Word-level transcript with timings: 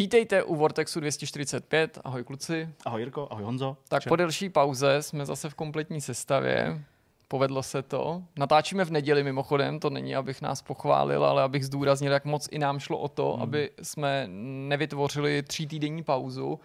Vítejte 0.00 0.42
u 0.42 0.56
Vortexu 0.56 1.00
245. 1.00 1.98
Ahoj 2.04 2.24
kluci. 2.24 2.68
Ahoj 2.84 3.00
Jirko, 3.00 3.28
ahoj 3.30 3.44
Honzo. 3.44 3.76
Tak 3.88 4.02
Čau. 4.02 4.08
po 4.08 4.16
delší 4.16 4.48
pauze 4.48 5.02
jsme 5.02 5.26
zase 5.26 5.50
v 5.50 5.54
kompletní 5.54 6.00
sestavě. 6.00 6.84
Povedlo 7.28 7.62
se 7.62 7.82
to. 7.82 8.22
Natáčíme 8.36 8.84
v 8.84 8.90
neděli 8.90 9.24
mimochodem, 9.24 9.80
to 9.80 9.90
není, 9.90 10.16
abych 10.16 10.42
nás 10.42 10.62
pochválil, 10.62 11.24
ale 11.24 11.42
abych 11.42 11.66
zdůraznil, 11.66 12.12
jak 12.12 12.24
moc 12.24 12.48
i 12.50 12.58
nám 12.58 12.78
šlo 12.78 12.98
o 12.98 13.08
to, 13.08 13.32
hmm. 13.32 13.42
aby 13.42 13.70
jsme 13.82 14.24
nevytvořili 14.68 15.42
tří 15.42 15.66
týdenní 15.66 16.02
pauzu. 16.02 16.60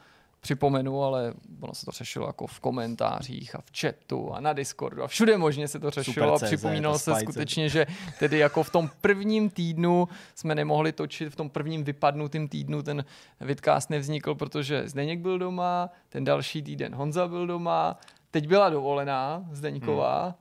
Připomenu, 0.45 1.03
ale 1.03 1.33
ono 1.61 1.73
se 1.73 1.85
to 1.85 1.91
řešilo 1.91 2.27
jako 2.27 2.47
v 2.47 2.59
komentářích 2.59 3.55
a 3.55 3.61
v 3.61 3.79
chatu 3.79 4.33
a 4.33 4.39
na 4.39 4.53
Discordu 4.53 5.03
a 5.03 5.07
všude 5.07 5.37
možně 5.37 5.67
se 5.67 5.79
to 5.79 5.89
řešilo 5.89 6.33
a 6.33 6.39
připomínalo 6.39 6.99
se 6.99 7.15
skutečně, 7.15 7.69
že 7.69 7.85
tedy 8.19 8.37
jako 8.37 8.63
v 8.63 8.69
tom 8.69 8.89
prvním 9.01 9.49
týdnu 9.49 10.07
jsme 10.35 10.55
nemohli 10.55 10.91
točit, 10.91 11.29
v 11.29 11.35
tom 11.35 11.49
prvním 11.49 11.83
vypadnutém 11.83 12.47
týdnu 12.47 12.83
ten 12.83 13.05
vidcast 13.41 13.89
nevznikl, 13.89 14.35
protože 14.35 14.87
Zdeněk 14.89 15.19
byl 15.19 15.39
doma, 15.39 15.89
ten 16.09 16.23
další 16.23 16.61
týden 16.61 16.95
Honza 16.95 17.27
byl 17.27 17.47
doma, 17.47 17.99
teď 18.31 18.47
byla 18.47 18.69
dovolená 18.69 19.45
Zdeňková, 19.51 20.23
hmm 20.23 20.33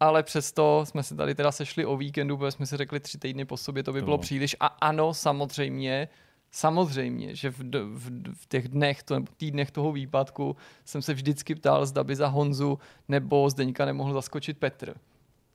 ale 0.00 0.22
přesto 0.22 0.84
jsme 0.84 1.02
se 1.02 1.16
tady 1.16 1.34
teda 1.34 1.52
sešli 1.52 1.84
o 1.84 1.96
víkendu, 1.96 2.36
protože 2.36 2.50
jsme 2.50 2.66
si 2.66 2.76
řekli 2.76 3.00
tři 3.00 3.18
týdny 3.18 3.44
po 3.44 3.56
sobě, 3.56 3.82
to 3.82 3.92
by 3.92 4.02
bylo 4.02 4.16
no. 4.16 4.20
příliš. 4.20 4.56
A 4.60 4.66
ano, 4.66 5.14
samozřejmě, 5.14 6.08
samozřejmě, 6.56 7.34
že 7.34 7.50
v, 7.50 7.58
v, 7.74 8.32
v 8.34 8.46
těch 8.48 8.68
dnech, 8.68 9.02
to, 9.02 9.14
nebo 9.14 9.26
týdnech 9.36 9.70
toho 9.70 9.92
výpadku 9.92 10.56
jsem 10.84 11.02
se 11.02 11.14
vždycky 11.14 11.54
ptal, 11.54 11.86
zda 11.86 12.04
by 12.04 12.16
za 12.16 12.26
Honzu 12.26 12.78
nebo 13.08 13.50
Zdeňka 13.50 13.84
nemohl 13.84 14.12
zaskočit 14.12 14.58
Petr 14.58 14.94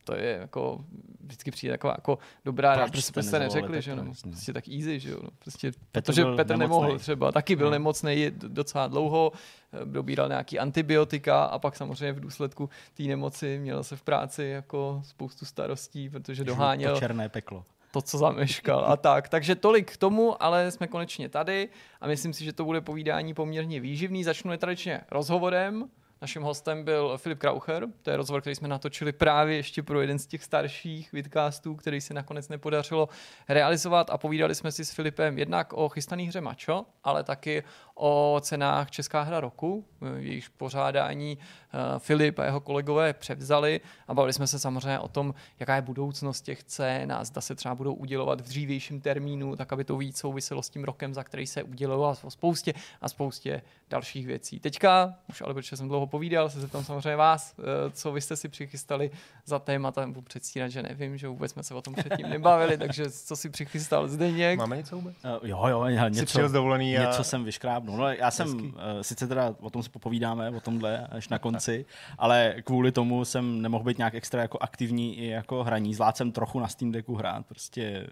to 0.04 0.16
je 0.16 0.38
jako, 0.42 0.86
vždycky 1.24 1.52
přijde 1.52 1.74
taková 1.74 1.94
jako 1.98 2.18
dobrá 2.46 2.76
ráda, 2.76 2.92
protože 2.92 3.02
jsme 3.02 3.24
se 3.24 3.40
neřekli, 3.40 3.82
že 3.82 3.96
no, 3.96 4.14
prostě 4.22 4.54
tak 4.54 4.68
easy, 4.68 5.00
že 5.00 5.12
jo, 5.12 5.20
no, 5.24 5.30
prostě, 5.40 5.72
Petr 5.92 6.06
protože 6.06 6.26
Petr 6.26 6.58
nemocnej. 6.58 6.58
nemohl 6.58 7.00
třeba, 7.00 7.32
taky 7.32 7.56
byl 7.56 7.68
no. 7.68 7.72
nemocný 7.72 8.32
docela 8.32 8.88
dlouho, 8.88 9.32
eh, 9.74 9.86
dobíral 9.86 10.28
nějaký 10.28 10.60
antibiotika 10.60 11.44
a 11.44 11.60
pak 11.60 11.76
samozřejmě 11.76 12.14
v 12.14 12.20
důsledku 12.20 12.70
té 12.94 13.04
nemoci 13.04 13.60
měl 13.60 13.84
se 13.84 13.96
v 13.96 14.02
práci 14.02 14.44
jako 14.44 15.02
spoustu 15.06 15.46
starostí, 15.46 16.10
protože 16.10 16.44
doháněl 16.44 16.94
to 16.94 17.00
černé 17.00 17.30
peklo 17.30 17.66
to, 17.92 18.02
co 18.02 18.18
zameškal 18.18 18.86
a 18.88 18.98
tak. 18.98 19.30
Takže 19.30 19.56
tolik 19.56 19.94
k 19.94 19.98
tomu, 19.98 20.44
ale 20.44 20.72
jsme 20.72 20.88
konečně 20.88 21.30
tady 21.30 21.70
a 22.02 22.08
myslím 22.08 22.34
si, 22.34 22.46
že 22.46 22.54
to 22.54 22.66
bude 22.66 22.82
povídání 22.82 23.34
poměrně 23.34 23.80
výživný. 23.80 24.24
Začnu 24.24 24.58
tradičně 24.58 25.02
rozhovorem, 25.12 25.90
Naším 26.22 26.42
hostem 26.42 26.84
byl 26.84 27.18
Filip 27.18 27.40
Kraucher, 27.40 27.88
to 28.02 28.10
je 28.10 28.18
rozhovor, 28.18 28.42
který 28.42 28.56
jsme 28.56 28.68
natočili 28.68 29.12
právě 29.12 29.56
ještě 29.56 29.84
pro 29.84 30.02
jeden 30.02 30.20
z 30.20 30.28
těch 30.28 30.44
starších 30.44 31.12
vidcastů, 31.14 31.76
který 31.76 32.02
se 32.02 32.14
nakonec 32.14 32.50
nepodařilo 32.50 33.10
realizovat 33.50 34.10
a 34.10 34.18
povídali 34.18 34.56
jsme 34.56 34.72
si 34.72 34.86
s 34.86 34.92
Filipem 34.92 35.38
jednak 35.38 35.74
o 35.74 35.90
chystaný 35.90 36.28
hře 36.28 36.42
Mačo, 36.42 36.86
ale 37.04 37.24
taky 37.24 37.64
o 38.02 38.40
cenách 38.42 38.92
Česká 38.92 39.22
hra 39.22 39.40
roku, 39.40 39.86
jejichž 40.18 40.48
pořádání 40.48 41.38
eh, 41.38 41.78
Filip 42.00 42.40
a 42.40 42.46
jeho 42.46 42.60
kolegové 42.60 43.14
převzali 43.14 43.82
a 44.08 44.14
bavili 44.14 44.34
jsme 44.34 44.48
se 44.48 44.60
samozřejmě 44.60 45.00
o 45.00 45.08
tom, 45.08 45.34
jaká 45.60 45.76
je 45.76 45.82
budoucnost 45.82 46.42
těch 46.42 46.64
cen 46.64 47.12
a 47.12 47.24
zda 47.24 47.42
se 47.42 47.56
třeba 47.56 47.76
budou 47.76 47.94
udělovat 47.94 48.42
v 48.42 48.44
dřívějším 48.44 49.02
termínu, 49.02 49.56
tak 49.56 49.74
aby 49.74 49.84
to 49.84 49.98
víc 49.98 50.18
souviselo 50.18 50.64
s 50.64 50.70
tím 50.70 50.84
rokem, 50.84 51.14
za 51.14 51.24
který 51.24 51.48
se 51.48 51.64
udělovalo 51.64 52.18
o 52.24 52.32
spoustě 52.32 52.74
a 53.02 53.10
spoustě 53.10 53.62
dalších 53.90 54.28
věcí. 54.28 54.60
Teďka, 54.60 55.14
už 55.30 55.42
ale 55.42 55.54
protože 55.54 55.78
jsem 55.78 55.88
dlouho 55.88 56.08
povídal, 56.08 56.50
se 56.50 56.62
zeptám 56.62 56.84
samozřejmě 56.84 57.16
vás, 57.16 57.56
eh, 57.60 57.92
co 57.92 58.12
vy 58.12 58.22
jste 58.22 58.36
si 58.36 58.50
přichystali 58.50 59.12
za 59.46 59.60
témata, 59.60 60.08
budu 60.08 60.22
předstírat, 60.22 60.72
že 60.72 60.84
nevím, 60.84 61.18
že 61.18 61.28
vůbec 61.28 61.52
jsme 61.52 61.64
se 61.64 61.74
o 61.74 61.82
tom 61.82 61.94
předtím 61.94 62.30
nebavili, 62.30 62.78
takže 62.78 63.10
co 63.10 63.36
si 63.36 63.50
přichystal 63.50 64.08
Zdeněk? 64.08 64.60
Máme 64.60 64.78
něco 64.78 64.96
vůbec? 64.96 65.16
Uh, 65.24 65.50
jo, 65.50 65.68
jo, 65.68 65.86
něco, 66.10 66.40
a... 66.42 66.80
něco 66.80 67.24
jsem 67.24 67.44
vyškrábnul. 67.44 67.91
No, 67.98 68.08
já 68.08 68.32
jsem, 68.32 68.60
uh, 68.60 68.72
sice 69.02 69.28
teda 69.28 69.56
o 69.60 69.70
tom 69.70 69.84
si 69.84 69.90
popovídáme, 69.90 70.50
o 70.50 70.60
tomhle 70.60 71.08
až 71.08 71.30
na 71.30 71.40
konci, 71.40 71.86
ale 72.18 72.56
kvůli 72.64 72.92
tomu 72.92 73.26
jsem 73.26 73.62
nemohl 73.62 73.84
být 73.84 73.98
nějak 73.98 74.16
extra 74.16 74.42
jako 74.42 74.58
aktivní 74.62 75.18
i 75.18 75.28
jako 75.28 75.64
hraní. 75.64 75.94
Zvládl 75.94 76.18
jsem 76.18 76.32
trochu 76.32 76.60
na 76.60 76.68
Steam 76.68 76.92
Decku 76.92 77.16
hrát, 77.16 77.46
prostě 77.46 78.08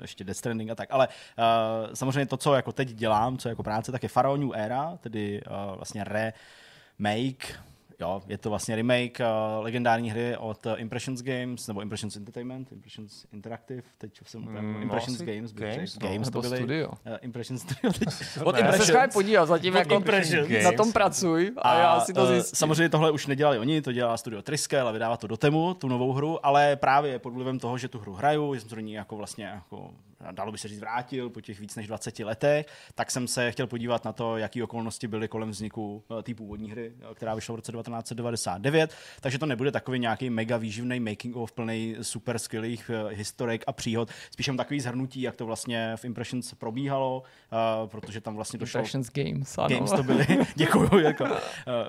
ještě 0.00 0.24
Death 0.24 0.38
Stranding 0.38 0.70
a 0.70 0.74
tak, 0.74 0.88
ale 0.92 1.08
uh, 1.08 1.94
samozřejmě 1.94 2.26
to, 2.26 2.36
co 2.36 2.54
jako 2.54 2.72
teď 2.72 2.88
dělám, 2.88 3.38
co 3.38 3.48
jako 3.48 3.62
práce, 3.62 3.92
tak 3.92 4.02
je 4.02 4.08
Pharaoh 4.08 4.38
New 4.38 4.50
Era, 4.54 4.96
tedy 5.00 5.42
uh, 5.42 5.76
vlastně 5.76 6.04
remake 6.04 7.60
Jo, 8.00 8.22
je 8.28 8.38
to 8.38 8.50
vlastně 8.50 8.76
remake 8.76 9.20
uh, 9.20 9.64
legendární 9.64 10.10
hry 10.10 10.36
od 10.36 10.66
uh, 10.66 10.72
Impressions 10.76 11.22
Games, 11.22 11.66
nebo 11.66 11.82
Impressions 11.82 12.16
Entertainment, 12.16 12.72
Impressions 12.72 13.26
Interactive, 13.32 13.82
teď 13.98 14.20
jsem 14.24 14.40
mm, 14.40 14.82
Impressions 14.82 15.20
Games, 15.22 15.52
Games, 15.52 15.98
no, 15.98 16.08
Games 16.08 16.30
to 16.30 16.40
byly. 16.40 16.56
Studio. 16.56 16.88
Uh, 16.88 17.16
Impressions 17.22 17.62
Studio. 17.62 17.92
Teď, 17.92 18.08
od 18.44 18.52
ne, 18.52 18.60
Impressions. 18.60 18.88
Já 18.88 19.02
se 19.02 19.12
podívat, 19.12 19.46
zatím 19.46 19.76
jako 19.76 19.94
Impressions. 19.94 20.64
na 20.64 20.72
tom 20.72 20.92
pracuj 20.92 21.52
a, 21.56 21.70
a 21.70 21.78
já 21.78 22.00
si 22.00 22.12
to 22.12 22.26
zjistím. 22.26 22.52
Uh, 22.52 22.58
samozřejmě 22.58 22.88
tohle 22.88 23.10
už 23.10 23.26
nedělali 23.26 23.58
oni, 23.58 23.82
to 23.82 23.92
dělá 23.92 24.16
studio 24.16 24.42
Triskel 24.42 24.88
a 24.88 24.92
vydává 24.92 25.16
to 25.16 25.26
do 25.26 25.36
Temu, 25.36 25.74
tu 25.74 25.88
novou 25.88 26.12
hru, 26.12 26.46
ale 26.46 26.76
právě 26.76 27.18
pod 27.18 27.30
vlivem 27.34 27.58
toho, 27.58 27.78
že 27.78 27.88
tu 27.88 27.98
hru 27.98 28.12
hraju, 28.12 28.54
že 28.54 28.60
jsem 28.60 28.68
se 28.68 28.74
do 28.74 28.80
ní 28.80 28.92
jako 28.92 29.16
vlastně 29.16 29.44
jako 29.44 29.90
dalo 30.30 30.52
by 30.52 30.58
se 30.58 30.68
říct, 30.68 30.80
vrátil 30.80 31.30
po 31.30 31.40
těch 31.40 31.60
víc 31.60 31.76
než 31.76 31.86
20 31.86 32.18
letech, 32.18 32.66
tak 32.94 33.10
jsem 33.10 33.28
se 33.28 33.52
chtěl 33.52 33.66
podívat 33.66 34.04
na 34.04 34.12
to, 34.12 34.36
jaké 34.36 34.64
okolnosti 34.64 35.08
byly 35.08 35.28
kolem 35.28 35.50
vzniku 35.50 36.02
té 36.22 36.34
původní 36.34 36.70
hry, 36.70 36.92
která 37.14 37.34
vyšla 37.34 37.52
v 37.52 37.56
roce 37.56 37.72
1999. 37.72 38.94
Takže 39.20 39.38
to 39.38 39.46
nebude 39.46 39.72
takový 39.72 39.98
nějaký 39.98 40.30
mega 40.30 40.56
výživný 40.56 41.00
making 41.00 41.36
of 41.36 41.52
plný 41.52 41.96
super 42.02 42.38
skvělých 42.38 42.90
uh, 42.90 43.10
historek 43.10 43.64
a 43.66 43.72
příhod. 43.72 44.10
Spíš 44.30 44.46
jen 44.46 44.56
takový 44.56 44.80
zhrnutí, 44.80 45.22
jak 45.22 45.36
to 45.36 45.46
vlastně 45.46 45.92
v 45.96 46.04
Impressions 46.04 46.54
probíhalo, 46.54 47.22
protože 47.86 48.20
tam 48.20 48.34
vlastně 48.34 48.58
došlo... 48.58 48.78
Impressions 48.78 49.10
Games, 49.12 49.58
ano. 49.58 49.68
Games 49.68 49.90
to 49.90 50.02
byly, 50.02 50.26
děkuju. 50.54 50.98
Jako, 50.98 51.24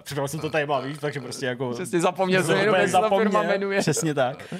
připravil 0.03 0.27
jsem 0.27 0.39
to 0.39 0.49
tady 0.49 0.67
víc, 0.85 0.99
takže 0.99 1.19
prostě 1.19 1.45
jako... 1.45 1.71
Přesně 1.71 1.99
zapomněl 1.99 2.43
jsem 2.43 2.57
jenom, 2.57 2.75
jak 2.75 2.91
ta 2.91 3.09
firma 3.09 3.43
jmenuje. 3.43 3.79
Přesně 3.79 4.13
tak. 4.13 4.53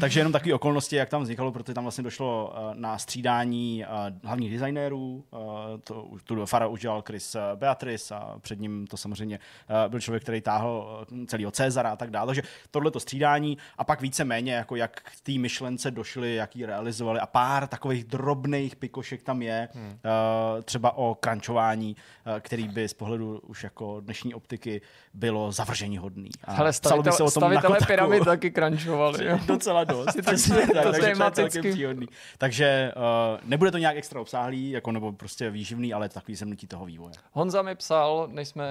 Takže 0.00 0.20
jenom 0.20 0.32
takové 0.32 0.54
okolnosti, 0.54 0.96
jak 0.96 1.08
tam 1.08 1.22
vznikalo, 1.22 1.52
protože 1.52 1.74
tam 1.74 1.84
vlastně 1.84 2.04
došlo 2.04 2.54
na 2.74 2.98
střídání 3.10 3.84
uh, 3.84 4.28
hlavních 4.28 4.52
designérů. 4.52 5.24
Uh, 5.30 5.40
to, 5.84 6.08
tu 6.24 6.46
Fara 6.46 6.66
udělal 6.66 7.02
Chris 7.06 7.36
Beatrice 7.54 8.14
a 8.14 8.38
před 8.40 8.60
ním 8.60 8.86
to 8.86 8.96
samozřejmě 8.96 9.38
uh, 9.38 9.90
byl 9.90 10.00
člověk, 10.00 10.22
který 10.22 10.40
táhl 10.40 11.04
celého 11.26 11.50
Cezara 11.50 11.90
a 11.90 11.96
tak 11.96 12.10
dále. 12.10 12.26
Takže 12.26 12.42
tohle 12.70 12.90
to 12.90 13.00
střídání 13.00 13.58
a 13.78 13.84
pak 13.84 14.00
více 14.00 14.24
méně, 14.24 14.52
jako 14.52 14.76
jak 14.76 15.00
k 15.00 15.20
té 15.22 15.32
myšlence 15.32 15.90
došli, 15.90 16.34
jak 16.34 16.56
ji 16.56 16.66
realizovali 16.66 17.20
a 17.20 17.26
pár 17.26 17.66
takových 17.66 18.04
drobných 18.04 18.76
pikošek 18.76 19.22
tam 19.22 19.42
je, 19.42 19.68
hmm. 19.74 19.86
uh, 19.86 20.62
třeba 20.62 20.96
o 20.96 21.14
krančování, 21.14 21.96
uh, 22.26 22.40
který 22.40 22.68
by 22.68 22.88
z 22.88 22.94
pohledu 22.94 23.40
už 23.46 23.64
jako 23.64 24.00
dnešní 24.00 24.34
optiky 24.34 24.80
bylo 25.14 25.52
zavržení 25.52 25.98
hodný. 25.98 26.30
A 26.44 26.52
Hele, 26.52 26.72
stavitel, 26.72 27.12
se 27.12 27.22
o 27.22 27.30
tom 27.30 27.40
stavitelé 27.40 27.76
jako 27.76 27.86
pyramid 27.86 28.24
taky 28.24 28.50
krančovali. 28.50 29.18
Docela 29.46 29.84
dost. 29.84 30.06
tak, 30.24 30.24
tak, 30.24 30.84
takže 30.92 31.14
to 31.34 32.06
Takže 32.38 32.92
uh, 33.00 33.38
nebude 33.44 33.70
to 33.70 33.78
nějak 33.78 33.96
extra 33.96 34.20
obsáhlý, 34.20 34.70
jako 34.70 34.92
nebo 34.92 35.12
prostě 35.12 35.50
výživný, 35.50 35.94
ale 35.94 36.08
takový 36.08 36.34
zemnutí 36.34 36.66
toho 36.66 36.84
vývoje. 36.84 37.12
Honza 37.32 37.62
mi 37.62 37.74
psal, 37.74 38.28
než 38.32 38.48
jsme 38.48 38.64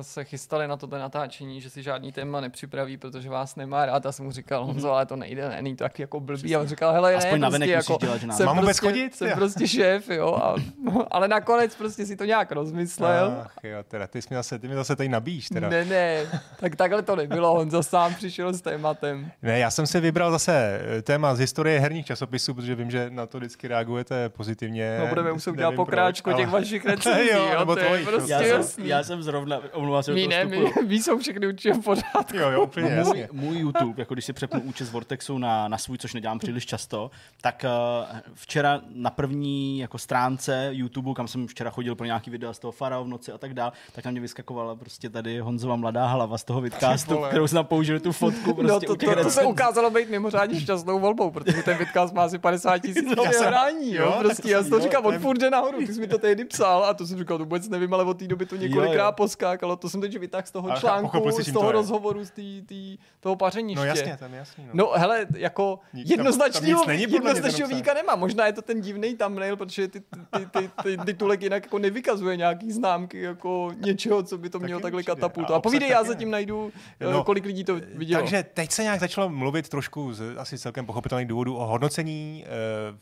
se 0.00 0.24
chystali 0.24 0.68
na 0.68 0.76
toto 0.76 0.98
natáčení, 0.98 1.60
že 1.60 1.70
si 1.70 1.82
žádný 1.82 2.12
téma 2.12 2.40
nepřipraví, 2.40 2.96
protože 2.96 3.30
vás 3.30 3.56
nemá 3.56 3.86
rád. 3.86 4.06
A 4.06 4.12
jsem 4.12 4.24
mu 4.24 4.32
říkal, 4.32 4.64
Honzo, 4.64 4.92
ale 4.92 5.06
to 5.06 5.16
nejde, 5.16 5.62
není 5.62 5.76
to 5.76 5.84
tak 5.84 5.98
jako 5.98 6.20
blbý. 6.20 6.56
A 6.56 6.60
on 6.60 6.66
říkal, 6.66 6.92
hele, 6.92 7.14
Aspoň 7.14 7.40
ne, 7.40 7.48
prostě 7.48 7.70
jako, 7.70 7.98
dělat, 8.00 8.20
že 8.20 8.32
jsem 8.32 8.46
Mám 8.46 8.58
prostě, 8.58 8.86
chodit? 8.86 9.14
Jsem 9.14 9.30
prostě 9.32 9.68
šéf, 9.68 10.08
jo. 10.08 10.34
A, 10.34 10.54
ale 11.10 11.28
nakonec 11.28 11.76
prostě 11.76 12.06
si 12.06 12.16
to 12.16 12.24
nějak 12.24 12.52
rozmyslel. 12.52 13.42
Ach 13.44 13.54
jo, 13.62 13.78
teda 13.88 14.06
ty, 14.06 14.22
jsi 14.22 14.28
mi 14.30 14.36
zase, 14.36 14.58
ty 14.58 14.68
mi 14.68 14.74
zase 14.74 14.96
tady 14.96 15.08
nabíjíš. 15.08 15.48
Teda. 15.48 15.68
Ne, 15.68 15.84
ne, 15.84 16.26
tak 16.60 16.76
takhle 16.76 17.02
to 17.02 17.16
nebylo. 17.16 17.54
Honza 17.54 17.82
sám 17.82 18.14
přišel 18.14 18.52
s 18.52 18.60
tématem. 18.60 19.30
Ne, 19.42 19.58
já 19.58 19.70
jsem 19.70 19.86
si 19.86 20.00
vybral 20.00 20.30
zase 20.30 20.80
eh, 20.82 21.02
téma 21.02 21.34
z 21.34 21.38
historie 21.38 21.80
herních 21.80 22.06
časopisů, 22.06 22.54
protože 22.54 22.74
vím, 22.74 22.90
že 22.90 23.10
na 23.10 23.26
to 23.26 23.38
vždycky 23.38 23.67
reagujete 23.68 24.28
pozitivně. 24.28 24.96
No 25.00 25.06
budeme 25.06 25.32
muset 25.32 25.50
udělat 25.50 25.74
pokráčku 25.74 26.32
těch 26.32 26.48
vašich 26.48 26.84
recenzí, 26.86 27.28
jo, 27.28 27.48
jo, 27.52 27.74
to 27.74 27.78
je 27.78 28.04
prostě 28.04 28.32
já, 28.32 28.62
jsem, 28.62 28.84
já 28.86 29.04
jsem 29.04 29.22
zrovna, 29.22 29.60
omlouvám 29.72 30.02
se, 30.02 30.12
my 30.12 30.26
ne, 30.26 30.44
my, 30.44 30.72
my, 30.86 30.94
jsou 30.94 31.18
všechny 31.18 31.46
určitě 31.46 31.72
v 31.72 31.84
pořádku. 31.84 32.36
Jo, 32.36 32.50
jo, 32.50 32.62
úplně 32.62 32.96
no, 32.96 33.04
můj, 33.04 33.28
můj 33.32 33.58
YouTube, 33.58 33.94
jako 33.96 34.14
když 34.14 34.24
si 34.24 34.32
přepnu 34.32 34.60
účet 34.60 34.84
z 34.84 34.90
Vortexu 34.90 35.38
na, 35.38 35.68
na 35.68 35.78
svůj, 35.78 35.98
což 35.98 36.14
nedělám 36.14 36.38
příliš 36.38 36.66
často, 36.66 37.10
tak 37.40 37.64
uh, 37.64 38.18
včera 38.34 38.80
na 38.94 39.10
první 39.10 39.78
jako 39.78 39.98
stránce 39.98 40.68
YouTube, 40.72 41.14
kam 41.14 41.28
jsem 41.28 41.46
včera 41.46 41.70
chodil 41.70 41.94
pro 41.94 42.06
nějaký 42.06 42.30
videa 42.30 42.52
z 42.52 42.58
toho 42.58 42.72
Farao 42.72 43.04
v 43.04 43.08
noci 43.08 43.32
a 43.32 43.38
tak 43.38 43.54
dále, 43.54 43.72
tak 43.92 44.04
na 44.04 44.10
mě 44.10 44.20
vyskakovala 44.20 44.76
prostě 44.76 45.10
tady 45.10 45.38
Honzova 45.40 45.76
mladá 45.76 46.06
hlava 46.06 46.38
z 46.38 46.44
toho 46.44 46.60
vidcastu, 46.60 47.16
kterou 47.16 47.46
jsme 47.46 47.64
použili 47.64 48.00
tu 48.00 48.12
fotku. 48.12 48.48
No, 48.48 48.54
prostě 48.54 48.72
no 48.72 48.80
to, 48.80 49.06
to, 49.06 49.14
to, 49.14 49.22
to 49.22 49.30
se 49.30 49.44
ukázalo 49.44 49.90
být 49.90 50.10
mimořádně 50.10 50.60
šťastnou 50.60 50.98
volbou, 50.98 51.30
protože 51.30 51.62
ten 51.62 51.78
vidcast 51.78 52.14
má 52.14 52.22
asi 52.22 52.38
50 52.38 52.78
tisíc. 52.78 53.04
já, 53.24 53.32
jsem, 53.32 53.54
podání, 53.58 53.94
jo, 53.94 54.04
jo 54.04 54.16
prostě 54.20 54.50
já 54.50 54.62
jsem 54.62 54.70
to 54.70 54.80
říkal, 54.80 55.06
on 55.06 55.18
furt 55.18 55.38
jde 55.38 55.50
nahoru, 55.50 55.78
ty 55.78 55.94
jsi 55.94 56.00
mi 56.00 56.06
to 56.06 56.18
tehdy 56.18 56.44
psal 56.44 56.84
a 56.84 56.94
to 56.94 57.06
jsem 57.06 57.18
říkal, 57.18 57.38
to 57.38 57.44
vůbec 57.44 57.68
nevím, 57.68 57.94
ale 57.94 58.04
od 58.04 58.18
té 58.18 58.26
doby 58.26 58.46
to 58.46 58.56
několikrát 58.56 59.12
poskákalo, 59.12 59.76
to 59.76 59.90
jsem 59.90 60.00
teď 60.00 60.18
vytáhl 60.18 60.46
z 60.46 60.50
toho 60.50 60.70
článku, 60.70 61.30
z 61.30 61.52
toho 61.52 61.72
rozhovoru, 61.72 62.24
z 62.24 62.30
tý, 62.30 62.62
tý, 62.62 62.98
toho 63.20 63.36
pařeniště. 63.36 63.80
No 63.80 63.84
jasně, 63.84 64.16
tam 64.20 64.34
jasný. 64.34 64.64
No, 64.66 64.70
no 64.74 64.90
hele, 64.94 65.26
jako 65.36 65.78
jednoznačného 65.92 67.68
výka 67.68 67.94
nemá, 67.94 68.16
možná 68.16 68.46
je 68.46 68.52
to 68.52 68.62
ten 68.62 68.80
divný 68.80 69.16
thumbnail, 69.16 69.56
protože 69.56 69.88
ty, 69.88 70.00
ty, 70.00 70.46
ty, 70.52 70.70
ty, 70.82 70.96
ty 70.96 71.18
titulek 71.18 71.42
jinak 71.42 71.64
jako 71.64 71.78
nevykazuje 71.78 72.36
nějaký 72.36 72.72
známky 72.72 73.20
jako 73.20 73.70
něčeho, 73.76 74.22
co 74.22 74.38
by 74.38 74.50
to 74.50 74.58
mělo 74.58 74.80
takhle 74.80 75.02
katapultovat. 75.02 75.58
A 75.58 75.60
povídej, 75.60 75.88
já 75.88 76.04
zatím 76.04 76.30
najdu, 76.30 76.72
no, 77.12 77.24
kolik 77.24 77.44
lidí 77.44 77.64
to 77.64 77.80
vidělo. 77.94 78.22
Takže 78.22 78.42
teď 78.54 78.70
se 78.70 78.82
nějak 78.82 79.00
začalo 79.00 79.28
mluvit 79.28 79.68
trošku 79.68 80.12
z 80.12 80.36
asi 80.36 80.58
celkem 80.58 80.86
pochopitelných 80.86 81.28
důvodů 81.28 81.56
o 81.56 81.66
hodnocení 81.66 82.44
eh, 82.46 82.48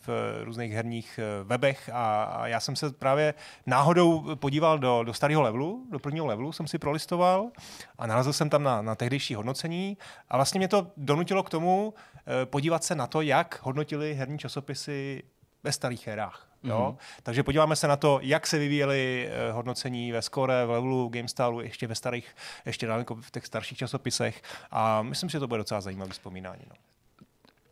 v 0.06 0.08
různých 0.46 0.72
herních 0.72 1.20
eh, 1.22 1.44
webech 1.44 1.90
a, 1.92 2.24
a 2.24 2.46
já 2.46 2.60
jsem 2.60 2.76
se 2.76 2.90
právě 2.90 3.34
náhodou 3.66 4.36
podíval 4.36 4.78
do, 4.78 5.02
do 5.02 5.14
starého 5.14 5.42
levelu, 5.42 5.86
do 5.90 5.98
prvního 5.98 6.26
levelu 6.26 6.52
jsem 6.52 6.66
si 6.66 6.78
prolistoval 6.78 7.50
a 7.98 8.06
narazil 8.06 8.32
jsem 8.32 8.50
tam 8.50 8.62
na, 8.62 8.82
na 8.82 8.94
tehdejší 8.94 9.34
hodnocení 9.34 9.98
a 10.28 10.36
vlastně 10.36 10.58
mě 10.58 10.68
to 10.68 10.86
donutilo 10.96 11.42
k 11.42 11.50
tomu 11.50 11.94
eh, 12.42 12.46
podívat 12.46 12.84
se 12.84 12.94
na 12.94 13.06
to, 13.06 13.20
jak 13.20 13.60
hodnotili 13.62 14.14
herní 14.14 14.38
časopisy 14.38 15.22
ve 15.64 15.72
starých 15.72 16.08
hrách. 16.08 16.48
Jo? 16.62 16.96
Mm-hmm. 16.98 17.20
Takže 17.22 17.42
podíváme 17.42 17.76
se 17.76 17.88
na 17.88 17.96
to, 17.96 18.18
jak 18.22 18.46
se 18.46 18.58
vyvíjely 18.58 19.28
eh, 19.30 19.52
hodnocení 19.52 20.12
ve 20.12 20.22
Score, 20.22 20.66
v 20.66 20.70
Levelu, 20.70 21.08
GameStaru, 21.08 21.60
ještě 21.60 21.86
ve 21.86 21.94
starých, 21.94 22.36
ještě 22.66 22.86
daleko 22.86 23.14
v 23.14 23.30
těch 23.30 23.46
starších 23.46 23.78
časopisech 23.78 24.42
a 24.70 25.02
myslím, 25.02 25.30
že 25.30 25.40
to 25.40 25.48
bude 25.48 25.58
docela 25.58 25.80
zajímavé 25.80 26.12
vzpomínání. 26.12 26.62
No. 26.68 26.76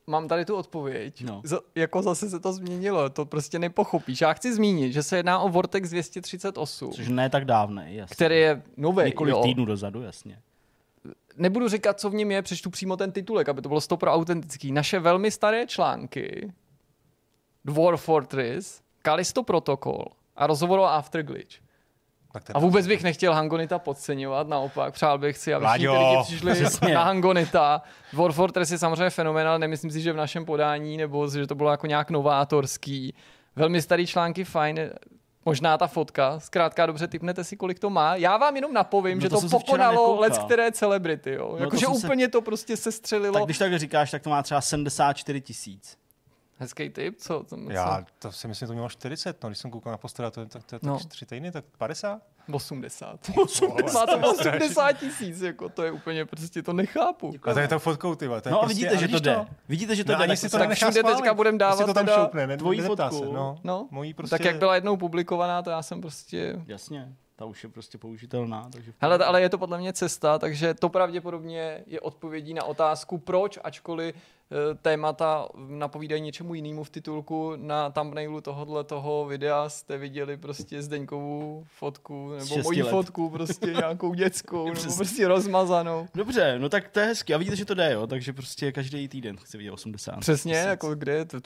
Mám 0.07 0.29
tady 0.29 0.45
tu 0.45 0.57
odpověď. 0.57 1.25
No. 1.25 1.41
Z, 1.45 1.61
jako 1.75 2.03
zase 2.03 2.31
se 2.31 2.41
to 2.41 2.53
změnilo, 2.53 3.11
to 3.11 3.27
prostě 3.27 3.59
nepochopíš. 3.59 4.21
Já 4.21 4.33
chci 4.33 4.55
zmínit, 4.55 4.93
že 4.93 5.03
se 5.03 5.17
jedná 5.17 5.39
o 5.39 5.49
Vortex 5.49 5.91
238. 5.91 6.93
Což 6.93 7.09
ne 7.09 7.31
tak 7.31 7.45
dávný, 7.45 7.83
jasně. 7.87 8.15
Který 8.15 8.37
je 8.37 8.63
nový. 8.77 9.05
Několik 9.05 9.33
jo. 9.33 9.43
týdnů 9.43 9.65
dozadu, 9.65 10.03
jasně 10.03 10.39
nebudu 11.37 11.69
říkat, 11.69 12.01
co 12.01 12.11
v 12.11 12.15
něm 12.15 12.31
je, 12.31 12.43
přečtu 12.43 12.71
přímo 12.71 12.97
ten 12.97 13.13
titulek, 13.13 13.49
aby 13.49 13.63
to 13.63 13.69
bylo 13.69 13.81
stopro 13.81 14.13
autentický. 14.13 14.73
Naše 14.73 14.99
velmi 14.99 15.31
staré 15.31 15.67
články 15.67 16.53
Dwarf 17.65 18.03
Fortress 18.03 18.81
Kalisto 19.03 19.43
Protocol 19.43 20.05
a 20.37 20.47
rozhovor 20.47 20.79
o 20.79 20.85
Afterglitch. 20.85 21.64
A 22.55 22.59
vůbec 22.59 22.87
bych 22.87 23.03
nechtěl 23.03 23.35
Hangonita 23.35 23.79
podceňovat, 23.79 24.49
naopak 24.49 24.95
přál 24.95 25.19
bych 25.19 25.39
si, 25.39 25.55
aby 25.55 25.67
všichni 25.67 25.89
lidi 25.89 26.23
přišli 26.23 26.95
na 26.95 27.05
Hangonita. 27.05 27.83
War 28.13 28.33
Fortress 28.33 28.71
je 28.71 28.79
samozřejmě 28.79 29.11
fenomenál, 29.11 29.59
nemyslím 29.59 29.91
si, 29.91 30.01
že 30.01 30.13
v 30.13 30.17
našem 30.17 30.45
podání, 30.45 30.97
nebo 30.97 31.29
že 31.29 31.47
to 31.47 31.55
bylo 31.55 31.71
jako 31.71 31.87
nějak 31.87 32.11
novátorský. 32.11 33.15
Velmi 33.57 33.83
starý 33.83 34.07
články, 34.07 34.45
fajn, 34.45 34.91
možná 35.45 35.79
ta 35.79 35.87
fotka, 35.87 36.41
zkrátka 36.41 36.87
dobře 36.87 37.09
typnete 37.09 37.45
si, 37.45 37.57
kolik 37.57 37.79
to 37.79 37.91
má. 37.91 38.17
Já 38.17 38.37
vám 38.37 38.57
jenom 38.57 38.73
napovím, 38.73 39.19
no 39.19 39.23
že 39.23 39.29
to, 39.29 39.41
to 39.41 39.49
pokonalo 39.49 40.21
let 40.21 40.39
které 40.39 40.73
celebrity, 40.73 41.33
jo. 41.33 41.49
No 41.53 41.65
Jakože 41.65 41.87
úplně 41.87 42.25
se... 42.25 42.31
to 42.31 42.43
prostě 42.43 42.77
se 42.77 42.93
střelilo. 42.93 43.35
Tak 43.35 43.45
když 43.45 43.59
tak 43.59 43.79
říkáš, 43.79 44.11
tak 44.11 44.23
to 44.23 44.31
má 44.31 44.43
třeba 44.43 44.61
74 44.61 45.41
tisíc. 45.41 46.04
Hezký 46.59 46.91
tip, 46.91 47.17
co? 47.17 47.45
co? 47.47 47.57
Já 47.71 48.05
to 48.19 48.33
si 48.33 48.49
myslím, 48.49 48.67
že 48.67 48.69
to 48.69 48.73
mělo 48.73 48.89
40, 48.89 49.43
no, 49.43 49.49
když 49.49 49.59
jsem 49.59 49.71
koukal 49.71 49.91
na 49.91 49.97
postera, 49.97 50.31
to, 50.31 50.47
tak 50.47 50.65
to 50.65 50.77
je 50.77 50.81
no. 50.83 50.99
tak 50.99 51.07
3 51.07 51.27
týdny, 51.27 51.53
tak 51.53 51.65
50? 51.79 52.23
80. 52.53 53.31
80. 53.43 53.95
Má 53.95 54.07
to 54.07 54.31
80 54.31 54.93
tisíc, 54.93 55.41
jako 55.41 55.69
to 55.69 55.83
je 55.83 55.93
úplně, 55.93 56.25
prostě 56.25 56.63
to 56.63 56.73
nechápu. 56.73 57.35
A 57.43 57.55
to 57.55 57.61
je 57.61 57.69
to 57.69 57.79
fotkou, 57.79 58.15
ty 58.15 58.29
to 58.43 58.51
No 58.51 58.61
a 58.61 58.65
prostě, 58.65 58.75
vidíte, 58.75 58.97
že 58.97 59.09
to 59.09 59.19
jde. 59.19 59.35
To? 59.35 59.47
Vidíte, 59.69 59.97
že 59.97 60.05
to 60.05 60.13
no, 60.13 60.27
jde. 60.27 60.37
si 60.37 60.51
to 60.51 60.59
tak 60.59 60.71
všude 60.71 61.03
teďka 61.03 61.35
budeme 61.35 61.59
dávat 61.59 61.87
to 61.87 61.95
tam 61.95 62.07
teda 62.07 62.17
šoupne, 62.17 62.47
ne, 62.47 62.57
tvojí 62.57 62.81
fotku. 62.81 63.19
Se, 63.19 63.25
no. 63.25 63.59
no. 63.65 63.89
Mojí 63.91 64.15
prostě... 64.15 64.39
Tak 64.39 64.45
jak 64.45 64.57
byla 64.57 64.75
jednou 64.75 64.97
publikovaná, 64.97 65.63
to 65.63 65.71
já 65.71 65.83
jsem 65.83 66.01
prostě... 66.01 66.63
Jasně 66.67 67.15
ta 67.37 67.45
už 67.45 67.63
je 67.63 67.71
prostě 67.71 67.99
použitelná. 67.99 68.69
Takže 68.73 68.93
Hele, 68.99 69.19
ale 69.19 69.41
je 69.41 69.49
to 69.49 69.59
podle 69.59 69.79
mě 69.79 69.93
cesta, 69.93 70.39
takže 70.39 70.75
to 70.75 70.89
pravděpodobně 70.89 71.85
je 71.87 72.01
odpovědí 72.01 72.55
na 72.55 72.65
otázku, 72.65 73.19
proč, 73.19 73.59
ačkoliv 73.65 74.17
témata 74.83 75.49
napovídají 75.69 76.23
něčemu 76.23 76.55
jinému 76.55 76.85
v 76.85 76.91
titulku. 76.91 77.53
Na 77.57 77.91
thumbnailu 77.91 78.41
tohohle 78.41 78.85
toho 78.85 79.27
videa 79.27 79.69
jste 79.69 79.99
viděli 79.99 80.37
prostě 80.37 80.83
Zdeňkovou 80.83 81.65
fotku, 81.79 82.33
nebo 82.39 82.63
moji 82.63 82.83
let. 82.83 82.91
fotku, 82.91 83.31
prostě 83.31 83.67
nějakou 83.67 84.15
dětskou, 84.15 84.73
nebo 84.73 84.97
prostě 84.97 85.29
rozmazanou. 85.29 86.07
Dobře, 86.15 86.59
no 86.59 86.69
tak 86.69 86.89
to 86.89 87.01
je 87.01 87.07
hezky. 87.07 87.35
A 87.35 87.39
vidíte, 87.39 87.57
že 87.57 87.65
to 87.65 87.75
jde, 87.75 87.93
jo? 87.93 88.07
Takže 88.07 88.33
prostě 88.33 88.73
každý 88.73 89.09
týden 89.09 89.37
chci 89.37 89.59
vidět 89.59 89.71
80. 89.71 90.21
Přesně, 90.21 90.53
tisíc. 90.53 90.67
jako 90.67 90.95
kde 90.95 91.13
je 91.13 91.25
to 91.25 91.39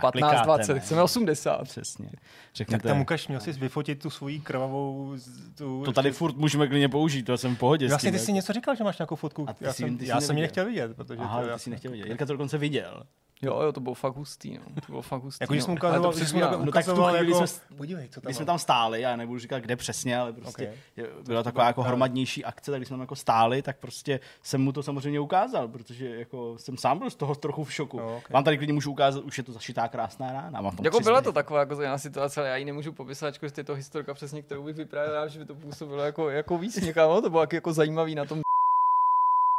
15, 0.00 0.44
20, 0.44 0.74
ne? 0.74 0.80
chceme 0.80 1.02
80. 1.02 1.62
Přesně. 1.62 2.10
Řekněte. 2.54 2.82
Tak 2.82 2.92
tam 2.92 3.00
ukaž, 3.00 3.28
měl 3.28 3.40
jsi 3.40 3.52
vyfotit 3.52 4.02
tu 4.02 4.10
svoji 4.10 4.40
krvavou... 4.40 5.16
Tu, 5.54 5.82
to 5.84 5.92
tady 5.92 6.12
furt 6.12 6.36
můžeme 6.36 6.68
klidně 6.68 6.88
použít, 6.88 7.22
to 7.22 7.38
jsem 7.38 7.56
v 7.56 7.58
pohodě. 7.58 7.88
Vlastně 7.88 8.12
ty 8.12 8.18
jsi 8.18 8.32
něco 8.32 8.52
říkal, 8.52 8.76
že 8.76 8.84
máš 8.84 8.98
nějakou 8.98 9.16
fotku. 9.16 9.46
A 9.48 9.54
já, 9.60 9.72
jsem, 9.72 9.98
já 10.00 10.20
jsem 10.20 10.36
ji 10.36 10.42
nechtěl 10.42 10.64
vidět, 10.64 10.96
protože 10.96 11.20
Aha, 11.22 11.42
to, 11.42 11.52
ty 11.52 11.58
jsi 11.58 11.70
nechtěl 11.70 11.90
vidět. 11.90 12.06
Jirka 12.06 12.26
to 12.30 12.34
dokonce 12.34 12.58
viděl. 12.58 13.02
Jo, 13.42 13.60
jo, 13.62 13.72
to 13.72 13.80
bylo 13.80 13.94
fakt 13.94 14.16
hustý, 14.16 14.58
no. 14.58 14.64
To 14.74 14.92
bylo 14.92 15.02
fakt 15.02 15.22
hustý. 15.22 15.42
jako 15.42 15.52
když 15.52 15.62
no. 15.62 15.64
jsme 15.64 15.74
ukazoval, 15.74 16.12
když 16.12 16.28
jsme 16.28 16.40
no, 16.40 16.72
tak 16.72 16.86
v 16.86 16.94
tu 16.94 17.02
chvíli 17.02 17.32
jako, 17.32 17.46
jsme, 17.46 17.76
podívej, 17.76 18.08
co 18.08 18.20
tam, 18.20 18.32
jsme 18.32 18.44
tam 18.44 18.58
stáli, 18.58 19.00
já 19.00 19.16
nebudu 19.16 19.38
říkat, 19.38 19.58
kde 19.58 19.76
přesně, 19.76 20.18
ale 20.18 20.32
prostě 20.32 20.74
okay. 20.98 21.06
byla 21.26 21.42
taková 21.42 21.66
jako 21.66 21.82
hromadnější 21.82 22.44
akce, 22.44 22.70
tak 22.70 22.80
když 22.80 22.88
jsme 22.88 22.94
tam 22.94 23.00
jako 23.00 23.16
stáli, 23.16 23.62
tak 23.62 23.78
prostě 23.78 24.20
jsem 24.42 24.60
mu 24.60 24.72
to 24.72 24.82
samozřejmě 24.82 25.20
ukázal, 25.20 25.68
protože 25.68 26.08
jako 26.08 26.58
jsem 26.58 26.76
sám 26.76 26.98
byl 26.98 27.10
z 27.10 27.14
toho 27.14 27.34
trochu 27.34 27.64
v 27.64 27.72
šoku. 27.72 27.98
No, 27.98 28.16
okay. 28.16 28.32
Vám 28.34 28.44
tady 28.44 28.56
klidně 28.56 28.72
můžu 28.72 28.90
ukázat, 28.90 29.24
už 29.24 29.38
je 29.38 29.44
to 29.44 29.52
zašitá 29.52 29.88
krásná 29.88 30.32
rána. 30.32 30.60
Mám 30.60 30.76
jako 30.82 31.00
byla 31.00 31.20
to 31.20 31.32
taková 31.32 31.60
jako 31.60 31.74
zajímavá 31.74 31.98
situace, 31.98 32.40
ale 32.40 32.48
já 32.48 32.56
ji 32.56 32.64
nemůžu 32.64 32.92
popisat, 32.92 33.34
že 33.34 33.40
je 33.56 33.64
to 33.64 33.74
historka 33.74 34.14
přesně, 34.14 34.42
kterou 34.42 34.64
bych 34.64 34.76
vyprávěl, 34.76 35.28
že 35.28 35.38
by 35.38 35.44
to 35.44 35.54
působilo 35.54 36.02
jako, 36.02 36.30
jako 36.30 36.58
výsměch, 36.58 36.94
to 36.94 37.30
bylo 37.30 37.46
jako 37.52 37.72
zajímavý 37.72 38.14
na 38.14 38.24
tom 38.24 38.40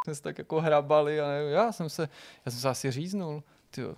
jsme 0.04 0.14
se 0.14 0.22
tak 0.22 0.38
jako 0.38 0.60
hrabali 0.60 1.20
a 1.20 1.28
nevím, 1.28 1.52
já 1.52 1.72
jsem 1.72 1.90
se, 1.90 2.08
já 2.46 2.52
jsem 2.52 2.60
se 2.60 2.68
asi 2.68 2.90
říznul. 2.90 3.42
Tyjo 3.70 3.96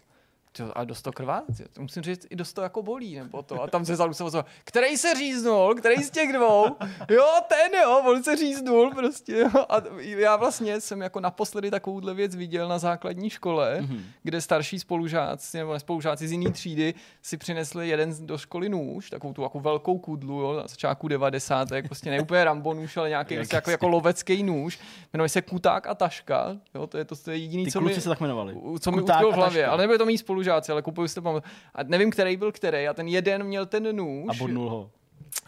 Tyjo, 0.56 0.72
a 0.74 0.84
dost 0.84 1.02
to 1.02 1.12
krvá, 1.12 1.42
to 1.72 1.82
musím 1.82 2.02
říct, 2.02 2.26
i 2.30 2.36
dost 2.36 2.52
to 2.52 2.62
jako 2.62 2.82
bolí, 2.82 3.14
nebo 3.14 3.42
to. 3.42 3.62
A 3.62 3.66
tam 3.66 3.84
se 3.84 3.96
zadu 3.96 4.14
se 4.14 4.24
který 4.64 4.96
se 4.96 5.14
říznul, 5.14 5.74
který 5.74 6.02
z 6.02 6.10
těch 6.10 6.32
dvou, 6.32 6.64
jo, 7.10 7.26
ten 7.48 7.80
jo, 7.82 8.02
on 8.06 8.22
se 8.22 8.36
říznul 8.36 8.90
prostě, 8.94 9.38
jo. 9.38 9.64
A 9.68 9.76
já 9.98 10.36
vlastně 10.36 10.80
jsem 10.80 11.00
jako 11.00 11.20
naposledy 11.20 11.70
takovouhle 11.70 12.14
věc 12.14 12.36
viděl 12.36 12.68
na 12.68 12.78
základní 12.78 13.30
škole, 13.30 13.78
mm-hmm. 13.80 14.00
kde 14.22 14.40
starší 14.40 14.78
spolužáci, 14.78 15.58
nebo 15.58 15.78
spolužáci 15.78 16.28
z 16.28 16.32
jiné 16.32 16.50
třídy 16.50 16.94
si 17.22 17.36
přinesli 17.36 17.88
jeden 17.88 18.26
do 18.26 18.38
školy 18.38 18.68
nůž, 18.68 19.10
takovou 19.10 19.32
tu 19.32 19.42
jako 19.42 19.60
velkou 19.60 19.98
kudlu, 19.98 20.40
jo, 20.40 20.52
na 20.56 20.66
začátku 20.66 21.08
90. 21.08 21.68
prostě 21.86 22.10
ne 22.10 22.20
úplně 22.20 22.44
Rambo 22.44 22.74
nůž, 22.74 22.96
ale 22.96 23.08
nějaký 23.08 23.34
prostě 23.36 23.56
jako, 23.56 23.70
jako 23.70 23.88
lovecký 23.88 24.42
nůž, 24.42 24.78
jmenuje 25.12 25.28
se 25.28 25.42
Kuták 25.42 25.86
a 25.86 25.94
Taška, 25.94 26.56
jo, 26.74 26.86
to 26.86 26.98
je 26.98 27.04
to, 27.04 27.16
to 27.16 27.30
je 27.30 27.36
jediný, 27.36 27.64
Ty 27.64 27.70
co 27.70 27.80
mi, 27.80 27.94
se 27.94 28.08
tak 28.08 28.20
jmenovali. 28.20 28.56
co 28.80 28.90
mi 28.90 29.00
utkvělo 29.00 29.32
v 29.32 29.34
hlavě, 29.34 29.66
ale 29.66 29.82
nebylo 29.82 29.98
to 29.98 30.06
mý 30.06 30.18
spolu 30.18 30.43
spolužáci, 30.44 30.72
ale 30.72 30.82
kupuju 30.82 31.08
si 31.08 31.14
to 31.14 31.22
pamat. 31.22 31.44
A 31.74 31.82
nevím, 31.82 32.10
který 32.10 32.36
byl 32.36 32.52
který. 32.52 32.88
A 32.88 32.94
ten 32.94 33.08
jeden 33.08 33.44
měl 33.44 33.66
ten 33.66 33.96
nůž. 33.96 34.36
A 34.36 34.38
bodnul 34.38 34.70
ho. 34.70 34.90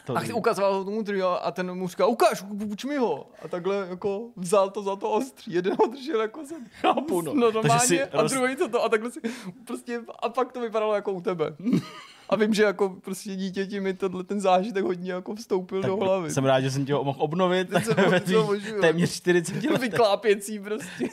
To 0.06 0.16
a 0.16 0.20
ukazoval 0.34 0.74
ho 0.74 0.84
tomu 0.84 1.02
druhého 1.02 1.46
a 1.46 1.50
ten 1.50 1.74
mu 1.74 1.88
říkal, 1.88 2.10
ukáž, 2.10 2.44
uč 2.70 2.84
mi 2.84 2.96
ho. 2.96 3.26
A 3.42 3.48
takhle 3.48 3.86
jako 3.90 4.28
vzal 4.36 4.70
to 4.70 4.82
za 4.82 4.96
to 4.96 5.10
ostří. 5.10 5.52
Jeden 5.52 5.76
ho 5.78 5.86
držel 5.86 6.20
jako 6.20 6.46
se 6.46 6.54
chápu, 6.80 7.22
no. 7.22 7.34
no 7.34 7.52
normálně, 7.52 8.04
a 8.04 8.22
roz... 8.22 8.32
druhý 8.32 8.56
to 8.56 8.68
to 8.68 8.84
a 8.84 8.88
takhle 8.88 9.10
si 9.10 9.20
prostě, 9.64 10.00
a 10.22 10.28
pak 10.28 10.52
to 10.52 10.60
vypadalo 10.60 10.94
jako 10.94 11.12
u 11.12 11.20
tebe. 11.20 11.56
A 12.28 12.36
vím, 12.36 12.54
že 12.54 12.62
jako 12.62 12.96
prostě 13.04 13.36
dítěti 13.36 13.80
mi 13.80 13.94
tohle 13.94 14.24
ten 14.24 14.40
zážitek 14.40 14.84
hodně 14.84 15.12
jako 15.12 15.34
vstoupil 15.34 15.82
tak 15.82 15.90
do 15.90 15.96
hlavy. 15.96 16.30
Jsem 16.30 16.44
rád, 16.44 16.60
že 16.60 16.70
jsem 16.70 16.86
tě 16.86 16.94
ho 16.94 17.04
mohl 17.04 17.22
obnovit. 17.22 17.70
Tak 17.70 17.86
ve 18.08 18.20
téměř 18.80 19.12
40 19.12 19.64
let. 19.64 19.80
Vyklápěcí 19.80 20.58
prostě. 20.58 21.08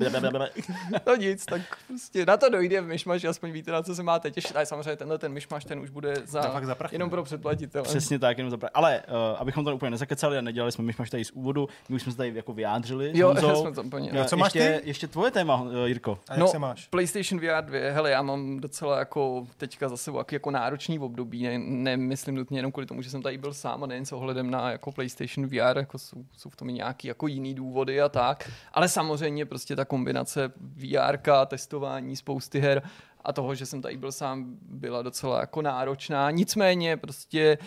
no 1.06 1.16
nic, 1.16 1.44
tak 1.44 1.60
prostě 1.86 2.26
na 2.26 2.36
to 2.36 2.48
dojde 2.48 2.80
v 2.80 2.86
myšmaši, 2.86 3.28
aspoň 3.28 3.50
víte, 3.50 3.72
na 3.72 3.82
co 3.82 3.94
se 3.94 4.02
máte 4.02 4.30
těšit. 4.30 4.56
Ale 4.56 4.66
samozřejmě 4.66 4.96
tenhle 4.96 5.18
ten 5.18 5.32
myšmaš, 5.32 5.64
ten 5.64 5.80
už 5.80 5.90
bude 5.90 6.14
za, 6.26 6.42
za, 6.42 6.60
za 6.66 6.76
jenom 6.92 7.10
pro 7.10 7.22
předplatitele. 7.22 7.84
Přesně 7.84 8.18
tak, 8.18 8.38
jenom 8.38 8.50
za 8.50 8.56
prachy. 8.56 8.72
Ale 8.74 9.02
uh, 9.08 9.40
abychom 9.40 9.64
to 9.64 9.74
úplně 9.74 9.90
nezakecali 9.90 10.38
a 10.38 10.40
nedělali 10.40 10.72
jsme 10.72 10.84
myšmaš 10.84 11.10
tady 11.10 11.24
z 11.24 11.30
úvodu, 11.30 11.68
my 11.88 11.94
už 11.96 12.02
jsme 12.02 12.12
se 12.12 12.18
tady 12.18 12.32
jako 12.34 12.52
vyjádřili. 12.52 13.12
Jo, 13.14 13.34
jsme 13.60 13.72
to 13.72 13.82
úplně. 13.82 14.10
No, 14.12 14.24
co 14.24 14.36
máš 14.36 14.54
ještě, 14.54 14.80
ty? 14.80 14.88
ještě 14.88 15.08
tvoje 15.08 15.30
téma, 15.30 15.62
uh, 15.62 15.84
Jirko. 15.84 16.18
A 16.28 16.32
jak 16.32 16.40
no, 16.40 16.48
se 16.48 16.58
máš? 16.58 16.86
PlayStation 16.86 17.40
VR 17.40 17.64
2, 17.64 17.78
hele, 17.92 18.10
já 18.10 18.22
mám 18.22 18.60
docela 18.60 18.98
jako 18.98 19.46
teďka 19.56 19.88
zase 19.88 20.10
jako 20.32 20.49
jako 20.50 20.64
náročný 20.64 20.98
období. 20.98 21.42
Ne, 21.42 21.58
nemyslím 21.58 22.34
nutně 22.34 22.58
jenom 22.58 22.72
kvůli 22.72 22.86
tomu, 22.86 23.02
že 23.02 23.10
jsem 23.10 23.22
tady 23.22 23.38
byl 23.38 23.54
sám 23.54 23.84
a 23.84 23.86
nejen 23.86 24.06
s 24.06 24.12
ohledem 24.12 24.50
na 24.50 24.70
jako 24.70 24.92
PlayStation 24.92 25.46
VR, 25.46 25.78
jako 25.78 25.98
jsou, 25.98 26.24
jsou 26.36 26.50
v 26.50 26.56
tom 26.56 26.70
i 26.70 26.72
nějaký 26.72 27.08
jako 27.08 27.26
jiný 27.26 27.54
důvody 27.54 28.00
a 28.00 28.08
tak. 28.08 28.50
Ale 28.72 28.88
samozřejmě 28.88 29.46
prostě 29.46 29.76
ta 29.76 29.84
kombinace 29.84 30.52
VR, 30.56 31.18
testování 31.46 32.16
spousty 32.16 32.60
her 32.60 32.82
a 33.24 33.32
toho, 33.32 33.54
že 33.54 33.66
jsem 33.66 33.82
tady 33.82 33.96
byl 33.96 34.12
sám, 34.12 34.56
byla 34.62 35.02
docela 35.02 35.40
jako 35.40 35.62
náročná. 35.62 36.30
Nicméně 36.30 36.96
prostě 36.96 37.42
e, 37.42 37.58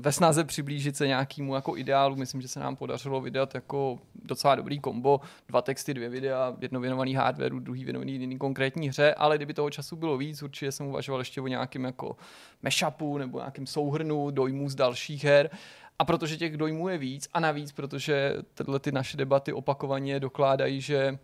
ve 0.00 0.12
snaze 0.12 0.44
přiblížit 0.44 0.96
se 0.96 1.06
nějakému 1.06 1.54
jako 1.54 1.76
ideálu, 1.76 2.16
myslím, 2.16 2.40
že 2.42 2.48
se 2.48 2.60
nám 2.60 2.76
podařilo 2.76 3.20
vydat 3.20 3.54
jako 3.54 3.98
docela 4.24 4.54
dobrý 4.54 4.78
kombo, 4.80 5.20
dva 5.48 5.62
texty, 5.62 5.94
dvě 5.94 6.08
videa, 6.08 6.56
jedno 6.60 6.80
věnovaný 6.80 7.14
hardwareu, 7.14 7.58
druhý 7.58 7.84
věnovaný 7.84 8.12
jiný 8.12 8.38
konkrétní 8.38 8.88
hře, 8.88 9.14
ale 9.14 9.36
kdyby 9.36 9.54
toho 9.54 9.70
času 9.70 9.96
bylo 9.96 10.16
víc, 10.16 10.42
určitě 10.42 10.72
jsem 10.72 10.86
uvažoval 10.86 11.20
ještě 11.20 11.40
o 11.40 11.46
nějakém 11.46 11.84
jako 11.84 12.16
mashupu 12.62 13.18
nebo 13.18 13.38
nějakým 13.38 13.66
souhrnu 13.66 14.30
dojmů 14.30 14.68
z 14.68 14.74
dalších 14.74 15.24
her. 15.24 15.50
A 15.98 16.04
protože 16.04 16.36
těch 16.36 16.56
dojmů 16.56 16.88
je 16.88 16.98
víc 16.98 17.28
a 17.32 17.40
navíc, 17.40 17.72
protože 17.72 18.36
tyhle 18.54 18.80
ty 18.80 18.92
naše 18.92 19.16
debaty 19.16 19.52
opakovaně 19.52 20.20
dokládají, 20.20 20.80
že 20.80 21.18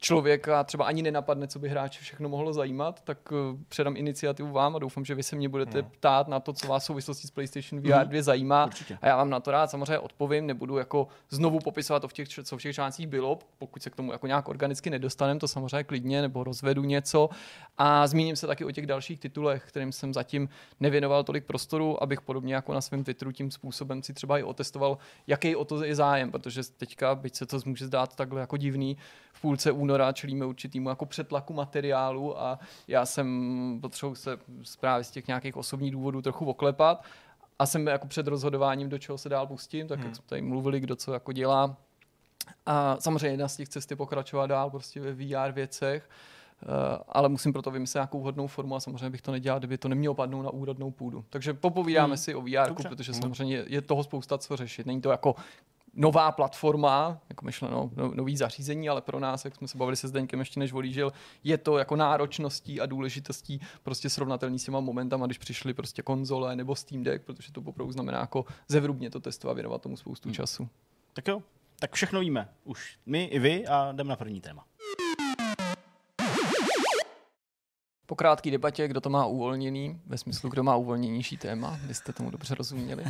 člověka 0.00 0.64
třeba 0.64 0.84
ani 0.84 1.02
nenapadne, 1.02 1.48
co 1.48 1.58
by 1.58 1.68
hráče 1.68 2.00
všechno 2.00 2.28
mohlo 2.28 2.52
zajímat, 2.52 3.00
tak 3.04 3.32
uh, 3.32 3.38
předám 3.68 3.96
iniciativu 3.96 4.52
vám 4.52 4.76
a 4.76 4.78
doufám, 4.78 5.04
že 5.04 5.14
vy 5.14 5.22
se 5.22 5.36
mě 5.36 5.48
budete 5.48 5.82
no. 5.82 5.88
ptát 5.88 6.28
na 6.28 6.40
to, 6.40 6.52
co 6.52 6.66
vás 6.66 6.82
v 6.82 6.86
souvislosti 6.86 7.26
s 7.26 7.30
PlayStation 7.30 7.82
VR 7.82 8.06
2 8.06 8.22
zajímá. 8.22 8.66
Určitě. 8.66 8.98
A 9.02 9.06
já 9.06 9.16
vám 9.16 9.30
na 9.30 9.40
to 9.40 9.50
rád 9.50 9.70
samozřejmě 9.70 9.98
odpovím, 9.98 10.46
nebudu 10.46 10.76
jako 10.76 11.08
znovu 11.30 11.58
popisovat 11.58 12.00
to 12.00 12.08
v 12.08 12.12
těch, 12.12 12.28
co 12.28 12.58
v 12.58 12.62
těch 12.62 12.74
článcích 12.74 13.06
bylo, 13.06 13.38
pokud 13.58 13.82
se 13.82 13.90
k 13.90 13.96
tomu 13.96 14.12
jako 14.12 14.26
nějak 14.26 14.48
organicky 14.48 14.90
nedostaneme, 14.90 15.40
to 15.40 15.48
samozřejmě 15.48 15.84
klidně, 15.84 16.22
nebo 16.22 16.44
rozvedu 16.44 16.84
něco. 16.84 17.28
A 17.78 18.06
zmíním 18.06 18.36
se 18.36 18.46
taky 18.46 18.64
o 18.64 18.70
těch 18.70 18.86
dalších 18.86 19.20
titulech, 19.20 19.64
kterým 19.68 19.92
jsem 19.92 20.14
zatím 20.14 20.48
nevěnoval 20.80 21.24
tolik 21.24 21.44
prostoru, 21.44 22.02
abych 22.02 22.20
podobně 22.20 22.54
jako 22.54 22.74
na 22.74 22.80
svém 22.80 23.04
Twitteru 23.04 23.32
tím 23.32 23.50
způsobem 23.50 24.02
si 24.02 24.14
třeba 24.14 24.38
i 24.38 24.42
otestoval, 24.42 24.98
jaký 25.26 25.56
o 25.56 25.64
to 25.64 25.84
je 25.84 25.94
zájem, 25.94 26.30
protože 26.30 26.60
teďka, 26.76 27.14
byť 27.14 27.36
se 27.36 27.46
to 27.46 27.58
může 27.64 27.86
zdát 27.86 28.16
takhle 28.16 28.40
jako 28.40 28.56
divný, 28.56 28.96
v 29.36 29.40
půlce 29.40 29.72
února 29.86 30.12
čelíme 30.12 30.46
určitýmu 30.46 30.88
jako 30.88 31.06
přetlaku 31.06 31.54
materiálu 31.54 32.40
a 32.40 32.58
já 32.88 33.06
jsem 33.06 33.78
potřeboval 33.80 34.16
se 34.16 34.38
právě 34.80 35.04
z 35.04 35.10
těch 35.10 35.26
nějakých 35.26 35.56
osobních 35.56 35.92
důvodů 35.92 36.22
trochu 36.22 36.46
oklepat 36.46 37.04
a 37.58 37.66
jsem 37.66 37.86
jako 37.86 38.06
před 38.06 38.26
rozhodováním, 38.26 38.88
do 38.88 38.98
čeho 38.98 39.18
se 39.18 39.28
dál 39.28 39.46
pustím, 39.46 39.88
tak 39.88 39.98
hmm. 39.98 40.06
jak 40.06 40.16
jsme 40.16 40.24
tady 40.28 40.42
mluvili, 40.42 40.80
kdo 40.80 40.96
co 40.96 41.12
jako 41.12 41.32
dělá. 41.32 41.76
A 42.66 42.96
samozřejmě 43.00 43.28
jedna 43.28 43.48
z 43.48 43.56
těch 43.56 43.68
cest 43.68 43.90
je 43.90 43.96
pokračovat 43.96 44.46
dál 44.46 44.70
prostě 44.70 45.00
ve 45.00 45.12
VR 45.12 45.52
věcech, 45.52 46.08
Uh, 46.62 47.02
ale 47.08 47.28
musím 47.28 47.52
proto 47.52 47.70
vymyslet 47.70 47.98
nějakou 47.98 48.20
vhodnou 48.20 48.46
formu 48.46 48.76
a 48.76 48.80
samozřejmě 48.80 49.10
bych 49.10 49.22
to 49.22 49.32
nedělal, 49.32 49.58
kdyby 49.58 49.78
to 49.78 49.88
nemělo 49.88 50.14
padnout 50.14 50.44
na 50.44 50.50
úrodnou 50.50 50.90
půdu. 50.90 51.24
Takže 51.30 51.54
popovídáme 51.54 52.08
hmm. 52.08 52.16
si 52.16 52.34
o 52.34 52.40
VR, 52.40 52.74
protože 52.88 53.12
hmm. 53.12 53.20
samozřejmě 53.22 53.64
je 53.66 53.82
toho 53.82 54.04
spousta 54.04 54.38
co 54.38 54.56
řešit. 54.56 54.86
Není 54.86 55.00
to 55.00 55.10
jako 55.10 55.34
nová 55.96 56.32
platforma, 56.32 57.20
jako 57.28 57.44
myšleno 57.44 57.90
no, 57.96 58.12
nový 58.14 58.36
zařízení, 58.36 58.88
ale 58.88 59.00
pro 59.00 59.20
nás, 59.20 59.44
jak 59.44 59.56
jsme 59.56 59.68
se 59.68 59.78
bavili 59.78 59.96
se 59.96 60.08
Zdeňkem 60.08 60.40
ještě 60.40 60.60
než 60.60 60.72
volížil, 60.72 61.12
je 61.44 61.58
to 61.58 61.78
jako 61.78 61.96
náročností 61.96 62.80
a 62.80 62.86
důležitostí 62.86 63.60
prostě 63.82 64.10
srovnatelný 64.10 64.58
s 64.58 64.64
těma 64.64 64.80
momentama, 64.80 65.26
když 65.26 65.38
přišly 65.38 65.74
prostě 65.74 66.02
konzole 66.02 66.56
nebo 66.56 66.74
Steam 66.74 67.02
Deck, 67.02 67.24
protože 67.24 67.52
to 67.52 67.62
poprvé 67.62 67.92
znamená 67.92 68.20
jako 68.20 68.44
zevrubně 68.68 69.10
to 69.10 69.20
testovat, 69.20 69.54
věnovat 69.54 69.82
tomu 69.82 69.96
spoustu 69.96 70.28
hmm. 70.28 70.34
času. 70.34 70.68
Tak 71.12 71.28
jo, 71.28 71.42
tak 71.78 71.94
všechno 71.94 72.20
víme. 72.20 72.48
Už 72.64 72.98
my 73.06 73.24
i 73.24 73.38
vy 73.38 73.66
a 73.66 73.92
jdeme 73.92 74.10
na 74.10 74.16
první 74.16 74.40
téma. 74.40 74.64
Po 78.06 78.14
krátké 78.14 78.50
debatě, 78.50 78.88
kdo 78.88 79.00
to 79.00 79.10
má 79.10 79.26
uvolněný, 79.26 80.00
ve 80.06 80.18
smyslu, 80.18 80.50
kdo 80.50 80.62
má 80.62 80.76
uvolněnější 80.76 81.36
téma, 81.36 81.78
vy 81.86 81.94
jste 81.94 82.12
tomu 82.12 82.30
dobře 82.30 82.54
rozuměli, 82.54 83.04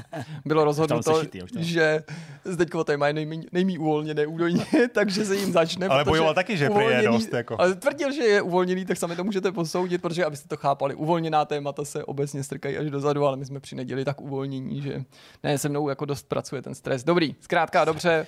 bylo 0.44 0.64
rozhodnuto, 0.64 1.22
že 1.58 2.04
Zdeňkovo 2.44 2.84
téma 2.84 3.06
je 3.06 3.12
nejmí, 3.12 3.46
nejmí 3.52 3.78
uvolněné 3.78 4.26
údajně, 4.26 4.66
takže 4.92 5.24
se 5.24 5.36
jim 5.36 5.52
začne. 5.52 5.86
Ale 5.88 6.04
bojoval 6.04 6.34
taky, 6.34 6.56
že 6.56 6.68
je 6.88 7.02
dost. 7.02 7.32
Jako. 7.32 7.60
Ale 7.60 7.74
tvrdil, 7.74 8.12
že 8.12 8.22
je 8.22 8.42
uvolněný, 8.42 8.84
tak 8.84 8.96
sami 8.96 9.16
to 9.16 9.24
můžete 9.24 9.52
posoudit, 9.52 10.02
protože 10.02 10.24
abyste 10.24 10.48
to 10.48 10.56
chápali, 10.56 10.94
uvolněná 10.94 11.44
témata 11.44 11.84
se 11.84 12.04
obecně 12.04 12.42
strkají 12.42 12.78
až 12.78 12.90
dozadu, 12.90 13.26
ale 13.26 13.36
my 13.36 13.44
jsme 13.44 13.60
při 13.60 13.76
neděli 13.76 14.04
tak 14.04 14.20
uvolnění, 14.20 14.82
že 14.82 15.04
ne, 15.42 15.58
se 15.58 15.68
mnou 15.68 15.88
jako 15.88 16.04
dost 16.04 16.28
pracuje 16.28 16.62
ten 16.62 16.74
stres. 16.74 17.04
Dobrý, 17.04 17.34
zkrátka 17.40 17.84
dobře, 17.84 18.26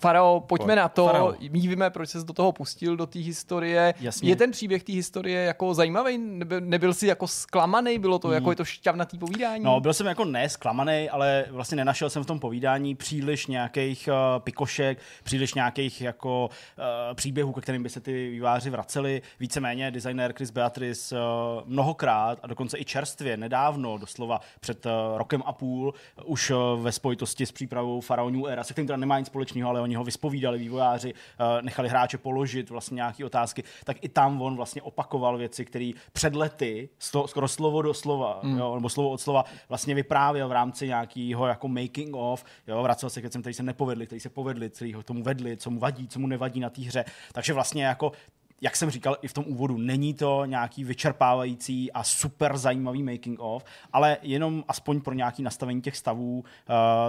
Farao, 0.00 0.40
pojďme 0.40 0.76
na 0.76 0.88
to. 0.88 1.06
Farao. 1.06 1.34
My 1.50 1.60
víme, 1.60 1.90
proč 1.90 2.08
se 2.08 2.18
do 2.24 2.32
toho 2.32 2.52
pustil, 2.52 2.96
do 2.96 3.06
té 3.06 3.18
historie. 3.18 3.94
Jasně. 4.00 4.28
Je 4.28 4.36
ten 4.36 4.50
příběh 4.50 4.82
té 4.82 4.92
historie 4.92 5.44
jako 5.44 5.74
zajímavý? 5.74 6.18
Nebyl, 6.18 6.60
nebyl 6.60 6.94
jsi 6.94 7.06
jako 7.06 7.28
zklamaný? 7.28 7.98
Bylo 7.98 8.18
to 8.18 8.28
hmm. 8.28 8.34
jako 8.34 8.50
je 8.50 8.56
to 8.56 8.64
šťavnatý 8.64 9.18
povídání? 9.18 9.64
No, 9.64 9.80
byl 9.80 9.94
jsem 9.94 10.06
jako 10.06 10.24
nesklamaný, 10.24 11.10
ale 11.10 11.44
vlastně 11.50 11.76
nenašel 11.76 12.10
jsem 12.10 12.22
v 12.22 12.26
tom 12.26 12.40
povídání 12.40 12.94
příliš 12.94 13.46
nějakých 13.46 14.08
uh, 14.08 14.42
pikošek, 14.42 14.98
příliš 15.22 15.54
nějakých 15.54 16.00
jako 16.00 16.50
uh, 16.78 17.14
příběhů, 17.14 17.52
ke 17.52 17.60
kterým 17.60 17.82
by 17.82 17.88
se 17.88 18.00
ty 18.00 18.30
výváři 18.30 18.70
vraceli. 18.70 19.22
Víceméně 19.40 19.90
designer 19.90 20.32
Chris 20.32 20.50
Beatrice 20.50 21.16
uh, 21.16 21.20
mnohokrát 21.66 22.38
a 22.42 22.46
dokonce 22.46 22.78
i 22.78 22.84
čerstvě, 22.84 23.36
nedávno, 23.36 23.98
doslova 23.98 24.40
před 24.60 24.86
uh, 24.86 24.92
rokem 25.18 25.42
a 25.46 25.52
půl, 25.52 25.94
už 26.24 26.50
uh, 26.50 26.56
ve 26.82 26.92
spojitosti 26.92 27.46
s 27.46 27.52
přípravou 27.52 28.00
Pharaoh 28.00 28.32
New 28.32 28.46
Era, 28.46 28.64
se 28.64 28.72
kterým 28.72 28.86
teda 28.86 28.96
nemá 28.96 29.18
nic 29.18 29.26
společného, 29.26 29.67
ale 29.68 29.80
oni 29.80 29.94
ho 29.94 30.04
vyspovídali, 30.04 30.58
vývojáři, 30.58 31.14
eh, 31.14 31.62
nechali 31.62 31.88
hráče 31.88 32.18
položit 32.18 32.70
vlastně 32.70 32.94
nějaké 32.94 33.24
otázky, 33.24 33.64
tak 33.84 33.96
i 34.00 34.08
tam 34.08 34.42
on 34.42 34.56
vlastně 34.56 34.82
opakoval 34.82 35.38
věci, 35.38 35.64
které 35.64 35.90
před 36.12 36.34
lety, 36.34 36.88
skoro 37.26 37.48
slovo 37.48 37.82
do 37.82 37.94
slova, 37.94 38.40
mm. 38.42 38.58
jo, 38.58 38.74
nebo 38.74 38.88
slovo 38.88 39.10
od 39.10 39.20
slova, 39.20 39.44
vlastně 39.68 39.94
vyprávěl 39.94 40.48
v 40.48 40.52
rámci 40.52 40.86
nějakého 40.86 41.46
jako 41.46 41.68
making 41.68 42.16
of, 42.16 42.44
jo, 42.66 42.82
vracel 42.82 43.10
se 43.10 43.20
k 43.20 43.22
věcem, 43.22 43.42
které 43.42 43.54
se 43.54 43.62
nepovedly, 43.62 44.06
které 44.06 44.20
se 44.20 44.28
povedly, 44.28 44.70
který 44.70 44.94
ho 44.94 45.02
tomu 45.02 45.22
vedli, 45.22 45.56
co 45.56 45.70
mu 45.70 45.80
vadí, 45.80 46.08
co 46.08 46.18
mu 46.18 46.26
nevadí 46.26 46.60
na 46.60 46.70
té 46.70 46.82
hře. 46.82 47.04
Takže 47.32 47.52
vlastně 47.52 47.84
jako 47.84 48.12
jak 48.60 48.76
jsem 48.76 48.90
říkal 48.90 49.16
i 49.22 49.28
v 49.28 49.32
tom 49.32 49.44
úvodu, 49.46 49.78
není 49.78 50.14
to 50.14 50.44
nějaký 50.44 50.84
vyčerpávající 50.84 51.92
a 51.92 52.04
super 52.04 52.56
zajímavý 52.56 53.02
making 53.02 53.40
of, 53.40 53.64
ale 53.92 54.16
jenom 54.22 54.64
aspoň 54.68 55.00
pro 55.00 55.14
nějaký 55.14 55.42
nastavení 55.42 55.82
těch 55.82 55.96
stavů 55.96 56.38
uh, 56.38 56.44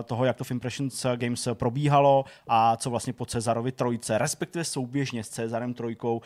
toho, 0.04 0.26
jak 0.26 0.38
to 0.38 0.44
v 0.44 0.52
Impressions 0.52 1.06
Games 1.16 1.48
probíhalo 1.54 2.26
a 2.48 2.78
co 2.78 2.90
vlastně 2.90 3.14
po 3.14 3.26
Cezarovi 3.26 3.72
trojce, 3.72 4.18
respektive 4.18 4.66
souběžně 4.66 5.24
s 5.24 5.30
Cezarem 5.30 5.74
trojkou 5.74 6.18
uh, 6.18 6.24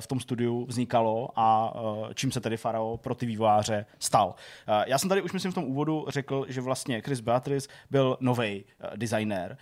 v 0.00 0.06
tom 0.06 0.20
studiu 0.20 0.66
vznikalo 0.68 1.28
a 1.36 1.74
uh, 1.74 2.12
čím 2.14 2.32
se 2.32 2.40
tedy 2.40 2.56
Farao 2.56 2.96
pro 2.96 3.14
ty 3.14 3.26
vývojáře 3.26 3.86
stal. 3.98 4.26
Uh, 4.28 4.74
já 4.86 4.98
jsem 4.98 5.08
tady 5.08 5.22
už 5.22 5.32
myslím 5.32 5.52
v 5.52 5.54
tom 5.54 5.64
úvodu 5.64 6.06
řekl, 6.08 6.46
že 6.48 6.60
vlastně 6.60 7.00
Chris 7.00 7.20
Beatrice 7.20 7.68
byl 7.90 8.16
nový 8.20 8.64
uh, 8.64 8.96
designer. 8.96 9.58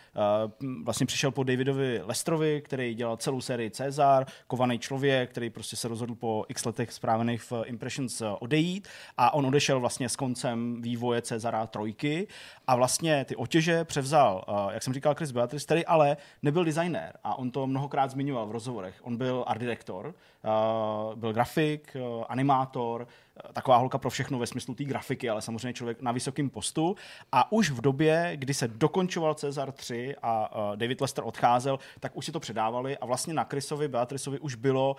Uh, 0.60 0.84
vlastně 0.84 1.06
přišel 1.06 1.30
po 1.30 1.42
Davidovi 1.44 2.00
Lestrovi, 2.04 2.62
který 2.64 2.94
dělal 2.94 3.16
celou 3.16 3.40
sérii 3.40 3.70
Cezar, 3.70 4.26
kovaný 4.46 4.73
vzdělaný 4.74 4.78
člověk, 4.78 5.30
který 5.30 5.50
prostě 5.50 5.76
se 5.76 5.88
rozhodl 5.88 6.14
po 6.14 6.44
x 6.48 6.64
letech 6.64 6.92
správených 6.92 7.42
v 7.42 7.52
Impressions 7.66 8.20
eh, 8.20 8.26
odejít. 8.40 8.88
A 9.16 9.34
on 9.34 9.46
odešel 9.46 9.80
vlastně 9.80 10.08
s 10.08 10.16
koncem 10.16 10.82
vývoje 10.82 11.22
Cezara 11.22 11.66
trojky. 11.66 12.26
A 12.66 12.76
vlastně 12.76 13.24
ty 13.24 13.36
otěže 13.36 13.84
převzal, 13.84 14.44
eh, 14.48 14.74
jak 14.74 14.82
jsem 14.82 14.94
říkal, 14.94 15.14
Chris 15.14 15.32
Beatrice, 15.32 15.64
který 15.64 15.86
ale 15.86 16.16
nebyl 16.42 16.64
designér. 16.64 17.12
A 17.24 17.38
on 17.38 17.50
to 17.50 17.66
mnohokrát 17.66 18.10
zmiňoval 18.10 18.46
v 18.46 18.52
rozhovorech. 18.52 19.00
On 19.02 19.16
byl 19.16 19.44
art 19.46 19.60
director, 19.60 20.14
byl 21.14 21.32
grafik, 21.32 21.96
animátor, 22.28 23.08
taková 23.52 23.76
holka 23.76 23.98
pro 23.98 24.10
všechno 24.10 24.38
ve 24.38 24.46
smyslu 24.46 24.74
té 24.74 24.84
grafiky, 24.84 25.30
ale 25.30 25.42
samozřejmě 25.42 25.72
člověk 25.72 26.02
na 26.02 26.12
vysokém 26.12 26.50
postu. 26.50 26.96
A 27.32 27.52
už 27.52 27.70
v 27.70 27.80
době, 27.80 28.32
kdy 28.34 28.54
se 28.54 28.68
dokončoval 28.68 29.34
Cezar 29.34 29.72
3 29.72 30.14
a 30.22 30.50
David 30.74 31.00
Lester 31.00 31.24
odcházel, 31.26 31.78
tak 32.00 32.16
už 32.16 32.26
si 32.26 32.32
to 32.32 32.40
předávali 32.40 32.98
a 32.98 33.06
vlastně 33.06 33.34
na 33.34 33.44
Chrisovi 33.44 33.88
Beatrisovi 33.88 34.38
už 34.38 34.54
bylo 34.54 34.96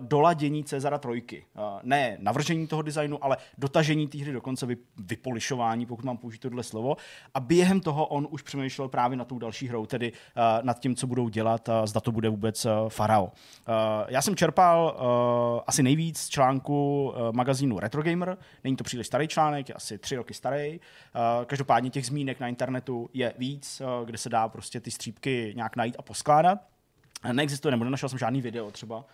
doladění 0.00 0.64
Cezara 0.64 0.98
trojky. 0.98 1.44
Ne 1.82 2.16
navržení 2.20 2.66
toho 2.66 2.82
designu, 2.82 3.24
ale 3.24 3.36
dotažení 3.58 4.08
té 4.08 4.18
hry 4.18 4.32
dokonce, 4.32 4.66
vy, 4.66 4.76
vypolišování, 4.96 5.86
pokud 5.86 6.04
mám 6.04 6.16
použít 6.16 6.38
tohle 6.38 6.62
slovo. 6.62 6.96
A 7.34 7.40
během 7.40 7.80
toho 7.80 8.06
on 8.06 8.28
už 8.30 8.42
přemýšlel 8.42 8.88
právě 8.88 9.16
na 9.16 9.24
tou 9.24 9.38
další 9.38 9.68
hrou, 9.68 9.86
tedy 9.86 10.12
nad 10.62 10.80
tím, 10.80 10.96
co 10.96 11.06
budou 11.06 11.28
dělat, 11.28 11.68
zda 11.84 12.00
to 12.00 12.12
bude 12.12 12.28
vůbec 12.28 12.66
Farao. 12.88 13.32
Já 14.08 14.22
jsem 14.22 14.36
čerpal 14.36 14.77
uh, 14.86 15.60
asi 15.66 15.82
nejvíc 15.82 16.28
článku 16.28 17.08
uh, 17.10 17.32
magazínu 17.32 17.78
Retro 17.78 18.02
Gamer. 18.02 18.38
Není 18.64 18.76
to 18.76 18.84
příliš 18.84 19.06
starý 19.06 19.28
článek, 19.28 19.68
je 19.68 19.74
asi 19.74 19.98
tři 19.98 20.16
roky 20.16 20.34
starý. 20.34 20.80
Uh, 20.80 21.44
každopádně 21.44 21.90
těch 21.90 22.06
zmínek 22.06 22.40
na 22.40 22.48
internetu 22.48 23.10
je 23.12 23.34
víc, 23.38 23.80
uh, 23.80 24.06
kde 24.06 24.18
se 24.18 24.28
dá 24.28 24.48
prostě 24.48 24.80
ty 24.80 24.90
střípky 24.90 25.52
nějak 25.56 25.76
najít 25.76 25.96
a 25.98 26.02
poskládat. 26.02 26.77
Neexistuje, 27.32 27.70
nebo 27.70 27.84
nenašel 27.84 28.08
jsem 28.08 28.18
žádný 28.18 28.40
video 28.40 28.70
třeba 28.70 28.96
uh, 28.96 29.04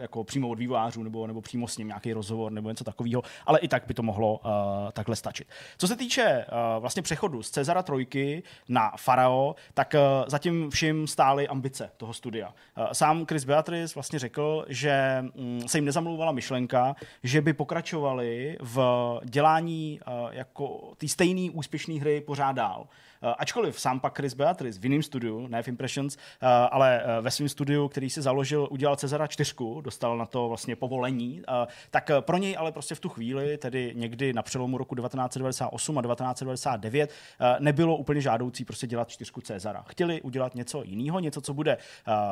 jako 0.00 0.24
přímo 0.24 0.48
od 0.48 0.58
vývojářů 0.58 1.02
nebo, 1.02 1.26
nebo 1.26 1.40
přímo 1.40 1.68
s 1.68 1.78
ním 1.78 1.86
nějaký 1.86 2.12
rozhovor 2.12 2.52
nebo 2.52 2.68
něco 2.68 2.84
takového, 2.84 3.22
ale 3.46 3.58
i 3.58 3.68
tak 3.68 3.86
by 3.86 3.94
to 3.94 4.02
mohlo 4.02 4.32
uh, 4.38 4.50
takhle 4.92 5.16
stačit. 5.16 5.48
Co 5.78 5.88
se 5.88 5.96
týče 5.96 6.46
uh, 6.48 6.80
vlastně 6.80 7.02
přechodu 7.02 7.42
z 7.42 7.50
Cezara 7.50 7.82
trojky 7.82 8.42
na 8.68 8.92
Farao, 8.96 9.54
tak 9.74 9.94
uh, 9.94 10.28
zatím 10.28 10.70
vším 10.70 11.06
stály 11.06 11.48
ambice 11.48 11.90
toho 11.96 12.12
studia. 12.12 12.48
Uh, 12.48 12.86
sám 12.92 13.26
Chris 13.26 13.44
Beatrice 13.44 13.94
vlastně 13.94 14.18
řekl, 14.18 14.64
že 14.68 15.24
um, 15.34 15.68
se 15.68 15.78
jim 15.78 15.84
nezamlouvala 15.84 16.32
myšlenka, 16.32 16.96
že 17.22 17.40
by 17.40 17.52
pokračovali 17.52 18.58
v 18.60 18.80
dělání 19.24 20.00
uh, 20.06 20.28
jako 20.30 20.92
té 20.96 21.08
stejné 21.08 21.50
úspěšné 21.50 21.94
hry 21.94 22.20
pořád 22.20 22.52
dál. 22.52 22.86
Uh, 23.22 23.34
ačkoliv 23.38 23.80
sám 23.80 24.00
pak 24.00 24.16
Chris 24.16 24.34
Beatrice 24.34 24.80
v 24.80 24.84
jiném 24.84 25.02
studiu, 25.02 25.46
ne 25.46 25.62
v 25.62 25.68
Impressions, 25.68 26.16
uh, 26.16 26.48
ale 26.70 27.02
uh, 27.04 27.24
ve 27.24 27.30
svém 27.30 27.48
studiu, 27.48 27.88
který 27.88 28.10
si 28.10 28.22
založil, 28.22 28.68
udělal 28.70 28.96
Cezara 28.96 29.26
4, 29.26 29.54
dostal 29.80 30.18
na 30.18 30.26
to 30.26 30.48
vlastně 30.48 30.76
povolení, 30.76 31.42
tak 31.90 32.10
pro 32.20 32.36
něj 32.36 32.56
ale 32.58 32.72
prostě 32.72 32.94
v 32.94 33.00
tu 33.00 33.08
chvíli, 33.08 33.58
tedy 33.58 33.92
někdy 33.96 34.32
na 34.32 34.42
přelomu 34.42 34.78
roku 34.78 34.94
1998 34.94 35.98
a 35.98 36.02
1999, 36.02 37.10
nebylo 37.58 37.96
úplně 37.96 38.20
žádoucí 38.20 38.64
prostě 38.64 38.86
dělat 38.86 39.08
čtyřku 39.08 39.40
Cezara. 39.40 39.84
Chtěli 39.88 40.22
udělat 40.22 40.54
něco 40.54 40.82
jiného, 40.82 41.20
něco, 41.20 41.40
co 41.40 41.54
bude 41.54 41.78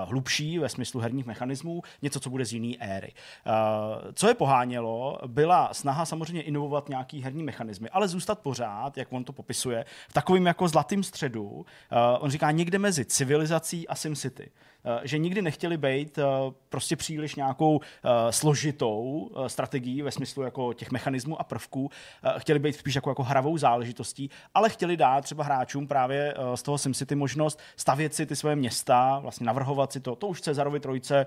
hlubší 0.05 0.59
ve 0.59 0.69
smyslu 0.69 1.00
herních 1.00 1.26
mechanismů, 1.26 1.83
něco, 2.02 2.21
co 2.21 2.31
bude 2.31 2.45
z 2.45 2.52
jiné 2.52 2.76
éry. 2.81 3.12
Co 4.14 4.28
je 4.28 4.35
pohánělo, 4.35 5.19
byla 5.26 5.75
snaha 5.75 6.05
samozřejmě 6.05 6.43
inovovat 6.43 6.88
nějaký 6.88 7.23
herní 7.23 7.43
mechanismy, 7.43 7.88
ale 7.90 8.09
zůstat 8.09 8.38
pořád, 8.38 8.99
jak 8.99 9.12
on 9.12 9.25
to 9.25 9.33
popisuje, 9.33 9.85
v 10.09 10.12
takovém 10.12 10.47
jako 10.47 10.69
zlatém 10.76 11.02
středu. 11.02 11.66
On 12.21 12.30
říká 12.30 12.50
někde 12.50 12.78
mezi 12.78 13.04
civilizací 13.04 13.88
a 13.88 13.95
SimCity. 13.95 14.50
Eh, 14.87 15.00
že 15.05 15.19
nikdy 15.19 15.43
nechtěli 15.43 15.76
být 15.76 16.19
eh, 16.19 16.23
prostě 16.69 16.97
příliš 16.97 17.35
nějakou 17.35 17.81
eh, 17.81 18.33
složitou 18.33 19.31
strategií 19.47 20.02
ve 20.02 20.11
smyslu 20.11 20.43
jako 20.43 20.73
těch 20.73 20.90
mechanismů 20.90 21.40
a 21.40 21.45
prvků. 21.45 21.90
Chtěli 22.38 22.59
být 22.59 22.76
spíš 22.76 22.95
jako, 22.95 23.11
jako 23.11 23.23
hravou 23.23 23.59
záležitostí, 23.59 24.31
ale 24.55 24.69
chtěli 24.69 24.97
dát 24.97 25.25
třeba 25.25 25.45
hráčům 25.45 25.87
právě 25.87 26.35
z 26.55 26.62
toho 26.62 26.78
SimCity 26.78 27.14
možnost 27.14 27.61
stavět 27.76 28.14
si 28.14 28.26
ty 28.26 28.37
svoje 28.37 28.57
města, 28.57 29.19
vlastně 29.19 29.47
navrhovat 29.47 29.93
si 29.93 30.00
to. 30.00 30.16
To 30.16 30.26
už 30.26 30.40
Cezarovi 30.40 30.81
trojce 30.81 31.26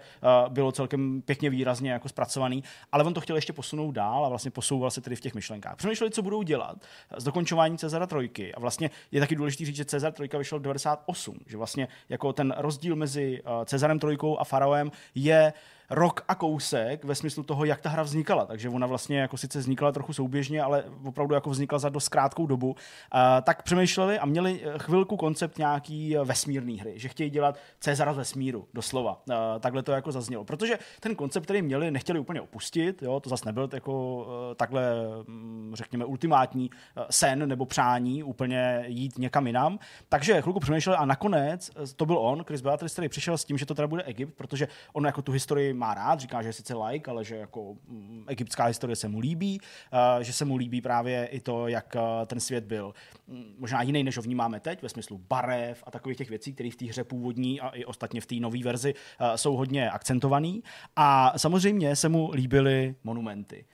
bylo 0.50 0.72
celkem 0.72 1.22
pěkně 1.22 1.50
výrazně 1.50 1.92
jako 1.92 2.10
zpracovaný, 2.10 2.64
ale 2.92 3.04
on 3.04 3.14
to 3.14 3.22
chtěl 3.22 3.36
ještě 3.36 3.54
posunout 3.54 3.92
dál 3.92 4.26
a 4.26 4.30
vlastně 4.30 4.52
posouval 4.52 4.92
se 4.92 5.02
tedy 5.02 5.16
v 5.16 5.22
těch 5.22 5.36
myšlenkách. 5.36 5.76
Přemýšleli, 5.76 6.12
co 6.12 6.22
budou 6.22 6.42
dělat 6.42 6.78
z 7.18 7.24
dokončování 7.24 7.78
Cezara 7.78 8.08
trojky. 8.08 8.54
A 8.54 8.60
vlastně 8.60 8.90
je 9.12 9.20
taky 9.20 9.36
důležité 9.36 9.66
říct, 9.66 9.76
že 9.76 9.86
Cezar 9.86 10.14
trojka 10.14 10.38
vyšel 10.38 10.60
v 10.60 10.62
98, 10.62 11.38
že 11.46 11.58
vlastně 11.58 11.88
jako 12.10 12.34
ten 12.34 12.54
rozdíl 12.58 12.96
mezi 12.96 13.42
Cezarem 13.66 14.00
Trojkou 14.00 14.40
a 14.40 14.44
Faraoem 14.44 14.92
je 15.16 15.54
rok 15.90 16.24
a 16.28 16.36
kousek 16.36 17.04
ve 17.04 17.16
smyslu 17.16 17.44
toho, 17.44 17.66
jak 17.66 17.82
ta 17.82 17.90
hra 17.90 18.04
vznikala. 18.04 18.46
Takže 18.46 18.70
ona 18.70 18.88
vlastně 18.88 19.20
jako 19.20 19.38
sice 19.38 19.60
vznikala 19.60 19.92
trochu 19.92 20.14
souběžně, 20.14 20.62
ale 20.62 20.84
opravdu 21.06 21.36
jako 21.36 21.50
vznikla 21.50 21.80
za 21.80 21.90
dost 21.90 22.10
krátkou 22.10 22.48
dobu. 22.48 22.76
Tak 23.44 23.64
přemýšleli 23.64 24.20
a 24.20 24.26
měli 24.26 24.62
eh, 24.64 24.74
chvilku 24.78 25.18
koncept 25.18 25.58
nějaký 25.58 26.18
eh, 26.18 26.24
vesmírný 26.24 26.80
hry, 26.80 26.94
že 26.96 27.08
chtějí 27.08 27.30
dělat 27.30 27.58
Cezara 27.80 28.12
vesmíru, 28.12 28.68
doslova. 28.74 29.22
Uh, 29.30 29.36
takhle 29.60 29.84
to 29.84 29.92
jako 29.92 30.12
zaznělo. 30.12 30.44
Protože 30.44 30.80
ten 31.00 31.16
koncept, 31.16 31.44
který 31.44 31.62
měli, 31.62 31.92
nechtěli 31.92 32.20
úplně 32.20 32.42
opustit, 32.42 33.02
jo, 33.02 33.20
to 33.20 33.30
zase 33.30 33.46
nebyl 33.46 33.70
jako 33.74 34.16
uh, 34.18 34.26
takhle, 34.56 34.94
um, 35.28 35.72
řekněme, 35.74 36.06
ultimátní 36.06 36.70
sen 37.10 37.48
nebo 37.50 37.66
přání 37.66 38.24
úplně 38.24 38.84
jít 38.88 39.18
někam 39.18 39.48
jinam. 39.48 39.80
Takže 40.10 40.42
chvilku 40.42 40.60
přemýšleli 40.60 40.98
a 40.98 41.06
nakonec 41.06 41.72
to 41.96 42.06
byl 42.06 42.18
on, 42.18 42.44
Chris 42.44 42.62
Beatrice, 42.62 42.94
který 42.94 43.10
přišel 43.10 43.38
s 43.38 43.46
tím, 43.46 43.58
že 43.58 43.66
to 43.66 43.76
teda 43.76 43.88
bude 43.88 44.04
Egypt, 44.04 44.34
protože 44.38 44.68
on 44.94 45.06
jako 45.06 45.22
tu 45.22 45.32
historii 45.32 45.74
má 45.80 45.94
rád, 45.94 46.20
říká, 46.20 46.42
že 46.42 46.50
je 46.50 46.54
sice 46.54 46.76
like, 46.76 47.12
ale 47.12 47.24
že 47.24 47.36
jako 47.36 47.76
mm, 47.88 48.26
egyptská 48.28 48.66
historie 48.66 48.96
se 48.96 49.08
mu 49.08 49.20
líbí, 49.20 49.60
uh, 49.60 50.24
že 50.24 50.34
se 50.34 50.46
mu 50.46 50.56
líbí 50.56 50.82
právě 50.82 51.26
i 51.26 51.40
to, 51.40 51.68
jak 51.68 51.96
uh, 51.96 52.02
ten 52.26 52.40
svět 52.40 52.64
byl 52.64 52.94
mm, 53.28 53.56
možná 53.58 53.82
jiný, 53.82 54.04
než 54.04 54.18
ho 54.18 54.24
vnímáme 54.24 54.60
teď, 54.60 54.82
ve 54.82 54.90
smyslu 54.90 55.18
barev 55.18 55.84
a 55.88 55.92
takových 55.92 56.18
těch 56.18 56.30
věcí, 56.30 56.54
které 56.54 56.72
v 56.72 56.76
té 56.76 56.86
hře 56.86 57.04
původní 57.04 57.62
a 57.62 57.70
i 57.70 57.86
ostatně 57.86 58.22
v 58.22 58.26
té 58.26 58.36
nové 58.36 58.64
verzi 58.64 58.94
uh, 58.94 59.28
jsou 59.36 59.56
hodně 59.56 59.90
akcentovaný. 59.92 60.64
A 60.96 61.34
samozřejmě 61.38 61.96
se 61.96 62.10
mu 62.10 62.32
líbily 62.34 62.96
monumenty. 63.04 63.66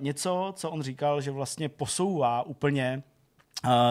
Něco, 0.00 0.52
co 0.56 0.70
on 0.70 0.82
říkal, 0.82 1.20
že 1.20 1.30
vlastně 1.30 1.68
posouvá 1.68 2.42
úplně 2.42 3.02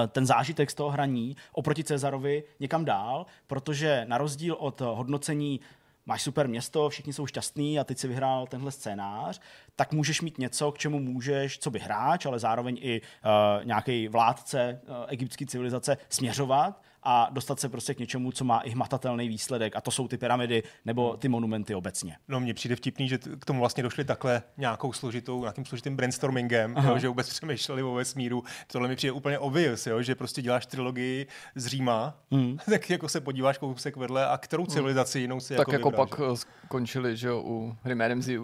ten 0.08 0.26
zážitek 0.26 0.72
z 0.72 0.74
toho 0.74 0.90
hraní 0.90 1.36
oproti 1.52 1.84
Cezarovi 1.84 2.44
někam 2.60 2.86
dál, 2.86 3.26
protože 3.48 4.06
na 4.08 4.18
rozdíl 4.18 4.56
od 4.60 4.82
hodnocení 4.82 5.60
máš 6.10 6.22
super 6.22 6.48
město, 6.48 6.90
všichni 6.90 7.14
jsou 7.14 7.28
šťastní 7.28 7.80
a 7.80 7.84
teď 7.84 7.98
si 7.98 8.08
vyhrál 8.08 8.48
tenhle 8.48 8.72
scénář, 8.72 9.42
tak 9.76 9.94
můžeš 9.94 10.22
mít 10.22 10.38
něco, 10.38 10.72
k 10.72 10.78
čemu 10.78 11.00
můžeš, 11.00 11.60
co 11.60 11.72
by 11.72 11.80
hráč, 11.80 12.26
ale 12.26 12.40
zároveň 12.40 12.78
i 12.82 13.02
uh, 13.02 13.66
nějaký 13.66 14.08
vládce 14.08 14.82
uh, 14.84 14.96
egyptské 15.08 15.46
civilizace 15.46 15.98
směřovat 16.10 16.82
a 17.04 17.30
dostat 17.32 17.60
se 17.60 17.70
prostě 17.70 17.94
k 17.94 18.00
něčemu, 18.00 18.32
co 18.32 18.46
má 18.46 18.60
i 18.60 18.70
hmatatelný 18.70 19.28
výsledek 19.28 19.76
a 19.76 19.82
to 19.82 19.92
jsou 19.92 20.08
ty 20.08 20.18
pyramidy 20.18 20.64
nebo 20.86 21.18
ty 21.18 21.28
monumenty 21.28 21.76
obecně. 21.76 22.18
No 22.28 22.40
mně 22.40 22.54
přijde 22.54 22.76
vtipný, 22.76 23.08
že 23.08 23.18
k 23.18 23.46
tomu 23.46 23.60
vlastně 23.60 23.84
došli 23.84 24.06
takhle 24.06 24.42
nějakou 24.58 24.94
složitou, 24.94 25.42
nějakým 25.42 25.66
složitým 25.66 25.96
brainstormingem, 25.96 26.76
jo, 26.84 26.98
že 26.98 27.08
vůbec 27.08 27.30
přemýšleli 27.30 27.84
o 27.84 27.94
vesmíru. 27.94 28.44
Tohle 28.68 28.88
mi 28.88 28.96
přijde 28.96 29.12
úplně 29.12 29.40
obvious, 29.40 29.88
jo, 29.88 30.02
že 30.02 30.16
prostě 30.16 30.42
děláš 30.42 30.66
trilogii 30.66 31.28
z 31.56 31.68
Říma, 31.68 32.18
mm. 32.32 32.58
tak 32.70 32.90
jako 32.90 33.10
se 33.10 33.22
podíváš 33.22 33.58
kousek 33.58 33.98
vedle 33.98 34.28
a 34.28 34.38
kterou 34.38 34.64
hmm. 34.64 34.72
civilizaci 34.72 35.20
jinou 35.20 35.40
si 35.40 35.56
tak 35.56 35.68
jako, 35.68 35.72
jako 35.72 35.92
pak 35.92 36.18
že? 36.18 36.24
Eh, 36.34 36.36
skončili, 36.66 37.18
že 37.18 37.28
jo, 37.28 37.42
u 37.46 37.76
Hry 37.84 37.96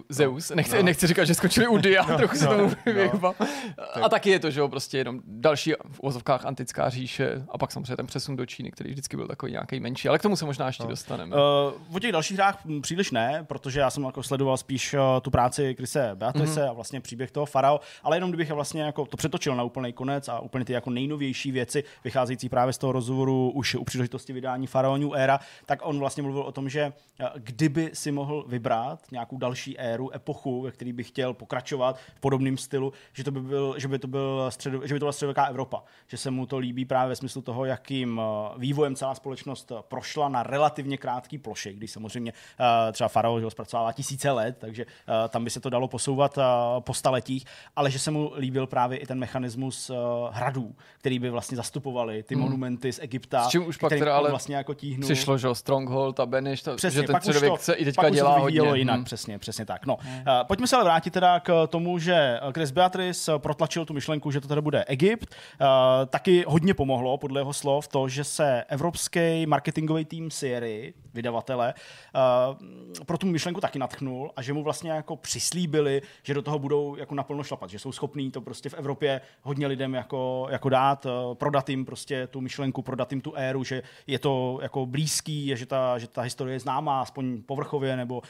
Zeus. 0.08 0.50
No, 0.50 0.56
nechci, 0.56 0.76
no. 0.76 0.82
nechci 0.82 1.06
říkat, 1.06 1.24
že 1.24 1.34
skončili 1.34 1.68
u 1.68 1.76
Dia, 1.78 2.06
no, 2.08 2.16
trochu 2.18 2.36
se 2.36 2.44
no, 2.44 2.50
tomu 2.50 2.70
no. 3.22 3.34
A 4.04 4.08
taky 4.08 4.30
je 4.30 4.38
to, 4.38 4.50
že 4.50 4.60
jo, 4.60 4.68
prostě 4.68 4.98
jenom 4.98 5.20
další 5.26 5.72
v 5.90 6.00
ozovkách 6.00 6.46
antická 6.46 6.88
říše 6.90 7.42
a 7.48 7.58
pak 7.58 7.72
samozřejmě 7.72 7.96
ten 7.96 8.06
přesun 8.06 8.36
do 8.36 8.46
Číny, 8.46 8.55
který 8.64 8.90
vždycky 8.90 9.16
byl 9.16 9.26
takový 9.26 9.52
nějaký 9.52 9.80
menší, 9.80 10.08
ale 10.08 10.18
k 10.18 10.22
tomu 10.22 10.36
se 10.36 10.44
možná 10.44 10.66
ještě 10.66 10.82
no. 10.82 10.88
dostaneme. 10.88 11.36
Uh, 11.36 11.96
o 11.96 12.00
těch 12.00 12.12
dalších 12.12 12.36
hrách 12.36 12.62
příliš 12.80 13.10
ne, 13.10 13.44
protože 13.48 13.80
já 13.80 13.90
jsem 13.90 14.04
jako 14.04 14.22
sledoval 14.22 14.56
spíš 14.56 14.94
uh, 14.94 15.00
tu 15.22 15.30
práci 15.30 15.74
Krise 15.74 16.10
Beatrice 16.14 16.60
mm-hmm. 16.60 16.70
a 16.70 16.72
vlastně 16.72 17.00
příběh 17.00 17.30
toho 17.30 17.46
Farao, 17.46 17.80
ale 18.02 18.16
jenom 18.16 18.30
kdybych 18.30 18.50
vlastně 18.50 18.82
jako 18.82 19.06
to 19.06 19.16
přetočil 19.16 19.56
na 19.56 19.62
úplný 19.62 19.92
konec 19.92 20.28
a 20.28 20.40
úplně 20.40 20.64
ty 20.64 20.72
jako 20.72 20.90
nejnovější 20.90 21.52
věci, 21.52 21.84
vycházející 22.04 22.48
právě 22.48 22.72
z 22.72 22.78
toho 22.78 22.92
rozhovoru 22.92 23.50
už 23.50 23.74
u 23.74 23.84
příležitosti 23.84 24.32
vydání 24.32 24.66
Farao 24.66 24.96
New 24.96 25.14
Era, 25.14 25.40
tak 25.66 25.78
on 25.82 25.98
vlastně 25.98 26.22
mluvil 26.22 26.42
o 26.42 26.52
tom, 26.52 26.68
že 26.68 26.92
uh, 27.20 27.26
kdyby 27.34 27.90
si 27.92 28.12
mohl 28.12 28.44
vybrat 28.48 29.00
nějakou 29.12 29.38
další 29.38 29.78
éru, 29.78 30.14
epochu, 30.14 30.62
ve 30.62 30.70
který 30.70 30.92
by 30.92 31.04
chtěl 31.04 31.34
pokračovat 31.34 31.96
v 32.14 32.20
podobném 32.20 32.56
stylu, 32.56 32.92
že, 33.12 33.24
to 33.24 33.30
by 33.30 33.40
byl, 33.40 33.74
že 33.78 33.88
by 33.88 33.98
to 33.98 34.08
byl 34.08 34.46
středo, 34.48 34.86
že 34.86 34.94
by 34.94 35.00
to 35.00 35.04
byla 35.04 35.12
středověká 35.12 35.44
Evropa, 35.44 35.82
že 36.06 36.16
se 36.16 36.30
mu 36.30 36.46
to 36.46 36.58
líbí 36.58 36.84
právě 36.84 37.08
ve 37.08 37.16
smyslu 37.16 37.42
toho, 37.42 37.64
jakým 37.64 38.20
vývojem 38.56 38.94
celá 38.94 39.14
společnost 39.14 39.72
eh, 39.72 39.74
prošla 39.88 40.28
na 40.28 40.42
relativně 40.42 40.96
krátký 40.98 41.38
ploše, 41.38 41.72
když 41.72 41.90
samozřejmě 41.90 42.32
uh, 42.32 42.92
třeba 42.92 43.08
Farao 43.08 43.40
že 43.40 43.50
zpracovává 43.50 43.92
tisíce 43.92 44.30
let, 44.30 44.56
takže 44.58 44.86
tam 45.28 45.44
by 45.44 45.50
se 45.50 45.60
to 45.60 45.70
dalo 45.70 45.88
posouvat 45.88 46.38
po 46.80 46.94
staletích, 46.94 47.44
ale 47.76 47.90
že 47.90 47.98
se 47.98 48.10
mu 48.10 48.32
líbil 48.36 48.66
právě 48.66 48.98
i 48.98 49.06
ten 49.06 49.18
mechanismus 49.18 49.90
hradů, 50.30 50.74
který 50.98 51.18
by 51.18 51.30
vlastně 51.30 51.56
zastupovali 51.56 52.22
ty 52.22 52.34
hmm. 52.34 52.44
monumenty 52.44 52.92
z 52.92 52.98
Egypta, 52.98 53.44
s 53.44 53.48
čím 53.48 53.66
už 53.66 53.76
pak 53.76 53.92
teda 53.92 54.16
ale 54.16 54.30
vlastně 54.30 54.56
jako 54.56 54.74
tíhnul. 54.74 55.04
Přišlo, 55.04 55.38
že 55.38 55.48
Stronghold 55.52 56.20
a 56.20 56.26
Benish, 56.26 56.62
to, 56.62 56.76
přesně, 56.76 57.00
že 57.00 57.06
ten 57.06 57.20
středověk 57.20 57.60
se 57.60 57.74
i 57.74 57.84
teďka 57.84 58.02
pak 58.02 58.12
dělá 58.12 58.30
už 58.42 58.54
to 58.54 58.64
hodně. 58.64 58.78
jinak, 58.78 58.96
hmm. 58.96 59.04
přesně, 59.04 59.38
přesně 59.38 59.66
tak. 59.66 59.86
No, 59.86 59.98
hmm. 60.00 60.18
uh, 60.18 60.46
pojďme 60.46 60.66
se 60.66 60.76
ale 60.76 60.84
vrátit 60.84 61.12
teda 61.12 61.40
k 61.40 61.66
tomu, 61.66 61.98
že 61.98 62.40
Chris 62.54 62.70
Beatrice 62.70 63.38
protlačil 63.38 63.84
tu 63.84 63.94
myšlenku, 63.94 64.30
že 64.30 64.40
to 64.40 64.48
teda 64.48 64.60
bude 64.60 64.84
Egypt. 64.84 65.34
Uh, 65.60 65.66
taky 66.06 66.44
hodně 66.48 66.74
pomohlo, 66.74 67.18
podle 67.18 67.40
jeho 67.40 67.52
slov, 67.52 67.88
to, 67.88 68.08
že 68.08 68.24
se 68.26 68.64
evropské 68.68 69.16
obrovský 69.16 69.46
marketingový 69.46 70.04
tým 70.04 70.30
Siri, 70.30 70.94
vydavatele, 71.14 71.74
uh, 72.98 73.04
pro 73.04 73.18
tu 73.18 73.26
myšlenku 73.26 73.60
taky 73.60 73.78
natchnul 73.78 74.32
a 74.36 74.42
že 74.42 74.52
mu 74.52 74.62
vlastně 74.62 74.90
jako 74.90 75.16
přislíbili, 75.16 76.02
že 76.22 76.34
do 76.34 76.42
toho 76.42 76.58
budou 76.58 76.96
jako 76.96 77.14
naplno 77.14 77.42
šlapat, 77.42 77.70
že 77.70 77.78
jsou 77.78 77.92
schopní 77.92 78.30
to 78.30 78.40
prostě 78.40 78.68
v 78.68 78.74
Evropě 78.74 79.20
hodně 79.42 79.66
lidem 79.66 79.94
jako, 79.94 80.46
jako 80.50 80.68
dát, 80.68 81.06
uh, 81.06 81.34
prodat 81.34 81.68
jim 81.68 81.84
prostě 81.84 82.26
tu 82.26 82.40
myšlenku, 82.40 82.82
prodat 82.82 83.12
jim 83.12 83.20
tu 83.20 83.32
éru, 83.34 83.64
že 83.64 83.82
je 84.06 84.18
to 84.18 84.58
jako 84.62 84.86
blízký, 84.86 85.52
že 85.56 85.66
ta, 85.66 85.98
že 85.98 86.06
ta 86.08 86.22
historie 86.22 86.54
je 86.54 86.60
známá, 86.60 87.02
aspoň 87.02 87.42
povrchově 87.42 87.96
nebo 87.96 88.18
uh, 88.18 88.22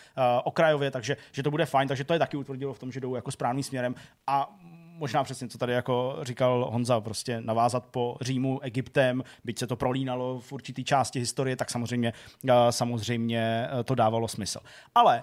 okrajově, 0.45 0.91
takže 0.91 1.17
že 1.33 1.43
to 1.43 1.51
bude 1.51 1.67
fajn, 1.67 1.89
takže 1.89 2.05
to 2.05 2.13
je 2.13 2.19
taky 2.19 2.37
utvrdilo 2.37 2.75
v 2.75 2.79
tom, 2.79 2.93
že 2.93 3.01
jdou 3.01 3.15
jako 3.15 3.31
správným 3.31 3.63
směrem 3.63 3.95
a 4.27 4.57
možná 4.97 5.25
přesně, 5.25 5.49
co 5.49 5.59
tady 5.59 5.73
jako 5.73 6.19
říkal 6.23 6.69
Honza, 6.71 7.01
prostě 7.01 7.41
navázat 7.41 7.87
po 7.87 8.17
Římu 8.21 8.61
Egyptem, 8.61 9.23
byť 9.45 9.59
se 9.59 9.67
to 9.67 9.77
prolínalo 9.77 10.41
v 10.41 10.53
určitý 10.53 10.85
části 10.85 11.19
historie, 11.19 11.57
tak 11.57 11.71
samozřejmě, 11.71 12.13
eh, 12.49 12.53
samozřejmě 12.71 13.69
eh, 13.81 13.85
to 13.85 13.95
dávalo 13.95 14.29
smysl. 14.29 14.61
Ale 14.95 15.23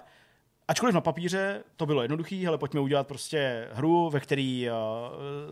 Ačkoliv 0.68 0.94
na 0.94 1.00
papíře 1.00 1.62
to 1.76 1.86
bylo 1.86 2.02
jednoduché, 2.02 2.44
ale 2.48 2.58
pojďme 2.58 2.80
udělat 2.80 3.06
prostě 3.06 3.68
hru, 3.72 4.10
ve 4.10 4.20
který 4.20 4.68
uh, 4.68 4.74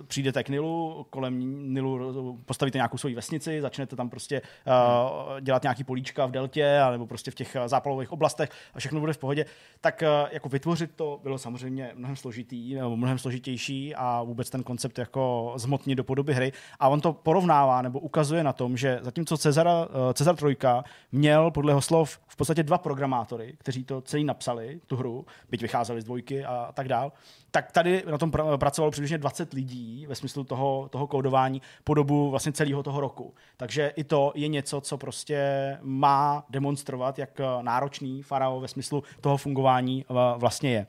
přijdete 0.06 0.44
k 0.44 0.48
Nilu, 0.48 1.06
kolem 1.10 1.40
Nilu 1.74 2.38
postavíte 2.46 2.78
nějakou 2.78 2.98
svoji 2.98 3.14
vesnici, 3.14 3.60
začnete 3.60 3.96
tam 3.96 4.10
prostě 4.10 4.42
uh, 4.66 5.40
dělat 5.40 5.62
nějaký 5.62 5.84
políčka 5.84 6.26
v 6.26 6.30
deltě, 6.30 6.80
nebo 6.90 7.06
prostě 7.06 7.30
v 7.30 7.34
těch 7.34 7.56
zápalových 7.66 8.12
oblastech 8.12 8.50
a 8.74 8.78
všechno 8.78 9.00
bude 9.00 9.12
v 9.12 9.18
pohodě, 9.18 9.44
tak 9.80 10.02
uh, 10.02 10.28
jako 10.32 10.48
vytvořit 10.48 10.90
to 10.96 11.20
bylo 11.22 11.38
samozřejmě 11.38 11.92
mnohem 11.94 12.16
složitý, 12.16 12.74
nebo 12.74 12.96
mnohem 12.96 13.18
složitější 13.18 13.94
a 13.94 14.22
vůbec 14.22 14.50
ten 14.50 14.62
koncept 14.62 14.98
jako 14.98 15.52
zmotnit 15.56 15.96
do 15.96 16.04
podoby 16.04 16.34
hry. 16.34 16.52
A 16.80 16.88
on 16.88 17.00
to 17.00 17.12
porovnává 17.12 17.82
nebo 17.82 18.00
ukazuje 18.00 18.44
na 18.44 18.52
tom, 18.52 18.76
že 18.76 18.98
zatímco 19.02 19.38
Cezara, 19.38 19.86
uh, 19.86 19.86
Cezar 20.12 20.36
Trojka 20.36 20.84
měl 21.12 21.50
podle 21.50 21.70
jeho 21.70 21.80
slov 21.80 22.18
v 22.28 22.36
podstatě 22.36 22.62
dva 22.62 22.78
programátory, 22.78 23.54
kteří 23.58 23.84
to 23.84 24.00
celý 24.00 24.24
napsali, 24.24 24.80
tu 24.86 25.01
hru, 25.02 25.26
byť 25.50 25.62
vycházeli 25.62 26.00
z 26.00 26.04
dvojky 26.04 26.44
a 26.44 26.70
tak 26.74 26.88
dál, 26.88 27.12
tak 27.50 27.72
tady 27.72 28.02
na 28.10 28.18
tom 28.18 28.30
pr- 28.30 28.58
pracovalo 28.58 28.90
přibližně 28.90 29.18
20 29.18 29.52
lidí 29.52 30.06
ve 30.06 30.14
smyslu 30.14 30.44
toho, 30.44 30.88
toho 30.92 31.06
kódování 31.06 31.62
po 31.84 31.94
dobu 31.94 32.30
vlastně 32.30 32.52
celého 32.52 32.82
toho 32.82 33.00
roku. 33.00 33.34
Takže 33.56 33.92
i 33.96 34.04
to 34.04 34.32
je 34.34 34.48
něco, 34.48 34.80
co 34.80 34.98
prostě 34.98 35.38
má 35.82 36.44
demonstrovat, 36.50 37.18
jak 37.18 37.40
náročný 37.62 38.22
Farao 38.22 38.60
ve 38.60 38.68
smyslu 38.68 39.02
toho 39.20 39.36
fungování 39.36 40.04
vlastně 40.38 40.70
je. 40.70 40.86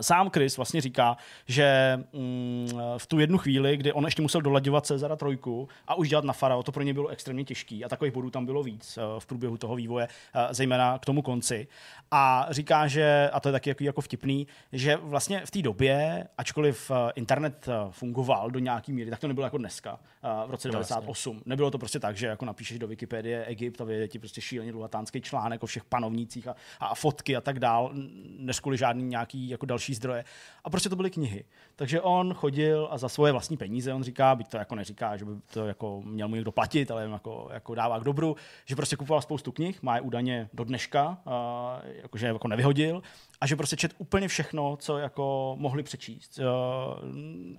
Sám 0.00 0.30
Chris 0.30 0.56
vlastně 0.56 0.80
říká, 0.80 1.16
že 1.46 1.98
mm, 2.12 2.68
v 2.98 3.06
tu 3.06 3.18
jednu 3.18 3.38
chvíli, 3.38 3.76
kdy 3.76 3.92
on 3.92 4.04
ještě 4.04 4.22
musel 4.22 4.40
dolaďovat 4.40 4.86
Cezara 4.86 5.16
trojku 5.16 5.68
a 5.88 5.94
už 5.94 6.08
dělat 6.08 6.24
na 6.24 6.32
Farao, 6.32 6.62
to 6.62 6.72
pro 6.72 6.82
ně 6.82 6.94
bylo 6.94 7.08
extrémně 7.08 7.44
těžký 7.44 7.84
a 7.84 7.88
takových 7.88 8.14
bodů 8.14 8.30
tam 8.30 8.46
bylo 8.46 8.62
víc 8.62 8.98
eh, 8.98 9.02
v 9.18 9.26
průběhu 9.26 9.56
toho 9.56 9.76
vývoje, 9.76 10.08
eh, 10.34 10.54
zejména 10.54 10.98
k 10.98 11.04
tomu 11.04 11.22
konci. 11.22 11.68
A 12.10 12.46
říká, 12.50 12.86
že, 12.86 13.30
a 13.32 13.40
to 13.40 13.48
je 13.48 13.52
taky 13.52 13.70
jako, 13.70 13.84
jako 13.84 14.00
vtipný, 14.00 14.46
že 14.72 14.96
vlastně 14.96 15.42
v 15.46 15.50
té 15.50 15.62
době, 15.62 16.28
ačkoliv 16.38 16.90
eh, 16.90 17.12
internet 17.14 17.68
fungoval 17.90 18.50
do 18.50 18.58
nějaký 18.58 18.92
míry, 18.92 19.10
tak 19.10 19.20
to 19.20 19.28
nebylo 19.28 19.44
jako 19.44 19.58
dneska, 19.58 19.98
v 20.46 20.50
roce 20.50 20.68
98. 20.68 21.36
Vlastně. 21.36 21.50
Nebylo 21.50 21.70
to 21.70 21.78
prostě 21.78 22.00
tak, 22.00 22.16
že 22.16 22.26
jako 22.26 22.44
napíšeš 22.44 22.78
do 22.78 22.86
Wikipedie 22.86 23.44
Egypt 23.44 23.80
a 23.80 23.84
vyjde 23.84 24.08
ti 24.08 24.18
prostě 24.18 24.40
šíleně 24.40 24.72
dlouhatánský 24.72 25.20
článek 25.20 25.62
o 25.62 25.66
všech 25.66 25.84
panovnících 25.84 26.48
a, 26.48 26.54
a 26.80 26.94
fotky 26.94 27.36
a 27.36 27.40
tak 27.40 27.58
dál, 27.58 27.90
než 28.38 28.60
žádný 28.74 29.02
nějaký 29.02 29.51
jako 29.52 29.66
další 29.66 29.94
zdroje. 29.94 30.24
A 30.64 30.70
prostě 30.70 30.88
to 30.88 30.96
byly 30.96 31.10
knihy. 31.10 31.44
Takže 31.76 32.00
on 32.00 32.34
chodil 32.34 32.88
a 32.90 32.98
za 32.98 33.08
svoje 33.08 33.32
vlastní 33.32 33.56
peníze, 33.56 33.94
on 33.94 34.02
říká, 34.02 34.34
byť 34.34 34.48
to 34.48 34.56
jako 34.56 34.74
neříká, 34.74 35.16
že 35.16 35.24
by 35.24 35.30
to 35.52 35.66
jako 35.66 36.02
měl 36.04 36.28
mu 36.28 36.34
někdo 36.34 36.52
platit, 36.52 36.90
ale 36.90 37.04
jako, 37.04 37.48
jako 37.52 37.74
dává 37.74 38.00
k 38.00 38.04
dobru, 38.04 38.36
že 38.64 38.76
prostě 38.76 38.96
kupoval 38.96 39.22
spoustu 39.22 39.52
knih, 39.52 39.82
má 39.82 39.94
je 39.96 40.00
údajně 40.00 40.48
do 40.52 40.64
dneška, 40.64 41.18
a, 41.26 41.80
jakože 42.02 42.26
jako 42.26 42.48
nevyhodil 42.48 43.02
a 43.40 43.46
že 43.46 43.56
prostě 43.56 43.76
čet 43.76 43.94
úplně 43.98 44.28
všechno, 44.28 44.76
co 44.76 44.98
jako 44.98 45.56
mohli 45.58 45.82
přečíst. 45.82 46.40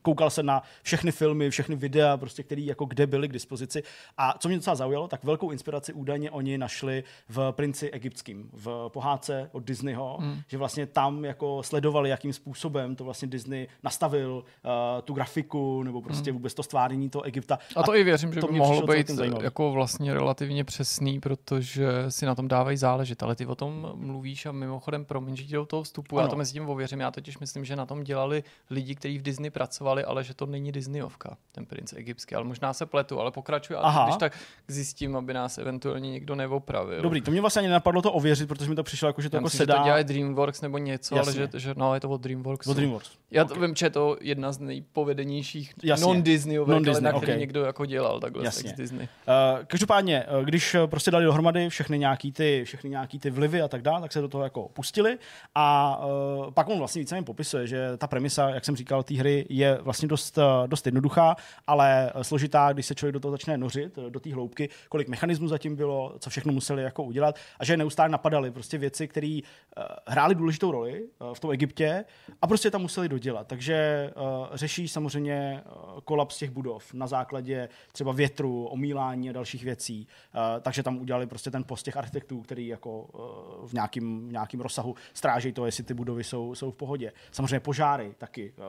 Koukal 0.01 0.29
se 0.29 0.43
na 0.43 0.63
všechny 0.83 1.11
filmy, 1.11 1.49
všechny 1.49 1.75
videa, 1.75 2.17
prostě, 2.17 2.43
které 2.43 2.61
jako 2.61 2.85
kde 2.85 3.07
byly 3.07 3.27
k 3.27 3.33
dispozici. 3.33 3.83
A 4.17 4.35
co 4.39 4.47
mě 4.47 4.57
docela 4.57 4.75
zaujalo, 4.75 5.07
tak 5.07 5.23
velkou 5.23 5.51
inspiraci 5.51 5.93
údajně 5.93 6.31
oni 6.31 6.57
našli 6.57 7.03
v 7.29 7.51
Princi 7.51 7.89
egyptským, 7.89 8.49
v 8.53 8.89
pohádce 8.93 9.49
od 9.51 9.63
Disneyho, 9.63 10.17
hmm. 10.21 10.41
že 10.47 10.57
vlastně 10.57 10.85
tam 10.85 11.25
jako 11.25 11.63
sledovali, 11.83 12.09
jakým 12.09 12.33
způsobem 12.33 12.95
to 12.95 13.03
vlastně 13.03 13.27
Disney 13.27 13.67
nastavil 13.83 14.43
uh, 14.65 14.71
tu 15.01 15.13
grafiku 15.13 15.83
nebo 15.83 16.01
prostě 16.01 16.31
hmm. 16.31 16.37
vůbec 16.37 16.53
to 16.53 16.63
stváření 16.63 17.09
toho 17.09 17.23
Egypta. 17.23 17.59
A 17.75 17.83
to 17.83 17.91
a 17.91 17.95
i 17.95 18.03
věřím, 18.03 18.33
že 18.33 18.39
to 18.39 18.47
by 18.47 18.57
mohlo 18.57 18.87
být 18.87 19.11
jako 19.41 19.71
vlastně 19.71 20.13
relativně 20.13 20.63
přesný, 20.63 21.19
protože 21.19 21.87
si 22.09 22.25
na 22.25 22.35
tom 22.35 22.47
dávají 22.47 22.77
záležet, 22.77 23.23
ale 23.23 23.35
ty 23.35 23.45
o 23.45 23.55
tom 23.55 23.91
mluvíš 23.95 24.45
a 24.45 24.51
mimochodem 24.51 25.05
promiň, 25.05 25.35
že 25.35 25.55
do 25.55 25.65
toho 25.65 25.83
vstupu, 25.83 26.17
ano. 26.17 26.25
já 26.25 26.29
to 26.29 26.35
mezi 26.35 26.53
tím 26.53 26.69
ověřím, 26.69 26.99
já 26.99 27.11
totiž 27.11 27.39
myslím, 27.39 27.65
že 27.65 27.75
na 27.75 27.85
tom 27.85 28.03
dělali 28.03 28.43
lidi, 28.69 28.95
kteří 28.95 29.19
v 29.19 29.21
Disney 29.21 29.49
pracovali, 29.49 30.03
ale 30.03 30.23
že 30.23 30.33
to 30.33 30.45
není 30.45 30.71
Disneyovka, 30.71 31.37
ten 31.51 31.65
princ 31.65 31.93
egyptský, 31.93 32.35
ale 32.35 32.45
možná 32.45 32.73
se 32.73 32.85
pletu, 32.85 33.19
ale 33.19 33.31
pokračuje, 33.31 33.79
a 33.79 34.03
když 34.05 34.17
tak 34.17 34.33
zjistím, 34.67 35.15
aby 35.15 35.33
nás 35.33 35.57
eventuálně 35.57 36.11
někdo 36.11 36.35
neopravil. 36.35 37.01
Dobrý, 37.01 37.21
to 37.21 37.31
mě 37.31 37.41
vlastně 37.41 37.59
ani 37.59 37.67
nenapadlo 37.67 38.01
to 38.01 38.13
ověřit, 38.13 38.47
protože 38.47 38.69
mi 38.69 38.75
to 38.75 38.83
přišlo 38.83 39.09
jako, 39.09 39.21
že 39.21 39.29
to 39.29 39.35
já 39.35 39.37
jako 39.37 39.45
myslím, 39.45 39.57
sedá. 39.57 39.73
Že 39.73 39.79
to 39.79 39.85
dělají 39.85 40.03
DreamWorks 40.03 40.61
nebo 40.61 40.77
něco, 40.77 41.15
Jasně. 41.15 41.41
ale 41.41 41.49
že, 41.51 41.59
že 41.59 41.72
no, 41.75 41.93
je 41.93 41.99
to 41.99 42.09
od 42.09 42.21
DreamWorks. 42.21 42.67
Od 42.67 42.77
DreamWorks. 42.77 43.11
Já 43.31 43.45
to 43.45 43.53
okay. 43.53 43.67
vím, 43.67 43.75
že 43.75 43.85
je 43.85 43.89
to 43.89 44.17
jedna 44.21 44.51
z 44.51 44.59
nejpovedenějších 44.59 45.73
non-Disneyovek, 46.01 46.85
non 46.85 46.89
ale 46.89 47.01
na 47.01 47.11
který 47.11 47.31
okay. 47.31 47.39
někdo 47.39 47.63
jako 47.63 47.85
dělal 47.85 48.19
takhle 48.19 48.45
Jasně. 48.45 48.69
z 48.69 48.73
Disney. 48.73 49.07
Uh, 49.27 49.65
každopádně, 49.65 50.25
eh, 50.27 50.45
když 50.45 50.75
eh, 50.75 50.87
prostě 50.87 51.11
dali 51.11 51.25
dohromady 51.25 51.69
všechny 51.69 51.99
nějaký 51.99 52.31
ty, 52.31 52.61
všechny 52.65 52.89
nějaký 52.89 53.19
ty 53.19 53.29
vlivy 53.29 53.61
a 53.61 53.67
tak 53.67 53.81
dále, 53.81 54.01
tak 54.01 54.11
se 54.11 54.21
do 54.21 54.27
toho 54.27 54.43
jako 54.43 54.69
pustili 54.69 55.17
a 55.55 55.97
uh, 56.05 56.51
pak 56.51 56.69
on 56.69 56.77
vlastně 56.77 56.99
víceméně 56.99 57.25
popisuje, 57.25 57.67
že 57.67 57.97
ta 57.97 58.07
premisa, 58.07 58.49
jak 58.49 58.65
jsem 58.65 58.75
říkal, 58.75 59.03
té 59.03 59.15
hry 59.15 59.45
je 59.49 59.77
vlastně 59.81 60.07
dost, 60.07 60.39
dost 60.67 60.85
jednoduchá, 60.85 61.35
ale 61.67 62.11
složitá, 62.21 62.73
když 62.73 62.85
se 62.85 62.95
člověk 62.95 63.13
do 63.13 63.19
toho 63.19 63.31
začne 63.31 63.57
nořit, 63.57 63.99
do 64.09 64.19
té 64.19 64.33
hloubky, 64.33 64.69
kolik 64.89 65.07
mechanismů 65.07 65.47
zatím 65.47 65.75
bylo, 65.75 66.15
co 66.19 66.29
všechno 66.29 66.53
museli 66.53 66.83
jako 66.83 67.03
udělat 67.03 67.35
a 67.59 67.65
že 67.65 67.77
neustále 67.77 68.09
napadali 68.09 68.51
prostě 68.51 68.77
věci, 68.77 69.07
které 69.07 69.39
uh, 69.77 69.83
hrály 70.07 70.35
důležitou 70.35 70.71
roli 70.71 71.03
uh, 71.03 71.33
v 71.33 71.39
tom 71.39 71.51
Egyptě 71.63 72.05
a 72.41 72.47
prostě 72.47 72.71
tam 72.71 72.81
museli 72.81 73.09
dodělat. 73.09 73.47
Takže 73.47 74.09
uh, 74.15 74.47
řeší 74.53 74.87
samozřejmě 74.87 75.63
uh, 75.65 75.99
kolaps 76.05 76.37
těch 76.37 76.51
budov 76.51 76.93
na 76.93 77.07
základě 77.07 77.69
třeba 77.91 78.11
větru, 78.11 78.65
omílání 78.65 79.29
a 79.29 79.33
dalších 79.33 79.63
věcí. 79.63 80.07
Uh, 80.35 80.61
takže 80.61 80.83
tam 80.83 80.97
udělali 80.97 81.27
prostě 81.27 81.51
ten 81.51 81.63
post 81.63 81.83
těch 81.83 81.97
architektů, 81.97 82.41
který 82.41 82.67
jako 82.67 83.01
uh, 83.01 83.67
v 83.67 83.73
nějakým, 83.73 84.31
nějakým 84.31 84.61
rozsahu 84.61 84.95
stráží 85.13 85.51
to, 85.51 85.65
jestli 85.65 85.83
ty 85.83 85.93
budovy 85.93 86.23
jsou, 86.23 86.55
jsou 86.55 86.71
v 86.71 86.75
pohodě. 86.75 87.11
Samozřejmě 87.31 87.59
požáry 87.59 88.13
taky. 88.17 88.53
Uh, 88.57 88.63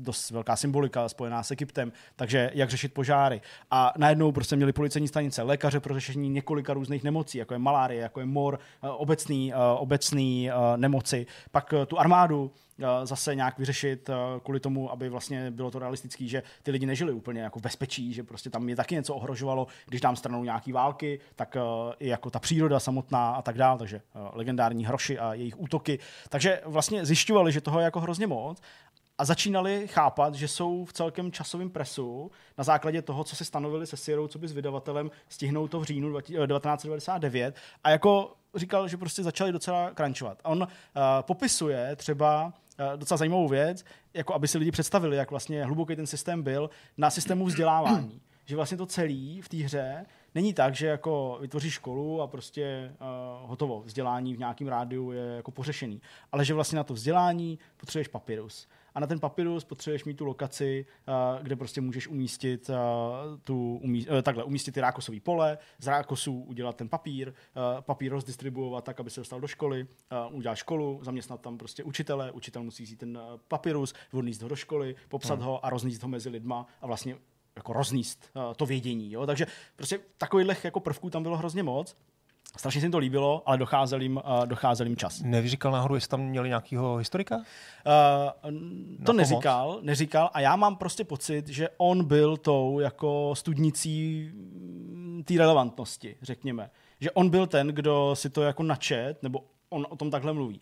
dost 0.00 0.30
velká 0.30 0.56
symbolika 0.56 1.08
spojená 1.08 1.42
s 1.42 1.50
Egyptem. 1.50 1.92
Takže 2.16 2.50
jak 2.54 2.70
řešit 2.70 2.94
požáry. 2.94 3.40
A 3.70 3.92
najednou 3.96 4.32
prostě 4.32 4.56
měli 4.56 4.72
policejní 4.72 5.08
stanice, 5.08 5.42
lékaře 5.42 5.80
pro 5.80 5.94
řešení 5.94 6.28
několika 6.28 6.74
různých 6.74 7.04
nemocí, 7.04 7.38
jako 7.38 7.54
je 7.54 7.58
malárie, 7.58 8.02
jako 8.02 8.20
je 8.20 8.26
mor, 8.26 8.58
uh, 8.82 8.90
obecný, 8.92 9.52
uh, 9.54 9.60
obecný 9.82 10.50
uh, 10.50 10.76
nemoci. 10.76 11.26
Pak 11.50 11.72
uh, 11.72 11.84
tu 11.92 11.98
armádu 11.98 12.50
Eh, 12.82 13.06
zase 13.06 13.34
nějak 13.34 13.58
vyřešit 13.58 14.08
eh, 14.08 14.14
kvůli 14.42 14.60
tomu, 14.60 14.92
aby 14.92 15.08
vlastně 15.08 15.50
bylo 15.50 15.70
to 15.70 15.78
realistický, 15.78 16.28
že 16.28 16.42
ty 16.62 16.70
lidi 16.70 16.86
nežili 16.86 17.12
úplně 17.12 17.40
jako 17.40 17.58
v 17.58 17.62
bezpečí, 17.62 18.12
že 18.12 18.22
prostě 18.22 18.50
tam 18.50 18.68
je 18.68 18.76
taky 18.76 18.94
něco 18.94 19.14
ohrožovalo, 19.14 19.66
když 19.86 20.00
dám 20.00 20.16
stranou 20.16 20.44
nějaký 20.44 20.72
války, 20.72 21.20
tak 21.36 21.56
eh, 21.56 21.60
i 21.98 22.08
jako 22.08 22.30
ta 22.30 22.38
příroda 22.38 22.80
samotná 22.80 23.34
a 23.34 23.42
tak 23.42 23.58
dále, 23.58 23.78
takže 23.78 24.00
legendární 24.32 24.86
hroši 24.86 25.18
a 25.18 25.34
jejich 25.34 25.60
útoky. 25.60 25.98
Takže 26.28 26.60
vlastně 26.64 27.06
zjišťovali, 27.06 27.52
že 27.52 27.60
toho 27.60 27.80
je 27.80 27.84
jako 27.84 28.00
hrozně 28.00 28.26
moc 28.26 28.60
a 29.18 29.24
začínali 29.24 29.88
chápat, 29.88 30.34
že 30.34 30.48
jsou 30.48 30.84
v 30.84 30.92
celkem 30.92 31.32
časovém 31.32 31.70
presu 31.70 32.30
na 32.58 32.64
základě 32.64 33.02
toho, 33.02 33.24
co 33.24 33.36
si 33.36 33.44
stanovili 33.44 33.86
se 33.86 33.96
Sierou, 33.96 34.28
co 34.28 34.38
by 34.38 34.48
s 34.48 34.52
vydavatelem 34.52 35.10
stihnout 35.28 35.70
to 35.70 35.80
v 35.80 35.84
říjnu 35.84 36.20
1999 36.20 37.56
a 37.84 37.90
jako 37.90 38.34
říkal, 38.54 38.88
že 38.88 38.96
prostě 38.96 39.22
začali 39.22 39.52
docela 39.52 39.90
crunchovat. 39.94 40.38
A 40.44 40.48
on 40.48 40.62
uh, 40.62 40.68
popisuje 41.22 41.96
třeba 41.96 42.52
Eh, 42.78 42.96
docela 42.96 43.18
zajímavou 43.18 43.48
věc, 43.48 43.84
jako 44.14 44.34
aby 44.34 44.48
si 44.48 44.58
lidi 44.58 44.70
představili, 44.70 45.16
jak 45.16 45.30
vlastně 45.30 45.64
hluboký 45.64 45.96
ten 45.96 46.06
systém 46.06 46.42
byl 46.42 46.70
na 46.96 47.10
systému 47.10 47.46
vzdělávání. 47.46 48.20
že 48.44 48.56
vlastně 48.56 48.78
to 48.78 48.86
celé 48.86 49.38
v 49.42 49.48
té 49.48 49.56
hře 49.56 50.06
není 50.34 50.54
tak, 50.54 50.74
že 50.74 50.86
jako 50.86 51.38
vytvoříš 51.40 51.72
školu 51.72 52.22
a 52.22 52.26
prostě 52.26 52.92
uh, 52.92 53.50
hotovo, 53.50 53.82
vzdělání 53.82 54.34
v 54.34 54.38
nějakém 54.38 54.68
rádiu 54.68 55.12
je 55.12 55.24
jako 55.24 55.50
pořešený, 55.50 56.00
ale 56.32 56.44
že 56.44 56.54
vlastně 56.54 56.76
na 56.76 56.84
to 56.84 56.94
vzdělání 56.94 57.58
potřebuješ 57.76 58.08
papirus 58.08 58.68
a 58.94 59.00
na 59.00 59.06
ten 59.06 59.20
papirus 59.20 59.64
potřebuješ 59.64 60.04
mít 60.04 60.14
tu 60.14 60.24
lokaci, 60.24 60.86
uh, 61.08 61.42
kde 61.42 61.56
prostě 61.56 61.80
můžeš 61.80 62.08
umístit 62.08 62.70
uh, 62.70 62.76
tu, 63.44 63.80
umí, 63.82 64.08
uh, 64.08 64.22
takhle, 64.22 64.44
umístit 64.44 64.72
ty 64.72 64.80
rákosový 64.80 65.20
pole, 65.20 65.58
z 65.78 65.86
rákosů 65.86 66.42
udělat 66.42 66.76
ten 66.76 66.88
papír, 66.88 67.32
papír 67.80 68.12
rozdistribuovat 68.12 68.84
tak, 68.84 69.00
aby 69.00 69.10
se 69.10 69.20
dostal 69.20 69.40
do 69.40 69.46
školy, 69.46 69.86
udělat 70.30 70.54
školu, 70.54 71.00
zaměstnat 71.02 71.40
tam 71.40 71.58
prostě 71.58 71.84
učitele, 71.84 72.32
učitel 72.32 72.62
musí 72.62 72.82
vzít 72.82 72.98
ten 72.98 73.18
papirus, 73.48 73.94
odníst 74.12 74.42
ho 74.42 74.48
do 74.48 74.56
školy, 74.56 74.94
popsat 75.08 75.38
hmm. 75.38 75.46
ho 75.48 75.66
a 75.66 75.70
rozníst 75.70 76.02
ho 76.02 76.08
mezi 76.08 76.28
lidma 76.28 76.66
a 76.80 76.86
vlastně 76.86 77.16
jako 77.56 77.72
rozníst 77.72 78.30
to 78.56 78.66
vědění. 78.66 79.12
Jo? 79.12 79.26
Takže 79.26 79.46
prostě 79.76 80.00
takových 80.18 80.64
jako 80.64 80.80
prvků 80.80 81.10
tam 81.10 81.22
bylo 81.22 81.36
hrozně 81.36 81.62
moc. 81.62 81.96
Strašně 82.56 82.80
se 82.80 82.84
jim 82.84 82.92
to 82.92 82.98
líbilo, 82.98 83.42
ale 83.46 83.58
docházel 83.58 84.00
jim, 84.00 84.16
uh, 84.16 84.46
docházel 84.46 84.86
jim 84.86 84.96
čas. 84.96 85.20
Nevyříkal 85.22 85.72
náhodou, 85.72 85.94
jestli 85.94 86.08
tam 86.08 86.20
měli 86.20 86.48
nějakého 86.48 86.96
historika? 86.96 87.36
Uh, 87.36 89.04
to 89.04 89.12
neříkal, 89.12 89.78
neříkal 89.82 90.30
a 90.32 90.40
já 90.40 90.56
mám 90.56 90.76
prostě 90.76 91.04
pocit, 91.04 91.48
že 91.48 91.68
on 91.76 92.04
byl 92.04 92.36
tou 92.36 92.80
jako 92.80 93.34
studnicí 93.34 94.28
mm, 94.34 95.22
té 95.24 95.34
relevantnosti, 95.34 96.16
řekněme. 96.22 96.70
Že 97.00 97.10
on 97.10 97.30
byl 97.30 97.46
ten, 97.46 97.68
kdo 97.68 98.10
si 98.14 98.30
to 98.30 98.42
jako 98.42 98.62
načet, 98.62 99.22
nebo 99.22 99.44
on 99.68 99.86
o 99.90 99.96
tom 99.96 100.10
takhle 100.10 100.32
mluví 100.32 100.60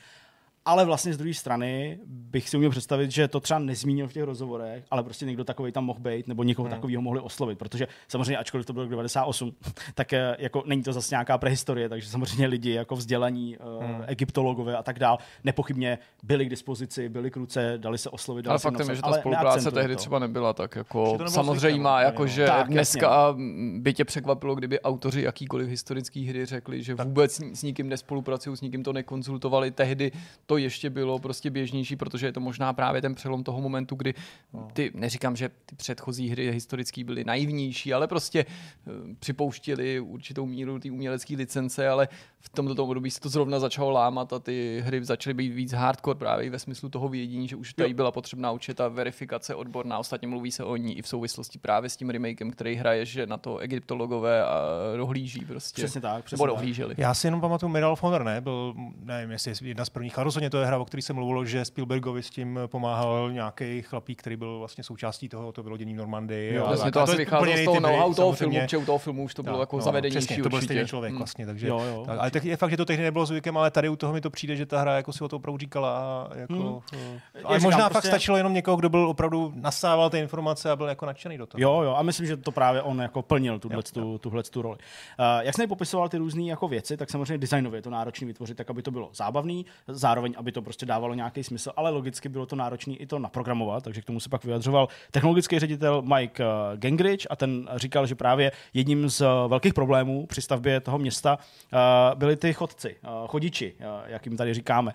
ale 0.64 0.84
vlastně 0.84 1.14
z 1.14 1.16
druhé 1.16 1.34
strany 1.34 1.98
bych 2.06 2.48
si 2.48 2.56
uměl 2.56 2.70
představit, 2.70 3.10
že 3.10 3.28
to 3.28 3.40
třeba 3.40 3.58
nezmínil 3.58 4.08
v 4.08 4.12
těch 4.12 4.22
rozhovorech, 4.22 4.84
ale 4.90 5.02
prostě 5.02 5.26
někdo 5.26 5.44
takový 5.44 5.72
tam 5.72 5.84
mohl 5.84 6.00
být, 6.00 6.28
nebo 6.28 6.42
někoho 6.42 6.66
hmm. 6.66 6.74
takového 6.74 7.02
mohli 7.02 7.20
oslovit, 7.20 7.58
protože 7.58 7.88
samozřejmě, 8.08 8.36
ačkoliv 8.36 8.66
to 8.66 8.72
bylo 8.72 8.86
98, 8.86 9.52
tak 9.94 10.12
eh, 10.12 10.36
jako 10.38 10.62
není 10.66 10.82
to 10.82 10.92
zase 10.92 11.14
nějaká 11.14 11.38
prehistorie, 11.38 11.88
takže 11.88 12.08
samozřejmě 12.08 12.46
lidi 12.46 12.72
jako 12.72 12.96
vzdělaní, 12.96 13.56
eh, 13.56 13.86
hmm. 13.86 14.04
egyptologové 14.06 14.76
a 14.76 14.82
tak 14.82 14.98
dál, 14.98 15.18
nepochybně 15.44 15.98
byli 16.22 16.46
k 16.46 16.50
dispozici, 16.50 17.08
byli 17.08 17.30
kruce, 17.30 17.74
dali 17.76 17.98
se 17.98 18.10
oslovit. 18.10 18.46
Ale 18.46 18.58
fakt 18.58 18.78
je, 18.78 18.94
že 18.94 19.02
ta 19.02 19.12
spolupráce 19.12 19.70
tehdy 19.70 19.94
to. 19.94 19.98
třeba 19.98 20.18
nebyla 20.18 20.52
tak 20.52 20.76
jako 20.76 21.18
samozřejmě, 21.28 21.88
jako 21.98 22.26
že 22.26 22.46
tak, 22.46 22.68
dneska 22.68 23.26
jasně. 23.26 23.44
by 23.78 23.94
tě 23.94 24.04
překvapilo, 24.04 24.54
kdyby 24.54 24.80
autoři 24.80 25.22
jakýkoliv 25.22 25.68
historický 25.68 26.26
hry 26.26 26.46
řekli, 26.46 26.82
že 26.82 26.94
vůbec 26.94 27.40
s 27.54 27.62
nikým 27.62 27.88
nespolupracují, 27.88 28.56
s 28.56 28.60
nikým 28.60 28.82
to 28.82 28.92
nekonzultovali 28.92 29.70
tehdy 29.70 30.12
to 30.50 30.56
ještě 30.56 30.90
bylo 30.90 31.18
prostě 31.18 31.50
běžnější, 31.50 31.96
protože 31.96 32.26
je 32.26 32.32
to 32.32 32.40
možná 32.40 32.72
právě 32.72 33.02
ten 33.02 33.14
přelom 33.14 33.44
toho 33.44 33.60
momentu, 33.60 33.94
kdy 33.94 34.14
no. 34.52 34.68
ty, 34.72 34.90
neříkám, 34.94 35.36
že 35.36 35.50
ty 35.66 35.76
předchozí 35.76 36.28
hry 36.28 36.52
historické 36.52 37.04
byly 37.04 37.24
naivnější, 37.24 37.94
ale 37.94 38.08
prostě 38.08 38.46
uh, 38.46 38.92
připouštěli 39.18 40.00
určitou 40.00 40.46
míru 40.46 40.78
té 40.78 40.90
umělecké 40.90 41.36
licence, 41.36 41.88
ale 41.88 42.08
v 42.40 42.48
tomto 42.48 42.84
období 42.84 43.10
se 43.10 43.20
to 43.20 43.28
zrovna 43.28 43.58
začalo 43.58 43.90
lámat 43.90 44.32
a 44.32 44.38
ty 44.38 44.82
hry 44.84 45.04
začaly 45.04 45.34
být 45.34 45.48
víc 45.48 45.72
hardcore 45.72 46.18
právě 46.18 46.50
ve 46.50 46.58
smyslu 46.58 46.88
toho 46.88 47.08
vědění, 47.08 47.48
že 47.48 47.56
už 47.56 47.74
tady 47.74 47.94
byla 47.94 48.12
potřebná 48.12 48.50
určitá 48.50 48.88
verifikace 48.88 49.54
odborná. 49.54 49.98
Ostatně 49.98 50.28
mluví 50.28 50.52
se 50.52 50.64
o 50.64 50.76
ní 50.76 50.98
i 50.98 51.02
v 51.02 51.08
souvislosti 51.08 51.58
právě 51.58 51.90
s 51.90 51.96
tím 51.96 52.10
remakem, 52.10 52.50
který 52.50 52.74
hraje, 52.74 53.06
že 53.06 53.26
na 53.26 53.36
to 53.36 53.58
egyptologové 53.58 54.44
a 54.44 54.62
dohlíží 54.96 55.44
prostě. 55.44 55.82
Přesně 55.82 56.00
tak, 56.00 56.24
přesně 56.24 56.46
tak. 56.46 56.54
dohlíželi. 56.54 56.94
Já 56.98 57.14
si 57.14 57.26
jenom 57.26 57.40
pamatuju 57.40 57.72
Medal 57.72 57.92
of 57.92 58.02
Honor, 58.02 58.24
ne? 58.24 58.40
Byl, 58.40 58.74
nevím, 59.02 59.30
jestli 59.30 59.68
jedna 59.68 59.84
z 59.84 59.90
prvních, 59.90 60.18
ale 60.18 60.24
rozhodně 60.40 60.50
to 60.50 60.60
je 60.60 60.66
hra, 60.66 60.78
o 60.78 60.84
který 60.84 61.02
se 61.02 61.12
mluvilo, 61.12 61.44
že 61.44 61.64
Spielbergovi 61.64 62.22
s 62.22 62.30
tím 62.30 62.58
pomáhal 62.66 63.32
nějaký 63.32 63.82
chlapík, 63.82 64.18
který 64.18 64.36
byl 64.36 64.58
vlastně 64.58 64.84
součástí 64.84 65.28
toho 65.28 65.52
to 65.52 65.62
vylodění 65.62 65.94
v 65.94 65.96
Normandii. 65.96 66.54
Jo, 66.54 66.66
vlastně 66.66 66.92
to 66.92 67.00
asi 67.00 67.16
vycházelo 67.16 67.56
z 67.56 67.64
toho 67.64 67.80
know-how 67.80 68.14
toho 68.14 68.32
filmu, 68.32 68.60
protože 68.60 68.76
u 68.76 68.84
toho 68.84 68.98
filmu 68.98 69.24
už 69.24 69.34
to 69.34 69.42
bylo 69.42 69.60
jako 69.60 69.76
no, 69.76 69.82
zavedení. 69.82 70.10
Přesně, 70.10 70.42
to 70.42 70.48
byl 70.48 70.62
stejný 70.62 70.86
člověk 70.86 71.10
hmm. 71.10 71.18
vlastně, 71.18 71.46
takže. 71.46 71.68
Jo, 71.68 71.80
jo. 71.80 72.02
Tak, 72.06 72.18
ale 72.18 72.30
tak 72.30 72.44
je 72.44 72.56
fakt, 72.56 72.70
že 72.70 72.76
to 72.76 72.84
tehdy 72.84 73.02
nebylo 73.02 73.26
zvykem, 73.26 73.56
ale 73.56 73.70
tady 73.70 73.88
u 73.88 73.96
toho 73.96 74.12
mi 74.12 74.20
to 74.20 74.30
přijde, 74.30 74.56
že 74.56 74.66
ta 74.66 74.80
hra 74.80 74.96
jako 74.96 75.12
si 75.12 75.24
o 75.24 75.28
to 75.28 75.36
opravdu 75.36 75.58
říkala. 75.58 76.28
Jako, 76.34 76.82
hmm. 76.92 77.20
Ale 77.44 77.58
možná 77.58 77.70
říkám, 77.70 77.82
fakt 77.82 77.92
prostě... 77.92 78.08
stačilo 78.08 78.36
jenom 78.36 78.54
někoho, 78.54 78.76
kdo 78.76 78.88
byl 78.88 79.08
opravdu 79.08 79.52
nasával 79.54 80.10
ty 80.10 80.18
informace 80.18 80.70
a 80.70 80.76
byl 80.76 80.86
jako 80.86 81.06
nadšený 81.06 81.38
do 81.38 81.46
toho. 81.46 81.62
Jo, 81.62 81.82
jo, 81.82 81.94
a 81.94 82.02
myslím, 82.02 82.26
že 82.26 82.36
to 82.36 82.52
právě 82.52 82.82
on 82.82 83.00
jako 83.00 83.22
plnil 83.22 83.58
tuhle, 83.58 83.82
tu, 83.82 84.18
tuhle 84.18 84.42
tu 84.42 84.62
roli. 84.62 84.78
Uh, 85.18 85.24
jak 85.40 85.54
jsem 85.54 85.68
popisoval 85.68 86.08
ty 86.08 86.18
různé 86.18 86.42
jako 86.42 86.68
věci, 86.68 86.96
tak 86.96 87.10
samozřejmě 87.10 87.38
designově 87.38 87.78
je 87.78 87.82
to 87.82 87.90
náročné 87.90 88.26
vytvořit 88.26 88.56
tak, 88.56 88.70
aby 88.70 88.82
to 88.82 88.90
bylo 88.90 89.10
zábavný, 89.12 89.66
zároveň 89.88 90.29
aby 90.36 90.52
to 90.52 90.62
prostě 90.62 90.86
dávalo 90.86 91.14
nějaký 91.14 91.44
smysl, 91.44 91.72
ale 91.76 91.90
logicky 91.90 92.28
bylo 92.28 92.46
to 92.46 92.56
náročné 92.56 92.94
i 92.94 93.06
to 93.06 93.18
naprogramovat, 93.18 93.84
takže 93.84 94.02
k 94.02 94.04
tomu 94.04 94.20
se 94.20 94.28
pak 94.28 94.44
vyjadřoval 94.44 94.88
technologický 95.10 95.58
ředitel 95.58 96.02
Mike 96.02 96.44
uh, 96.44 96.50
Gengrich 96.76 97.26
a 97.30 97.36
ten 97.36 97.68
říkal, 97.76 98.06
že 98.06 98.14
právě 98.14 98.52
jedním 98.74 99.08
z 99.08 99.22
velkých 99.48 99.74
problémů 99.74 100.26
při 100.26 100.42
stavbě 100.42 100.80
toho 100.80 100.98
města 100.98 101.38
uh, 101.72 102.18
byli 102.18 102.36
ty 102.36 102.52
chodci, 102.52 102.96
chodiči, 103.26 103.74
jak 104.06 104.26
jim 104.26 104.36
tady 104.36 104.54
říkáme. 104.54 104.92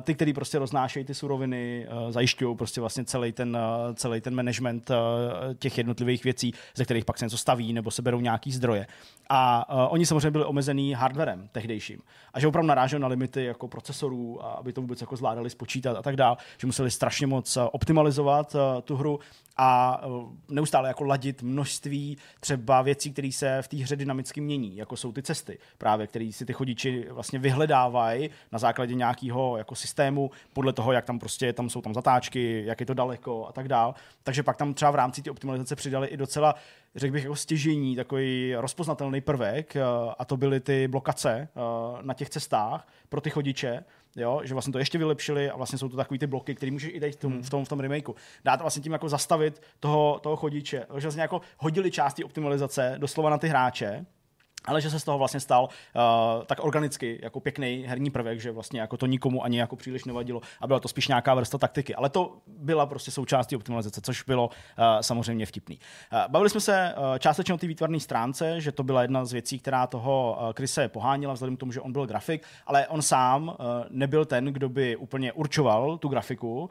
Ty, 0.00 0.14
kteří 0.14 0.32
prostě 0.32 0.58
roznášejí 0.58 1.04
ty 1.04 1.14
suroviny, 1.14 1.86
zajišťují 2.10 2.56
prostě 2.56 2.80
vlastně 2.80 3.04
celý 3.04 3.32
ten, 3.32 3.58
celý 3.94 4.20
ten 4.20 4.34
management 4.34 4.90
těch 5.58 5.78
jednotlivých 5.78 6.24
věcí, 6.24 6.54
ze 6.74 6.84
kterých 6.84 7.04
pak 7.04 7.18
se 7.18 7.24
něco 7.24 7.38
staví 7.38 7.72
nebo 7.72 7.90
se 7.90 8.02
berou 8.02 8.20
nějaký 8.20 8.52
zdroje. 8.52 8.86
A 9.28 9.90
oni 9.90 10.06
samozřejmě 10.06 10.30
byli 10.30 10.44
omezený 10.44 10.94
hardwarem 10.94 11.48
tehdejším. 11.52 12.00
A 12.34 12.40
že 12.40 12.48
opravdu 12.48 12.68
naráželi 12.68 13.00
na 13.00 13.08
limity 13.08 13.44
jako 13.44 13.68
procesorů, 13.68 14.44
a 14.44 14.61
aby 14.62 14.72
to 14.72 14.80
vůbec 14.80 15.00
jako 15.00 15.16
zvládali 15.16 15.50
spočítat 15.50 15.96
a 15.96 16.02
tak 16.02 16.16
dále, 16.16 16.36
že 16.58 16.66
museli 16.66 16.90
strašně 16.90 17.26
moc 17.26 17.58
optimalizovat 17.72 18.54
uh, 18.54 18.60
tu 18.80 18.96
hru 18.96 19.20
a 19.56 20.00
neustále 20.48 20.88
jako 20.88 21.04
ladit 21.04 21.42
množství 21.42 22.18
třeba 22.40 22.82
věcí, 22.82 23.12
které 23.12 23.32
se 23.32 23.62
v 23.62 23.68
té 23.68 23.76
hře 23.76 23.96
dynamicky 23.96 24.40
mění, 24.40 24.76
jako 24.76 24.96
jsou 24.96 25.12
ty 25.12 25.22
cesty, 25.22 25.58
právě, 25.78 26.06
které 26.06 26.30
si 26.32 26.46
ty 26.46 26.52
chodiči 26.52 27.06
vlastně 27.10 27.38
vyhledávají 27.38 28.30
na 28.52 28.58
základě 28.58 28.94
nějakého 28.94 29.56
jako 29.56 29.74
systému, 29.74 30.30
podle 30.52 30.72
toho, 30.72 30.92
jak 30.92 31.04
tam 31.04 31.18
prostě 31.18 31.52
tam 31.52 31.70
jsou 31.70 31.82
tam 31.82 31.94
zatáčky, 31.94 32.62
jak 32.66 32.80
je 32.80 32.86
to 32.86 32.94
daleko 32.94 33.46
a 33.46 33.52
tak 33.52 33.68
dál. 33.68 33.94
Takže 34.22 34.42
pak 34.42 34.56
tam 34.56 34.74
třeba 34.74 34.90
v 34.90 34.94
rámci 34.94 35.22
té 35.22 35.30
optimalizace 35.30 35.76
přidali 35.76 36.08
i 36.08 36.16
docela 36.16 36.54
řekl 36.96 37.12
bych, 37.12 37.22
jako 37.22 37.36
stěžení, 37.36 37.96
takový 37.96 38.54
rozpoznatelný 38.54 39.20
prvek, 39.20 39.76
a 40.18 40.24
to 40.24 40.36
byly 40.36 40.60
ty 40.60 40.88
blokace 40.88 41.48
na 42.02 42.14
těch 42.14 42.30
cestách 42.30 42.88
pro 43.08 43.20
ty 43.20 43.30
chodiče, 43.30 43.84
jo, 44.16 44.40
že 44.44 44.54
vlastně 44.54 44.72
to 44.72 44.78
ještě 44.78 44.98
vylepšili 44.98 45.50
a 45.50 45.56
vlastně 45.56 45.78
jsou 45.78 45.88
to 45.88 45.96
takový 45.96 46.18
ty 46.18 46.26
bloky, 46.26 46.54
které 46.54 46.72
můžeš 46.72 46.90
i 46.94 47.00
teď 47.00 47.14
v 47.14 47.16
tom, 47.16 47.32
hmm. 47.32 47.42
v 47.42 47.50
tom, 47.50 47.64
v 47.64 47.68
tom 47.68 47.80
remakeu. 47.80 48.14
Dát 48.44 48.60
vlastně 48.60 48.82
tím 48.82 48.92
jako 48.92 49.08
zastavit 49.08 49.62
toho, 49.80 50.20
toho 50.22 50.36
chodiče, 50.36 50.78
že 50.78 50.86
vlastně 51.02 51.22
jako 51.22 51.40
hodili 51.58 51.90
části 51.90 52.24
optimalizace 52.24 52.94
doslova 52.98 53.30
na 53.30 53.38
ty 53.38 53.48
hráče, 53.48 54.06
ale 54.64 54.80
že 54.80 54.90
se 54.90 55.00
z 55.00 55.04
toho 55.04 55.18
vlastně 55.18 55.40
stal 55.40 55.64
uh, 55.64 56.44
tak 56.44 56.64
organicky, 56.64 57.18
jako 57.22 57.40
pěkný 57.40 57.84
herní 57.86 58.10
prvek, 58.10 58.40
že 58.40 58.50
vlastně 58.50 58.80
jako 58.80 58.96
to 58.96 59.06
nikomu 59.06 59.44
ani 59.44 59.58
jako 59.58 59.76
příliš 59.76 60.04
nevadilo 60.04 60.40
a 60.60 60.66
byla 60.66 60.80
to 60.80 60.88
spíš 60.88 61.08
nějaká 61.08 61.34
vrsta 61.34 61.58
taktiky. 61.58 61.94
Ale 61.94 62.08
to 62.08 62.36
byla 62.46 62.86
prostě 62.86 63.10
součástí 63.10 63.56
optimalizace, 63.56 64.00
což 64.00 64.22
bylo 64.22 64.46
uh, 64.46 64.84
samozřejmě 65.00 65.46
vtipný. 65.46 65.78
Uh, 66.12 66.18
bavili 66.28 66.50
jsme 66.50 66.60
se 66.60 66.94
uh, 66.96 67.18
částečně 67.18 67.54
o 67.54 67.58
té 67.58 67.66
výtvarné 67.66 68.00
stránce, 68.00 68.60
že 68.60 68.72
to 68.72 68.82
byla 68.82 69.02
jedna 69.02 69.24
z 69.24 69.32
věcí, 69.32 69.58
která 69.58 69.86
toho 69.86 70.38
uh, 70.40 70.52
Krise 70.52 70.88
pohánila, 70.88 71.34
vzhledem 71.34 71.56
k 71.56 71.60
tomu, 71.60 71.72
že 71.72 71.80
on 71.80 71.92
byl 71.92 72.06
grafik, 72.06 72.42
ale 72.66 72.88
on 72.88 73.02
sám 73.02 73.48
uh, 73.48 73.54
nebyl 73.90 74.24
ten, 74.24 74.44
kdo 74.44 74.68
by 74.68 74.96
úplně 74.96 75.32
určoval 75.32 75.98
tu 75.98 76.08
grafiku. 76.08 76.62
Uh, 76.62 76.68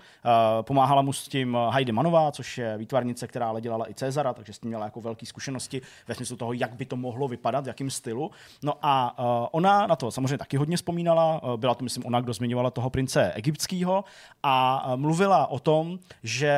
pomáhala 0.61 1.01
mu 1.01 1.13
s 1.13 1.27
tím 1.27 1.57
Heidi 1.69 1.91
Manová, 1.91 2.31
což 2.31 2.57
je 2.57 2.77
výtvarnice, 2.77 3.27
která 3.27 3.49
ale 3.49 3.61
dělala 3.61 3.89
i 3.89 3.93
Cezara, 3.93 4.33
takže 4.33 4.53
s 4.53 4.59
tím 4.59 4.67
měla 4.69 4.85
jako 4.85 5.01
velké 5.01 5.25
zkušenosti 5.25 5.81
ve 6.07 6.15
smyslu 6.15 6.37
toho, 6.37 6.53
jak 6.53 6.73
by 6.73 6.85
to 6.85 6.95
mohlo 6.95 7.27
vypadat, 7.27 7.67
jak 7.67 7.80
jakým 7.81 7.91
stylu. 7.91 8.31
No 8.63 8.73
a 8.81 9.19
uh, 9.19 9.47
ona 9.51 9.87
na 9.87 9.95
to 9.95 10.11
samozřejmě 10.11 10.37
taky 10.37 10.57
hodně 10.57 10.77
vzpomínala, 10.77 11.43
uh, 11.43 11.57
byla 11.57 11.75
to 11.75 11.83
myslím 11.83 12.05
ona, 12.05 12.21
kdo 12.21 12.33
zmiňovala 12.33 12.69
toho 12.69 12.89
prince 12.89 13.31
egyptského 13.33 14.03
a 14.43 14.85
uh, 14.85 14.99
mluvila 14.99 15.47
o 15.47 15.59
tom, 15.59 15.99
že 16.23 16.51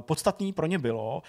podstatný 0.00 0.52
pro 0.52 0.66
ně 0.66 0.78
bylo 0.78 1.22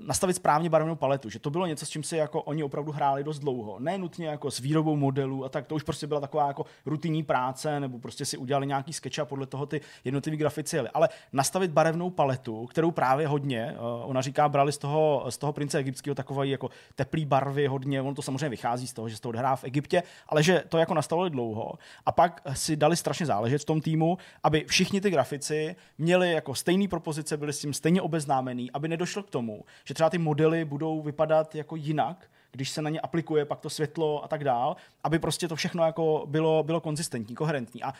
nastavit 0.00 0.36
správně 0.36 0.70
barevnou 0.70 0.94
paletu, 0.94 1.30
že 1.30 1.38
to 1.38 1.50
bylo 1.50 1.66
něco, 1.66 1.86
s 1.86 1.88
čím 1.88 2.02
si 2.02 2.16
jako 2.16 2.42
oni 2.42 2.62
opravdu 2.62 2.92
hráli 2.92 3.24
dost 3.24 3.38
dlouho. 3.38 3.78
Ne 3.78 3.98
nutně 3.98 4.26
jako 4.26 4.50
s 4.50 4.58
výrobou 4.58 4.96
modelů 4.96 5.44
a 5.44 5.48
tak, 5.48 5.66
to 5.66 5.74
už 5.74 5.82
prostě 5.82 6.06
byla 6.06 6.20
taková 6.20 6.46
jako 6.46 6.66
rutinní 6.86 7.22
práce, 7.22 7.80
nebo 7.80 7.98
prostě 7.98 8.24
si 8.24 8.36
udělali 8.36 8.66
nějaký 8.66 8.92
sketch 8.92 9.18
a 9.18 9.24
podle 9.24 9.46
toho 9.46 9.66
ty 9.66 9.80
jednotlivé 10.04 10.36
grafici 10.36 10.76
jeli. 10.76 10.88
Ale 10.94 11.08
nastavit 11.32 11.70
barevnou 11.70 12.10
paletu, 12.10 12.66
kterou 12.66 12.90
právě 12.90 13.28
hodně, 13.28 13.74
ona 14.02 14.20
říká, 14.20 14.48
brali 14.48 14.72
z 14.72 14.78
toho, 14.78 15.24
z 15.28 15.38
toho 15.38 15.52
prince 15.52 15.78
egyptského 15.78 16.14
takové 16.14 16.46
jako 16.46 16.70
teplý 16.94 17.24
barvy 17.24 17.66
hodně, 17.66 18.02
on 18.02 18.14
to 18.14 18.22
samozřejmě 18.22 18.51
vychází 18.52 18.86
z 18.86 18.92
toho, 18.92 19.08
že 19.08 19.16
se 19.16 19.22
to 19.22 19.28
odhrá 19.28 19.56
v 19.56 19.64
Egyptě, 19.64 20.02
ale 20.28 20.42
že 20.42 20.64
to 20.68 20.78
jako 20.78 20.94
nastavili 20.94 21.30
dlouho. 21.30 21.72
A 22.06 22.12
pak 22.12 22.40
si 22.52 22.76
dali 22.76 22.96
strašně 22.96 23.26
záležet 23.26 23.62
v 23.62 23.64
tom 23.64 23.80
týmu, 23.80 24.18
aby 24.42 24.64
všichni 24.68 25.00
ty 25.00 25.10
grafici 25.10 25.76
měli 25.98 26.32
jako 26.32 26.54
stejný 26.54 26.88
propozice, 26.88 27.36
byli 27.36 27.52
s 27.52 27.60
tím 27.60 27.74
stejně 27.74 28.02
obeznámení, 28.02 28.70
aby 28.70 28.88
nedošlo 28.88 29.22
k 29.22 29.30
tomu, 29.30 29.64
že 29.84 29.94
třeba 29.94 30.10
ty 30.10 30.18
modely 30.18 30.64
budou 30.64 31.02
vypadat 31.02 31.54
jako 31.54 31.76
jinak, 31.76 32.30
když 32.52 32.70
se 32.70 32.82
na 32.82 32.90
ně 32.90 33.00
aplikuje 33.00 33.44
pak 33.44 33.60
to 33.60 33.70
světlo 33.70 34.24
a 34.24 34.28
tak 34.28 34.44
dál, 34.44 34.76
aby 35.04 35.18
prostě 35.18 35.48
to 35.48 35.56
všechno 35.56 35.84
jako 35.84 36.24
bylo, 36.26 36.62
bylo 36.62 36.80
konzistentní, 36.80 37.34
koherentní. 37.34 37.82
A 37.82 37.94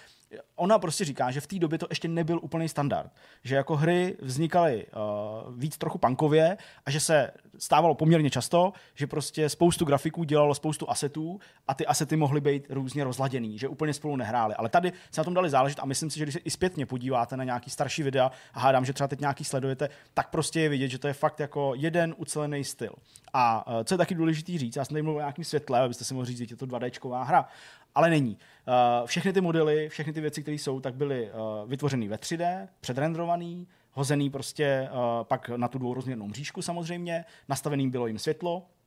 ona 0.56 0.78
prostě 0.78 1.04
říká, 1.04 1.30
že 1.30 1.40
v 1.40 1.46
té 1.46 1.58
době 1.58 1.78
to 1.78 1.86
ještě 1.90 2.08
nebyl 2.08 2.40
úplný 2.42 2.68
standard. 2.68 3.10
Že 3.44 3.56
jako 3.56 3.76
hry 3.76 4.16
vznikaly 4.20 4.86
uh, 4.86 5.58
víc 5.58 5.78
trochu 5.78 5.98
punkově 5.98 6.56
a 6.86 6.90
že 6.90 7.00
se 7.00 7.30
stávalo 7.58 7.94
poměrně 7.94 8.30
často, 8.30 8.72
že 8.94 9.06
prostě 9.06 9.48
spoustu 9.48 9.84
grafiků 9.84 10.24
dělalo 10.24 10.54
spoustu 10.54 10.90
asetů 10.90 11.40
a 11.68 11.74
ty 11.74 11.86
asety 11.86 12.16
mohly 12.16 12.40
být 12.40 12.66
různě 12.70 13.04
rozladěný, 13.04 13.58
že 13.58 13.68
úplně 13.68 13.94
spolu 13.94 14.16
nehráli. 14.16 14.54
Ale 14.54 14.68
tady 14.68 14.92
se 15.10 15.20
na 15.20 15.24
tom 15.24 15.34
dali 15.34 15.50
záležet 15.50 15.78
a 15.80 15.86
myslím 15.86 16.10
si, 16.10 16.18
že 16.18 16.24
když 16.24 16.32
se 16.32 16.40
i 16.40 16.50
zpětně 16.50 16.86
podíváte 16.86 17.36
na 17.36 17.44
nějaký 17.44 17.70
starší 17.70 18.02
videa 18.02 18.30
a 18.54 18.60
hádám, 18.60 18.84
že 18.84 18.92
třeba 18.92 19.08
teď 19.08 19.20
nějaký 19.20 19.44
sledujete, 19.44 19.88
tak 20.14 20.30
prostě 20.30 20.60
je 20.60 20.68
vidět, 20.68 20.88
že 20.88 20.98
to 20.98 21.06
je 21.06 21.14
fakt 21.14 21.40
jako 21.40 21.72
jeden 21.76 22.14
ucelený 22.16 22.64
styl. 22.64 22.92
A 23.32 23.66
uh, 23.66 23.84
co 23.84 23.94
je 23.94 23.98
taky 23.98 24.14
důležitý 24.14 24.58
říct, 24.58 24.76
já 24.76 24.84
jsem 24.84 24.94
tady 24.94 25.02
mluvil 25.02 25.18
o 25.18 25.22
nějakém 25.22 25.44
světle, 25.44 25.80
abyste 25.80 26.04
si 26.04 26.14
mohli 26.14 26.26
říct, 26.26 26.38
že 26.38 26.46
je 26.50 26.56
to 26.56 26.66
2D 26.66 27.24
hra, 27.24 27.48
ale 27.94 28.10
není. 28.10 28.38
Uh, 28.68 29.06
všechny 29.06 29.32
ty 29.32 29.40
modely, 29.40 29.88
všechny 29.88 30.12
ty 30.12 30.20
věci, 30.20 30.42
které 30.42 30.54
jsou, 30.54 30.80
tak 30.80 30.94
byly 30.94 31.30
uh, 31.30 31.70
vytvořeny 31.70 32.08
ve 32.08 32.16
3D, 32.16 32.68
předrendrovaný, 32.80 33.68
hozený 33.92 34.30
prostě 34.30 34.88
uh, 34.92 34.98
pak 35.24 35.48
na 35.48 35.68
tu 35.68 35.78
dvourozměrnou 35.78 36.26
mřížku 36.26 36.62
samozřejmě, 36.62 37.24
nastaveným 37.48 37.90
bylo 37.90 38.06
jim 38.06 38.18
světlo, 38.18 38.62
Eh, 38.62 38.81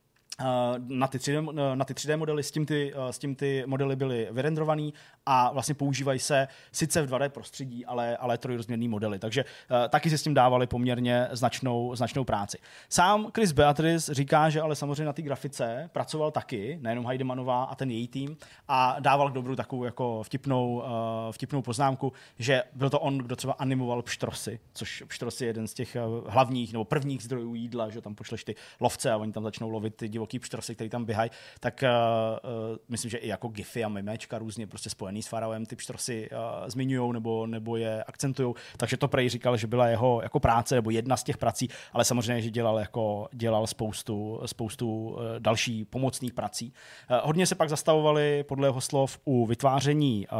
na 0.88 1.06
ty, 1.06 1.18
3D, 1.18 1.48
eh, 1.50 1.76
na 1.76 1.84
ty 1.84 1.94
3D 1.94 2.16
modely, 2.16 2.42
s 2.42 2.50
tím 2.50 2.66
ty, 2.66 2.92
eh, 2.94 3.12
s 3.12 3.18
tím 3.18 3.34
ty 3.34 3.64
modely 3.66 3.96
byly 3.96 4.28
vyrendrovaný 4.30 4.94
a 5.26 5.52
vlastně 5.52 5.74
používají 5.74 6.18
se 6.18 6.48
sice 6.72 7.02
v 7.02 7.06
2D 7.06 7.28
prostředí, 7.28 7.86
ale, 7.86 8.16
ale 8.16 8.38
trojrozměrný 8.38 8.88
modely. 8.88 9.18
Takže 9.18 9.44
taky 9.88 10.10
se 10.10 10.18
s 10.18 10.22
tím 10.22 10.34
dávali 10.34 10.66
poměrně 10.66 11.28
značnou, 11.32 11.96
značnou 11.96 12.24
práci. 12.24 12.58
Sám 12.88 13.30
Chris 13.34 13.52
Beatrice 13.52 14.14
říká, 14.14 14.50
že 14.50 14.60
ale 14.60 14.76
samozřejmě 14.76 15.04
na 15.04 15.12
té 15.12 15.22
grafice 15.22 15.90
pracoval 15.92 16.30
taky, 16.30 16.78
nejenom 16.82 17.06
Heidemanová 17.06 17.64
a 17.64 17.74
ten 17.74 17.90
její 17.90 18.08
tým 18.08 18.36
a 18.68 18.96
dával 19.00 19.30
k 19.30 19.34
dobru 19.34 19.56
takovou 19.56 19.84
jako 19.84 20.22
vtipnou, 20.22 20.82
vtipnou 21.30 21.62
poznámku, 21.62 22.12
že 22.38 22.62
byl 22.72 22.90
to 22.90 23.00
on, 23.00 23.18
kdo 23.18 23.36
třeba 23.36 23.52
animoval 23.52 24.02
pštrosy, 24.02 24.60
což 24.72 25.02
pštrosy 25.08 25.44
je 25.44 25.48
jeden 25.48 25.68
z 25.68 25.74
těch 25.74 25.96
hlavních 26.26 26.72
nebo 26.72 26.84
prvních 26.84 27.22
zdrojů 27.22 27.54
jídla, 27.54 27.90
že 27.90 28.00
tam 28.00 28.14
pošleš 28.14 28.44
ty 28.44 28.54
lovce 28.80 29.12
a 29.12 29.16
oni 29.16 29.32
tam 29.32 29.42
začnou 29.42 29.70
lovit 29.70 29.96
ty 29.96 30.08
divoký 30.26 30.38
pštrosy, 30.38 30.74
který 30.74 30.90
tam 30.90 31.04
běhají, 31.04 31.30
tak 31.60 31.84
uh, 31.84 32.50
uh, 32.70 32.76
myslím, 32.88 33.10
že 33.10 33.18
i 33.18 33.28
jako 33.28 33.48
gify 33.48 33.84
a 33.84 33.88
memečka 33.88 34.38
různě 34.38 34.66
prostě 34.66 34.90
spojený 34.90 35.22
s 35.22 35.28
faraoem 35.28 35.66
ty 35.66 35.76
pštrosy 35.76 36.30
uh, 36.30 36.68
zmiňují 36.68 37.12
nebo, 37.12 37.46
nebo 37.46 37.76
je 37.76 38.04
akcentují. 38.04 38.54
Takže 38.76 38.96
to 38.96 39.08
prej 39.08 39.28
říkal, 39.28 39.56
že 39.56 39.66
byla 39.66 39.86
jeho 39.86 40.20
jako 40.22 40.40
práce 40.40 40.74
nebo 40.74 40.90
jedna 40.90 41.16
z 41.16 41.24
těch 41.24 41.36
prací, 41.36 41.68
ale 41.92 42.04
samozřejmě, 42.04 42.42
že 42.42 42.50
dělal 42.50 42.78
jako 42.78 43.28
dělal 43.32 43.66
spoustu, 43.66 44.40
spoustu 44.46 45.08
uh, 45.08 45.20
další 45.38 45.84
pomocných 45.84 46.34
prací. 46.34 46.72
Uh, 47.10 47.16
hodně 47.22 47.46
se 47.46 47.54
pak 47.54 47.68
zastavovali 47.68 48.44
podle 48.48 48.68
jeho 48.68 48.80
slov 48.80 49.18
u 49.24 49.46
vytváření 49.46 50.26
uh, 50.26 50.38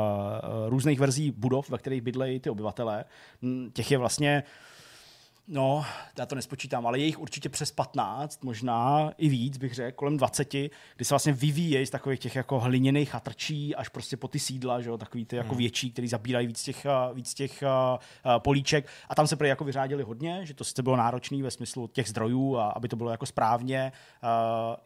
různých 0.69 1.01
verzí 1.01 1.31
budov, 1.31 1.71
ve 1.71 1.79
kterých 1.79 2.03
bydlejí 2.03 2.41
ty 2.41 2.51
obyvatelé. 2.51 3.05
Těch 3.73 3.91
je 3.91 3.99
vlastně 3.99 4.43
No, 5.49 5.85
já 6.19 6.27
to 6.27 6.35
nespočítám, 6.35 6.87
ale 6.87 6.99
je 6.99 7.05
jich 7.05 7.19
určitě 7.19 7.49
přes 7.49 7.73
15, 7.73 8.45
možná 8.45 9.11
i 9.19 9.29
víc, 9.29 9.57
bych 9.57 9.75
řekl, 9.75 9.97
kolem 9.97 10.17
20, 10.17 10.53
kdy 10.53 10.71
se 11.03 11.15
vlastně 11.15 11.33
vyvíjejí 11.33 11.87
z 11.87 11.91
takových 11.91 12.21
těch 12.21 12.37
jako 12.37 12.61
hliněných 12.61 13.11
chatrčí 13.11 13.75
až 13.75 13.89
prostě 13.89 14.17
po 14.17 14.29
ty 14.29 14.39
sídla, 14.39 14.81
že 14.81 14.89
jo, 14.89 14.99
takový 14.99 15.25
ty 15.25 15.37
jako 15.37 15.49
hmm. 15.49 15.59
větší, 15.59 15.91
který 15.93 16.09
zabírají 16.09 16.47
víc 16.47 16.63
těch, 16.63 16.87
víc 17.15 17.35
těch 17.35 17.63
uh, 17.63 18.33
políček. 18.39 18.87
A 19.09 19.15
tam 19.15 19.27
se 19.27 19.37
prý 19.37 19.49
jako 19.49 19.65
vyřádili 19.65 20.03
hodně, 20.03 20.41
že 20.47 20.55
to 20.55 20.65
sice 20.65 20.83
bylo 20.83 20.97
náročné 20.97 21.43
ve 21.43 21.51
smyslu 21.51 21.87
těch 21.87 22.09
zdrojů 22.09 22.57
a 22.57 22.71
aby 22.71 22.89
to 22.89 22.97
bylo 22.97 23.11
jako 23.11 23.27
správně, 23.27 23.93
uh, 24.23 24.29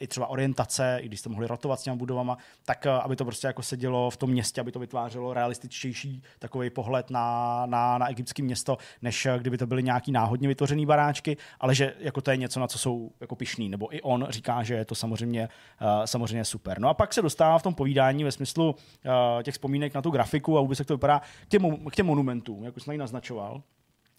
i 0.00 0.06
třeba 0.06 0.26
orientace, 0.26 0.98
i 1.02 1.06
když 1.06 1.20
jste 1.20 1.28
mohli 1.28 1.46
rotovat 1.46 1.80
s 1.80 1.82
těmi 1.82 1.96
budovama, 1.96 2.38
tak 2.64 2.86
uh, 2.86 2.92
aby 2.92 3.16
to 3.16 3.24
prostě 3.24 3.46
jako 3.46 3.62
sedělo 3.62 4.10
v 4.10 4.16
tom 4.16 4.30
městě, 4.30 4.60
aby 4.60 4.72
to 4.72 4.78
vytvářelo 4.78 5.34
realističtější 5.34 6.22
takový 6.38 6.70
pohled 6.70 7.10
na, 7.10 7.66
na, 7.66 7.98
na 7.98 8.10
egyptské 8.10 8.42
město, 8.42 8.78
než 9.02 9.26
kdyby 9.38 9.58
to 9.58 9.66
byly 9.66 9.82
nějaký 9.82 10.12
náhodně 10.12 10.49
vytvořený 10.50 10.86
baráčky, 10.86 11.36
ale 11.60 11.74
že 11.74 11.94
jako 11.98 12.20
to 12.20 12.30
je 12.30 12.36
něco, 12.36 12.60
na 12.60 12.66
co 12.66 12.78
jsou 12.78 13.10
jako 13.20 13.36
pišný, 13.36 13.68
nebo 13.68 13.94
i 13.94 14.02
on 14.02 14.26
říká, 14.30 14.62
že 14.62 14.74
je 14.74 14.84
to 14.84 14.94
samozřejmě, 14.94 15.48
uh, 15.80 16.04
samozřejmě 16.04 16.44
super. 16.44 16.78
No 16.80 16.88
a 16.88 16.94
pak 16.94 17.14
se 17.14 17.22
dostává 17.22 17.58
v 17.58 17.62
tom 17.62 17.74
povídání 17.74 18.24
ve 18.24 18.32
smyslu 18.32 18.70
uh, 18.70 19.42
těch 19.42 19.54
vzpomínek 19.54 19.94
na 19.94 20.02
tu 20.02 20.10
grafiku 20.10 20.58
a 20.58 20.60
vůbec 20.60 20.78
jak 20.78 20.88
to 20.88 20.96
vypadá 20.96 21.18
k 21.18 21.48
těm, 21.48 21.76
k 21.90 21.96
těm 21.96 22.06
monumentům, 22.06 22.64
jak 22.64 22.76
už 22.76 22.82
jsem 22.82 22.98
naznačoval. 22.98 23.62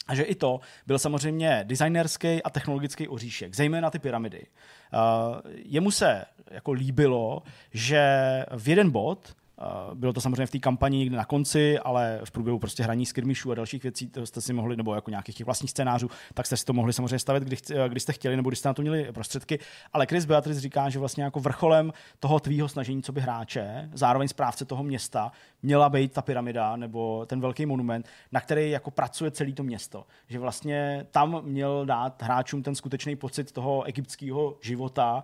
A 0.08 0.16
že 0.16 0.24
i 0.24 0.36
to 0.36 0.60
byl 0.88 1.00
samozřejmě 1.00 1.64
designerský 1.68 2.44
a 2.44 2.50
technologický 2.50 3.08
oříšek, 3.08 3.56
zejména 3.56 3.90
ty 3.90 4.00
pyramidy. 4.00 4.46
Uh, 4.94 5.52
jemu 5.56 5.92
se 5.92 6.26
jako 6.52 6.72
líbilo, 6.72 7.44
že 7.74 8.04
v 8.58 8.70
jeden 8.70 8.92
bod 8.92 9.36
bylo 9.94 10.14
to 10.14 10.22
samozřejmě 10.22 10.46
v 10.46 10.52
té 10.52 10.60
kampani 10.60 10.98
někde 10.98 11.18
na 11.18 11.26
konci, 11.26 11.80
ale 11.80 12.22
v 12.24 12.32
průběhu 12.32 12.60
prostě 12.60 12.84
hraní 12.84 13.06
skirmišů 13.06 13.52
a 13.52 13.56
dalších 13.56 13.84
věcí 13.84 14.08
to 14.08 14.26
jste 14.26 14.42
si 14.42 14.54
mohli, 14.54 14.78
nebo 14.78 14.96
jako 14.96 15.10
nějakých 15.10 15.36
těch 15.36 15.46
vlastních 15.46 15.72
scénářů, 15.72 16.10
tak 16.34 16.46
jste 16.46 16.58
si 16.58 16.66
to 16.66 16.74
mohli 16.74 16.94
samozřejmě 16.94 17.20
stavit, 17.20 17.44
kdy, 17.44 17.58
kdy 17.88 18.00
jste 18.00 18.14
chtěli, 18.14 18.36
nebo 18.36 18.50
když 18.50 18.60
jste 18.60 18.70
na 18.70 18.74
to 18.74 18.82
měli 18.82 19.12
prostředky. 19.12 19.60
Ale 19.94 20.06
Chris 20.06 20.26
Beatrice 20.26 20.60
říká, 20.60 20.90
že 20.90 21.00
vlastně 21.00 21.24
jako 21.24 21.40
vrcholem 21.40 21.94
toho 22.20 22.40
tvýho 22.40 22.68
snažení, 22.68 23.04
co 23.04 23.12
by 23.12 23.22
hráče, 23.22 23.90
zároveň 23.94 24.28
správce 24.28 24.66
toho 24.66 24.84
města, 24.84 25.32
měla 25.64 25.90
být 25.90 26.14
ta 26.14 26.22
pyramida 26.22 26.76
nebo 26.76 27.26
ten 27.26 27.42
velký 27.42 27.66
monument, 27.66 28.08
na 28.32 28.42
který 28.42 28.70
jako 28.70 28.92
pracuje 28.92 29.32
celé 29.32 29.52
to 29.52 29.64
město. 29.64 30.06
Že 30.28 30.40
vlastně 30.40 31.06
tam 31.12 31.42
měl 31.42 31.86
dát 31.86 32.22
hráčům 32.22 32.64
ten 32.64 32.76
skutečný 32.76 33.16
pocit 33.16 33.52
toho 33.52 33.84
egyptského 33.84 34.58
života, 34.62 35.24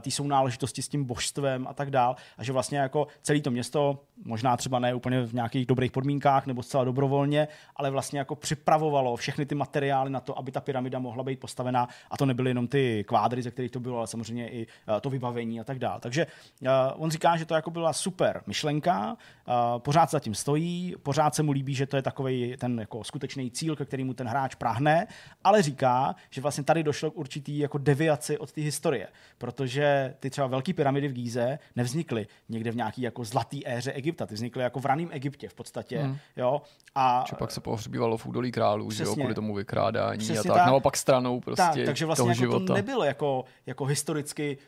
ty 0.00 0.10
jsou 0.10 0.26
náležitosti 0.26 0.82
s 0.82 0.88
tím 0.88 1.04
božstvem 1.04 1.66
a 1.66 1.74
tak 1.74 1.90
dál. 1.90 2.16
A 2.38 2.44
že 2.44 2.52
vlastně 2.52 2.78
jako 2.78 3.06
celé 3.22 3.40
to 3.40 3.50
město 3.50 3.77
to 3.78 3.98
možná 4.24 4.56
třeba 4.56 4.78
ne 4.78 4.94
úplně 4.94 5.22
v 5.22 5.34
nějakých 5.34 5.66
dobrých 5.66 5.92
podmínkách 5.92 6.46
nebo 6.46 6.62
zcela 6.62 6.84
dobrovolně, 6.84 7.48
ale 7.76 7.90
vlastně 7.90 8.18
jako 8.18 8.36
připravovalo 8.36 9.16
všechny 9.16 9.46
ty 9.46 9.54
materiály 9.54 10.10
na 10.10 10.20
to, 10.20 10.38
aby 10.38 10.52
ta 10.52 10.60
pyramida 10.60 10.98
mohla 10.98 11.22
být 11.24 11.40
postavená 11.40 11.88
a 12.10 12.16
to 12.16 12.26
nebyly 12.26 12.50
jenom 12.50 12.68
ty 12.68 13.04
kvádry, 13.08 13.42
ze 13.42 13.50
kterých 13.50 13.70
to 13.70 13.80
bylo, 13.80 13.98
ale 13.98 14.06
samozřejmě 14.06 14.48
i 14.50 14.66
eh, 14.66 15.00
to 15.00 15.10
vybavení 15.10 15.60
a 15.60 15.64
tak 15.64 15.78
dále. 15.78 16.00
Takže 16.00 16.26
uh, 16.60 16.68
on 16.96 17.10
říká, 17.10 17.36
že 17.36 17.46
to 17.46 17.54
jako 17.54 17.70
byla 17.70 17.92
super 17.92 18.42
myšlenka, 18.46 19.16
uh, 19.48 19.54
pořád 19.78 20.10
za 20.10 20.20
tím 20.20 20.34
stojí, 20.34 20.94
pořád 21.02 21.34
se 21.34 21.42
mu 21.42 21.52
líbí, 21.52 21.74
že 21.74 21.86
to 21.86 21.96
je 21.96 22.02
takový 22.02 22.56
ten 22.58 22.80
jako 22.80 23.04
skutečný 23.04 23.50
cíl, 23.50 23.76
ke 23.76 23.84
kterému 23.84 24.14
ten 24.14 24.26
hráč 24.26 24.54
prahne, 24.54 25.06
ale 25.44 25.62
říká, 25.62 26.14
že 26.30 26.40
vlastně 26.40 26.64
tady 26.64 26.82
došlo 26.82 27.10
k 27.10 27.16
určitý 27.16 27.58
jako 27.58 27.78
deviaci 27.78 28.38
od 28.38 28.52
té 28.52 28.60
historie, 28.60 29.08
protože 29.38 30.14
ty 30.20 30.30
třeba 30.30 30.46
velké 30.46 30.74
pyramidy 30.74 31.08
v 31.08 31.12
Gíze 31.12 31.58
nevznikly 31.76 32.26
někde 32.48 32.70
v 32.70 32.76
nějaký 32.76 33.02
jako 33.02 33.24
zlatý 33.24 33.57
éře 33.66 33.92
Egypta. 33.92 34.26
Ty 34.26 34.34
vznikly 34.34 34.62
jako 34.62 34.80
v 34.80 34.86
raném 34.86 35.08
Egyptě 35.12 35.48
v 35.48 35.54
podstatě. 35.54 35.98
Hmm. 35.98 36.16
Jo? 36.36 36.62
A, 36.94 37.24
Či 37.26 37.34
pak 37.34 37.50
se 37.50 37.60
pohřbívalo 37.60 38.16
v 38.16 38.26
údolí 38.26 38.52
králů, 38.52 38.90
že 38.90 39.04
jo, 39.04 39.14
kvůli 39.14 39.34
tomu 39.34 39.54
vykrádání 39.54 40.18
Přesně 40.18 40.38
a 40.38 40.42
tak. 40.42 40.56
tak. 40.56 40.66
Naopak 40.66 40.96
stranou 40.96 41.40
prostě 41.40 41.62
tak, 41.62 41.84
takže 41.86 42.06
vlastně 42.06 42.22
toho 42.22 42.30
jako 42.30 42.40
života. 42.40 42.66
to 42.66 42.74
nebylo 42.74 43.04
jako, 43.04 43.44
jako 43.66 43.84
historicky 43.84 44.58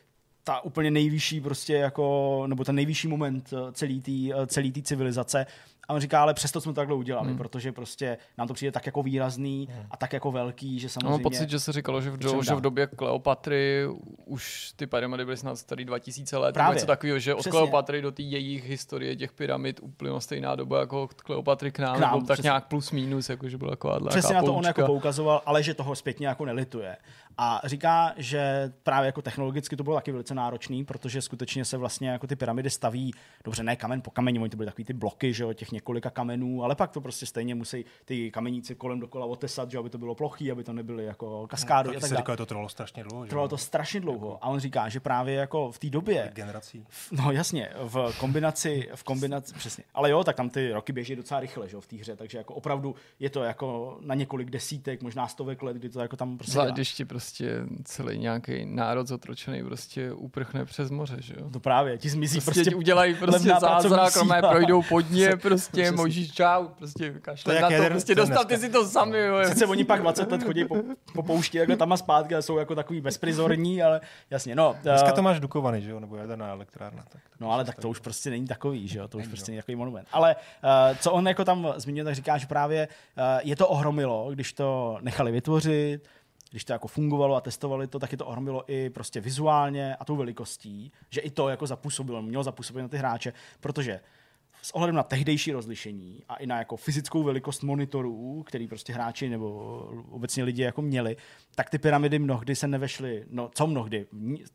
ta 0.43 0.61
úplně 0.61 0.91
nejvyšší 0.91 1.41
prostě 1.41 1.73
jako, 1.73 2.43
nebo 2.47 2.63
ten 2.63 2.75
nejvyšší 2.75 3.07
moment 3.07 3.53
eh, 3.53 3.71
celý 3.71 4.01
té 4.01 4.41
eh, 4.41 4.47
celý 4.47 4.71
tý 4.71 4.83
civilizace. 4.83 5.45
A 5.87 5.93
on 5.93 6.01
říká, 6.01 6.21
ale 6.21 6.33
přesto 6.33 6.61
jsme 6.61 6.71
to 6.71 6.75
takhle 6.75 6.95
udělali, 6.95 7.27
hmm. 7.27 7.37
protože 7.37 7.71
prostě 7.71 8.17
nám 8.37 8.47
to 8.47 8.53
přijde 8.53 8.71
tak 8.71 8.85
jako 8.85 9.03
výrazný 9.03 9.67
hmm. 9.71 9.85
a 9.91 9.97
tak 9.97 10.13
jako 10.13 10.31
velký, 10.31 10.79
že 10.79 10.89
samozřejmě... 10.89 11.09
Mám 11.09 11.21
pocit, 11.21 11.49
že 11.49 11.59
se 11.59 11.71
říkalo, 11.71 12.01
že 12.01 12.09
v, 12.11 12.17
do, 12.17 12.43
že 12.43 12.55
v 12.55 12.61
době 12.61 12.87
Kleopatry 12.87 13.87
už 14.25 14.73
ty 14.75 14.87
pyramidy 14.87 15.25
byly 15.25 15.37
snad 15.37 15.55
starý 15.55 15.85
2000 15.85 16.37
let. 16.37 16.53
Právě. 16.53 16.75
Něco 16.75 16.87
takového, 16.87 17.19
že 17.19 17.35
od 17.35 17.47
Kleopatry 17.47 18.01
do 18.01 18.11
té 18.11 18.21
jejich 18.21 18.69
historie 18.69 19.15
těch 19.15 19.31
pyramid 19.31 19.79
úplně 19.83 20.21
stejná 20.21 20.55
doba 20.55 20.79
jako 20.79 21.03
od 21.03 21.21
Kleopatry 21.21 21.71
k 21.71 21.79
nám, 21.79 21.97
k 21.97 21.99
nám 21.99 22.25
tak 22.25 22.35
přesně. 22.35 22.47
nějak 22.47 22.67
plus 22.67 22.91
minus, 22.91 23.29
jako 23.29 23.49
že 23.49 23.57
byla 23.57 23.69
taková 23.69 23.99
Přesně 24.09 24.35
na 24.35 24.43
to 24.43 24.53
on 24.53 24.65
jako 24.65 24.85
poukazoval, 24.85 25.41
ale 25.45 25.63
že 25.63 25.73
toho 25.73 25.95
zpětně 25.95 26.27
jako 26.27 26.45
nelituje. 26.45 26.97
A 27.37 27.61
říká, 27.63 28.13
že 28.17 28.73
právě 28.83 29.05
jako 29.05 29.21
technologicky 29.21 29.75
to 29.75 29.83
bylo 29.83 29.95
taky 29.95 30.11
velice 30.11 30.35
náročný, 30.35 30.85
protože 30.85 31.21
skutečně 31.21 31.65
se 31.65 31.77
vlastně 31.77 32.09
jako 32.09 32.27
ty 32.27 32.35
pyramidy 32.35 32.69
staví, 32.69 33.13
dobře, 33.43 33.63
ne 33.63 33.75
kamen 33.75 34.01
po 34.01 34.11
kameni, 34.11 34.39
oni 34.39 34.49
to 34.49 34.57
byly 34.57 34.67
takový 34.67 34.85
ty 34.85 34.93
bloky, 34.93 35.33
že 35.33 35.43
jo, 35.43 35.53
těch 35.53 35.71
několika 35.71 36.09
kamenů, 36.09 36.63
ale 36.63 36.75
pak 36.75 36.91
to 36.91 37.01
prostě 37.01 37.25
stejně 37.25 37.55
musí 37.55 37.85
ty 38.05 38.31
kameníci 38.31 38.75
kolem 38.75 38.99
dokola 38.99 39.25
otesat, 39.25 39.71
že 39.71 39.77
aby 39.77 39.89
to 39.89 39.97
bylo 39.97 40.15
plochý, 40.15 40.51
aby 40.51 40.63
to 40.63 40.73
nebyly 40.73 41.05
jako 41.05 41.47
kaskády. 41.47 41.87
No, 41.87 41.97
a 41.97 41.99
tak 41.99 42.09
se 42.09 42.15
říká, 42.15 42.35
to 42.35 42.45
trvalo 42.45 42.69
strašně 42.69 43.03
dlouho. 43.03 43.25
Trvalo 43.25 43.47
to 43.47 43.57
strašně 43.57 43.99
dlouho. 43.99 44.27
Jako... 44.27 44.39
A 44.41 44.47
on 44.47 44.59
říká, 44.59 44.89
že 44.89 44.99
právě 44.99 45.35
jako 45.35 45.71
v 45.71 45.79
té 45.79 45.89
době. 45.89 46.31
Generací. 46.33 46.85
No 47.11 47.31
jasně, 47.31 47.69
v 47.75 48.15
kombinaci, 48.19 48.89
v 48.95 49.03
kombinaci, 49.03 49.53
přesně. 49.53 49.83
Ale 49.93 50.09
jo, 50.09 50.23
tak 50.23 50.35
tam 50.35 50.49
ty 50.49 50.71
roky 50.71 50.93
běží 50.93 51.15
docela 51.15 51.39
rychle, 51.39 51.69
že 51.69 51.75
jo, 51.75 51.81
v 51.81 51.87
té 51.87 51.95
hře, 51.95 52.15
takže 52.15 52.37
jako 52.37 52.53
opravdu 52.53 52.95
je 53.19 53.29
to 53.29 53.43
jako 53.43 53.97
na 54.01 54.15
několik 54.15 54.49
desítek, 54.49 55.03
možná 55.03 55.27
stovek 55.27 55.63
let, 55.63 55.77
kdy 55.77 55.89
to 55.89 55.99
jako 55.99 56.15
tam 56.15 56.37
prostě. 56.37 56.51
Zvlášť 56.51 56.77
ještě 56.77 57.05
prostě 57.21 57.63
celý 57.83 58.17
nějaký 58.17 58.65
národ 58.65 59.07
zotročený 59.07 59.63
prostě 59.63 60.11
uprchne 60.11 60.65
přes 60.65 60.91
moře, 60.91 61.17
že 61.19 61.33
jo. 61.37 61.49
To 61.49 61.59
právě, 61.59 61.97
ti 61.97 62.09
zmizí 62.09 62.41
prostě, 62.41 62.61
prostě 62.61 62.75
udělají 62.75 63.15
prostě 63.15 63.49
zázrak, 63.59 64.13
projdou 64.49 64.81
podně, 64.81 65.35
prostě 65.41 65.91
možíš 65.91 66.31
čau, 66.31 66.67
prostě 66.67 67.13
kašle 67.21 67.61
na 67.61 67.69
to, 67.69 67.83
prostě 67.89 68.15
dostavte 68.15 68.57
si 68.57 68.69
to 68.69 68.87
sami. 68.87 69.19
Jo. 69.19 69.35
Sice 69.45 69.65
oni 69.65 69.83
pak 69.83 70.01
20 70.01 70.31
let 70.31 70.43
chodí 70.43 70.65
po, 70.65 70.75
po 71.13 71.23
poušti 71.23 71.57
jako 71.57 71.75
tam 71.75 71.93
a 71.93 71.97
zpátky 71.97 72.35
a 72.35 72.41
jsou 72.41 72.57
jako 72.57 72.75
takový 72.75 73.01
bezprizorní, 73.01 73.83
ale 73.83 74.01
jasně, 74.29 74.55
no. 74.55 74.75
Dneska 74.81 75.09
uh, 75.09 75.15
to 75.15 75.21
máš 75.21 75.39
dukovaný, 75.39 75.81
že 75.81 75.91
jo, 75.91 75.99
nebo 75.99 76.15
jaderná 76.15 76.47
elektrárna. 76.47 77.03
Tak, 77.03 77.11
tak 77.11 77.39
no 77.39 77.51
ale 77.51 77.65
tak 77.65 77.79
to 77.79 77.89
už 77.89 77.99
prostě 77.99 78.29
není 78.29 78.47
takový, 78.47 78.87
že 78.87 78.99
jo, 78.99 79.07
to 79.07 79.17
už 79.17 79.27
prostě 79.27 79.51
není 79.51 79.61
takový 79.61 79.75
monument. 79.75 80.07
Ale 80.11 80.35
uh, 80.35 80.97
co 80.97 81.11
on 81.11 81.27
jako 81.27 81.45
tam 81.45 81.73
zmínil, 81.77 82.05
tak 82.05 82.15
říká, 82.15 82.37
že 82.37 82.47
právě 82.47 82.87
uh, 82.87 83.23
je 83.43 83.55
to 83.55 83.67
ohromilo, 83.67 84.31
když 84.31 84.53
to 84.53 84.97
nechali 85.01 85.31
vytvořit, 85.31 86.01
když 86.51 86.65
to 86.65 86.73
jako 86.73 86.87
fungovalo 86.87 87.35
a 87.35 87.41
testovali 87.41 87.87
to, 87.87 87.99
tak 87.99 88.11
je 88.11 88.17
to 88.17 88.25
ohromilo 88.25 88.63
i 88.67 88.89
prostě 88.89 89.21
vizuálně 89.21 89.95
a 89.95 90.05
tou 90.05 90.15
velikostí, 90.15 90.91
že 91.09 91.21
i 91.21 91.29
to 91.29 91.49
jako 91.49 91.67
zapůsobilo, 91.67 92.21
mělo 92.21 92.43
zapůsobit 92.43 92.81
na 92.81 92.87
ty 92.87 92.97
hráče, 92.97 93.33
protože 93.59 93.99
s 94.61 94.75
ohledem 94.75 94.95
na 94.95 95.03
tehdejší 95.03 95.51
rozlišení 95.51 96.23
a 96.29 96.35
i 96.35 96.47
na 96.47 96.57
jako 96.57 96.77
fyzickou 96.77 97.23
velikost 97.23 97.63
monitorů, 97.63 98.43
který 98.47 98.67
prostě 98.67 98.93
hráči 98.93 99.29
nebo 99.29 99.49
obecně 100.11 100.43
lidi 100.43 100.61
jako 100.61 100.81
měli, 100.81 101.17
tak 101.55 101.69
ty 101.69 101.77
pyramidy 101.77 102.19
mnohdy 102.19 102.55
se 102.55 102.67
nevešly, 102.67 103.25
no 103.29 103.49
co 103.55 103.67
mnohdy, 103.67 104.05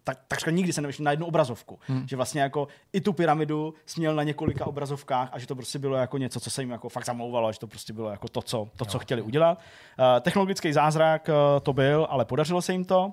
tak, 0.05 0.19
takřka 0.29 0.51
nikdy 0.51 0.73
se 0.73 0.81
nevešly 0.81 1.05
na 1.05 1.11
jednu 1.11 1.27
obrazovku. 1.27 1.79
Hmm. 1.87 2.09
Že 2.09 2.16
vlastně 2.16 2.40
jako 2.40 2.69
i 2.92 3.01
tu 3.01 3.12
pyramidu 3.12 3.75
směl 3.87 4.14
na 4.14 4.23
několika 4.23 4.66
obrazovkách 4.66 5.29
a 5.33 5.38
že 5.38 5.47
to 5.47 5.57
prostě 5.57 5.79
bylo 5.79 5.97
jako 5.97 6.19
něco, 6.19 6.40
co 6.40 6.51
se 6.51 6.62
jim 6.62 6.71
jako 6.71 6.88
fakt 6.88 7.07
zamlouvalo, 7.07 7.53
že 7.53 7.59
to 7.59 7.66
prostě 7.66 7.92
bylo 7.92 8.11
jako 8.11 8.29
to, 8.29 8.42
co, 8.42 8.69
to, 8.77 8.85
co 8.85 8.99
chtěli 8.99 9.23
udělat. 9.23 9.59
Uh, 9.59 10.21
technologický 10.21 10.73
zázrak 10.73 11.29
uh, 11.29 11.61
to 11.61 11.73
byl, 11.73 12.07
ale 12.11 12.25
podařilo 12.25 12.62
se 12.62 12.73
jim 12.73 12.85
to. 12.85 13.12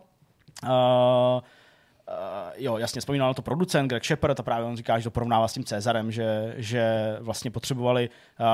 Uh, 0.64 0.70
Uh, 2.08 2.52
jo, 2.58 2.78
jasně, 2.78 3.00
vzpomínal 3.00 3.30
na 3.30 3.34
to 3.34 3.42
producent 3.42 3.89
Greg 3.89 4.06
Shepard 4.06 4.39
a 4.39 4.44
právě 4.44 4.66
on 4.66 4.78
říká, 4.78 5.00
že 5.00 5.04
to 5.04 5.12
porovnává 5.12 5.48
s 5.48 5.54
tím 5.54 5.63
Cezarem, 5.63 6.12
že, 6.12 6.54
že 6.58 7.16
vlastně 7.20 7.52
potřebovali 7.52 8.10
uh, 8.39 8.46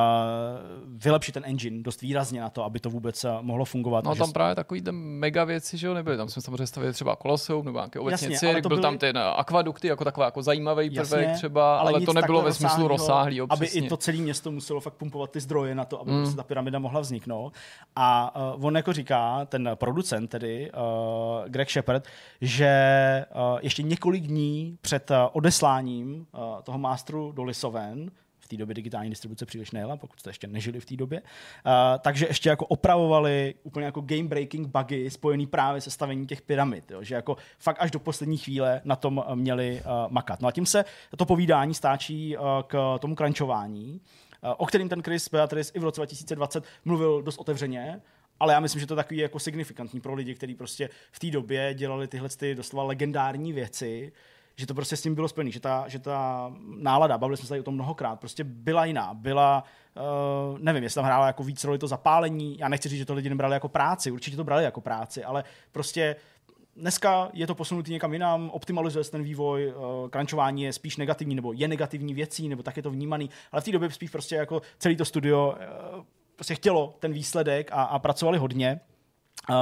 vylepšit 0.97 1.31
ten 1.31 1.43
engine 1.45 1.83
dost 1.83 2.01
výrazně 2.01 2.41
na 2.41 2.49
to, 2.49 2.63
aby 2.63 2.79
to 2.79 2.89
vůbec 2.89 3.23
uh, 3.23 3.31
mohlo 3.41 3.65
fungovat. 3.65 4.05
No 4.05 4.15
tam 4.15 4.27
že... 4.27 4.33
právě 4.33 4.55
takový 4.55 4.81
ten 4.81 4.95
mega 4.95 5.43
věci, 5.43 5.77
že 5.77 5.87
jo, 5.87 5.93
nebyly. 5.93 6.17
Tam 6.17 6.29
jsme 6.29 6.41
samozřejmě 6.41 6.67
stavili 6.67 6.93
třeba 6.93 7.15
Koloseum 7.15 7.65
nebo 7.65 7.77
nějaké 7.77 7.99
obecně 7.99 8.37
cirk, 8.37 8.61
byl 8.61 8.69
byly... 8.69 8.81
tam 8.81 8.97
ten 8.97 9.17
akvadukty 9.35 9.87
jako 9.87 10.03
taková 10.03 10.25
jako 10.25 10.41
zajímavý 10.41 10.89
prvek 10.89 11.11
jasně, 11.11 11.33
třeba, 11.35 11.79
ale, 11.79 11.91
ale 11.91 12.01
to 12.01 12.13
nebylo 12.13 12.41
ve 12.41 12.53
smyslu 12.53 12.87
rozsáhlý. 12.87 13.41
Aby 13.49 13.65
i 13.65 13.89
to 13.89 13.97
celé 13.97 14.17
město 14.17 14.51
muselo 14.51 14.79
fakt 14.79 14.93
pumpovat 14.93 15.31
ty 15.31 15.39
zdroje 15.39 15.75
na 15.75 15.85
to, 15.85 16.01
aby 16.01 16.11
mm. 16.11 16.35
ta 16.35 16.43
pyramida 16.43 16.79
mohla 16.79 16.99
vzniknout. 16.99 17.53
A 17.95 18.35
uh, 18.55 18.65
on 18.65 18.75
jako 18.75 18.93
říká, 18.93 19.45
ten 19.45 19.69
producent 19.75 20.29
tedy, 20.29 20.71
uh, 20.71 21.47
Greg 21.47 21.69
Shepard, 21.69 22.07
že 22.41 23.25
uh, 23.35 23.48
ještě 23.61 23.83
několik 23.83 24.23
dní 24.23 24.77
před 24.81 25.11
odesláním 25.31 26.27
toho 26.63 26.77
mástru 26.77 27.31
do 27.31 27.43
Lisoven, 27.43 28.11
té 28.49 28.57
době 28.57 28.75
digitální 28.75 29.09
distribuce 29.09 29.45
příliš 29.45 29.71
nejela, 29.71 29.97
pokud 29.97 30.19
jste 30.19 30.29
ještě 30.29 30.47
nežili 30.47 30.79
v 30.79 30.85
té 30.85 30.95
době. 30.95 31.21
Takže 31.99 32.27
ještě 32.27 32.49
jako 32.49 32.65
opravovali 32.65 33.55
úplně 33.63 33.85
jako 33.85 34.01
game 34.01 34.23
breaking 34.23 34.67
bugy 34.67 35.09
spojený 35.09 35.47
právě 35.47 35.81
se 35.81 35.91
stavením 35.91 36.27
těch 36.27 36.41
pyramid, 36.41 36.91
jo, 36.91 37.03
že 37.03 37.15
jako 37.15 37.37
fakt 37.57 37.77
až 37.79 37.91
do 37.91 37.99
poslední 37.99 38.37
chvíle 38.37 38.81
na 38.83 38.95
tom 38.95 39.23
měli 39.35 39.81
makat. 40.09 40.41
No 40.41 40.47
a 40.47 40.51
tím 40.51 40.65
se 40.65 40.85
to 41.17 41.25
povídání 41.25 41.73
stáčí 41.73 42.37
k 42.67 42.97
tomu 42.99 43.15
krančování, 43.15 44.01
o 44.57 44.65
kterým 44.65 44.89
ten 44.89 45.03
Chris 45.03 45.29
Beatrice 45.29 45.71
i 45.75 45.79
v 45.79 45.83
roce 45.83 45.99
2020 45.99 46.63
mluvil 46.85 47.21
dost 47.21 47.37
otevřeně, 47.37 48.01
ale 48.39 48.53
já 48.53 48.59
myslím, 48.59 48.79
že 48.79 48.87
to 48.87 48.93
je 48.93 48.95
takový 48.95 49.19
jako 49.19 49.39
signifikantní 49.39 50.01
pro 50.01 50.13
lidi, 50.13 50.35
kteří 50.35 50.55
prostě 50.55 50.89
v 51.11 51.19
té 51.19 51.27
době 51.27 51.73
dělali 51.73 52.07
tyhle 52.07 52.29
ty 52.29 52.55
doslova 52.55 52.83
legendární 52.83 53.53
věci, 53.53 54.11
že 54.59 54.65
to 54.65 54.73
prostě 54.73 54.97
s 54.97 55.01
tím 55.01 55.15
bylo 55.15 55.27
spojené, 55.27 55.51
že 55.51 55.59
ta, 55.59 55.85
že 55.87 55.99
ta 55.99 56.51
nálada, 56.77 57.17
bavili 57.17 57.37
jsme 57.37 57.45
se 57.45 57.49
tady 57.49 57.61
o 57.61 57.63
tom 57.63 57.73
mnohokrát, 57.73 58.19
prostě 58.19 58.43
byla 58.43 58.85
jiná, 58.85 59.13
byla, 59.13 59.63
uh, 60.51 60.59
nevím, 60.59 60.83
jestli 60.83 60.95
tam 60.95 61.05
hrála 61.05 61.27
jako 61.27 61.43
víc 61.43 61.63
roli 61.63 61.77
to 61.77 61.87
zapálení, 61.87 62.57
já 62.57 62.69
nechci 62.69 62.89
říct, 62.89 62.99
že 62.99 63.05
to 63.05 63.13
lidi 63.13 63.29
nebrali 63.29 63.53
jako 63.53 63.69
práci, 63.69 64.11
určitě 64.11 64.37
to 64.37 64.43
brali 64.43 64.63
jako 64.63 64.81
práci, 64.81 65.23
ale 65.23 65.43
prostě 65.71 66.15
dneska 66.75 67.29
je 67.33 67.47
to 67.47 67.55
posunutý 67.55 67.91
někam 67.91 68.13
jinam, 68.13 68.49
optimalizuje 68.49 69.03
se 69.03 69.11
ten 69.11 69.23
vývoj, 69.23 69.67
uh, 69.67 70.09
krančování 70.09 70.63
je 70.63 70.73
spíš 70.73 70.97
negativní, 70.97 71.35
nebo 71.35 71.53
je 71.53 71.67
negativní 71.67 72.13
věcí, 72.13 72.49
nebo 72.49 72.63
tak 72.63 72.77
je 72.77 72.83
to 72.83 72.91
vnímaný, 72.91 73.29
ale 73.51 73.61
v 73.61 73.65
té 73.65 73.71
době 73.71 73.91
spíš 73.91 74.09
prostě 74.09 74.35
jako 74.35 74.61
celý 74.79 74.95
to 74.95 75.05
studio 75.05 75.55
uh, 75.95 76.03
prostě 76.39 76.55
chtělo 76.55 76.95
ten 76.99 77.13
výsledek 77.13 77.71
a, 77.71 77.83
a 77.83 77.99
pracovali 77.99 78.37
hodně. 78.37 78.79
Uh, 79.49 79.55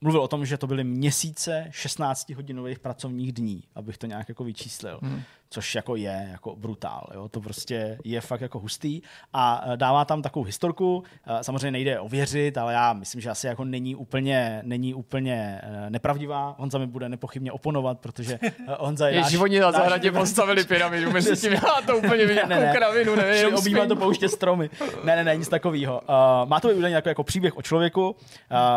mluvil 0.00 0.22
o 0.22 0.28
tom, 0.28 0.46
že 0.46 0.58
to 0.58 0.66
byly 0.66 0.84
měsíce 0.84 1.66
16-hodinových 1.70 2.78
pracovních 2.78 3.32
dní, 3.32 3.64
abych 3.74 3.98
to 3.98 4.06
nějak 4.06 4.28
jako 4.28 4.44
vyčíslil. 4.44 4.98
Hmm 5.02 5.22
což 5.52 5.74
jako 5.74 5.96
je 5.96 6.28
jako 6.30 6.56
brutál. 6.56 7.06
Jo? 7.14 7.28
To 7.28 7.40
prostě 7.40 7.98
je 8.04 8.20
fakt 8.20 8.40
jako 8.40 8.58
hustý 8.58 9.02
a 9.32 9.64
e, 9.66 9.76
dává 9.76 10.04
tam 10.04 10.22
takovou 10.22 10.44
historku. 10.44 11.04
E, 11.26 11.44
samozřejmě 11.44 11.70
nejde 11.70 12.00
ověřit, 12.00 12.58
ale 12.58 12.72
já 12.72 12.92
myslím, 12.92 13.20
že 13.20 13.30
asi 13.30 13.46
jako 13.46 13.64
není 13.64 13.94
úplně, 13.96 14.62
není 14.64 14.94
úplně 14.94 15.60
e, 15.62 15.90
nepravdivá. 15.90 16.54
Honza 16.58 16.78
mi 16.78 16.86
bude 16.86 17.08
nepochybně 17.08 17.52
oponovat, 17.52 17.98
protože 18.00 18.38
Honza 18.78 19.08
je, 19.08 19.14
je 19.14 19.20
náš, 19.20 19.34
oni 19.34 19.60
na 19.60 19.72
zahradě 19.72 20.12
postavili 20.22 20.64
pyramidu, 20.64 21.10
mezi 21.10 21.36
tím 21.36 21.52
já 21.52 21.86
to 21.86 21.96
úplně 21.96 22.26
vidím 22.26 22.48
ne, 22.48 22.60
ne, 22.60 22.72
kravinu, 22.76 23.16
nevím. 23.16 23.54
Obývá 23.54 23.86
to 23.86 23.96
pouště 23.96 24.28
stromy. 24.28 24.70
Ne, 25.04 25.16
ne, 25.16 25.24
ne, 25.24 25.36
nic 25.36 25.48
takového. 25.48 26.00
Uh, 26.00 26.48
má 26.48 26.60
to 26.60 26.68
být 26.68 26.74
údajně 26.74 26.96
jako, 26.96 27.08
jako 27.08 27.24
příběh 27.24 27.56
o 27.56 27.62
člověku, 27.62 28.10
uh, 28.10 28.16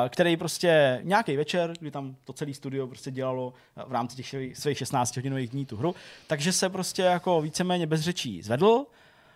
který 0.10 0.38
prostě 0.38 1.00
nějaký 1.04 1.38
večer, 1.38 1.74
kdy 1.80 1.92
tam 1.92 2.16
to 2.26 2.34
celé 2.34 2.54
studio 2.54 2.88
prostě 2.88 3.12
dělalo 3.12 3.54
v 3.88 3.92
rámci 3.92 4.16
těch 4.16 4.58
svých 4.58 4.78
16 4.78 5.16
hodinových 5.16 5.50
dní 5.50 5.66
tu 5.66 5.78
hru, 5.78 5.96
takže 6.28 6.52
se 6.52 6.65
prostě 6.70 7.02
jako 7.02 7.42
víceméně 7.42 7.88
bez 7.88 8.02
řečí 8.02 8.42
zvedl 8.42 8.86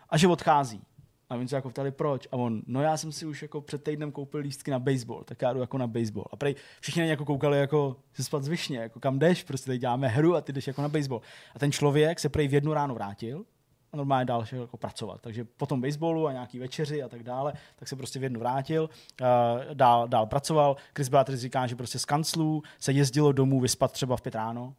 a 0.10 0.18
že 0.18 0.28
odchází. 0.28 0.82
A 1.30 1.36
oni 1.36 1.48
se 1.48 1.56
jako 1.56 1.70
ptali, 1.70 1.92
proč. 1.92 2.28
A 2.32 2.36
on, 2.36 2.62
no 2.68 2.82
já 2.82 2.98
jsem 2.98 3.12
si 3.12 3.26
už 3.26 3.42
jako 3.42 3.62
před 3.62 3.84
týdnem 3.84 4.12
koupil 4.12 4.40
lístky 4.40 4.72
na 4.72 4.80
baseball, 4.80 5.24
tak 5.24 5.42
já 5.42 5.54
jdu 5.54 5.60
jako 5.60 5.78
na 5.78 5.88
baseball. 5.88 6.26
A 6.32 6.36
prej 6.36 6.56
všichni 6.82 7.10
jako 7.10 7.26
koukali 7.26 7.60
jako, 7.60 7.96
si 8.14 8.24
spad 8.24 8.44
zvyšně, 8.44 8.78
jako 8.78 9.00
kam 9.00 9.20
jdeš, 9.20 9.44
prostě 9.44 9.66
tady 9.66 9.78
děláme 9.78 10.08
hru 10.08 10.36
a 10.36 10.42
ty 10.42 10.54
jdeš 10.54 10.68
jako 10.68 10.82
na 10.82 10.90
baseball. 10.90 11.22
A 11.56 11.60
ten 11.60 11.72
člověk 11.72 12.20
se 12.20 12.30
prej 12.30 12.48
v 12.48 12.54
jednu 12.54 12.74
ráno 12.74 12.94
vrátil 12.94 13.46
a 13.94 13.98
normálně 13.98 14.26
dál 14.26 14.46
šel 14.46 14.62
jako 14.62 14.78
pracovat. 14.78 15.22
Takže 15.22 15.46
po 15.46 15.66
tom 15.66 15.82
baseballu 15.82 16.28
a 16.28 16.32
nějaký 16.32 16.60
večeři 16.60 17.04
a 17.04 17.10
tak 17.10 17.24
dále, 17.24 17.54
tak 17.76 17.88
se 17.88 17.96
prostě 17.96 18.20
v 18.20 18.24
jednu 18.24 18.40
vrátil, 18.40 18.90
uh, 19.22 19.28
dál, 19.74 20.08
dál 20.08 20.26
pracoval. 20.26 20.76
Chris 20.96 21.10
Beatrice 21.10 21.42
říká, 21.42 21.68
že 21.68 21.76
prostě 21.76 22.00
z 22.00 22.06
kanclů 22.06 22.64
se 22.80 22.92
jezdilo 22.92 23.32
domů 23.32 23.60
vyspat 23.60 23.92
třeba 23.92 24.18
v 24.18 24.22
pět 24.22 24.36
ráno, 24.36 24.76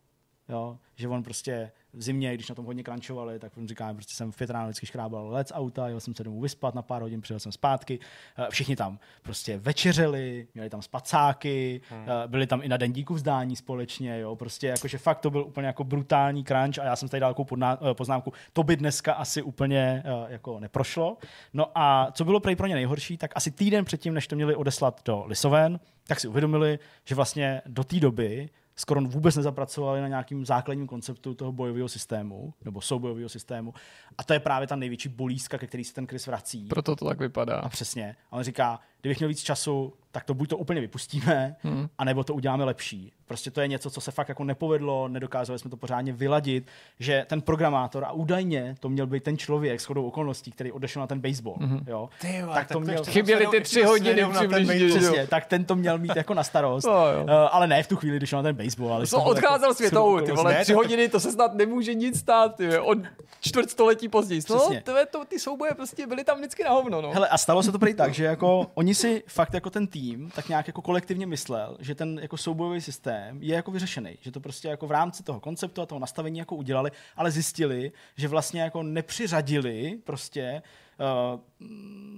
jo? 0.48 0.78
že 0.94 1.08
on 1.08 1.22
prostě 1.22 1.72
v 1.92 2.02
zimě, 2.02 2.34
když 2.34 2.48
na 2.48 2.54
tom 2.54 2.64
hodně 2.64 2.82
krančovali, 2.82 3.38
tak 3.38 3.56
on 3.56 3.68
říká, 3.68 3.94
prostě 3.94 4.14
jsem 4.14 4.32
v 4.32 4.36
pět 4.36 4.50
ráno 4.50 4.66
vždycky 4.66 4.86
škrábal 4.86 5.28
let 5.28 5.48
z 5.48 5.52
auta, 5.54 5.88
jel 5.88 6.00
jsem 6.00 6.14
se 6.14 6.24
domů 6.24 6.40
vyspat 6.40 6.74
na 6.74 6.82
pár 6.82 7.02
hodin, 7.02 7.20
přijel 7.20 7.40
jsem 7.40 7.52
zpátky. 7.52 7.98
Eh, 8.38 8.46
všichni 8.50 8.76
tam 8.76 8.98
prostě 9.22 9.58
večeřeli, 9.58 10.46
měli 10.54 10.70
tam 10.70 10.82
spacáky, 10.82 11.80
hmm. 11.90 12.06
Eh, 12.08 12.28
byli 12.28 12.46
tam 12.46 12.60
i 12.62 12.68
na 12.68 12.76
den 12.76 12.92
díku 12.92 13.14
vzdání 13.14 13.56
společně, 13.56 14.18
jo, 14.18 14.36
prostě 14.36 14.66
jakože 14.66 14.98
fakt 14.98 15.20
to 15.20 15.30
byl 15.30 15.40
úplně 15.40 15.66
jako 15.66 15.84
brutální 15.84 16.44
crunch 16.44 16.78
a 16.78 16.84
já 16.84 16.96
jsem 16.96 17.08
tady 17.08 17.20
dal 17.20 17.34
takovou 17.34 17.62
eh, 17.62 17.94
poznámku, 17.94 18.32
to 18.52 18.62
by 18.62 18.76
dneska 18.76 19.12
asi 19.12 19.42
úplně 19.42 20.02
jako 20.28 20.60
neprošlo. 20.60 21.16
No 21.52 21.66
a 21.74 22.10
co 22.12 22.24
bylo 22.24 22.40
prej 22.40 22.56
pro 22.56 22.66
ně 22.66 22.74
nejhorší, 22.74 23.16
tak 23.16 23.30
asi 23.34 23.50
týden 23.50 23.84
předtím, 23.84 24.14
než 24.14 24.26
to 24.26 24.36
měli 24.36 24.54
odeslat 24.54 25.00
do 25.04 25.24
Lisoven, 25.26 25.80
tak 26.06 26.20
si 26.20 26.28
uvědomili, 26.28 26.78
že 27.04 27.14
vlastně 27.14 27.62
do 27.66 27.84
té 27.84 28.00
doby 28.00 28.48
skoro 28.80 29.00
vůbec 29.00 29.36
nezapracovali 29.36 30.00
na 30.00 30.08
nějakým 30.08 30.46
základním 30.46 30.86
konceptu 30.86 31.34
toho 31.34 31.52
bojového 31.52 31.88
systému, 31.88 32.54
nebo 32.64 32.80
soubojového 32.80 33.28
systému. 33.28 33.74
A 34.18 34.24
to 34.24 34.32
je 34.32 34.40
právě 34.40 34.68
ta 34.68 34.76
největší 34.76 35.08
bolízka, 35.08 35.58
ke 35.58 35.66
který 35.66 35.84
se 35.84 35.94
ten 35.94 36.06
Chris 36.06 36.26
vrací. 36.26 36.66
Proto 36.68 36.96
to 36.96 37.04
tak 37.04 37.18
vypadá. 37.18 37.56
A 37.56 37.68
přesně. 37.68 38.16
A 38.30 38.36
on 38.36 38.42
říká, 38.42 38.80
kdybych 39.00 39.18
měl 39.18 39.28
víc 39.28 39.42
času, 39.42 39.92
tak 40.12 40.24
to 40.24 40.34
buď 40.34 40.48
to 40.48 40.56
úplně 40.56 40.80
vypustíme, 40.80 41.56
hmm. 41.62 41.88
anebo 41.98 42.24
to 42.24 42.34
uděláme 42.34 42.64
lepší. 42.64 43.12
Prostě 43.26 43.50
to 43.50 43.60
je 43.60 43.68
něco, 43.68 43.90
co 43.90 44.00
se 44.00 44.10
fakt 44.10 44.28
jako 44.28 44.44
nepovedlo, 44.44 45.08
nedokázali 45.08 45.58
jsme 45.58 45.70
to 45.70 45.76
pořádně 45.76 46.12
vyladit, 46.12 46.66
že 47.00 47.26
ten 47.28 47.40
programátor 47.40 48.04
a 48.04 48.12
údajně 48.12 48.74
to 48.80 48.88
měl 48.88 49.06
být 49.06 49.22
ten 49.22 49.38
člověk 49.38 49.80
s 49.80 49.84
chodou 49.84 50.06
okolností, 50.06 50.52
který 50.52 50.72
odešel 50.72 51.00
na 51.00 51.06
ten 51.06 51.20
baseball. 51.20 51.56
Hmm. 51.60 51.80
Jo? 51.86 52.08
Tyva, 52.20 52.54
tak, 52.54 52.68
tak 52.68 52.72
to 52.72 52.80
měl... 52.80 53.04
Chyběly 53.04 53.46
ty 53.46 53.60
tři 53.60 53.82
hodiny 53.82 54.26
přibližně. 54.32 54.88
Přesně, 54.88 55.26
tak 55.26 55.46
ten 55.46 55.64
to 55.64 55.76
měl 55.76 55.98
mít 55.98 56.16
jako 56.16 56.34
na 56.34 56.44
starost. 56.44 56.86
no, 56.86 57.06
jo. 57.12 57.22
Uh, 57.22 57.30
ale 57.30 57.66
ne 57.66 57.82
v 57.82 57.88
tu 57.88 57.96
chvíli, 57.96 58.16
když 58.16 58.32
na 58.32 58.42
ten 58.42 58.56
baseball. 58.56 58.92
Ale 58.92 59.06
to 59.06 59.22
odcházel 59.22 59.68
jako 59.68 59.74
světovou, 59.74 60.20
ty 60.20 60.32
vole, 60.32 60.62
tři 60.62 60.72
hodiny, 60.72 61.08
to 61.08 61.20
se 61.20 61.32
snad 61.32 61.54
nemůže 61.54 61.94
nic 61.94 62.18
stát, 62.18 62.56
ty, 62.56 62.78
od 62.78 62.98
čtvrtstoletí 63.40 64.08
později. 64.08 64.40
No, 64.50 64.68
to, 64.84 64.92
to, 65.10 65.24
ty 65.24 65.38
souboje 65.38 65.74
prostě 65.74 66.06
byly 66.06 66.24
tam 66.24 66.38
vždycky 66.38 66.64
na 66.64 66.70
hovno. 66.70 67.00
No. 67.00 67.10
Hele, 67.12 67.28
a 67.28 67.38
stalo 67.38 67.62
se 67.62 67.72
to 67.72 67.78
prý 67.78 67.94
tak, 67.94 68.14
že 68.14 68.24
jako 68.24 68.66
oni 68.74 68.89
si 68.94 69.22
fakt 69.26 69.54
jako 69.54 69.70
ten 69.70 69.86
tým 69.86 70.30
tak 70.34 70.48
nějak 70.48 70.66
jako 70.66 70.82
kolektivně 70.82 71.26
myslel, 71.26 71.76
že 71.80 71.94
ten 71.94 72.18
jako 72.22 72.36
soubojový 72.36 72.80
systém 72.80 73.42
je 73.42 73.54
jako 73.54 73.70
vyřešený, 73.70 74.18
že 74.20 74.30
to 74.32 74.40
prostě 74.40 74.68
jako 74.68 74.86
v 74.86 74.90
rámci 74.90 75.22
toho 75.22 75.40
konceptu 75.40 75.82
a 75.82 75.86
toho 75.86 75.98
nastavení 75.98 76.38
jako 76.38 76.56
udělali, 76.56 76.90
ale 77.16 77.30
zjistili, 77.30 77.92
že 78.16 78.28
vlastně 78.28 78.60
jako 78.60 78.82
nepřiřadili 78.82 79.98
prostě 80.04 80.62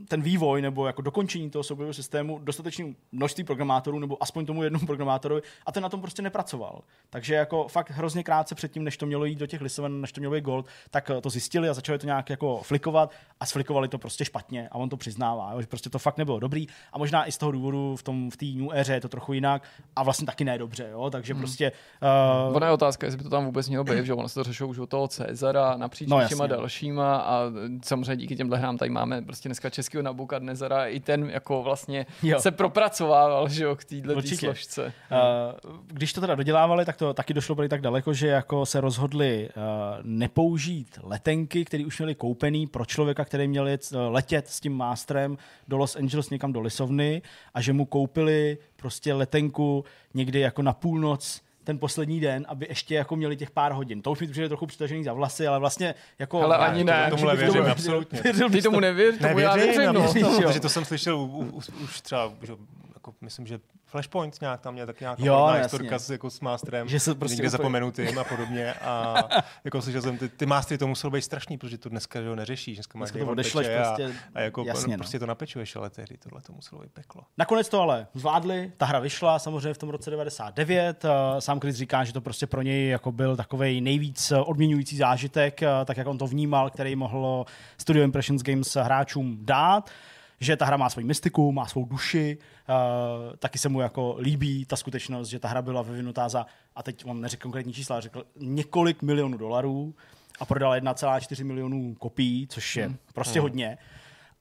ten 0.08 0.22
vývoj 0.22 0.62
nebo 0.62 0.86
jako 0.86 1.02
dokončení 1.02 1.50
toho 1.50 1.62
soubojového 1.62 1.94
systému 1.94 2.38
dostatečným 2.38 2.96
množství 3.12 3.44
programátorů 3.44 3.98
nebo 3.98 4.22
aspoň 4.22 4.46
tomu 4.46 4.62
jednomu 4.62 4.86
programátorovi 4.86 5.42
a 5.66 5.72
ten 5.72 5.82
na 5.82 5.88
tom 5.88 6.00
prostě 6.00 6.22
nepracoval. 6.22 6.82
Takže 7.10 7.34
jako 7.34 7.68
fakt 7.68 7.90
hrozně 7.90 8.22
krátce 8.22 8.54
předtím, 8.54 8.84
než 8.84 8.96
to 8.96 9.06
mělo 9.06 9.24
jít 9.24 9.38
do 9.38 9.46
těch 9.46 9.60
lisoven, 9.60 10.00
než 10.00 10.12
to 10.12 10.20
mělo 10.20 10.34
být 10.34 10.44
gold, 10.44 10.66
tak 10.90 11.10
to 11.20 11.30
zjistili 11.30 11.68
a 11.68 11.74
začali 11.74 11.98
to 11.98 12.06
nějak 12.06 12.30
jako 12.30 12.60
flikovat 12.62 13.10
a 13.40 13.46
sflikovali 13.46 13.88
to 13.88 13.98
prostě 13.98 14.24
špatně 14.24 14.68
a 14.68 14.74
on 14.74 14.88
to 14.88 14.96
přiznává, 14.96 15.60
že 15.60 15.66
prostě 15.66 15.90
to 15.90 15.98
fakt 15.98 16.18
nebylo 16.18 16.40
dobrý 16.40 16.66
a 16.92 16.98
možná 16.98 17.26
i 17.28 17.32
z 17.32 17.38
toho 17.38 17.52
důvodu 17.52 17.96
v 17.96 18.02
tom 18.02 18.30
v 18.30 18.36
té 18.36 18.46
new 18.46 18.68
éře 18.72 18.94
je 18.94 19.00
to 19.00 19.08
trochu 19.08 19.32
jinak 19.32 19.62
a 19.96 20.02
vlastně 20.02 20.26
taky 20.26 20.44
ne 20.44 20.58
dobře, 20.58 20.88
jo? 20.92 21.10
takže 21.10 21.32
hmm. 21.32 21.42
prostě... 21.42 21.72
Uh... 22.48 22.56
Ona 22.56 22.66
je 22.66 22.72
otázka, 22.72 23.06
jestli 23.06 23.18
by 23.18 23.24
to 23.24 23.30
tam 23.30 23.44
vůbec 23.44 23.68
mělo 23.68 23.84
být, 23.84 24.04
že 24.04 24.14
ono 24.14 24.28
se 24.28 24.34
to 24.34 24.44
řešilo 24.44 24.68
už 24.68 24.78
od 24.78 24.88
toho 24.88 25.08
Cezara 25.08 25.76
napříč 25.76 26.08
no, 26.08 26.28
těma 26.28 26.46
dalšíma 26.46 27.16
a 27.16 27.42
samozřejmě 27.84 28.16
díky 28.16 28.36
těmhle 28.36 28.58
hrám 28.58 28.71
tady 28.78 28.90
máme 28.90 29.22
prostě 29.22 29.48
dneska 29.48 29.70
českého 29.70 30.02
Nabukadnezara, 30.02 30.86
i 30.86 31.00
ten 31.00 31.30
jako 31.30 31.62
vlastně 31.62 32.06
jo. 32.22 32.40
se 32.40 32.50
propracovával, 32.50 33.48
že 33.48 33.64
jo, 33.64 33.76
k 33.76 33.84
téhle 33.84 34.22
složce. 34.22 34.92
Uh, 35.64 35.70
když 35.86 36.12
to 36.12 36.20
teda 36.20 36.34
dodělávali, 36.34 36.84
tak 36.84 36.96
to 36.96 37.14
taky 37.14 37.34
došlo 37.34 37.54
byli 37.54 37.68
tak 37.68 37.80
daleko, 37.80 38.14
že 38.14 38.28
jako 38.28 38.66
se 38.66 38.80
rozhodli 38.80 39.48
uh, 39.48 39.62
nepoužít 40.02 40.98
letenky, 41.02 41.64
které 41.64 41.86
už 41.86 41.98
měli 41.98 42.14
koupený 42.14 42.66
pro 42.66 42.84
člověka, 42.84 43.24
který 43.24 43.48
měl 43.48 43.68
jet, 43.68 43.92
uh, 43.92 43.98
letět 44.12 44.48
s 44.48 44.60
tím 44.60 44.72
mástrem 44.72 45.38
do 45.68 45.76
Los 45.76 45.96
Angeles 45.96 46.30
někam 46.30 46.52
do 46.52 46.60
Lisovny 46.60 47.22
a 47.54 47.60
že 47.60 47.72
mu 47.72 47.84
koupili 47.84 48.58
prostě 48.76 49.14
letenku 49.14 49.84
někdy 50.14 50.40
jako 50.40 50.62
na 50.62 50.72
půlnoc 50.72 51.42
ten 51.64 51.78
poslední 51.78 52.20
den, 52.20 52.44
aby 52.48 52.66
ještě 52.68 52.94
jako 52.94 53.16
měli 53.16 53.36
těch 53.36 53.50
pár 53.50 53.72
hodin. 53.72 54.02
To 54.02 54.10
už 54.10 54.20
mi 54.20 54.26
přijde 54.26 54.48
trochu 54.48 54.66
přitažený 54.66 55.04
za 55.04 55.12
vlasy, 55.12 55.46
ale 55.46 55.58
vlastně 55.58 55.94
jako... 56.18 56.42
Ale 56.42 56.56
ani 56.56 56.84
ne. 56.84 57.06
Tomu 57.10 57.36
věřím, 57.36 57.66
absolutně. 57.70 58.22
Ty 58.52 58.62
tomu 58.62 58.80
nevěříš, 58.80 59.20
tomu 59.20 59.38
já 59.38 59.54
věřím. 59.54 59.92
No. 59.92 60.12
Protože 60.42 60.60
to 60.60 60.68
jsem 60.68 60.84
slyšel 60.84 61.18
už 61.84 62.00
třeba, 62.00 62.32
že, 62.42 62.52
jako, 62.94 63.14
myslím, 63.20 63.46
že 63.46 63.60
Flashpoint 63.92 64.40
nějak 64.40 64.60
tam 64.60 64.74
měl 64.74 64.86
tak 64.86 65.00
nějaká 65.00 65.24
jo, 65.24 65.52
historka 65.58 65.98
s, 65.98 66.10
jako 66.10 66.30
s 66.30 66.40
masterem, 66.40 66.88
že 66.88 67.00
se 67.00 67.14
prostě 67.14 67.34
někde 67.34 67.48
úplně... 67.48 67.50
zapomenutým 67.50 68.18
a 68.18 68.24
podobně. 68.24 68.74
A 68.74 69.14
jako 69.64 69.82
slyšel 69.82 70.02
jsem, 70.02 70.18
ty, 70.18 70.28
ty 70.28 70.46
mastery 70.46 70.78
to 70.78 70.86
muselo 70.86 71.10
být 71.10 71.22
strašný, 71.22 71.58
protože 71.58 71.78
to 71.78 71.88
dneska 71.88 72.22
že 72.22 72.28
ho 72.28 72.36
neřešíš. 72.36 72.76
Dneska 72.76 72.98
máš 72.98 73.10
to 73.10 73.26
odešleš 73.26 73.66
a, 73.66 73.84
prostě, 73.84 74.14
a, 74.34 74.40
jako 74.40 74.64
jasně, 74.64 74.96
no. 74.96 74.98
prostě 74.98 75.18
to 75.18 75.26
napečuješ, 75.26 75.76
ale 75.76 75.90
tehdy 75.90 76.16
tohle 76.16 76.40
to 76.40 76.52
muselo 76.52 76.82
být 76.82 76.92
peklo. 76.92 77.22
Nakonec 77.38 77.68
to 77.68 77.80
ale 77.80 78.06
zvládli, 78.14 78.72
ta 78.76 78.86
hra 78.86 78.98
vyšla 78.98 79.38
samozřejmě 79.38 79.74
v 79.74 79.78
tom 79.78 79.88
roce 79.88 80.10
99. 80.10 81.04
Sám 81.38 81.60
Chris 81.60 81.76
říká, 81.76 82.04
že 82.04 82.12
to 82.12 82.20
prostě 82.20 82.46
pro 82.46 82.62
něj 82.62 82.88
jako 82.88 83.12
byl 83.12 83.36
takový 83.36 83.80
nejvíc 83.80 84.32
odměňující 84.44 84.96
zážitek, 84.96 85.60
tak 85.84 85.96
jak 85.96 86.06
on 86.06 86.18
to 86.18 86.26
vnímal, 86.26 86.70
který 86.70 86.96
mohlo 86.96 87.46
Studio 87.78 88.04
Impressions 88.04 88.42
Games 88.42 88.76
hráčům 88.76 89.38
dát 89.40 89.90
že 90.42 90.56
ta 90.56 90.64
hra 90.64 90.76
má 90.76 90.90
svoji 90.90 91.06
mystiku, 91.06 91.52
má 91.52 91.66
svou 91.66 91.84
duši, 91.84 92.38
uh, 92.38 93.36
taky 93.36 93.58
se 93.58 93.68
mu 93.68 93.80
jako 93.80 94.16
líbí 94.18 94.64
ta 94.64 94.76
skutečnost, 94.76 95.28
že 95.28 95.38
ta 95.38 95.48
hra 95.48 95.62
byla 95.62 95.82
vyvinutá 95.82 96.28
za, 96.28 96.46
a 96.76 96.82
teď 96.82 97.04
on 97.06 97.20
neřekl 97.20 97.42
konkrétní 97.42 97.72
čísla, 97.72 98.00
řekl 98.00 98.24
několik 98.36 99.02
milionů 99.02 99.38
dolarů 99.38 99.94
a 100.40 100.44
prodal 100.44 100.72
1,4 100.72 101.44
milionů 101.44 101.94
kopií, 101.94 102.46
což 102.46 102.76
je 102.76 102.86
hmm. 102.86 102.96
prostě 103.14 103.38
hmm. 103.38 103.42
hodně 103.44 103.78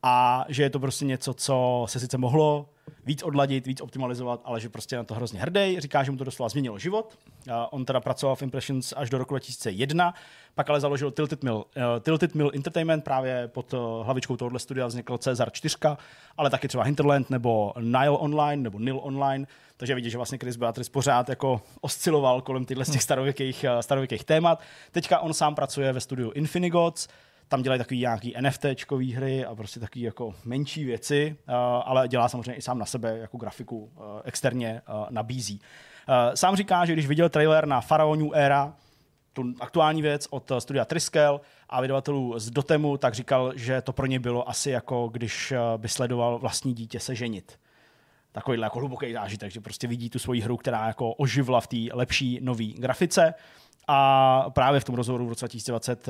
a 0.03 0.45
že 0.49 0.63
je 0.63 0.69
to 0.69 0.79
prostě 0.79 1.05
něco, 1.05 1.33
co 1.33 1.85
se 1.89 1.99
sice 1.99 2.17
mohlo 2.17 2.69
víc 3.05 3.23
odladit, 3.23 3.67
víc 3.67 3.81
optimalizovat, 3.81 4.41
ale 4.43 4.59
že 4.59 4.69
prostě 4.69 4.95
na 4.95 5.03
to 5.03 5.13
hrozně 5.13 5.39
hrdý. 5.39 5.79
Říká, 5.79 6.03
že 6.03 6.11
mu 6.11 6.17
to 6.17 6.23
doslova 6.23 6.49
změnilo 6.49 6.79
život. 6.79 7.17
Uh, 7.47 7.53
on 7.71 7.85
teda 7.85 7.99
pracoval 7.99 8.35
v 8.35 8.41
Impressions 8.41 8.93
až 8.97 9.09
do 9.09 9.17
roku 9.17 9.33
2001, 9.33 10.13
pak 10.55 10.69
ale 10.69 10.79
založil 10.79 11.11
Tilted 11.11 11.43
Mill, 11.43 11.55
uh, 11.55 11.83
Tilted 11.99 12.35
Mill 12.35 12.51
Entertainment, 12.55 13.03
právě 13.03 13.47
pod 13.47 13.73
uh, 13.73 13.79
hlavičkou 14.05 14.37
tohohle 14.37 14.59
studia 14.59 14.87
vznikl 14.87 15.17
Cezar 15.17 15.51
4, 15.51 15.77
ale 16.37 16.49
taky 16.49 16.67
třeba 16.67 16.83
Hinterland 16.83 17.29
nebo 17.29 17.73
Nile 17.79 18.09
Online 18.09 18.63
nebo 18.63 18.79
Nil 18.79 18.99
Online, 19.03 19.47
takže 19.77 19.95
vidíš, 19.95 20.11
že 20.11 20.17
vlastně 20.17 20.37
Chris 20.37 20.55
Beatrice 20.55 20.91
pořád 20.91 21.29
jako 21.29 21.61
osciloval 21.81 22.41
kolem 22.41 22.65
těchto 22.65 22.83
těch 22.83 23.03
starověkých, 23.03 23.65
starověkých 23.81 24.23
témat. 24.23 24.61
Teďka 24.91 25.19
on 25.19 25.33
sám 25.33 25.55
pracuje 25.55 25.93
ve 25.93 25.99
studiu 25.99 26.31
Infinigods, 26.31 27.07
tam 27.51 27.61
dělají 27.61 27.79
takový 27.79 27.99
nějaký 27.99 28.35
NFTčkový 28.41 29.13
hry 29.13 29.45
a 29.45 29.55
prostě 29.55 29.79
takový 29.79 30.01
jako 30.01 30.33
menší 30.45 30.85
věci, 30.85 31.35
uh, 31.47 31.55
ale 31.85 32.07
dělá 32.07 32.29
samozřejmě 32.29 32.53
i 32.53 32.61
sám 32.61 32.79
na 32.79 32.85
sebe 32.85 33.17
jako 33.17 33.37
grafiku 33.37 33.77
uh, 33.79 34.03
externě 34.23 34.81
uh, 34.89 35.05
nabízí. 35.09 35.61
Sám 36.33 36.55
říká, 36.55 36.85
že 36.85 36.93
když 36.93 37.07
viděl 37.07 37.29
trailer 37.29 37.65
na 37.65 37.81
Faraonu 37.81 38.35
Era, 38.35 38.73
tu 39.33 39.53
aktuální 39.59 40.01
věc 40.01 40.27
od 40.29 40.51
studia 40.59 40.85
Triskel 40.85 41.41
a 41.69 41.81
vydavatelů 41.81 42.39
z 42.39 42.49
Dotemu, 42.49 42.97
tak 42.97 43.13
říkal, 43.13 43.53
že 43.55 43.81
to 43.81 43.93
pro 43.93 44.05
ně 44.05 44.19
bylo 44.19 44.49
asi 44.49 44.69
jako 44.69 45.09
když 45.11 45.53
by 45.77 45.87
sledoval 45.87 46.39
vlastní 46.39 46.73
dítě 46.73 46.99
se 46.99 47.15
ženit. 47.15 47.59
Takovýhle 48.31 48.65
jako 48.65 48.79
hluboký 48.79 49.13
zážitek, 49.13 49.51
že 49.51 49.61
prostě 49.61 49.87
vidí 49.87 50.09
tu 50.09 50.19
svoji 50.19 50.41
hru, 50.41 50.57
která 50.57 50.87
jako 50.87 51.13
oživla 51.13 51.61
v 51.61 51.67
té 51.67 51.77
lepší 51.93 52.39
nové 52.41 52.65
grafice. 52.65 53.33
A 53.93 54.45
právě 54.49 54.79
v 54.79 54.83
tom 54.83 54.95
rozhovoru 54.95 55.25
v 55.25 55.29
roce 55.29 55.45
2020, 55.45 56.09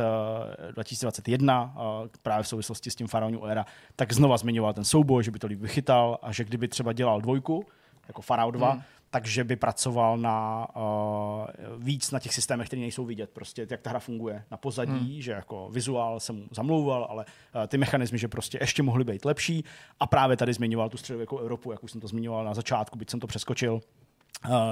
2021, 0.71 1.75
eh, 1.75 2.09
právě 2.21 2.43
v 2.43 2.47
souvislosti 2.47 2.91
s 2.91 2.95
tím 2.95 3.07
Faraonu 3.07 3.45
Era, 3.45 3.65
tak 3.95 4.13
znova 4.13 4.37
zmiňoval 4.37 4.73
ten 4.73 4.83
souboj, 4.83 5.23
že 5.23 5.31
by 5.31 5.39
to 5.39 5.47
líp 5.47 5.59
vychytal 5.59 6.19
a 6.21 6.31
že 6.31 6.43
kdyby 6.43 6.67
třeba 6.67 6.93
dělal 6.93 7.21
dvojku, 7.21 7.65
jako 8.07 8.21
Farao 8.21 8.51
2, 8.51 8.71
hmm. 8.71 8.81
takže 9.09 9.43
by 9.43 9.55
pracoval 9.55 10.17
na 10.17 10.67
uh, 10.75 11.83
víc 11.83 12.11
na 12.11 12.19
těch 12.19 12.33
systémech, 12.33 12.67
které 12.67 12.79
nejsou 12.79 13.05
vidět, 13.05 13.29
prostě 13.29 13.67
jak 13.69 13.81
ta 13.81 13.89
hra 13.89 13.99
funguje 13.99 14.43
na 14.51 14.57
pozadí, 14.57 15.13
hmm. 15.13 15.21
že 15.21 15.31
jako 15.31 15.69
vizuál 15.71 16.19
jsem 16.19 16.35
mu 16.35 16.47
zamlouval, 16.51 17.07
ale 17.09 17.25
uh, 17.25 17.67
ty 17.67 17.77
mechanismy, 17.77 18.17
že 18.17 18.27
prostě 18.27 18.57
ještě 18.61 18.83
mohly 18.83 19.03
být 19.03 19.25
lepší 19.25 19.63
a 19.99 20.07
právě 20.07 20.37
tady 20.37 20.53
zmiňoval 20.53 20.89
tu 20.89 20.97
středověkou 20.97 21.37
Evropu, 21.37 21.71
jak 21.71 21.83
už 21.83 21.91
jsem 21.91 22.01
to 22.01 22.07
zmiňoval 22.07 22.45
na 22.45 22.53
začátku, 22.53 22.97
byť 22.97 23.09
jsem 23.09 23.19
to 23.19 23.27
přeskočil, 23.27 23.81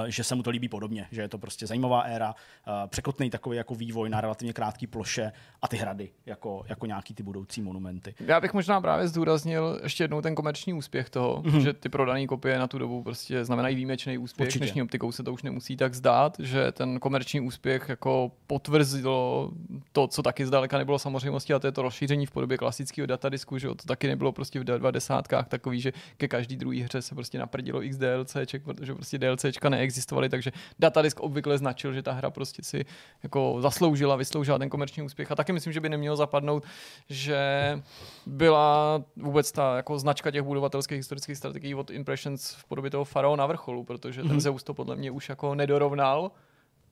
že 0.06 0.24
se 0.24 0.34
mu 0.34 0.42
to 0.42 0.50
líbí 0.50 0.68
podobně, 0.68 1.06
že 1.10 1.20
je 1.20 1.28
to 1.28 1.38
prostě 1.38 1.66
zajímavá 1.66 2.00
éra, 2.00 2.34
uh, 2.34 2.74
překotný 2.86 3.30
takový 3.30 3.56
jako 3.56 3.74
vývoj 3.74 4.08
na 4.10 4.20
relativně 4.20 4.52
krátké 4.52 4.86
ploše 4.86 5.32
a 5.62 5.68
ty 5.68 5.76
hrady 5.76 6.10
jako, 6.26 6.64
jako 6.68 6.86
nějaký 6.86 7.14
ty 7.14 7.22
budoucí 7.22 7.62
monumenty. 7.62 8.14
Já 8.20 8.40
bych 8.40 8.54
možná 8.54 8.80
právě 8.80 9.08
zdůraznil 9.08 9.80
ještě 9.82 10.04
jednou 10.04 10.20
ten 10.20 10.34
komerční 10.34 10.74
úspěch 10.74 11.10
toho, 11.10 11.42
mm-hmm. 11.42 11.60
že 11.60 11.72
ty 11.72 11.88
prodané 11.88 12.26
kopie 12.26 12.58
na 12.58 12.66
tu 12.66 12.78
dobu 12.78 13.02
prostě 13.02 13.44
znamenají 13.44 13.76
výjimečný 13.76 14.18
úspěch. 14.18 14.46
Určitě. 14.46 14.64
Dnešní 14.64 14.82
optikou 14.82 15.12
se 15.12 15.22
to 15.22 15.32
už 15.32 15.42
nemusí 15.42 15.76
tak 15.76 15.94
zdát, 15.94 16.36
že 16.38 16.72
ten 16.72 17.00
komerční 17.00 17.40
úspěch 17.40 17.88
jako 17.88 18.32
potvrzilo 18.46 19.50
to, 19.92 20.06
co 20.06 20.22
taky 20.22 20.46
zdaleka 20.46 20.78
nebylo 20.78 20.98
samozřejmostí, 20.98 21.52
a 21.52 21.58
to 21.58 21.66
je 21.66 21.72
to 21.72 21.82
rozšíření 21.82 22.26
v 22.26 22.30
podobě 22.30 22.58
klasického 22.58 23.06
datadisku, 23.06 23.58
že 23.58 23.68
to 23.68 23.74
taky 23.74 24.06
nebylo 24.06 24.32
prostě 24.32 24.60
v 24.60 24.64
90 24.64 25.28
takový, 25.48 25.80
že 25.80 25.92
ke 26.16 26.28
každý 26.28 26.56
druhý 26.56 26.82
hře 26.82 27.02
se 27.02 27.14
prostě 27.14 27.38
naprdilo 27.38 27.82
x 27.82 27.96
DLCček, 27.96 28.62
protože 28.62 28.94
prostě 28.94 29.18
DLC 29.18 29.44
neexistovaly, 29.68 30.28
takže 30.28 30.52
datadisk 30.78 31.20
obvykle 31.20 31.58
značil, 31.58 31.92
že 31.92 32.02
ta 32.02 32.12
hra 32.12 32.30
prostě 32.30 32.62
si 32.62 32.84
jako 33.22 33.56
zasloužila, 33.60 34.16
vysloužila 34.16 34.58
ten 34.58 34.68
komerční 34.68 35.02
úspěch. 35.02 35.32
A 35.32 35.34
taky 35.34 35.52
myslím, 35.52 35.72
že 35.72 35.80
by 35.80 35.88
nemělo 35.88 36.16
zapadnout, 36.16 36.64
že 37.08 37.38
byla 38.26 39.02
vůbec 39.16 39.52
ta 39.52 39.76
jako 39.76 39.98
značka 39.98 40.30
těch 40.30 40.42
budovatelských 40.42 40.96
historických 40.96 41.36
strategií 41.36 41.74
od 41.74 41.90
Impressions 41.90 42.54
v 42.54 42.64
podobě 42.64 42.90
toho 42.90 43.04
Farao 43.04 43.36
na 43.36 43.46
vrcholu, 43.46 43.84
protože 43.84 44.22
ten 44.22 44.30
mhm. 44.30 44.40
Zeus 44.40 44.62
to 44.62 44.74
podle 44.74 44.96
mě 44.96 45.10
už 45.10 45.28
jako 45.28 45.54
nedorovnal 45.54 46.30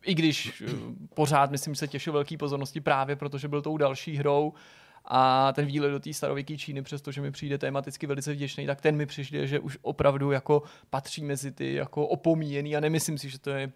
i 0.04 0.14
když 0.14 0.62
eh, 0.66 0.70
pořád 1.14 1.50
myslím, 1.50 1.74
že 1.74 1.78
se 1.78 1.88
těšil 1.88 2.12
velký 2.12 2.36
pozornosti 2.36 2.80
právě 2.80 3.16
protože 3.16 3.48
byl 3.48 3.62
tou 3.62 3.76
další 3.76 4.16
hrou 4.16 4.52
a 5.10 5.52
ten 5.52 5.66
výlet 5.66 5.90
do 5.90 6.00
té 6.00 6.12
starověké 6.12 6.56
Číny, 6.56 6.82
přestože 6.82 7.20
mi 7.20 7.30
přijde 7.30 7.58
tematicky 7.58 8.06
velice 8.06 8.32
vděčný, 8.32 8.66
tak 8.66 8.80
ten 8.80 8.96
mi 8.96 9.06
přišel, 9.06 9.46
že 9.46 9.60
už 9.60 9.78
opravdu 9.82 10.30
jako 10.30 10.62
patří 10.90 11.24
mezi 11.24 11.52
ty 11.52 11.74
jako 11.74 12.06
opomíjený 12.06 12.76
a 12.76 12.80
nemyslím 12.80 13.18
si, 13.18 13.30
že 13.30 13.38
to 13.38 13.50
je 13.50 13.72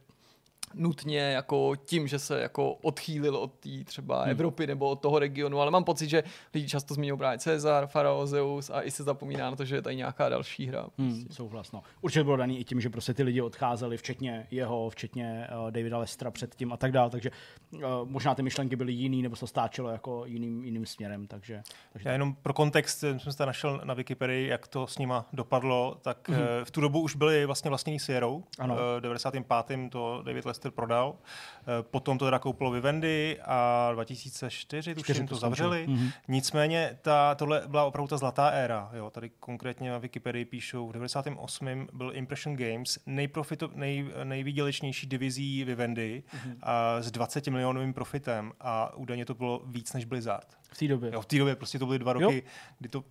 nutně 0.74 1.20
jako 1.20 1.72
tím, 1.84 2.08
že 2.08 2.18
se 2.18 2.40
jako 2.40 2.72
odchýlil 2.72 3.36
od 3.36 3.52
té 3.52 3.84
třeba 3.84 4.22
hmm. 4.22 4.30
Evropy 4.30 4.66
nebo 4.66 4.88
od 4.88 5.00
toho 5.00 5.18
regionu, 5.18 5.60
ale 5.60 5.70
mám 5.70 5.84
pocit, 5.84 6.08
že 6.08 6.24
lidi 6.54 6.68
často 6.68 6.94
zmiňují 6.94 7.18
právě 7.18 7.38
Cezar, 7.38 7.86
Farao, 7.86 8.26
Zeus 8.26 8.70
a 8.70 8.82
i 8.82 8.90
se 8.90 9.02
zapomíná 9.02 9.50
na 9.50 9.56
to, 9.56 9.64
že 9.64 9.76
je 9.76 9.82
tady 9.82 9.96
nějaká 9.96 10.28
další 10.28 10.66
hra. 10.66 10.80
Hmm, 10.98 11.08
prostě. 11.08 11.22
Hmm, 11.22 11.32
souhlas, 11.32 11.72
no. 11.72 11.82
Určitě 12.00 12.24
bylo 12.24 12.36
daný 12.36 12.60
i 12.60 12.64
tím, 12.64 12.80
že 12.80 12.90
prostě 12.90 13.14
ty 13.14 13.22
lidi 13.22 13.40
odcházeli, 13.40 13.96
včetně 13.96 14.46
jeho, 14.50 14.90
včetně 14.90 15.48
uh, 15.64 15.70
Davida 15.70 15.98
Lestra 15.98 16.30
předtím 16.30 16.72
a 16.72 16.76
tak 16.76 16.92
dále, 16.92 17.10
takže 17.10 17.30
uh, 17.72 17.80
možná 18.04 18.34
ty 18.34 18.42
myšlenky 18.42 18.76
byly 18.76 18.92
jiný, 18.92 19.22
nebo 19.22 19.36
se 19.36 19.46
stáčelo 19.46 19.88
jako 19.88 20.26
jiným, 20.26 20.64
jiným 20.64 20.86
směrem, 20.86 21.26
takže, 21.26 21.62
takže... 21.92 22.08
Já 22.08 22.12
jenom 22.12 22.34
pro 22.34 22.52
kontext 22.52 22.98
jsem 22.98 23.20
se 23.20 23.46
našel 23.46 23.80
na 23.84 23.94
Wikipedii, 23.94 24.48
jak 24.48 24.66
to 24.66 24.86
s 24.86 24.98
nima 24.98 25.26
dopadlo, 25.32 25.98
tak 26.02 26.28
hmm. 26.28 26.38
uh, 26.38 26.44
v 26.64 26.70
tu 26.70 26.80
dobu 26.80 27.00
už 27.00 27.16
byli 27.16 27.46
vlastně 27.46 27.68
vlastnění 27.68 27.98
Sierrou, 27.98 28.44
ano. 28.58 28.74
Uh, 28.74 29.00
95. 29.00 29.90
to 29.90 30.22
David 30.24 30.44
Lester 30.44 30.61
prodal. 30.70 31.16
Eh, 31.62 31.82
potom 31.82 32.18
to 32.18 32.24
teda 32.24 32.38
koupilo 32.38 32.70
Vivendi 32.70 33.38
a 33.44 33.90
2004 33.92 34.94
tuším 34.94 35.26
to, 35.26 35.34
to 35.34 35.40
zavřeli. 35.40 35.86
Mm-hmm. 35.88 36.12
Nicméně 36.28 36.98
ta, 37.02 37.34
tohle 37.34 37.62
byla 37.66 37.84
opravdu 37.84 38.08
ta 38.08 38.16
zlatá 38.16 38.48
éra. 38.48 38.90
Jo. 38.92 39.10
Tady 39.10 39.30
konkrétně 39.30 39.90
na 39.90 39.98
Wikipedii 39.98 40.44
píšou, 40.44 40.88
v 40.88 40.92
98. 40.92 41.86
byl 41.92 42.12
Impression 42.14 42.56
Games 42.56 42.98
nejprofito, 43.06 43.70
nej, 43.74 44.10
nejvýdělečnější 44.24 45.06
divizí 45.06 45.64
Vivendi 45.64 46.22
mm-hmm. 46.26 46.56
a 46.62 47.02
s 47.02 47.10
20 47.10 47.48
milionovým 47.48 47.94
profitem 47.94 48.52
a 48.60 48.96
údajně 48.96 49.24
to 49.24 49.34
bylo 49.34 49.62
víc 49.66 49.92
než 49.92 50.04
Blizzard. 50.04 50.46
V 50.72 50.78
té 50.78 50.88
době. 50.88 51.10
Jo, 51.12 51.20
v 51.20 51.26
té 51.26 51.38
době 51.38 51.56
prostě 51.56 51.78
to 51.78 51.86
byly 51.86 51.98
dva 51.98 52.12
roky, 52.12 52.36
jo. 52.36 52.50
kdy 52.78 52.88
to 52.88 53.04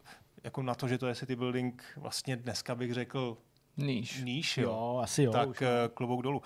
jako 0.43 0.64
na 0.64 0.76
to, 0.76 0.88
že 0.88 0.97
to 0.97 1.08
je 1.08 1.16
city 1.16 1.36
building, 1.36 1.84
vlastně 1.97 2.36
dneska 2.36 2.76
bych 2.76 2.93
řekl 2.93 3.38
Níž. 3.78 4.24
Níž, 4.24 4.58
jo. 4.58 4.70
jo 4.70 4.99
asi 5.04 5.24
jo. 5.24 5.32
Tak 5.32 5.49
už, 5.49 5.62
eh, 5.62 5.68
klobouk 5.93 6.22
dolů. 6.22 6.41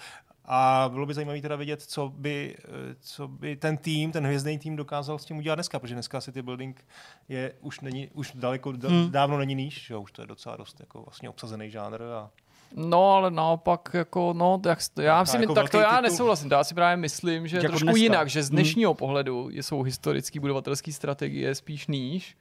A 0.47 0.89
bylo 0.93 1.05
by 1.05 1.13
zajímavé 1.13 1.41
teda 1.41 1.55
vidět, 1.55 1.81
co 1.81 2.09
by, 2.09 2.55
eh, 2.59 2.95
co 2.99 3.27
by 3.27 3.55
ten 3.55 3.77
tým, 3.77 4.11
ten 4.11 4.25
hvězdný 4.25 4.59
tým 4.59 4.75
dokázal 4.75 5.19
s 5.19 5.25
tím 5.25 5.37
udělat 5.37 5.55
dneska, 5.55 5.79
protože 5.79 5.93
dneska 5.93 6.21
City 6.21 6.41
Building 6.41 6.85
je 7.29 7.53
už, 7.61 7.79
není, 7.79 8.09
už 8.13 8.31
daleko, 8.35 8.69
hmm. 8.69 9.11
dávno 9.11 9.37
není 9.37 9.55
níž, 9.55 9.85
že 9.85 9.97
už 9.97 10.11
to 10.11 10.21
je 10.21 10.27
docela 10.27 10.55
dost 10.55 10.79
jako 10.79 11.01
vlastně 11.01 11.29
obsazený 11.29 11.71
žánr 11.71 12.01
a 12.01 12.29
No, 12.75 13.11
ale 13.11 13.31
naopak, 13.31 13.89
jako, 13.93 14.33
no, 14.33 14.61
jak, 14.65 14.79
já 15.01 15.25
si, 15.25 15.37
jako 15.37 15.53
tak 15.53 15.69
to 15.69 15.79
já 15.79 16.01
nesouhlasím, 16.01 16.49
to 16.49 16.55
já 16.55 16.63
si 16.63 16.75
právě 16.75 16.97
myslím, 16.97 17.47
že 17.47 17.57
jako 17.57 17.67
trošku 17.67 17.85
dneska. 17.85 18.01
jinak, 18.01 18.29
že 18.29 18.43
z 18.43 18.49
hmm. 18.49 18.55
dnešního 18.55 18.91
hmm. 18.91 18.97
pohledu 18.97 19.49
jsou 19.49 19.81
historický 19.81 20.39
budovatelský 20.39 20.93
strategie 20.93 21.55
spíš 21.55 21.87
níž, 21.87 22.37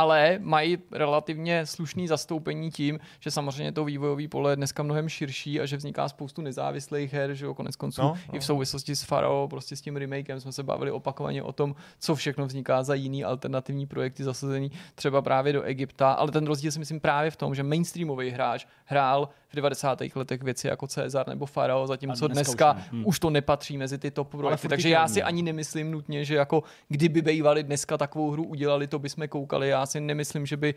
ale 0.00 0.38
mají 0.42 0.78
relativně 0.92 1.66
slušný 1.66 2.08
zastoupení 2.08 2.70
tím, 2.70 2.98
že 3.20 3.30
samozřejmě 3.30 3.72
to 3.72 3.84
vývojové 3.84 4.28
pole 4.28 4.52
je 4.52 4.56
dneska 4.56 4.82
mnohem 4.82 5.08
širší 5.08 5.60
a 5.60 5.66
že 5.66 5.76
vzniká 5.76 6.08
spoustu 6.08 6.42
nezávislých 6.42 7.12
her, 7.12 7.34
že 7.34 7.44
jo, 7.44 7.54
konec 7.54 7.76
konců 7.76 8.02
no, 8.02 8.08
no. 8.28 8.34
i 8.34 8.38
v 8.38 8.44
souvislosti 8.44 8.96
s 8.96 9.02
Faro, 9.02 9.46
prostě 9.50 9.76
s 9.76 9.80
tím 9.80 9.96
remakem 9.96 10.40
jsme 10.40 10.52
se 10.52 10.62
bavili 10.62 10.90
opakovaně 10.90 11.42
o 11.42 11.52
tom, 11.52 11.74
co 11.98 12.14
všechno 12.14 12.46
vzniká 12.46 12.82
za 12.82 12.94
jiný 12.94 13.24
alternativní 13.24 13.86
projekty 13.86 14.24
zasazený 14.24 14.70
třeba 14.94 15.22
právě 15.22 15.52
do 15.52 15.62
Egypta, 15.62 16.12
ale 16.12 16.32
ten 16.32 16.46
rozdíl 16.46 16.72
si 16.72 16.78
myslím 16.78 17.00
právě 17.00 17.30
v 17.30 17.36
tom, 17.36 17.54
že 17.54 17.62
mainstreamový 17.62 18.30
hráč 18.30 18.66
hrál 18.84 19.28
v 19.48 19.56
90. 19.56 20.02
letech 20.14 20.42
věci 20.42 20.66
jako 20.66 20.86
Cezar 20.86 21.28
nebo 21.28 21.46
Farao, 21.46 21.86
zatímco 21.86 22.28
dneska, 22.28 22.72
dneska 22.72 22.72
už, 22.72 22.92
hmm. 22.92 23.02
už 23.06 23.18
to 23.18 23.30
nepatří 23.30 23.78
mezi 23.78 23.98
tyto 23.98 24.24
projekty. 24.24 24.68
Takže 24.68 24.88
já 24.88 25.08
si 25.08 25.22
ani 25.22 25.42
nemyslím 25.42 25.90
nutně, 25.90 26.24
že 26.24 26.34
jako 26.34 26.62
kdyby 26.88 27.22
bývali 27.22 27.62
dneska 27.62 27.98
takovou 27.98 28.30
hru 28.30 28.44
udělali, 28.44 28.86
to 28.86 28.98
bychom 28.98 29.28
koukali. 29.28 29.68
Já 29.68 29.85
si 29.86 30.00
nemyslím, 30.00 30.46
že 30.46 30.56
by 30.56 30.74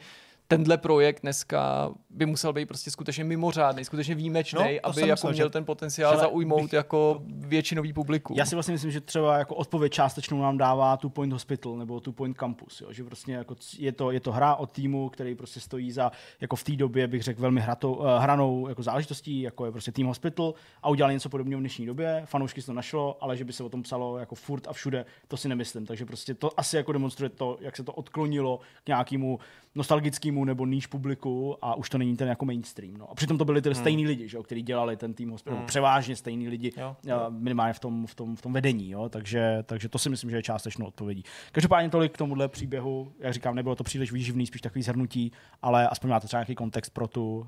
tenhle 0.51 0.77
projekt 0.77 1.21
dneska 1.21 1.91
by 2.09 2.25
musel 2.25 2.53
být 2.53 2.65
prostě 2.65 2.91
skutečně 2.91 3.23
mimořádný, 3.23 3.85
skutečně 3.85 4.15
výjimečný, 4.15 4.59
no, 4.59 4.79
aby 4.83 5.01
jako 5.01 5.11
myslel, 5.11 5.33
měl 5.33 5.49
ten 5.49 5.65
potenciál 5.65 6.17
zaujmout 6.17 6.61
bych, 6.61 6.73
jako 6.73 7.21
většinový 7.27 7.93
publiku. 7.93 8.33
Já 8.37 8.45
si 8.45 8.55
vlastně 8.55 8.71
myslím, 8.71 8.91
že 8.91 9.01
třeba 9.01 9.37
jako 9.37 9.55
odpověď 9.55 9.93
částečnou 9.93 10.41
nám 10.41 10.57
dává 10.57 10.97
tu 10.97 11.09
Point 11.09 11.33
Hospital 11.33 11.77
nebo 11.77 11.99
tu 11.99 12.11
Point 12.11 12.37
Campus, 12.37 12.81
jo? 12.81 12.93
že 12.93 13.03
prostě 13.03 13.31
jako 13.31 13.55
je, 13.77 13.91
to, 13.91 14.11
je 14.11 14.19
to 14.19 14.31
hra 14.31 14.55
od 14.55 14.71
týmu, 14.71 15.09
který 15.09 15.35
prostě 15.35 15.59
stojí 15.59 15.91
za 15.91 16.11
jako 16.41 16.55
v 16.55 16.63
té 16.63 16.75
době 16.75 17.07
bych 17.07 17.23
řekl 17.23 17.41
velmi 17.41 17.61
hratou, 17.61 17.93
uh, 17.93 18.07
hranou 18.17 18.67
jako 18.67 18.83
záležitostí, 18.83 19.41
jako 19.41 19.65
je 19.65 19.71
prostě 19.71 19.91
Team 19.91 20.07
Hospital 20.07 20.53
a 20.83 20.89
udělali 20.89 21.13
něco 21.13 21.29
podobného 21.29 21.59
v 21.59 21.61
dnešní 21.61 21.85
době. 21.85 22.21
Fanoušky 22.25 22.61
se 22.61 22.67
to 22.67 22.73
našlo, 22.73 23.17
ale 23.23 23.37
že 23.37 23.45
by 23.45 23.53
se 23.53 23.63
o 23.63 23.69
tom 23.69 23.83
psalo 23.83 24.17
jako 24.17 24.35
furt 24.35 24.67
a 24.67 24.73
všude, 24.73 25.05
to 25.27 25.37
si 25.37 25.49
nemyslím. 25.49 25.85
Takže 25.85 26.05
prostě 26.05 26.33
to 26.33 26.59
asi 26.59 26.75
jako 26.75 26.93
demonstruje 26.93 27.29
to, 27.29 27.57
jak 27.61 27.75
se 27.75 27.83
to 27.83 27.93
odklonilo 27.93 28.59
k 28.83 28.87
nějakému 28.87 29.39
nostalgickému 29.75 30.45
nebo 30.45 30.65
níž 30.65 30.87
publiku 30.87 31.65
a 31.65 31.75
už 31.75 31.89
to 31.89 31.97
není 31.97 32.17
ten 32.17 32.27
jako 32.27 32.45
mainstream. 32.45 32.93
No. 32.97 33.11
A 33.11 33.15
přitom 33.15 33.37
to 33.37 33.45
byli 33.45 33.61
ty 33.61 33.69
hmm. 33.69 33.75
stejní 33.75 34.07
lidi, 34.07 34.27
že, 34.27 34.37
kteří 34.43 34.61
dělali 34.61 34.97
ten 34.97 35.13
tým, 35.13 35.35
hmm. 35.49 35.65
převážně 35.65 36.15
stejní 36.15 36.47
lidi, 36.47 36.71
jo, 36.77 36.95
jo. 37.03 37.25
minimálně 37.29 37.73
v 37.73 37.79
tom, 37.79 38.07
v, 38.07 38.15
tom, 38.15 38.35
v 38.35 38.41
tom 38.41 38.53
vedení. 38.53 38.89
Jo. 38.89 39.09
Takže, 39.09 39.63
takže 39.63 39.89
to 39.89 39.99
si 39.99 40.09
myslím, 40.09 40.29
že 40.29 40.35
je 40.35 40.43
částečnou 40.43 40.85
odpovědí. 40.85 41.23
Každopádně 41.51 41.89
tolik 41.89 42.13
k 42.13 42.17
tomuhle 42.17 42.47
příběhu. 42.47 43.13
Jak 43.19 43.33
říkám, 43.33 43.55
nebylo 43.55 43.75
to 43.75 43.83
příliš 43.83 44.11
výživný, 44.11 44.45
spíš 44.45 44.61
takový 44.61 44.83
zhrnutí, 44.83 45.31
ale 45.61 45.87
aspoň 45.87 46.09
máte 46.09 46.27
třeba 46.27 46.39
nějaký 46.39 46.55
kontext 46.55 46.93
pro 46.93 47.07
tu 47.07 47.37
uh, 47.37 47.45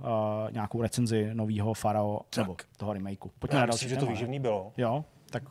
nějakou 0.51 0.82
recenzi 0.82 1.30
nového 1.34 1.74
Farao 1.74 2.22
nebo 2.38 2.55
toho 2.78 2.93
remakeu. 2.93 3.32
Pojďme 3.39 3.55
Já 3.55 3.59
na 3.59 3.65
další, 3.65 3.86
myslím, 3.86 3.99
že 3.99 4.05
to 4.05 4.11
výživný 4.11 4.39
bylo. 4.39 4.74
Jo, 4.78 5.05
tak 5.30 5.43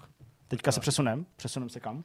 teďka 0.48 0.72
se 0.72 0.80
přesunem. 0.80 1.26
Přesunem 1.36 1.68
se 1.68 1.80
kam? 1.80 2.04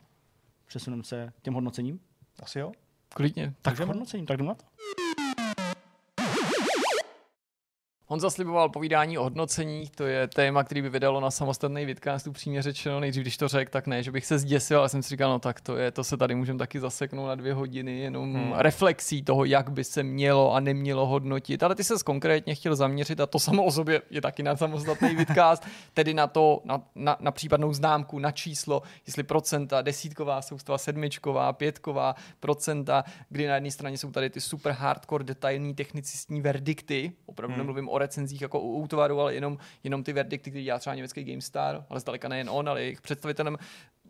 Přesunem 0.66 1.04
se 1.04 1.34
těm 1.42 1.54
hodnocením? 1.54 2.00
Asi 2.44 2.60
jo. 2.60 2.72
Klidně. 3.18 3.54
Tak 3.62 3.80
hodnocením, 3.80 4.26
tak 4.26 4.38
jdu 4.38 4.46
na 4.46 4.54
to. 4.54 4.66
On 8.08 8.20
zasliboval 8.20 8.70
povídání 8.70 9.18
o 9.18 9.24
hodnocení, 9.24 9.90
to 9.96 10.06
je 10.06 10.28
téma, 10.28 10.64
který 10.64 10.82
by 10.82 10.90
vydalo 10.90 11.20
na 11.20 11.32
samostatný 11.32 11.86
vidcast, 11.86 12.28
upřímně 12.28 12.62
řečeno. 12.62 13.00
Nejdřív, 13.00 13.22
když 13.22 13.38
to 13.38 13.48
řekl, 13.48 13.72
tak 13.72 13.88
ne, 13.88 14.04
že 14.04 14.12
bych 14.12 14.26
se 14.26 14.40
zděsil, 14.40 14.80
ale 14.80 14.90
jsem 14.90 15.04
si 15.04 15.10
říkal, 15.10 15.30
no 15.30 15.40
tak 15.40 15.62
to 15.62 15.78
je, 15.78 15.92
to 15.92 16.04
se 16.04 16.18
tady 16.18 16.36
můžeme 16.36 16.60
taky 16.60 16.80
zaseknout 16.80 17.28
na 17.28 17.36
dvě 17.36 17.54
hodiny, 17.54 18.00
jenom 18.00 18.34
hmm. 18.34 18.54
reflexí 18.56 19.24
toho, 19.24 19.46
jak 19.46 19.70
by 19.70 19.84
se 19.84 20.04
mělo 20.04 20.54
a 20.54 20.60
nemělo 20.60 21.06
hodnotit. 21.06 21.64
Ale 21.64 21.76
ty 21.76 21.84
se 21.84 21.94
konkrétně 22.06 22.56
chtěl 22.56 22.76
zaměřit 22.76 23.20
a 23.20 23.26
to 23.26 23.40
samo 23.40 23.64
o 23.64 23.72
sobě 23.72 24.02
je 24.10 24.22
taky 24.22 24.44
na 24.44 24.56
samostatný 24.56 25.16
vidcast, 25.16 25.64
tedy 25.94 26.14
na 26.14 26.28
to, 26.28 26.62
na, 26.66 26.82
na, 26.96 27.18
na 27.20 27.32
případnou 27.32 27.74
známku, 27.74 28.20
na 28.20 28.32
číslo, 28.32 28.82
jestli 29.08 29.24
procenta, 29.24 29.82
desítková 29.82 30.42
soustava, 30.42 30.78
sedmičková, 30.78 31.54
pětková 31.54 32.16
procenta, 32.40 33.04
kdy 33.30 33.48
na 33.48 33.56
jedné 33.56 33.72
straně 33.72 33.98
jsou 33.98 34.12
tady 34.12 34.30
ty 34.30 34.42
super 34.42 34.72
hardcore 34.72 35.24
detailní 35.24 35.76
technicistní 35.76 36.42
verdikty, 36.42 37.12
opravdu 37.26 37.54
hmm. 37.54 37.58
nemluvím 37.58 37.90
o 37.96 37.98
recenzích 37.98 38.42
jako 38.42 38.60
u 38.60 38.82
útvaru, 38.82 39.22
ale 39.22 39.34
jenom, 39.34 39.58
jenom 39.84 40.04
ty 40.04 40.14
verdikty, 40.14 40.50
které 40.50 40.64
dělá 40.64 40.80
třeba 40.80 40.96
německý 40.96 41.24
GameStar, 41.24 41.86
ale 41.90 42.00
zdaleka 42.00 42.28
nejen 42.28 42.50
on, 42.50 42.70
ale 42.70 42.82
jejich 42.82 43.02
představitelem. 43.02 43.58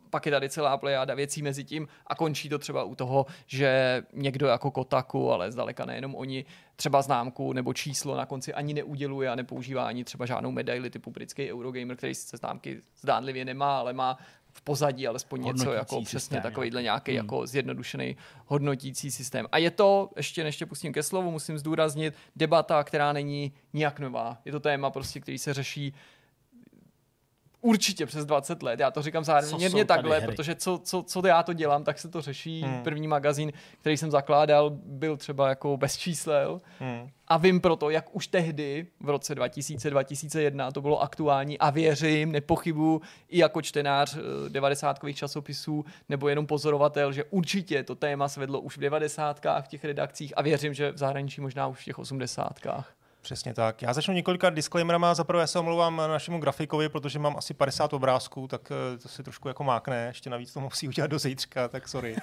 Pak 0.09 0.25
je 0.25 0.31
tady 0.31 0.49
celá 0.49 0.77
plejada 0.77 1.15
věcí 1.15 1.41
mezi 1.41 1.63
tím 1.63 1.87
a 2.07 2.15
končí 2.15 2.49
to 2.49 2.59
třeba 2.59 2.83
u 2.83 2.95
toho, 2.95 3.25
že 3.47 4.01
někdo 4.13 4.47
jako 4.47 4.71
Kotaku, 4.71 5.31
ale 5.31 5.51
zdaleka 5.51 5.85
nejenom 5.85 6.15
oni, 6.15 6.45
třeba 6.75 7.01
známku 7.01 7.53
nebo 7.53 7.73
číslo 7.73 8.17
na 8.17 8.25
konci 8.25 8.53
ani 8.53 8.73
neuděluje 8.73 9.29
a 9.29 9.35
nepoužívá 9.35 9.87
ani 9.87 10.03
třeba 10.03 10.25
žádnou 10.25 10.51
medaili 10.51 10.89
typu 10.89 11.11
britský 11.11 11.51
Eurogamer, 11.53 11.97
který 11.97 12.15
se 12.15 12.37
známky 12.37 12.81
zdánlivě 13.01 13.45
nemá, 13.45 13.79
ale 13.79 13.93
má 13.93 14.17
v 14.57 14.61
pozadí 14.61 15.07
alespoň 15.07 15.43
něco 15.43 15.73
jako 15.73 15.95
systém, 15.95 16.05
přesně 16.05 16.41
takovýhle 16.41 16.83
nějaký 16.83 17.11
hmm. 17.11 17.17
jako 17.17 17.47
zjednodušený 17.47 18.17
hodnotící 18.45 19.11
systém. 19.11 19.45
A 19.51 19.57
je 19.57 19.71
to, 19.71 20.09
ještě 20.15 20.43
než 20.43 20.57
tě 20.57 20.65
pustím 20.65 20.93
ke 20.93 21.03
slovu, 21.03 21.31
musím 21.31 21.57
zdůraznit, 21.57 22.13
debata, 22.35 22.83
která 22.83 23.13
není 23.13 23.53
nijak 23.73 23.99
nová. 23.99 24.37
Je 24.45 24.51
to 24.51 24.59
téma 24.59 24.89
prostě, 24.89 25.19
který 25.19 25.37
se 25.37 25.53
řeší 25.53 25.93
určitě 27.65 28.05
přes 28.05 28.25
20 28.25 28.63
let. 28.63 28.79
Já 28.79 28.91
to 28.91 29.01
říkám 29.01 29.23
záměrně 29.23 29.85
takhle, 29.85 30.19
hry? 30.19 30.27
protože 30.27 30.55
co, 30.55 30.79
co, 30.83 31.03
co 31.03 31.27
já 31.27 31.43
to 31.43 31.53
dělám, 31.53 31.83
tak 31.83 31.99
se 31.99 32.09
to 32.09 32.21
řeší. 32.21 32.61
Hmm. 32.61 32.83
První 32.83 33.07
magazín, 33.07 33.51
který 33.79 33.97
jsem 33.97 34.11
zakládal, 34.11 34.69
byl 34.69 35.17
třeba 35.17 35.49
jako 35.49 35.77
bez 35.77 35.97
čísel. 35.97 36.61
Hmm. 36.79 37.09
A 37.27 37.37
vím 37.37 37.61
proto, 37.61 37.89
jak 37.89 38.15
už 38.15 38.27
tehdy, 38.27 38.87
v 38.99 39.09
roce 39.09 39.35
2000-2001, 39.35 40.71
to 40.71 40.81
bylo 40.81 41.01
aktuální 41.01 41.59
a 41.59 41.69
věřím, 41.69 42.31
nepochybu 42.31 43.01
i 43.29 43.39
jako 43.39 43.61
čtenář 43.61 44.17
90 44.49 44.99
eh, 45.03 45.13
časopisů 45.13 45.85
nebo 46.09 46.29
jenom 46.29 46.47
pozorovatel, 46.47 47.13
že 47.13 47.23
určitě 47.23 47.83
to 47.83 47.95
téma 47.95 48.27
svedlo 48.27 48.59
už 48.59 48.77
v 48.77 48.81
90 48.81 49.45
v 49.61 49.67
těch 49.67 49.85
redakcích 49.85 50.33
a 50.37 50.41
věřím, 50.41 50.73
že 50.73 50.91
v 50.91 50.97
zahraničí 50.97 51.41
možná 51.41 51.67
už 51.67 51.81
v 51.81 51.85
těch 51.85 51.99
80 51.99 52.59
Přesně 53.25 53.53
tak. 53.53 53.81
Já 53.81 53.93
začnu 53.93 54.13
několika 54.13 54.49
disclaimerama. 54.49 55.13
Za 55.13 55.23
prvé 55.23 55.47
se 55.47 55.59
omlouvám 55.59 55.97
našemu 55.97 56.39
grafikovi, 56.39 56.89
protože 56.89 57.19
mám 57.19 57.37
asi 57.37 57.53
50 57.53 57.93
obrázků, 57.93 58.47
tak 58.47 58.71
eh, 58.71 58.97
to 58.97 59.07
si 59.07 59.23
trošku 59.23 59.47
jako 59.47 59.63
mákne. 59.63 60.05
Ještě 60.07 60.29
navíc 60.29 60.53
to 60.53 60.59
musí 60.59 60.87
udělat 60.87 61.07
do 61.07 61.19
zítřka, 61.19 61.67
tak 61.67 61.87
sorry. 61.87 62.15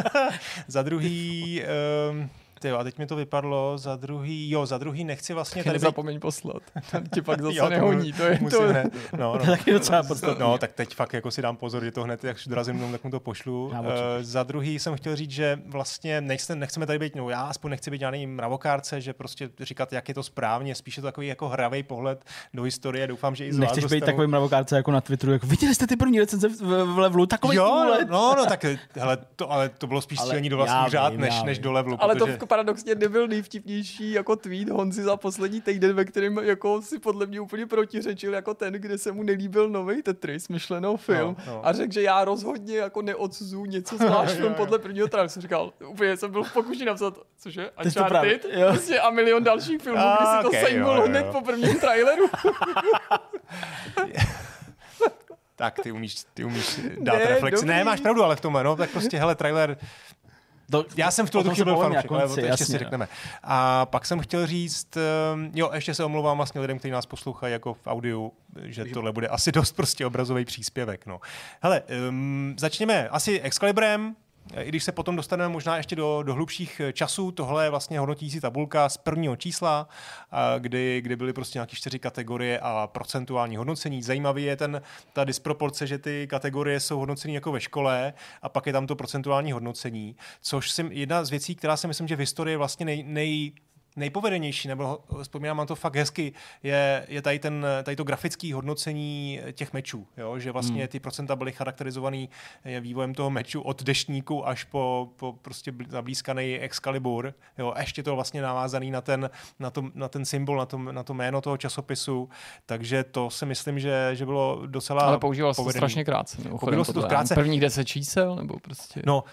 Za 0.68 0.82
druhý, 0.82 1.62
um, 2.10 2.30
Tyjo, 2.62 2.78
a 2.78 2.84
teď 2.84 2.98
mi 2.98 3.06
to 3.06 3.16
vypadlo 3.16 3.78
za 3.78 3.96
druhý, 3.96 4.50
jo, 4.50 4.66
za 4.66 4.78
druhý 4.78 5.04
nechci 5.04 5.34
vlastně 5.34 5.64
tady... 5.64 5.74
Nezapomeň 5.74 6.16
být... 6.16 6.20
poslat, 6.20 6.62
tam 6.90 7.04
ti 7.14 7.22
pak 7.22 7.42
zase 7.42 7.56
jo, 7.56 7.68
nehoní, 7.68 8.12
to 8.12 8.22
je 8.22 8.38
to. 8.50 8.62
Hned, 8.62 8.94
no, 9.18 9.38
no, 9.38 9.46
tak 9.46 9.66
je 9.66 9.72
docela 9.72 10.02
podstatný. 10.02 10.40
No, 10.40 10.58
tak 10.58 10.72
teď 10.72 10.94
fakt 10.94 11.12
jako 11.12 11.30
si 11.30 11.42
dám 11.42 11.56
pozor, 11.56 11.84
že 11.84 11.90
to 11.90 12.02
hned, 12.02 12.24
jak 12.24 12.36
dorazím 12.46 12.78
domů, 12.78 12.92
tak 12.92 13.04
mu 13.04 13.10
to 13.10 13.20
pošlu. 13.20 13.66
Uh, 13.66 13.74
za 14.20 14.42
druhý 14.42 14.78
jsem 14.78 14.96
chtěl 14.96 15.16
říct, 15.16 15.30
že 15.30 15.58
vlastně 15.66 16.20
nechce, 16.20 16.54
nechceme 16.54 16.86
tady 16.86 16.98
být, 16.98 17.16
no 17.16 17.30
já 17.30 17.42
aspoň 17.42 17.70
nechci 17.70 17.90
být 17.90 18.00
žádný 18.00 18.26
mravokárce, 18.26 19.00
že 19.00 19.12
prostě 19.12 19.50
říkat, 19.60 19.92
jak 19.92 20.08
je 20.08 20.14
to 20.14 20.22
správně, 20.22 20.74
spíše 20.74 21.00
to 21.00 21.06
takový 21.06 21.26
jako 21.26 21.48
hravý 21.48 21.82
pohled 21.82 22.24
do 22.54 22.62
historie, 22.62 23.06
doufám, 23.06 23.34
že 23.34 23.46
i 23.46 23.52
z 23.52 23.58
Nechceš 23.58 23.84
být 23.84 24.04
takový 24.04 24.26
mravokárce 24.26 24.76
jako 24.76 24.90
na 24.90 25.00
Twitteru, 25.00 25.32
jako 25.32 25.46
viděli 25.46 25.74
jste 25.74 25.86
ty 25.86 25.96
první 25.96 26.20
recenze 26.20 26.48
v, 26.48 26.60
v, 26.60 26.84
v 26.94 26.98
levelu, 26.98 27.26
takový 27.26 27.56
jo, 27.56 27.96
no, 28.08 28.34
no, 28.36 28.46
tak 28.46 28.64
hele, 28.96 29.18
to, 29.36 29.52
ale 29.52 29.68
to 29.68 29.86
bylo 29.86 30.00
spíš 30.00 30.20
střílení 30.20 30.48
do 30.48 30.56
vlastních 30.56 30.90
řád, 30.90 31.12
než, 31.12 31.42
než 31.42 31.58
do 31.58 31.72
levelu. 31.72 31.96
Ale 32.00 32.14
protože... 32.14 32.36
to 32.36 32.49
paradoxně 32.50 32.94
nebyl 32.94 33.28
nejvtipnější 33.28 34.12
jako 34.12 34.36
tweet 34.36 34.68
Honzi 34.68 35.02
za 35.02 35.16
poslední 35.16 35.60
týden, 35.60 35.92
ve 35.92 36.04
kterém 36.04 36.38
jako 36.38 36.82
si 36.82 36.98
podle 36.98 37.26
mě 37.26 37.40
úplně 37.40 37.66
protiřečil 37.66 38.34
jako 38.34 38.54
ten, 38.54 38.72
kde 38.72 38.98
se 38.98 39.12
mu 39.12 39.22
nelíbil 39.22 39.68
nový 39.68 40.02
Tetris, 40.02 40.48
myšlenou 40.48 40.96
film 40.96 41.36
no, 41.46 41.52
no. 41.52 41.66
a 41.66 41.72
řekl, 41.72 41.92
že 41.92 42.02
já 42.02 42.24
rozhodně 42.24 42.76
jako 42.76 43.02
neodsuzu 43.02 43.64
něco 43.64 43.96
zvlášť 44.04 44.34
film 44.34 44.54
podle 44.54 44.78
prvního 44.78 45.08
traileru. 45.08 45.28
Jsem 45.28 45.42
říkal, 45.42 45.72
úplně 45.86 46.16
jsem 46.16 46.30
byl 46.30 46.42
v 46.42 46.52
pokušení 46.52 46.84
napsat, 46.84 47.18
cože, 47.38 47.70
Uncharted, 47.84 48.46
prostě 48.68 49.00
a 49.00 49.10
milion 49.10 49.44
dalších 49.44 49.82
filmů, 49.82 50.00
a, 50.00 50.16
kdy 50.16 50.26
si 50.26 50.42
to 50.42 50.48
okay, 50.48 50.64
sejmul 50.64 51.02
hned 51.02 51.26
po 51.32 51.40
prvním 51.40 51.80
traileru. 51.80 52.30
tak 55.60 55.80
ty 55.82 55.92
umíš, 55.92 56.24
ty 56.34 56.44
umíš 56.44 56.80
dát 56.98 57.18
ne, 57.18 57.26
reflexi. 57.26 57.66
Ne, 57.66 57.84
máš 57.84 58.00
pravdu, 58.00 58.24
ale 58.24 58.36
v 58.36 58.40
tom, 58.40 58.58
no, 58.62 58.76
tak 58.76 58.90
prostě, 58.90 59.18
hele, 59.18 59.34
trailer 59.34 59.76
do, 60.70 60.84
já 60.96 61.10
jsem 61.10 61.26
v 61.26 61.30
tuhle 61.30 61.54
chvíli 61.54 61.64
byl 61.64 61.76
fanoušek, 61.76 62.12
ale 62.12 62.28
to 62.28 62.40
ještě 62.40 62.64
si 62.64 62.78
řekneme. 62.78 63.08
A 63.42 63.86
pak 63.86 64.06
jsem 64.06 64.20
chtěl 64.20 64.46
říct, 64.46 64.96
ehm, 64.96 65.50
jo, 65.54 65.70
ještě 65.74 65.94
se 65.94 66.04
omlouvám 66.04 66.36
vlastně 66.36 66.60
lidem, 66.60 66.78
kteří 66.78 66.92
nás 66.92 67.06
poslouchají 67.06 67.52
jako 67.52 67.74
v 67.74 67.86
audiu, 67.86 68.32
že 68.64 68.84
tohle 68.84 69.12
bude 69.12 69.28
asi 69.28 69.52
dost 69.52 69.72
prostě 69.72 70.06
obrazový 70.06 70.44
příspěvek. 70.44 71.06
No. 71.06 71.20
Hele, 71.60 71.82
um, 72.08 72.54
začněme 72.58 73.08
asi 73.08 73.40
Excaliburem, 73.40 74.16
i 74.56 74.68
když 74.68 74.84
se 74.84 74.92
potom 74.92 75.16
dostaneme 75.16 75.52
možná 75.52 75.76
ještě 75.76 75.96
do, 75.96 76.22
do 76.22 76.34
hlubších 76.34 76.80
časů, 76.92 77.32
tohle 77.32 77.64
je 77.64 77.70
vlastně 77.70 77.98
hodnotící 77.98 78.40
tabulka 78.40 78.88
z 78.88 78.96
prvního 78.96 79.36
čísla, 79.36 79.88
kdy, 80.58 81.00
kdy 81.00 81.16
byly 81.16 81.32
prostě 81.32 81.58
nějaké 81.58 81.76
čtyři 81.76 81.98
kategorie 81.98 82.58
a 82.62 82.86
procentuální 82.86 83.56
hodnocení. 83.56 84.02
Zajímavý 84.02 84.44
je 84.44 84.56
ten, 84.56 84.82
ta 85.12 85.24
disproporce, 85.24 85.86
že 85.86 85.98
ty 85.98 86.26
kategorie 86.30 86.80
jsou 86.80 86.98
hodnocení 86.98 87.34
jako 87.34 87.52
ve 87.52 87.60
škole 87.60 88.12
a 88.42 88.48
pak 88.48 88.66
je 88.66 88.72
tam 88.72 88.86
to 88.86 88.96
procentuální 88.96 89.52
hodnocení, 89.52 90.16
což 90.40 90.78
je 90.78 90.84
jedna 90.90 91.24
z 91.24 91.30
věcí, 91.30 91.54
která 91.54 91.76
si 91.76 91.86
myslím, 91.86 92.08
že 92.08 92.16
v 92.16 92.20
historii 92.20 92.56
vlastně 92.56 92.86
nej, 92.86 93.04
nej 93.06 93.52
nejpovedenější, 93.96 94.68
nebo 94.68 94.98
vzpomínám 95.22 95.56
na 95.56 95.66
to 95.66 95.76
fakt 95.76 95.96
hezky, 95.96 96.32
je, 96.62 97.06
je 97.08 97.22
tady, 97.22 97.38
ten, 97.38 97.66
tady 97.82 97.96
to 97.96 98.04
grafické 98.04 98.54
hodnocení 98.54 99.40
těch 99.52 99.72
mečů, 99.72 100.06
jo? 100.16 100.38
že 100.38 100.52
vlastně 100.52 100.80
hmm. 100.80 100.88
ty 100.88 101.00
procenta 101.00 101.36
byly 101.36 101.52
charakterizovaný 101.52 102.28
vývojem 102.80 103.14
toho 103.14 103.30
meču 103.30 103.60
od 103.60 103.82
deštníku 103.82 104.48
až 104.48 104.64
po, 104.64 105.08
po 105.16 105.32
prostě 105.32 105.72
zablízkaný 105.88 106.58
Excalibur, 106.58 107.34
jo? 107.58 107.72
a 107.76 107.80
ještě 107.80 108.02
to 108.02 108.14
vlastně 108.14 108.42
navázaný 108.42 108.90
na 108.90 109.00
ten, 109.00 109.30
na, 109.58 109.70
to, 109.70 109.84
na 109.94 110.08
ten 110.08 110.24
symbol, 110.24 110.56
na 110.56 110.66
to, 110.66 110.78
na 110.78 111.02
to 111.02 111.14
jméno 111.14 111.40
toho 111.40 111.56
časopisu, 111.56 112.28
takže 112.66 113.04
to 113.04 113.30
si 113.30 113.46
myslím, 113.46 113.78
že, 113.78 114.10
že 114.12 114.24
bylo 114.24 114.62
docela 114.66 115.02
Ale 115.02 115.18
používal 115.18 115.54
se 115.54 115.62
to 115.62 115.70
strašně 115.70 116.04
krátce. 116.04 116.36
Používal 116.60 116.84
se 116.84 116.92
to 116.92 117.02
krátce. 117.02 117.34
Prvních 117.34 117.60
deset 117.60 117.84
čísel? 117.84 118.36
Nebo 118.36 118.58
prostě... 118.58 119.02
No, 119.06 119.24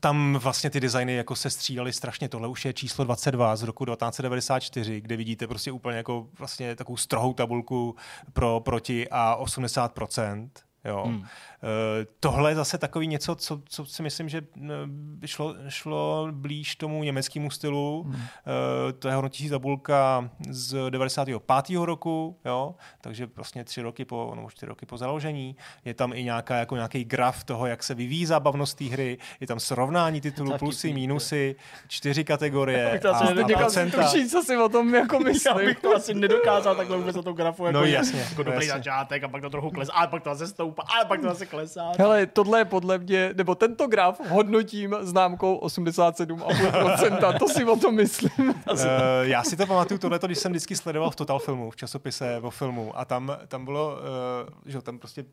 tam 0.00 0.38
vlastně 0.42 0.70
ty 0.70 0.80
designy 0.80 1.14
jako 1.14 1.36
se 1.36 1.50
střídaly 1.50 1.92
strašně, 1.92 2.28
tohle 2.28 2.48
už 2.48 2.64
je 2.64 2.72
číslo 2.72 3.04
22 3.04 3.56
z 3.56 3.62
roku 3.62 3.84
1994, 3.96 5.00
kde 5.00 5.16
vidíte 5.16 5.46
prostě 5.46 5.72
úplně 5.72 5.96
jako 5.96 6.26
vlastně 6.38 6.76
takovou 6.76 6.96
strohou 6.96 7.32
tabulku 7.34 7.96
pro, 8.32 8.60
proti 8.60 9.08
a 9.10 9.36
80%. 9.40 10.48
Jo. 10.84 11.04
Hmm. 11.06 11.24
Eh, 11.62 12.06
tohle 12.20 12.50
je 12.50 12.54
zase 12.54 12.78
takový 12.78 13.06
něco, 13.06 13.34
co, 13.34 13.60
co 13.68 13.86
si 13.86 14.02
myslím, 14.02 14.28
že 14.28 14.42
eh, 14.62 15.26
šlo, 15.26 15.54
šlo 15.68 16.28
blíž 16.30 16.76
tomu 16.76 17.02
německému 17.02 17.50
stylu. 17.50 18.02
Hmm. 18.02 18.14
Eh, 18.16 18.92
to 18.92 19.08
je 19.08 19.14
hodnotící 19.14 19.50
tabulka 19.50 20.30
z 20.50 20.90
95. 20.90 21.76
roku, 21.84 22.36
jo? 22.44 22.74
takže 23.00 23.28
vlastně 23.36 23.64
tři 23.64 23.82
roky 23.82 24.04
po, 24.04 24.32
no, 24.36 24.50
čtyři 24.50 24.68
roky 24.68 24.86
po 24.86 24.96
založení. 24.96 25.56
Je 25.84 25.94
tam 25.94 26.12
i 26.12 26.24
nějaká, 26.24 26.56
jako 26.56 26.74
nějaký 26.74 27.04
graf 27.04 27.44
toho, 27.44 27.66
jak 27.66 27.82
se 27.82 27.94
vyvíjí 27.94 28.26
zábavnost 28.26 28.78
té 28.78 28.84
hry. 28.84 29.18
Je 29.40 29.46
tam 29.46 29.60
srovnání 29.60 30.20
titulů, 30.20 30.58
plusy, 30.58 30.92
mínusy, 30.92 31.56
čtyři 31.88 32.24
kategorie 32.24 33.00
a, 33.00 33.10
a 33.10 33.58
procenta. 33.58 34.02
Tuší, 34.02 34.28
co 34.28 34.42
si 34.42 34.56
o 34.56 34.68
tom 34.68 34.94
jako 34.94 35.18
myslím. 35.24 35.58
Já 35.58 35.66
bych 35.66 35.80
to 35.80 35.94
asi 35.96 36.14
nedokázal 36.14 36.76
takhle 36.76 36.96
vůbec 36.96 37.16
na 37.16 37.22
tom 37.22 37.36
grafu. 37.36 37.66
Jako 37.66 37.78
no 37.78 37.84
jasně. 37.84 38.20
Jako 38.20 38.42
dobrý 38.42 38.66
začátek 38.68 39.24
a 39.24 39.28
pak 39.28 39.42
to 39.42 39.50
trochu 39.50 39.70
kles, 39.70 39.88
a 39.92 40.06
pak 40.06 40.22
to 40.22 40.34
zase 40.34 40.52
stoupá 40.52 40.82
ale 40.82 41.04
pak 41.04 41.20
to 41.20 41.28
zase 41.28 41.46
klesá. 41.52 41.92
Hele, 41.98 42.26
tohle 42.26 42.60
je 42.60 42.64
podle 42.64 42.98
mě, 42.98 43.30
nebo 43.36 43.54
tento 43.54 43.86
graf 43.86 44.20
hodnotím 44.28 44.96
známkou 45.00 45.60
87,5%, 45.60 47.38
to 47.38 47.48
si 47.48 47.64
o 47.64 47.76
tom 47.76 47.94
myslím. 47.94 48.48
uh, 48.70 48.78
já 49.22 49.44
si 49.44 49.56
to 49.56 49.66
pamatuju, 49.66 49.98
tohleto, 49.98 50.26
když 50.26 50.38
jsem 50.38 50.52
vždycky 50.52 50.76
sledoval 50.76 51.10
v 51.10 51.16
Total 51.16 51.38
Filmu, 51.38 51.70
v 51.70 51.76
časopise 51.76 52.40
o 52.42 52.50
filmu 52.50 52.98
a 52.98 53.04
tam, 53.04 53.36
tam 53.48 53.64
bylo, 53.64 53.92
uh, 53.92 54.70
že 54.70 54.82
tam 54.82 54.98
prostě 54.98 55.24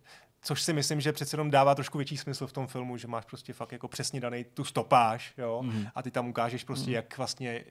což 0.42 0.62
si 0.62 0.74
myslím, 0.74 1.02
že 1.02 1.14
přece 1.14 1.34
jenom 1.34 1.52
dává 1.52 1.76
trošku 1.76 1.98
větší 1.98 2.18
smysl 2.18 2.48
v 2.48 2.54
tom 2.54 2.68
filmu, 2.68 2.98
že 2.98 3.08
máš 3.08 3.26
prostě 3.26 3.54
fakt 3.54 3.72
jako 3.72 3.88
přesně 3.88 4.20
daný 4.20 4.46
tu 4.54 4.64
stopáž, 4.64 5.34
jo, 5.38 5.62
mm. 5.64 5.88
a 5.96 6.02
ty 6.02 6.12
tam 6.12 6.30
ukážeš 6.30 6.64
prostě, 6.64 6.90
mm. 6.90 6.94
jak 6.94 7.18
vlastně 7.18 7.64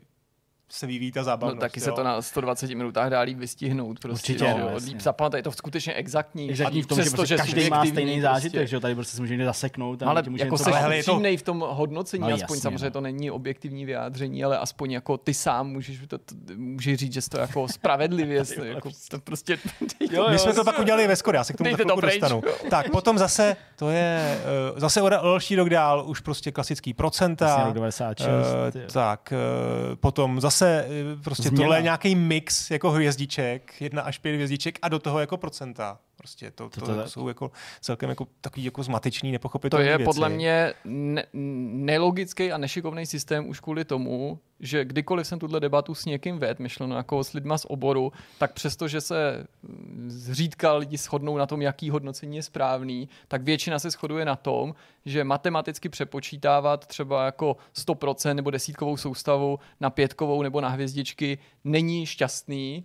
se 0.70 0.86
vyvíjí 0.86 1.12
ta 1.12 1.24
zábavnost. 1.24 1.56
No, 1.56 1.60
taky 1.60 1.80
jo. 1.80 1.84
se 1.84 1.92
to 1.92 2.02
na 2.02 2.22
120 2.22 2.70
minutách 2.70 3.10
dá 3.10 3.20
líp 3.20 3.38
vystihnout. 3.38 3.98
Prostě, 4.00 4.32
Určitě, 4.32 4.50
no, 4.50 4.70
no, 4.70 4.76
líp 4.86 5.00
zapamatovat, 5.00 5.38
je 5.38 5.42
to 5.42 5.52
skutečně 5.52 5.94
exaktní. 5.94 6.50
Exaktní 6.50 6.82
v 6.82 6.86
tom, 6.86 6.98
přesto, 6.98 7.24
že, 7.24 7.36
prostě 7.36 7.52
každý 7.54 7.70
má 7.70 7.86
stejný 7.86 8.20
zážitek, 8.20 8.60
prostě. 8.60 8.76
že 8.76 8.80
tady 8.80 8.94
prostě 8.94 9.16
se 9.16 9.22
může 9.22 9.32
někde 9.32 9.44
zaseknout. 9.44 10.02
Ale 10.02 10.22
jako 10.36 10.58
se 10.58 10.70
ale 10.70 11.02
to... 11.02 11.20
v 11.36 11.42
tom 11.42 11.64
hodnocení, 11.68 12.20
no, 12.20 12.26
aspoň 12.26 12.56
jasně, 12.56 12.60
samozřejmě 12.60 12.84
no. 12.84 12.90
to 12.90 13.00
není 13.00 13.30
objektivní 13.30 13.84
vyjádření, 13.84 14.44
ale 14.44 14.58
aspoň 14.58 14.90
jako 14.90 15.16
ty 15.16 15.34
sám 15.34 15.70
můžeš, 15.70 16.00
to, 16.08 16.18
to, 16.18 16.34
můžeš 16.56 16.98
říct, 16.98 17.12
že 17.12 17.20
to 17.30 17.38
jako 17.38 17.68
spravedlivě, 17.68 18.44
jako, 18.62 18.90
to 19.10 19.18
prostě... 19.18 19.58
jo, 20.10 20.26
My 20.30 20.38
jsme 20.38 20.52
to 20.52 20.64
pak 20.64 20.78
udělali 20.78 21.06
ve 21.06 21.16
Skoda, 21.16 21.38
já 21.38 21.44
se 21.44 21.52
k 21.52 21.56
tomu 21.56 21.76
to 21.76 22.00
dostanu. 22.00 22.42
Tak, 22.70 22.90
potom 22.90 23.18
zase, 23.18 23.56
to 23.76 23.90
je, 23.90 24.38
uh, 24.72 24.78
zase 24.78 25.02
o 25.02 25.08
další 25.08 25.56
rok 25.56 25.68
dál, 25.68 26.04
už 26.06 26.20
prostě 26.20 26.52
klasický 26.52 26.94
procenta. 26.94 27.70
96. 27.72 28.28
Uh, 28.28 28.92
tak, 28.92 29.32
uh, 29.32 29.96
potom 29.96 30.40
zase 30.40 30.57
zase 30.59 30.86
eh, 30.88 31.22
prostě 31.24 31.42
Změna. 31.42 31.62
tohle 31.62 31.78
je 31.78 31.82
nějaký 31.82 32.14
mix 32.14 32.70
jako 32.70 32.90
hvězdiček, 32.90 33.80
jedna 33.80 34.02
až 34.02 34.18
pět 34.18 34.34
hvězdiček 34.34 34.78
a 34.82 34.88
do 34.88 34.98
toho 34.98 35.18
jako 35.20 35.36
procenta. 35.36 35.98
Prostě 36.18 36.50
to, 36.50 36.68
to, 36.68 36.80
to, 36.80 36.86
to 36.86 37.08
jsou 37.08 37.28
jako 37.28 37.50
celkem 37.80 38.10
jako 38.10 38.26
takový 38.40 38.64
jako 38.64 38.82
zmatečný, 38.82 39.32
nepochopitelný 39.32 39.84
To 39.84 39.90
je 39.90 39.96
věci. 39.98 40.04
podle 40.04 40.28
mě 40.28 40.74
ne, 40.84 41.24
nelogický 41.32 42.52
a 42.52 42.58
nešikovný 42.58 43.06
systém 43.06 43.48
už 43.48 43.60
kvůli 43.60 43.84
tomu, 43.84 44.38
že 44.60 44.84
kdykoliv 44.84 45.26
jsem 45.26 45.38
tuhle 45.38 45.60
debatu 45.60 45.94
s 45.94 46.04
někým 46.04 46.38
ved, 46.38 46.58
myšleno 46.58 46.96
jako 46.96 47.24
s 47.24 47.32
lidma 47.32 47.58
z 47.58 47.66
oboru, 47.68 48.12
tak 48.38 48.52
přesto, 48.52 48.88
že 48.88 49.00
se 49.00 49.46
zřídka 50.06 50.74
lidi 50.74 50.96
shodnou 50.96 51.36
na 51.36 51.46
tom, 51.46 51.62
jaký 51.62 51.90
hodnocení 51.90 52.36
je 52.36 52.42
správný, 52.42 53.08
tak 53.28 53.42
většina 53.42 53.78
se 53.78 53.90
shoduje 53.90 54.24
na 54.24 54.36
tom, 54.36 54.74
že 55.04 55.24
matematicky 55.24 55.88
přepočítávat 55.88 56.86
třeba 56.86 57.24
jako 57.24 57.56
100% 57.76 58.34
nebo 58.34 58.50
desítkovou 58.50 58.96
soustavu 58.96 59.58
na 59.80 59.90
pětkovou 59.90 60.42
nebo 60.42 60.60
na 60.60 60.68
hvězdičky 60.68 61.38
není 61.64 62.06
šťastný, 62.06 62.84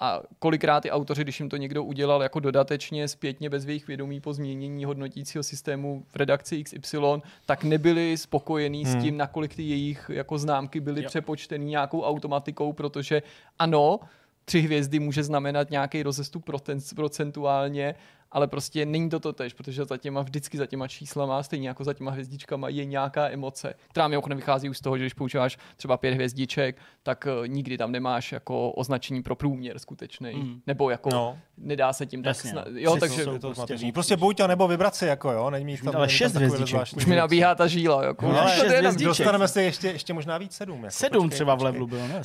a 0.00 0.20
kolikrát 0.38 0.80
ty 0.80 0.90
autoři, 0.90 1.22
když 1.22 1.40
jim 1.40 1.48
to 1.48 1.56
někdo 1.56 1.84
udělal 1.84 2.22
jako 2.22 2.40
dodatečně 2.40 3.08
zpětně 3.08 3.50
bez 3.50 3.64
jejich 3.64 3.86
vědomí 3.86 4.20
po 4.20 4.32
změnění 4.32 4.84
hodnotícího 4.84 5.42
systému 5.42 6.04
v 6.08 6.16
redakci 6.16 6.64
XY, 6.64 6.98
tak 7.46 7.64
nebyli 7.64 8.16
spokojení 8.16 8.84
hmm. 8.84 9.00
s 9.00 9.02
tím, 9.02 9.16
nakolik 9.16 9.54
ty 9.54 9.62
jejich 9.62 10.10
jako 10.14 10.38
známky 10.38 10.80
byly 10.80 11.02
jo. 11.02 11.08
přepočtený 11.08 11.66
nějakou 11.66 12.02
automatikou, 12.02 12.72
protože 12.72 13.22
ano, 13.58 14.00
tři 14.44 14.60
hvězdy 14.60 14.98
může 14.98 15.22
znamenat 15.22 15.70
nějaký 15.70 16.02
rozestup 16.02 16.50
procentuálně, 16.96 17.94
ale 18.34 18.46
prostě 18.46 18.86
není 18.86 19.10
to 19.10 19.20
to 19.20 19.32
tež, 19.32 19.52
protože 19.52 19.84
za 19.84 19.96
těma 19.96 20.22
vždycky 20.22 20.58
za 20.58 20.66
těma 20.66 20.88
číslama, 20.88 21.42
stejně 21.42 21.68
jako 21.68 21.84
za 21.84 21.94
těma 21.94 22.10
hvězdičkama, 22.10 22.68
je 22.68 22.84
nějaká 22.84 23.28
emoce, 23.28 23.74
která 23.88 24.08
mi 24.08 24.16
vychází 24.34 24.68
už 24.68 24.78
z 24.78 24.80
toho, 24.80 24.98
že 24.98 25.04
když 25.04 25.14
používáš 25.14 25.58
třeba 25.76 25.96
pět 25.96 26.14
hvězdiček, 26.14 26.76
tak 27.02 27.26
uh, 27.40 27.48
nikdy 27.48 27.78
tam 27.78 27.92
nemáš 27.92 28.32
jako 28.32 28.70
označení 28.70 29.22
pro 29.22 29.36
průměr 29.36 29.78
skutečný, 29.78 30.34
mm. 30.34 30.60
nebo 30.66 30.90
jako 30.90 31.10
no. 31.10 31.38
nedá 31.58 31.92
se 31.92 32.06
tím 32.06 32.24
Jasně, 32.24 32.52
tak 32.52 32.64
sna- 32.66 32.72
no. 32.72 32.78
jo, 32.80 32.96
takže 33.00 33.24
to, 33.24 33.38
to 33.38 33.52
prostě, 33.52 33.92
prostě 33.92 34.16
buď 34.16 34.40
a 34.40 34.46
nebo 34.46 34.68
vybrat 34.68 34.94
si 34.94 35.06
jako 35.06 35.30
jo, 35.30 35.50
není 35.50 35.78
tam, 35.78 35.96
ale 35.96 36.08
šest 36.08 36.34
hvězdiček. 36.34 36.80
Už 36.96 37.06
mi 37.06 37.16
nabíhá 37.16 37.54
ta 37.54 37.66
žíla, 37.66 38.04
jako. 38.04 38.28
No, 38.28 38.40
ale 38.40 38.50
šest 38.84 38.96
dostaneme 38.96 39.48
se 39.48 39.62
ještě, 39.62 39.88
ještě 39.88 40.12
možná 40.12 40.38
víc 40.38 40.52
sedm. 40.52 40.84
Jako, 40.84 40.90
sedm 40.90 41.22
počkej, 41.22 41.36
třeba 41.36 41.54
v 41.54 41.62
levelu 41.62 41.86
bylo, 41.86 42.08
ne? 42.08 42.14
Uh, 42.16 42.22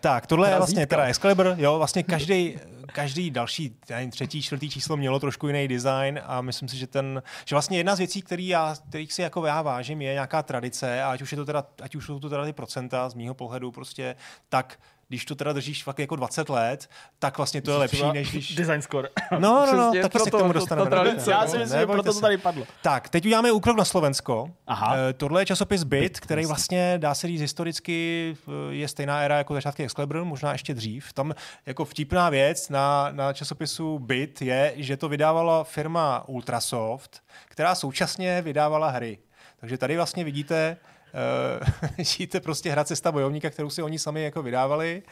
tak, 0.00 0.26
tohle 0.26 0.50
je 0.50 0.56
vlastně 0.56 0.86
teda 0.86 1.04
Excalibur, 1.04 1.54
jo, 1.58 1.78
vlastně 1.78 2.02
každý 2.02 2.58
každý 2.92 3.30
další, 3.30 3.76
třetí, 4.10 4.42
čtvrtý 4.42 4.70
číslo 4.70 4.96
mělo 4.96 5.20
trošku 5.20 5.31
jiný 5.46 5.68
design 5.68 6.20
a 6.24 6.40
myslím 6.40 6.68
si, 6.68 6.76
že 6.76 6.86
ten, 6.86 7.22
že 7.44 7.54
vlastně 7.54 7.78
jedna 7.78 7.94
z 7.94 7.98
věcí, 7.98 8.22
který 8.22 8.48
já, 8.48 8.74
kterých 8.88 9.12
si 9.12 9.22
jako 9.22 9.46
já 9.46 9.62
vážím, 9.62 10.02
je 10.02 10.12
nějaká 10.12 10.42
tradice 10.42 11.02
a 11.02 11.10
ať 11.10 11.22
už 11.22 11.32
je 11.32 11.36
to 11.36 11.44
teda, 11.44 11.66
ať 11.82 11.94
už 11.94 12.06
jsou 12.06 12.20
to 12.20 12.30
teda 12.30 12.44
ty 12.44 12.52
procenta 12.52 13.08
z 13.08 13.14
mýho 13.14 13.34
pohledu 13.34 13.70
prostě, 13.70 14.16
tak 14.48 14.78
když 15.12 15.24
to 15.24 15.34
teda 15.34 15.52
držíš 15.52 15.84
fakt 15.84 15.98
jako 15.98 16.16
20 16.16 16.48
let, 16.48 16.90
tak 17.18 17.36
vlastně 17.36 17.62
to 17.62 17.70
je 17.70 17.76
lepší, 17.76 18.12
než 18.12 18.30
když... 18.30 18.54
Design 18.54 18.82
score. 18.82 19.08
No, 19.38 19.66
no, 19.66 19.72
no, 19.76 19.92
taky 20.02 20.18
se 20.18 20.30
k 20.30 20.32
tomu 20.32 20.52
dostaneme. 20.52 20.90
To, 20.90 20.96
to, 20.96 21.24
to 21.24 21.30
já 21.30 21.46
si 21.46 21.58
myslím, 21.58 21.80
že 21.80 21.86
proto 21.86 22.12
to 22.12 22.20
tady 22.20 22.38
padlo. 22.38 22.66
Tak, 22.82 23.08
teď 23.08 23.26
uděláme 23.26 23.52
úkrok 23.52 23.76
na 23.76 23.84
Slovensko. 23.84 24.50
Aha. 24.66 24.92
Uh, 24.92 24.98
tohle 25.16 25.42
je 25.42 25.46
časopis 25.46 25.82
Bit, 25.82 26.20
který 26.20 26.46
vlastně, 26.46 26.94
dá 26.98 27.14
se 27.14 27.26
říct, 27.26 27.40
historicky 27.40 28.36
eh, 28.48 28.74
je 28.74 28.88
stejná 28.88 29.20
éra 29.20 29.38
jako 29.38 29.54
začátky 29.54 29.84
Excalibur, 29.84 30.24
možná 30.24 30.52
ještě 30.52 30.74
dřív. 30.74 31.12
Tam 31.12 31.34
jako 31.66 31.84
vtipná 31.84 32.30
věc 32.30 32.68
na, 32.68 33.08
na 33.12 33.32
časopisu 33.32 33.98
Bit 33.98 34.42
je, 34.42 34.72
že 34.76 34.96
to 34.96 35.08
vydávala 35.08 35.64
firma 35.64 36.24
Ultrasoft, 36.28 37.22
která 37.48 37.74
současně 37.74 38.42
vydávala 38.42 38.90
hry. 38.90 39.18
Takže 39.60 39.78
tady 39.78 39.96
vlastně 39.96 40.24
vidíte 40.24 40.76
žijete 41.98 42.40
prostě 42.40 42.70
hra 42.70 42.84
cesta 42.84 43.12
bojovníka, 43.12 43.50
kterou 43.50 43.70
si 43.70 43.82
oni 43.82 43.98
sami 43.98 44.22
jako 44.22 44.42
vydávali. 44.42 45.02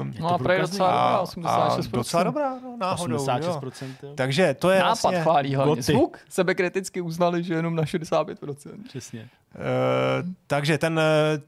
Uh, 0.00 0.20
no 0.20 0.34
a 0.34 0.38
pro 0.38 0.60
docela 0.60 1.26
dobrá, 1.34 1.52
86%. 1.52 1.90
docela 1.90 2.22
dobrá, 2.22 2.58
no, 2.62 2.76
náhodou. 2.80 3.16
86%, 3.16 3.86
jo. 4.02 4.12
Takže 4.14 4.54
to 4.54 4.70
je 4.70 4.78
Nápad 4.78 4.88
vlastně... 5.02 5.22
chválí 5.22 5.54
hlavně. 5.54 5.70
Goty. 5.70 5.82
Zvuk 5.82 6.18
sebekriticky 6.28 7.00
uznali, 7.00 7.42
že 7.42 7.54
jenom 7.54 7.74
na 7.74 7.82
65%. 7.82 8.54
Přesně. 8.88 9.28
Uh, 9.54 10.30
takže 10.46 10.78
ten, 10.78 11.00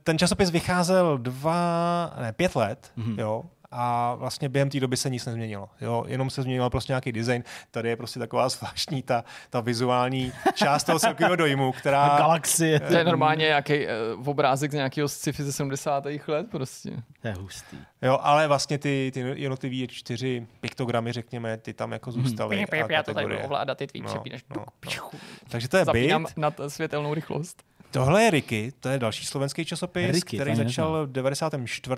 ten 0.03 0.17
časopis 0.17 0.49
vycházel 0.49 1.17
dva, 1.17 2.13
ne, 2.21 2.33
pět 2.33 2.55
let, 2.55 2.91
mm-hmm. 2.97 3.19
jo, 3.19 3.43
a 3.77 4.15
vlastně 4.15 4.49
během 4.49 4.69
té 4.69 4.79
doby 4.79 4.97
se 4.97 5.09
nic 5.09 5.25
nezměnilo. 5.25 5.69
Jo? 5.81 6.03
Jenom 6.07 6.29
se 6.29 6.41
změnil 6.41 6.69
prostě 6.69 6.91
nějaký 6.91 7.11
design. 7.11 7.43
Tady 7.71 7.89
je 7.89 7.95
prostě 7.95 8.19
taková 8.19 8.49
zvláštní 8.49 9.01
ta, 9.01 9.23
ta 9.49 9.59
vizuální 9.59 10.31
část 10.53 10.83
toho 10.83 10.99
celkového 10.99 11.35
dojmu, 11.35 11.71
která... 11.71 12.07
Galaxie. 12.17 12.79
To 12.79 12.97
je 12.97 13.03
normálně 13.03 13.45
nějaký 13.45 13.85
uh, 14.17 14.29
obrázek 14.29 14.71
z 14.71 14.73
nějakého 14.73 15.07
sci-fi 15.07 15.43
ze 15.43 15.53
70. 15.53 16.05
let 16.27 16.47
prostě. 16.51 16.91
To 17.21 17.27
je 17.27 17.33
hustý. 17.33 17.77
Jo, 18.01 18.19
ale 18.21 18.47
vlastně 18.47 18.77
ty, 18.77 19.11
ty 19.13 19.19
jednotlivé 19.19 19.87
čtyři 19.87 20.47
piktogramy, 20.61 21.11
řekněme, 21.11 21.57
ty 21.57 21.73
tam 21.73 21.91
jako 21.91 22.11
zůstaly. 22.11 22.65
Hmm. 22.71 22.89
Já 22.89 23.03
to 23.03 23.13
tady 23.13 23.37
ovládat, 23.37 23.77
ty 23.77 23.87
tvý 23.87 24.01
no, 24.01 24.23
no, 24.55 24.65
no. 24.85 25.09
Takže 25.49 25.67
to 25.67 25.77
je 25.77 25.85
Zapínám 25.85 26.23
bit. 26.23 26.37
na 26.37 26.53
světelnou 26.67 27.13
rychlost. 27.13 27.63
Tohle 27.95 28.23
je 28.23 28.31
Ricky, 28.31 28.73
to 28.79 28.89
je 28.89 28.99
další 28.99 29.25
slovenský 29.25 29.65
časopis, 29.65 30.11
Ricky, 30.11 30.37
který 30.37 30.55
začal 30.55 31.07
v 31.07 31.11
94. 31.11 31.95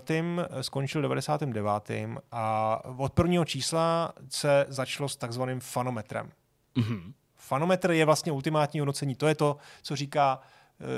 skončil 0.62 1.02
v 1.02 1.04
99. 1.04 2.10
a 2.32 2.82
od 2.98 3.14
prvního 3.14 3.46
čísla 3.46 4.14
se 4.30 4.66
začalo 4.70 5.10
s 5.10 5.16
takzvaným 5.16 5.60
fanometrem. 5.60 6.32
Mm-hmm. 6.76 7.14
Fanometr 7.36 7.92
je 7.92 8.06
vlastně 8.06 8.32
ultimátní 8.32 8.80
hodnocení, 8.80 9.16
to 9.16 9.28
je 9.28 9.36
to, 9.36 9.58
co 9.82 9.96
říká, 9.96 10.40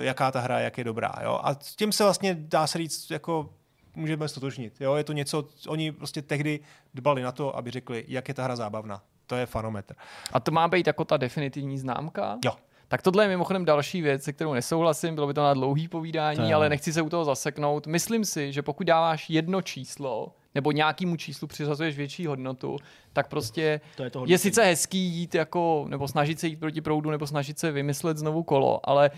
eh, 0.01 0.05
jaká 0.05 0.31
ta 0.31 0.39
hra, 0.39 0.59
jak 0.59 0.77
je 0.77 0.83
dobrá. 0.83 1.13
Jo? 1.23 1.39
A 1.43 1.53
s 1.53 1.75
tím 1.75 1.91
se 1.91 2.03
vlastně 2.03 2.35
dá 2.39 2.67
se 2.67 2.77
říct, 2.77 3.11
jako 3.11 3.49
můžeme 3.95 4.27
stotožnit. 4.27 4.81
Jo? 4.81 4.95
Je 4.95 5.03
to 5.03 5.13
něco, 5.13 5.47
oni 5.67 5.91
prostě 5.91 6.21
tehdy 6.21 6.59
dbali 6.93 7.21
na 7.21 7.31
to, 7.31 7.55
aby 7.55 7.71
řekli, 7.71 8.05
jak 8.07 8.27
je 8.27 8.33
ta 8.33 8.43
hra 8.43 8.55
zábavná. 8.55 9.01
To 9.27 9.35
je 9.35 9.45
fanometr. 9.45 9.95
A 10.33 10.39
to 10.39 10.51
má 10.51 10.67
být 10.67 10.87
jako 10.87 11.05
ta 11.05 11.17
definitivní 11.17 11.77
známka? 11.77 12.37
Jo. 12.45 12.51
Tak 12.91 13.01
tohle 13.01 13.23
je 13.23 13.27
mimochodem 13.27 13.65
další 13.65 14.01
věc, 14.01 14.23
se 14.23 14.33
kterou 14.33 14.53
nesouhlasím, 14.53 15.15
bylo 15.15 15.27
by 15.27 15.33
to 15.33 15.43
na 15.43 15.53
dlouhý 15.53 15.87
povídání, 15.87 16.53
ale 16.53 16.69
nechci 16.69 16.93
se 16.93 17.01
u 17.01 17.09
toho 17.09 17.25
zaseknout. 17.25 17.87
Myslím 17.87 18.25
si, 18.25 18.53
že 18.53 18.61
pokud 18.61 18.87
dáváš 18.87 19.29
jedno 19.29 19.61
číslo, 19.61 20.33
nebo 20.55 20.71
nějakému 20.71 21.15
číslu 21.15 21.47
přiřazuješ 21.47 21.97
větší 21.97 22.25
hodnotu, 22.25 22.77
tak 23.13 23.27
prostě 23.27 23.81
to 23.95 24.03
je, 24.03 24.09
to 24.09 24.23
je 24.27 24.37
sice 24.37 24.63
hezký 24.63 24.97
jít 24.97 25.35
jako, 25.35 25.85
nebo 25.89 26.07
snažit 26.07 26.39
se 26.39 26.47
jít 26.47 26.59
proti 26.59 26.81
proudu, 26.81 27.09
nebo 27.09 27.27
snažit 27.27 27.59
se 27.59 27.71
vymyslet 27.71 28.17
znovu 28.17 28.43
kolo, 28.43 28.89
ale 28.89 29.11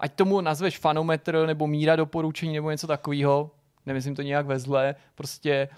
ať 0.00 0.14
tomu 0.14 0.40
nazveš 0.40 0.78
fanometr, 0.78 1.46
nebo 1.46 1.66
míra 1.66 1.96
doporučení, 1.96 2.54
nebo 2.54 2.70
něco 2.70 2.86
takového, 2.86 3.50
nemyslím 3.86 4.14
to 4.14 4.22
nějak 4.22 4.46
ve 4.46 4.58
zle, 4.58 4.94
prostě 5.14 5.68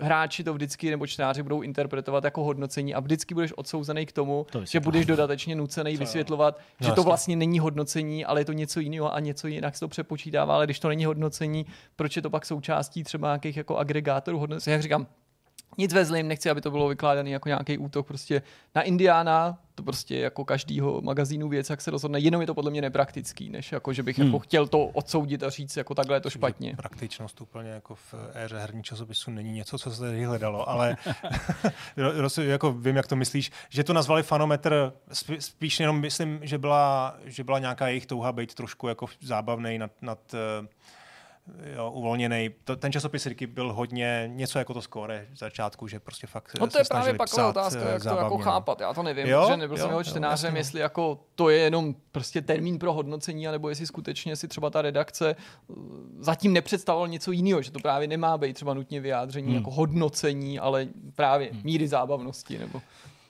hráči 0.00 0.44
to 0.44 0.54
vždycky 0.54 0.90
nebo 0.90 1.06
čtenáři 1.06 1.42
budou 1.42 1.62
interpretovat 1.62 2.24
jako 2.24 2.44
hodnocení 2.44 2.94
a 2.94 3.00
vždycky 3.00 3.34
budeš 3.34 3.52
odsouzený 3.56 4.06
k 4.06 4.12
tomu, 4.12 4.46
to 4.50 4.64
že 4.64 4.80
budeš 4.80 5.06
dodatečně 5.06 5.56
nucený 5.56 5.96
vysvětlovat, 5.96 6.60
no, 6.80 6.86
že 6.86 6.92
to 6.92 7.02
vlastně 7.02 7.36
není 7.36 7.58
hodnocení, 7.58 8.24
ale 8.24 8.40
je 8.40 8.44
to 8.44 8.52
něco 8.52 8.80
jiného 8.80 9.14
a 9.14 9.20
něco 9.20 9.46
jinak 9.46 9.74
se 9.74 9.80
to 9.80 9.88
přepočítává, 9.88 10.54
ale 10.54 10.66
když 10.66 10.80
to 10.80 10.88
není 10.88 11.04
hodnocení, 11.04 11.66
proč 11.96 12.16
je 12.16 12.22
to 12.22 12.30
pak 12.30 12.46
součástí 12.46 13.04
třeba 13.04 13.28
nějakých 13.28 13.56
jako 13.56 13.76
agregátorů 13.76 14.38
hodnocení? 14.38 14.72
Jak 14.72 14.82
říkám, 14.82 15.06
nic 15.78 15.92
ve 15.92 16.04
zlým, 16.04 16.28
nechci, 16.28 16.50
aby 16.50 16.60
to 16.60 16.70
bylo 16.70 16.88
vykládané 16.88 17.30
jako 17.30 17.48
nějaký 17.48 17.78
útok 17.78 18.06
prostě 18.06 18.42
na 18.74 18.82
Indiana, 18.82 19.58
to 19.74 19.82
prostě 19.82 20.18
jako 20.18 20.44
každýho 20.44 21.00
magazínu 21.00 21.48
věc, 21.48 21.70
jak 21.70 21.80
se 21.80 21.90
rozhodne, 21.90 22.18
jenom 22.18 22.40
je 22.40 22.46
to 22.46 22.54
podle 22.54 22.70
mě 22.70 22.82
nepraktický, 22.82 23.50
než 23.50 23.72
jako, 23.72 23.92
že 23.92 24.02
bych 24.02 24.18
hmm. 24.18 24.26
jako 24.26 24.38
chtěl 24.38 24.66
to 24.66 24.86
odsoudit 24.86 25.42
a 25.42 25.50
říct, 25.50 25.76
jako 25.76 25.94
takhle 25.94 26.16
je 26.16 26.20
to 26.20 26.30
špatně. 26.30 26.76
Praktičnost 26.76 27.40
úplně 27.40 27.70
jako 27.70 27.94
v 27.94 28.14
éře 28.34 28.58
herní 28.58 28.82
časopisu 28.82 29.30
není 29.30 29.52
něco, 29.52 29.78
co 29.78 29.90
se 29.90 30.00
tady 30.00 30.24
hledalo, 30.24 30.68
ale 30.68 30.96
jako 32.42 32.72
vím, 32.72 32.96
jak 32.96 33.06
to 33.06 33.16
myslíš, 33.16 33.52
že 33.68 33.84
to 33.84 33.92
nazvali 33.92 34.22
fanometr, 34.22 34.92
spíš 35.38 35.80
jenom 35.80 36.00
myslím, 36.00 36.40
že 36.42 36.58
byla, 36.58 37.16
že 37.24 37.44
byla 37.44 37.58
nějaká 37.58 37.88
jejich 37.88 38.06
touha 38.06 38.32
být 38.32 38.54
trošku 38.54 38.88
jako 38.88 39.06
zábavný 39.20 39.78
nad, 39.78 39.90
nad 40.02 40.18
uh, 40.60 40.66
jo, 41.76 41.90
uvolněný. 41.90 42.50
To, 42.64 42.76
ten 42.76 42.92
časopis 42.92 43.26
Ricky 43.26 43.46
byl 43.46 43.72
hodně 43.72 44.30
něco 44.34 44.58
jako 44.58 44.74
to 44.74 44.82
skóre 44.82 45.26
v 45.32 45.38
začátku, 45.38 45.88
že 45.88 46.00
prostě 46.00 46.26
fakt 46.26 46.60
No 46.60 46.66
to 46.66 46.78
je 46.78 46.84
právě 46.88 47.14
pak 47.14 47.34
otázka, 47.34 47.80
jak 47.80 48.02
zábavně. 48.02 48.20
to 48.20 48.24
jako 48.24 48.38
no. 48.38 48.44
chápat. 48.44 48.80
Já 48.80 48.94
to 48.94 49.02
nevím, 49.02 49.26
jo? 49.26 49.46
že 49.50 49.56
nebyl 49.56 49.76
jsem 49.76 49.88
jeho 49.88 50.04
čtenářem, 50.04 50.54
jo, 50.54 50.58
jestli 50.58 50.80
jako 50.80 51.20
to 51.34 51.48
je 51.48 51.58
jenom 51.58 51.94
prostě 52.12 52.42
termín 52.42 52.78
pro 52.78 52.92
hodnocení, 52.92 53.48
anebo 53.48 53.68
jestli 53.68 53.86
skutečně 53.86 54.36
si 54.36 54.48
třeba 54.48 54.70
ta 54.70 54.82
redakce 54.82 55.36
uh, 55.66 55.76
zatím 56.18 56.52
nepředstavoval 56.52 57.08
něco 57.08 57.32
jiného, 57.32 57.62
že 57.62 57.70
to 57.70 57.78
právě 57.78 58.08
nemá 58.08 58.38
být 58.38 58.52
třeba 58.52 58.74
nutně 58.74 59.00
vyjádření 59.00 59.46
hmm. 59.46 59.56
jako 59.56 59.70
hodnocení, 59.70 60.58
ale 60.58 60.88
právě 61.16 61.50
hmm. 61.52 61.60
míry 61.64 61.88
zábavnosti. 61.88 62.58
Nebo... 62.58 62.82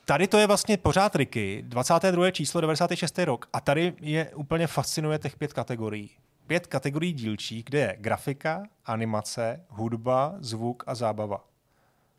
Tady 0.04 0.26
to 0.26 0.38
je 0.38 0.46
vlastně 0.46 0.76
pořád 0.76 1.16
Ricky, 1.16 1.64
22. 1.68 2.30
číslo, 2.30 2.60
96. 2.60 3.18
rok 3.18 3.48
a 3.52 3.60
tady 3.60 3.92
je 4.00 4.30
úplně 4.34 4.66
fascinuje 4.66 5.18
těch 5.18 5.36
pět 5.36 5.52
kategorií 5.52 6.10
pět 6.46 6.66
kategorií 6.66 7.12
dílčích, 7.12 7.64
kde 7.64 7.78
je 7.78 7.96
grafika, 8.00 8.62
animace, 8.84 9.64
hudba, 9.68 10.34
zvuk 10.38 10.84
a 10.86 10.94
zábava. 10.94 11.53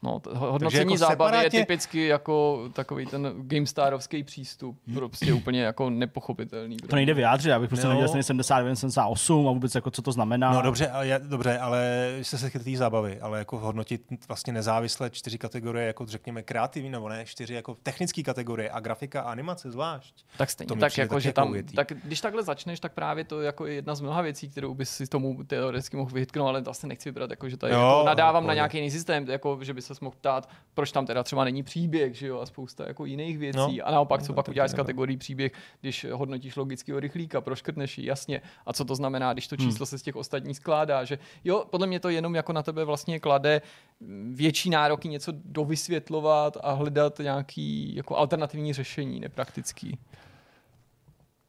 No, 0.03 0.21
hodnocení 0.35 0.79
jako 0.79 0.97
zábavy 0.97 1.13
separátně... 1.13 1.59
je 1.59 1.65
typicky 1.65 2.07
jako 2.07 2.69
takový 2.73 3.05
ten 3.05 3.33
GameStarovský 3.37 4.23
přístup, 4.23 4.79
hmm. 4.87 4.95
prostě 4.95 5.33
úplně 5.33 5.61
jako 5.61 5.89
nepochopitelný. 5.89 6.77
To 6.77 6.95
nejde 6.95 7.13
vyjádřit, 7.13 7.51
abych 7.51 7.69
prostě 7.69 7.87
no. 7.87 7.93
nevěděl 7.93 8.23
79, 8.23 8.75
78 8.75 9.47
a 9.47 9.51
vůbec 9.51 9.75
jako 9.75 9.91
co 9.91 10.01
to 10.01 10.11
znamená. 10.11 10.53
No 10.53 10.61
dobře, 10.61 10.87
ale, 10.87 11.19
dobře, 11.23 11.59
ale 11.59 12.11
se 12.21 12.37
se 12.37 12.49
chytí 12.49 12.75
zábavy, 12.75 13.19
ale 13.19 13.39
jako 13.39 13.59
hodnotit 13.59 14.01
vlastně 14.27 14.53
nezávisle 14.53 15.09
čtyři 15.09 15.37
kategorie, 15.37 15.87
jako 15.87 16.05
řekněme 16.05 16.43
kreativní 16.43 16.89
nebo 16.89 17.09
ne, 17.09 17.25
čtyři 17.25 17.53
jako 17.53 17.77
technické 17.83 18.23
kategorie 18.23 18.69
a 18.69 18.79
grafika 18.79 19.21
a 19.21 19.31
animace 19.31 19.71
zvlášť. 19.71 20.25
Tak 20.37 20.49
stejně, 20.49 20.75
tak 20.75 20.97
jako, 20.97 21.19
že 21.19 21.33
tam, 21.33 21.55
tak 21.75 21.91
když 22.03 22.21
takhle 22.21 22.43
začneš, 22.43 22.79
tak 22.79 22.93
právě 22.93 23.23
to 23.23 23.41
jako 23.41 23.65
je 23.65 23.73
jedna 23.73 23.95
z 23.95 24.01
mnoha 24.01 24.21
věcí, 24.21 24.49
kterou 24.49 24.73
bys 24.73 24.89
si 24.89 25.07
tomu 25.07 25.43
teoreticky 25.43 25.97
mohl 25.97 26.11
vyhytknout, 26.11 26.47
ale 26.47 26.61
to 26.61 26.71
asi 26.71 26.87
nechci 26.87 27.09
vybrat, 27.09 27.29
jako, 27.29 27.49
že 27.49 27.57
tady 27.57 27.73
jo, 27.73 27.79
jako 27.79 28.05
nadávám 28.05 28.47
na 28.47 28.53
nějaký 28.53 28.77
jiný 28.77 28.91
systém, 28.91 29.29
jako, 29.29 29.59
že 29.61 29.73
by 29.73 29.81
se 29.93 29.93
mohl 30.01 30.15
ptát, 30.15 30.49
proč 30.73 30.91
tam 30.91 31.05
teda 31.05 31.23
třeba 31.23 31.43
není 31.43 31.63
příběh, 31.63 32.15
že 32.15 32.27
jo, 32.27 32.39
a 32.39 32.45
spousta 32.45 32.87
jako 32.87 33.05
jiných 33.05 33.37
věcí. 33.37 33.77
No, 33.77 33.87
a 33.87 33.91
naopak, 33.91 34.23
co 34.23 34.31
no, 34.31 34.35
pak 34.35 34.47
uděláš 34.47 34.71
z 34.71 34.73
kategorii 34.73 35.17
příběh, 35.17 35.51
když 35.81 36.05
hodnotíš 36.11 36.55
logického 36.55 36.99
rychlíka, 36.99 37.41
proškrtneš 37.41 37.97
ji, 37.97 38.05
jasně. 38.05 38.41
A 38.65 38.73
co 38.73 38.85
to 38.85 38.95
znamená, 38.95 39.33
když 39.33 39.47
to 39.47 39.55
hmm. 39.59 39.67
číslo 39.67 39.83
hmm. 39.83 39.89
se 39.89 39.97
z 39.97 40.01
těch 40.01 40.15
ostatních 40.15 40.57
skládá, 40.57 41.03
že 41.03 41.19
jo, 41.43 41.65
podle 41.69 41.87
mě 41.87 41.99
to 41.99 42.09
jenom 42.09 42.35
jako 42.35 42.53
na 42.53 42.63
tebe 42.63 42.85
vlastně 42.85 43.19
klade 43.19 43.61
větší 44.31 44.69
nároky 44.69 45.07
něco 45.07 45.31
dovysvětlovat 45.35 46.57
a 46.63 46.71
hledat 46.71 47.19
nějaký 47.19 47.95
jako 47.95 48.17
alternativní 48.17 48.73
řešení, 48.73 49.19
nepraktický. 49.19 49.97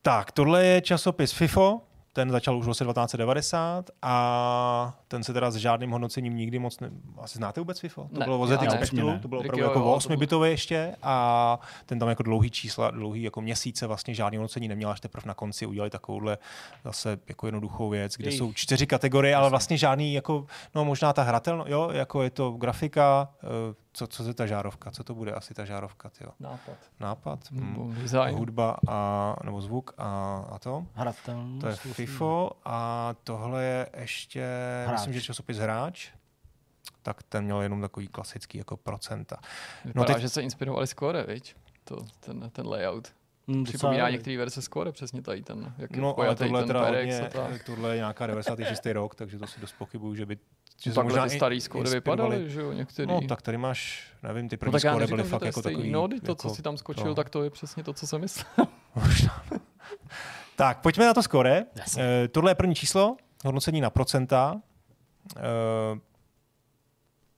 Tak, 0.02 0.32
tohle 0.32 0.64
je 0.66 0.80
časopis 0.80 1.32
FIFO, 1.32 1.80
ten 2.16 2.30
začal 2.30 2.56
už 2.56 2.64
v 2.64 2.68
roce 2.68 2.84
1990 2.84 3.90
a 4.02 4.98
ten 5.08 5.24
se 5.24 5.32
teda 5.32 5.50
s 5.50 5.56
žádným 5.56 5.90
hodnocením 5.90 6.36
nikdy 6.36 6.58
moc 6.58 6.80
ne... 6.80 6.90
Asi 7.18 7.38
znáte 7.38 7.60
vůbec 7.60 7.80
FIFO? 7.80 8.08
To 8.14 8.20
ne, 8.20 8.24
bylo 8.24 8.38
o 8.38 8.46
ZX 8.46 8.72
Spectru, 8.72 9.18
to 9.22 9.28
bylo 9.28 9.40
opravdu 9.40 9.64
jako 9.64 9.84
o 9.84 9.94
8 9.94 10.16
bitové 10.16 10.50
ještě 10.50 10.96
a 11.02 11.58
ten 11.86 11.98
tam 11.98 12.08
jako 12.08 12.22
dlouhý 12.22 12.50
čísla, 12.50 12.90
dlouhý 12.90 13.22
jako 13.22 13.40
měsíce 13.40 13.86
vlastně 13.86 14.14
žádný 14.14 14.36
hodnocení 14.36 14.68
neměl, 14.68 14.90
až 14.90 15.00
teprve 15.00 15.28
na 15.28 15.34
konci 15.34 15.66
udělali 15.66 15.90
takovouhle 15.90 16.38
zase 16.84 17.18
jako 17.28 17.46
jednoduchou 17.46 17.88
věc, 17.88 18.16
kde 18.16 18.30
Jej. 18.30 18.38
jsou 18.38 18.52
čtyři 18.52 18.86
kategorie, 18.86 19.36
ale 19.36 19.50
vlastně 19.50 19.78
žádný 19.78 20.14
jako, 20.14 20.46
no 20.74 20.84
možná 20.84 21.12
ta 21.12 21.22
hratelnost, 21.22 21.70
jo, 21.70 21.90
jako 21.92 22.22
je 22.22 22.30
to 22.30 22.50
grafika, 22.50 23.28
eh, 23.42 23.74
co, 23.96 24.06
co 24.06 24.28
je 24.28 24.34
ta 24.34 24.46
žárovka? 24.46 24.90
Co 24.90 25.04
to 25.04 25.14
bude 25.14 25.32
asi 25.32 25.54
ta 25.54 25.64
žárovka? 25.64 26.10
Tyjo? 26.10 26.30
Nápad. 26.40 26.76
Nápad? 27.00 27.50
Hmm. 27.50 27.94
Design. 27.94 28.34
Hudba 28.36 28.76
a, 28.88 29.36
nebo 29.44 29.60
zvuk 29.60 29.94
a, 29.98 30.38
a 30.50 30.58
to? 30.58 30.86
Hratelnost. 30.94 31.60
To 31.60 31.68
je 31.68 31.76
FIFO 31.76 32.50
a 32.64 33.14
tohle 33.24 33.64
je 33.64 33.88
ještě, 33.96 34.44
hráč. 34.86 34.98
myslím, 34.98 35.12
že 35.14 35.20
časopis 35.20 35.56
Hráč 35.58 36.10
tak 37.02 37.22
ten 37.22 37.44
měl 37.44 37.62
jenom 37.62 37.80
takový 37.80 38.08
klasický 38.08 38.58
jako 38.58 38.76
procenta. 38.76 39.36
Vypadá, 39.84 40.00
no 40.00 40.14
teď... 40.14 40.22
že 40.22 40.28
se 40.28 40.42
inspirovali 40.42 40.86
skóre, 40.86 41.22
viď? 41.22 41.54
To, 41.84 41.96
ten, 42.20 42.50
ten 42.50 42.66
layout. 42.66 43.12
Hmm, 43.48 43.64
Připomíná 43.64 44.10
některé 44.10 44.36
verze 44.36 44.62
skóre, 44.62 44.92
přesně 44.92 45.22
tady 45.22 45.42
ten, 45.42 45.74
jak 45.78 45.90
no, 45.90 46.18
ale 46.18 46.36
tohle, 46.36 46.60
ten 46.60 46.66
teda 46.66 46.86
hodně, 46.86 47.30
tohle 47.66 47.90
je 47.90 47.96
nějaká 47.96 48.26
96. 48.26 48.86
rok, 48.86 49.14
takže 49.14 49.38
to 49.38 49.46
si 49.46 49.60
dost 49.60 49.72
pochybuju, 49.72 50.14
že 50.14 50.26
by 50.26 50.38
že 50.80 50.92
no, 50.96 51.02
možná 51.02 51.28
ty 51.28 51.36
starý 51.36 51.60
skóre 51.60 51.90
vypadaly, 51.90 52.50
že 52.50 52.60
jo, 52.60 52.72
některý. 52.72 53.08
No, 53.08 53.20
tak 53.28 53.42
tady 53.42 53.58
máš, 53.58 54.10
nevím, 54.22 54.48
ty 54.48 54.56
první 54.56 54.72
no, 54.72 54.78
skóre 54.78 55.06
byly 55.06 55.22
fakt 55.22 55.42
jako 55.42 55.62
takový. 55.62 55.90
No, 55.90 56.08
to, 56.08 56.14
jako, 56.14 56.34
co 56.34 56.50
si 56.50 56.62
tam 56.62 56.76
skočil, 56.76 57.04
to. 57.04 57.14
tak 57.14 57.30
to 57.30 57.44
je 57.44 57.50
přesně 57.50 57.84
to, 57.84 57.92
co 57.92 58.06
jsem 58.06 58.20
myslel. 58.20 58.66
tak, 60.56 60.80
pojďme 60.80 61.06
na 61.06 61.14
to 61.14 61.22
skóre. 61.22 61.64
Uh, 61.76 62.02
tohle 62.30 62.50
je 62.50 62.54
první 62.54 62.74
číslo, 62.74 63.16
hodnocení 63.44 63.80
na 63.80 63.90
procenta. 63.90 64.60
Uh, 65.36 65.98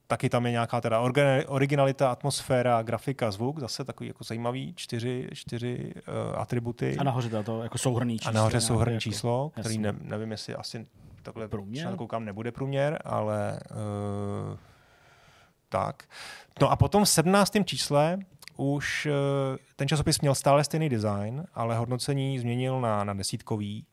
taky 0.07 0.28
tam 0.28 0.47
je 0.47 0.53
nějaká 0.53 0.80
teda 0.80 1.01
originalita, 1.47 2.11
atmosféra, 2.11 2.82
grafika, 2.82 3.30
zvuk, 3.30 3.59
zase 3.59 3.84
takový 3.84 4.09
jako 4.09 4.24
zajímavý, 4.24 4.74
čtyři, 4.76 5.28
čtyři 5.32 5.95
uh, 5.95 6.41
atributy. 6.41 6.97
A 6.99 7.05
nahoře 7.05 7.28
to, 7.28 7.43
to 7.43 7.62
jako 7.62 7.78
souhrný 7.78 8.18
číslo. 8.18 8.30
A 8.30 8.32
nahoře 8.32 8.61
souhrný 8.61 8.95
jako, 8.95 9.01
číslo, 9.01 9.53
který 9.61 9.78
ne, 9.78 9.95
nevím, 10.01 10.30
jestli 10.30 10.55
asi 10.55 10.86
takhle 11.28 11.48
průměr? 11.48 11.96
koukám, 11.96 12.24
nebude 12.24 12.52
průměr, 12.52 12.98
ale 13.04 13.60
uh, 13.70 14.58
tak. 15.68 16.02
No 16.60 16.70
a 16.70 16.76
potom 16.76 17.04
v 17.04 17.08
17. 17.08 17.52
čísle 17.64 18.18
už 18.56 19.06
uh, 19.06 19.56
ten 19.76 19.88
časopis 19.88 20.20
měl 20.20 20.34
stále 20.34 20.64
stejný 20.64 20.88
design, 20.88 21.44
ale 21.54 21.76
hodnocení 21.76 22.38
změnil 22.38 22.80
na, 22.80 23.04
na 23.04 23.14
desítkový, 23.14 23.86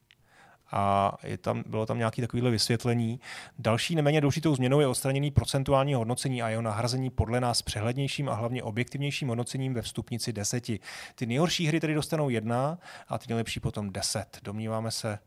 a 0.71 1.13
je 1.23 1.37
tam, 1.37 1.63
bylo 1.67 1.85
tam 1.85 1.97
nějaké 1.97 2.21
takovéhle 2.21 2.51
vysvětlení. 2.51 3.19
Další 3.59 3.95
neméně 3.95 4.21
důležitou 4.21 4.55
změnou 4.55 4.79
je 4.79 4.87
odstranění 4.87 5.31
procentuální 5.31 5.93
hodnocení 5.93 6.41
a 6.41 6.49
jeho 6.49 6.61
nahrazení 6.61 7.09
podle 7.09 7.41
nás 7.41 7.61
přehlednějším 7.61 8.29
a 8.29 8.33
hlavně 8.33 8.63
objektivnějším 8.63 9.27
hodnocením 9.27 9.73
ve 9.73 9.81
vstupnici 9.81 10.33
deseti. 10.33 10.79
Ty 11.15 11.25
nejhorší 11.25 11.67
hry 11.67 11.79
tedy 11.79 11.93
dostanou 11.93 12.29
jedna 12.29 12.77
a 13.07 13.17
ty 13.17 13.25
nejlepší 13.29 13.59
potom 13.59 13.91
deset. 13.91 14.39
Domníváme 14.43 14.91
se, 14.91 15.19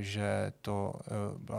že 0.00 0.52
to, 0.60 0.92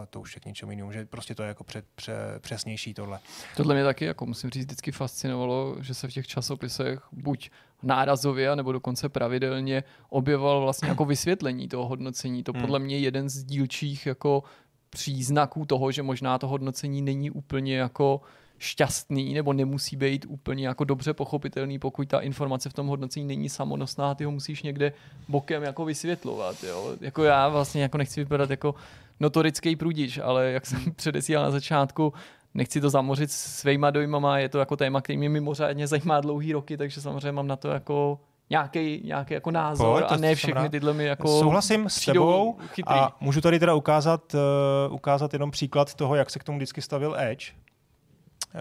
eh, 0.04 0.06
to 0.10 0.22
už 0.22 0.36
je 0.36 0.40
k 0.40 0.46
něčemu 0.46 0.72
jinému, 0.72 0.92
že 0.92 1.06
prostě 1.06 1.36
to 1.36 1.44
je 1.44 1.48
jako 1.48 1.64
před, 1.64 1.86
pře, 1.96 2.14
přesnější 2.40 2.94
tohle. 2.94 3.20
Tohle 3.56 3.76
mě 3.76 3.84
taky, 3.84 4.06
jako 4.06 4.26
musím 4.26 4.50
říct, 4.50 4.66
vždycky 4.66 4.92
fascinovalo, 4.92 5.76
že 5.82 5.94
se 5.94 6.08
v 6.08 6.12
těch 6.12 6.28
časopisech 6.28 7.08
buď 7.12 7.50
nárazově, 7.84 8.56
nebo 8.56 8.72
dokonce 8.72 9.10
pravidelně 9.10 9.84
objevoval 10.10 10.62
vlastně 10.62 10.90
jako 10.90 11.06
vysvětlení 11.06 11.68
toho 11.68 11.88
hodnocení. 11.88 12.44
To 12.44 12.52
hmm. 12.52 12.62
podle 12.62 12.80
mě 12.80 13.00
jeden 13.00 13.30
z 13.30 13.44
dílčích 13.44 14.06
jako 14.06 14.44
příznaků 14.90 15.66
toho, 15.66 15.92
že 15.92 16.04
možná 16.04 16.38
to 16.38 16.48
hodnocení 16.48 17.02
není 17.02 17.32
úplně 17.32 17.78
jako 17.78 18.22
šťastný 18.60 19.34
nebo 19.34 19.54
nemusí 19.54 19.96
být 19.96 20.26
úplně 20.30 20.68
jako 20.68 20.84
dobře 20.84 21.14
pochopitelný, 21.14 21.80
pokud 21.80 22.08
ta 22.08 22.20
informace 22.20 22.70
v 22.70 22.74
tom 22.74 22.88
hodnocení 22.88 23.26
není 23.26 23.50
samonosná, 23.50 24.16
ty 24.16 24.24
ho 24.24 24.32
musíš 24.32 24.64
někde 24.64 24.94
bokem 25.28 25.64
jako 25.64 25.86
vysvětlovat. 25.86 26.64
Jo? 26.64 26.96
Jako 27.02 27.24
já 27.24 27.50
vlastně 27.50 27.82
jako 27.82 27.98
nechci 27.98 28.20
vypadat 28.20 28.50
jako 28.50 28.76
notorický 29.20 29.76
prudič, 29.76 30.18
ale 30.18 30.52
jak 30.52 30.66
jsem 30.66 30.92
předesílal 30.96 31.46
na 31.46 31.52
začátku, 31.52 32.14
nechci 32.54 32.82
to 32.82 32.90
zamořit 32.90 33.32
svýma 33.32 33.92
dojmama, 33.92 34.40
je 34.40 34.50
to 34.50 34.60
jako 34.60 34.76
téma, 34.76 35.02
který 35.02 35.18
mě 35.18 35.30
mimořádně 35.30 35.88
zajímá 35.88 36.22
dlouhý 36.22 36.54
roky, 36.54 36.78
takže 36.78 37.02
samozřejmě 37.02 37.32
mám 37.32 37.48
na 37.48 37.56
to 37.56 37.68
jako 37.68 38.20
nějaký, 38.50 39.02
nějaký 39.06 39.34
jako 39.34 39.52
názor 39.52 40.02
Pojď, 40.02 40.12
a 40.12 40.18
ne 40.18 40.36
všechny 40.36 40.70
tyhle 40.70 40.94
mi 40.94 41.06
jako 41.06 41.40
Souhlasím 41.40 41.90
s 41.90 42.06
tebou 42.06 42.58
chytrý. 42.68 42.96
a 42.96 43.12
můžu 43.22 43.42
tady 43.42 43.60
teda 43.60 43.74
ukázat, 43.74 44.34
uh, 44.34 44.94
ukázat 44.94 45.34
jenom 45.34 45.52
příklad 45.52 45.94
toho, 45.94 46.16
jak 46.16 46.30
se 46.30 46.40
k 46.40 46.44
tomu 46.44 46.58
vždycky 46.58 46.82
stavil 46.82 47.16
Edge, 47.20 47.46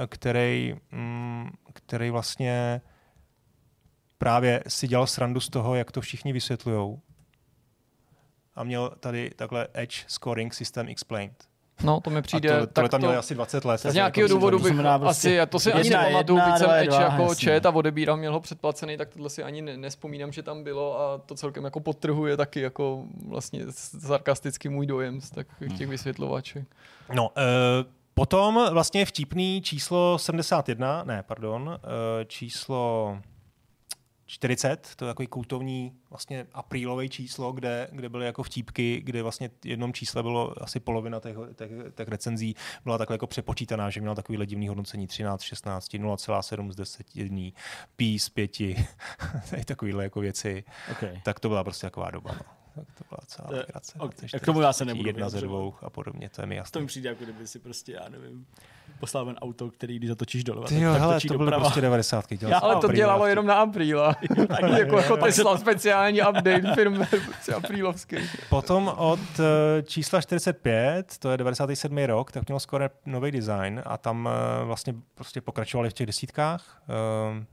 který, 0.07 0.74
mm, 0.91 1.51
který 1.72 2.11
vlastně 2.11 2.80
právě 4.18 4.62
si 4.68 4.89
dělal 4.89 5.07
srandu 5.07 5.41
z 5.41 5.49
toho, 5.49 5.74
jak 5.74 5.93
to 5.93 6.01
všichni 6.01 6.32
vysvětlují. 6.32 6.99
A 8.55 8.64
měl 8.64 8.93
tady 9.01 9.30
takhle 9.37 9.68
Edge 9.74 10.05
Scoring 10.07 10.55
System 10.55 10.89
Explained. 10.89 11.45
No, 11.82 12.01
to 12.01 12.11
mi 12.11 12.22
přijde. 12.22 12.57
A 12.57 12.61
to, 12.61 12.66
tohle 12.66 12.89
tam 12.89 13.01
měl 13.01 13.18
asi 13.18 13.34
20 13.34 13.64
let. 13.64 13.80
Z 13.80 13.95
nějakého 13.95 14.28
důvodu 14.28 14.59
bych 14.59 14.74
prostě 14.99 15.41
asi, 15.41 15.51
to 15.51 15.59
si 15.61 15.72
ani 15.72 15.91
nepamatuju, 15.91 16.41
byť 16.47 16.59
jsem 16.59 16.70
Edge 16.70 16.97
jako 16.97 17.34
čet 17.34 17.66
a 17.66 17.70
odebíral, 17.70 18.16
měl 18.16 18.32
ho 18.32 18.41
předplacený, 18.41 18.97
tak 18.97 19.09
tohle 19.09 19.30
si 19.30 19.43
ani 19.43 19.62
nespomínám, 19.62 20.32
že 20.32 20.43
tam 20.43 20.64
bylo 20.64 21.01
a 21.01 21.18
to 21.18 21.34
celkem 21.34 21.64
jako 21.64 21.80
podtrhuje 21.80 22.37
taky 22.37 22.61
jako 22.61 23.05
vlastně 23.28 23.64
sarkasticky 24.07 24.68
můj 24.68 24.87
dojem 24.87 25.20
z 25.20 25.30
tak 25.30 25.47
těch 25.59 25.80
hmm. 25.80 25.91
vysvětlovačů. 25.91 26.64
No, 27.14 27.28
uh, 27.28 27.96
Potom 28.19 28.61
vlastně 28.71 29.01
je 29.01 29.07
vtipný 29.07 29.62
číslo 29.62 30.19
71, 30.19 31.05
ne, 31.05 31.23
pardon, 31.23 31.81
číslo 32.27 33.19
40, 34.27 34.89
to 34.97 35.05
je 35.05 35.11
takový 35.11 35.27
kultovní 35.27 35.93
vlastně 36.11 36.47
aprílový 36.53 37.09
číslo, 37.09 37.53
kde, 37.53 37.89
kde 37.93 38.09
byly 38.09 38.27
jako 38.27 38.43
vtípky, 38.43 39.01
kde 39.05 39.23
vlastně 39.23 39.49
v 39.49 39.67
jednom 39.67 39.93
čísle 39.93 40.23
bylo 40.23 40.62
asi 40.62 40.81
polovina 40.81 41.21
těch, 41.21 41.37
těch, 41.55 41.71
těch 41.95 42.09
recenzí 42.09 42.55
byla 42.85 42.99
takhle 42.99 43.14
jako 43.14 43.27
přepočítaná, 43.27 43.91
že 43.91 44.01
měla 44.01 44.14
takový 44.14 44.47
divný 44.47 44.69
hodnocení 44.69 45.07
13, 45.07 45.43
16, 45.43 45.95
0,7 45.95 46.71
z 46.71 46.77
10 46.77 47.07
dní, 47.14 47.55
pí 47.97 48.19
z 48.19 48.29
5, 48.29 48.53
takovýhle 49.64 50.05
jako 50.05 50.21
věci. 50.21 50.64
Okay. 50.93 51.21
Tak 51.25 51.41
to 51.41 51.49
byla 51.49 51.64
prostě 51.64 51.87
taková 51.87 52.11
doba. 52.11 52.31
No. 52.33 52.56
Tak 52.77 52.87
to 52.99 53.05
byla 53.09 53.18
celá 53.27 53.49
legrace. 53.51 53.99
Okay. 53.99 54.29
K 54.41 54.45
tomu 54.45 54.61
já 54.61 54.72
se 54.72 54.85
nebudu 54.85 55.09
Jedna 55.09 55.29
ze 55.29 55.41
dvou 55.41 55.74
a 55.83 55.91
podobně, 55.91 56.29
to 56.29 56.43
je 56.43 56.47
mi 56.47 56.57
jasné. 56.57 56.72
To 56.72 56.81
mi 56.81 56.87
přijde, 56.87 57.09
jako 57.09 57.24
kdyby 57.24 57.47
si 57.47 57.59
prostě, 57.59 57.93
já 57.93 58.09
nevím, 58.09 58.47
poslal 59.01 59.24
ven 59.24 59.37
auto, 59.39 59.70
který 59.70 59.97
když 59.97 60.09
zatočíš 60.09 60.45
doleva, 60.45 60.68
Ty 60.68 60.81
jo, 60.81 60.93
tak 60.93 61.01
hele, 61.01 61.20
to 61.29 61.39
byly 61.39 61.51
prostě 61.51 61.81
90. 61.81 62.24
Já, 62.33 62.59
ale 62.59 62.77
to 62.77 62.93
dělalo 62.93 63.27
jenom 63.27 63.47
na 63.47 63.55
apríla. 63.55 64.16
jako, 64.79 64.97
jako 64.99 65.16
Tesla 65.16 65.59
speciální 65.59 66.20
update 66.20 66.74
firmy 66.74 67.07
aprílovský. 67.57 68.16
Potom 68.49 68.93
od 68.97 69.20
uh, 69.39 69.45
čísla 69.85 70.20
45, 70.20 71.18
to 71.18 71.31
je 71.31 71.37
97. 71.37 71.99
rok, 71.99 72.33
tak 72.33 72.49
měl 72.49 72.61
skoro 72.61 72.85
nový 73.07 73.31
design 73.31 73.83
a 73.87 73.97
tam 73.99 74.27
uh, 74.27 74.66
vlastně 74.66 74.95
prostě 75.14 75.41
pokračovali 75.41 75.91
v 75.91 75.93
těch 75.93 76.07
desítkách. 76.07 76.83
Uh, 76.89 77.45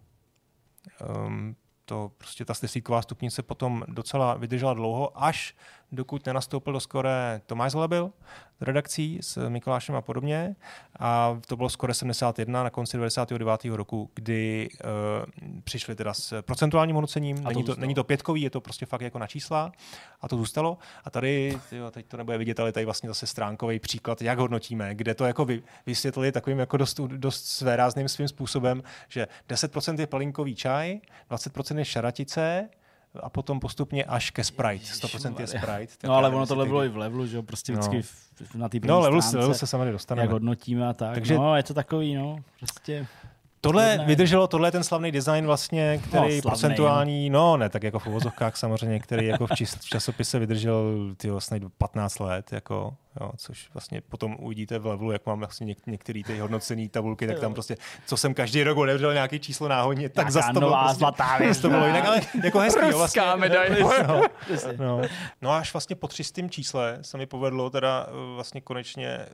um, 1.28 1.55
to 1.86 2.11
prostě 2.17 2.45
ta 2.45 2.53
desítková 2.61 3.01
stupnice 3.01 3.43
potom 3.43 3.84
docela 3.88 4.36
vydržela 4.36 4.73
dlouho, 4.73 5.23
až 5.23 5.55
dokud 5.94 6.26
nenastoupil 6.26 6.74
do 6.74 6.80
skore 6.80 7.41
Tomáš 7.46 7.72
Zlebil 7.72 8.12
z 8.60 8.62
redakcí 8.62 9.20
s 9.22 9.50
Mikulášem 9.50 9.96
a 9.96 10.02
podobně. 10.02 10.56
A 11.00 11.39
to 11.48 11.56
bylo 11.56 11.70
skore 11.70 11.94
71 11.94 12.64
na 12.64 12.70
konci 12.70 12.98
99. 12.98 13.66
roku, 13.66 14.10
kdy 14.16 14.70
uh, 14.72 15.60
přišli 15.64 15.96
teda 15.96 16.14
s 16.14 16.41
procentuálním 16.41 16.96
hodnocením. 16.96 17.38
To 17.38 17.50
není, 17.50 17.64
to, 17.64 17.76
není 17.76 17.96
to 17.96 18.04
pětkový, 18.04 18.41
je 18.41 18.50
to 18.50 18.62
prostě 18.62 18.86
fakt 18.86 19.02
jako 19.02 19.20
na 19.20 19.28
čísla 19.28 19.72
a 20.22 20.28
to 20.28 20.38
zůstalo. 20.38 20.78
A 21.04 21.10
tady, 21.10 21.60
jo, 21.72 21.91
teď 21.91 22.06
to 22.06 22.18
nebude 22.18 22.38
vidět, 22.38 22.60
ale 22.60 22.72
tady 22.72 22.86
vlastně 22.86 23.10
zase 23.10 23.28
stránkový 23.28 23.80
příklad, 23.80 24.22
jak 24.22 24.39
hodnotíme, 24.39 24.96
kde 24.96 25.16
to 25.16 25.26
jako 25.26 25.46
vy, 25.46 25.64
vysvětlili 25.86 26.32
takovým 26.32 26.60
jako 26.60 26.78
dost, 26.78 27.00
dost 27.00 27.46
svérázným 27.46 28.10
svým 28.10 28.28
způsobem, 28.28 28.84
že 29.08 29.28
10% 29.50 30.00
je 30.00 30.08
palinkový 30.08 30.56
čaj, 30.56 31.00
20% 31.30 31.78
je 31.78 31.86
šaratice, 31.86 32.70
a 33.20 33.30
potom 33.30 33.59
postupně 33.59 34.03
až 34.03 34.32
ke 34.32 34.43
Sprite. 34.43 34.86
100% 34.86 35.39
je 35.39 35.47
Sprite. 35.47 35.93
No 36.03 36.14
ale 36.14 36.30
ono 36.30 36.45
tohle 36.45 36.66
bylo 36.66 36.84
i 36.84 36.89
v 36.89 36.97
levelu, 36.97 37.28
že 37.28 37.36
jo, 37.36 37.43
prostě 37.43 37.74
vždycky 37.74 38.01
no. 38.53 38.59
na 38.59 38.70
té 38.70 38.80
No 38.84 38.99
level, 38.99 39.20
level 39.34 39.53
se 39.53 39.68
samozřejmě 39.68 39.91
dostaneme. 39.91 40.24
Jak 40.24 40.32
hodnotíme 40.32 40.88
a 40.88 40.93
tak. 40.93 41.14
Takže, 41.14 41.36
no, 41.36 41.55
je 41.55 41.64
to 41.64 41.74
takový, 41.74 42.16
no, 42.16 42.38
prostě... 42.59 43.07
Tohle 43.64 43.97
ne. 43.97 44.05
vydrželo, 44.05 44.47
tohle 44.47 44.68
je 44.68 44.72
ten 44.72 44.84
slavný 44.84 45.11
design 45.11 45.45
vlastně, 45.45 45.99
který 46.07 46.36
no, 46.36 46.41
procentuální, 46.41 47.30
no. 47.30 47.39
no 47.39 47.57
ne, 47.57 47.70
tak 47.70 47.84
jako 47.84 47.99
v 47.99 48.07
uvozovkách 48.07 48.57
samozřejmě, 48.57 48.99
který 48.99 49.28
jako 49.28 49.47
v, 49.47 49.51
čis, 49.55 49.76
v 49.76 49.86
časopise 49.86 50.39
vydržel 50.39 50.93
ty 51.18 51.30
vlastně 51.30 51.59
15 51.78 52.20
let, 52.20 52.51
jako, 52.51 52.93
jo, 53.22 53.32
což 53.38 53.70
vlastně 53.74 54.01
potom 54.01 54.36
uvidíte 54.39 54.80
v 54.80 54.86
levelu, 54.86 55.11
jak 55.11 55.26
mám 55.26 55.39
vlastně 55.39 55.66
něk, 55.66 55.88
některé 55.88 56.22
ty 56.28 56.39
hodnocené 56.39 56.89
tabulky, 56.89 57.28
tak 57.28 57.39
tam 57.39 57.53
prostě, 57.53 57.78
co 58.05 58.18
jsem 58.18 58.34
každý 58.34 58.64
rok 58.64 58.78
odevřel 58.78 59.14
nějaký 59.14 59.39
číslo 59.39 59.68
náhodně, 59.68 60.09
tak 60.09 60.32
za 60.32 60.53
to 60.53 60.59
bylo, 60.59 60.78
prostě, 60.84 60.99
zlatá 60.99 61.39
to 61.61 61.70
bylo 61.70 61.86
jinak, 61.86 62.05
ale 62.05 62.22
jako 62.43 62.59
hezký, 62.59 62.86
jo, 62.89 62.97
vlastně, 62.97 63.22
medaile. 63.36 63.78
No, 64.07 64.22
no, 64.78 65.01
no, 65.41 65.51
až 65.51 65.74
vlastně 65.74 65.95
po 65.95 66.07
třistém 66.07 66.49
čísle 66.49 66.97
se 67.01 67.18
mi 67.18 67.26
povedlo 67.26 67.70
teda 67.70 68.07
eh, 68.07 68.36
vlastně 68.36 68.61
konečně 68.61 69.26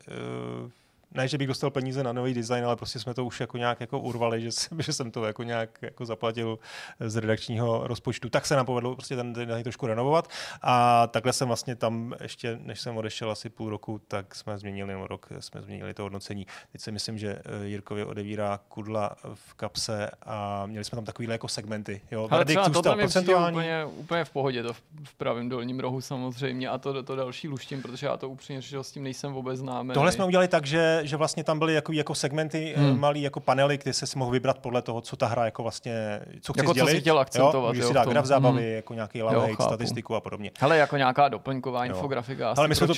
uh, 0.63 0.69
ne, 1.11 1.27
že 1.27 1.37
bych 1.37 1.47
dostal 1.47 1.69
peníze 1.69 2.03
na 2.03 2.13
nový 2.13 2.33
design, 2.33 2.65
ale 2.65 2.75
prostě 2.75 2.99
jsme 2.99 3.13
to 3.13 3.25
už 3.25 3.39
jako 3.39 3.57
nějak 3.57 3.81
jako 3.81 3.99
urvali, 3.99 4.41
že 4.41 4.51
jsem, 4.51 4.81
že 4.81 4.93
jsem 4.93 5.11
to 5.11 5.25
jako 5.25 5.43
nějak 5.43 5.79
jako 5.81 6.05
zaplatil 6.05 6.59
z 6.99 7.15
redakčního 7.15 7.87
rozpočtu. 7.87 8.29
Tak 8.29 8.45
se 8.45 8.55
nám 8.55 8.65
povedlo 8.65 8.95
prostě 8.95 9.15
ten 9.15 9.33
design 9.33 9.63
trošku 9.63 9.87
renovovat 9.87 10.27
a 10.61 11.07
takhle 11.07 11.33
jsem 11.33 11.47
vlastně 11.47 11.75
tam 11.75 12.15
ještě, 12.21 12.59
než 12.61 12.81
jsem 12.81 12.97
odešel 12.97 13.31
asi 13.31 13.49
půl 13.49 13.69
roku, 13.69 14.01
tak 14.07 14.35
jsme 14.35 14.57
změnili, 14.57 14.93
nebo 14.93 15.07
rok 15.07 15.29
jsme 15.39 15.61
změnili 15.61 15.93
to 15.93 16.03
hodnocení. 16.03 16.47
Teď 16.71 16.81
si 16.81 16.91
myslím, 16.91 17.17
že 17.17 17.41
eh, 17.45 17.65
Jirkovi 17.65 18.03
odevírá 18.03 18.59
kudla 18.67 19.15
v 19.33 19.53
kapse 19.53 20.09
a 20.23 20.65
měli 20.65 20.85
jsme 20.85 20.95
tam 20.95 21.05
takovýhle 21.05 21.33
jako 21.33 21.47
segmenty. 21.47 22.01
Jo. 22.11 22.27
Ale 22.31 22.45
třeba 22.45 22.69
to 22.69 22.81
tam 22.81 22.99
je 22.99 23.07
úplně, 23.49 23.85
úplně, 23.85 24.25
v 24.25 24.29
pohodě, 24.29 24.63
to 24.63 24.73
v, 24.73 24.81
v 25.03 25.13
pravém 25.15 25.49
dolním 25.49 25.79
rohu 25.79 26.01
samozřejmě 26.01 26.69
a 26.69 26.77
to, 26.77 27.03
to 27.03 27.15
další 27.15 27.47
luštím, 27.47 27.81
protože 27.81 28.05
já 28.05 28.17
to 28.17 28.29
upřímně 28.29 28.61
s 28.81 28.91
tím 28.91 29.03
nejsem 29.03 29.33
vůbec 29.33 29.59
známý. 29.59 29.93
Tohle 29.93 30.11
jsme 30.11 30.25
udělali 30.25 30.47
tak, 30.47 30.65
že 30.65 30.98
že, 31.03 31.17
vlastně 31.17 31.43
tam 31.43 31.59
byly 31.59 31.73
jako, 31.73 31.91
jako 31.91 32.15
segmenty, 32.15 32.73
eh, 32.75 32.79
hmm. 32.79 32.99
malý 32.99 33.21
jako 33.21 33.39
panely, 33.39 33.77
kde 33.77 33.93
se 33.93 34.07
si 34.07 34.19
mohl 34.19 34.31
vybrat 34.31 34.59
podle 34.59 34.81
toho, 34.81 35.01
co 35.01 35.15
ta 35.15 35.27
hra 35.27 35.45
jako 35.45 35.63
vlastně, 35.63 36.19
co 36.41 36.53
chci 36.53 36.59
jako 36.59 36.71
sdělit. 36.71 36.89
Co 36.89 36.95
si 36.95 37.01
chtěl 37.01 37.19
akcentovat. 37.19 37.75
Jo, 37.75 37.81
jo, 37.81 37.87
si 37.87 37.93
dát 37.93 38.09
graf 38.09 38.25
zábavy, 38.25 38.61
hmm. 38.61 38.75
jako 38.75 38.93
nějaký 38.93 39.21
love 39.21 39.53
statistiku 39.53 40.15
a 40.15 40.21
podobně. 40.21 40.51
Hele, 40.59 40.77
jako 40.77 40.97
nějaká 40.97 41.29
doplňková 41.29 41.85
infografika. 41.85 42.53
Ale 42.57 42.67
my 42.67 42.75
jsme 42.75 42.87
to 42.87 42.93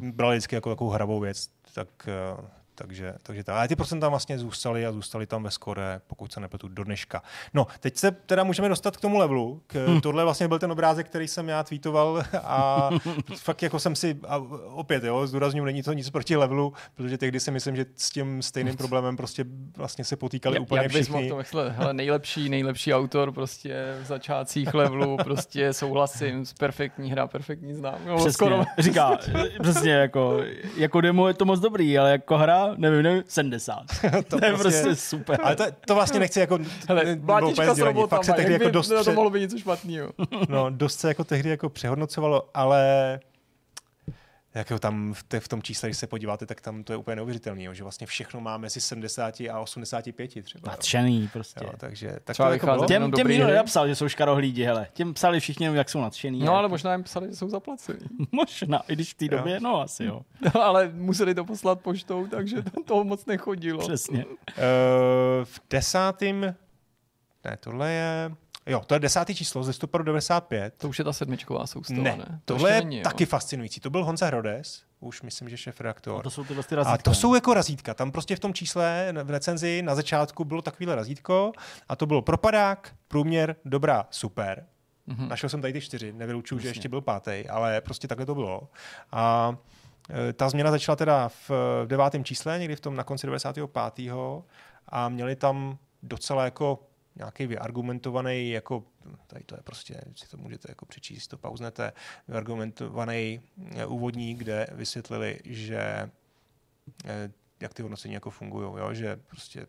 brali 0.00 0.36
vždycky 0.36 0.54
jako 0.54 0.70
takovou 0.70 0.90
hravou 0.90 1.20
věc, 1.20 1.48
tak 1.74 1.88
eh, 2.08 2.42
takže, 2.76 3.14
takže 3.22 3.44
tak. 3.44 3.56
Ale 3.56 3.68
ty 3.68 3.76
procenta 3.76 4.08
vlastně 4.08 4.38
zůstaly 4.38 4.86
a 4.86 4.92
zůstaly 4.92 5.26
tam 5.26 5.42
ve 5.42 5.50
skore, 5.50 6.00
pokud 6.06 6.32
se 6.32 6.40
nepletu, 6.40 6.68
do 6.68 6.84
dneška. 6.84 7.22
No, 7.54 7.66
teď 7.80 7.96
se 7.96 8.10
teda 8.10 8.44
můžeme 8.44 8.68
dostat 8.68 8.96
k 8.96 9.00
tomu 9.00 9.18
levelu. 9.18 9.62
K, 9.66 9.74
hmm. 9.74 10.00
Tohle 10.00 10.24
vlastně 10.24 10.48
byl 10.48 10.58
ten 10.58 10.72
obrázek, 10.72 11.06
který 11.06 11.28
jsem 11.28 11.48
já 11.48 11.62
tweetoval 11.62 12.22
a 12.42 12.90
fakt 13.36 13.62
jako 13.62 13.78
jsem 13.78 13.96
si, 13.96 14.18
a 14.28 14.36
opět 14.66 15.04
jo, 15.04 15.26
zdůrazním, 15.26 15.64
není 15.64 15.82
to 15.82 15.92
nic 15.92 16.10
proti 16.10 16.36
levelu, 16.36 16.72
protože 16.94 17.18
tehdy 17.18 17.40
si 17.40 17.50
myslím, 17.50 17.76
že 17.76 17.86
s 17.96 18.10
tím 18.10 18.42
stejným 18.42 18.76
problémem 18.76 19.16
prostě 19.16 19.44
vlastně 19.76 20.04
se 20.04 20.16
potýkali 20.16 20.56
jak, 20.56 20.62
úplně 20.62 20.82
jak 20.82 20.90
všichni. 20.90 21.28
Mohl 21.28 21.44
to 21.50 21.64
hele, 21.68 21.94
nejlepší, 21.94 22.48
nejlepší 22.48 22.94
autor 22.94 23.32
prostě 23.32 23.96
v 24.02 24.06
začátcích 24.06 24.74
levelu, 24.74 25.16
prostě 25.24 25.72
souhlasím, 25.72 26.46
s 26.46 26.52
perfektní 26.52 27.10
hra, 27.10 27.26
perfektní 27.26 27.74
znám. 27.74 27.98
No, 28.06 28.16
přesně, 28.16 28.32
skoro. 28.32 28.64
říká, 28.78 29.18
přesně 29.62 29.92
jako, 29.92 30.40
jako 30.76 31.00
demo 31.00 31.28
je 31.28 31.34
to 31.34 31.44
moc 31.44 31.60
dobrý, 31.60 31.98
ale 31.98 32.10
jako 32.10 32.38
hra 32.38 32.65
nevím, 32.76 33.02
nevím, 33.02 33.22
70. 33.28 33.82
to, 34.28 34.38
to 34.38 34.46
je 34.46 34.52
prostě, 34.52 34.82
prostě 34.82 34.96
super. 34.96 35.40
Ale 35.42 35.56
to, 35.56 35.64
to 35.86 35.94
vlastně 35.94 36.20
nechci 36.20 36.40
jako... 36.40 36.58
Hele, 36.88 37.14
vlátička 37.14 37.74
s 37.74 37.78
robotama, 37.78 38.18
Fakt 38.18 38.24
se 38.24 38.32
tehdy 38.32 38.52
jako 38.52 38.70
dost... 38.70 38.92
To 39.04 39.12
mohlo 39.12 39.30
být 39.30 39.40
něco 39.40 39.58
špatného. 39.58 40.12
no, 40.48 40.70
dost 40.70 41.00
se 41.00 41.08
jako 41.08 41.24
tehdy 41.24 41.50
jako 41.50 41.68
přehodnocovalo, 41.68 42.48
ale 42.54 43.20
jako 44.56 44.78
tam 44.78 45.14
v, 45.14 45.22
te, 45.22 45.40
v 45.40 45.48
tom 45.48 45.62
čísle, 45.62 45.88
když 45.88 45.98
se 45.98 46.06
podíváte, 46.06 46.46
tak 46.46 46.60
tam 46.60 46.84
to 46.84 46.92
je 46.92 46.96
úplně 46.96 47.16
neuvěřitelný, 47.16 47.64
jo, 47.64 47.74
že 47.74 47.82
vlastně 47.82 48.06
všechno 48.06 48.40
má 48.40 48.58
mezi 48.58 48.80
70 48.80 49.40
a 49.40 49.60
85 49.60 50.42
třeba. 50.42 50.70
Nadšený 50.70 51.28
prostě. 51.32 51.64
Jo, 51.64 51.70
takže 51.76 52.16
tak 52.24 52.36
to 52.36 52.42
jako 52.42 52.66
bylo. 52.66 52.86
Těm, 52.86 53.12
těm 53.12 53.28
nikdo 53.28 53.46
nenapsal, 53.46 53.88
že 53.88 53.94
jsou 53.94 54.08
škarohlídi, 54.08 54.64
hele. 54.64 54.88
Těm 54.92 55.14
psali 55.14 55.40
všichni, 55.40 55.66
jak 55.66 55.90
jsou 55.90 56.00
nadšený. 56.00 56.38
No, 56.38 56.54
ale 56.54 56.68
možná 56.68 56.92
jim 56.92 57.02
psali, 57.02 57.28
že 57.28 57.36
jsou 57.36 57.48
zaplacení. 57.48 57.98
možná, 58.32 58.82
i 58.88 58.92
když 58.92 59.14
v 59.14 59.16
té 59.16 59.28
době, 59.28 59.60
no 59.60 59.80
asi 59.80 60.04
jo. 60.04 60.20
No, 60.54 60.62
ale 60.62 60.90
museli 60.94 61.34
to 61.34 61.44
poslat 61.44 61.80
poštou, 61.80 62.26
takže 62.26 62.62
to 62.62 62.82
toho 62.84 63.04
moc 63.04 63.26
nechodilo. 63.26 63.78
Přesně. 63.78 64.24
Uh, 64.24 64.34
v 65.44 65.60
desátým, 65.70 66.40
ne, 67.44 67.56
tohle 67.60 67.92
je 67.92 68.30
Jo, 68.66 68.82
to 68.86 68.94
je 68.94 69.00
desátý 69.00 69.34
číslo 69.34 69.62
z 69.62 69.68
listopadu 69.68 70.04
95. 70.04 70.74
To 70.76 70.88
už 70.88 70.98
je 70.98 71.04
ta 71.04 71.12
sedmičková 71.12 71.66
soustava, 71.66 72.02
ne? 72.02 72.16
ne? 72.16 72.40
To 72.44 72.54
tohle 72.54 72.70
je 72.70 72.80
není, 72.80 73.02
taky 73.02 73.24
jo. 73.24 73.26
fascinující. 73.26 73.80
To 73.80 73.90
byl 73.90 74.04
Honza 74.04 74.26
Hrodes, 74.26 74.82
už 75.00 75.22
myslím, 75.22 75.48
že 75.48 75.56
šéf 75.56 75.80
reaktor. 75.80 76.20
A 76.20 76.22
to 76.22 76.30
jsou 76.30 76.44
ty 76.44 76.54
vlastně 76.54 76.76
razítka. 76.76 76.94
A 76.94 76.98
to 76.98 77.14
jsou 77.14 77.34
jako 77.34 77.54
razítka. 77.54 77.94
Tam 77.94 78.12
prostě 78.12 78.36
v 78.36 78.40
tom 78.40 78.54
čísle 78.54 79.12
v 79.24 79.30
recenzi 79.30 79.82
na 79.82 79.94
začátku 79.94 80.44
bylo 80.44 80.62
takovýhle 80.62 80.94
razítko 80.94 81.52
a 81.88 81.96
to 81.96 82.06
bylo 82.06 82.22
propadák, 82.22 82.94
průměr, 83.08 83.56
dobrá, 83.64 84.06
super. 84.10 84.66
Mm-hmm. 85.08 85.28
Našel 85.28 85.48
jsem 85.48 85.60
tady 85.60 85.72
ty 85.72 85.80
čtyři, 85.80 86.12
nevylučuju, 86.12 86.58
že 86.58 86.68
ještě 86.68 86.88
byl 86.88 87.00
pátý, 87.00 87.48
ale 87.48 87.80
prostě 87.80 88.08
takhle 88.08 88.26
to 88.26 88.34
bylo. 88.34 88.68
A 89.12 89.56
e, 90.28 90.32
ta 90.32 90.48
změna 90.48 90.70
začala 90.70 90.96
teda 90.96 91.28
v 91.28 91.50
devátém 91.86 92.24
čísle, 92.24 92.58
někdy 92.58 92.76
v 92.76 92.80
tom 92.80 92.96
na 92.96 93.04
konci 93.04 93.26
95. 93.26 93.70
a 94.88 95.08
měli 95.08 95.36
tam 95.36 95.78
docela 96.02 96.44
jako 96.44 96.78
nějaký 97.16 97.46
vyargumentovaný, 97.46 98.50
jako 98.50 98.84
tady 99.26 99.44
to 99.44 99.54
je 99.54 99.62
prostě, 99.62 100.00
si 100.14 100.28
to 100.28 100.36
můžete 100.36 100.70
jako 100.70 100.86
přečíst, 100.86 101.28
to 101.28 101.38
pauznete, 101.38 101.92
vyargumentovaný 102.28 103.40
eh, 103.76 103.86
úvodní, 103.86 104.34
kde 104.34 104.66
vysvětlili, 104.72 105.40
že 105.44 106.10
eh, 107.04 107.32
jak 107.60 107.74
ty 107.74 107.82
hodnocení 107.82 108.14
jako 108.14 108.30
fungují, 108.30 108.80
jo? 108.80 108.94
že 108.94 109.16
prostě 109.16 109.66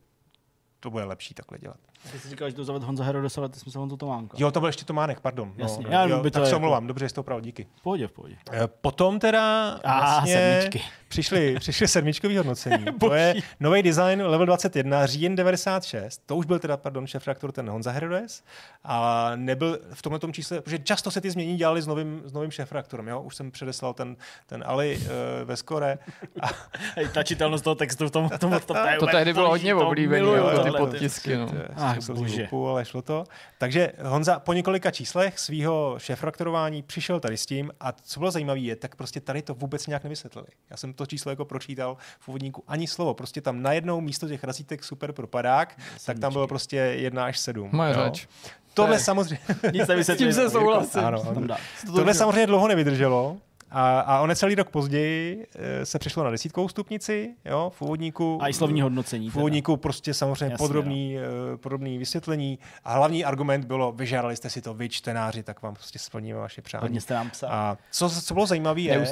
to 0.79 0.89
bude 0.89 1.03
lepší 1.03 1.33
takhle 1.33 1.57
dělat. 1.57 1.77
Ty 2.11 2.19
jsi 2.19 2.29
říkal, 2.29 2.49
že 2.49 2.55
to 2.55 2.63
zaved 2.63 2.83
Honza 2.83 3.03
Herodes, 3.03 3.37
ale 3.37 3.49
ty 3.49 3.59
jsme 3.59 3.71
se 3.71 3.79
Honza 3.79 3.97
Tománka. 3.97 4.37
Jo, 4.39 4.51
to 4.51 4.59
byl 4.59 4.69
ještě 4.69 4.85
Tománek, 4.85 5.19
pardon. 5.19 5.53
No, 5.57 5.63
Jasně, 5.63 5.85
no, 5.85 5.91
já 5.91 6.05
jo, 6.05 6.19
by 6.19 6.31
to 6.31 6.39
tak 6.39 6.45
se 6.45 6.49
jako... 6.49 6.57
omlouvám, 6.57 6.87
dobře, 6.87 7.05
že 7.05 7.09
jsi 7.09 7.15
to 7.15 7.21
opravil, 7.21 7.41
díky. 7.41 7.67
V 7.75 7.81
pohodě, 7.81 8.07
v 8.07 8.11
pohodě. 8.11 8.35
Eh, 8.51 8.67
potom 8.81 9.19
teda 9.19 9.69
A, 9.83 9.99
vlastně 9.99 10.33
sedmičky. 10.33 10.81
přišly, 11.07 11.55
přišly 11.59 11.87
sedmičkový 11.87 12.37
hodnocení. 12.37 12.85
to 12.99 13.13
je 13.13 13.35
nový 13.59 13.83
design 13.83 14.21
level 14.21 14.45
21, 14.45 15.05
říjen 15.05 15.35
96. 15.35 16.21
To 16.25 16.35
už 16.35 16.45
byl 16.45 16.59
teda, 16.59 16.77
pardon, 16.77 17.07
šéf 17.07 17.27
reaktor 17.27 17.51
ten 17.51 17.69
Honza 17.69 17.91
Herodes. 17.91 18.43
A 18.83 19.31
nebyl 19.35 19.79
v 19.93 20.01
tomhle 20.01 20.19
tom 20.19 20.33
čísle, 20.33 20.61
protože 20.61 20.79
často 20.79 21.11
se 21.11 21.21
ty 21.21 21.31
změny 21.31 21.55
dělaly 21.55 21.81
s 21.81 21.87
novým, 21.87 22.21
s 22.25 22.33
novým 22.33 22.51
šéf 22.51 22.71
reaktorem. 22.71 23.07
Jo? 23.07 23.21
Už 23.21 23.35
jsem 23.35 23.51
předeslal 23.51 23.93
ten, 23.93 24.15
ten 24.45 24.63
Ali 24.67 24.97
uh, 24.97 25.07
ve 25.43 25.57
skore. 25.57 25.97
A... 26.41 26.47
Hej, 26.95 27.07
ta 27.07 27.23
čitelnost 27.23 27.63
toho 27.63 27.75
textu 27.75 28.07
v 28.07 28.11
tom, 28.11 28.29
tom, 28.29 28.39
tom, 28.39 28.51
tom 28.51 28.77
to, 28.99 29.05
to 29.05 29.11
tehdy 29.11 29.33
bylo 29.33 29.49
hodně 29.49 29.75
oblíbené, 29.75 30.25
ty 30.71 30.77
podtisky. 30.77 31.37
No. 31.37 31.51
Ach, 31.75 31.97
bože. 32.09 32.47
ale 32.51 32.85
šlo 32.85 33.01
to. 33.01 33.23
Takže 33.57 33.91
Honza 34.03 34.39
po 34.39 34.53
několika 34.53 34.91
číslech 34.91 35.39
svého 35.39 35.95
šéfraktorování 35.97 36.83
přišel 36.83 37.19
tady 37.19 37.37
s 37.37 37.45
tím 37.45 37.71
a 37.79 37.91
co 37.91 38.19
bylo 38.19 38.31
zajímavé 38.31 38.59
je, 38.59 38.75
tak 38.75 38.95
prostě 38.95 39.19
tady 39.19 39.41
to 39.41 39.53
vůbec 39.53 39.87
nějak 39.87 40.03
nevysvětlili. 40.03 40.47
Já 40.69 40.77
jsem 40.77 40.93
to 40.93 41.05
číslo 41.05 41.29
jako 41.29 41.45
pročítal 41.45 41.97
v 42.19 42.27
úvodníku 42.27 42.63
ani 42.67 42.87
slovo, 42.87 43.13
prostě 43.13 43.41
tam 43.41 43.61
najednou 43.61 44.01
místo 44.01 44.27
těch 44.27 44.43
razítek 44.43 44.83
super 44.83 45.11
propadák, 45.11 45.79
tak 46.05 46.19
tam 46.19 46.33
bylo 46.33 46.47
prostě 46.47 46.77
1 46.77 47.25
až 47.25 47.39
7. 47.39 47.69
Moje 47.73 47.93
řeč. 47.93 48.27
Tohle 48.73 48.99
samozřejmě... 48.99 49.39
Nic 49.73 49.89
S 49.89 50.17
tím 50.17 50.33
se 50.33 50.49
souhlasím. 50.49 51.05
Ano, 51.05 51.23
ano. 51.29 51.55
Tohle 51.85 52.13
samozřejmě 52.13 52.47
dlouho 52.47 52.67
nevydrželo, 52.67 53.37
a, 53.71 53.99
a 53.99 54.21
o 54.21 54.27
necelý 54.27 54.55
rok 54.55 54.69
později 54.69 55.47
e, 55.55 55.85
se 55.85 55.99
přešlo 55.99 56.23
na 56.23 56.31
desítkovou 56.31 56.69
stupnici, 56.69 57.35
jo, 57.45 57.71
v 57.75 57.81
úvodníku. 57.81 58.39
A 58.41 58.47
i 58.47 58.53
slovní 58.53 58.81
hodnocení. 58.81 59.29
V 59.29 59.35
úvodníku 59.35 59.77
prostě 59.77 60.13
samozřejmě 60.13 60.45
Jasně, 60.45 60.57
podrobný, 60.57 61.15
no. 61.15 61.57
podrobný 61.57 61.97
vysvětlení. 61.97 62.59
A 62.83 62.93
hlavní 62.93 63.25
argument 63.25 63.65
bylo, 63.65 63.91
vyžádali 63.91 64.35
jste 64.35 64.49
si 64.49 64.61
to 64.61 64.73
vy, 64.73 64.89
čtenáři, 64.89 65.43
tak 65.43 65.61
vám 65.61 65.73
prostě 65.73 65.99
splníme 65.99 66.39
vaše 66.39 66.61
přání. 66.61 66.81
Hodně 66.81 67.01
jste 67.01 67.13
nám 67.13 67.29
psal. 67.29 67.49
A 67.51 67.77
co, 67.91 68.09
co 68.09 68.33
bylo 68.33 68.45
zajímavé 68.45 68.81
je, 68.81 69.05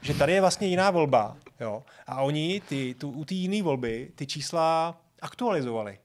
že 0.00 0.14
tady 0.14 0.32
je 0.32 0.40
vlastně 0.40 0.66
jiná 0.66 0.90
volba. 0.90 1.36
Jo, 1.60 1.82
a 2.06 2.22
oni 2.22 2.62
ty, 2.68 2.94
tu, 2.94 3.10
u 3.10 3.24
té 3.24 3.34
jiné 3.34 3.62
volby 3.62 4.10
ty 4.14 4.26
čísla 4.26 4.96
aktualizovali. 5.22 5.98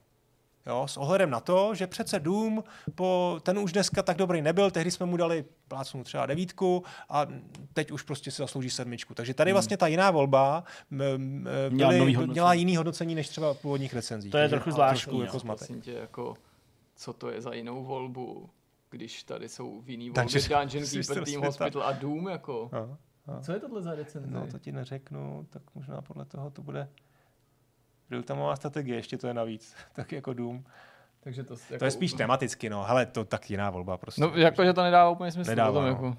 Jo, 0.66 0.88
s 0.88 0.96
ohledem 0.96 1.30
na 1.30 1.40
to, 1.40 1.74
že 1.74 1.86
přece 1.86 2.20
Doom, 2.20 2.64
po, 2.94 3.40
ten 3.42 3.58
už 3.58 3.72
dneska 3.72 4.02
tak 4.02 4.16
dobrý 4.16 4.42
nebyl, 4.42 4.70
tehdy 4.70 4.90
jsme 4.90 5.06
mu 5.06 5.16
dali 5.16 5.44
plácnu 5.68 6.04
třeba 6.04 6.26
devítku 6.26 6.84
a 7.08 7.26
teď 7.72 7.90
už 7.90 8.02
prostě 8.02 8.30
si 8.30 8.42
zaslouží 8.42 8.70
sedmičku. 8.70 9.14
Takže 9.14 9.34
tady 9.34 9.50
hmm. 9.50 9.54
vlastně 9.54 9.76
ta 9.76 9.86
jiná 9.86 10.10
volba 10.10 10.64
byly, 11.70 12.16
měla 12.26 12.54
jiný 12.54 12.76
hodnocení 12.76 13.14
než 13.14 13.28
třeba 13.28 13.54
původních 13.54 13.94
recenzí. 13.94 14.30
To 14.30 14.38
je 14.38 14.48
trochu 14.48 14.70
zvláštní. 14.70 15.20
Jako 15.20 15.38
no. 15.44 15.80
tě, 15.80 15.92
jako, 15.92 16.34
co 16.96 17.12
to 17.12 17.30
je 17.30 17.40
za 17.40 17.52
jinou 17.54 17.84
volbu, 17.84 18.50
když 18.90 19.22
tady 19.22 19.48
jsou 19.48 19.80
v 19.80 19.90
jiný 19.90 20.10
volby 20.10 20.40
Dungeon 20.48 20.84
Keeper, 20.90 21.24
Team 21.24 21.44
Hospital 21.44 21.82
a 21.82 21.92
Doom, 21.92 22.28
jako. 22.28 22.70
A, 22.72 22.98
a. 23.32 23.40
Co 23.40 23.52
je 23.52 23.60
tohle 23.60 23.82
za 23.82 23.94
recenzi? 23.94 24.30
No 24.30 24.46
to 24.46 24.58
ti 24.58 24.72
neřeknu, 24.72 25.46
tak 25.50 25.62
možná 25.74 26.02
podle 26.02 26.24
toho 26.24 26.50
to 26.50 26.62
bude 26.62 26.88
má 28.34 28.56
strategie, 28.56 28.96
ještě 28.96 29.18
to 29.18 29.26
je 29.26 29.34
navíc, 29.34 29.74
tak 29.92 30.12
jako 30.12 30.32
Doom. 30.32 30.64
Takže 31.20 31.44
to, 31.44 31.54
jako... 31.54 31.78
to 31.78 31.84
je 31.84 31.90
spíš 31.90 32.12
tematicky, 32.12 32.70
no. 32.70 32.84
Hele, 32.84 33.06
to 33.06 33.24
tak 33.24 33.50
jiná 33.50 33.70
volba 33.70 33.96
prostě. 33.96 34.20
No, 34.20 34.32
jako, 34.34 34.64
že 34.64 34.72
to 34.72 34.82
nedává 34.82 35.10
úplně 35.10 35.32
smysl. 35.32 35.50
Nedává, 35.50 35.72
potom, 35.72 35.84
no. 35.84 35.88
jako... 35.88 36.06
Uh, 36.06 36.14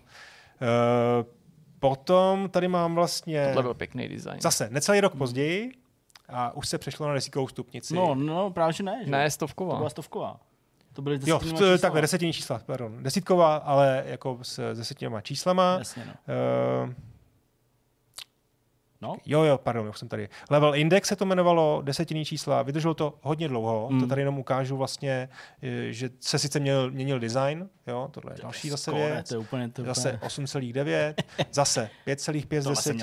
potom 1.79 2.49
tady 2.49 2.67
mám 2.67 2.95
vlastně... 2.95 3.47
Tohle 3.47 3.63
byl 3.63 3.73
pěkný 3.73 4.07
design. 4.07 4.41
Zase, 4.41 4.69
necelý 4.71 5.01
rok 5.01 5.13
hmm. 5.13 5.19
později 5.19 5.71
a 6.29 6.55
už 6.55 6.69
se 6.69 6.77
přešlo 6.77 7.07
na 7.07 7.13
desítkovou 7.13 7.47
stupnici. 7.47 7.93
No, 7.93 8.15
no, 8.15 8.51
právě 8.51 8.73
že 8.73 8.83
ne. 8.83 9.01
Že? 9.05 9.11
Ne, 9.11 9.31
stovková. 9.31 9.71
To 9.71 9.77
byla 9.77 9.89
stovková. 9.89 10.39
To 10.93 11.01
byly 11.01 11.19
jo, 11.25 11.39
to, 11.39 11.77
takhle, 11.77 12.01
desetinní 12.01 12.33
čísla, 12.33 12.61
pardon. 12.65 13.03
Desítková, 13.03 13.55
ale 13.55 14.03
jako 14.07 14.39
s 14.41 14.73
desetinníma 14.75 15.21
číslama. 15.21 15.75
Jasně, 15.79 16.05
no. 16.05 16.13
Uh, 16.85 16.93
No? 19.05 19.15
Jo, 19.25 19.43
jo, 19.43 19.57
pardon, 19.57 19.87
už 19.87 19.99
jsem 19.99 20.07
tady. 20.07 20.29
Level 20.49 20.75
Index 20.75 21.07
se 21.07 21.15
to 21.15 21.25
jmenovalo, 21.25 21.81
desetinný 21.85 22.25
čísla, 22.25 22.61
vydrželo 22.61 22.93
to 22.93 23.13
hodně 23.21 23.47
dlouho. 23.47 23.87
Mm. 23.91 23.99
To 23.99 24.07
tady 24.07 24.21
jenom 24.21 24.39
ukážu 24.39 24.77
vlastně, 24.77 25.29
že 25.89 26.09
se 26.19 26.39
sice 26.39 26.59
měl, 26.59 26.91
měnil 26.91 27.19
design, 27.19 27.69
jo, 27.87 28.09
tohle 28.11 28.33
je 28.33 28.37
další 28.41 28.69
zase 28.69 28.93
věc. 28.93 29.29
To 29.29 29.35
je 29.35 29.39
úplně, 29.39 29.69
to 29.69 29.83
zase 29.83 30.19
8,9, 30.21 31.13
zase 31.51 31.89
5,5 32.07 32.61
z 32.61 32.65
10. 32.67 32.97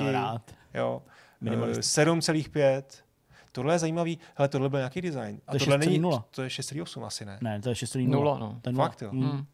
Jo, 0.74 1.02
7,5. 1.42 2.82
Tohle 3.52 3.74
je 3.74 3.78
zajímavý, 3.78 4.18
hele, 4.34 4.48
tohle 4.48 4.68
byl 4.68 4.78
nějaký 4.78 5.00
design. 5.00 5.40
A 5.46 5.52
to 5.52 5.58
tohle 5.58 5.78
není, 5.78 5.98
0. 5.98 6.24
to 6.30 6.42
je 6.42 6.48
6,8 6.48 7.04
asi, 7.04 7.24
ne? 7.24 7.38
Ne, 7.40 7.60
to 7.60 7.68
je 7.68 7.74
6,0. 7.74 8.08
0, 8.08 8.38
no. 8.38 8.58
To 8.62 8.70
je 8.70 8.76
Fakt, 8.76 9.02
jo. 9.02 9.08
Mm. 9.12 9.46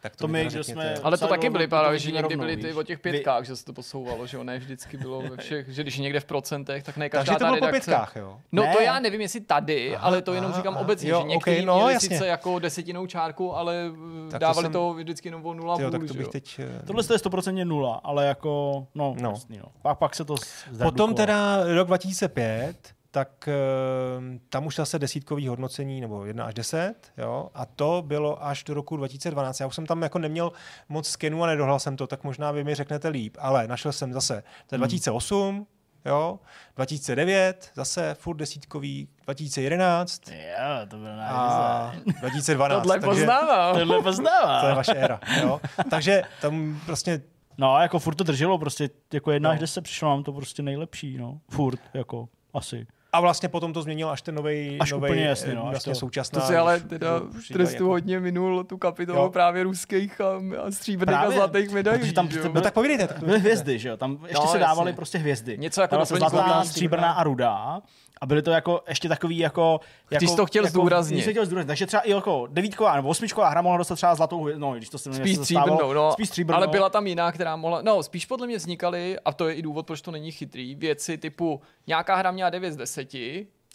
Tak 0.00 0.16
to, 0.16 0.24
to 0.24 0.28
my, 0.28 0.50
že 0.50 0.64
jsme... 0.64 0.94
Ale 1.02 1.18
to 1.18 1.28
taky 1.28 1.50
byly 1.50 1.66
právě, 1.66 1.98
že 1.98 2.10
někdy 2.10 2.36
byly 2.36 2.56
ty 2.56 2.72
o 2.72 2.82
těch 2.82 2.98
pětkách, 2.98 3.44
že 3.44 3.56
se 3.56 3.64
to 3.64 3.72
posouvalo, 3.72 4.26
že 4.26 4.36
jo, 4.36 4.44
ne 4.44 4.58
vždycky 4.58 4.96
bylo 4.96 5.20
ve 5.20 5.36
všech, 5.36 5.68
že 5.68 5.82
když 5.82 5.96
je 5.96 6.02
někde 6.02 6.20
v 6.20 6.24
procentech, 6.24 6.82
tak 6.82 6.96
ne 6.96 7.08
každá 7.08 7.32
Takže 7.32 7.38
to 7.38 7.44
bylo 7.44 7.54
redakce... 7.54 7.80
po 7.80 7.84
pětkách, 7.84 8.16
jo? 8.16 8.40
No 8.52 8.62
ne. 8.62 8.72
to 8.74 8.80
já 8.80 9.00
nevím, 9.00 9.20
jestli 9.20 9.40
tady, 9.40 9.96
aha, 9.96 10.06
ale 10.06 10.22
to 10.22 10.34
jenom 10.34 10.50
aha, 10.50 10.60
říkám 10.60 10.74
aha, 10.74 10.82
obecně, 10.82 11.10
jo, 11.10 11.20
že 11.20 11.28
někteří 11.28 11.56
okay, 11.56 11.66
no, 11.66 11.76
měli 11.76 11.92
jasně. 11.92 12.08
sice 12.08 12.26
jako 12.26 12.58
desetinou 12.58 13.06
čárku, 13.06 13.56
ale 13.56 13.90
tak 14.30 14.40
dávali 14.40 14.56
to, 14.56 14.62
jsem... 14.62 14.72
to 14.72 14.94
vždycky 14.94 15.28
jenom 15.28 15.46
o 15.46 15.54
nula 15.54 15.76
tyjo, 15.76 15.90
tak 15.90 16.04
to 16.08 16.14
bych 16.14 16.28
teď... 16.28 16.58
Eh, 16.58 16.86
Tohle 16.86 17.04
je 17.12 17.18
stoprocentně 17.18 17.64
nula, 17.64 18.00
ale 18.04 18.26
jako, 18.26 18.86
no, 18.94 19.14
no. 19.20 19.30
Jasný, 19.30 19.58
no. 19.58 19.64
Pak, 19.82 19.98
pak 19.98 20.14
se 20.14 20.24
to 20.24 20.34
Potom 20.82 21.14
teda 21.14 21.64
rok 21.74 21.86
2005, 21.86 22.76
tak 23.10 23.48
uh, 23.48 24.24
tam 24.48 24.66
už 24.66 24.76
zase 24.76 24.98
desítkový 24.98 25.48
hodnocení, 25.48 26.00
nebo 26.00 26.24
1 26.24 26.44
až 26.44 26.54
10, 26.54 26.94
jo, 27.18 27.50
a 27.54 27.66
to 27.66 28.02
bylo 28.06 28.44
až 28.44 28.64
do 28.64 28.74
roku 28.74 28.96
2012. 28.96 29.60
Já 29.60 29.66
už 29.66 29.74
jsem 29.74 29.86
tam 29.86 30.02
jako 30.02 30.18
neměl 30.18 30.52
moc 30.88 31.08
skenů 31.08 31.44
a 31.44 31.46
nedohlal 31.46 31.78
jsem 31.78 31.96
to, 31.96 32.06
tak 32.06 32.24
možná 32.24 32.50
vy 32.50 32.64
mi 32.64 32.74
řeknete 32.74 33.08
líp, 33.08 33.36
ale 33.40 33.68
našel 33.68 33.92
jsem 33.92 34.12
zase, 34.12 34.42
to 34.66 34.74
je 34.74 34.78
2008, 34.78 35.54
hmm. 35.54 35.64
jo, 36.04 36.38
2009, 36.76 37.70
zase 37.74 38.14
furt 38.14 38.36
desítkový, 38.36 39.08
2011. 39.24 40.28
Jo, 40.28 40.86
to 40.88 40.96
bylo 40.96 41.12
a 41.20 41.94
2012. 42.20 42.82
Tohle 42.82 43.00
takže, 43.00 43.06
poznávám. 43.06 43.78
Tohle 43.78 44.02
poznávám. 44.02 44.60
To 44.60 44.68
je 44.68 44.74
vaše 44.74 44.94
éra, 44.94 45.20
jo. 45.42 45.60
Takže 45.90 46.22
tam 46.40 46.80
prostě 46.86 47.22
No, 47.60 47.78
jako 47.78 47.98
furt 47.98 48.14
to 48.14 48.24
drželo, 48.24 48.58
prostě 48.58 48.90
jako 49.12 49.30
jedna 49.30 49.48
no. 49.48 49.52
až 49.52 49.60
deset 49.60 49.84
přišlo 49.84 50.08
nám 50.08 50.22
to 50.22 50.32
prostě 50.32 50.62
nejlepší, 50.62 51.18
no. 51.18 51.40
Furt, 51.50 51.80
jako, 51.94 52.28
asi. 52.54 52.86
A 53.12 53.20
vlastně 53.20 53.48
potom 53.48 53.72
to 53.72 53.82
změnil 53.82 54.10
až 54.10 54.22
ten 54.22 54.34
nový, 54.34 54.78
až 54.80 54.92
novej, 54.92 55.10
úplně 55.10 55.24
jasný, 55.24 55.54
no, 55.54 55.66
vlastně 55.70 55.92
to. 55.92 55.98
současná. 55.98 56.40
To 56.40 56.46
si 56.46 56.56
ale 56.56 56.80
teda 56.80 57.18
v 57.18 57.52
trestu 57.52 57.74
jako... 57.74 57.86
hodně 57.86 58.20
minul 58.20 58.64
tu 58.64 58.78
kapitolu 58.78 59.18
jo. 59.18 59.30
právě 59.30 59.62
ruských 59.62 60.20
a, 60.20 60.26
a 60.66 60.70
stříbrných 60.70 61.18
a 61.18 61.30
zlatých 61.30 61.70
medailí. 61.70 62.12
Tam, 62.12 62.28
jo? 62.30 62.50
No 62.52 62.60
tak 62.60 62.74
povídejte. 62.74 63.06
Tak 63.06 63.22
byly 63.22 63.38
hvězdy, 63.38 63.78
že 63.78 63.88
jo? 63.88 63.96
Tam 63.96 64.18
ještě 64.22 64.46
no, 64.46 64.52
se 64.52 64.58
dávaly 64.58 64.92
prostě 64.92 65.18
hvězdy. 65.18 65.58
Něco 65.58 65.80
jako 65.80 66.04
zlatá, 66.04 66.64
stříbrná 66.64 67.12
a 67.12 67.22
rudá. 67.24 67.80
A 68.20 68.26
byly 68.26 68.42
to 68.42 68.50
jako 68.50 68.82
ještě 68.88 69.08
takový 69.08 69.38
jako... 69.38 69.80
jako 70.10 70.20
Ty 70.20 70.28
jsi 70.28 70.36
to 70.36 70.46
chtěl 70.46 70.64
jako, 70.64 70.78
zdůraznit. 70.78 71.24
Jsi 71.24 71.30
chtěl 71.30 71.46
zdůraznit. 71.46 71.66
Takže 71.66 71.86
třeba 71.86 72.02
i 72.02 72.10
jako 72.10 72.46
devítková 72.50 72.96
nebo 72.96 73.08
osmičková 73.08 73.48
hra 73.48 73.62
mohla 73.62 73.78
dostat 73.78 73.94
třeba 73.94 74.14
zlatou 74.14 74.42
hvězdu. 74.42 74.60
No, 74.60 74.72
když 74.72 74.88
to 74.88 74.98
se 74.98 75.12
spíš 75.12 75.36
stříbrnou, 75.36 75.92
no, 75.92 76.12
spíš 76.12 76.28
stříbrnou. 76.28 76.56
Ale 76.56 76.68
byla 76.68 76.90
tam 76.90 77.06
jiná, 77.06 77.32
která 77.32 77.56
mohla... 77.56 77.82
No, 77.82 78.02
spíš 78.02 78.26
podle 78.26 78.46
mě 78.46 78.56
vznikaly, 78.56 79.18
a 79.24 79.32
to 79.32 79.48
je 79.48 79.54
i 79.54 79.62
důvod, 79.62 79.86
proč 79.86 80.00
to 80.00 80.10
není 80.10 80.32
chytrý, 80.32 80.74
věci 80.74 81.18
typu 81.18 81.60
nějaká 81.86 82.16
hra 82.16 82.30
měla 82.30 82.50
9 82.50 82.72
z 82.72 82.76
10, 82.76 83.14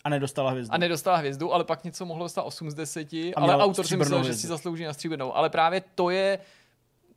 a 0.03 0.09
nedostala 0.09 0.51
hvězdu. 0.51 0.73
A 0.73 0.77
nedostala 0.77 1.17
hvězdu, 1.17 1.53
ale 1.53 1.63
pak 1.63 1.83
něco 1.83 2.05
mohlo 2.05 2.25
dostat 2.25 2.41
8 2.41 2.71
z 2.71 2.73
10, 2.73 3.07
ale 3.35 3.55
autor 3.55 3.87
si 3.87 3.97
myslel, 3.97 4.19
hvězdu. 4.19 4.33
že 4.33 4.41
si 4.41 4.47
zaslouží 4.47 4.83
na 4.83 4.93
stříbrnou. 4.93 5.35
Ale 5.35 5.49
právě 5.49 5.83
to 5.95 6.09
je 6.09 6.39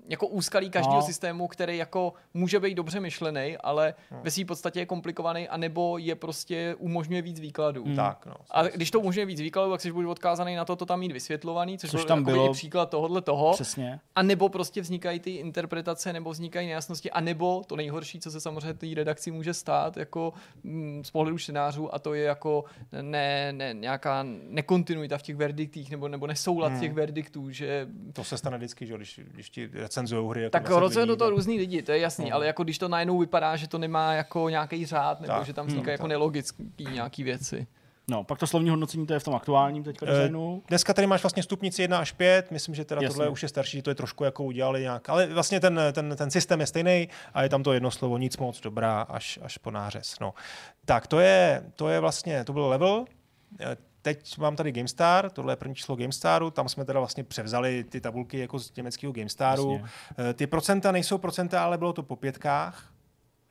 jako 0.09 0.27
úskalí 0.27 0.71
každého 0.71 0.97
no. 0.97 1.03
systému, 1.03 1.49
který 1.49 1.77
jako 1.77 2.13
může 2.35 2.61
být 2.61 2.75
dobře 2.75 3.01
myšlený, 3.01 3.57
ale 3.61 3.95
no. 4.11 4.21
ve 4.23 4.31
své 4.31 4.45
podstatě 4.45 4.81
je 4.81 4.87
komplikovaný, 4.87 5.49
anebo 5.49 5.99
je 5.99 6.15
prostě 6.15 6.75
umožňuje 6.79 7.23
víc 7.23 7.41
výkladů. 7.41 7.85
Hmm. 7.85 7.97
Tak, 7.97 8.27
no. 8.27 8.35
A 8.51 8.63
když 8.63 8.91
to 8.91 9.01
umožňuje 9.01 9.27
víc 9.27 9.41
výkladů, 9.41 9.71
tak 9.71 9.81
jsi 9.81 9.93
buď 9.93 10.07
odkázaný 10.07 10.57
na 10.57 10.65
to, 10.65 10.77
to 10.77 10.87
tam 10.87 11.01
mít 11.01 11.13
vysvětlovaný, 11.13 11.79
což, 11.79 11.91
což 11.91 12.05
tam 12.05 12.25
bylo 12.25 12.53
příklad 12.53 12.91
tohohle 12.91 13.23
toho. 13.23 13.53
Přesně. 13.53 14.01
A 14.15 14.23
nebo 14.23 14.49
prostě 14.49 14.81
vznikají 14.81 15.21
ty 15.21 15.31
interpretace, 15.31 16.13
nebo 16.13 16.31
vznikají 16.31 16.67
nejasnosti, 16.67 17.11
a 17.11 17.21
nebo 17.21 17.63
to 17.67 17.77
nejhorší, 17.77 18.21
co 18.21 18.31
se 18.31 18.41
samozřejmě 18.41 18.75
té 18.75 18.87
redakci 18.95 19.31
může 19.31 19.55
stát, 19.55 19.97
jako 19.97 20.33
mm, 20.65 21.05
z 21.05 21.11
pohledu 21.11 21.39
čtenářů, 21.39 21.95
a 21.95 21.99
to 21.99 22.15
je 22.15 22.25
jako 22.25 22.65
ne, 23.03 23.53
ne, 23.53 23.75
nějaká 23.75 24.27
nekontinuita 24.49 25.19
v 25.19 25.23
těch 25.23 25.37
verdiktích, 25.37 25.91
nebo, 25.91 26.09
nebo 26.09 26.27
nesoulad 26.27 26.73
hmm. 26.73 26.81
těch 26.81 26.93
verdiktů, 26.93 27.51
že... 27.51 27.89
To 28.13 28.25
se 28.25 28.39
stane 28.39 28.57
vždycky, 28.57 28.87
že 28.87 28.97
když, 28.97 29.21
když 29.33 29.51
ti 29.51 29.71
recenzují 29.97 30.31
hry. 30.31 30.43
Jako 30.43 30.51
tak 30.51 31.07
do 31.07 31.17
toho 31.17 31.31
různý 31.31 31.59
lidi, 31.59 31.83
to 31.83 31.93
je 31.93 31.99
jasný, 31.99 32.31
no. 32.31 32.37
ale 32.37 32.47
jako 32.47 32.65
když 32.65 32.79
to 32.79 32.89
najednou 32.89 33.19
vypadá, 33.19 33.57
že 33.57 33.69
to 33.69 33.79
nemá 33.79 34.13
jako 34.13 34.49
nějaký 34.49 34.87
řád, 34.87 35.21
nebo 35.21 35.35
tak, 35.35 35.47
že 35.47 35.53
tam 35.53 35.67
vznikají 35.67 35.87
hmm, 35.87 35.93
jako 35.93 36.07
nelogický 36.07 36.85
nějaký 36.93 37.23
věci. 37.23 37.67
No, 38.11 38.25
pak 38.25 38.39
to 38.39 38.47
slovní 38.47 38.71
hodnocení, 38.71 39.07
to 39.07 39.13
je 39.13 39.19
v 39.19 39.25
tom 39.25 39.35
aktuálním 39.35 39.85
teďka 39.85 40.07
designu. 40.07 40.63
E, 40.65 40.69
dneska 40.69 40.95
tady 40.95 41.07
máš 41.07 41.23
vlastně 41.23 41.43
stupnici 41.43 41.83
1 41.83 41.99
až 41.99 42.13
5, 42.13 42.51
myslím, 42.51 42.75
že 42.75 42.85
teda 42.85 43.03
Jasně. 43.03 43.17
tohle 43.17 43.29
už 43.29 43.43
je 43.43 43.49
starší, 43.49 43.83
to 43.83 43.91
je 43.91 43.95
trošku 43.95 44.25
jako 44.25 44.45
udělali 44.45 44.81
nějak, 44.81 45.09
ale 45.09 45.27
vlastně 45.27 45.61
ten, 45.61 45.81
ten, 45.93 46.17
ten 46.17 46.31
systém 46.31 46.61
je 46.61 46.67
stejný 46.67 47.09
a 47.35 47.43
je 47.43 47.49
tam 47.49 47.63
to 47.63 47.73
jedno 47.73 47.91
slovo, 47.91 48.19
nic 48.19 48.37
moc, 48.37 48.61
dobrá, 48.61 49.01
až, 49.01 49.39
až 49.43 49.59
po 49.59 49.71
nářez. 49.71 50.15
No. 50.21 50.35
Tak 50.85 51.07
to 51.07 51.21
je, 51.21 51.63
to 51.77 51.89
je 51.89 52.01
vlastně, 52.01 52.45
to 52.45 52.53
byl 52.53 52.69
level, 52.69 53.05
eh, 53.61 53.77
teď 54.07 54.39
mám 54.39 54.57
tady 54.57 54.73
GameStar, 54.73 55.31
tohle 55.31 55.53
je 55.53 55.57
první 55.57 55.75
číslo 55.75 55.97
GameStaru, 55.97 56.51
tam 56.51 56.69
jsme 56.69 56.85
teda 56.85 56.99
vlastně 57.01 57.25
převzali 57.25 57.85
ty 57.85 58.01
tabulky 58.01 58.39
jako 58.39 58.59
z 58.59 58.77
německého 58.77 59.13
GameStaru. 59.13 59.73
Jasně. 59.73 60.35
Ty 60.35 60.47
procenta 60.47 60.93
nejsou 60.93 61.19
procenta, 61.19 61.65
ale 61.65 61.79
bylo 61.79 61.93
to 61.93 62.03
po 62.03 62.17
pětkách, 62.17 62.93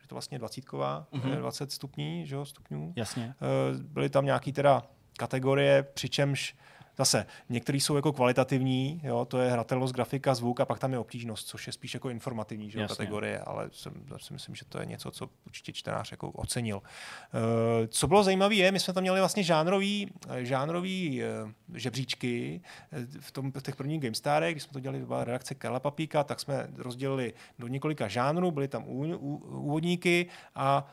je 0.02 0.08
to 0.08 0.16
vlastně 0.16 0.40
dvacítková, 0.40 1.08
mm-hmm. 1.14 1.40
20 1.40 1.72
stupní, 1.72 2.26
že 2.28 2.36
jo, 2.36 2.46
stupňů. 2.46 2.94
Jasně. 2.96 3.36
Byly 3.80 4.10
tam 4.10 4.26
nějaký 4.26 4.54
teda 4.54 4.84
kategorie, 5.18 5.84
přičemž 5.84 6.56
Zase, 6.98 7.26
některý 7.50 7.80
jsou 7.80 7.96
jako 7.96 8.14
kvalitativní, 8.14 9.02
jo, 9.04 9.26
to 9.26 9.38
je 9.38 9.52
hratelnost, 9.52 9.94
grafika, 9.94 10.36
zvuk 10.36 10.60
a 10.60 10.66
pak 10.66 10.80
tam 10.80 10.92
je 10.92 11.00
obtížnost, 11.00 11.48
což 11.48 11.68
je 11.68 11.74
spíš 11.74 11.94
jako 11.94 12.10
informativní 12.10 12.72
že, 12.72 12.88
kategorie, 12.88 13.40
ale 13.40 13.70
jsem, 13.72 13.94
si 14.18 14.34
myslím, 14.34 14.56
že 14.56 14.66
to 14.66 14.80
je 14.80 14.86
něco, 14.86 15.12
co 15.12 15.30
určitě 15.46 15.74
čtenář 15.74 16.12
jako 16.12 16.30
ocenil. 16.30 16.78
Uh, 16.78 16.82
co 17.88 18.08
bylo 18.08 18.24
zajímavé 18.24 18.56
je, 18.56 18.72
my 18.72 18.80
jsme 18.80 18.94
tam 18.94 19.02
měli 19.02 19.20
vlastně 19.20 19.44
žánrový, 19.44 20.12
žánrový 20.38 21.22
uh, 21.44 21.52
žebříčky 21.74 22.62
v, 23.20 23.32
tom, 23.32 23.52
v 23.52 23.64
těch 23.64 23.76
prvních 23.76 24.02
GameStarech, 24.02 24.54
když 24.54 24.64
jsme 24.64 24.74
to 24.74 24.80
dělali 24.80 25.06
byla 25.06 25.24
redakce 25.24 25.56
Karla 25.56 25.80
Papíka, 25.80 26.24
tak 26.24 26.40
jsme 26.40 26.68
rozdělili 26.78 27.34
do 27.60 27.68
několika 27.68 28.08
žánrů, 28.08 28.52
byly 28.52 28.68
tam 28.68 28.84
úvodníky 28.88 30.28
a 30.56 30.88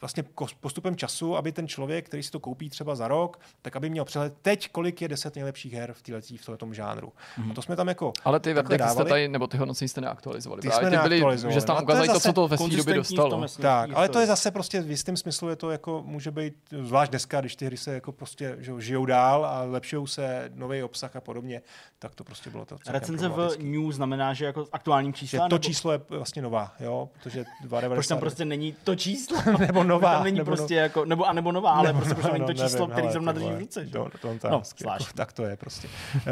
vlastně 0.00 0.24
postupem 0.60 0.96
času, 0.96 1.36
aby 1.36 1.52
ten 1.52 1.68
člověk, 1.68 2.06
který 2.06 2.22
si 2.22 2.30
to 2.30 2.40
koupí 2.40 2.70
třeba 2.70 2.94
za 2.94 3.08
rok, 3.08 3.40
tak 3.62 3.76
aby 3.76 3.90
měl 3.90 4.04
přehled 4.04 4.34
teď, 4.42 4.68
kolik 4.72 5.02
je 5.02 5.08
deset 5.08 5.34
nejlepších 5.34 5.72
her 5.72 5.92
v, 5.92 6.02
týletí, 6.02 6.36
v 6.36 6.44
tomto 6.44 6.72
žánru. 6.72 7.12
Mm. 7.38 7.50
A 7.50 7.54
to 7.54 7.62
jsme 7.62 7.76
tam 7.76 7.88
jako. 7.88 8.12
Ale 8.24 8.40
ty 8.40 8.54
webdecky 8.54 8.88
jste 8.88 9.04
tady, 9.04 9.28
nebo 9.28 9.46
ty 9.46 9.56
hodnocení 9.56 9.88
jste 9.88 10.00
neaktualizovali. 10.00 10.62
Ty 10.62 10.70
jsme 10.70 10.90
ty 10.90 10.96
byli, 10.96 11.38
že 11.48 11.60
jste 11.60 11.66
tam 11.66 11.82
ukázali 11.82 12.08
to, 12.08 12.20
co 12.20 12.32
to 12.32 12.48
ve 12.48 12.58
své 12.58 12.76
době 12.76 12.94
dostalo. 12.94 13.46
tak, 13.60 13.90
ale 13.94 14.08
to 14.08 14.20
je 14.20 14.26
zase 14.26 14.50
prostě 14.50 14.80
v 14.80 14.90
jistém 14.90 15.16
smyslu 15.16 15.48
je 15.48 15.56
to 15.56 15.70
jako 15.70 16.02
může 16.06 16.30
být, 16.30 16.54
zvlášť 16.82 17.10
dneska, 17.10 17.40
když 17.40 17.56
ty 17.56 17.66
hry 17.66 17.76
se 17.76 17.94
jako 17.94 18.12
prostě 18.12 18.56
že 18.58 18.72
žijou 18.78 19.06
dál 19.06 19.46
a 19.46 19.62
lepšou 19.62 20.06
se 20.06 20.50
nový 20.54 20.82
obsah 20.82 21.16
a 21.16 21.20
podobně, 21.20 21.62
tak 21.98 22.14
to 22.14 22.24
prostě 22.24 22.50
bylo 22.50 22.64
to. 22.64 22.76
Recenze 22.86 23.28
v 23.28 23.56
New 23.58 23.92
znamená, 23.92 24.34
že 24.34 24.44
jako 24.44 24.66
aktuálním 24.72 25.12
čísle. 25.12 25.48
to 25.48 25.58
číslo 25.58 25.92
je 25.92 26.00
vlastně 26.08 26.42
nová, 26.42 26.74
jo, 26.80 27.08
protože 27.12 27.42
2,90. 27.64 27.94
Proč 27.94 28.06
tam 28.06 28.18
prostě 28.18 28.44
není 28.44 28.76
to 28.84 28.96
číslo? 28.96 29.38
nebo 29.66 29.84
nová. 29.84 30.14
Tam 30.14 30.24
není 30.24 30.38
nebo 30.38 30.50
prostě 30.50 30.74
no... 30.74 30.80
jako, 30.80 31.04
nebo, 31.04 31.24
a 31.24 31.32
nebo 31.32 31.52
nová, 31.52 31.70
ale 31.70 31.88
nebo, 31.88 31.98
prostě 31.98 32.14
protože 32.14 32.32
není 32.32 32.46
to 32.46 32.54
číslo, 32.54 32.86
nevím, 32.86 32.92
který 32.92 33.08
zrovna 33.12 33.32
drží 33.32 33.50
v 33.50 33.58
ruce. 33.58 33.86
To, 33.86 34.08
to, 34.20 34.28
no, 34.50 34.62
jako, 34.80 35.04
tak 35.14 35.32
to 35.32 35.44
je 35.44 35.56
prostě. 35.56 35.88
uh, 36.14 36.22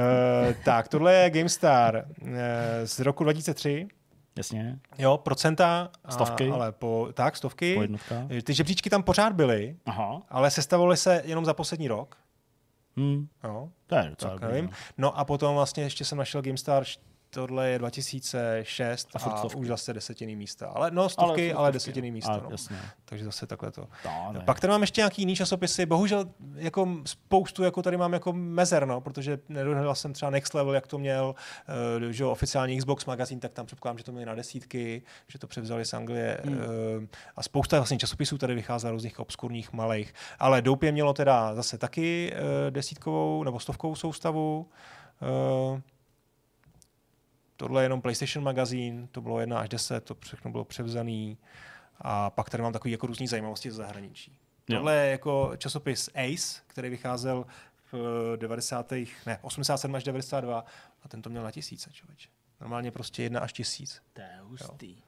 tak, 0.65 0.89
tohle 0.89 1.15
je 1.15 1.31
GameStar 1.31 2.05
uh, 2.23 2.29
z 2.85 3.01
roku 3.01 3.25
2003. 3.25 3.89
Jasně. 4.37 4.79
Jo, 4.99 5.19
procenta. 5.19 5.91
Stovky. 6.09 6.51
A, 6.51 6.55
ale 6.55 6.73
po, 6.73 7.09
tak, 7.15 7.37
stovky. 7.37 7.75
Po 7.75 7.83
jednotka. 7.83 8.27
Eh, 8.31 8.43
ty 8.43 8.55
žebříčky 8.55 8.91
tam 8.91 9.03
pořád 9.03 9.33
byly, 9.33 9.77
Aha. 9.87 10.23
ale 10.29 10.51
sestavovaly 10.51 10.97
se 10.97 11.23
jenom 11.25 11.45
za 11.45 11.55
poslední 11.55 11.89
rok. 11.89 12.17
Hmm. 12.97 13.29
Jo. 13.45 13.69
To 13.87 13.95
je 13.95 14.07
docela 14.11 14.37
nevím. 14.41 14.71
No 14.99 15.19
a 15.19 15.25
potom 15.25 15.55
vlastně 15.55 15.83
ještě 15.83 16.05
jsem 16.05 16.19
našel 16.19 16.43
GameStar 16.43 16.85
tohle 17.35 17.69
je 17.69 17.79
2006 17.79 19.09
a, 19.15 19.31
a 19.31 19.45
už 19.57 19.67
zase 19.67 19.93
desetiny 19.93 20.37
místa. 20.37 20.69
Ale 20.75 20.91
no, 20.91 21.09
stovky, 21.09 21.53
ale, 21.53 21.59
ale 21.59 21.73
desetiny 21.73 22.11
místa. 22.11 22.43
no. 22.51 22.57
Takže 23.05 23.25
zase 23.25 23.47
takhle 23.47 23.71
to. 23.71 23.89
to 24.33 24.41
Pak 24.45 24.61
tady 24.61 24.71
mám 24.71 24.81
ještě 24.81 25.01
nějaký 25.01 25.23
jiný 25.23 25.37
časopisy. 25.37 25.87
Bohužel 25.87 26.25
jako 26.55 26.89
spoustu 27.05 27.63
jako 27.65 27.83
tady 27.83 27.97
mám 27.97 28.13
jako 28.13 28.33
mezer, 28.33 28.87
no, 28.87 29.01
protože 29.01 29.39
nedohledal 29.49 29.95
jsem 29.95 30.13
třeba 30.13 30.31
Next 30.31 30.55
Level, 30.55 30.75
jak 30.75 30.87
to 30.87 30.99
měl, 30.99 31.35
uh, 31.99 32.11
že 32.11 32.25
oficiální 32.25 32.79
Xbox 32.79 33.05
magazín, 33.05 33.41
tak 33.41 33.53
tam 33.53 33.67
předpokládám, 33.67 33.99
že 33.99 34.05
to 34.05 34.13
měli 34.13 34.27
na 34.27 34.35
desítky, 34.35 35.03
že 35.29 35.39
to 35.39 35.47
převzali 35.47 35.85
z 35.85 35.95
Anglie. 35.95 36.41
Hmm. 36.45 36.55
Uh, 36.55 36.63
a 37.37 37.43
spousta 37.43 37.77
vlastně 37.77 37.99
časopisů 37.99 38.39
tady 38.39 38.55
vycházela 38.55 38.93
různých 38.93 39.21
obskurních 39.21 39.73
malých. 39.73 40.15
Ale 40.39 40.63
Doupě 40.63 40.93
mělo 40.93 41.13
teda 41.13 41.55
zase 41.55 41.79
taky 41.79 42.33
uh, 42.33 42.71
desítkovou 42.71 43.45
nebo 43.45 43.61
stovkovou 43.61 43.95
soustavu. 43.95 44.69
Uh, 45.73 45.81
tohle 47.65 47.83
je 47.83 47.85
jenom 47.85 48.01
PlayStation 48.01 48.45
magazín, 48.45 49.09
to 49.13 49.21
bylo 49.21 49.41
1 49.41 49.59
až 49.59 49.69
10, 49.69 50.05
to 50.05 50.17
všechno 50.21 50.51
bylo 50.51 50.65
převzaný. 50.65 51.39
A 52.01 52.31
pak 52.31 52.51
tady 52.51 52.63
mám 52.63 52.73
takový 52.73 52.93
jako 52.93 53.07
různý 53.07 53.27
zajímavosti 53.27 53.71
z 53.71 53.75
zahraničí. 53.75 54.39
Jo. 54.69 54.77
Tohle 54.77 54.95
je 54.95 55.11
jako 55.11 55.53
časopis 55.57 56.11
Ace, 56.15 56.61
který 56.67 56.89
vycházel 56.89 57.47
v 57.93 58.37
90. 58.37 58.93
ne, 59.27 59.39
87 59.43 59.95
až 59.95 60.05
92 60.05 60.65
a 61.03 61.09
ten 61.09 61.23
to 61.23 61.31
měl 61.31 61.43
na 61.43 61.51
tisíce, 61.51 61.91
člověče. 61.93 62.29
Normálně 62.61 62.91
prostě 62.91 63.23
jedna 63.23 63.41
až 63.41 63.53
tisíc. 63.53 64.03
To 64.13 64.21
je 64.21 64.29
hustý. 64.43 64.91
Jo. 64.91 65.03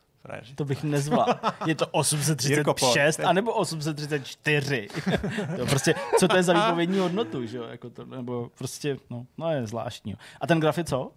To 0.55 0.65
bych 0.65 0.83
nezval. 0.83 1.27
Je 1.67 1.75
to 1.75 1.87
836 1.87 3.21
anebo 3.21 3.55
834. 3.55 4.89
to 5.57 5.67
prostě, 5.67 5.95
co 6.19 6.29
to 6.29 6.37
je 6.37 6.43
za 6.43 6.53
výpovědní 6.53 6.99
hodnotu, 6.99 7.47
že 7.47 7.59
jo? 7.59 7.65
Jako 7.65 7.91
to, 7.91 8.05
nebo 8.05 8.51
prostě, 8.59 8.99
no, 9.11 9.27
no 9.39 9.51
je 9.51 9.67
zvláštní. 9.67 10.17
A 10.41 10.47
ten 10.47 10.61
graf 10.61 10.79
je 10.79 10.85
co? 10.85 11.13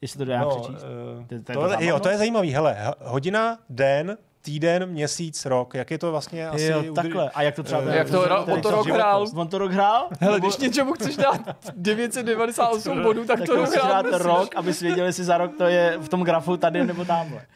Jestli 0.00 0.18
to 0.18 0.24
dá 0.24 0.40
no, 0.40 0.50
přečíst. 0.50 0.82
Uh, 0.82 1.26
to, 1.26 1.42
to, 1.52 1.52
je 1.70 1.76
to, 1.76 1.84
jo, 1.84 2.00
to 2.00 2.08
je 2.08 2.18
zajímavý. 2.18 2.50
Hele, 2.50 2.94
hodina, 3.00 3.58
den, 3.68 4.18
týden, 4.42 4.86
měsíc, 4.86 5.46
rok. 5.46 5.74
Jak 5.74 5.90
je 5.90 5.98
to 5.98 6.10
vlastně 6.10 6.48
asi... 6.48 6.64
Jo, 6.64 6.94
takhle. 6.94 7.30
A 7.30 7.42
jak 7.42 7.54
to 7.54 7.62
třeba... 7.62 7.80
Uh, 7.80 7.88
jak 7.88 8.10
to, 8.10 8.22
ra- 8.22 8.52
on 8.52 8.62
to 8.62 8.70
rok 8.70 8.86
hrál? 8.86 9.26
On 9.34 9.48
to 9.48 9.58
rok 9.58 9.72
hrál? 9.72 10.08
Hele, 10.20 10.40
když 10.40 10.56
něčemu 10.56 10.92
chceš 10.92 11.16
dát 11.16 11.56
998 11.76 13.02
bodů, 13.02 13.24
tak, 13.24 13.38
tak 13.38 13.46
to 13.46 13.56
rok 13.56 13.68
hrál. 13.68 14.02
dát 14.02 14.22
rok, 14.22 14.56
aby 14.56 14.74
si 14.74 14.84
věděli, 14.84 15.08
jestli 15.08 15.24
za 15.24 15.38
rok 15.38 15.56
to 15.58 15.64
je 15.64 15.98
v 15.98 16.08
tom 16.08 16.22
grafu 16.22 16.56
tady 16.56 16.86
nebo 16.86 17.04
tamhle. 17.04 17.46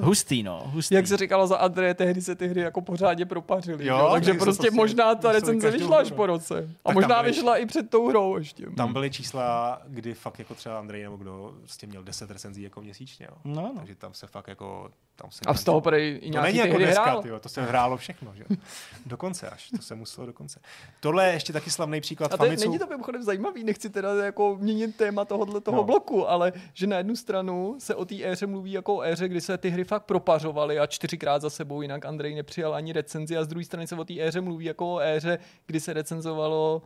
Hustý, 0.00 0.42
no. 0.42 0.62
Hustý. 0.66 0.94
Jak 0.94 1.06
se 1.06 1.16
říkalo 1.16 1.46
za 1.46 1.56
Andreje, 1.56 1.94
tehdy 1.94 2.22
se 2.22 2.34
ty 2.34 2.48
hry 2.48 2.60
jako 2.60 2.80
pořádně 2.80 3.26
propařily. 3.26 3.86
Jo, 3.86 4.08
takže 4.12 4.34
prostě 4.34 4.70
možná 4.70 5.14
ta 5.14 5.32
recenze 5.32 5.70
vyšla 5.70 5.98
až 5.98 6.10
po 6.10 6.26
roce. 6.26 6.68
A 6.84 6.92
možná 6.92 7.22
vyšla 7.22 7.56
i 7.56 7.66
před 7.66 7.90
tou 7.90 8.08
hrou 8.08 8.36
ještě. 8.36 8.66
Tam 8.76 8.92
byly 8.92 9.10
čísla, 9.10 9.78
kdy 9.86 10.14
fakt 10.14 10.38
jako 10.38 10.54
třeba 10.54 10.78
Andrej 10.78 11.02
nebo 11.02 11.16
kdo 11.16 11.52
prostě 11.60 11.86
měl 11.86 12.02
10 12.02 12.30
recenzí 12.30 12.62
jako 12.62 12.80
měsíčně. 12.80 13.28
No, 13.44 13.62
no. 13.62 13.72
Takže 13.76 13.94
tam 13.94 14.14
se 14.14 14.26
fakt 14.26 14.48
jako... 14.48 14.90
Tam 15.16 15.30
se 15.30 15.40
a 15.46 15.54
z 15.54 15.64
toho 15.64 15.80
prej 15.80 16.20
i 16.22 16.30
nějaký 16.30 16.58
to 16.58 16.62
není 16.62 16.70
jako 16.70 16.78
dneska, 16.78 17.22
tyjo, 17.22 17.40
to 17.40 17.48
se 17.48 17.62
hrálo 17.62 17.96
všechno. 17.96 18.34
Že? 18.34 18.44
Dokonce 19.06 19.50
až, 19.50 19.70
to 19.76 19.82
se 19.82 19.94
muselo 19.94 20.26
dokonce. 20.26 20.60
Tohle 21.00 21.26
je 21.26 21.32
ještě 21.32 21.52
taky 21.52 21.70
slavný 21.70 22.00
příklad 22.00 22.32
a 22.32 22.36
to, 22.36 22.44
Není 22.44 22.78
to 22.78 22.86
mimochodem 22.86 23.22
zajímavý, 23.22 23.64
nechci 23.64 23.90
teda 23.90 24.24
jako 24.24 24.56
měnit 24.60 24.96
téma 24.96 25.24
tohohle 25.24 25.60
toho 25.60 25.76
no. 25.76 25.84
bloku, 25.84 26.28
ale 26.28 26.52
že 26.74 26.86
na 26.86 26.96
jednu 26.96 27.16
stranu 27.16 27.76
se 27.78 27.94
o 27.94 28.04
té 28.04 28.24
éře 28.24 28.46
mluví 28.46 28.72
jako 28.72 28.96
o 28.96 29.02
éře, 29.02 29.28
kdy 29.28 29.40
se 29.40 29.58
ty 29.58 29.70
hry 29.70 29.84
fakt 29.84 30.02
propařovaly 30.02 30.78
a 30.78 30.86
čtyřikrát 30.86 31.42
za 31.42 31.50
sebou, 31.50 31.82
jinak 31.82 32.04
Andrej 32.04 32.34
nepřijal 32.34 32.74
ani 32.74 32.92
recenzi 32.92 33.36
a 33.36 33.44
z 33.44 33.48
druhé 33.48 33.64
strany 33.64 33.86
se 33.86 33.96
o 33.96 34.04
té 34.04 34.20
éře 34.20 34.40
mluví 34.40 34.64
jako 34.64 34.94
o 34.94 35.00
éře, 35.00 35.38
kdy 35.66 35.80
se 35.80 35.92
recenzovalo 35.92 36.82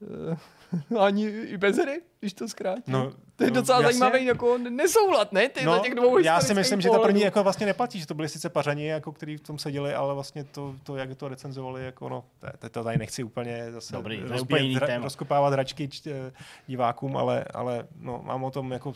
ani 0.98 1.26
i 1.26 1.56
bez 1.56 1.76
hry, 1.76 2.02
když 2.20 2.32
to 2.32 2.48
zkrátím. 2.48 2.82
No, 2.92 3.12
to 3.36 3.44
je 3.44 3.50
no, 3.50 3.54
docela 3.54 3.82
jasně. 3.82 3.98
zajímavý 3.98 4.24
jako 4.24 4.58
nesoulad, 4.58 5.32
ne? 5.32 5.48
Ty 5.48 5.64
no, 5.64 5.78
těch 5.78 5.94
dvou 5.94 6.18
já 6.18 6.40
si 6.40 6.54
myslím, 6.54 6.78
pohledu. 6.78 6.94
že 6.94 6.98
ta 6.98 7.06
první 7.06 7.20
jako 7.20 7.42
vlastně 7.42 7.66
neplatí, 7.66 8.00
že 8.00 8.06
to 8.06 8.14
byly 8.14 8.28
sice 8.28 8.48
pařani, 8.48 8.86
jako 8.86 9.12
který 9.12 9.36
v 9.36 9.40
tom 9.40 9.58
seděli, 9.58 9.94
ale 9.94 10.14
vlastně 10.14 10.44
to, 10.44 10.74
to 10.82 10.96
jak 10.96 11.14
to 11.14 11.28
recenzovali, 11.28 11.84
jako 11.84 12.08
no, 12.08 12.24
to, 12.58 12.68
to 12.68 12.84
tady 12.84 12.98
nechci 12.98 13.22
úplně 13.22 13.72
zase 13.72 13.92
Dobrý, 13.92 14.20
rozbíjet, 14.20 14.42
úplně 14.42 14.80
téma. 14.80 15.04
rozkopávat 15.04 15.52
hračky 15.52 15.88
č, 15.88 16.10
eh, 16.10 16.32
divákům, 16.66 17.16
ale, 17.16 17.44
ale 17.54 17.86
no, 18.00 18.22
mám 18.24 18.44
o 18.44 18.50
tom 18.50 18.72
jako, 18.72 18.92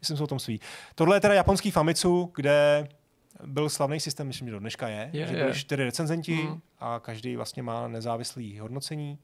myslím 0.00 0.16
si 0.16 0.22
o 0.22 0.26
tom 0.26 0.38
svý. 0.38 0.60
Tohle 0.94 1.16
je 1.16 1.20
teda 1.20 1.34
japonský 1.34 1.70
Famitsu, 1.70 2.32
kde 2.34 2.88
byl 3.44 3.68
slavný 3.68 4.00
systém, 4.00 4.26
myslím, 4.26 4.48
že 4.48 4.52
do 4.52 4.60
dneška 4.60 4.88
je, 4.88 5.10
je 5.12 5.26
že 5.26 5.36
byli 5.36 5.54
čtyři 5.54 5.84
recenzenti 5.84 6.34
mm. 6.34 6.60
a 6.78 7.00
každý 7.00 7.36
vlastně 7.36 7.62
má 7.62 7.88
nezávislý 7.88 8.58
hodnocení 8.58 9.18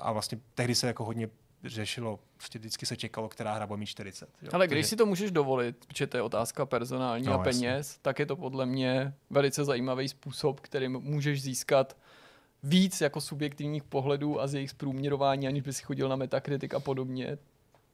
a 0.00 0.12
vlastně 0.12 0.38
tehdy 0.54 0.74
se 0.74 0.86
jako 0.86 1.04
hodně 1.04 1.28
řešilo, 1.64 2.18
prostě 2.36 2.58
vždycky 2.58 2.86
se 2.86 2.96
čekalo, 2.96 3.28
která 3.28 3.54
hra 3.54 3.66
bude 3.66 3.80
mít 3.80 3.86
40. 3.86 4.28
Jo? 4.42 4.48
Ale 4.52 4.66
když 4.66 4.76
Takže... 4.76 4.88
si 4.88 4.96
to 4.96 5.06
můžeš 5.06 5.30
dovolit, 5.30 5.86
protože 5.86 6.06
to 6.06 6.16
je 6.16 6.22
otázka 6.22 6.66
personální 6.66 7.26
no, 7.26 7.34
a 7.34 7.38
peněz, 7.38 7.88
jasně. 7.88 7.98
tak 8.02 8.18
je 8.18 8.26
to 8.26 8.36
podle 8.36 8.66
mě 8.66 9.14
velice 9.30 9.64
zajímavý 9.64 10.08
způsob, 10.08 10.60
kterým 10.60 10.92
můžeš 10.92 11.42
získat 11.42 11.96
víc 12.62 13.00
jako 13.00 13.20
subjektivních 13.20 13.84
pohledů 13.84 14.40
a 14.40 14.46
z 14.46 14.54
jejich 14.54 14.70
zprůměrování, 14.70 15.48
aniž 15.48 15.62
by 15.62 15.72
si 15.72 15.82
chodil 15.82 16.08
na 16.08 16.16
Metacritic 16.16 16.74
a 16.74 16.80
podobně 16.80 17.38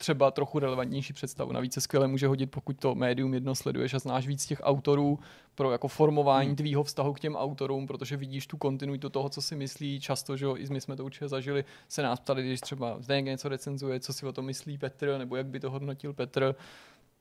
třeba 0.01 0.31
trochu 0.31 0.59
relevantnější 0.59 1.12
představu. 1.12 1.52
Navíc 1.52 1.72
se 1.72 1.81
skvěle 1.81 2.09
může 2.09 2.27
hodit, 2.27 2.47
pokud 2.47 2.81
to 2.81 2.94
médium 2.94 3.35
jedno 3.35 3.55
sleduješ 3.55 3.94
a 3.94 3.98
znáš 3.98 4.27
víc 4.27 4.47
těch 4.47 4.60
autorů 4.62 5.18
pro 5.55 5.72
jako 5.72 5.89
formování 5.89 6.47
hmm. 6.47 6.56
tvýho 6.56 6.85
vztahu 6.85 7.12
k 7.12 7.20
těm 7.20 7.36
autorům, 7.36 7.86
protože 7.86 8.16
vidíš 8.16 8.47
tu 8.47 8.56
kontinuitu 8.56 9.09
toho, 9.09 9.28
co 9.28 9.43
si 9.43 9.56
myslí. 9.56 10.01
Často, 10.01 10.36
že 10.36 10.44
jo, 10.44 10.56
i 10.56 10.66
my 10.70 10.81
jsme 10.81 10.97
to 10.97 11.05
určitě 11.05 11.28
zažili, 11.28 11.64
se 11.89 12.02
nás 12.02 12.20
ptali, 12.20 12.43
když 12.43 12.60
třeba 12.60 12.97
Zdeněk 13.01 13.24
něco 13.24 13.48
recenzuje, 13.48 14.01
co 14.01 14.12
si 14.12 14.27
o 14.27 14.32
tom 14.32 14.44
myslí 14.44 14.78
Petr, 14.78 15.14
nebo 15.18 15.36
jak 15.36 15.47
by 15.47 15.60
to 15.60 15.70
hodnotil 15.70 16.12
Petr 16.12 16.55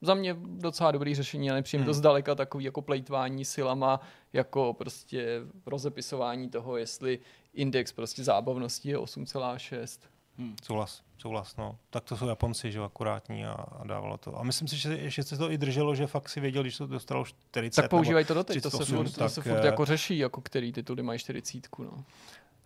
za 0.01 0.13
mě 0.13 0.35
docela 0.39 0.91
dobrý 0.91 1.15
řešení, 1.15 1.49
ale 1.49 1.59
nepřijím 1.59 1.81
hmm. 1.81 1.87
to 1.87 1.93
zdaleka 1.93 2.35
takový 2.35 2.65
jako 2.65 2.81
plejtvání 2.81 3.45
silama, 3.45 3.99
jako 4.33 4.73
prostě 4.73 5.41
rozepisování 5.65 6.49
toho, 6.49 6.77
jestli 6.77 7.19
index 7.53 7.91
prostě 7.91 8.23
zábavnosti 8.23 8.89
je 8.89 8.97
8,6. 8.97 9.99
Hmm. 10.39 10.55
Souhlas, 10.63 11.01
souhlas, 11.17 11.55
no. 11.57 11.77
Tak 11.89 12.03
to 12.03 12.17
jsou 12.17 12.27
Japonci, 12.27 12.71
že 12.71 12.79
akurátní 12.79 13.45
a, 13.45 13.51
a 13.51 13.87
dávalo 13.87 14.17
to. 14.17 14.39
A 14.39 14.43
myslím 14.43 14.67
si, 14.67 14.77
že, 14.77 15.09
že 15.09 15.23
se 15.23 15.37
to 15.37 15.51
i 15.51 15.57
drželo, 15.57 15.95
že 15.95 16.07
fakt 16.07 16.29
si 16.29 16.39
věděl, 16.39 16.61
když 16.63 16.77
to 16.77 16.87
dostalo 16.87 17.25
40 17.25 17.81
Tak 17.81 17.89
používají 17.89 18.25
to 18.25 18.33
doteď, 18.33 18.63
to 18.63 18.71
se 18.71 18.85
furt, 18.85 19.11
to 19.11 19.29
se 19.29 19.41
furt 19.41 19.63
jako 19.63 19.85
řeší, 19.85 20.17
jako 20.17 20.41
který 20.41 20.71
tituly 20.71 21.03
mají 21.03 21.19
40. 21.19 21.67
No. 21.79 22.03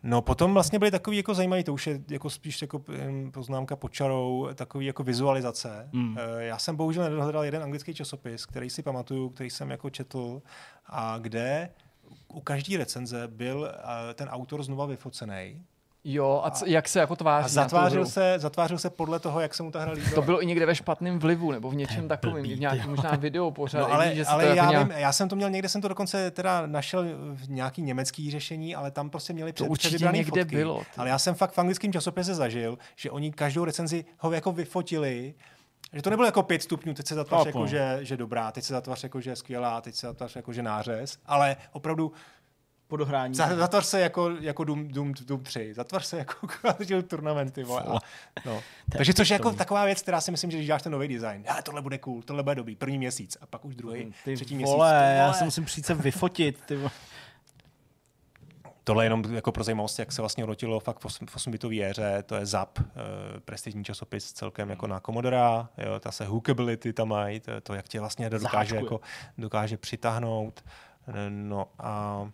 No 0.04 0.22
potom 0.22 0.54
vlastně 0.54 0.80
byly 0.80 0.92
takový 0.92 1.18
jako 1.18 1.34
zajímavý, 1.34 1.64
to 1.64 1.74
už 1.74 1.88
je 1.88 2.02
jako 2.10 2.30
spíš 2.30 2.62
jako 2.62 2.84
poznámka 3.32 3.76
pod 3.76 3.92
čarou, 3.92 4.50
takový 4.56 4.86
jako 4.86 5.04
vizualizace. 5.04 5.90
Mm. 5.92 6.18
Já 6.38 6.58
jsem 6.58 6.76
bohužel 6.76 7.04
nedohledal 7.04 7.44
jeden 7.44 7.64
anglický 7.64 7.94
časopis, 7.94 8.46
který 8.46 8.70
si 8.70 8.84
pamatuju, 8.84 9.30
který 9.30 9.50
jsem 9.50 9.72
jako 9.72 9.90
četl 9.90 10.42
a 10.86 11.18
kde 11.18 11.70
u 12.28 12.42
každé 12.42 12.78
recenze 12.78 13.28
byl 13.28 13.72
ten 14.14 14.30
autor 14.30 14.64
znova 14.64 14.86
vyfocený 14.86 15.66
Jo, 16.06 16.42
a, 16.44 16.50
c- 16.52 16.70
jak 16.70 16.90
se 16.90 17.00
jako 17.00 17.16
tváří 17.16 17.46
a 17.46 17.48
zatvářil 17.48 18.06
se, 18.06 18.36
zatvářil 18.38 18.78
se 18.78 18.90
podle 18.90 19.20
toho, 19.20 19.40
jak 19.40 19.54
se 19.54 19.64
mu 19.64 19.72
ta 19.72 19.80
hra 19.80 19.92
líbila. 19.92 20.16
To 20.16 20.22
bylo 20.22 20.44
i 20.44 20.46
někde 20.46 20.66
ve 20.66 20.76
špatném 20.76 21.20
vlivu, 21.20 21.52
nebo 21.52 21.70
v 21.70 21.76
něčem 21.76 22.08
takovém, 22.08 22.44
v 22.44 22.60
nějakém 22.60 22.90
možná 22.90 23.12
video 23.16 23.52
pořád. 23.52 23.80
No, 23.80 23.94
ale, 23.94 24.16
že 24.16 24.26
ale 24.26 24.44
to 24.44 24.56
já, 24.56 24.72
jako 24.72 24.86
vím, 24.86 24.98
já 24.98 25.12
jsem 25.14 25.30
to 25.30 25.36
měl, 25.36 25.50
někde 25.50 25.70
jsem 25.70 25.82
to 25.82 25.88
dokonce 25.88 26.32
teda 26.32 26.66
našel 26.66 27.06
v 27.34 27.50
nějaký 27.50 27.82
německý 27.82 28.32
řešení, 28.32 28.76
ale 28.76 28.92
tam 28.92 29.10
prostě 29.10 29.34
měli 29.34 29.54
před, 29.54 29.66
to 29.66 29.72
určitě 29.72 30.10
někde 30.14 30.42
fotky. 30.42 30.56
bylo. 30.56 30.82
Ale 30.98 31.10
já 31.10 31.20
jsem 31.20 31.36
fakt 31.36 31.52
v 31.54 31.60
anglickém 31.60 31.94
časopise 31.94 32.36
zažil, 32.36 32.78
že 32.96 33.12
oni 33.12 33.32
každou 33.32 33.66
recenzi 33.66 34.06
ho 34.20 34.32
jako 34.32 34.52
vyfotili 34.52 35.34
že 35.96 36.02
to 36.02 36.10
nebylo 36.10 36.26
jako 36.26 36.44
pět 36.44 36.64
stupňů, 36.64 36.94
teď 36.94 37.08
se 37.08 37.16
zatvář 37.16 37.46
jako, 37.46 37.68
že, 37.68 38.00
že 38.02 38.18
dobrá, 38.18 38.52
teď 38.52 38.64
se 38.64 38.74
zatvář 38.74 39.04
jako, 39.04 39.22
že 39.22 39.36
skvělá, 39.36 39.82
teď 39.82 39.96
se 39.96 40.08
zatvář 40.08 40.36
jako, 40.36 40.54
že 40.54 40.64
nářez, 40.64 41.18
ale 41.26 41.56
opravdu 41.72 42.12
po 42.94 42.98
dohrání. 42.98 43.36
Zatvař 43.36 43.86
se 43.86 44.00
jako, 44.00 44.30
jako 44.30 44.64
Doom, 44.64 44.88
Doom, 44.88 45.14
Doom 45.26 45.44
3. 45.44 45.74
Zatvař 45.74 46.06
se 46.06 46.18
jako 46.18 46.48
turnamenty. 47.08 47.64
Vole. 47.64 47.84
A, 47.88 48.00
no. 48.46 48.62
Takže 48.98 49.14
což 49.14 49.30
je 49.30 49.34
jako 49.34 49.52
taková 49.52 49.86
věc, 49.86 50.02
která 50.02 50.22
si 50.22 50.32
myslím, 50.32 50.52
že 50.52 50.58
když 50.58 50.68
děláš 50.68 50.82
ten 50.82 50.92
nový 50.92 51.08
design, 51.08 51.44
ale 51.48 51.62
tohle 51.62 51.82
bude 51.82 51.98
cool, 51.98 52.22
tohle 52.22 52.44
bude 52.44 52.56
dobrý, 52.56 52.76
první 52.76 52.98
měsíc 52.98 53.38
a 53.42 53.46
pak 53.46 53.66
už 53.66 53.76
druhý, 53.76 54.14
ty 54.24 54.36
třetí 54.36 54.64
vole, 54.64 55.00
měsíc. 55.00 55.18
Já 55.18 55.34
se 55.34 55.46
musím 55.46 55.66
přijít 55.66 55.86
se 55.86 55.94
vyfotit. 55.94 56.60
Ty 56.66 56.76
vole. 56.76 56.92
Tohle 58.84 59.04
je 59.04 59.06
jenom 59.06 59.24
jako 59.34 59.52
pro 59.52 59.64
zajímavost, 59.64 60.00
jak 60.00 60.12
se 60.12 60.22
vlastně 60.22 60.46
rotilo 60.46 60.80
fakt 60.80 61.00
v 61.00 61.06
8-bitové 61.06 61.90
éře, 61.90 62.24
to 62.26 62.36
je 62.36 62.46
ZAP, 62.46 62.80
uh, 62.80 62.86
prestižní 63.46 63.84
časopis 63.84 64.34
celkem 64.34 64.70
jako 64.70 64.88
na 64.88 65.00
Commodore, 65.00 65.38
jo, 65.78 66.00
ta 66.00 66.12
se 66.12 66.26
hookability 66.26 66.94
tam 66.94 67.08
mají, 67.08 67.40
to, 67.40 67.62
to 67.62 67.74
jak 67.74 67.88
tě 67.88 68.00
vlastně 68.00 68.30
dokáže, 68.30 68.76
jako, 68.76 69.02
dokáže 69.38 69.78
přitáhnout. 69.78 70.64
No 71.30 71.68
a 71.80 72.30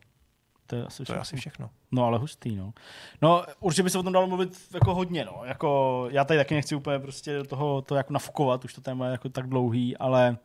to 0.70 0.76
je 0.76 0.86
asi, 0.86 1.04
to 1.04 1.14
je 1.14 1.20
asi 1.20 1.36
všechno. 1.38 1.70
No 1.92 2.06
ale 2.06 2.18
hustý, 2.18 2.56
no. 2.56 2.74
No 3.22 3.44
určitě 3.60 3.84
by 3.84 3.90
se 3.90 4.00
o 4.00 4.04
tom 4.04 4.14
dalo 4.14 4.28
mluvit 4.28 4.58
jako 4.74 4.96
hodně, 4.96 5.26
no. 5.26 5.42
Jako, 5.46 6.08
já 6.12 6.26
tady 6.26 6.40
taky 6.40 6.56
nechci 6.56 6.76
úplně 6.76 7.00
prostě 7.00 7.38
do 7.38 7.44
toho 7.44 7.82
to 7.82 7.96
jako 7.96 8.14
nafukovat, 8.14 8.66
už 8.66 8.74
to 8.74 8.82
téma 8.82 9.06
je 9.06 9.12
jako 9.12 9.30
tak 9.30 9.48
dlouhý, 9.48 9.98
ale 9.98 10.38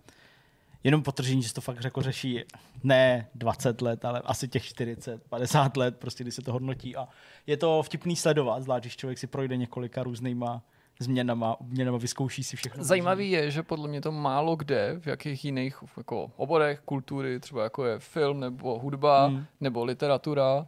jenom 0.84 1.02
potržení, 1.02 1.42
že 1.42 1.48
se 1.48 1.54
to 1.54 1.60
fakt 1.60 1.84
jako 1.84 2.02
řeší 2.02 2.40
ne 2.82 3.28
20 3.34 3.82
let, 3.82 4.04
ale 4.04 4.20
asi 4.24 4.48
těch 4.48 4.64
40, 4.64 5.22
50 5.22 5.76
let, 5.76 5.96
prostě 5.98 6.24
kdy 6.24 6.32
se 6.32 6.42
to 6.42 6.52
hodnotí 6.52 6.96
a 6.96 7.08
je 7.46 7.56
to 7.56 7.82
vtipný 7.82 8.16
sledovat, 8.16 8.62
zvlášť 8.62 8.82
když 8.82 8.96
člověk 8.96 9.18
si 9.18 9.26
projde 9.26 9.56
několika 9.56 10.02
různýma 10.02 10.62
změnama, 10.98 11.60
obměnama, 11.60 11.98
vyzkouší 11.98 12.44
si 12.44 12.56
všechno. 12.56 12.84
Zajímavý 12.84 13.30
je, 13.30 13.50
že 13.50 13.62
podle 13.62 13.88
mě 13.88 14.00
to 14.00 14.12
málo 14.12 14.56
kde, 14.56 14.96
v 15.00 15.06
jakých 15.06 15.44
jiných 15.44 15.76
jako 15.96 16.30
oborech 16.36 16.80
kultury, 16.80 17.40
třeba 17.40 17.62
jako 17.62 17.84
je 17.84 17.98
film 17.98 18.40
nebo 18.40 18.78
hudba 18.78 19.26
hmm. 19.26 19.44
nebo 19.60 19.84
literatura, 19.84 20.66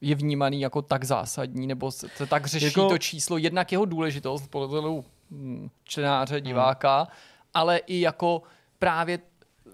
je 0.00 0.14
vnímaný 0.14 0.60
jako 0.60 0.82
tak 0.82 1.04
zásadní, 1.04 1.66
nebo 1.66 1.90
se 1.90 2.26
tak 2.26 2.46
řeší 2.46 2.64
jako... 2.64 2.88
to 2.88 2.98
číslo, 2.98 3.38
jednak 3.38 3.72
jeho 3.72 3.84
důležitost 3.84 4.48
podle 4.50 5.02
hm, 5.30 5.68
čtenáře, 5.84 6.34
hmm. 6.34 6.44
diváka, 6.44 6.98
hmm. 6.98 7.06
ale 7.54 7.78
i 7.78 8.00
jako 8.00 8.42
právě 8.78 9.18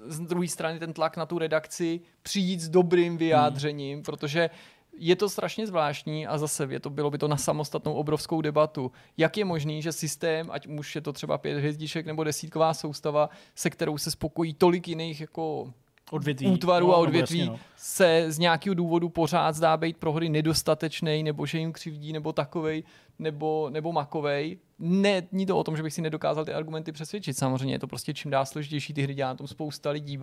z 0.06 0.20
druhé 0.20 0.48
strany 0.48 0.78
ten 0.78 0.92
tlak 0.92 1.16
na 1.16 1.26
tu 1.26 1.38
redakci 1.38 2.00
přijít 2.22 2.60
s 2.60 2.68
dobrým 2.68 3.18
vyjádřením, 3.18 3.96
hmm. 3.96 4.04
protože 4.04 4.50
je 4.98 5.16
to 5.16 5.28
strašně 5.28 5.66
zvláštní 5.66 6.26
a 6.26 6.38
zase 6.38 6.66
je 6.70 6.80
to, 6.80 6.90
bylo 6.90 7.10
by 7.10 7.18
to 7.18 7.28
na 7.28 7.36
samostatnou 7.36 7.94
obrovskou 7.94 8.40
debatu. 8.40 8.92
Jak 9.16 9.36
je 9.36 9.44
možný, 9.44 9.82
že 9.82 9.92
systém, 9.92 10.48
ať 10.50 10.66
už 10.66 10.94
je 10.94 11.00
to 11.00 11.12
třeba 11.12 11.38
pět 11.38 11.58
hvězdiček 11.58 12.06
nebo 12.06 12.24
desítková 12.24 12.74
soustava, 12.74 13.30
se 13.54 13.70
kterou 13.70 13.98
se 13.98 14.10
spokojí 14.10 14.54
tolik 14.54 14.88
jiných 14.88 15.20
jako 15.20 15.72
odvětví. 16.10 16.46
útvarů 16.46 16.86
no, 16.86 16.94
a 16.94 16.96
odvětví, 16.96 17.38
jasně, 17.38 17.52
no. 17.52 17.58
se 17.76 18.24
z 18.28 18.38
nějakého 18.38 18.74
důvodu 18.74 19.08
pořád 19.08 19.54
zdá 19.54 19.76
být 19.76 19.96
pro 19.96 20.12
hry 20.12 20.28
nedostatečný, 20.28 21.22
nebo 21.22 21.46
že 21.46 21.58
jim 21.58 21.72
křivdí, 21.72 22.12
nebo 22.12 22.32
takovej, 22.32 22.82
nebo, 23.18 23.70
nebo 23.70 23.92
makovej. 23.92 24.58
Není 24.78 25.46
to 25.46 25.58
o 25.58 25.64
tom, 25.64 25.76
že 25.76 25.82
bych 25.82 25.92
si 25.92 26.02
nedokázal 26.02 26.44
ty 26.44 26.52
argumenty 26.52 26.92
přesvědčit. 26.92 27.38
Samozřejmě 27.38 27.74
je 27.74 27.78
to 27.78 27.86
prostě 27.86 28.14
čím 28.14 28.30
dál 28.30 28.46
složitější, 28.46 28.94
ty 28.94 29.02
hry 29.02 29.14
dělá 29.14 29.30
na 29.30 29.34
tom 29.36 29.46
spousta 29.46 29.90
lidí. 29.90 30.18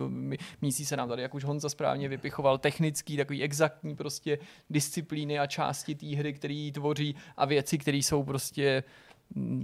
Mísí 0.62 0.86
se 0.86 0.96
nám 0.96 1.08
tady, 1.08 1.22
jak 1.22 1.34
už 1.34 1.44
Honza 1.44 1.68
správně 1.68 2.08
vypichoval, 2.08 2.58
technický, 2.58 3.16
takový 3.16 3.42
exaktní 3.42 3.96
prostě 3.96 4.38
disciplíny 4.70 5.38
a 5.38 5.46
části 5.46 5.94
té 5.94 6.06
hry, 6.06 6.32
které 6.32 6.70
tvoří 6.72 7.14
a 7.36 7.44
věci, 7.44 7.78
které 7.78 7.96
jsou 7.96 8.22
prostě 8.22 8.82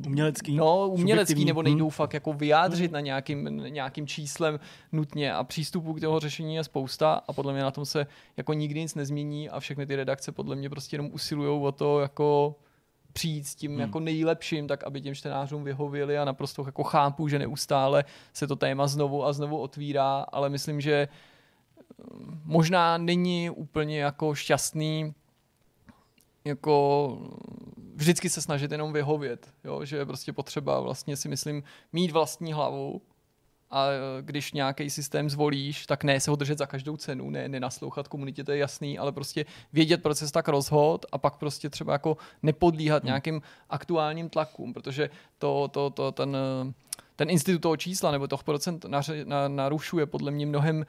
Umělecký? 0.07 0.57
No, 0.57 0.89
umělecký, 0.89 1.45
nebo 1.45 1.63
nejdou 1.63 1.85
hmm. 1.85 1.91
fakt 1.91 2.15
jako 2.15 2.33
vyjádřit 2.33 2.87
hmm. 2.87 2.93
na 2.93 3.01
nějakým, 3.01 3.45
nějakým 3.69 4.07
číslem 4.07 4.61
nutně 4.93 5.35
a 5.35 5.45
přístupu 5.45 5.93
k 5.93 6.01
toho 6.01 6.21
řešení 6.21 6.55
je 6.55 6.65
spousta 6.65 7.13
a 7.29 7.33
podle 7.33 7.53
mě 7.53 7.63
na 7.63 7.71
tom 7.71 7.87
se 7.87 8.07
jako 8.37 8.53
nikdy 8.53 8.81
nic 8.81 8.95
nezmění 8.95 9.51
a 9.51 9.61
všechny 9.61 9.87
ty 9.87 9.97
redakce 9.97 10.33
podle 10.33 10.57
mě 10.57 10.71
prostě 10.71 10.95
jenom 10.95 11.11
usilují 11.13 11.63
o 11.63 11.73
to 11.73 12.01
jako 12.01 12.55
přijít 13.13 13.47
s 13.47 13.55
tím 13.55 13.71
hmm. 13.71 13.81
jako 13.81 14.01
nejlepším, 14.01 14.69
tak 14.69 14.85
aby 14.85 15.01
těm 15.01 15.15
čtenářům 15.15 15.65
vyhověli 15.65 16.19
a 16.19 16.25
naprosto 16.25 16.63
jako 16.67 16.83
chápu, 16.83 17.29
že 17.29 17.39
neustále 17.39 18.05
se 18.33 18.47
to 18.47 18.57
téma 18.57 18.87
znovu 18.87 19.25
a 19.25 19.33
znovu 19.33 19.59
otvírá, 19.59 20.27
ale 20.33 20.49
myslím, 20.49 20.81
že 20.81 20.93
eh, 20.93 21.09
možná 22.45 22.99
není 22.99 23.51
úplně 23.51 24.01
jako 24.01 24.35
šťastný 24.35 25.15
jako 26.44 27.19
vždycky 27.94 28.31
se 28.31 28.43
snažit 28.43 28.73
jenom 28.73 28.93
vyhovět, 28.93 29.55
jo? 29.64 29.85
že 29.85 29.97
je 29.97 30.06
prostě 30.06 30.32
potřeba 30.32 30.81
vlastně 30.81 31.16
si 31.16 31.28
myslím 31.28 31.62
mít 31.93 32.10
vlastní 32.10 32.52
hlavu 32.52 33.02
a 33.73 33.86
když 34.20 34.53
nějaký 34.53 34.90
systém 34.90 35.31
zvolíš, 35.31 35.86
tak 35.86 36.05
ne 36.05 36.20
se 36.20 36.31
ho 36.31 36.36
držet 36.36 36.59
za 36.59 36.66
každou 36.66 36.97
cenu, 36.97 37.31
ne 37.31 37.49
nenaslouchat 37.49 38.09
komunitě, 38.09 38.44
to 38.44 38.53
je 38.53 38.59
jasný, 38.59 38.99
ale 38.99 39.12
prostě 39.12 39.47
vědět, 39.73 40.03
proč 40.03 40.19
se 40.19 40.32
tak 40.32 40.49
rozhod 40.49 41.07
a 41.12 41.19
pak 41.19 41.36
prostě 41.36 41.70
třeba 41.70 41.93
jako 41.93 42.16
nepodlíhat 42.43 43.03
hmm. 43.03 43.07
nějakým 43.07 43.43
aktuálním 43.70 44.28
tlakům, 44.28 44.73
protože 44.73 45.11
to, 45.39 45.69
to, 45.69 45.90
to 45.90 46.12
ten 46.12 46.36
ten 47.16 47.31
institut 47.31 47.59
toho 47.59 47.77
čísla 47.77 48.11
nebo 48.11 48.27
toho 48.27 48.43
procent 48.43 48.86
narušuje 49.49 50.07
podle 50.07 50.31
mě 50.31 50.47
mnohem 50.47 50.86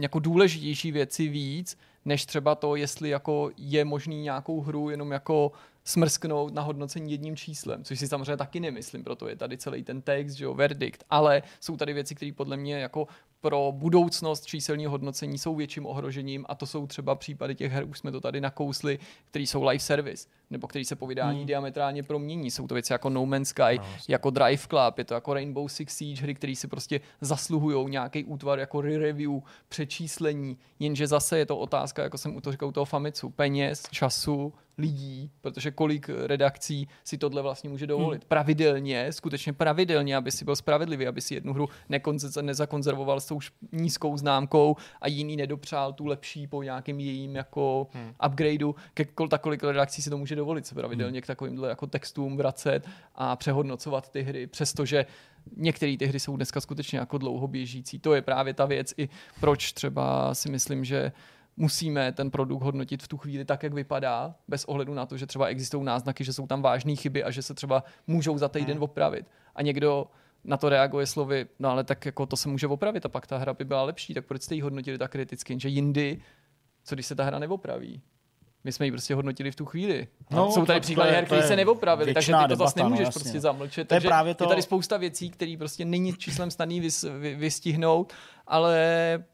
jako 0.00 0.18
důležitější 0.18 0.92
věci 0.92 1.28
víc, 1.28 1.78
než 2.04 2.26
třeba 2.26 2.54
to, 2.54 2.76
jestli 2.76 3.08
jako 3.08 3.50
je 3.56 3.84
možný 3.84 4.22
nějakou 4.22 4.60
hru 4.60 4.90
jenom 4.90 5.12
jako 5.12 5.52
smrsknout 5.84 6.54
na 6.54 6.62
hodnocení 6.62 7.12
jedním 7.12 7.36
číslem, 7.36 7.84
což 7.84 7.98
si 7.98 8.08
samozřejmě 8.08 8.36
taky 8.36 8.60
nemyslím, 8.60 9.04
proto 9.04 9.28
je 9.28 9.36
tady 9.36 9.58
celý 9.58 9.82
ten 9.82 10.02
text, 10.02 10.32
že 10.32 10.44
jo, 10.44 10.54
verdikt, 10.54 11.04
ale 11.10 11.42
jsou 11.60 11.76
tady 11.76 11.92
věci, 11.92 12.14
které 12.14 12.32
podle 12.32 12.56
mě 12.56 12.78
jako 12.78 13.06
pro 13.42 13.72
budoucnost 13.76 14.46
číselního 14.46 14.90
hodnocení 14.90 15.38
jsou 15.38 15.54
větším 15.54 15.86
ohrožením 15.86 16.46
a 16.48 16.54
to 16.54 16.66
jsou 16.66 16.86
třeba 16.86 17.14
případy 17.14 17.54
těch 17.54 17.72
her, 17.72 17.84
už 17.88 17.98
jsme 17.98 18.12
to 18.12 18.20
tady 18.20 18.40
nakousli, 18.40 18.98
které 19.30 19.42
jsou 19.42 19.62
live 19.62 19.78
service, 19.78 20.28
nebo 20.50 20.66
který 20.66 20.84
se 20.84 20.96
povídání 20.96 21.38
hmm. 21.38 21.46
diametrálně 21.46 22.02
promění. 22.02 22.50
Jsou 22.50 22.66
to 22.66 22.74
věci 22.74 22.92
jako 22.92 23.10
No 23.10 23.26
Man's 23.26 23.48
Sky, 23.48 23.78
no, 23.78 23.84
jako 24.08 24.30
Drive 24.30 24.62
Club, 24.68 24.98
je 24.98 25.04
to 25.04 25.14
jako 25.14 25.34
Rainbow 25.34 25.68
Six 25.68 25.96
Siege, 25.96 26.22
hry, 26.22 26.34
které 26.34 26.56
si 26.56 26.68
prostě 26.68 27.00
zasluhují 27.20 27.90
nějaký 27.90 28.24
útvar 28.24 28.58
jako 28.58 28.80
re-review, 28.80 29.40
přečíslení, 29.68 30.58
jenže 30.78 31.06
zase 31.06 31.38
je 31.38 31.46
to 31.46 31.58
otázka, 31.58 32.02
jako 32.02 32.18
jsem 32.18 32.36
u 32.36 32.40
to 32.40 32.52
říkal, 32.52 32.68
u 32.68 32.72
toho 32.72 32.84
Famicu, 32.84 33.30
peněz, 33.30 33.82
času, 33.90 34.52
lidí, 34.78 35.30
protože 35.40 35.70
kolik 35.70 36.08
redakcí 36.08 36.88
si 37.04 37.18
tohle 37.18 37.42
vlastně 37.42 37.70
může 37.70 37.86
dovolit. 37.86 38.22
Hmm. 38.22 38.28
Pravidelně, 38.28 39.12
skutečně 39.12 39.52
pravidelně, 39.52 40.16
aby 40.16 40.30
si 40.30 40.44
byl 40.44 40.56
spravedlivý, 40.56 41.06
aby 41.06 41.20
si 41.20 41.34
jednu 41.34 41.52
hru 41.52 41.68
nezakonzervoval 42.42 43.20
s 43.20 43.26
tou 43.26 43.38
nízkou 43.72 44.16
známkou 44.16 44.76
a 45.00 45.08
jiný 45.08 45.36
nedopřál 45.36 45.92
tu 45.92 46.06
lepší 46.06 46.46
po 46.46 46.62
nějakém 46.62 47.00
jejím 47.00 47.36
jako 47.36 47.86
hmm. 47.92 48.14
upgradeu. 48.26 48.74
Ke 48.94 49.04
kolik 49.40 49.62
redakcí 49.62 50.02
si 50.02 50.10
to 50.10 50.18
může 50.18 50.36
dovolit 50.36 50.66
se 50.66 50.74
pravidelně 50.74 51.16
hmm. 51.16 51.22
k 51.22 51.26
takovýmhle 51.26 51.68
jako 51.68 51.86
textům 51.86 52.36
vracet 52.36 52.88
a 53.14 53.36
přehodnocovat 53.36 54.10
ty 54.10 54.22
hry, 54.22 54.46
přestože 54.46 55.06
některé 55.56 55.96
ty 55.96 56.06
hry 56.06 56.20
jsou 56.20 56.36
dneska 56.36 56.60
skutečně 56.60 56.98
jako 56.98 57.18
dlouho 57.18 57.48
běžící. 57.48 57.98
To 57.98 58.14
je 58.14 58.22
právě 58.22 58.54
ta 58.54 58.66
věc 58.66 58.94
i 58.96 59.08
proč 59.40 59.72
třeba 59.72 60.34
si 60.34 60.50
myslím, 60.50 60.84
že 60.84 61.12
musíme 61.56 62.12
ten 62.12 62.30
produkt 62.30 62.62
hodnotit 62.62 63.02
v 63.02 63.08
tu 63.08 63.16
chvíli 63.16 63.44
tak, 63.44 63.62
jak 63.62 63.74
vypadá, 63.74 64.34
bez 64.48 64.64
ohledu 64.64 64.94
na 64.94 65.06
to, 65.06 65.16
že 65.16 65.26
třeba 65.26 65.46
existují 65.46 65.84
náznaky, 65.84 66.24
že 66.24 66.32
jsou 66.32 66.46
tam 66.46 66.62
vážné 66.62 66.96
chyby 66.96 67.24
a 67.24 67.30
že 67.30 67.42
se 67.42 67.54
třeba 67.54 67.84
můžou 68.06 68.38
za 68.38 68.48
týden 68.48 68.74
hmm. 68.74 68.82
opravit. 68.82 69.26
A 69.54 69.62
někdo 69.62 70.06
na 70.44 70.56
to 70.56 70.68
reaguje 70.68 71.06
slovy, 71.06 71.46
no 71.58 71.70
ale 71.70 71.84
tak 71.84 72.06
jako 72.06 72.26
to 72.26 72.36
se 72.36 72.48
může 72.48 72.66
opravit 72.66 73.06
a 73.06 73.08
pak 73.08 73.26
ta 73.26 73.38
hra 73.38 73.54
by 73.54 73.64
byla 73.64 73.82
lepší, 73.82 74.14
tak 74.14 74.26
proč 74.26 74.42
jste 74.42 74.54
ji 74.54 74.60
hodnotili 74.60 74.98
tak 74.98 75.10
kriticky, 75.10 75.60
že 75.60 75.68
jindy, 75.68 76.20
co 76.84 76.94
když 76.94 77.06
se 77.06 77.14
ta 77.14 77.24
hra 77.24 77.38
neopraví? 77.38 78.02
My 78.64 78.72
jsme 78.72 78.86
ji 78.86 78.90
prostě 78.90 79.14
hodnotili 79.14 79.50
v 79.50 79.56
tu 79.56 79.64
chvíli. 79.64 80.08
No, 80.30 80.52
jsou 80.52 80.66
tady 80.66 80.80
příklady 80.80 81.10
her, 81.10 81.24
které 81.24 81.42
se 81.42 81.56
neopravily, 81.56 82.14
takže 82.14 82.32
ty 82.42 82.48
to 82.48 82.56
zase 82.56 82.78
no, 82.78 82.84
nemůžeš 82.84 83.06
no, 83.06 83.12
prostě 83.12 83.40
zamlčet. 83.40 83.88
To 83.88 83.94
je, 83.94 84.00
právě 84.00 84.34
to... 84.34 84.44
je 84.44 84.48
tady 84.48 84.62
spousta 84.62 84.96
věcí, 84.96 85.30
které 85.30 85.54
prostě 85.58 85.84
není 85.84 86.12
číslem 86.16 86.50
snadný 86.50 86.80
vys, 86.80 87.04
vy, 87.18 87.34
vystihnout, 87.34 88.12
ale 88.46 89.24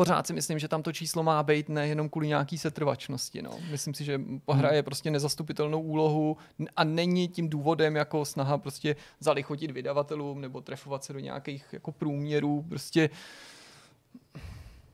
pořád 0.00 0.26
si 0.26 0.32
myslím, 0.32 0.58
že 0.58 0.68
tam 0.68 0.82
to 0.82 0.92
číslo 0.92 1.22
má 1.22 1.42
být 1.42 1.68
nejenom 1.68 2.08
kvůli 2.08 2.28
nějaký 2.28 2.58
setrvačnosti. 2.58 3.42
No. 3.42 3.50
Myslím 3.70 3.94
si, 3.94 4.04
že 4.04 4.20
hraje 4.52 4.78
hmm. 4.78 4.84
prostě 4.84 5.10
nezastupitelnou 5.10 5.80
úlohu 5.80 6.36
a 6.76 6.84
není 6.84 7.28
tím 7.28 7.48
důvodem 7.48 7.96
jako 7.96 8.24
snaha 8.24 8.58
prostě 8.58 8.96
zalichotit 9.20 9.70
vydavatelům 9.70 10.40
nebo 10.40 10.60
trefovat 10.60 11.04
se 11.04 11.12
do 11.12 11.18
nějakých 11.18 11.64
jako 11.72 11.92
průměrů. 11.92 12.64
Prostě 12.68 13.10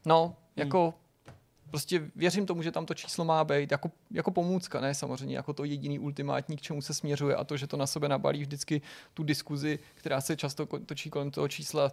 no, 0.07 0.25
hmm. 0.25 0.35
jako 0.57 0.95
prostě 1.71 2.11
věřím 2.17 2.47
tomu, 2.47 2.63
že 2.63 2.73
tam 2.73 2.87
to 2.87 2.95
číslo 2.95 3.25
má 3.25 3.45
být 3.45 3.71
jako, 3.71 3.91
jako 4.11 4.31
pomůcka, 4.31 4.81
ne 4.81 4.95
samozřejmě 4.95 5.37
jako 5.37 5.53
to 5.53 5.65
jediný 5.65 5.99
ultimátní, 5.99 6.57
k 6.57 6.61
čemu 6.61 6.83
se 6.83 6.95
směřuje 6.95 7.37
a 7.37 7.45
to, 7.45 7.57
že 7.57 7.67
to 7.67 7.77
na 7.77 7.87
sebe 7.87 8.09
nabalí 8.09 8.41
vždycky 8.41 8.83
tu 9.15 9.23
diskuzi, 9.23 9.79
která 9.95 10.21
se 10.21 10.37
často 10.37 10.67
točí 10.67 11.11
kolem 11.11 11.31
toho 11.31 11.49
čísla, 11.49 11.93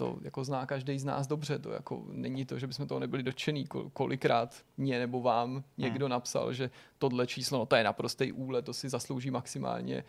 to 0.00 0.18
jako 0.22 0.44
zná 0.44 0.66
každý 0.66 0.98
z 0.98 1.04
nás 1.04 1.26
dobře, 1.26 1.58
to 1.58 1.70
jako 1.70 2.02
není 2.12 2.44
to, 2.44 2.58
že 2.58 2.66
bychom 2.66 2.86
toho 2.86 3.00
nebyli 3.00 3.22
dotčený, 3.22 3.66
kolikrát 3.92 4.56
mě 4.76 4.98
nebo 4.98 5.20
vám 5.20 5.64
někdo 5.78 6.06
hmm. 6.06 6.10
napsal, 6.10 6.52
že 6.52 6.70
tohle 6.98 7.26
číslo, 7.26 7.58
no 7.58 7.66
to 7.66 7.76
je 7.76 7.84
naprostý 7.84 8.32
úle, 8.32 8.62
to 8.62 8.72
si 8.72 8.88
zaslouží 8.88 9.30
maximálně 9.30 10.04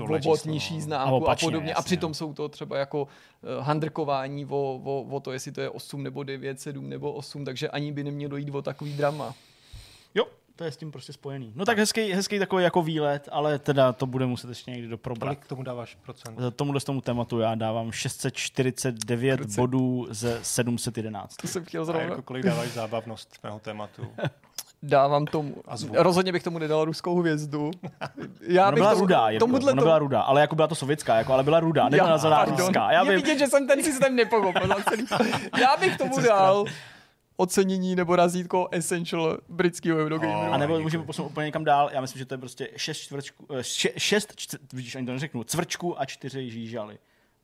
obot 0.00 0.44
nižší 0.44 0.74
no. 0.74 0.80
známku 0.80 1.14
a, 1.14 1.16
opačně, 1.16 1.46
a 1.46 1.50
podobně. 1.50 1.70
Jasně, 1.70 1.74
a 1.74 1.82
přitom 1.82 2.10
no. 2.10 2.14
jsou 2.14 2.34
to 2.34 2.48
třeba 2.48 2.78
jako 2.78 3.02
uh, 3.02 3.08
handrkování 3.64 4.46
o, 4.46 4.80
o, 4.84 5.02
o 5.10 5.20
to, 5.20 5.32
jestli 5.32 5.52
to 5.52 5.60
je 5.60 5.70
8 5.70 6.02
nebo 6.02 6.22
9, 6.22 6.60
7 6.60 6.88
nebo 6.88 7.12
8, 7.12 7.44
takže 7.44 7.68
ani 7.68 7.92
by 7.92 8.04
nemělo 8.04 8.36
jít 8.36 8.50
o 8.50 8.62
takový 8.62 8.92
drama. 8.96 9.34
Jo, 10.14 10.24
to 10.56 10.64
je 10.64 10.72
s 10.72 10.76
tím 10.76 10.92
prostě 10.92 11.12
spojený. 11.12 11.52
No 11.54 11.64
tak 11.64 11.78
hezký, 11.78 12.12
hezký 12.12 12.38
takový 12.38 12.64
jako 12.64 12.82
výlet, 12.82 13.28
ale 13.32 13.58
teda 13.58 13.92
to 13.92 14.06
bude 14.06 14.26
muset 14.26 14.48
ještě 14.48 14.70
někdy 14.70 14.88
doprobrat. 14.88 15.28
Kolik 15.28 15.46
tomu 15.46 15.62
dáváš 15.62 15.94
procent? 15.94 16.38
Tomuhle 16.56 16.80
z 16.80 16.84
tomu 16.84 17.00
tématu 17.00 17.40
já 17.40 17.54
dávám 17.54 17.92
649 17.92 19.36
Procent. 19.36 19.56
bodů 19.56 20.06
ze 20.10 20.38
711. 20.42 21.36
To 21.36 21.48
jsem 21.48 21.64
chtěl 21.64 21.84
zrovna. 21.84 22.06
A 22.06 22.10
jako 22.10 22.22
kolik 22.22 22.44
dáváš 22.44 22.68
zábavnost 22.68 23.38
mého 23.42 23.58
tématu? 23.58 24.06
dávám 24.84 25.26
tomu, 25.26 25.54
rozhodně 25.92 26.32
bych 26.32 26.42
tomu 26.42 26.58
nedal 26.58 26.84
ruskou 26.84 27.20
hvězdu. 27.20 27.70
Já 28.40 28.72
bych 28.72 28.80
byla 28.80 28.90
tomu, 28.90 29.00
rudá, 29.00 29.30
Jirko, 29.30 29.46
tomuhle 29.46 29.72
ona 29.72 29.82
byla 29.82 29.98
rudá, 29.98 30.20
ale 30.20 30.40
jako 30.40 30.56
byla 30.56 30.68
to 30.68 30.74
sovětská, 30.74 31.16
jako, 31.16 31.32
ale 31.32 31.42
byla 31.42 31.60
rudá, 31.60 31.88
nebyla 31.88 32.20
já, 32.24 32.44
ruská. 32.44 32.92
Já 32.92 33.04
bych... 33.04 33.16
vidět, 33.16 33.38
že 33.38 33.46
jsem 33.46 33.66
ten 33.66 33.82
systém 33.82 34.16
nepochopil. 34.16 34.68
Já 35.60 35.76
bych 35.76 35.98
tomu 35.98 36.20
dal 36.20 36.64
ocenění 37.36 37.96
nebo 37.96 38.16
razítko 38.16 38.68
essential 38.70 39.38
britského 39.48 39.98
Eurogameru. 39.98 40.40
Oh, 40.40 40.54
a 40.54 40.56
nebo 40.56 40.80
můžeme 40.80 41.04
posunout 41.04 41.28
úplně 41.28 41.44
někam 41.46 41.64
dál. 41.64 41.90
Já 41.92 42.00
myslím, 42.00 42.18
že 42.18 42.26
to 42.26 42.34
je 42.34 42.38
prostě 42.38 42.68
šest 42.76 42.98
čtvrčků, 42.98 43.46
eh, 43.54 43.62
šest, 43.98 44.32
čtvrt, 44.36 44.72
vidíš, 44.72 44.94
ani 44.94 45.06
to 45.06 45.12
neřeknu, 45.12 45.44
cvrčku 45.44 46.00
a 46.00 46.04
čtyři 46.04 46.50
žížaly. 46.50 46.98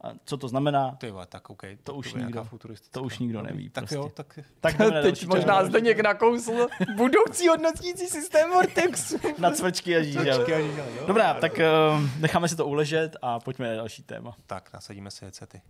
A 0.04 0.12
co 0.24 0.36
to 0.36 0.48
znamená? 0.48 0.90
Ty 0.90 1.06
jo, 1.06 1.22
tak 1.28 1.50
OK. 1.50 1.62
To, 1.62 1.92
to 1.92 1.94
už 1.94 2.14
nikdo, 2.14 2.48
to 2.90 3.02
už 3.02 3.18
nikdo 3.18 3.42
neví. 3.42 3.70
Tak 3.70 3.82
prostě. 3.82 3.96
jo, 3.96 4.10
tak... 4.14 4.38
tak 4.60 4.76
Teď 5.02 5.26
možná 5.26 5.64
zde 5.64 5.80
někdo 5.80 6.02
nakousl 6.02 6.68
budoucí 6.96 7.48
hodnotící 7.48 8.06
systém 8.06 8.50
Vortexu. 8.50 9.18
Na 9.38 9.50
cvrčky 9.50 9.96
a 9.96 10.02
žížaly. 10.02 10.70
Dobrá, 11.06 11.34
tak 11.34 11.52
uh, 11.52 12.20
necháme 12.20 12.48
si 12.48 12.56
to 12.56 12.66
uležet 12.66 13.16
a 13.22 13.40
pojďme 13.40 13.68
na 13.68 13.74
další 13.74 14.02
téma. 14.02 14.36
Tak, 14.46 14.72
nasadíme 14.72 15.10
si 15.10 15.24
headsety. 15.24 15.60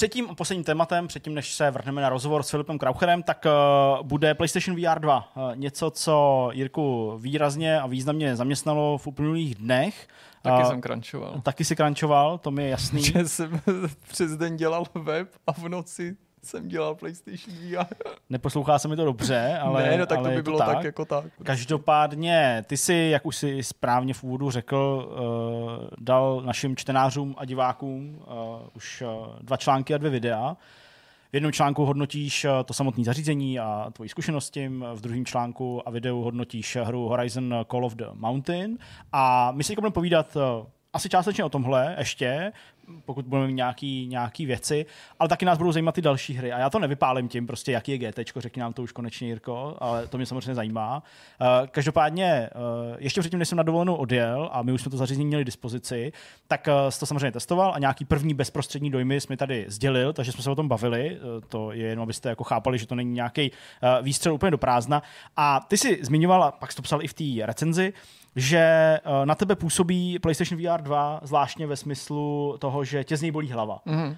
Třetím 0.00 0.30
a 0.30 0.34
posledním 0.34 0.64
tématem, 0.64 1.08
předtím 1.08 1.34
než 1.34 1.54
se 1.54 1.70
vrhneme 1.70 2.02
na 2.02 2.08
rozhovor 2.08 2.42
s 2.42 2.50
Filipem 2.50 2.78
Kraucherem, 2.78 3.22
tak 3.22 3.46
uh, 3.46 4.06
bude 4.06 4.34
PlayStation 4.34 4.76
VR 4.76 4.98
2. 5.00 5.32
Uh, 5.36 5.56
něco, 5.56 5.90
co 5.90 6.48
Jirku 6.52 7.14
výrazně 7.18 7.80
a 7.80 7.86
významně 7.86 8.36
zaměstnalo 8.36 8.98
v 8.98 9.06
uplynulých 9.06 9.54
dnech. 9.54 10.08
Taky 10.42 10.64
jsem 10.64 10.80
krančoval. 10.80 11.40
Taky 11.42 11.64
si 11.64 11.76
krančoval, 11.76 12.38
to 12.38 12.50
mi 12.50 12.62
je 12.62 12.68
jasný. 12.68 13.02
Že 13.04 13.28
jsem 13.28 13.60
přes 14.08 14.36
den 14.36 14.56
dělal 14.56 14.84
web 14.94 15.28
a 15.46 15.52
v 15.52 15.68
noci 15.68 16.16
jsem 16.42 16.68
dělal 16.68 16.94
PlayStation 16.94 17.56
VR. 17.56 17.94
Neposlouchá 18.30 18.78
se 18.78 18.88
mi 18.88 18.96
to 18.96 19.04
dobře, 19.04 19.58
ale 19.62 19.82
Ne, 19.82 19.98
no 19.98 20.06
tak 20.06 20.18
ale 20.18 20.28
to 20.28 20.34
by 20.34 20.42
bylo 20.42 20.58
tak. 20.58 20.68
tak 20.68 20.84
jako 20.84 21.04
tak. 21.04 21.24
Každopádně, 21.42 22.64
ty 22.66 22.76
si, 22.76 22.94
jak 22.94 23.26
už 23.26 23.36
si 23.36 23.62
správně 23.62 24.14
v 24.14 24.24
úvodu 24.24 24.50
řekl, 24.50 25.08
uh, 25.10 25.86
dal 26.00 26.42
našim 26.44 26.76
čtenářům 26.76 27.34
a 27.38 27.44
divákům 27.44 28.18
uh, 28.18 28.68
už 28.74 29.02
uh, 29.02 29.26
dva 29.40 29.56
články 29.56 29.94
a 29.94 29.98
dvě 29.98 30.10
videa. 30.10 30.56
V 31.30 31.34
jednom 31.34 31.52
článku 31.52 31.84
hodnotíš 31.84 32.46
to 32.64 32.74
samotné 32.74 33.04
zařízení 33.04 33.58
a 33.58 33.90
tvoji 33.92 34.08
zkušenosti, 34.08 34.68
v 34.94 35.00
druhém 35.00 35.24
článku 35.26 35.88
a 35.88 35.90
videu 35.90 36.20
hodnotíš 36.22 36.76
hru 36.76 37.08
Horizon 37.08 37.54
Call 37.70 37.84
of 37.84 37.94
the 37.94 38.06
Mountain. 38.12 38.78
A 39.12 39.52
my 39.52 39.64
si 39.64 39.74
budeme 39.74 39.92
povídat 39.92 40.36
asi 40.92 41.08
částečně 41.08 41.44
o 41.44 41.48
tomhle 41.48 41.94
ještě, 41.98 42.52
pokud 43.04 43.26
budeme 43.26 43.46
mít 43.46 43.52
nějaký, 43.52 44.06
nějaký 44.06 44.46
věci, 44.46 44.86
ale 45.18 45.28
taky 45.28 45.44
nás 45.44 45.58
budou 45.58 45.72
zajímat 45.72 45.94
ty 45.94 46.02
další 46.02 46.34
hry. 46.34 46.52
A 46.52 46.58
já 46.58 46.70
to 46.70 46.78
nevypálím 46.78 47.28
tím, 47.28 47.46
prostě, 47.46 47.72
jaký 47.72 47.92
je 47.92 47.98
GT, 47.98 48.18
řekni 48.36 48.60
nám 48.60 48.72
to 48.72 48.82
už 48.82 48.92
konečně, 48.92 49.28
Jirko, 49.28 49.76
ale 49.78 50.06
to 50.06 50.16
mě 50.16 50.26
samozřejmě 50.26 50.54
zajímá. 50.54 51.02
Uh, 51.40 51.66
každopádně, 51.66 52.50
uh, 52.54 52.96
ještě 52.98 53.20
předtím, 53.20 53.38
než 53.38 53.48
jsem 53.48 53.56
na 53.56 53.62
dovolenou 53.62 53.94
odjel 53.94 54.48
a 54.52 54.62
my 54.62 54.72
už 54.72 54.82
jsme 54.82 54.90
to 54.90 54.96
zařízení 54.96 55.26
měli 55.26 55.44
dispozici, 55.44 56.12
tak 56.48 56.68
uh, 56.68 56.90
to 57.00 57.06
samozřejmě 57.06 57.32
testoval 57.32 57.72
a 57.74 57.78
nějaký 57.78 58.04
první 58.04 58.34
bezprostřední 58.34 58.90
dojmy 58.90 59.20
jsme 59.20 59.36
tady 59.36 59.64
sdělil, 59.68 60.12
takže 60.12 60.32
jsme 60.32 60.42
se 60.42 60.50
o 60.50 60.54
tom 60.54 60.68
bavili. 60.68 61.18
Uh, 61.20 61.44
to 61.48 61.72
je 61.72 61.86
jenom, 61.86 62.02
abyste 62.02 62.28
jako 62.28 62.44
chápali, 62.44 62.78
že 62.78 62.86
to 62.86 62.94
není 62.94 63.12
nějaký 63.12 63.50
uh, 63.50 64.04
výstřel 64.04 64.34
úplně 64.34 64.50
do 64.50 64.58
prázdna. 64.58 65.02
A 65.36 65.60
ty 65.68 65.76
si 65.76 65.98
zmiňoval, 66.02 66.44
a 66.44 66.50
pak 66.52 66.72
jsi 66.72 66.76
to 66.76 66.82
psal 66.82 67.02
i 67.02 67.08
v 67.08 67.14
té 67.14 67.46
recenzi, 67.46 67.92
že 68.36 68.98
uh, 69.06 69.26
na 69.26 69.34
tebe 69.34 69.56
působí 69.56 70.18
PlayStation 70.18 70.60
VR 70.60 70.82
2 70.82 71.20
zvláštně 71.22 71.66
ve 71.66 71.76
smyslu 71.76 72.56
toho, 72.58 72.79
že 72.84 73.04
tě 73.04 73.16
z 73.16 73.22
něj 73.22 73.30
bolí 73.30 73.50
hlava. 73.50 73.80
Mm-hmm. 73.86 74.08
Uh, 74.08 74.16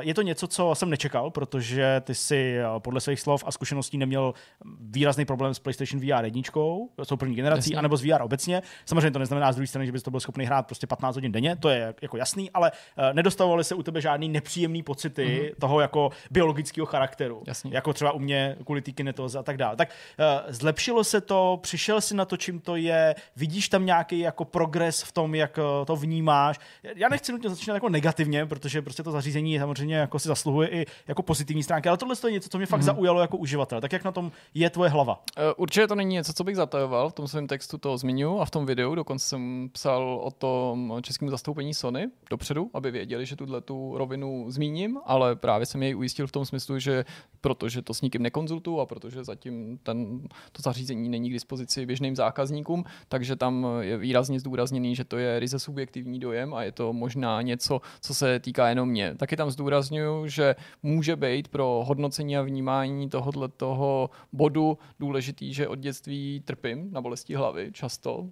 je 0.00 0.14
to 0.14 0.22
něco, 0.22 0.46
co 0.46 0.74
jsem 0.74 0.90
nečekal, 0.90 1.30
protože 1.30 2.02
ty 2.04 2.14
si 2.14 2.56
uh, 2.74 2.78
podle 2.78 3.00
svých 3.00 3.20
slov 3.20 3.44
a 3.46 3.52
zkušeností 3.52 3.98
neměl 3.98 4.34
výrazný 4.80 5.24
problém 5.24 5.54
s 5.54 5.58
PlayStation 5.58 6.00
VR 6.00 6.24
jedničkou, 6.24 6.90
s 7.02 7.08
tou 7.08 7.16
první 7.16 7.34
generací, 7.34 7.70
Jasně. 7.70 7.76
anebo 7.76 7.96
s 7.96 8.02
VR 8.02 8.22
obecně. 8.22 8.62
Samozřejmě 8.84 9.10
to 9.10 9.18
neznamená 9.18 9.52
z 9.52 9.56
druhé 9.56 9.66
strany, 9.66 9.86
že 9.86 9.92
bys 9.92 10.02
to 10.02 10.10
byl 10.10 10.20
schopný 10.20 10.44
hrát 10.44 10.66
prostě 10.66 10.86
15 10.86 11.14
hodin 11.14 11.32
denně, 11.32 11.56
to 11.56 11.68
je 11.68 11.94
jako 12.02 12.16
jasný, 12.16 12.50
ale 12.50 12.70
uh, 12.70 13.04
nedostavovaly 13.12 13.64
se 13.64 13.74
u 13.74 13.82
tebe 13.82 14.00
žádný 14.00 14.28
nepříjemný 14.28 14.82
pocity 14.82 15.26
mm-hmm. 15.26 15.60
toho 15.60 15.80
jako 15.80 16.10
biologického 16.30 16.86
charakteru. 16.86 17.42
Jasně. 17.46 17.70
Jako 17.74 17.92
třeba 17.92 18.12
u 18.12 18.18
mě 18.18 18.56
kvůli 18.64 18.82
té 18.82 18.92
kinetoze 18.92 19.38
a 19.38 19.42
tak 19.42 19.56
dále. 19.56 19.76
Tak 19.76 19.88
uh, 19.88 20.52
zlepšilo 20.52 21.04
se 21.04 21.20
to, 21.20 21.58
přišel 21.62 22.00
si 22.00 22.14
na 22.14 22.24
to, 22.24 22.36
čím 22.36 22.60
to 22.60 22.76
je, 22.76 23.14
vidíš 23.36 23.68
tam 23.68 23.86
nějaký 23.86 24.18
jako 24.18 24.44
progres 24.44 25.02
v 25.02 25.12
tom, 25.12 25.34
jak 25.34 25.58
to 25.86 25.96
vnímáš. 25.96 26.58
Já 26.94 27.08
nechci 27.08 27.32
nutně 27.32 27.50
začínat 27.50 27.74
jako 27.74 27.88
negativně, 28.02 28.46
protože 28.46 28.82
prostě 28.82 29.02
to 29.02 29.10
zařízení 29.10 29.58
samozřejmě 29.58 29.96
jako 29.96 30.18
si 30.18 30.28
zasluhuje 30.28 30.68
i 30.68 30.86
jako 31.08 31.22
pozitivní 31.22 31.62
stránky, 31.62 31.88
ale 31.88 31.98
tohle 31.98 32.14
je 32.26 32.32
něco, 32.32 32.48
co 32.48 32.58
mě 32.58 32.66
fakt 32.66 32.80
mm-hmm. 32.80 32.84
zaujalo 32.84 33.20
jako 33.20 33.36
uživatel. 33.36 33.80
Tak 33.80 33.92
jak 33.92 34.04
na 34.04 34.12
tom 34.12 34.32
je 34.54 34.70
tvoje 34.70 34.90
hlava? 34.90 35.14
Uh, 35.14 35.44
určitě 35.56 35.86
to 35.86 35.94
není 35.94 36.14
něco, 36.14 36.32
co 36.32 36.44
bych 36.44 36.56
zatajoval, 36.56 37.10
v 37.10 37.12
tom 37.12 37.28
svém 37.28 37.46
textu 37.46 37.78
to 37.78 37.98
zmiňuji 37.98 38.40
a 38.40 38.44
v 38.44 38.50
tom 38.50 38.66
videu 38.66 38.94
dokonce 38.94 39.28
jsem 39.28 39.68
psal 39.72 40.20
o 40.22 40.30
tom 40.30 40.98
českém 41.02 41.30
zastoupení 41.30 41.74
Sony 41.74 42.08
dopředu, 42.30 42.70
aby 42.74 42.90
věděli, 42.90 43.26
že 43.26 43.36
tuhle 43.36 43.60
tu 43.60 43.98
rovinu 43.98 44.46
zmíním, 44.48 44.98
ale 45.04 45.36
právě 45.36 45.66
jsem 45.66 45.82
jej 45.82 45.96
ujistil 45.96 46.26
v 46.26 46.32
tom 46.32 46.44
smyslu, 46.44 46.78
že 46.78 47.04
protože 47.40 47.82
to 47.82 47.94
s 47.94 48.02
nikým 48.02 48.22
nekonzultuju 48.22 48.80
a 48.80 48.86
protože 48.86 49.24
zatím 49.24 49.78
ten, 49.82 50.20
to 50.52 50.62
zařízení 50.62 51.08
není 51.08 51.30
k 51.30 51.32
dispozici 51.32 51.86
běžným 51.86 52.16
zákazníkům, 52.16 52.84
takže 53.08 53.36
tam 53.36 53.66
je 53.80 53.98
výrazně 53.98 54.40
zdůrazněný, 54.40 54.96
že 54.96 55.04
to 55.04 55.18
je 55.18 55.40
ryze 55.40 55.58
subjektivní 55.58 56.18
dojem 56.18 56.54
a 56.54 56.62
je 56.62 56.72
to 56.72 56.92
možná 56.92 57.42
něco, 57.42 57.80
co 58.00 58.14
se 58.14 58.40
týká 58.40 58.68
jenom 58.68 58.88
mě. 58.88 59.14
Taky 59.14 59.36
tam 59.36 59.50
zdůraznuju, 59.50 60.26
že 60.26 60.56
může 60.82 61.16
být 61.16 61.48
pro 61.48 61.84
hodnocení 61.86 62.36
a 62.36 62.42
vnímání 62.42 63.08
tohoto 63.08 63.48
toho 63.48 64.10
bodu 64.32 64.78
důležitý, 65.00 65.54
že 65.54 65.68
od 65.68 65.78
dětství 65.78 66.42
trpím 66.44 66.92
na 66.92 67.00
bolesti 67.00 67.34
hlavy 67.34 67.70
často, 67.72 68.28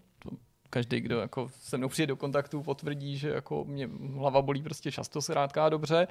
každý, 0.71 1.01
kdo 1.01 1.21
jako 1.21 1.49
se 1.61 1.79
mnou 1.79 1.89
přijde 1.89 2.07
do 2.07 2.17
kontaktu, 2.17 2.63
potvrdí, 2.63 3.19
že 3.19 3.31
jako 3.31 3.65
mě 3.65 3.89
hlava 4.15 4.43
bolí 4.43 4.63
prostě 4.63 4.93
často 4.93 5.23
se 5.23 5.35
rádká 5.35 5.69
dobře. 5.69 6.07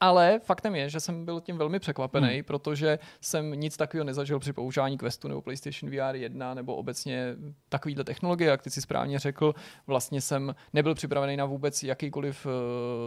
Ale 0.00 0.40
faktem 0.44 0.74
je, 0.74 0.90
že 0.90 1.00
jsem 1.00 1.24
byl 1.24 1.40
tím 1.40 1.58
velmi 1.58 1.78
překvapený, 1.78 2.34
hmm. 2.34 2.44
protože 2.44 2.98
jsem 3.20 3.50
nic 3.50 3.76
takového 3.76 4.04
nezažil 4.04 4.38
při 4.38 4.52
používání 4.52 4.98
Questu 4.98 5.28
nebo 5.28 5.42
PlayStation 5.42 5.90
VR 5.90 6.16
1 6.16 6.54
nebo 6.54 6.76
obecně 6.76 7.36
takovýhle 7.68 8.04
technologie, 8.04 8.50
jak 8.50 8.62
ty 8.62 8.70
si 8.70 8.82
správně 8.82 9.18
řekl. 9.18 9.54
Vlastně 9.86 10.20
jsem 10.20 10.54
nebyl 10.72 10.94
připravený 10.94 11.36
na 11.36 11.44
vůbec 11.44 11.82
jakýkoliv 11.82 12.46
uh, 12.46 12.52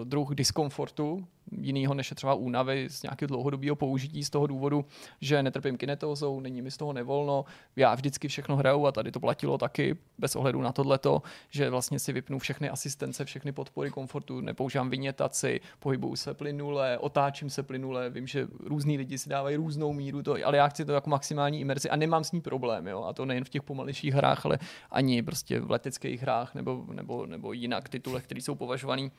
druh 0.08 0.36
diskomfortu, 0.36 1.28
jinýho 1.58 1.94
než 1.94 2.10
je 2.12 2.16
třeba 2.16 2.34
únavy 2.34 2.90
z 2.90 3.04
nějakého 3.04 3.28
dlouhodobého 3.28 3.76
použití 3.76 4.24
z 4.24 4.30
toho 4.30 4.48
důvodu, 4.48 4.86
že 5.22 5.44
netrpím 5.44 5.78
kinetózou, 5.78 6.40
není 6.40 6.62
mi 6.62 6.72
z 6.72 6.78
toho 6.78 6.94
nevolno, 6.94 7.46
já 7.76 7.96
vždycky 7.96 8.28
všechno 8.28 8.56
hraju 8.56 8.86
a 8.86 8.92
tady 8.92 9.12
to 9.12 9.20
platilo 9.20 9.58
taky 9.58 9.98
bez 10.18 10.36
ohledu 10.36 10.62
na 10.62 10.72
tohleto, 10.72 11.22
že 11.50 11.70
vlastně 11.70 12.00
si 12.00 12.14
vypnu 12.14 12.40
všechny 12.40 12.70
asistence, 12.70 13.26
všechny 13.26 13.52
podpory 13.52 13.92
komfortu, 13.92 14.42
nepoužívám 14.42 14.90
vynětaci, 14.90 15.62
pohybuju 15.80 16.16
se 16.16 16.34
plynule, 16.34 16.98
otáčím 16.98 17.50
se 17.50 17.64
plynule, 17.64 18.10
vím, 18.10 18.28
že 18.28 18.48
různí 18.60 18.98
lidi 18.98 19.18
si 19.18 19.30
dávají 19.30 19.56
různou 19.56 19.94
míru, 19.94 20.24
to, 20.24 20.36
ale 20.46 20.58
já 20.58 20.68
chci 20.68 20.86
to 20.86 20.92
jako 20.92 21.10
maximální 21.10 21.60
imerzi 21.60 21.90
a 21.90 21.96
nemám 21.96 22.24
s 22.24 22.32
ní 22.32 22.42
problém, 22.42 22.88
jo? 22.88 23.04
a 23.04 23.14
to 23.14 23.26
nejen 23.26 23.44
v 23.44 23.50
těch 23.50 23.64
pomalejších 23.64 24.14
hrách, 24.14 24.46
ale 24.46 24.60
ani 24.92 25.24
prostě 25.24 25.60
v 25.60 25.72
leteckých 25.72 26.22
hrách 26.22 26.56
nebo, 26.56 26.86
nebo, 26.94 27.26
nebo 27.26 27.54
jinak 27.54 27.90
titulech, 27.90 28.24
které 28.24 28.42
jsou 28.42 28.56
považované 28.56 29.10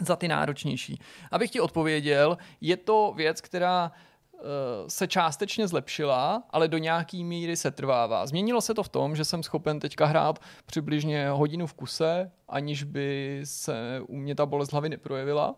za 0.00 0.16
ty 0.16 0.28
náročnější. 0.28 1.00
Abych 1.30 1.50
ti 1.50 1.60
odpověděl, 1.60 2.38
je 2.60 2.76
to 2.76 3.12
věc, 3.16 3.40
která 3.40 3.92
eh, 3.92 4.40
se 4.88 5.08
částečně 5.08 5.68
zlepšila, 5.68 6.42
ale 6.50 6.68
do 6.68 6.78
nějaký 6.78 7.24
míry 7.24 7.56
se 7.56 7.70
trvává. 7.70 8.26
Změnilo 8.26 8.60
se 8.60 8.74
to 8.74 8.82
v 8.82 8.88
tom, 8.88 9.16
že 9.16 9.24
jsem 9.24 9.42
schopen 9.42 9.80
teďka 9.80 10.06
hrát 10.06 10.38
přibližně 10.66 11.28
hodinu 11.28 11.66
v 11.66 11.74
kuse, 11.74 12.30
aniž 12.48 12.82
by 12.82 13.40
se 13.44 14.00
u 14.06 14.16
mě 14.16 14.34
ta 14.34 14.46
bolest 14.46 14.72
hlavy 14.72 14.88
neprojevila. 14.88 15.54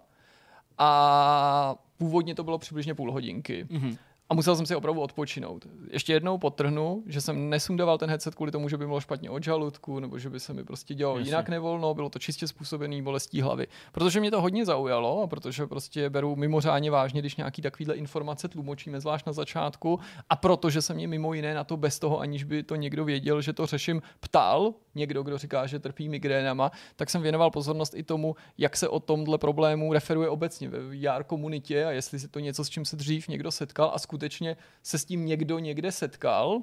A 0.78 1.74
původně 1.98 2.34
to 2.34 2.44
bylo 2.44 2.58
přibližně 2.58 2.94
půl 2.94 3.12
hodinky. 3.12 3.64
Mm-hmm 3.64 3.96
a 4.32 4.34
musel 4.34 4.56
jsem 4.56 4.66
si 4.66 4.76
opravdu 4.76 5.00
odpočinout. 5.00 5.66
Ještě 5.90 6.12
jednou 6.12 6.38
potrhnu, 6.38 7.02
že 7.06 7.20
jsem 7.20 7.50
nesundával 7.50 7.98
ten 7.98 8.10
headset 8.10 8.34
kvůli 8.34 8.52
tomu, 8.52 8.68
že 8.68 8.76
by 8.76 8.86
bylo 8.86 9.00
špatně 9.00 9.30
od 9.30 9.44
žaludku, 9.44 10.00
nebo 10.00 10.18
že 10.18 10.30
by 10.30 10.40
se 10.40 10.52
mi 10.52 10.64
prostě 10.64 10.94
dělalo 10.94 11.18
Jasně. 11.18 11.28
jinak 11.28 11.48
nevolno, 11.48 11.94
bylo 11.94 12.10
to 12.10 12.18
čistě 12.18 12.46
způsobený 12.46 13.02
bolestí 13.02 13.40
hlavy. 13.40 13.66
Protože 13.92 14.20
mě 14.20 14.30
to 14.30 14.40
hodně 14.40 14.64
zaujalo 14.64 15.22
a 15.22 15.26
protože 15.26 15.66
prostě 15.66 16.10
beru 16.10 16.36
mimořádně 16.36 16.90
vážně, 16.90 17.20
když 17.20 17.36
nějaký 17.36 17.62
takovýhle 17.62 17.94
informace 17.94 18.48
tlumočíme, 18.48 19.00
zvlášť 19.00 19.26
na 19.26 19.32
začátku, 19.32 20.00
a 20.30 20.36
protože 20.36 20.82
se 20.82 20.94
mě 20.94 21.08
mimo 21.08 21.34
jiné 21.34 21.54
na 21.54 21.64
to 21.64 21.76
bez 21.76 21.98
toho, 21.98 22.20
aniž 22.20 22.44
by 22.44 22.62
to 22.62 22.76
někdo 22.76 23.04
věděl, 23.04 23.40
že 23.40 23.52
to 23.52 23.66
řeším, 23.66 24.02
ptal, 24.20 24.74
někdo, 24.94 25.22
kdo 25.22 25.38
říká, 25.38 25.66
že 25.66 25.78
trpí 25.78 26.08
migrénama, 26.08 26.70
tak 26.96 27.10
jsem 27.10 27.22
věnoval 27.22 27.50
pozornost 27.50 27.94
i 27.96 28.02
tomu, 28.02 28.36
jak 28.58 28.76
se 28.76 28.88
o 28.88 29.00
tomhle 29.00 29.38
problému 29.38 29.92
referuje 29.92 30.28
obecně 30.28 30.68
ve 30.68 30.78
VR 30.78 31.24
komunitě 31.24 31.84
a 31.84 31.90
jestli 31.90 32.18
je 32.22 32.28
to 32.28 32.38
něco, 32.38 32.64
s 32.64 32.68
čím 32.68 32.84
se 32.84 32.96
dřív 32.96 33.28
někdo 33.28 33.50
setkal 33.50 33.92
a 33.94 33.98
skutečně 33.98 34.21
skutečně 34.22 34.56
se 34.82 34.98
s 34.98 35.04
tím 35.04 35.26
někdo 35.26 35.58
někde 35.58 35.92
setkal. 35.92 36.62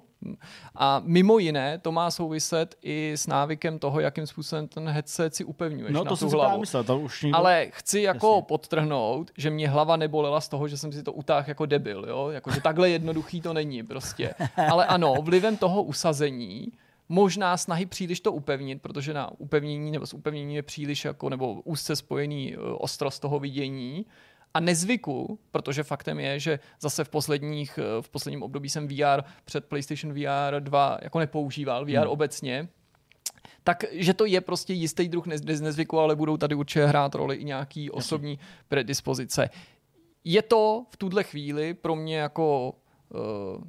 A 0.76 1.02
mimo 1.06 1.40
jiné 1.40 1.78
to 1.78 1.92
má 1.92 2.12
souviset 2.12 2.76
i 2.82 3.14
s 3.14 3.28
návykem 3.28 3.80
toho, 3.80 4.00
jakým 4.00 4.28
způsobem 4.28 4.68
ten 4.68 4.90
headset 4.90 5.36
si 5.36 5.44
upevňuješ 5.44 5.94
no, 5.94 6.04
na 6.04 6.10
to 6.10 6.18
tu 6.18 6.30
hlavu. 6.30 6.60
Myslel, 6.60 6.84
to 6.84 7.00
už 7.00 7.24
nikdo... 7.24 7.38
Ale 7.38 7.68
chci 7.72 8.02
jako 8.02 8.28
Jasně. 8.28 8.46
podtrhnout, 8.48 9.32
že 9.38 9.50
mě 9.50 9.70
hlava 9.70 9.96
nebolela 9.96 10.42
z 10.42 10.48
toho, 10.48 10.68
že 10.68 10.78
jsem 10.78 10.92
si 10.92 11.04
to 11.04 11.14
utáhl 11.14 11.46
jako 11.48 11.66
debil. 11.66 12.06
Jo? 12.08 12.30
Jako, 12.30 12.52
že 12.52 12.62
takhle 12.62 12.90
jednoduchý 12.90 13.42
to 13.42 13.54
není 13.54 13.84
prostě. 13.84 14.34
Ale 14.72 14.86
ano, 14.86 15.16
vlivem 15.22 15.58
toho 15.58 15.84
usazení 15.84 16.72
možná 17.10 17.58
snahy 17.58 17.86
příliš 17.86 18.20
to 18.20 18.32
upevnit, 18.32 18.82
protože 18.82 19.14
na 19.14 19.32
upevnění 19.38 19.92
nebo 19.92 20.06
s 20.06 20.14
upevněním 20.14 20.56
je 20.56 20.64
příliš 20.64 21.06
jako, 21.06 21.30
nebo 21.30 21.62
úzce 21.64 21.96
spojený 21.96 22.54
e, 22.54 22.58
ostrost 22.58 23.20
toho 23.20 23.40
vidění, 23.40 24.06
a 24.54 24.60
nezvyku, 24.60 25.40
protože 25.52 25.84
faktem 25.84 26.20
je, 26.20 26.40
že 26.40 26.60
zase 26.80 27.04
v 27.04 27.10
posledních, 27.10 27.78
eh, 27.78 28.02
v 28.02 28.10
posledním 28.10 28.44
období 28.44 28.70
jsem 28.70 28.88
VR 28.88 29.24
před 29.46 29.66
PlayStation 29.66 30.14
VR 30.14 30.60
2 30.60 30.98
jako 31.02 31.20
nepoužíval, 31.20 31.86
VR 31.86 31.92
hmm. 31.92 32.08
obecně, 32.08 32.68
takže 33.64 34.14
to 34.14 34.26
je 34.26 34.42
prostě 34.42 34.74
jistý 34.74 35.10
druh 35.10 35.26
nezvyku, 35.46 36.00
ale 36.00 36.16
budou 36.16 36.38
tady 36.38 36.56
určitě 36.56 36.86
hrát 36.86 37.16
roli 37.16 37.36
i 37.36 37.44
nějaký 37.44 37.92
osobní 37.92 38.40
predispozice. 38.68 39.50
Je 40.24 40.42
to 40.42 40.86
v 40.90 40.98
tuhle 40.98 41.24
chvíli 41.24 41.74
pro 41.74 41.96
mě 41.96 42.18
jako 42.18 42.74
uh, 43.10 43.64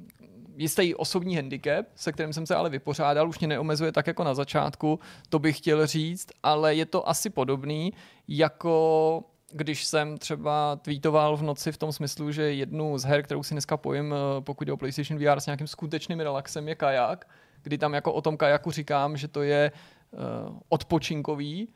jistý 0.57 0.95
osobní 0.95 1.35
handicap, 1.35 1.85
se 1.95 2.11
kterým 2.11 2.33
jsem 2.33 2.45
se 2.45 2.55
ale 2.55 2.69
vypořádal, 2.69 3.29
už 3.29 3.39
mě 3.39 3.47
neomezuje 3.47 3.91
tak 3.91 4.07
jako 4.07 4.23
na 4.23 4.33
začátku, 4.33 4.99
to 5.29 5.39
bych 5.39 5.57
chtěl 5.57 5.87
říct, 5.87 6.27
ale 6.43 6.75
je 6.75 6.85
to 6.85 7.09
asi 7.09 7.29
podobný 7.29 7.93
jako 8.27 9.23
když 9.53 9.85
jsem 9.85 10.17
třeba 10.17 10.75
tweetoval 10.75 11.37
v 11.37 11.43
noci 11.43 11.71
v 11.71 11.77
tom 11.77 11.91
smyslu, 11.91 12.31
že 12.31 12.53
jednu 12.53 12.97
z 12.97 13.03
her, 13.03 13.23
kterou 13.23 13.43
si 13.43 13.53
dneska 13.53 13.77
pojím, 13.77 14.13
eh, 14.13 14.41
pokud 14.41 14.63
jde 14.63 14.73
o 14.73 14.77
PlayStation 14.77 15.19
VR 15.19 15.39
s 15.39 15.45
nějakým 15.45 15.67
skutečným 15.67 16.19
relaxem, 16.19 16.67
je 16.67 16.75
kajak, 16.75 17.27
kdy 17.63 17.77
tam 17.77 17.93
jako 17.93 18.13
o 18.13 18.21
tom 18.21 18.37
kajaku 18.37 18.71
říkám, 18.71 19.17
že 19.17 19.27
to 19.27 19.41
je 19.41 19.71
uh, 20.11 20.57
odpočinkový, 20.69 21.67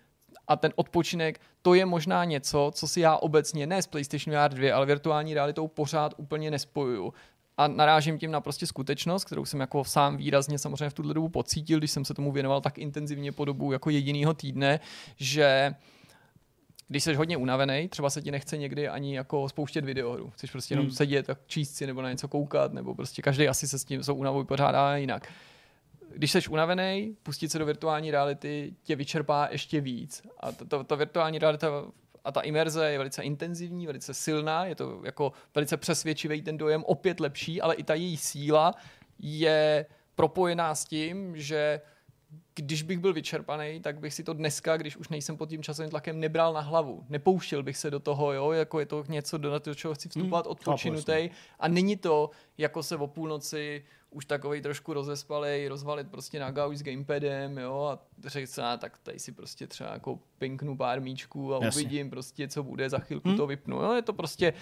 a 0.47 0.55
ten 0.55 0.73
odpočinek, 0.75 1.41
to 1.61 1.73
je 1.73 1.85
možná 1.85 2.23
něco, 2.23 2.71
co 2.73 2.87
si 2.87 3.01
já 3.01 3.17
obecně, 3.17 3.67
ne 3.67 3.81
s 3.81 3.87
PlayStation 3.87 4.35
VR 4.35 4.53
2, 4.53 4.75
ale 4.75 4.85
virtuální 4.85 5.33
realitou 5.33 5.67
pořád 5.67 6.13
úplně 6.17 6.51
nespojuju. 6.51 7.13
A 7.57 7.67
narážím 7.67 8.19
tím 8.19 8.31
na 8.31 8.41
prostě 8.41 8.67
skutečnost, 8.67 9.25
kterou 9.25 9.45
jsem 9.45 9.59
jako 9.59 9.83
sám 9.83 10.17
výrazně 10.17 10.59
samozřejmě 10.59 10.89
v 10.89 10.93
tuhle 10.93 11.13
dobu 11.13 11.29
pocítil, 11.29 11.77
když 11.77 11.91
jsem 11.91 12.05
se 12.05 12.13
tomu 12.13 12.31
věnoval 12.31 12.61
tak 12.61 12.77
intenzivně 12.77 13.31
po 13.31 13.45
dobu 13.45 13.71
jako 13.71 13.89
jedinýho 13.89 14.33
týdne, 14.33 14.79
že 15.15 15.75
když 16.87 17.03
jsi 17.03 17.13
hodně 17.13 17.37
unavený, 17.37 17.87
třeba 17.87 18.09
se 18.09 18.21
ti 18.21 18.31
nechce 18.31 18.57
někdy 18.57 18.87
ani 18.87 19.15
jako 19.15 19.49
spouštět 19.49 19.85
videohru. 19.85 20.29
Chceš 20.29 20.51
prostě 20.51 20.73
jenom 20.73 20.85
hmm. 20.85 20.95
sedět 20.95 21.29
a 21.29 21.37
číst 21.47 21.75
si 21.75 21.87
nebo 21.87 22.01
na 22.01 22.09
něco 22.09 22.27
koukat, 22.27 22.73
nebo 22.73 22.95
prostě 22.95 23.21
každý 23.21 23.47
asi 23.47 23.67
se 23.67 23.79
s 23.79 23.85
tím 23.85 24.03
svou 24.03 24.15
únavou 24.15 24.43
pořádá 24.43 24.97
jinak. 24.97 25.33
Když 26.15 26.31
jsi 26.31 26.47
unavený, 26.49 27.17
pustit 27.23 27.51
se 27.51 27.59
do 27.59 27.65
virtuální 27.65 28.11
reality 28.11 28.73
tě 28.83 28.95
vyčerpá 28.95 29.47
ještě 29.51 29.81
víc. 29.81 30.23
A 30.39 30.51
ta, 30.51 30.65
ta, 30.65 30.83
ta 30.83 30.95
virtuální 30.95 31.39
realita 31.39 31.85
a 32.23 32.31
ta 32.31 32.41
imerze 32.41 32.91
je 32.91 32.97
velice 32.97 33.23
intenzivní, 33.23 33.87
velice 33.87 34.13
silná, 34.13 34.65
je 34.65 34.75
to 34.75 35.01
jako 35.05 35.31
velice 35.55 35.77
přesvědčivý 35.77 36.41
ten 36.41 36.57
dojem, 36.57 36.83
opět 36.83 37.19
lepší, 37.19 37.61
ale 37.61 37.75
i 37.75 37.83
ta 37.83 37.93
její 37.93 38.17
síla 38.17 38.73
je 39.19 39.85
propojená 40.15 40.75
s 40.75 40.85
tím, 40.85 41.37
že 41.37 41.81
když 42.55 42.83
bych 42.83 42.99
byl 42.99 43.13
vyčerpaný, 43.13 43.79
tak 43.79 43.99
bych 43.99 44.13
si 44.13 44.23
to 44.23 44.33
dneska, 44.33 44.77
když 44.77 44.97
už 44.97 45.09
nejsem 45.09 45.37
pod 45.37 45.49
tím 45.49 45.63
časovým 45.63 45.89
tlakem, 45.89 46.19
nebral 46.19 46.53
na 46.53 46.59
hlavu. 46.59 47.05
Nepouštěl 47.09 47.63
bych 47.63 47.77
se 47.77 47.91
do 47.91 47.99
toho, 47.99 48.33
jo, 48.33 48.51
jako 48.51 48.79
je 48.79 48.85
to 48.85 49.03
něco, 49.07 49.37
do 49.37 49.75
čeho 49.75 49.93
chci 49.93 50.09
vstupovat 50.09 50.45
mm, 50.45 50.51
odpočinutý. 50.51 51.29
A 51.59 51.67
není 51.67 51.97
to, 51.97 52.29
jako 52.57 52.83
se 52.83 52.95
o 52.95 53.07
půlnoci 53.07 53.83
už 54.09 54.25
takový 54.25 54.61
trošku 54.61 54.93
rozespalej, 54.93 55.67
rozvalit 55.67 56.07
prostě 56.11 56.39
na 56.39 56.51
gauč 56.51 56.77
s 56.77 56.83
gamepadem, 56.83 57.57
jo, 57.57 57.83
a 57.83 57.99
řekl 58.25 58.47
se, 58.47 58.61
tak 58.77 58.97
tady 58.97 59.19
si 59.19 59.31
prostě 59.31 59.67
třeba 59.67 59.93
jako 59.93 60.19
pinknu 60.37 60.77
pár 60.77 61.01
míčků 61.01 61.55
a 61.55 61.65
Jasně. 61.65 61.81
uvidím 61.81 62.09
prostě, 62.09 62.47
co 62.47 62.63
bude, 62.63 62.89
za 62.89 62.99
chvilku 62.99 63.29
hmm. 63.29 63.37
to 63.37 63.47
vypnu. 63.47 63.77
Jo, 63.77 63.93
je 63.93 64.01
to 64.01 64.13
prostě 64.13 64.53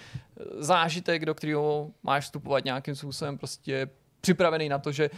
zážitek, 0.58 1.26
do 1.26 1.34
kterého 1.34 1.90
máš 2.02 2.24
vstupovat 2.24 2.64
nějakým 2.64 2.94
způsobem 2.94 3.38
prostě 3.38 3.88
připravený 4.20 4.68
na 4.68 4.78
to, 4.78 4.92
že 4.92 5.10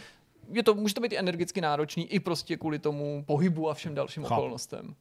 je 0.51 0.63
to, 0.63 0.73
může 0.73 0.93
to 0.93 1.01
být 1.01 1.13
energicky 1.13 1.61
náročný 1.61 2.11
i 2.11 2.19
prostě 2.19 2.57
kvůli 2.57 2.79
tomu 2.79 3.23
pohybu 3.27 3.69
a 3.69 3.73
všem 3.73 3.95
dalším 3.95 4.23
Chápu. 4.23 4.35
okolnostem. 4.35 4.95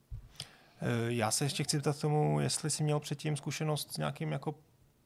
Eh, 0.80 0.86
já 1.08 1.30
se 1.30 1.44
ještě 1.44 1.64
chci 1.64 1.80
ptat 1.80 2.00
tomu, 2.00 2.40
jestli 2.40 2.70
jsi 2.70 2.82
měl 2.82 3.00
předtím 3.00 3.36
zkušenost 3.36 3.92
s 3.92 3.96
nějakým 3.96 4.32
jako 4.32 4.54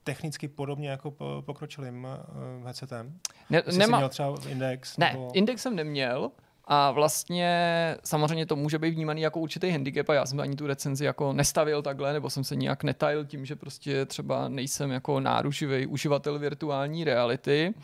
technicky 0.04 0.48
podobně 0.48 0.88
jako 0.88 1.10
pokročilým 1.40 2.04
uh, 2.04 2.64
headsetem? 2.64 3.18
Ne, 3.50 3.62
nemá... 3.76 3.96
jsi 3.96 4.00
měl 4.00 4.08
třeba 4.08 4.34
Index? 4.48 4.96
Ne, 4.96 5.10
nebo... 5.12 5.30
Index 5.34 5.62
jsem 5.62 5.76
neměl. 5.76 6.30
A 6.64 6.90
vlastně 6.90 7.50
samozřejmě 8.04 8.46
to 8.46 8.56
může 8.56 8.78
být 8.78 8.90
vnímaný 8.90 9.22
jako 9.22 9.40
určitý 9.40 9.70
handicap 9.70 10.08
a 10.08 10.14
já 10.14 10.26
jsem 10.26 10.40
ani 10.40 10.56
tu 10.56 10.66
recenzi 10.66 11.04
jako 11.04 11.32
nestavil 11.32 11.82
takhle, 11.82 12.12
nebo 12.12 12.30
jsem 12.30 12.44
se 12.44 12.56
nijak 12.56 12.84
netajil 12.84 13.24
tím, 13.24 13.46
že 13.46 13.56
prostě 13.56 14.06
třeba 14.06 14.48
nejsem 14.48 14.90
jako 14.90 15.20
náruživý 15.20 15.86
uživatel 15.86 16.38
virtuální 16.38 17.04
reality 17.04 17.74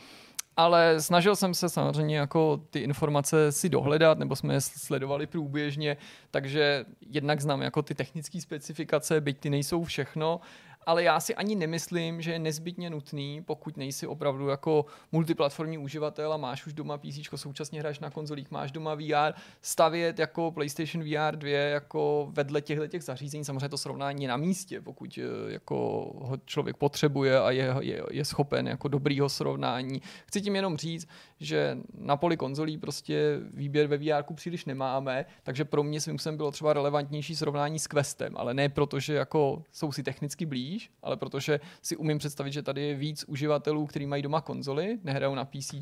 ale 0.56 1.00
snažil 1.00 1.36
jsem 1.36 1.54
se 1.54 1.68
samozřejmě 1.68 2.18
jako 2.18 2.60
ty 2.70 2.78
informace 2.78 3.52
si 3.52 3.68
dohledat, 3.68 4.18
nebo 4.18 4.36
jsme 4.36 4.54
je 4.54 4.60
sledovali 4.60 5.26
průběžně, 5.26 5.96
takže 6.30 6.84
jednak 7.10 7.40
znám 7.40 7.62
jako 7.62 7.82
ty 7.82 7.94
technické 7.94 8.40
specifikace, 8.40 9.20
byť 9.20 9.38
ty 9.38 9.50
nejsou 9.50 9.84
všechno, 9.84 10.40
ale 10.86 11.02
já 11.02 11.20
si 11.20 11.34
ani 11.34 11.54
nemyslím, 11.54 12.22
že 12.22 12.32
je 12.32 12.38
nezbytně 12.38 12.90
nutný, 12.90 13.42
pokud 13.42 13.76
nejsi 13.76 14.06
opravdu 14.06 14.48
jako 14.48 14.86
multiplatformní 15.12 15.78
uživatel 15.78 16.32
a 16.32 16.36
máš 16.36 16.66
už 16.66 16.72
doma 16.72 16.98
PC, 16.98 17.18
současně 17.36 17.80
hraješ 17.80 17.98
na 17.98 18.10
konzolích, 18.10 18.50
máš 18.50 18.72
doma 18.72 18.94
VR, 18.94 19.32
stavět 19.62 20.18
jako 20.18 20.50
PlayStation 20.50 21.04
VR 21.04 21.36
2 21.36 21.48
jako 21.48 22.28
vedle 22.30 22.60
těchto 22.62 22.86
těch 22.86 23.02
zařízení, 23.02 23.44
samozřejmě 23.44 23.68
to 23.68 23.78
srovnání 23.78 24.26
na 24.26 24.36
místě, 24.36 24.80
pokud 24.80 25.18
eh, 25.18 25.52
jako 25.52 25.76
ho 26.18 26.36
člověk 26.44 26.76
potřebuje 26.76 27.40
a 27.40 27.50
je, 27.50 27.74
je, 27.80 28.02
je 28.10 28.24
schopen 28.24 28.68
jako 28.68 28.88
dobrýho 28.88 29.28
srovnání. 29.28 30.02
Chci 30.26 30.40
tím 30.40 30.56
jenom 30.56 30.76
říct, 30.76 31.08
že 31.40 31.78
na 31.98 32.16
poli 32.16 32.36
konzolí 32.36 32.78
prostě 32.78 33.40
výběr 33.54 33.86
ve 33.86 33.96
VR 33.96 34.34
příliš 34.34 34.64
nemáme, 34.64 35.24
takže 35.42 35.64
pro 35.64 35.82
mě 35.82 36.00
svým 36.00 36.16
bylo 36.36 36.50
třeba 36.50 36.72
relevantnější 36.72 37.36
srovnání 37.36 37.78
s 37.78 37.86
Questem, 37.86 38.32
ale 38.36 38.54
ne 38.54 38.68
proto, 38.68 39.00
že 39.00 39.14
jako 39.14 39.62
jsou 39.72 39.92
si 39.92 40.02
technicky 40.02 40.46
blíž, 40.46 40.75
ale 41.02 41.16
protože 41.16 41.60
si 41.82 41.96
umím 41.96 42.18
představit, 42.18 42.52
že 42.52 42.62
tady 42.62 42.82
je 42.82 42.94
víc 42.94 43.24
uživatelů, 43.24 43.86
kteří 43.86 44.06
mají 44.06 44.22
doma 44.22 44.40
konzoli, 44.40 44.98
nehrajou 45.04 45.34
na 45.34 45.44
PC, 45.44 45.74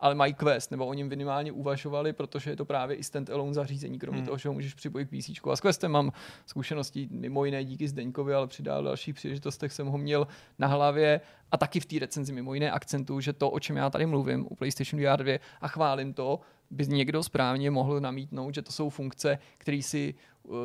ale 0.00 0.14
mají 0.14 0.34
Quest, 0.34 0.70
nebo 0.70 0.86
o 0.86 0.94
něm 0.94 1.08
minimálně 1.08 1.52
uvažovali, 1.52 2.12
protože 2.12 2.50
je 2.50 2.56
to 2.56 2.64
právě 2.64 2.96
i 2.96 3.00
stand-alone 3.00 3.52
zařízení, 3.52 3.98
kromě 3.98 4.20
hmm. 4.20 4.26
toho, 4.26 4.38
že 4.38 4.48
ho 4.48 4.52
můžeš 4.52 4.74
připojit 4.74 5.06
k 5.06 5.10
PC. 5.10 5.30
A 5.50 5.56
s 5.56 5.60
Questem 5.60 5.90
mám 5.90 6.12
zkušenosti 6.46 7.08
mimo 7.10 7.44
jiné 7.44 7.64
díky 7.64 7.88
Zdeňkovi, 7.88 8.34
ale 8.34 8.46
při 8.46 8.62
dalších 8.62 9.14
příležitostech 9.14 9.72
jsem 9.72 9.86
ho 9.86 9.98
měl 9.98 10.26
na 10.58 10.66
hlavě 10.66 11.20
a 11.52 11.56
taky 11.56 11.80
v 11.80 11.86
té 11.86 11.98
recenzi 11.98 12.32
mimo 12.32 12.54
jiné 12.54 12.70
akcentu, 12.70 13.20
že 13.20 13.32
to, 13.32 13.50
o 13.50 13.60
čem 13.60 13.76
já 13.76 13.90
tady 13.90 14.06
mluvím 14.06 14.46
u 14.50 14.54
PlayStation 14.54 15.02
VR 15.02 15.22
2 15.22 15.38
a 15.60 15.68
chválím 15.68 16.14
to, 16.14 16.40
by 16.70 16.86
někdo 16.86 17.22
správně 17.22 17.70
mohl 17.70 18.00
namítnout, 18.00 18.54
že 18.54 18.62
to 18.62 18.72
jsou 18.72 18.88
funkce, 18.88 19.38
které 19.58 19.82
si 19.82 20.14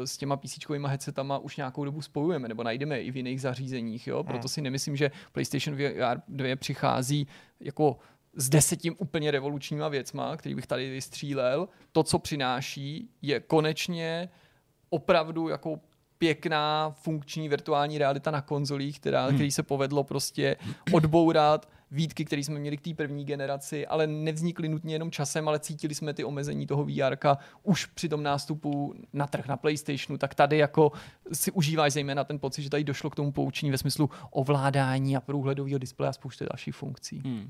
s 0.06 0.18
těma 0.18 0.38
PC 0.38 0.57
headsetama 0.88 1.38
už 1.38 1.57
nějakou 1.57 1.85
dobu 1.85 2.02
spojujeme, 2.02 2.47
nebo 2.47 2.64
najdeme 2.64 3.02
i 3.02 3.11
v 3.11 3.18
jiných 3.18 3.41
zařízeních. 3.41 4.07
Jo? 4.07 4.23
Proto 4.23 4.39
hmm. 4.39 4.47
si 4.47 4.61
nemyslím, 4.61 4.95
že 4.95 5.11
PlayStation 5.31 5.77
VR 5.77 6.22
2 6.27 6.56
přichází 6.56 7.27
jako 7.60 7.97
s 8.35 8.49
desetím 8.49 8.95
úplně 8.97 9.31
revolučníma 9.31 9.88
věcma, 9.88 10.38
který 10.38 10.56
bych 10.56 10.68
tady 10.68 10.89
vystřílel. 10.89 11.68
To, 11.91 12.03
co 12.03 12.19
přináší, 12.19 13.10
je 13.22 13.39
konečně 13.39 14.30
opravdu 14.89 15.47
jako 15.47 15.80
pěkná 16.18 16.91
funkční 16.91 17.49
virtuální 17.49 17.97
realita 17.97 18.31
na 18.31 18.41
konzolích, 18.41 18.99
která, 18.99 19.26
hmm. 19.26 19.35
který 19.35 19.52
se 19.52 19.64
povedlo 19.64 20.03
prostě 20.03 20.56
odbourat 20.91 21.69
výtky, 21.96 22.26
které 22.26 22.44
jsme 22.44 22.60
měli 22.60 22.78
k 22.78 22.82
té 22.82 22.94
první 22.94 23.26
generaci, 23.26 23.88
ale 23.88 24.08
nevznikly 24.08 24.70
nutně 24.70 24.96
jenom 24.96 25.12
časem, 25.12 25.48
ale 25.48 25.60
cítili 25.60 25.96
jsme 25.96 26.14
ty 26.14 26.24
omezení 26.24 26.68
toho 26.68 26.86
VR 26.86 27.16
už 27.64 27.86
při 27.86 28.10
tom 28.10 28.24
nástupu 28.24 28.94
na 29.14 29.28
trh 29.28 29.48
na 29.48 29.58
PlayStationu, 29.58 30.18
tak 30.18 30.36
tady 30.36 30.58
jako 30.58 30.92
si 31.34 31.52
užíváš 31.52 31.94
zejména 31.94 32.24
ten 32.24 32.40
pocit, 32.40 32.62
že 32.62 32.70
tady 32.70 32.84
došlo 32.84 33.10
k 33.10 33.16
tomu 33.16 33.32
poučení 33.32 33.72
ve 33.72 33.78
smyslu 33.78 34.10
ovládání 34.32 35.18
a 35.18 35.22
průhledového 35.22 35.78
displeje 35.78 36.10
a 36.10 36.14
spousty 36.14 36.46
dalších 36.52 36.76
funkcí. 36.76 37.22
Hmm. 37.26 37.40
Uh, 37.40 37.50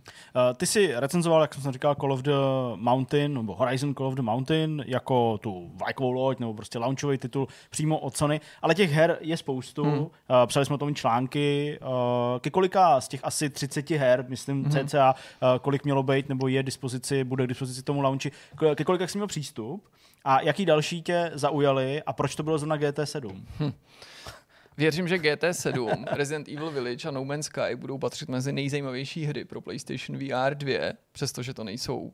ty 0.58 0.66
si 0.66 0.94
recenzoval, 0.96 1.42
jak 1.42 1.54
jsem 1.54 1.72
říkal, 1.72 1.96
Call 1.96 2.14
of 2.14 2.22
the 2.22 2.36
Mountain, 2.76 3.34
nebo 3.34 3.56
Horizon 3.56 3.96
Call 3.96 4.08
of 4.08 4.14
the 4.14 4.22
Mountain, 4.22 4.84
jako 4.88 5.38
tu 5.38 5.72
vlajkovou 5.74 6.12
loď, 6.12 6.40
nebo 6.40 6.54
prostě 6.54 6.80
launchový 6.80 7.18
titul 7.18 7.48
přímo 7.70 8.00
od 8.00 8.18
Sony, 8.18 8.42
ale 8.62 8.76
těch 8.76 8.92
her 8.92 9.18
je 9.22 9.38
spoustu. 9.38 9.84
Hmm. 9.84 10.00
Uh, 10.00 10.08
psali 10.46 10.66
jsme 10.66 10.76
o 10.76 10.78
tom 10.78 10.96
články. 10.96 11.80
Uh, 11.82 12.40
ke 12.40 12.50
kolika 12.50 13.02
z 13.02 13.08
těch 13.08 13.20
asi 13.24 13.50
30 13.50 13.90
her, 13.90 14.26
myslím 14.36 14.64
mm-hmm. 14.64 14.88
cca, 14.88 15.16
uh, 15.16 15.60
kolik 15.60 15.84
mělo 15.84 16.04
být, 16.04 16.30
nebo 16.30 16.48
je 16.48 16.64
dispozici, 16.64 17.24
bude 17.24 17.46
k 17.46 17.48
dispozici 17.48 17.82
tomu 17.82 18.02
launchi, 18.02 18.32
ke 18.76 18.84
kolika 18.84 19.08
jsi 19.08 19.18
měl 19.18 19.28
přístup 19.28 19.90
a 20.26 20.42
jaký 20.42 20.66
další 20.66 21.02
tě 21.02 21.32
zaujali 21.34 22.04
a 22.04 22.14
proč 22.14 22.36
to 22.36 22.44
bylo 22.44 22.58
zrovna 22.58 22.78
GT7? 22.78 23.42
Hm. 23.60 23.72
Věřím, 24.78 25.08
že 25.08 25.18
GT7, 25.18 26.04
Resident 26.12 26.48
Evil 26.48 26.72
Village 26.72 27.08
a 27.08 27.12
No 27.12 27.26
Man's 27.26 27.46
Sky 27.46 27.76
budou 27.76 27.98
patřit 27.98 28.30
mezi 28.30 28.54
nejzajímavější 28.54 29.26
hry 29.26 29.46
pro 29.46 29.62
PlayStation 29.62 30.20
VR 30.20 30.56
2, 30.56 30.94
přestože 31.12 31.54
to 31.54 31.64
nejsou 31.64 32.14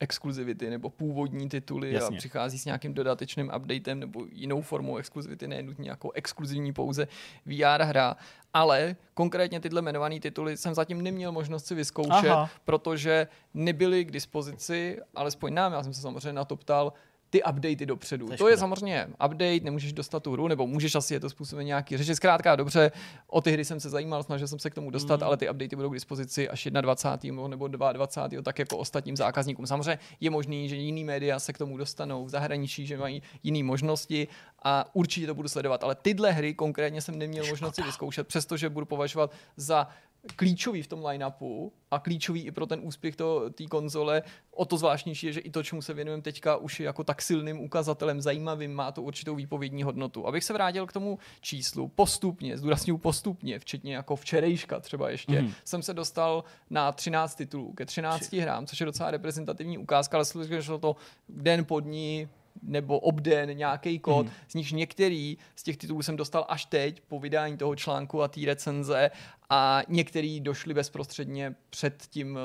exkluzivity 0.00 0.70
nebo 0.70 0.90
původní 0.90 1.48
tituly 1.48 1.92
Jasně. 1.92 2.16
a 2.16 2.18
přichází 2.18 2.58
s 2.58 2.64
nějakým 2.64 2.94
dodatečným 2.94 3.50
updatem 3.56 4.00
nebo 4.00 4.26
jinou 4.32 4.62
formou 4.62 4.96
exkluzivity, 4.96 5.48
ne 5.48 5.62
nutně 5.62 5.90
jako 5.90 6.10
exkluzivní 6.10 6.72
pouze 6.72 7.08
VR 7.46 7.82
hra. 7.82 8.16
Ale 8.54 8.96
konkrétně 9.14 9.60
tyhle 9.60 9.80
jmenované 9.80 10.20
tituly 10.20 10.56
jsem 10.56 10.74
zatím 10.74 11.02
neměl 11.02 11.32
možnost 11.32 11.66
si 11.66 11.74
vyzkoušet, 11.74 12.30
Aha. 12.30 12.50
protože 12.64 13.28
nebyly 13.54 14.04
k 14.04 14.10
dispozici, 14.10 14.98
alespoň 15.14 15.54
nám, 15.54 15.72
já 15.72 15.82
jsem 15.82 15.94
se 15.94 16.00
samozřejmě 16.00 16.32
na 16.32 16.44
to 16.44 16.56
ptal, 16.56 16.92
ty 17.30 17.42
updaty 17.42 17.86
dopředu. 17.86 18.26
To, 18.28 18.36
to 18.36 18.48
je 18.48 18.56
samozřejmě 18.56 19.06
update, 19.26 19.60
nemůžeš 19.62 19.92
dostat 19.92 20.22
tu 20.22 20.32
hru, 20.32 20.48
nebo 20.48 20.66
můžeš 20.66 20.94
asi 20.94 21.14
je 21.14 21.20
to 21.20 21.30
způsobem 21.30 21.66
nějaký 21.66 21.96
řeči. 21.96 22.14
Zkrátka 22.14 22.56
dobře, 22.56 22.92
o 23.26 23.40
ty 23.40 23.52
hry 23.52 23.64
jsem 23.64 23.80
se 23.80 23.90
zajímal, 23.90 24.22
snažil 24.22 24.48
jsem 24.48 24.58
se 24.58 24.70
k 24.70 24.74
tomu 24.74 24.90
dostat, 24.90 25.20
mm. 25.20 25.26
ale 25.26 25.36
ty 25.36 25.50
updaty 25.50 25.76
budou 25.76 25.90
k 25.90 25.94
dispozici 25.94 26.48
až 26.48 26.68
21. 26.80 27.48
nebo 27.48 27.68
22. 27.68 28.42
tak 28.42 28.58
jako 28.58 28.78
ostatním 28.78 29.16
zákazníkům. 29.16 29.66
Samozřejmě 29.66 29.98
je 30.20 30.30
možný, 30.30 30.68
že 30.68 30.76
jiný 30.76 31.04
média 31.04 31.38
se 31.38 31.52
k 31.52 31.58
tomu 31.58 31.76
dostanou 31.76 32.24
v 32.24 32.28
zahraničí, 32.28 32.86
že 32.86 32.96
mají 32.96 33.22
jiné 33.42 33.64
možnosti 33.64 34.28
a 34.62 34.84
určitě 34.92 35.26
to 35.26 35.34
budu 35.34 35.48
sledovat. 35.48 35.84
Ale 35.84 35.94
tyhle 35.94 36.32
hry 36.32 36.54
konkrétně 36.54 37.02
jsem 37.02 37.18
neměl 37.18 37.46
možnost 37.46 37.74
si 37.74 37.82
vyzkoušet, 37.82 38.26
přestože 38.26 38.68
budu 38.68 38.86
považovat 38.86 39.32
za 39.56 39.88
klíčový 40.36 40.82
v 40.82 40.86
tom 40.86 41.04
line-upu 41.04 41.72
a 41.90 41.98
klíčový 41.98 42.46
i 42.46 42.50
pro 42.50 42.66
ten 42.66 42.80
úspěch 42.82 43.16
té 43.54 43.66
konzole. 43.70 44.22
O 44.50 44.64
to 44.64 44.76
zvláštnější 44.76 45.26
je, 45.26 45.32
že 45.32 45.40
i 45.40 45.50
to, 45.50 45.62
čemu 45.62 45.82
se 45.82 45.94
věnujeme 45.94 46.22
teďka, 46.22 46.56
už 46.56 46.80
je 46.80 46.86
jako 46.86 47.04
tak 47.04 47.22
silným 47.22 47.60
ukazatelem, 47.60 48.20
zajímavým, 48.20 48.74
má 48.74 48.92
to 48.92 49.02
určitou 49.02 49.34
výpovědní 49.34 49.82
hodnotu. 49.82 50.26
Abych 50.26 50.44
se 50.44 50.52
vrátil 50.52 50.86
k 50.86 50.92
tomu 50.92 51.18
číslu, 51.40 51.88
postupně, 51.88 52.58
zdůraznuju 52.58 52.98
postupně, 52.98 53.58
včetně 53.58 53.94
jako 53.94 54.16
včerejška 54.16 54.80
třeba 54.80 55.10
ještě, 55.10 55.42
mm. 55.42 55.52
jsem 55.64 55.82
se 55.82 55.94
dostal 55.94 56.44
na 56.70 56.92
13 56.92 57.34
titulů, 57.34 57.72
ke 57.72 57.86
13 57.86 58.32
hrám, 58.32 58.66
což 58.66 58.80
je 58.80 58.86
docela 58.86 59.10
reprezentativní 59.10 59.78
ukázka, 59.78 60.16
ale 60.16 60.62
šlo 60.62 60.78
to 60.78 60.96
den 61.28 61.64
po 61.64 61.80
dní, 61.80 62.28
nebo 62.62 62.98
obden, 62.98 63.56
nějaký 63.56 63.98
kód, 63.98 64.26
mm. 64.26 64.32
z 64.48 64.54
nichž 64.54 64.72
některý 64.72 65.38
z 65.56 65.62
těch 65.62 65.76
titulů 65.76 66.02
jsem 66.02 66.16
dostal 66.16 66.46
až 66.48 66.64
teď 66.64 67.00
po 67.00 67.20
vydání 67.20 67.56
toho 67.56 67.76
článku 67.76 68.22
a 68.22 68.28
té 68.28 68.40
recenze 68.44 69.10
a 69.50 69.82
některý 69.88 70.40
došli 70.40 70.74
bezprostředně 70.74 71.54
před 71.70 72.06
tím 72.10 72.38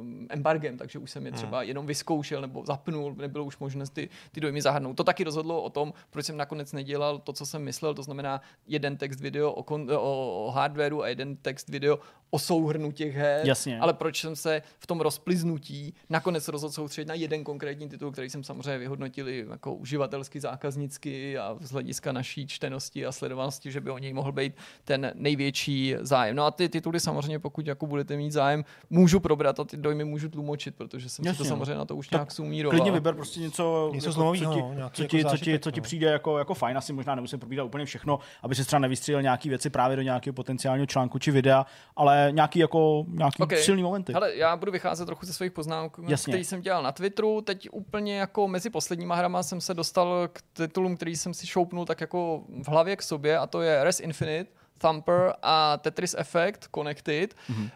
uh, 0.00 0.06
embargem, 0.28 0.76
takže 0.76 0.98
už 0.98 1.10
jsem 1.10 1.26
je 1.26 1.30
hmm. 1.30 1.36
třeba 1.36 1.62
jenom 1.62 1.86
vyzkoušel 1.86 2.40
nebo 2.40 2.64
zapnul, 2.66 3.14
nebylo 3.14 3.44
už 3.44 3.58
možnost 3.58 3.90
ty, 3.90 4.08
ty 4.32 4.40
dojmy 4.40 4.62
zahrnout. 4.62 4.96
To 4.96 5.04
taky 5.04 5.24
rozhodlo 5.24 5.62
o 5.62 5.70
tom, 5.70 5.92
proč 6.10 6.26
jsem 6.26 6.36
nakonec 6.36 6.72
nedělal 6.72 7.18
to, 7.18 7.32
co 7.32 7.46
jsem 7.46 7.62
myslel, 7.62 7.94
to 7.94 8.02
znamená 8.02 8.40
jeden 8.66 8.96
text 8.96 9.20
video 9.20 9.52
o, 9.52 9.62
kon, 9.62 9.90
o, 9.90 10.46
o 10.46 10.50
hardwareu 10.50 11.02
a 11.02 11.08
jeden 11.08 11.36
text 11.36 11.68
video 11.68 11.98
o 12.30 12.38
souhrnu 12.38 12.92
těch 12.92 13.14
her, 13.14 13.46
Jasně. 13.46 13.80
ale 13.80 13.94
proč 13.94 14.20
jsem 14.20 14.36
se 14.36 14.62
v 14.78 14.86
tom 14.86 15.00
rozpliznutí 15.00 15.94
nakonec 16.10 16.48
rozhodl 16.48 16.72
soustředit 16.72 17.08
na 17.08 17.14
jeden 17.14 17.44
konkrétní 17.44 17.88
titul, 17.88 18.12
který 18.12 18.30
jsem 18.30 18.44
samozřejmě 18.44 18.78
vyhodnotil 18.78 19.28
jako 19.28 19.74
uživatelsky, 19.74 20.40
zákaznicky 20.40 21.38
a 21.38 21.56
z 21.60 21.70
hlediska 21.70 22.12
naší 22.12 22.46
čtenosti 22.46 23.06
a 23.06 23.12
sledovanosti, 23.12 23.72
že 23.72 23.80
by 23.80 23.90
o 23.90 23.98
něj 23.98 24.12
mohl 24.12 24.32
být 24.32 24.52
ten 24.84 25.12
největší 25.14 25.94
zájem. 26.00 26.36
No 26.36 26.47
a 26.48 26.50
ty 26.50 26.68
tituly 26.68 27.00
samozřejmě, 27.00 27.38
pokud 27.38 27.66
jako 27.66 27.86
budete 27.86 28.16
mít 28.16 28.30
zájem, 28.30 28.64
můžu 28.90 29.20
probrat 29.20 29.60
a 29.60 29.64
ty 29.64 29.76
dojmy 29.76 30.04
můžu 30.04 30.28
tlumočit, 30.28 30.74
protože 30.74 31.08
jsem 31.08 31.24
Jasně. 31.24 31.36
si 31.36 31.38
to 31.42 31.48
samozřejmě 31.48 31.74
na 31.74 31.84
to 31.84 31.96
už 31.96 32.08
tak 32.08 32.18
nějak 32.18 32.32
sumíroval. 32.32 32.78
Klidně 32.78 32.92
vyber 32.92 33.14
prostě 33.14 33.40
něco, 33.40 33.90
něco 33.94 34.08
jako, 34.08 34.34
co, 34.34 34.34
ti, 34.34 34.44
no, 34.44 34.90
co, 34.92 35.04
ti, 35.04 35.18
jako 35.18 35.30
co, 35.30 35.36
ti, 35.36 35.58
co 35.58 35.70
ti 35.70 35.80
no. 35.80 35.84
přijde 35.84 36.06
jako, 36.06 36.38
jako 36.38 36.54
fajn, 36.54 36.78
asi 36.78 36.92
možná 36.92 37.14
nemusím 37.14 37.38
probírat 37.38 37.66
úplně 37.66 37.84
všechno, 37.84 38.18
aby 38.42 38.54
si 38.54 38.64
třeba 38.64 38.80
nevystřílel 38.80 39.22
nějaké 39.22 39.48
věci 39.48 39.70
právě 39.70 39.96
do 39.96 40.02
nějakého 40.02 40.34
potenciálního 40.34 40.86
článku 40.86 41.18
či 41.18 41.30
videa, 41.30 41.66
ale 41.96 42.28
nějaký 42.32 42.58
jako 42.58 43.04
nějaký 43.08 43.42
okay. 43.42 43.62
silný 43.62 43.82
momenty. 43.82 44.12
Hele, 44.12 44.36
já 44.36 44.56
budu 44.56 44.72
vycházet 44.72 45.06
trochu 45.06 45.26
ze 45.26 45.32
svých 45.32 45.52
poznámek, 45.52 45.92
který 46.22 46.44
jsem 46.44 46.60
dělal 46.60 46.82
na 46.82 46.92
Twitteru. 46.92 47.40
Teď 47.40 47.68
úplně 47.72 48.16
jako 48.16 48.48
mezi 48.48 48.70
posledníma 48.70 49.14
hrama 49.14 49.42
jsem 49.42 49.60
se 49.60 49.74
dostal 49.74 50.28
k 50.32 50.42
titulům, 50.52 50.96
který 50.96 51.16
jsem 51.16 51.34
si 51.34 51.46
šoupnul 51.46 51.84
tak 51.84 52.00
jako 52.00 52.42
v 52.62 52.68
hlavě 52.68 52.96
k 52.96 53.02
sobě 53.02 53.38
a 53.38 53.46
to 53.46 53.60
je 53.60 53.84
Res 53.84 54.00
Infinite 54.00 54.50
Thumper 54.78 55.34
a 55.42 55.76
Tetris 55.76 56.14
Effect 56.18 56.68
Connected. 56.74 57.34
Mm-hmm. 57.34 57.62
Uh, 57.62 57.70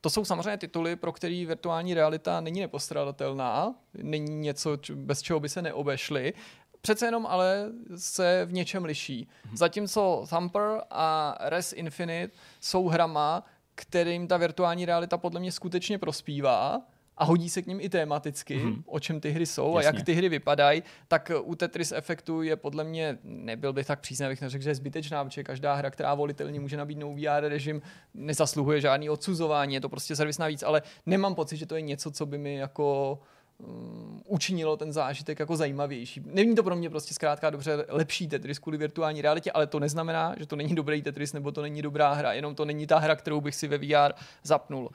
to 0.00 0.10
jsou 0.10 0.24
samozřejmě 0.24 0.56
tituly, 0.56 0.96
pro 0.96 1.12
který 1.12 1.46
virtuální 1.46 1.94
realita 1.94 2.40
není 2.40 2.60
nepostradatelná, 2.60 3.74
není 3.94 4.36
něco, 4.40 4.78
bez 4.94 5.22
čeho 5.22 5.40
by 5.40 5.48
se 5.48 5.62
neobešly. 5.62 6.32
Přece 6.80 7.06
jenom 7.06 7.26
ale 7.26 7.66
se 7.96 8.44
v 8.44 8.52
něčem 8.52 8.84
liší. 8.84 9.28
Mm-hmm. 9.28 9.56
Zatímco 9.56 10.26
Thumper 10.28 10.80
a 10.90 11.36
Res 11.40 11.72
Infinite 11.72 12.34
jsou 12.60 12.88
hrama, 12.88 13.44
kterým 13.74 14.28
ta 14.28 14.36
virtuální 14.36 14.84
realita 14.84 15.18
podle 15.18 15.40
mě 15.40 15.52
skutečně 15.52 15.98
prospívá, 15.98 16.80
a 17.16 17.24
hodí 17.24 17.50
se 17.50 17.62
k 17.62 17.66
ním 17.66 17.80
i 17.80 17.88
tematicky, 17.88 18.58
mm-hmm. 18.58 18.82
o 18.86 19.00
čem 19.00 19.20
ty 19.20 19.30
hry 19.30 19.46
jsou 19.46 19.76
Jasně. 19.76 19.90
a 19.90 19.94
jak 19.94 20.04
ty 20.04 20.12
hry 20.12 20.28
vypadají, 20.28 20.82
tak 21.08 21.30
u 21.42 21.54
Tetris 21.54 21.92
efektu 21.92 22.42
je 22.42 22.56
podle 22.56 22.84
mě, 22.84 23.18
nebyl 23.24 23.72
bych 23.72 23.86
tak 23.86 24.00
přísně, 24.00 24.26
abych 24.26 24.40
neřekl, 24.40 24.64
že 24.64 24.70
je 24.70 24.74
zbytečná, 24.74 25.24
protože 25.24 25.42
každá 25.42 25.74
hra, 25.74 25.90
která 25.90 26.14
volitelně 26.14 26.60
může 26.60 26.76
nabídnout 26.76 27.14
VR 27.14 27.48
režim, 27.48 27.82
nezasluhuje 28.14 28.80
žádný 28.80 29.10
odsuzování, 29.10 29.74
je 29.74 29.80
to 29.80 29.88
prostě 29.88 30.16
servis 30.16 30.38
navíc, 30.38 30.62
ale 30.62 30.82
nemám 31.06 31.34
pocit, 31.34 31.56
že 31.56 31.66
to 31.66 31.76
je 31.76 31.82
něco, 31.82 32.10
co 32.10 32.26
by 32.26 32.38
mi 32.38 32.56
jako 32.56 33.18
um, 33.58 34.22
učinilo 34.26 34.76
ten 34.76 34.92
zážitek 34.92 35.38
jako 35.38 35.56
zajímavější. 35.56 36.22
Není 36.26 36.54
to 36.54 36.62
pro 36.62 36.76
mě 36.76 36.90
prostě 36.90 37.14
zkrátka 37.14 37.50
dobře 37.50 37.84
lepší 37.88 38.28
Tetris 38.28 38.58
kvůli 38.58 38.78
virtuální 38.78 39.22
realitě, 39.22 39.52
ale 39.52 39.66
to 39.66 39.80
neznamená, 39.80 40.34
že 40.38 40.46
to 40.46 40.56
není 40.56 40.74
dobrý 40.74 41.02
Tetris 41.02 41.32
nebo 41.32 41.52
to 41.52 41.62
není 41.62 41.82
dobrá 41.82 42.12
hra, 42.12 42.32
jenom 42.32 42.54
to 42.54 42.64
není 42.64 42.86
ta 42.86 42.98
hra, 42.98 43.16
kterou 43.16 43.40
bych 43.40 43.54
si 43.54 43.68
ve 43.68 43.78
VR 43.78 44.12
zapnul. 44.42 44.90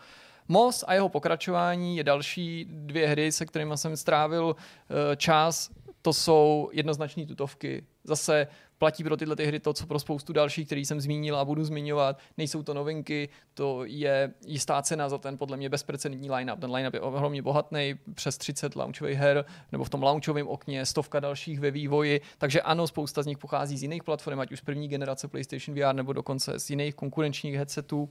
Moss 0.47 0.83
a 0.87 0.93
jeho 0.93 1.09
pokračování 1.09 1.97
je 1.97 2.03
další 2.03 2.65
dvě 2.69 3.07
hry, 3.07 3.31
se 3.31 3.45
kterými 3.45 3.77
jsem 3.77 3.97
strávil 3.97 4.55
eh, 4.55 5.15
čas. 5.15 5.69
To 6.01 6.13
jsou 6.13 6.69
jednoznačné 6.73 7.25
tutovky. 7.25 7.83
Zase 8.03 8.47
platí 8.81 9.03
pro 9.03 9.17
tyhle 9.17 9.35
ty 9.35 9.45
hry 9.45 9.59
to, 9.59 9.73
co 9.73 9.87
pro 9.87 9.99
spoustu 9.99 10.33
dalších, 10.33 10.65
který 10.65 10.85
jsem 10.85 11.01
zmínil 11.01 11.35
a 11.37 11.45
budu 11.45 11.63
zmiňovat. 11.63 12.19
Nejsou 12.37 12.63
to 12.63 12.73
novinky, 12.73 13.29
to 13.53 13.85
je 13.85 14.33
jistá 14.45 14.81
cena 14.81 15.09
za 15.09 15.17
ten 15.17 15.37
podle 15.37 15.57
mě 15.57 15.69
bezprecedentní 15.69 16.31
line-up. 16.31 16.59
Ten 16.59 16.71
line-up 16.71 16.93
je 16.93 17.01
ohromně 17.01 17.41
bohatný, 17.41 17.95
přes 18.13 18.37
30 18.37 18.75
launchových 18.75 19.17
her, 19.17 19.45
nebo 19.71 19.83
v 19.83 19.89
tom 19.89 20.03
launchovém 20.03 20.47
okně 20.47 20.85
stovka 20.85 21.19
dalších 21.19 21.59
ve 21.59 21.71
vývoji. 21.71 22.21
Takže 22.37 22.61
ano, 22.61 22.87
spousta 22.87 23.23
z 23.23 23.25
nich 23.25 23.37
pochází 23.37 23.77
z 23.77 23.81
jiných 23.81 24.03
platform, 24.03 24.39
ať 24.39 24.51
už 24.51 24.59
z 24.59 24.61
první 24.61 24.87
generace 24.87 25.27
PlayStation 25.27 25.77
VR 25.77 25.95
nebo 25.95 26.13
dokonce 26.13 26.59
z 26.59 26.69
jiných 26.69 26.95
konkurenčních 26.95 27.55
headsetů. 27.55 28.09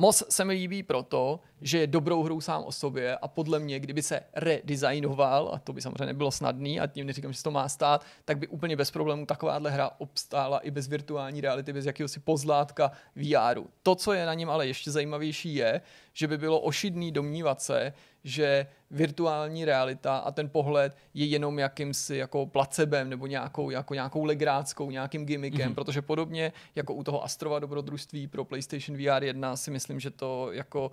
Moc 0.00 0.22
se 0.28 0.44
mi 0.44 0.54
líbí 0.54 0.82
proto, 0.82 1.40
že 1.60 1.78
je 1.78 1.86
dobrou 1.86 2.22
hrou 2.22 2.40
sám 2.40 2.64
o 2.64 2.72
sobě 2.72 3.16
a 3.16 3.28
podle 3.28 3.58
mě, 3.58 3.80
kdyby 3.80 4.02
se 4.02 4.20
redesignoval, 4.36 5.50
a 5.54 5.58
to 5.58 5.72
by 5.72 5.82
samozřejmě 5.82 6.06
nebylo 6.06 6.30
snadný 6.30 6.80
a 6.80 6.86
tím 6.86 7.06
neříkám, 7.06 7.32
že 7.32 7.38
se 7.38 7.44
to 7.44 7.50
má 7.50 7.68
stát, 7.68 8.04
tak 8.24 8.38
by 8.38 8.48
úplně 8.48 8.76
bez 8.76 8.90
problémů 8.90 9.26
takováhle 9.26 9.70
hra 9.70 9.90
obstála 9.98 10.58
i 10.58 10.70
bez 10.70 10.88
virtuální 10.88 11.40
reality, 11.40 11.72
bez 11.72 11.86
jakéhosi 11.86 12.20
pozlátka 12.20 12.92
VR. 13.16 13.60
To, 13.82 13.94
co 13.94 14.12
je 14.12 14.26
na 14.26 14.34
něm 14.34 14.50
ale 14.50 14.66
ještě 14.66 14.90
zajímavější, 14.90 15.54
je, 15.54 15.80
že 16.18 16.26
by 16.26 16.38
bylo 16.38 16.60
ošidný 16.60 17.12
domnívat 17.12 17.62
se, 17.62 17.92
že 18.24 18.66
virtuální 18.90 19.64
realita 19.64 20.16
a 20.16 20.30
ten 20.30 20.48
pohled 20.48 20.96
je 21.14 21.26
jenom 21.26 21.58
jakýmsi 21.58 22.16
jako 22.16 22.46
placebem 22.46 23.10
nebo 23.10 23.26
nějakou, 23.26 23.70
jako 23.70 23.94
nějakou 23.94 24.24
legráckou, 24.24 24.90
nějakým 24.90 25.26
gimmickem, 25.26 25.70
mm-hmm. 25.70 25.74
protože 25.74 26.02
podobně 26.02 26.52
jako 26.74 26.94
u 26.94 27.04
toho 27.04 27.24
Astrova 27.24 27.58
dobrodružství 27.58 28.26
pro 28.26 28.44
PlayStation 28.44 28.98
VR 28.98 29.24
1 29.24 29.56
si 29.56 29.70
myslím, 29.70 30.00
že 30.00 30.10
to 30.10 30.52
jako 30.52 30.90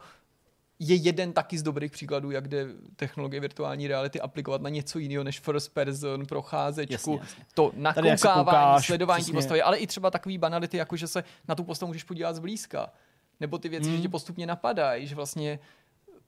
je 0.79 0.95
jeden 0.95 1.33
taky 1.33 1.57
z 1.57 1.63
dobrých 1.63 1.91
příkladů, 1.91 2.31
jak 2.31 2.47
jde 2.47 2.67
technologie 2.95 3.39
virtuální 3.39 3.87
reality 3.87 4.21
aplikovat 4.21 4.61
na 4.61 4.69
něco 4.69 4.99
jiného 4.99 5.23
než 5.23 5.39
first 5.39 5.73
person, 5.73 6.25
procházečku, 6.25 6.93
jasně, 6.93 7.17
jasně. 7.17 7.45
to 7.53 7.71
nakoukávání, 7.75 8.83
sledování 8.83 9.25
té 9.25 9.31
postavy, 9.31 9.61
ale 9.61 9.77
i 9.77 9.87
třeba 9.87 10.11
takový 10.11 10.37
banality, 10.37 10.77
jako 10.77 10.95
že 10.95 11.07
se 11.07 11.23
na 11.47 11.55
tu 11.55 11.63
postavu 11.63 11.87
můžeš 11.87 12.03
podívat 12.03 12.35
zblízka. 12.35 12.91
Nebo 13.39 13.57
ty 13.57 13.69
věci, 13.69 13.89
mm. 13.89 13.95
že 13.95 14.01
tě 14.01 14.09
postupně 14.09 14.47
napadají, 14.47 15.07
že 15.07 15.15
vlastně 15.15 15.59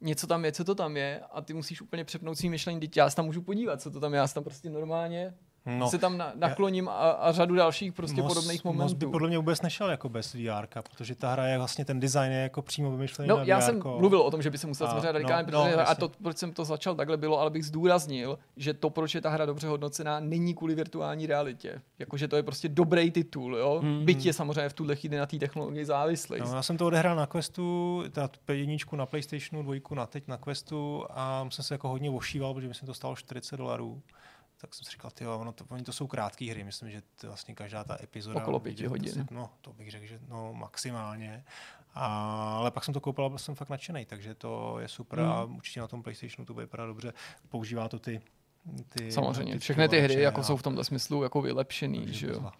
něco 0.01 0.27
tam 0.27 0.45
je, 0.45 0.51
co 0.51 0.63
to 0.63 0.75
tam 0.75 0.97
je 0.97 1.21
a 1.31 1.41
ty 1.41 1.53
musíš 1.53 1.81
úplně 1.81 2.03
přepnout 2.03 2.38
svým 2.38 2.51
myšlení, 2.51 2.79
teď 2.79 2.97
já 2.97 3.09
se 3.09 3.15
tam 3.15 3.25
můžu 3.25 3.41
podívat, 3.41 3.81
co 3.81 3.91
to 3.91 3.99
tam 3.99 4.13
je, 4.13 4.17
já 4.17 4.27
se 4.27 4.34
tam 4.34 4.43
prostě 4.43 4.69
normálně 4.69 5.34
no, 5.68 5.89
se 5.89 5.98
tam 5.98 6.18
na, 6.18 6.31
nakloním 6.35 6.89
a, 6.89 6.91
a 6.94 7.31
řadu 7.31 7.56
dalších 7.56 7.94
prostě 7.94 8.22
moc, 8.22 8.34
podobných 8.34 8.64
momentů. 8.64 8.84
Moc 8.84 8.94
by 8.94 9.06
podle 9.06 9.27
mě 9.27 9.38
vůbec 9.38 9.61
nešel 9.61 9.89
jako 9.89 10.10
bez 10.10 10.34
VR, 10.34 10.68
protože 10.94 11.15
ta 11.15 11.31
hra 11.31 11.48
je 11.48 11.57
vlastně 11.57 11.85
ten 11.85 11.99
design 11.99 12.31
je 12.31 12.39
jako 12.39 12.61
přímo 12.61 12.91
vymyšlený 12.91 13.30
No, 13.30 13.38
na 13.38 13.44
já 13.44 13.61
jsem 13.61 13.81
mluvil 13.98 14.22
o 14.22 14.31
tom, 14.31 14.41
že 14.41 14.49
by 14.49 14.57
se 14.57 14.68
musel 14.68 14.88
samozřejmě 14.88 15.11
radikálně, 15.11 15.52
no, 15.52 15.68
no, 15.77 15.89
a 15.89 15.95
to, 15.95 16.11
proč 16.23 16.38
jsem 16.38 16.53
to 16.53 16.65
začal 16.65 16.95
takhle 16.95 17.18
bylo, 17.18 17.39
ale 17.39 17.49
bych 17.49 17.65
zdůraznil, 17.65 18.39
že 18.57 18.73
to, 18.73 18.89
proč 18.89 19.15
je 19.15 19.22
ta 19.22 19.30
hra 19.30 19.45
dobře 19.45 19.68
hodnocená, 19.68 20.19
není 20.19 20.53
kvůli 20.53 20.76
virtuální 20.76 21.27
realitě. 21.27 21.81
Jakože 21.99 22.27
to 22.27 22.35
je 22.35 22.44
prostě 22.44 22.69
dobrý 22.69 23.11
titul, 23.11 23.57
jo. 23.57 23.80
Mm-hmm. 23.84 24.03
Byť 24.03 24.26
je 24.26 24.34
samozřejmě 24.34 24.69
v 24.69 24.73
tuhle 24.73 24.95
chvíli 24.95 25.18
na 25.18 25.26
té 25.26 25.38
technologii 25.38 25.85
závislý. 25.85 26.39
No, 26.39 26.56
já 26.56 26.64
jsem 26.64 26.77
to 26.77 26.88
odehrál 26.88 27.15
na 27.15 27.26
Questu, 27.26 28.03
ta 28.45 28.53
jedničku 28.53 28.95
na 28.95 29.06
PlayStationu, 29.06 29.64
dvojku 29.64 29.95
na 29.95 30.06
teď 30.06 30.27
na 30.27 30.38
Questu 30.38 31.06
a 31.10 31.48
jsem 31.49 31.64
se 31.64 31.73
jako 31.73 31.89
hodně 31.89 32.10
ošíval, 32.10 32.53
protože 32.53 32.68
mi 32.68 32.73
to 32.85 32.94
stalo 32.94 33.15
40 33.15 33.57
dolarů 33.57 34.02
tak 34.57 34.75
jsem 34.75 34.85
si 34.85 34.91
říkal, 34.91 35.11
ty 35.11 35.27
ono 35.27 35.51
to, 35.51 35.65
oni 35.69 35.84
to 35.84 35.93
jsou 35.93 36.07
krátké 36.07 36.45
hry, 36.51 36.63
myslím, 36.63 36.91
že 36.91 37.01
to 37.01 37.27
vlastně 37.27 37.55
každá 37.55 37.84
ta 37.84 37.97
epizoda... 38.03 38.41
Okolo 38.41 38.59
pěti 38.59 38.85
hodin. 38.85 39.25
To, 39.25 39.34
no, 39.34 39.49
to 39.61 39.73
bych 39.73 39.91
řekl, 39.91 40.05
že 40.05 40.19
no, 40.27 40.53
maximálně. 40.53 41.45
A, 41.93 42.05
ale 42.57 42.71
pak 42.71 42.84
jsem 42.84 42.93
to 42.93 43.01
koupil 43.01 43.25
a 43.25 43.29
byl 43.29 43.38
jsem 43.38 43.55
fakt 43.55 43.69
nadšený, 43.69 44.05
takže 44.05 44.35
to 44.35 44.79
je 44.79 44.88
super 44.88 45.19
hmm. 45.19 45.29
a 45.29 45.43
určitě 45.43 45.79
na 45.79 45.88
tom 45.88 46.03
PlayStationu 46.03 46.45
to 46.45 46.53
vypadá 46.53 46.85
dobře. 46.85 47.13
Používá 47.49 47.89
to 47.89 47.99
ty 47.99 48.21
ty, 48.89 49.11
Samozřejmě, 49.11 49.53
ty 49.53 49.60
všechny 49.60 49.89
ty 49.89 49.99
hry 49.99 50.22
jako 50.22 50.44
jsou 50.44 50.57
v 50.57 50.64
tomto 50.64 50.84
smyslu 50.84 51.23
jako 51.23 51.41
vylepšený, 51.41 52.06
že 52.10 52.27
jo. 52.27 52.39
No, 52.41 52.52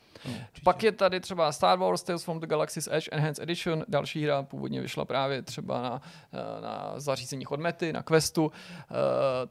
Pak 0.64 0.84
je 0.84 0.92
tady 0.92 1.20
třeba 1.20 1.52
Star 1.52 1.80
Wars 1.80 2.04
Tales 2.04 2.24
from 2.24 2.40
the 2.40 2.48
Galaxy's 2.48 2.90
Edge 2.92 3.10
Enhanced 3.12 3.44
Edition, 3.44 3.86
další 3.88 4.24
hra 4.24 4.44
původně 4.44 4.82
vyšla 4.82 5.06
právě 5.06 5.42
třeba 5.42 5.82
na, 5.82 6.02
eh, 6.34 6.62
na 6.62 6.94
zařízeních 6.96 7.52
od 7.52 7.60
Mety, 7.60 7.94
na 7.94 8.04
Questu. 8.04 8.46
Uh, 8.46 8.52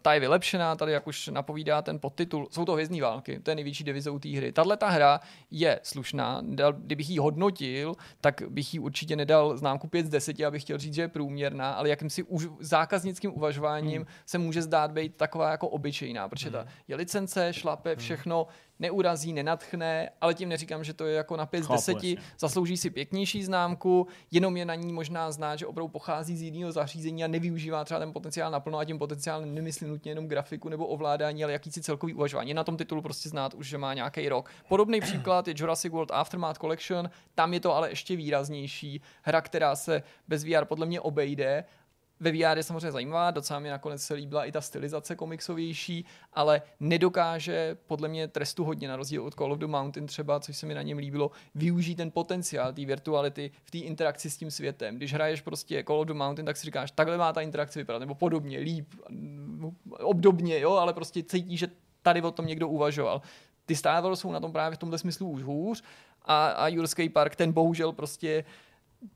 ta 0.02 0.14
je 0.14 0.20
vylepšená, 0.20 0.76
tady 0.76 0.92
jak 0.92 1.06
už 1.06 1.28
napovídá 1.28 1.82
ten 1.82 1.98
podtitul, 1.98 2.48
jsou 2.50 2.64
to 2.64 2.72
hvězdní 2.72 3.00
války, 3.00 3.40
to 3.40 3.50
je 3.50 3.54
největší 3.54 3.84
devizou 3.84 4.18
té 4.18 4.28
hry. 4.28 4.52
Tahle 4.52 4.76
ta 4.76 4.88
hra 4.88 5.20
je 5.50 5.80
slušná, 5.82 6.42
kdybych 6.76 7.10
ji 7.10 7.18
hodnotil, 7.18 7.94
tak 8.20 8.42
bych 8.48 8.74
ji 8.74 8.80
určitě 8.80 9.16
nedal 9.16 9.56
známku 9.56 9.88
5 9.88 10.06
z 10.06 10.08
10, 10.08 10.40
abych 10.40 10.62
chtěl 10.62 10.78
říct, 10.78 10.94
že 10.94 11.02
je 11.02 11.08
průměrná, 11.08 11.72
ale 11.72 11.88
jakýmsi 11.88 12.22
už 12.22 12.48
zákaznickým 12.60 13.36
uvažováním 13.36 14.02
hmm. 14.02 14.10
se 14.26 14.38
může 14.38 14.62
zdát 14.62 14.92
být 14.92 15.16
taková 15.16 15.50
jako 15.50 15.68
obyčejná, 15.68 16.28
protože 16.28 16.45
ta 16.50 16.60
hmm. 16.60 16.70
je 16.88 16.96
licence, 16.96 17.52
šlape, 17.52 17.90
hmm. 17.90 17.98
všechno, 17.98 18.46
neurazí, 18.78 19.32
nenatchne, 19.32 20.10
ale 20.20 20.34
tím 20.34 20.48
neříkám, 20.48 20.84
že 20.84 20.94
to 20.94 21.06
je 21.06 21.16
jako 21.16 21.36
na 21.36 21.46
5 21.46 21.64
z 21.64 21.68
10, 21.68 21.96
zaslouží 22.38 22.76
si 22.76 22.90
pěknější 22.90 23.44
známku, 23.44 24.06
jenom 24.30 24.56
je 24.56 24.64
na 24.64 24.74
ní 24.74 24.92
možná 24.92 25.32
znát, 25.32 25.56
že 25.56 25.66
opravdu 25.66 25.88
pochází 25.88 26.36
z 26.36 26.42
jiného 26.42 26.72
zařízení 26.72 27.24
a 27.24 27.28
nevyužívá 27.28 27.84
třeba 27.84 28.00
ten 28.00 28.12
potenciál 28.12 28.50
naplno 28.50 28.78
a 28.78 28.84
tím 28.84 28.98
potenciál 28.98 29.46
nemyslím 29.46 29.88
nutně 29.88 30.10
jenom 30.10 30.28
grafiku 30.28 30.68
nebo 30.68 30.86
ovládání, 30.86 31.44
ale 31.44 31.52
jakýsi 31.52 31.82
celkový 31.82 32.14
uvažování. 32.14 32.54
Na 32.54 32.64
tom 32.64 32.76
titulu 32.76 33.02
prostě 33.02 33.28
znát 33.28 33.54
už, 33.54 33.68
že 33.68 33.78
má 33.78 33.94
nějaký 33.94 34.28
rok. 34.28 34.50
Podobný 34.68 35.00
příklad 35.00 35.48
je 35.48 35.54
Jurassic 35.56 35.92
World 35.92 36.10
Aftermath 36.10 36.58
Collection, 36.58 37.10
tam 37.34 37.54
je 37.54 37.60
to 37.60 37.74
ale 37.74 37.90
ještě 37.90 38.16
výraznější. 38.16 39.00
Hra, 39.22 39.40
která 39.40 39.76
se 39.76 40.02
bez 40.28 40.44
VR 40.44 40.64
podle 40.64 40.86
mě 40.86 41.00
obejde 41.00 41.64
ve 42.20 42.32
VR 42.32 42.56
je 42.56 42.62
samozřejmě 42.62 42.92
zajímavá, 42.92 43.30
docela 43.30 43.60
mi 43.60 43.68
nakonec 43.68 44.02
se 44.02 44.14
líbila 44.14 44.44
i 44.44 44.52
ta 44.52 44.60
stylizace 44.60 45.16
komiksovější, 45.16 46.04
ale 46.32 46.62
nedokáže 46.80 47.76
podle 47.86 48.08
mě 48.08 48.28
trestu 48.28 48.64
hodně, 48.64 48.88
na 48.88 48.96
rozdíl 48.96 49.24
od 49.24 49.34
Call 49.34 49.52
of 49.52 49.58
the 49.58 49.66
Mountain 49.66 50.06
třeba, 50.06 50.40
což 50.40 50.56
se 50.56 50.66
mi 50.66 50.74
na 50.74 50.82
něm 50.82 50.98
líbilo, 50.98 51.30
využít 51.54 51.94
ten 51.94 52.10
potenciál 52.10 52.72
té 52.72 52.84
virtuality 52.84 53.50
v 53.64 53.70
té 53.70 53.78
interakci 53.78 54.30
s 54.30 54.36
tím 54.36 54.50
světem. 54.50 54.96
Když 54.96 55.14
hraješ 55.14 55.40
prostě 55.40 55.84
Call 55.84 56.00
of 56.00 56.06
the 56.06 56.14
Mountain, 56.14 56.46
tak 56.46 56.56
si 56.56 56.64
říkáš, 56.66 56.90
takhle 56.90 57.18
má 57.18 57.32
ta 57.32 57.40
interakce 57.40 57.78
vypadat, 57.78 57.98
nebo 57.98 58.14
podobně, 58.14 58.58
líp, 58.58 58.94
obdobně, 59.90 60.60
jo, 60.60 60.72
ale 60.72 60.92
prostě 60.92 61.22
cítíš, 61.22 61.60
že 61.60 61.68
tady 62.02 62.22
o 62.22 62.30
tom 62.30 62.46
někdo 62.46 62.68
uvažoval. 62.68 63.22
Ty 63.66 63.76
Star 63.76 64.02
Wars 64.02 64.20
jsou 64.20 64.32
na 64.32 64.40
tom 64.40 64.52
právě 64.52 64.76
v 64.76 64.78
tomhle 64.78 64.98
smyslu 64.98 65.30
už 65.30 65.42
hůř 65.42 65.82
a, 66.24 66.46
a 66.46 66.68
Jurský 66.68 67.08
park, 67.08 67.36
ten 67.36 67.52
bohužel 67.52 67.92
prostě 67.92 68.44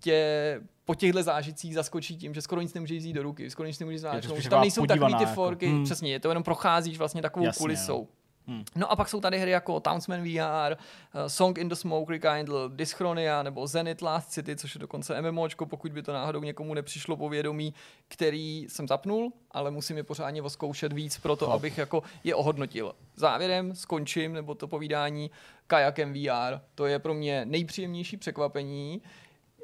tě 0.00 0.60
po 0.90 0.94
těchto 0.94 1.22
zážitcích 1.22 1.74
zaskočí 1.74 2.16
tím, 2.16 2.34
že 2.34 2.42
skoro 2.42 2.60
nic 2.60 2.74
nemůžeš 2.74 2.98
vzít 2.98 3.12
do 3.12 3.22
ruky, 3.22 3.50
skoro 3.50 3.66
nic 3.66 3.78
nemůžeš 3.78 4.00
zvážit. 4.00 4.48
Tam 4.50 4.60
nejsou 4.60 4.86
takové 4.86 5.18
ty 5.18 5.26
forky, 5.26 5.64
jako, 5.64 5.76
hmm. 5.76 5.84
přesně, 5.84 6.12
je 6.12 6.20
to 6.20 6.28
jenom 6.28 6.42
procházíš 6.42 6.98
vlastně 6.98 7.22
takovou 7.22 7.46
Jasně, 7.46 7.58
kulisou. 7.58 8.08
No. 8.46 8.54
Hmm. 8.54 8.64
No 8.76 8.92
a 8.92 8.96
pak 8.96 9.08
jsou 9.08 9.20
tady 9.20 9.38
hry 9.38 9.50
jako 9.50 9.80
Townsman 9.80 10.20
VR, 10.20 10.72
uh, 10.72 11.26
Song 11.26 11.58
in 11.58 11.68
the 11.68 11.74
Smoke 11.74 12.12
Rekindle, 12.12 12.60
Dyschronia 12.68 13.42
nebo 13.42 13.66
Zenith 13.66 14.02
Last 14.02 14.32
City, 14.32 14.56
což 14.56 14.74
je 14.74 14.78
dokonce 14.78 15.22
MMOčko, 15.22 15.66
pokud 15.66 15.92
by 15.92 16.02
to 16.02 16.12
náhodou 16.12 16.40
někomu 16.40 16.74
nepřišlo 16.74 17.16
povědomí, 17.16 17.74
který 18.08 18.66
jsem 18.68 18.88
zapnul, 18.88 19.32
ale 19.50 19.70
musím 19.70 19.96
je 19.96 20.02
pořádně 20.02 20.42
oskoušet 20.42 20.92
víc 20.92 21.18
pro 21.18 21.36
to, 21.36 21.52
abych 21.52 21.78
jako 21.78 22.02
je 22.24 22.34
ohodnotil. 22.34 22.94
Závěrem 23.16 23.74
skončím, 23.74 24.32
nebo 24.32 24.54
to 24.54 24.68
povídání 24.68 25.30
kajakem 25.66 26.12
VR. 26.12 26.60
To 26.74 26.86
je 26.86 26.98
pro 26.98 27.14
mě 27.14 27.44
nejpříjemnější 27.44 28.16
překvapení 28.16 29.02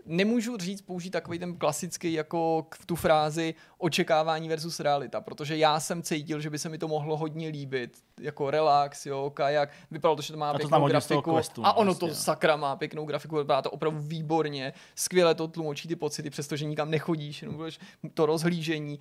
nemůžu 0.07 0.57
říct, 0.57 0.83
použít 0.83 1.11
takový 1.11 1.39
ten 1.39 1.57
klasický 1.57 2.13
jako 2.13 2.67
tu 2.87 2.97
frázi 2.97 3.55
očekávání 3.79 4.49
versus 4.49 4.81
realita, 4.81 5.21
protože 5.21 5.57
já 5.57 5.81
jsem 5.81 6.03
cítil, 6.03 6.41
že 6.41 6.51
by 6.51 6.59
se 6.59 6.69
mi 6.69 6.79
to 6.79 6.89
mohlo 6.89 7.17
hodně 7.17 7.49
líbit, 7.49 7.99
jako 8.21 8.51
relax, 8.51 9.07
jo, 9.07 9.31
kajak, 9.35 9.71
vypadalo 9.91 10.17
to, 10.17 10.23
že 10.23 10.33
to 10.33 10.39
má 10.39 10.51
a 10.51 10.57
pěknou 10.57 10.81
to 10.81 10.87
grafiku. 10.87 11.35
questu, 11.35 11.67
a 11.67 11.73
ono 11.73 11.93
vlastně, 11.93 12.09
to 12.09 12.15
sakra 12.15 12.57
má 12.57 12.77
pěknou 12.77 13.05
grafiku, 13.05 13.37
vypadá 13.37 13.63
to 13.63 13.71
opravdu 13.71 13.99
výborně, 14.01 14.73
skvěle 14.95 15.35
to 15.35 15.49
tlumočí 15.49 15.89
ty 15.89 15.97
pocity, 15.97 16.31
přestože 16.31 16.65
nikam 16.65 16.91
nechodíš, 16.91 17.43
jenom 17.43 17.71
to 18.15 18.27
rozhlížení, 18.27 18.99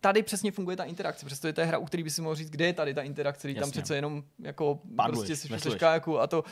tady 0.00 0.22
přesně 0.22 0.52
funguje 0.52 0.76
ta 0.76 0.84
interakce, 0.84 1.26
přestože 1.26 1.52
to 1.52 1.60
je 1.60 1.66
hra, 1.66 1.78
u 1.78 1.84
který 1.84 2.02
by 2.02 2.10
si 2.10 2.22
mohl 2.22 2.34
říct, 2.34 2.50
kde 2.50 2.66
je 2.66 2.72
tady 2.72 2.94
ta 2.94 3.02
interakce, 3.02 3.48
když 3.48 3.60
tam 3.60 3.70
přece 3.70 3.96
jenom 3.96 4.22
jako 4.38 4.80
Pádluješ, 4.96 5.28
prostě 5.28 5.36
si 5.36 5.78
v 5.78 6.18
a 6.18 6.26
to, 6.26 6.44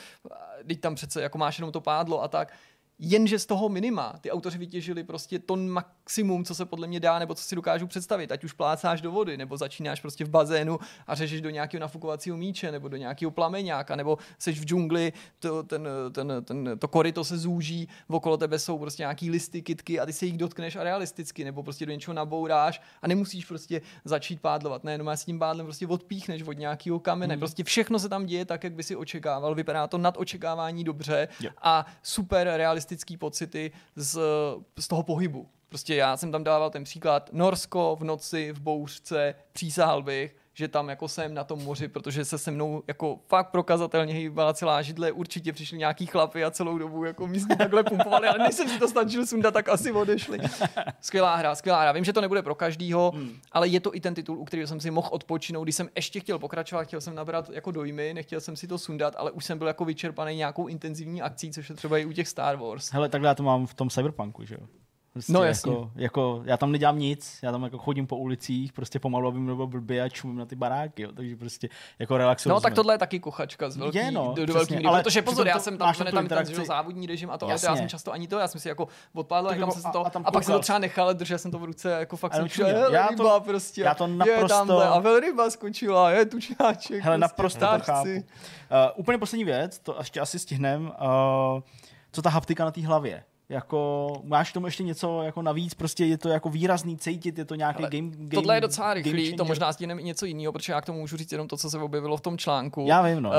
když 0.62 0.78
tam 0.78 0.94
přece 0.94 1.22
jako 1.22 1.38
máš 1.38 1.58
jenom 1.58 1.72
to 1.72 1.80
pádlo 1.80 2.22
a 2.22 2.28
tak, 2.28 2.52
jenže 2.98 3.38
z 3.38 3.46
toho 3.46 3.68
minima 3.68 4.14
ty 4.20 4.30
autoři 4.30 4.58
vytěžili 4.58 5.04
prostě 5.04 5.38
to 5.38 5.56
maximum, 5.56 6.44
co 6.44 6.54
se 6.54 6.64
podle 6.64 6.86
mě 6.86 7.00
dá, 7.00 7.18
nebo 7.18 7.34
co 7.34 7.42
si 7.42 7.54
dokážu 7.54 7.86
představit. 7.86 8.32
Ať 8.32 8.44
už 8.44 8.52
plácáš 8.52 9.00
do 9.00 9.10
vody, 9.10 9.36
nebo 9.36 9.56
začínáš 9.56 10.00
prostě 10.00 10.24
v 10.24 10.28
bazénu 10.28 10.78
a 11.06 11.14
řežeš 11.14 11.40
do 11.40 11.50
nějakého 11.50 11.80
nafukovacího 11.80 12.36
míče, 12.36 12.72
nebo 12.72 12.88
do 12.88 12.96
nějakého 12.96 13.30
plameňáka, 13.30 13.96
nebo 13.96 14.18
seš 14.38 14.60
v 14.60 14.64
džungli, 14.64 15.12
to, 15.38 15.62
ten, 15.62 15.88
ten, 16.12 16.32
ten, 16.44 16.70
to 16.78 16.88
koryto 16.88 17.24
se 17.24 17.38
zúží, 17.38 17.88
okolo 18.08 18.36
tebe 18.36 18.58
jsou 18.58 18.78
prostě 18.78 19.02
nějaký 19.02 19.30
listy, 19.30 19.62
kitky 19.62 20.00
a 20.00 20.06
ty 20.06 20.12
se 20.12 20.26
jich 20.26 20.36
dotkneš 20.36 20.76
a 20.76 20.84
realisticky, 20.84 21.44
nebo 21.44 21.62
prostě 21.62 21.86
do 21.86 21.92
něčeho 21.92 22.14
nabouráš 22.14 22.82
a 23.02 23.08
nemusíš 23.08 23.44
prostě 23.44 23.80
začít 24.04 24.40
pádlovat. 24.40 24.84
Ne, 24.84 24.92
jenom 24.92 25.08
s 25.08 25.24
tím 25.24 25.38
pádlem 25.38 25.66
prostě 25.66 25.86
odpíchneš 25.86 26.42
od 26.42 26.52
nějakého 26.52 27.00
kamene. 27.00 27.34
Hmm. 27.34 27.40
Prostě 27.40 27.64
všechno 27.64 27.98
se 27.98 28.08
tam 28.08 28.26
děje 28.26 28.44
tak, 28.44 28.64
jak 28.64 28.72
by 28.72 28.82
si 28.82 28.96
očekával. 28.96 29.54
Vypadá 29.54 29.86
to 29.86 29.98
nad 29.98 30.16
očekávání 30.16 30.84
dobře 30.84 31.28
yep. 31.40 31.52
a 31.62 31.86
super 32.02 32.52
realisticky 32.56 32.85
realistické 32.86 33.18
pocity 33.18 33.72
z, 33.96 34.18
z 34.78 34.88
toho 34.88 35.02
pohybu. 35.02 35.48
Prostě 35.68 35.94
já 35.94 36.16
jsem 36.16 36.32
tam 36.32 36.44
dával 36.44 36.70
ten 36.70 36.84
příklad 36.84 37.30
Norsko 37.32 37.96
v 38.00 38.04
noci, 38.04 38.52
v 38.52 38.60
bouřce, 38.60 39.34
přísahal 39.52 40.02
bych, 40.02 40.36
že 40.58 40.68
tam 40.68 40.88
jako 40.88 41.08
jsem 41.08 41.34
na 41.34 41.44
tom 41.44 41.64
moři, 41.64 41.88
protože 41.88 42.24
se 42.24 42.38
se 42.38 42.50
mnou 42.50 42.82
jako 42.86 43.18
fakt 43.28 43.50
prokazatelně 43.50 44.14
hýbala 44.14 44.54
celá 44.54 44.82
židle, 44.82 45.12
určitě 45.12 45.52
přišli 45.52 45.78
nějaký 45.78 46.06
chlapy 46.06 46.44
a 46.44 46.50
celou 46.50 46.78
dobu 46.78 47.04
jako 47.04 47.26
mi 47.26 47.40
takhle 47.58 47.84
pumpovali, 47.84 48.28
ale 48.28 48.38
než 48.38 48.54
jsem 48.54 48.68
si 48.68 48.78
to 48.78 48.88
stačil 48.88 49.26
sundat, 49.26 49.54
tak 49.54 49.68
asi 49.68 49.92
odešli. 49.92 50.38
Skvělá 51.00 51.36
hra, 51.36 51.54
skvělá 51.54 51.82
hra. 51.82 51.92
Vím, 51.92 52.04
že 52.04 52.12
to 52.12 52.20
nebude 52.20 52.42
pro 52.42 52.54
každýho, 52.54 53.12
hmm. 53.14 53.36
ale 53.52 53.68
je 53.68 53.80
to 53.80 53.94
i 53.94 54.00
ten 54.00 54.14
titul, 54.14 54.38
u 54.38 54.44
kterého 54.44 54.66
jsem 54.66 54.80
si 54.80 54.90
mohl 54.90 55.08
odpočinout, 55.10 55.62
když 55.62 55.74
jsem 55.74 55.88
ještě 55.96 56.20
chtěl 56.20 56.38
pokračovat, 56.38 56.84
chtěl 56.84 57.00
jsem 57.00 57.14
nabrat 57.14 57.50
jako 57.50 57.70
dojmy, 57.70 58.14
nechtěl 58.14 58.40
jsem 58.40 58.56
si 58.56 58.66
to 58.66 58.78
sundat, 58.78 59.14
ale 59.18 59.30
už 59.30 59.44
jsem 59.44 59.58
byl 59.58 59.66
jako 59.66 59.84
vyčerpaný 59.84 60.36
nějakou 60.36 60.66
intenzivní 60.66 61.22
akcí, 61.22 61.50
což 61.50 61.70
je 61.70 61.76
třeba 61.76 61.98
i 61.98 62.04
u 62.04 62.12
těch 62.12 62.28
Star 62.28 62.56
Wars. 62.56 62.92
Hele, 62.92 63.08
takhle 63.08 63.28
já 63.28 63.34
to 63.34 63.42
mám 63.42 63.66
v 63.66 63.74
tom 63.74 63.90
Cyberpunku, 63.90 64.44
že 64.44 64.54
jo? 64.54 64.66
Prostě 65.16 65.32
no 65.32 65.44
jasně. 65.44 65.72
Jako, 65.72 65.90
jako, 65.94 66.42
já 66.44 66.56
tam 66.56 66.72
nedělám 66.72 66.98
nic, 66.98 67.38
já 67.42 67.52
tam 67.52 67.62
jako 67.62 67.78
chodím 67.78 68.06
po 68.06 68.16
ulicích, 68.16 68.72
prostě 68.72 68.98
pomalu, 68.98 69.28
abych 69.28 69.42
nebo 69.42 69.66
blbě 69.66 70.02
a 70.02 70.08
čumím 70.08 70.36
na 70.36 70.46
ty 70.46 70.56
baráky, 70.56 71.02
jo, 71.02 71.12
takže 71.12 71.36
prostě 71.36 71.68
jako 71.98 72.16
relaxuju. 72.16 72.54
No 72.54 72.60
tak 72.60 72.74
tohle 72.74 72.94
je 72.94 72.98
taky 72.98 73.20
kuchačka 73.20 73.70
z 73.70 73.76
velký, 73.76 73.98
je, 73.98 74.10
no, 74.10 74.32
do, 74.36 74.46
do 74.46 74.54
velký 74.54 74.84
ale 74.84 75.02
protože 75.02 75.22
pozor, 75.22 75.46
já 75.46 75.58
jsem 75.58 75.78
tam, 75.78 75.94
to 75.94 76.04
tam 76.04 76.28
ten 76.28 76.46
že 76.46 76.64
závodní 76.64 77.06
režim 77.06 77.30
a 77.30 77.38
to, 77.38 77.46
ale 77.46 77.58
to 77.58 77.66
já 77.66 77.76
jsem 77.76 77.88
často 77.88 78.12
ani 78.12 78.28
to, 78.28 78.38
já 78.38 78.48
jsem 78.48 78.60
si 78.60 78.68
jako 78.68 78.88
odpádl, 79.14 79.48
jak 79.48 79.72
jsem 79.72 79.92
to, 79.92 80.06
a, 80.06 80.10
a, 80.14 80.20
a 80.24 80.30
pak 80.30 80.44
jsem 80.44 80.54
to 80.54 80.60
třeba 80.60 80.78
nechal, 80.78 81.14
držel 81.14 81.38
jsem 81.38 81.50
to 81.50 81.58
v 81.58 81.64
ruce, 81.64 81.90
jako 81.90 82.16
fakt 82.16 82.34
jsem 82.34 82.48
šel, 82.48 82.92
já 82.92 83.08
to, 83.16 83.40
prostě, 83.44 83.82
já 83.82 83.94
to 83.94 84.06
naprosto, 84.06 84.42
je 84.42 84.48
tamhle, 84.48 84.88
a 84.88 84.98
velryba 84.98 85.50
skočila, 85.50 86.10
je 86.10 86.26
tučňáček. 86.26 87.02
Hele, 87.02 87.18
prostě, 87.18 87.20
naprosto 87.20 87.66
to 87.66 87.78
chápu. 87.84 88.08
Uh, 88.08 88.20
úplně 88.96 89.18
poslední 89.18 89.44
věc, 89.44 89.78
to 89.78 89.96
ještě 89.98 90.20
asi 90.20 90.38
stihnem, 90.38 90.86
uh, 90.86 91.60
co 92.12 92.22
ta 92.22 92.30
haptika 92.30 92.64
na 92.64 92.70
té 92.70 92.86
hlavě 92.86 93.24
jako, 93.48 94.12
máš 94.24 94.52
tomu 94.52 94.66
ještě 94.66 94.82
něco 94.82 95.22
jako 95.22 95.42
navíc, 95.42 95.74
prostě 95.74 96.04
je 96.04 96.18
to 96.18 96.28
jako 96.28 96.50
výrazný 96.50 96.96
cítit, 96.96 97.38
je 97.38 97.44
to 97.44 97.54
nějaký 97.54 97.78
Ale 97.78 97.90
game, 97.90 98.10
game 98.10 98.28
Tohle 98.28 98.56
je 98.56 98.60
docela 98.60 98.94
rychlý, 98.94 99.36
to 99.36 99.44
možná 99.44 99.72
sdílím 99.72 99.98
i 99.98 100.04
něco 100.04 100.26
jiného, 100.26 100.52
protože 100.52 100.72
já 100.72 100.80
k 100.80 100.86
tomu 100.86 100.98
můžu 100.98 101.16
říct 101.16 101.32
jenom 101.32 101.48
to, 101.48 101.56
co 101.56 101.70
se 101.70 101.78
objevilo 101.78 102.16
v 102.16 102.20
tom 102.20 102.38
článku. 102.38 102.84
Já 102.88 103.02
vím, 103.02 103.22
no. 103.22 103.30
Uh, 103.30 103.36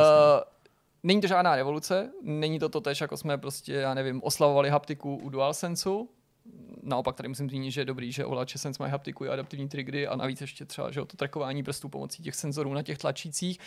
Není 1.04 1.22
to 1.22 1.28
žádná 1.28 1.56
revoluce, 1.56 2.12
není 2.22 2.60
to 2.60 2.70
to 2.70 2.82
tež, 2.82 3.02
jako 3.02 3.18
jsme 3.18 3.38
prostě, 3.38 3.74
já 3.74 3.94
nevím, 3.94 4.22
oslavovali 4.24 4.70
haptiku 4.70 5.16
u 5.16 5.30
DualSenseu, 5.30 6.10
naopak 6.84 7.16
tady 7.16 7.30
musím 7.30 7.50
zmínit, 7.50 7.72
že 7.72 7.82
je 7.82 7.86
dobrý, 7.86 8.12
že 8.12 8.26
ovladače 8.26 8.58
Sense 8.58 8.84
mají 8.84 8.92
haptiku 8.92 9.26
i 9.26 9.30
adaptivní 9.30 9.70
triggery 9.70 10.08
a 10.08 10.16
navíc 10.16 10.42
ještě 10.42 10.66
třeba 10.66 10.92
že 10.92 11.06
to 11.06 11.18
trackování 11.18 11.64
prstů 11.64 11.90
pomocí 11.90 12.24
těch 12.24 12.36
senzorů 12.36 12.74
na 12.74 12.84
těch 12.84 12.98
tlačících. 12.98 13.60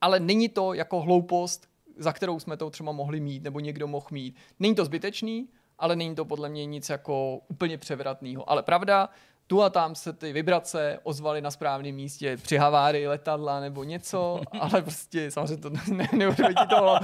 Ale 0.00 0.20
není 0.20 0.48
to 0.48 0.72
jako 0.72 1.00
hloupost, 1.00 1.68
za 1.98 2.12
kterou 2.12 2.40
jsme 2.40 2.56
to 2.56 2.70
třeba 2.70 2.92
mohli 2.92 3.20
mít, 3.20 3.42
nebo 3.42 3.60
někdo 3.60 3.86
mohl 3.86 4.06
mít. 4.10 4.36
Není 4.60 4.74
to 4.74 4.84
zbytečný, 4.84 5.48
ale 5.78 5.96
není 5.96 6.14
to 6.14 6.24
podle 6.24 6.48
mě 6.48 6.66
nic 6.66 6.88
jako 6.88 7.40
úplně 7.48 7.78
převratného. 7.78 8.50
Ale 8.50 8.62
pravda, 8.62 9.08
tu 9.48 9.62
a 9.62 9.70
tam 9.70 9.94
se 9.94 10.12
ty 10.12 10.32
vibrace 10.32 10.98
ozvaly 11.02 11.40
na 11.40 11.50
správném 11.50 11.94
místě 11.94 12.36
při 12.36 12.56
havárii 12.56 13.08
letadla 13.08 13.60
nebo 13.60 13.84
něco, 13.84 14.40
ale 14.60 14.82
prostě 14.82 15.30
samozřejmě 15.30 15.56
to 15.56 15.70
ne, 15.70 16.08
ne, 16.12 16.34
to, 16.70 16.98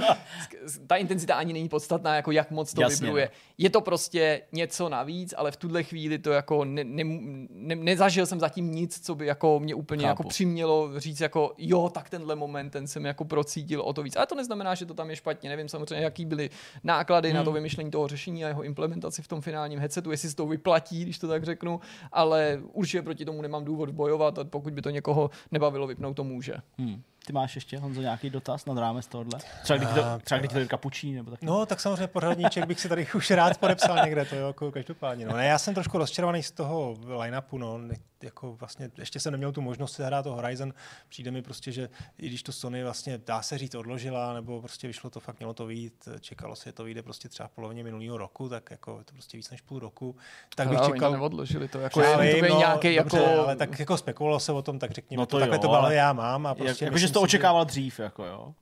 ta 0.87 0.95
intenzita 0.95 1.35
ani 1.35 1.53
není 1.53 1.69
podstatná, 1.69 2.15
jako 2.15 2.31
jak 2.31 2.51
moc 2.51 2.73
to 2.73 2.81
Jasně. 2.81 3.05
vibruje. 3.05 3.29
Je 3.57 3.69
to 3.69 3.81
prostě 3.81 4.41
něco 4.51 4.89
navíc, 4.89 5.33
ale 5.37 5.51
v 5.51 5.57
tuhle 5.57 5.83
chvíli 5.83 6.19
to 6.19 6.31
jako 6.31 6.65
ne, 6.65 6.83
ne, 6.83 7.03
ne, 7.49 7.75
nezažil 7.75 8.25
jsem 8.25 8.39
zatím 8.39 8.71
nic, 8.71 9.05
co 9.05 9.15
by 9.15 9.25
jako 9.25 9.59
mě 9.59 9.75
úplně 9.75 10.05
jako 10.05 10.17
Chápu. 10.17 10.23
jako 10.23 10.29
přimělo 10.29 10.99
říct 10.99 11.19
jako 11.19 11.53
jo, 11.57 11.89
tak 11.93 12.09
tenhle 12.09 12.35
moment, 12.35 12.69
ten 12.69 12.87
jsem 12.87 13.05
jako 13.05 13.25
procítil 13.25 13.81
o 13.81 13.93
to 13.93 14.03
víc. 14.03 14.15
Ale 14.15 14.25
to 14.25 14.35
neznamená, 14.35 14.75
že 14.75 14.85
to 14.85 14.93
tam 14.93 15.09
je 15.09 15.15
špatně. 15.15 15.49
Nevím 15.49 15.69
samozřejmě, 15.69 16.05
jaký 16.05 16.25
byly 16.25 16.49
náklady 16.83 17.29
hmm. 17.29 17.37
na 17.37 17.43
to 17.43 17.49
hmm. 17.49 17.55
vymyšlení 17.55 17.91
toho 17.91 18.07
řešení 18.07 18.45
a 18.45 18.47
jeho 18.47 18.63
implementaci 18.63 19.21
v 19.21 19.27
tom 19.27 19.41
finálním 19.41 19.79
headsetu, 19.79 20.11
jestli 20.11 20.29
se 20.29 20.35
to 20.35 20.47
vyplatí, 20.47 21.01
když 21.01 21.19
to 21.19 21.27
tak 21.27 21.43
řeknu, 21.43 21.79
ale 22.11 22.34
ale 22.35 22.61
určitě 22.73 23.01
proti 23.01 23.25
tomu 23.25 23.41
nemám 23.41 23.65
důvod 23.65 23.89
bojovat 23.89 24.39
a 24.39 24.43
pokud 24.43 24.73
by 24.73 24.81
to 24.81 24.89
někoho 24.89 25.29
nebavilo, 25.51 25.87
vypnout 25.87 26.15
to 26.15 26.23
může. 26.23 26.53
Hmm. 26.77 27.01
Ty 27.25 27.33
máš 27.33 27.55
ještě, 27.55 27.77
Honzo, 27.77 28.01
nějaký 28.01 28.29
dotaz 28.29 28.65
nad 28.65 28.77
rámec 28.77 29.07
tohohle? 29.07 29.39
Třeba 29.63 29.77
když, 29.77 29.89
to, 29.89 30.03
třeba 30.23 30.39
když 30.39 30.51
to 30.51 30.67
kapučí 30.67 31.13
nebo 31.13 31.31
tak? 31.31 31.41
No, 31.41 31.65
tak 31.65 31.79
samozřejmě 31.79 32.07
pořadníček 32.07 32.65
bych 32.65 32.79
si 32.79 32.89
tady 32.89 33.07
už 33.15 33.31
rád 33.31 33.57
podepsal 33.57 34.05
někde, 34.05 34.25
to 34.25 34.35
jo, 34.35 34.47
jako 34.47 34.71
každopádně. 34.71 35.25
No. 35.25 35.37
Ne, 35.37 35.45
já 35.45 35.57
jsem 35.57 35.73
trošku 35.73 35.97
rozčarovaný 35.97 36.43
z 36.43 36.51
toho 36.51 36.95
line-upu, 37.21 37.57
no. 37.57 37.79
Jako 38.23 38.55
vlastně 38.55 38.91
ještě 38.97 39.19
jsem 39.19 39.31
neměl 39.31 39.51
tu 39.51 39.61
možnost 39.61 39.93
si 39.93 40.03
hrát 40.03 40.23
to 40.23 40.33
Horizon. 40.33 40.73
Přijde 41.09 41.31
mi 41.31 41.41
prostě, 41.41 41.71
že 41.71 41.89
i 42.17 42.27
když 42.27 42.43
to 42.43 42.51
Sony 42.51 42.83
vlastně, 42.83 43.19
dá 43.25 43.41
se 43.41 43.57
říct, 43.57 43.75
odložila, 43.75 44.33
nebo 44.33 44.61
prostě 44.61 44.87
vyšlo 44.87 45.09
to, 45.09 45.19
fakt 45.19 45.39
mělo 45.39 45.53
to 45.53 45.65
vít, 45.65 46.07
čekalo 46.19 46.55
se, 46.55 46.69
že 46.69 46.73
to 46.73 46.83
vyjde 46.83 47.01
prostě 47.01 47.29
třeba 47.29 47.47
v 47.47 47.51
polovině 47.51 47.83
minulého 47.83 48.17
roku, 48.17 48.49
tak 48.49 48.71
jako 48.71 49.03
to 49.05 49.13
prostě 49.13 49.37
víc 49.37 49.51
než 49.51 49.61
půl 49.61 49.79
roku. 49.79 50.15
Tak 50.55 50.67
bych 50.67 50.79
čekal. 50.79 51.11
To 51.11 51.17
neodložili 51.17 51.67
to, 51.67 51.79
jako 51.79 52.01
já 52.01 52.17
vím, 52.17 52.45
to 52.47 52.53
no, 52.53 52.59
nějaký 52.59 52.95
dobře, 52.95 53.17
jako... 53.17 53.41
ale 53.41 53.55
tak 53.55 53.79
jako 53.79 53.97
spekulovalo 53.97 54.39
se 54.39 54.51
o 54.51 54.61
tom, 54.61 54.79
tak 54.79 54.91
řekněme, 54.91 55.21
no 55.21 55.25
to, 55.25 55.35
to 55.35 55.39
takhle 55.39 55.57
jo, 55.57 55.61
to 55.61 55.67
bylo, 55.67 55.89
já 55.89 56.13
mám. 56.13 56.47
A 56.47 56.55
prostě 56.55 56.85
jako, 56.85 56.97
že 56.97 57.09
to 57.19 57.21
očekával 57.21 57.65
dřív, 57.65 57.99
jako 57.99 58.25
jo. 58.25 58.53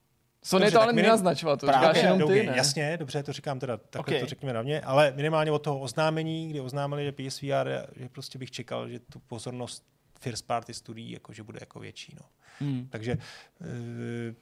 Sony 0.43 0.71
to 0.71 0.81
ale 0.81 0.93
nenaznačoval, 0.93 1.57
to 1.57 1.65
právě, 1.65 1.87
říkáš 1.87 2.03
jenom 2.03 2.27
ty, 2.29 2.43
ne? 2.43 2.53
Jasně, 2.57 2.97
dobře, 2.97 3.23
to 3.23 3.33
říkám 3.33 3.59
teda, 3.59 3.77
takhle 3.77 4.01
okay. 4.01 4.19
to 4.19 4.25
řekněme 4.25 4.53
na 4.53 4.61
mě, 4.61 4.81
ale 4.81 5.13
minimálně 5.15 5.51
od 5.51 5.59
toho 5.59 5.79
oznámení, 5.79 6.49
kdy 6.49 6.59
oznámili, 6.59 7.05
že 7.05 7.11
PSVR, 7.11 7.69
že 7.95 8.09
prostě 8.09 8.39
bych 8.39 8.51
čekal, 8.51 8.89
že 8.89 8.99
tu 8.99 9.19
pozornost 9.19 9.83
first 10.19 10.47
party 10.47 10.73
studií 10.73 11.11
jako, 11.11 11.33
že 11.33 11.43
bude 11.43 11.59
jako 11.61 11.79
větší. 11.79 12.15
No. 12.19 12.25
Hmm. 12.59 12.87
Takže, 12.89 13.11
e, 13.11 14.35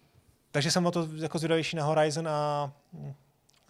takže 0.52 0.72
jsem 0.72 0.86
o 0.86 0.92
to 0.92 1.08
jako 1.16 1.38
zvědavější 1.38 1.76
na 1.76 1.84
Horizon 1.84 2.28
a 2.28 2.74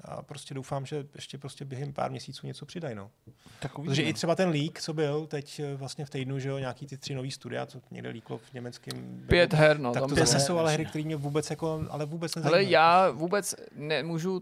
a 0.05 0.21
prostě 0.21 0.53
doufám, 0.53 0.85
že 0.85 1.05
ještě 1.15 1.37
prostě 1.37 1.65
během 1.65 1.93
pár 1.93 2.11
měsíců 2.11 2.47
něco 2.47 2.65
přidají. 2.65 2.95
No. 2.95 3.11
Tak 3.59 3.75
Protože 3.75 4.01
i 4.01 4.13
třeba 4.13 4.35
ten 4.35 4.49
leak, 4.49 4.81
co 4.81 4.93
byl 4.93 5.27
teď 5.27 5.59
eh, 5.59 5.75
vlastně 5.75 6.05
v 6.05 6.09
týdnu, 6.09 6.39
že 6.39 6.49
jo, 6.49 6.57
nějaký 6.57 6.87
ty 6.87 6.97
tři 6.97 7.15
nový 7.15 7.31
studia, 7.31 7.65
co 7.65 7.81
někde 7.91 8.09
líklo 8.09 8.37
v 8.37 8.53
německém. 8.53 9.23
Pět 9.27 9.53
her, 9.53 9.79
no. 9.79 9.91
Tak 9.93 10.07
to 10.09 10.15
zase 10.15 10.39
jsou 10.39 10.57
ale 10.57 10.73
hry, 10.73 10.85
které 10.85 11.05
mě 11.05 11.15
vůbec 11.15 11.49
jako, 11.49 11.85
ale 11.89 12.05
vůbec 12.05 12.35
nezajímají. 12.35 12.65
Ale 12.65 12.71
já 12.71 13.11
vůbec 13.11 13.55
nemůžu 13.75 14.41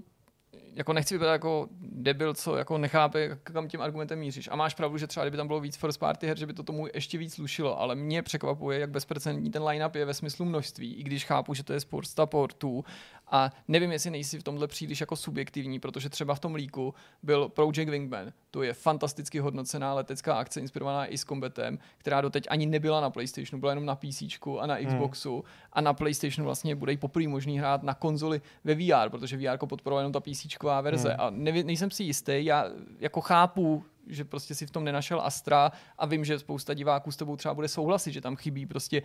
jako 0.80 0.93
nechci 0.93 1.15
vypadat 1.15 1.31
jako 1.31 1.68
debil, 1.81 2.34
co 2.34 2.56
jako 2.56 2.77
nechápe, 2.77 3.38
kam 3.43 3.68
tím 3.68 3.81
argumentem 3.81 4.19
míříš. 4.19 4.49
A 4.51 4.56
máš 4.56 4.73
pravdu, 4.73 4.97
že 4.97 5.07
třeba 5.07 5.23
kdyby 5.23 5.38
tam 5.38 5.47
bylo 5.47 5.60
víc 5.60 5.77
first 5.77 5.99
party 5.99 6.27
her, 6.27 6.38
že 6.38 6.45
by 6.45 6.53
to 6.53 6.64
tomu 6.64 6.88
ještě 6.93 7.18
víc 7.18 7.34
slušilo, 7.34 7.80
ale 7.80 7.95
mě 7.95 8.22
překvapuje, 8.23 8.80
jak 8.80 8.89
bezprecedentní 8.89 9.51
ten 9.51 9.64
line-up 9.64 9.95
je 9.95 10.06
ve 10.06 10.14
smyslu 10.14 10.45
množství, 10.45 10.93
i 10.93 11.03
když 11.03 11.26
chápu, 11.26 11.53
že 11.53 11.64
to 11.64 11.73
je 11.73 11.80
spousta 11.80 12.26
portů 12.26 12.85
a 13.31 13.51
nevím, 13.68 13.91
jestli 13.91 14.11
nejsi 14.11 14.39
v 14.39 14.43
tomhle 14.43 14.68
příliš 14.68 14.99
jako 14.99 15.15
subjektivní, 15.15 15.80
protože 15.80 16.10
třeba 16.10 16.35
v 16.35 16.39
tom 16.39 16.56
líku 16.56 16.93
byl 17.23 17.49
Project 17.49 17.89
Wingman. 17.89 18.31
To 18.51 18.64
je 18.64 18.73
fantasticky 18.73 19.39
hodnocená 19.39 19.93
letecká 19.93 20.35
akce 20.35 20.60
inspirovaná 20.60 21.06
i 21.06 21.18
s 21.18 21.26
Combatem, 21.26 21.80
která 21.97 22.22
doteď 22.22 22.47
ani 22.49 22.65
nebyla 22.65 23.01
na 23.01 23.10
PlayStationu, 23.10 23.60
byla 23.60 23.72
jenom 23.72 23.85
na 23.85 23.95
PC 23.95 24.22
a 24.60 24.65
na 24.65 24.76
hmm. 24.76 24.85
Xboxu. 24.85 25.34
Hmm. 25.34 25.43
A 25.73 25.81
na 25.81 25.93
PlayStationu 25.93 26.45
vlastně 26.45 26.76
bude 26.76 26.97
poprvé 26.97 27.27
možný 27.27 27.60
hrát 27.60 27.84
na 27.84 27.93
konzoli 27.93 28.41
ve 28.64 28.76
VR, 28.76 29.10
protože 29.10 29.38
VR 29.38 29.57
podporuje 29.65 29.99
jenom 29.99 30.11
ta 30.11 30.19
PC 30.19 30.45
verze. 30.82 31.10
Hmm. 31.10 31.20
A 31.20 31.30
neví, 31.30 31.64
nejsem 31.64 31.91
si 31.91 32.04
jistý, 32.04 32.46
já 32.46 32.66
jako 33.00 33.22
chápu, 33.22 33.84
že 34.08 34.26
prostě 34.26 34.56
si 34.56 34.66
v 34.66 34.72
tom 34.72 34.84
nenašel 34.84 35.22
Astra 35.22 35.72
a 35.98 36.06
vím, 36.06 36.26
že 36.26 36.40
spousta 36.40 36.74
diváků 36.74 37.12
s 37.12 37.18
tebou 37.18 37.36
třeba 37.36 37.54
bude 37.54 37.68
souhlasit, 37.68 38.12
že 38.12 38.22
tam 38.22 38.36
chybí 38.36 38.66
prostě 38.66 39.02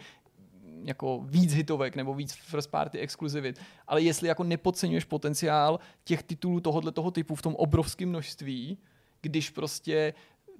jako 0.85 1.21
víc 1.25 1.55
hitovek 1.55 1.97
nebo 1.97 2.15
víc 2.15 2.33
first 2.33 2.71
party 2.71 2.99
exkluzivit, 2.99 3.61
ale 3.87 4.03
jestli 4.03 4.29
jako 4.29 4.45
nepodceňuješ 4.45 5.05
potenciál 5.05 5.81
těch 6.05 6.23
titulů 6.23 6.61
tohohle 6.61 6.93
toho 6.93 7.11
typu 7.11 7.35
v 7.35 7.43
tom 7.43 7.55
obrovském 7.55 8.09
množství, 8.09 8.79
když 9.21 9.51
prostě 9.51 10.15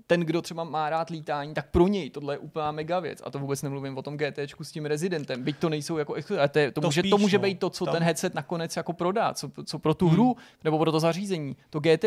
ten, 0.07 0.21
kdo 0.21 0.43
třeba 0.43 0.65
má 0.65 0.91
rád 0.91 1.11
lítání, 1.11 1.55
tak 1.55 1.71
pro 1.71 1.89
něj 1.89 2.11
tohle 2.11 2.35
je 2.35 2.39
úplná 2.39 2.73
mega 2.73 3.01
věc. 3.01 3.23
A 3.25 3.31
to 3.31 3.39
vůbec 3.39 3.63
nemluvím 3.63 3.99
o 3.99 4.03
tom 4.03 4.17
GT 4.17 4.39
s 4.63 4.73
tím 4.73 4.87
rezidentem. 4.87 5.43
Byť 5.43 5.59
to 5.59 5.69
nejsou 5.69 5.99
jako 5.99 6.15
to, 6.15 6.35
to, 6.73 6.81
to, 6.81 6.81
může, 6.81 7.01
spíš, 7.01 7.11
to 7.11 7.19
může 7.19 7.39
no. 7.39 7.43
být 7.43 7.59
to, 7.59 7.71
co 7.71 7.85
tam. 7.85 7.95
ten 7.95 8.03
headset 8.03 8.35
nakonec 8.35 8.77
jako 8.77 8.93
prodá, 8.93 9.35
co, 9.35 9.51
co 9.67 9.79
pro 9.79 9.95
tu 9.95 10.07
hmm. 10.07 10.15
hru 10.15 10.37
nebo 10.65 10.79
pro 10.79 10.93
to 10.93 11.01
zařízení. 11.01 11.57
To 11.71 11.81
GT 11.81 12.05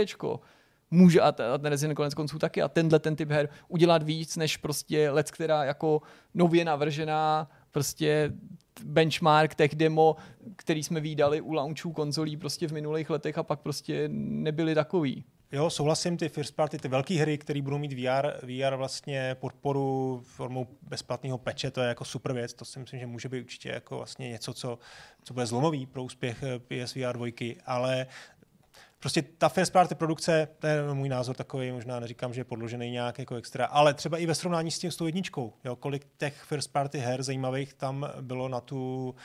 může 0.91 1.21
a 1.21 1.31
ten 1.31 1.65
Resident 1.65 1.95
konec 1.95 2.13
konců 2.13 2.39
taky 2.39 2.61
a 2.61 2.67
tenhle 2.67 2.99
ten 2.99 3.15
typ 3.15 3.29
her 3.29 3.49
udělat 3.67 4.03
víc, 4.03 4.37
než 4.37 4.57
prostě 4.57 5.09
let, 5.09 5.31
která 5.31 5.63
jako 5.63 6.01
nově 6.33 6.65
navržená 6.65 7.49
prostě 7.71 8.33
benchmark 8.83 9.55
tech 9.55 9.75
demo, 9.75 10.15
který 10.55 10.83
jsme 10.83 10.99
výdali 10.99 11.41
u 11.41 11.53
launchů 11.53 11.91
konzolí 11.91 12.37
prostě 12.37 12.67
v 12.67 12.71
minulých 12.71 13.09
letech 13.09 13.37
a 13.37 13.43
pak 13.43 13.59
prostě 13.59 14.09
nebyly 14.11 14.75
takový. 14.75 15.23
Jo, 15.51 15.69
souhlasím, 15.69 16.17
ty 16.17 16.29
first 16.29 16.55
party, 16.55 16.77
ty 16.77 16.87
velké 16.87 17.13
hry, 17.13 17.37
které 17.37 17.61
budou 17.61 17.77
mít 17.77 17.93
VR, 17.93 18.45
VR 18.45 18.75
vlastně 18.75 19.35
podporu 19.39 20.21
formou 20.25 20.67
bezplatného 20.81 21.37
peče, 21.37 21.71
to 21.71 21.81
je 21.81 21.87
jako 21.87 22.05
super 22.05 22.33
věc, 22.33 22.53
to 22.53 22.65
si 22.65 22.79
myslím, 22.79 22.99
že 22.99 23.05
může 23.07 23.29
být 23.29 23.41
určitě 23.41 23.69
jako 23.69 23.97
vlastně 23.97 24.29
něco, 24.29 24.53
co, 24.53 24.79
co 25.23 25.33
bude 25.33 25.45
zlomový 25.45 25.85
pro 25.85 26.03
úspěch 26.03 26.43
PSVR 26.67 27.17
2, 27.17 27.27
ale 27.65 28.07
prostě 28.99 29.21
ta 29.21 29.49
first 29.49 29.73
party 29.73 29.95
produkce, 29.95 30.47
to 30.59 30.67
je 30.67 30.93
můj 30.93 31.09
názor 31.09 31.35
takový, 31.35 31.71
možná 31.71 31.99
neříkám, 31.99 32.33
že 32.33 32.41
je 32.41 32.45
podložený 32.45 32.91
nějak 32.91 33.19
jako 33.19 33.35
extra, 33.35 33.65
ale 33.65 33.93
třeba 33.93 34.17
i 34.17 34.25
ve 34.25 34.35
srovnání 34.35 34.71
s 34.71 34.79
tím 34.79 34.91
s 34.91 34.95
tou 34.95 35.05
jedničkou, 35.05 35.53
jo, 35.63 35.75
kolik 35.75 36.07
těch 36.17 36.43
first 36.43 36.71
party 36.71 36.99
her 36.99 37.23
zajímavých 37.23 37.73
tam 37.73 38.09
bylo 38.21 38.47
na 38.49 38.61
tu, 38.61 39.15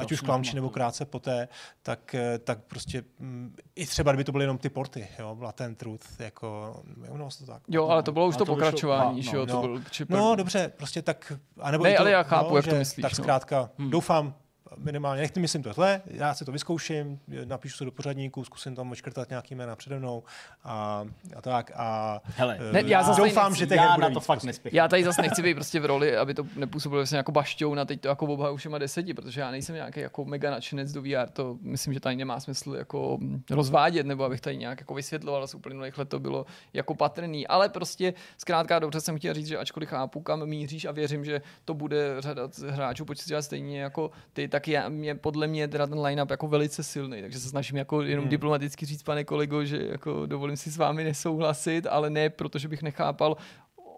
ať 0.00 0.12
už 0.12 0.20
klamči 0.20 0.54
nebo 0.54 0.70
krátce 0.70 1.04
poté, 1.04 1.48
tak, 1.82 2.16
tak 2.44 2.58
prostě 2.64 2.98
m, 2.98 3.04
mm, 3.18 3.56
i 3.76 3.86
třeba, 3.86 4.12
kdyby 4.12 4.24
to 4.24 4.32
byly 4.32 4.44
jenom 4.44 4.58
ty 4.58 4.68
porty, 4.68 5.08
jo, 5.18 5.36
Latent 5.40 5.78
Truth, 5.78 6.20
jako, 6.20 6.80
no, 7.14 7.28
to 7.38 7.46
tak. 7.46 7.62
Jo, 7.68 7.88
ale 7.88 8.02
to 8.02 8.12
bylo 8.12 8.26
už 8.26 8.36
to, 8.36 8.44
to 8.44 8.52
pokračování, 8.52 9.22
no, 9.26 9.32
jo, 9.32 9.46
no, 9.46 9.62
to 9.62 9.68
byl 9.68 9.82
No, 10.08 10.36
dobře, 10.36 10.72
prostě 10.76 11.02
tak, 11.02 11.32
anebo 11.60 11.84
ne, 11.84 11.94
to, 11.94 12.00
ale 12.00 12.10
já 12.10 12.22
chápu, 12.22 12.50
no, 12.50 12.56
jak 12.56 12.66
to 12.66 12.74
myslíš. 12.74 13.02
Tak 13.02 13.18
no. 13.18 13.22
zkrátka, 13.24 13.70
hmm. 13.78 13.90
doufám, 13.90 14.34
minimálně, 14.76 15.22
nechci 15.22 15.40
myslím 15.40 15.62
tohle, 15.62 16.02
já 16.06 16.34
si 16.34 16.44
to 16.44 16.52
vyzkouším, 16.52 17.20
napíšu 17.44 17.76
se 17.76 17.84
do 17.84 17.92
pořadníku, 17.92 18.44
zkusím 18.44 18.74
tam 18.74 18.90
očkrtat 18.90 19.30
nějaký 19.30 19.54
jména 19.54 19.76
přede 19.76 19.98
mnou 19.98 20.22
a, 20.64 21.04
a 21.36 21.40
tak. 21.40 21.70
A 21.74 22.20
Hele, 22.24 22.58
ne, 22.72 22.82
já 22.86 23.02
zase 23.02 23.20
doufám, 23.20 23.52
nechci, 23.52 23.58
že 23.58 23.66
teď 23.66 23.76
já 23.76 23.96
na 23.96 24.10
to 24.10 24.20
fakt 24.20 24.36
prostě. 24.36 24.46
nespěchám. 24.46 24.76
Já 24.76 24.88
tady 24.88 25.04
zase 25.04 25.22
nechci 25.22 25.42
být 25.42 25.54
prostě 25.54 25.80
v 25.80 25.84
roli, 25.84 26.16
aby 26.16 26.34
to 26.34 26.46
nepůsobilo 26.56 26.98
vlastně 27.00 27.16
jako 27.18 27.32
bašťou 27.32 27.74
na 27.74 27.84
teď 27.84 28.00
to 28.00 28.08
jako 28.08 28.26
obhaju 28.26 28.56
všema 28.56 28.78
deseti, 28.78 29.14
protože 29.14 29.40
já 29.40 29.50
nejsem 29.50 29.74
nějaký 29.74 30.00
jako 30.00 30.24
mega 30.24 30.50
nadšenec 30.50 30.92
do 30.92 31.02
VR, 31.02 31.30
to 31.32 31.56
myslím, 31.60 31.94
že 31.94 32.00
tady 32.00 32.16
nemá 32.16 32.40
smysl 32.40 32.74
jako 32.74 33.18
rozvádět, 33.50 34.06
nebo 34.06 34.24
abych 34.24 34.40
tady 34.40 34.56
nějak 34.56 34.80
jako 34.80 34.94
vysvětloval, 34.94 35.46
z 35.46 35.54
uplynulých 35.54 35.98
let 35.98 36.08
to 36.08 36.20
bylo 36.20 36.46
jako 36.72 36.94
patrný, 36.94 37.46
ale 37.46 37.68
prostě 37.68 38.14
zkrátka 38.38 38.78
dobře 38.78 39.00
jsem 39.00 39.18
chtěl 39.18 39.34
říct, 39.34 39.46
že 39.46 39.58
ačkoliv 39.58 39.88
chápu, 39.88 40.20
kam 40.20 40.46
míříš 40.46 40.84
a 40.84 40.92
věřím, 40.92 41.24
že 41.24 41.42
to 41.64 41.74
bude 41.74 42.20
řada 42.20 42.48
hráčů 42.68 43.04
počítat 43.04 43.42
stejně 43.42 43.80
jako 43.80 44.10
ty, 44.32 44.48
tak 44.48 44.61
tak 44.62 44.68
je, 44.68 44.90
mě, 44.90 45.14
podle 45.14 45.46
mě 45.46 45.68
teda 45.68 45.86
ten 45.86 46.00
line-up 46.00 46.30
jako 46.30 46.48
velice 46.48 46.82
silný, 46.82 47.22
takže 47.22 47.40
se 47.40 47.48
snažím 47.48 47.76
jako 47.76 48.02
jenom 48.02 48.22
hmm. 48.22 48.30
diplomaticky 48.30 48.86
říct, 48.86 49.02
pane 49.02 49.24
kolego, 49.24 49.64
že 49.64 49.86
jako 49.90 50.26
dovolím 50.26 50.56
si 50.56 50.70
s 50.70 50.76
vámi 50.76 51.04
nesouhlasit, 51.04 51.86
ale 51.86 52.10
ne, 52.10 52.30
protože 52.30 52.68
bych 52.68 52.82
nechápal, 52.82 53.36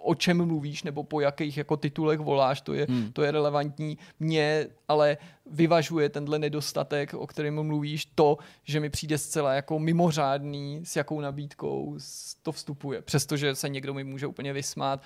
o 0.03 0.15
čem 0.15 0.47
mluvíš 0.47 0.83
nebo 0.83 1.05
po 1.05 1.21
jakých 1.21 1.57
jako 1.57 1.77
titulech 1.77 2.21
voláš, 2.21 2.61
to 2.61 2.75
je, 2.75 2.87
hmm. 2.89 3.13
to 3.13 3.23
je 3.23 3.31
relevantní. 3.31 3.99
Mě 4.21 4.67
ale 4.89 5.17
vyvažuje 5.51 6.09
tenhle 6.09 6.39
nedostatek, 6.39 7.15
o 7.15 7.27
kterém 7.27 7.63
mluvíš, 7.63 8.07
to, 8.15 8.39
že 8.65 8.81
mi 8.81 8.91
přijde 8.91 9.19
zcela 9.19 9.55
jako 9.55 9.79
mimořádný, 9.79 10.81
s 10.85 10.97
jakou 10.97 11.21
nabídkou 11.21 11.97
to 12.43 12.53
vstupuje. 12.53 13.03
Přestože 13.03 13.55
se 13.55 13.69
někdo 13.69 13.95
mi 13.95 14.05
může 14.05 14.27
úplně 14.27 14.53
vysmát. 14.53 15.03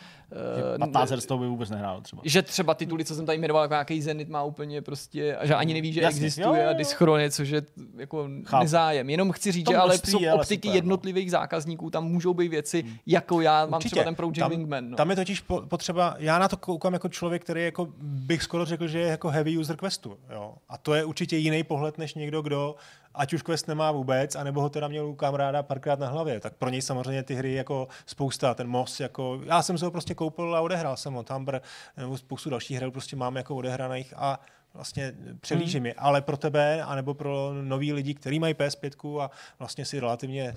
15 0.78 1.09
z 1.09 1.27
toho 1.27 1.40
by 1.40 1.47
vůbec 1.47 1.70
nehrál 1.70 2.01
třeba. 2.01 2.23
Že 2.24 2.43
třeba 2.43 2.74
tituly, 2.74 3.05
co 3.05 3.15
jsem 3.15 3.27
tady 3.27 3.39
jmenoval, 3.39 3.62
jako 3.62 3.74
nějaký 3.74 4.02
Zenit 4.02 4.28
má 4.28 4.43
úplně 4.43 4.82
prostě, 4.82 5.36
a 5.36 5.47
že 5.47 5.55
ani 5.55 5.74
neví, 5.74 5.93
že 5.93 6.01
Jasně, 6.01 6.27
existuje 6.27 6.47
jo, 6.47 6.65
jo, 6.65 6.70
a 6.70 6.73
Dyschrony, 6.73 7.31
což 7.31 7.48
je 7.48 7.62
jako 7.97 8.28
Chápu. 8.44 8.62
nezájem. 8.62 9.10
Jenom 9.10 9.32
chci 9.32 9.52
říct, 9.52 9.69
že 9.70 9.77
ale 9.77 9.98
jsou 9.98 10.19
optiky 10.35 10.69
super, 10.69 10.70
no. 10.70 10.74
jednotlivých 10.74 11.27
no. 11.27 11.31
zákazníků, 11.31 11.90
tam 11.90 12.05
můžou 12.05 12.35
být 12.35 12.48
věci, 12.48 12.82
hmm. 12.82 12.97
jako 13.06 13.40
já 13.40 13.66
mám 13.66 13.74
Určitě. 13.74 13.90
třeba 13.90 14.05
ten 14.05 14.15
Project 14.15 14.39
tam, 14.39 14.51
Wingman. 14.51 14.90
No. 14.90 14.97
Tam 14.97 15.10
je 15.10 15.16
totiž 15.16 15.40
potřeba, 15.69 16.15
já 16.19 16.39
na 16.39 16.48
to 16.48 16.56
koukám 16.56 16.93
jako 16.93 17.09
člověk, 17.09 17.43
který 17.43 17.65
jako 17.65 17.89
bych 18.01 18.43
skoro 18.43 18.65
řekl, 18.65 18.89
že 18.89 18.98
je 18.98 19.06
jako 19.06 19.28
heavy 19.28 19.59
user 19.59 19.77
questu. 19.77 20.19
Jo? 20.30 20.55
A 20.68 20.78
to 20.78 20.94
je 20.94 21.05
určitě 21.05 21.36
jiný 21.36 21.64
pohled 21.64 21.98
než 21.98 22.14
někdo, 22.14 22.42
kdo 22.42 22.76
ať 23.14 23.32
už 23.32 23.42
quest 23.42 23.68
nemá 23.68 23.92
vůbec, 23.92 24.34
anebo 24.34 24.60
ho 24.60 24.68
teda 24.68 24.88
měl 24.88 25.06
u 25.06 25.14
kamaráda 25.14 25.62
párkrát 25.62 25.98
na 25.98 26.09
hlavě. 26.09 26.40
Tak 26.40 26.55
pro 26.55 26.70
něj 26.70 26.82
samozřejmě 26.82 27.22
ty 27.22 27.34
hry 27.34 27.55
jako 27.55 27.88
spousta, 28.06 28.55
ten 28.55 28.68
most, 28.68 29.00
jako 29.00 29.40
já 29.44 29.62
jsem 29.62 29.78
se 29.78 29.84
ho 29.84 29.90
prostě 29.90 30.14
koupil 30.14 30.56
a 30.56 30.60
odehrál 30.60 30.96
jsem 30.96 31.14
ho, 31.14 31.22
Tambr, 31.22 31.60
nebo 31.96 32.18
spoustu 32.18 32.50
dalších 32.50 32.80
her 32.80 32.90
prostě 32.90 33.16
mám 33.16 33.36
jako 33.36 33.56
odehraných 33.56 34.14
a 34.16 34.40
vlastně 34.74 35.15
přelížím 35.40 35.78
hmm. 35.78 35.86
je, 35.86 35.95
ale 35.95 36.23
pro 36.23 36.36
tebe, 36.36 36.82
anebo 36.82 37.15
pro 37.15 37.51
nový 37.62 37.93
lidi, 37.93 38.15
kteří 38.15 38.39
mají 38.39 38.55
PS5 38.55 39.20
a 39.20 39.31
vlastně 39.59 39.85
si 39.85 40.01
relativně 40.01 40.55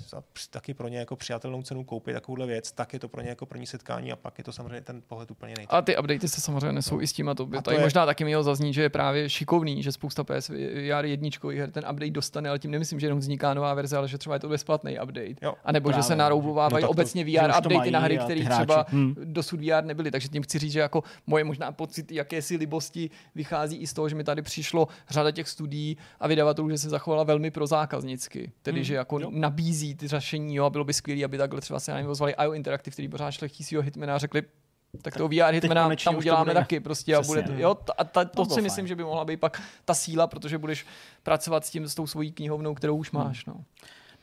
taky 0.49 0.73
pro 0.73 0.87
ně 0.87 0.97
jako 0.97 1.15
přijatelnou 1.15 1.63
cenu 1.63 1.83
koupit 1.83 2.13
takovouhle 2.13 2.45
věc, 2.45 2.71
tak 2.71 2.93
je 2.93 2.99
to 2.99 3.09
pro 3.09 3.21
ně 3.21 3.29
jako 3.29 3.45
první 3.45 3.67
setkání 3.67 4.11
a 4.11 4.15
pak 4.15 4.37
je 4.37 4.43
to 4.43 4.51
samozřejmě 4.51 4.81
ten 4.81 5.01
pohled 5.07 5.31
úplně 5.31 5.53
nejde. 5.57 5.67
A 5.69 5.81
ty 5.81 5.97
updaty 5.97 6.27
se 6.27 6.41
samozřejmě 6.41 6.71
nesou 6.71 6.95
no. 6.95 7.01
i 7.01 7.07
s 7.07 7.13
tím 7.13 7.29
a 7.29 7.35
to 7.35 7.45
by 7.45 7.57
a 7.57 7.61
to 7.61 7.65
tady 7.65 7.77
je... 7.77 7.83
možná 7.83 8.05
taky 8.05 8.23
mělo 8.23 8.43
zaznít, 8.43 8.73
že 8.73 8.81
je 8.81 8.89
právě 8.89 9.29
šikovný, 9.29 9.83
že 9.83 9.91
spousta 9.91 10.23
PSVR 10.23 11.05
jedničkových 11.05 11.59
her 11.59 11.71
ten 11.71 11.83
update 11.91 12.11
dostane, 12.11 12.49
ale 12.49 12.59
tím 12.59 12.71
nemyslím, 12.71 12.99
že 12.99 13.05
jenom 13.05 13.19
vzniká 13.19 13.53
nová 13.53 13.73
verze, 13.73 13.97
ale 13.97 14.07
že 14.07 14.17
třeba 14.17 14.35
je 14.35 14.39
to 14.39 14.49
bezplatný 14.49 14.99
update. 14.99 15.35
Jo, 15.41 15.53
a 15.63 15.71
nebo 15.71 15.89
právě, 15.89 16.03
že 16.03 16.07
se 16.07 16.15
naroubovávají 16.15 16.83
no 16.83 16.89
obecně 16.89 17.25
VR 17.25 17.51
updaty 17.59 17.91
na 17.91 17.99
hry, 17.99 18.17
které 18.17 18.45
třeba 18.49 18.85
hmm. 18.89 19.15
dosud 19.23 19.59
VR 19.59 19.83
nebyly. 19.83 20.11
Takže 20.11 20.27
tím 20.27 20.43
chci 20.43 20.59
říct, 20.59 20.71
že 20.71 20.79
jako 20.79 21.03
moje 21.27 21.43
možná 21.43 21.71
pocit 21.71 22.11
jakési 22.11 22.55
libosti 22.55 23.09
vychází 23.35 23.77
i 23.77 23.87
z 23.87 23.93
toho, 23.93 24.00
že 24.09 24.15
mi 24.15 24.23
tady 24.23 24.41
přišlo 24.41 24.87
řada 25.09 25.31
těch 25.31 25.49
studií 25.49 25.97
a 26.19 26.27
vydavatelů, 26.27 26.69
že 26.69 26.77
se 26.77 26.89
zachovala 26.89 27.23
velmi 27.23 27.51
pro 27.51 27.67
zákaznicky. 27.67 28.51
Tedy, 28.61 28.77
hmm. 28.77 28.83
že 28.83 28.95
jako 28.95 29.19
jo. 29.19 29.29
nabízí 29.33 29.95
ty 29.95 30.07
řešení, 30.07 30.55
jo, 30.55 30.65
a 30.65 30.69
bylo 30.69 30.83
by 30.83 30.93
skvělé, 30.93 31.23
aby 31.23 31.37
takhle 31.37 31.61
třeba 31.61 31.79
se 31.79 31.91
na 31.91 32.01
něm 32.01 32.13
IO 32.43 32.53
Interactive, 32.53 32.93
který 32.93 33.07
pořád 33.07 33.31
šli 33.31 33.49
svého 33.49 33.83
hitmana 33.83 34.15
a 34.15 34.17
řekli, 34.17 34.43
tak, 34.91 35.01
tak 35.01 35.17
toho 35.17 35.29
VR 35.29 35.53
Hitmana 35.53 35.95
tam 36.03 36.15
uděláme 36.15 36.53
taky 36.53 36.79
prostě 36.79 37.15
a 37.15 37.21
bude, 37.21 37.45
jo, 37.57 37.77
a 37.97 38.03
ta, 38.03 38.25
to, 38.25 38.45
to 38.45 38.55
si 38.55 38.61
myslím, 38.61 38.87
že 38.87 38.95
by 38.95 39.03
mohla 39.03 39.25
být 39.25 39.39
pak 39.39 39.61
ta 39.85 39.93
síla, 39.93 40.27
protože 40.27 40.57
budeš 40.57 40.85
pracovat 41.23 41.65
s 41.65 41.69
tím, 41.69 41.87
s 41.87 41.95
tou 41.95 42.07
svojí 42.07 42.31
knihovnou, 42.31 42.73
kterou 42.73 42.95
už 42.95 43.13
hmm. 43.13 43.23
máš, 43.23 43.45
no. 43.45 43.63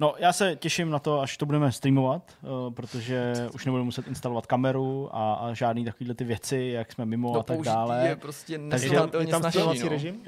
No, 0.01 0.15
já 0.19 0.33
se 0.33 0.57
těším 0.57 0.91
na 0.91 0.99
to, 0.99 1.21
až 1.21 1.37
to 1.37 1.47
budeme 1.47 1.73
streamovat, 1.73 2.23
uh, 2.43 2.75
protože 2.75 3.33
už 3.55 3.65
nebudeme 3.65 3.85
muset 3.85 4.09
instalovat 4.09 4.47
kameru 4.47 5.09
a, 5.13 5.35
a 5.35 5.55
žádný 5.55 5.85
takovýhle 5.85 6.15
ty 6.15 6.25
věci, 6.25 6.71
jak 6.75 6.93
jsme 6.93 7.07
mimo 7.07 7.35
no, 7.35 7.41
a 7.41 7.43
tak 7.43 7.61
dále. 7.61 8.09
je 8.09 8.17
prostě 8.17 8.61
Takže 8.71 8.89
je 9.21 9.27
tam 9.27 9.43
streamovací 9.43 9.83
no. 9.83 9.89
režim? 9.89 10.17
Uh, 10.17 10.25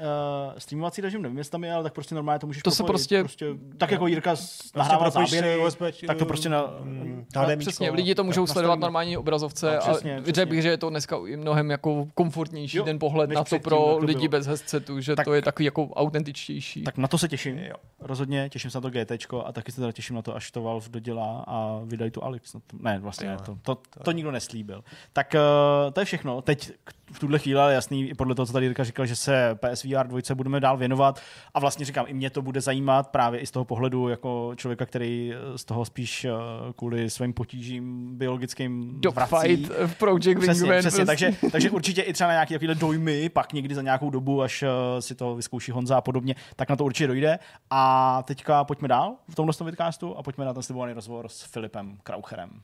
streamovací 0.57 1.01
režim 1.01 1.21
nevím, 1.21 1.37
jestli 1.37 1.51
tam 1.51 1.63
je, 1.63 1.73
ale 1.73 1.83
tak 1.83 1.93
prostě 1.93 2.15
normálně 2.15 2.39
to 2.39 2.47
můžeš 2.47 2.63
to 2.63 2.71
se 2.71 2.83
prostě, 2.83 3.19
prostě 3.19 3.47
tak 3.77 3.91
jako 3.91 4.07
Jirka 4.07 4.29
prostě 4.29 4.79
nahrává 4.79 5.09
záběry, 5.09 5.61
tak 6.07 6.17
to 6.17 6.25
prostě 6.25 6.49
na, 6.49 6.73
mm, 6.79 7.25
no, 7.35 7.57
Přesně, 7.57 7.91
lidi 7.91 8.15
to 8.15 8.23
můžou 8.23 8.47
sledovat 8.47 8.79
normální 8.79 9.17
obrazovce 9.17 9.71
no, 9.71 9.79
přesně, 9.79 10.17
a 10.17 10.23
řekl 10.25 10.49
bych, 10.49 10.61
že 10.61 10.69
je 10.69 10.77
to 10.77 10.89
dneska 10.89 11.19
mnohem 11.35 11.71
jako 11.71 12.07
komfortnější 12.13 12.77
jo, 12.77 12.83
ten 12.83 12.99
pohled 12.99 13.29
na 13.29 13.43
to 13.43 13.59
pro 13.59 13.97
lidi 13.97 14.27
bez 14.27 14.47
headsetu, 14.47 14.99
že 14.99 15.15
to 15.25 15.33
je 15.33 15.41
takový 15.41 15.65
jako 15.65 15.87
autentičtější. 15.87 16.83
Tak 16.83 16.97
na 16.97 17.07
to 17.07 17.17
se 17.17 17.27
těším. 17.27 17.59
Rozhodně 17.99 18.49
těším 18.49 18.71
se 18.71 18.77
na 18.77 18.81
to 18.81 18.89
GT 18.89 19.11
a 19.45 19.51
taky 19.61 19.71
se 19.71 19.81
teda 19.81 19.91
těším 19.91 20.15
na 20.15 20.21
to, 20.21 20.35
až 20.35 20.51
to 20.51 20.61
Valve 20.61 20.89
dodělá 20.89 21.43
a 21.47 21.79
vydají 21.83 22.11
tu 22.11 22.23
Alex. 22.23 22.55
Ne, 22.79 22.99
vlastně 22.99 23.29
ne, 23.29 23.37
to, 23.37 23.57
to, 23.61 23.75
to, 23.75 24.03
to 24.03 24.11
nikdo 24.11 24.31
neslíbil. 24.31 24.83
Tak 25.13 25.35
uh, 25.35 25.91
to 25.91 26.01
je 26.01 26.05
všechno. 26.05 26.41
Teď 26.41 26.71
v 27.11 27.19
tuhle 27.19 27.39
chvíli 27.39 27.59
ale 27.59 27.73
jasný, 27.73 28.13
podle 28.17 28.35
toho, 28.35 28.45
co 28.45 28.53
tady 28.53 28.65
Jirka 28.65 28.83
říkal, 28.83 29.05
že 29.05 29.15
se 29.15 29.55
PSVR 29.55 30.07
2 30.07 30.35
budeme 30.35 30.59
dál 30.59 30.77
věnovat 30.77 31.21
a 31.53 31.59
vlastně 31.59 31.85
říkám, 31.85 32.05
i 32.07 32.13
mě 32.13 32.29
to 32.29 32.41
bude 32.41 32.61
zajímat 32.61 33.07
právě 33.07 33.39
i 33.39 33.45
z 33.45 33.51
toho 33.51 33.65
pohledu 33.65 34.07
jako 34.07 34.51
člověka, 34.55 34.85
který 34.85 35.33
z 35.55 35.65
toho 35.65 35.85
spíš 35.85 36.25
uh, 36.25 36.31
kvůli 36.75 37.09
svým 37.09 37.33
potížím 37.33 38.17
biologickým 38.17 38.99
vrací. 39.13 39.67
v 39.85 39.95
Project 39.95 40.39
přesně, 40.39 40.53
Wingman. 40.53 40.79
Přesně, 40.79 41.05
prostě. 41.05 41.25
takže, 41.27 41.49
takže 41.51 41.69
určitě 41.69 42.01
i 42.01 42.13
třeba 42.13 42.27
na 42.27 42.33
nějaké 42.33 42.53
takovéhle 42.53 42.75
dojmy, 42.75 43.29
pak 43.29 43.53
někdy 43.53 43.75
za 43.75 43.81
nějakou 43.81 44.09
dobu, 44.09 44.41
až 44.41 44.63
uh, 44.63 44.69
si 44.99 45.15
to 45.15 45.35
vyzkouší 45.35 45.71
Honza 45.71 45.97
a 45.97 46.01
podobně, 46.01 46.35
tak 46.55 46.69
na 46.69 46.75
to 46.75 46.85
určitě 46.85 47.07
dojde. 47.07 47.39
A 47.69 48.23
teďka 48.23 48.63
pojďme 48.63 48.87
dál 48.87 49.15
v 49.29 49.35
tomhle 49.35 49.50
podcastu 49.57 50.17
a 50.17 50.23
pojďme 50.23 50.45
na 50.45 50.53
ten 50.53 50.63
slibovaný 50.63 50.93
rozhovor 50.93 51.29
s 51.29 51.43
Filipem 51.43 51.97
Kraucherem. 52.03 52.61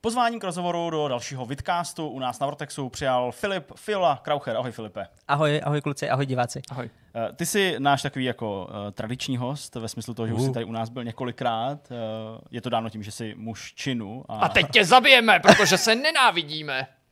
Pozvání 0.00 0.40
k 0.40 0.44
rozhovoru 0.44 0.90
do 0.90 1.08
dalšího 1.08 1.46
vidcastu 1.46 2.08
u 2.08 2.18
nás 2.18 2.40
na 2.40 2.46
Vortexu 2.46 2.88
přijal 2.88 3.32
Filip 3.32 3.72
Fiola 3.76 4.20
Kraucher. 4.22 4.56
Ahoj 4.56 4.72
Filipe. 4.72 5.06
Ahoj, 5.28 5.60
ahoj 5.64 5.80
kluci, 5.80 6.10
ahoj 6.10 6.26
diváci. 6.26 6.62
Ahoj. 6.70 6.90
Eh, 7.14 7.32
ty 7.32 7.46
jsi 7.46 7.76
náš 7.78 8.02
takový 8.02 8.24
jako 8.24 8.64
uh, 8.64 8.90
tradiční 8.90 9.36
host, 9.36 9.74
ve 9.74 9.88
smyslu 9.88 10.14
toho, 10.14 10.26
že 10.26 10.34
uh. 10.34 10.40
už 10.40 10.46
jsi 10.46 10.52
tady 10.52 10.64
u 10.64 10.72
nás 10.72 10.88
byl 10.88 11.04
několikrát. 11.04 11.88
Uh, 11.90 11.96
je 12.50 12.60
to 12.60 12.70
dáno 12.70 12.90
tím, 12.90 13.02
že 13.02 13.10
jsi 13.10 13.34
muž 13.36 13.74
činu. 13.74 14.24
A, 14.28 14.38
a 14.38 14.48
teď 14.48 14.66
tě 14.70 14.84
zabijeme, 14.84 15.40
protože 15.40 15.78
se 15.78 15.94
nenávidíme. 15.94 16.86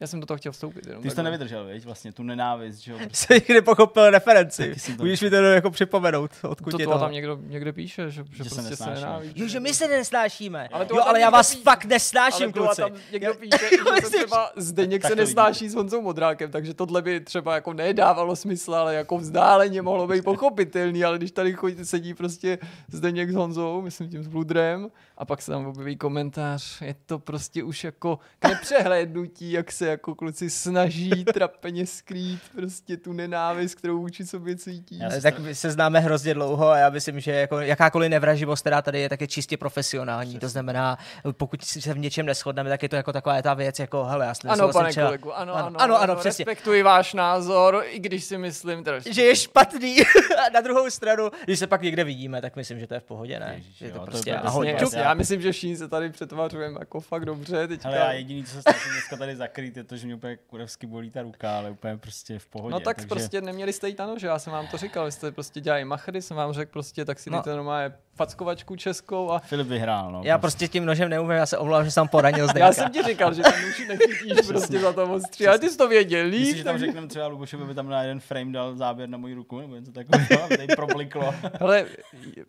Já 0.00 0.06
jsem 0.06 0.20
do 0.20 0.26
toho 0.26 0.38
chtěl 0.38 0.52
vstoupit. 0.52 0.86
Jenom 0.86 1.02
Ty 1.02 1.10
jsi 1.10 1.16
to 1.16 1.22
nevydržel, 1.22 1.66
viď? 1.66 1.84
Vlastně 1.84 2.12
tu 2.12 2.22
nenávist, 2.22 2.78
že 2.78 2.92
jo? 2.92 2.98
Jsi 3.12 3.34
nikdy 3.34 3.62
pochopil 3.62 4.10
referenci. 4.10 4.74
Můžeš 4.98 5.22
mi 5.22 5.30
to 5.30 5.36
jako 5.36 5.70
připomenout, 5.70 6.30
odkud 6.42 6.70
to, 6.70 6.80
je 6.80 6.86
to. 6.86 6.98
tam 6.98 7.12
někdo, 7.12 7.38
někde 7.42 7.72
píše, 7.72 8.10
že, 8.10 8.10
že, 8.10 8.44
že 8.44 8.50
prostě 8.50 8.76
se 8.76 8.90
nenávidí. 8.90 9.40
Jo, 9.40 9.48
že 9.48 9.60
my 9.60 9.74
se 9.74 9.88
nesnášíme. 9.88 10.68
Ale 10.72 10.86
jo, 10.90 11.02
ale 11.06 11.20
já 11.20 11.30
vás 11.30 11.50
píše. 11.50 11.62
fakt 11.62 11.84
nesnáším, 11.84 12.52
kluci. 12.52 12.82
Ale 12.82 12.90
tam 12.90 13.00
někdo 13.12 13.34
píše, 13.34 13.58
že 14.00 14.06
se 14.06 14.16
třeba 14.16 14.52
Zdeněk 14.56 15.06
se 15.06 15.14
nesnáší 15.16 15.68
s 15.68 15.74
Honzou 15.74 16.02
Modrákem, 16.02 16.50
takže 16.50 16.74
tohle 16.74 17.02
by 17.02 17.20
třeba 17.20 17.54
jako 17.54 17.72
nedávalo 17.72 18.36
smysl, 18.36 18.74
ale 18.74 18.94
jako 18.94 19.18
vzdáleně 19.18 19.82
mohlo 19.82 20.06
být 20.06 20.24
pochopitelný, 20.24 21.04
ale 21.04 21.18
když 21.18 21.30
tady 21.30 21.52
chodí, 21.52 21.84
sedí 21.84 22.14
prostě 22.14 22.58
Zdeněk 22.88 23.30
s 23.30 23.34
Honzou, 23.34 23.82
myslím 23.82 24.08
tím 24.08 24.22
s 24.22 24.28
Bludrem, 24.28 24.90
a 25.18 25.24
pak 25.24 25.42
se 25.42 25.50
tam 25.50 25.66
objeví 25.66 25.96
komentář, 25.96 26.80
je 26.80 26.94
to 27.06 27.18
prostě 27.18 27.62
už 27.62 27.84
jako 27.84 28.18
k 28.38 28.48
nepřehlédnutí, 28.48 29.52
jak 29.52 29.72
se 29.72 29.83
jako 29.86 30.14
kluci 30.14 30.50
snaží 30.50 31.24
trapeně 31.34 31.86
skrýt 31.86 32.40
prostě 32.54 32.96
tu 32.96 33.12
nenávist, 33.12 33.74
kterou 33.74 34.00
vůči 34.00 34.26
sobě 34.26 34.56
cítí. 34.56 34.98
Já 34.98 35.20
tak 35.20 35.38
my 35.38 35.54
se 35.54 35.70
známe 35.70 36.00
hrozně 36.00 36.34
dlouho 36.34 36.68
a 36.68 36.78
já 36.78 36.90
myslím, 36.90 37.20
že 37.20 37.32
jako 37.32 37.60
jakákoliv 37.60 38.10
nevraživost, 38.10 38.60
která 38.60 38.82
tady 38.82 39.00
je, 39.00 39.08
tak 39.08 39.20
je 39.20 39.26
čistě 39.26 39.56
profesionální. 39.56 40.30
Přesně. 40.30 40.40
To 40.40 40.48
znamená, 40.48 40.98
pokud 41.32 41.64
se 41.64 41.94
v 41.94 41.98
něčem 41.98 42.26
neschodneme, 42.26 42.70
tak 42.70 42.82
je 42.82 42.88
to 42.88 42.96
jako 42.96 43.12
taková 43.12 43.42
ta 43.42 43.54
věc, 43.54 43.78
jako 43.78 44.04
hele, 44.04 44.26
já 44.26 44.34
Ano, 44.48 44.72
pane 44.72 44.90
třeba... 44.90 45.06
kolegu, 45.06 45.32
ano, 45.36 45.54
ano, 45.54 45.66
ano, 45.66 45.80
ano, 45.80 46.00
ano, 46.00 46.16
přesně. 46.16 46.44
Respektuji 46.44 46.82
váš 46.82 47.14
názor, 47.14 47.84
i 47.86 47.98
když 47.98 48.24
si 48.24 48.38
myslím, 48.38 48.84
teda, 48.84 48.98
že 49.10 49.22
je 49.22 49.36
špatný. 49.36 49.96
Na 50.54 50.60
druhou 50.60 50.90
stranu, 50.90 51.30
když 51.44 51.58
se 51.58 51.66
pak 51.66 51.82
někde 51.82 52.04
vidíme, 52.04 52.40
tak 52.40 52.56
myslím, 52.56 52.80
že 52.80 52.86
to 52.86 52.94
je 52.94 53.00
v 53.00 53.04
pohodě, 53.04 53.40
ne? 53.40 53.52
Ježiš, 53.56 53.76
že 53.76 53.90
to 53.90 53.98
jo, 53.98 54.04
prostě 54.04 54.32
to 54.34 54.46
ahoj, 54.46 54.76
já 54.96 55.14
myslím, 55.14 55.42
že 55.42 55.52
všichni 55.52 55.76
se 55.76 55.88
tady 55.88 56.10
přetvařujeme 56.10 56.78
jako 56.80 57.00
fakt 57.00 57.24
dobře. 57.24 57.68
Teďka. 57.68 57.88
Ale 57.88 57.96
já 57.96 58.12
jediný, 58.12 58.44
co 58.44 58.50
se 58.50 58.62
snažím 58.62 58.92
dneska 58.92 59.16
tady 59.16 59.36
zakrýt, 59.36 59.73
je 59.76 59.84
to, 59.84 59.96
že 59.96 60.06
mě 60.06 60.14
úplně 60.14 60.36
kurevsky 60.36 60.86
bolí 60.86 61.10
ta 61.10 61.22
ruka, 61.22 61.58
ale 61.58 61.70
úplně 61.70 61.96
prostě 61.96 62.38
v 62.38 62.46
pohodě. 62.46 62.72
No 62.72 62.80
tak 62.80 62.96
takže... 62.96 63.08
prostě 63.08 63.40
neměli 63.40 63.72
jste 63.72 63.88
jít 63.88 63.98
na 63.98 64.06
nože, 64.06 64.26
já 64.26 64.38
jsem 64.38 64.52
vám 64.52 64.66
to 64.66 64.76
říkal, 64.76 65.04
vy 65.04 65.12
jste 65.12 65.32
prostě 65.32 65.60
dělají 65.60 65.84
machry, 65.84 66.22
jsem 66.22 66.36
vám 66.36 66.52
řekl 66.52 66.72
prostě, 66.72 67.04
tak 67.04 67.18
si 67.18 67.30
no. 67.30 67.36
dejte 67.38 67.56
normálně 67.56 67.94
fackovačku 68.16 68.76
českou 68.76 69.30
a... 69.30 69.38
Filip 69.38 69.66
vyhrál, 69.66 70.12
no. 70.12 70.20
Já 70.24 70.38
prostě. 70.38 70.54
prostě 70.54 70.68
tím 70.72 70.84
nožem 70.84 71.08
neumím, 71.08 71.30
já 71.30 71.46
se 71.46 71.58
omlouvám, 71.58 71.84
že 71.84 71.90
jsem 71.90 72.08
poranil 72.08 72.48
zde. 72.50 72.60
já 72.60 72.72
jsem 72.72 72.90
ti 72.90 73.02
říkal, 73.02 73.34
že 73.34 73.42
ten 73.42 73.62
nůž 73.66 73.88
nechytíš 73.88 74.46
prostě 74.46 74.78
za 74.78 74.92
to 74.92 75.04
ostří, 75.12 75.46
ale 75.46 75.58
ty 75.58 75.70
jsi 75.70 75.76
to 75.76 75.88
věděl. 75.88 76.24
Myslíš, 76.24 76.56
že 76.56 76.64
tam 76.64 76.78
řekneme 76.78 77.06
třeba 77.06 77.26
Lubošovi, 77.26 77.64
by 77.64 77.74
tam 77.74 77.88
na 77.88 78.02
jeden 78.02 78.20
frame 78.20 78.52
dal 78.52 78.76
záběr 78.76 79.08
na 79.08 79.18
moji 79.18 79.34
ruku, 79.34 79.60
nebo 79.60 79.74
něco 79.74 79.92
takového, 79.92 80.44
aby 80.44 80.56
tady 80.56 80.76
probliklo. 80.76 81.34
Ale 81.60 81.86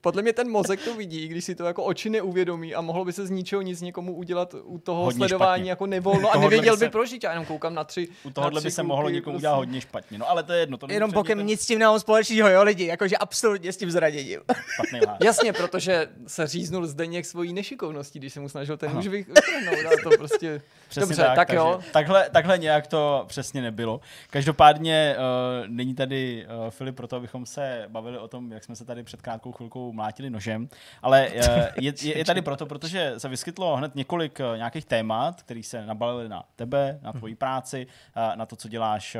podle 0.01 0.21
mě 0.21 0.33
ten 0.33 0.49
mozek 0.49 0.83
to 0.83 0.95
vidí, 0.95 1.27
když 1.27 1.45
si 1.45 1.55
to 1.55 1.65
jako 1.65 1.83
oči 1.83 2.09
neuvědomí 2.09 2.75
a 2.75 2.81
mohlo 2.81 3.05
by 3.05 3.13
se 3.13 3.25
z 3.25 3.29
ničeho 3.29 3.61
nic 3.61 3.81
někomu 3.81 4.15
udělat 4.15 4.55
u 4.63 4.77
toho 4.79 5.03
hodně 5.03 5.17
sledování 5.17 5.61
špatně. 5.61 5.69
jako 5.69 5.85
nevolno 5.85 6.31
a 6.31 6.39
nevěděl 6.39 6.77
by, 6.77 6.85
se... 6.85 6.89
proč, 6.89 7.09
já 7.23 7.29
jenom 7.29 7.45
koukám 7.45 7.73
na 7.73 7.83
tři. 7.83 8.07
U 8.23 8.29
tohohle 8.29 8.61
by 8.61 8.71
se 8.71 8.83
mohlo 8.83 9.09
někomu 9.09 9.33
prostě. 9.33 9.37
udělat 9.37 9.55
hodně 9.55 9.81
špatně, 9.81 10.17
no 10.17 10.29
ale 10.29 10.43
to 10.43 10.53
je 10.53 10.59
jedno. 10.59 10.77
To 10.77 10.87
jenom 10.89 11.11
pokem 11.11 11.45
nic 11.45 11.61
s 11.61 11.65
tím 11.65 11.79
nemám 11.79 11.99
společného, 11.99 12.49
jo 12.49 12.63
lidi, 12.63 12.85
jakože 12.85 13.17
absolutně 13.17 13.73
s 13.73 13.77
tím 13.77 13.91
zraněním. 13.91 14.39
Jasně, 15.23 15.53
protože 15.57 16.09
se 16.27 16.47
říznul 16.47 16.87
Zdeněk 16.87 17.25
svojí 17.25 17.53
nešikovností, 17.53 18.19
když 18.19 18.33
se 18.33 18.39
mu 18.39 18.49
snažil 18.49 18.77
ten 18.77 18.97
už 18.97 19.07
vytrhnout. 19.07 20.03
to 20.03 20.09
prostě... 20.17 20.61
Přesně 20.87 21.07
Dobře, 21.07 21.23
tak, 21.23 21.35
tak 21.35 21.49
jo. 21.49 21.79
Takhle, 21.93 22.29
takhle 22.29 22.57
nějak 22.57 22.87
to 22.87 23.25
přesně 23.27 23.61
nebylo. 23.61 24.01
Každopádně 24.29 25.15
uh, 25.17 25.67
není 25.67 25.95
tady 25.95 26.47
uh, 26.47 26.69
Filip 26.69 26.95
proto, 26.95 27.15
abychom 27.15 27.45
se 27.45 27.85
bavili 27.87 28.17
o 28.17 28.27
tom, 28.27 28.51
jak 28.51 28.63
jsme 28.63 28.75
se 28.75 28.85
tady 28.85 29.03
před 29.03 29.21
krátkou 29.21 29.51
chvilkou 29.51 29.93
mlátili 29.93 30.29
nožem, 30.29 30.69
ale 31.01 31.27
uh, 31.29 31.57
je, 31.75 31.93
je, 32.01 32.17
je 32.17 32.25
tady 32.25 32.41
proto, 32.41 32.65
protože 32.65 33.13
se 33.17 33.29
vyskytlo 33.29 33.75
hned 33.75 33.95
několik 33.95 34.39
uh, 34.39 34.57
nějakých 34.57 34.85
témat, 34.85 35.43
které 35.43 35.63
se 35.63 35.85
nabalily 35.85 36.29
na 36.29 36.43
tebe, 36.55 36.99
na 37.01 37.13
tvoji 37.13 37.35
práci, 37.35 37.87
na 38.35 38.45
to, 38.45 38.55
co 38.55 38.67
děláš 38.67 39.17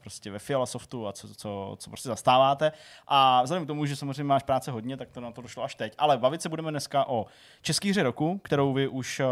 prostě 0.00 0.30
ve 0.30 0.38
Fialosoftu 0.38 1.06
a 1.08 1.12
co, 1.12 1.34
co, 1.34 1.76
co 1.78 1.90
prostě 1.90 2.08
zastáváte. 2.08 2.72
A 3.06 3.42
vzhledem 3.42 3.64
k 3.64 3.66
tomu, 3.66 3.86
že 3.86 3.96
samozřejmě 3.96 4.24
máš 4.24 4.42
práce 4.42 4.70
hodně, 4.70 4.96
tak 4.96 5.10
to 5.10 5.20
na 5.20 5.32
to 5.32 5.42
došlo 5.42 5.64
až 5.64 5.74
teď. 5.74 5.94
Ale 5.98 6.18
bavit 6.18 6.42
se 6.42 6.48
budeme 6.48 6.70
dneska 6.70 7.08
o 7.08 7.26
české 7.62 7.90
hře 7.90 8.02
roku, 8.02 8.40
kterou 8.44 8.72
vy 8.72 8.88
už 8.88 9.22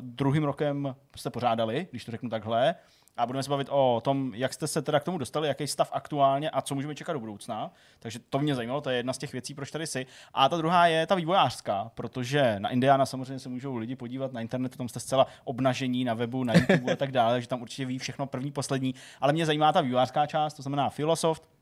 druhým 0.00 0.44
rokem 0.44 0.94
jste 1.24 1.30
pořádali, 1.30 1.86
když 1.90 2.04
to 2.04 2.10
řeknu 2.10 2.30
takhle 2.30 2.74
a 3.16 3.26
budeme 3.26 3.42
se 3.42 3.50
bavit 3.50 3.68
o 3.70 4.00
tom, 4.04 4.32
jak 4.34 4.52
jste 4.52 4.66
se 4.66 4.82
teda 4.82 5.00
k 5.00 5.04
tomu 5.04 5.18
dostali, 5.18 5.48
jaký 5.48 5.66
stav 5.66 5.90
aktuálně 5.92 6.50
a 6.50 6.60
co 6.60 6.74
můžeme 6.74 6.94
čekat 6.94 7.12
do 7.12 7.20
budoucna. 7.20 7.70
Takže 7.98 8.18
to 8.18 8.38
mě 8.38 8.54
zajímalo, 8.54 8.80
to 8.80 8.90
je 8.90 8.96
jedna 8.96 9.12
z 9.12 9.18
těch 9.18 9.32
věcí, 9.32 9.54
proč 9.54 9.70
tady 9.70 9.86
jsi. 9.86 10.06
A 10.34 10.48
ta 10.48 10.56
druhá 10.56 10.86
je 10.86 11.06
ta 11.06 11.14
vývojářská, 11.14 11.90
protože 11.94 12.56
na 12.58 12.68
Indiana 12.68 13.06
samozřejmě 13.06 13.38
se 13.38 13.48
můžou 13.48 13.76
lidi 13.76 13.96
podívat 13.96 14.32
na 14.32 14.40
internetu, 14.40 14.78
tam 14.78 14.88
jste 14.88 15.00
zcela 15.00 15.26
obnažení 15.44 16.04
na 16.04 16.14
webu, 16.14 16.44
na 16.44 16.54
YouTube 16.54 16.92
a 16.92 16.96
tak 16.96 17.12
dále, 17.12 17.40
že 17.40 17.48
tam 17.48 17.62
určitě 17.62 17.84
ví 17.84 17.98
všechno 17.98 18.26
první, 18.26 18.52
poslední. 18.52 18.94
Ale 19.20 19.32
mě 19.32 19.46
zajímá 19.46 19.72
ta 19.72 19.80
vývojářská 19.80 20.26
část, 20.26 20.54
to 20.54 20.62
znamená 20.62 20.90
Filosoft, 20.90 21.53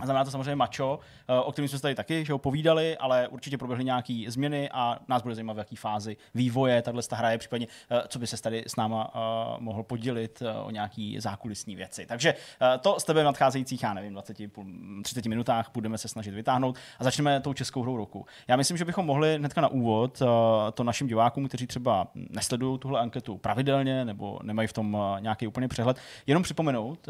a 0.00 0.04
znamená 0.04 0.24
to 0.24 0.30
samozřejmě 0.30 0.56
mačo, 0.56 0.98
eh, 1.28 1.40
o 1.40 1.52
kterém 1.52 1.68
jsme 1.68 1.78
se 1.78 1.82
tady 1.82 1.94
taky 1.94 2.24
že 2.24 2.32
ho 2.32 2.38
povídali, 2.38 2.98
ale 2.98 3.28
určitě 3.28 3.58
proběhly 3.58 3.84
nějaké 3.84 4.24
změny 4.28 4.70
a 4.72 4.98
nás 5.08 5.22
bude 5.22 5.34
zajímat, 5.34 5.52
v 5.54 5.58
jaké 5.58 5.76
fázi 5.76 6.16
vývoje 6.34 6.82
tahle 6.82 7.02
hra 7.12 7.30
je, 7.30 7.38
případně 7.38 7.66
eh, 7.90 8.02
co 8.08 8.18
by 8.18 8.26
se 8.26 8.42
tady 8.42 8.64
s 8.66 8.76
náma 8.76 9.14
uh, 9.14 9.62
mohl 9.62 9.82
podělit 9.82 10.42
o 10.64 10.70
nějaký 10.70 11.20
zákulisní 11.20 11.76
věci. 11.76 12.06
Takže 12.06 12.34
to 12.80 13.00
s 13.00 13.04
tebe 13.04 13.20
v 13.22 13.24
nadcházejících, 13.24 13.82
já 13.82 13.94
nevím, 13.94 14.12
20, 14.12 14.36
30 15.02 15.26
minutách 15.26 15.70
budeme 15.74 15.98
se 15.98 16.08
snažit 16.08 16.34
vytáhnout 16.34 16.76
a 16.98 17.04
začneme 17.04 17.40
tou 17.40 17.52
českou 17.52 17.82
hrou 17.82 17.96
roku. 17.96 18.26
Já 18.48 18.56
myslím, 18.56 18.76
že 18.76 18.84
bychom 18.84 19.06
mohli 19.06 19.36
hnedka 19.36 19.60
na 19.60 19.68
úvod 19.68 20.22
to 20.74 20.84
našim 20.84 21.06
divákům, 21.06 21.48
kteří 21.48 21.66
třeba 21.66 22.06
nesledují 22.14 22.78
tuhle 22.78 23.00
anketu 23.00 23.38
pravidelně 23.38 24.04
nebo 24.04 24.38
nemají 24.42 24.68
v 24.68 24.72
tom 24.72 24.98
nějaký 25.18 25.46
úplně 25.46 25.68
přehled, 25.68 25.96
jenom 26.26 26.42
připomenout, 26.42 27.08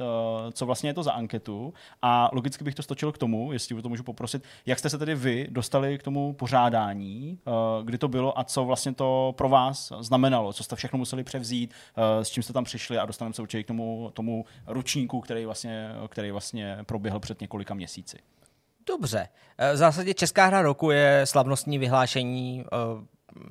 co 0.52 0.66
vlastně 0.66 0.90
je 0.90 0.94
to 0.94 1.02
za 1.02 1.12
anketu 1.12 1.74
a 2.02 2.30
logicky 2.32 2.64
bych 2.68 2.74
to 2.74 2.82
stočil 2.82 3.12
k 3.12 3.18
tomu, 3.18 3.52
jestli 3.52 3.82
to 3.82 3.88
můžu 3.88 4.02
poprosit, 4.02 4.42
jak 4.66 4.78
jste 4.78 4.90
se 4.90 4.98
tedy 4.98 5.14
vy 5.14 5.46
dostali 5.50 5.98
k 5.98 6.02
tomu 6.02 6.32
pořádání, 6.32 7.38
eh, 7.46 7.50
kdy 7.84 7.98
to 7.98 8.08
bylo 8.08 8.38
a 8.38 8.44
co 8.44 8.64
vlastně 8.64 8.94
to 8.94 9.34
pro 9.36 9.48
vás 9.48 9.92
znamenalo, 10.00 10.52
co 10.52 10.64
jste 10.64 10.76
všechno 10.76 10.98
museli 10.98 11.24
převzít, 11.24 11.74
eh, 11.96 12.24
s 12.24 12.28
čím 12.28 12.42
jste 12.42 12.52
tam 12.52 12.64
přišli 12.64 12.98
a 12.98 13.06
dostaneme 13.06 13.34
se 13.34 13.42
určitě 13.42 13.62
k 13.62 13.66
tomu, 13.66 14.10
tomu 14.14 14.44
ručníku, 14.66 15.20
který 15.20 15.44
vlastně, 15.44 15.90
který 16.08 16.30
vlastně 16.30 16.78
proběhl 16.86 17.20
před 17.20 17.40
několika 17.40 17.74
měsíci. 17.74 18.18
Dobře. 18.86 19.28
Eh, 19.58 19.72
v 19.72 19.76
zásadě 19.76 20.14
Česká 20.14 20.46
hra 20.46 20.62
roku 20.62 20.90
je 20.90 21.22
slavnostní 21.24 21.78
vyhlášení 21.78 22.64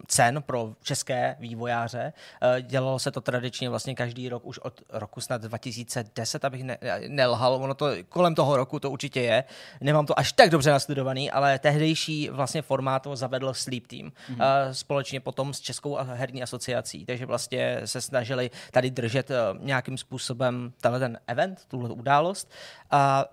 cen 0.08 0.42
pro 0.42 0.74
české 0.84 1.36
vývojáře. 1.40 2.14
Eh, 2.42 2.62
dělalo 2.62 3.00
se 3.00 3.12
to 3.12 3.22
tradičně 3.22 3.70
vlastně 3.70 3.96
každý 3.96 4.30
rok 4.30 4.46
už 4.46 4.60
od 4.60 4.82
roku 4.90 5.22
snad 5.22 5.42
2010, 5.42 6.46
abych 6.46 6.64
ne, 6.64 6.78
nelhal. 7.08 7.54
Ono 7.54 7.74
to 7.74 7.88
kolem 8.10 8.36
toho 8.36 8.58
roku 8.58 8.80
to 8.80 8.92
určitě 8.92 9.22
je. 9.22 9.44
Nemám 9.82 10.06
to 10.06 10.20
až 10.20 10.32
tak 10.32 10.50
dobře 10.50 10.72
nastudovaný, 10.72 11.32
ale 11.32 11.60
tehdejší 11.60 12.30
vlastně 12.30 12.62
formát 12.62 13.04
to 13.04 13.16
zavedl 13.16 13.54
Sleep 13.54 13.88
Team. 13.88 14.08
Mm-hmm. 14.08 14.72
Společně 14.72 15.20
potom 15.20 15.54
s 15.54 15.60
Českou 15.60 15.98
herní 16.02 16.44
asociací. 16.44 17.06
Takže 17.06 17.26
vlastně 17.26 17.82
se 17.86 18.02
snažili 18.02 18.52
tady 18.72 18.92
držet 18.92 19.32
eh, 19.32 19.36
nějakým 19.60 19.98
způsobem 19.98 20.74
tenhle 20.82 21.00
ten 21.00 21.20
event, 21.28 21.66
tuhle 21.68 21.90
událost. 21.90 22.52
A 22.92 23.26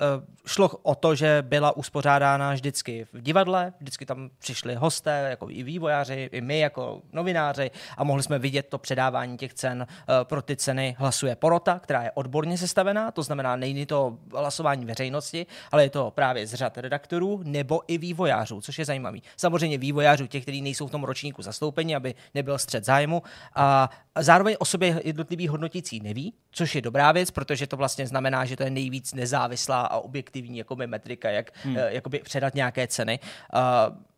šlo 0.47 0.69
o 0.69 0.95
to, 0.95 1.15
že 1.15 1.43
byla 1.43 1.77
uspořádána 1.77 2.53
vždycky 2.53 3.07
v 3.13 3.21
divadle, 3.21 3.73
vždycky 3.81 4.07
tam 4.07 4.31
přišli 4.39 4.75
hosté, 4.75 5.27
jako 5.31 5.51
i 5.51 5.63
vývojáři, 5.63 6.29
i 6.33 6.41
my 6.45 6.59
jako 6.59 7.03
novináři 7.13 7.71
a 7.97 8.05
mohli 8.05 8.23
jsme 8.23 8.39
vidět 8.39 8.67
to 8.69 8.79
předávání 8.79 9.37
těch 9.37 9.55
cen. 9.55 9.87
Eh, 9.91 10.25
pro 10.25 10.43
ty 10.43 10.57
ceny 10.57 10.97
hlasuje 10.99 11.37
porota, 11.37 11.79
která 11.79 12.03
je 12.03 12.11
odborně 12.15 12.59
sestavená, 12.59 13.11
to 13.11 13.23
znamená, 13.23 13.57
nejde 13.57 13.87
to 13.87 14.19
hlasování 14.31 14.85
veřejnosti, 14.85 15.47
ale 15.73 15.83
je 15.83 15.91
to 15.91 16.11
právě 16.11 16.47
z 16.47 16.55
řad 16.55 16.79
redaktorů 16.79 17.41
nebo 17.45 17.81
i 17.87 17.99
vývojářů, 17.99 18.61
což 18.61 18.79
je 18.79 18.85
zajímavý. 18.85 19.23
Samozřejmě 19.37 19.79
vývojářů, 19.79 20.27
těch, 20.27 20.43
kteří 20.43 20.63
nejsou 20.63 20.87
v 20.87 20.91
tom 20.91 21.05
ročníku 21.05 21.43
zastoupeni, 21.43 21.97
aby 21.97 22.15
nebyl 22.35 22.59
střed 22.59 22.85
zájmu. 22.85 23.23
A 23.55 23.91
zároveň 24.19 24.57
o 24.59 24.65
sobě 24.65 25.01
jednotlivý 25.05 25.49
hodnotící 25.49 26.01
neví, 26.01 26.35
což 26.51 26.75
je 26.75 26.83
dobrá 26.83 27.13
věc, 27.13 27.31
protože 27.31 27.67
to 27.67 27.77
vlastně 27.77 28.07
znamená, 28.07 28.45
že 28.45 28.57
to 28.57 28.63
je 28.63 28.71
nejvíc 28.71 29.15
nezávislá 29.15 29.81
a 29.81 29.99
objektivní 29.99 30.59
jako 30.59 30.77
metrika, 30.77 31.31
jak 31.31 31.51
hmm. 31.65 31.77
Eh, 31.79 31.95
jakoby 31.95 32.19
předat 32.19 32.55
nějaké 32.55 32.87
ceny. 32.87 33.19
Uh, 33.55 34.14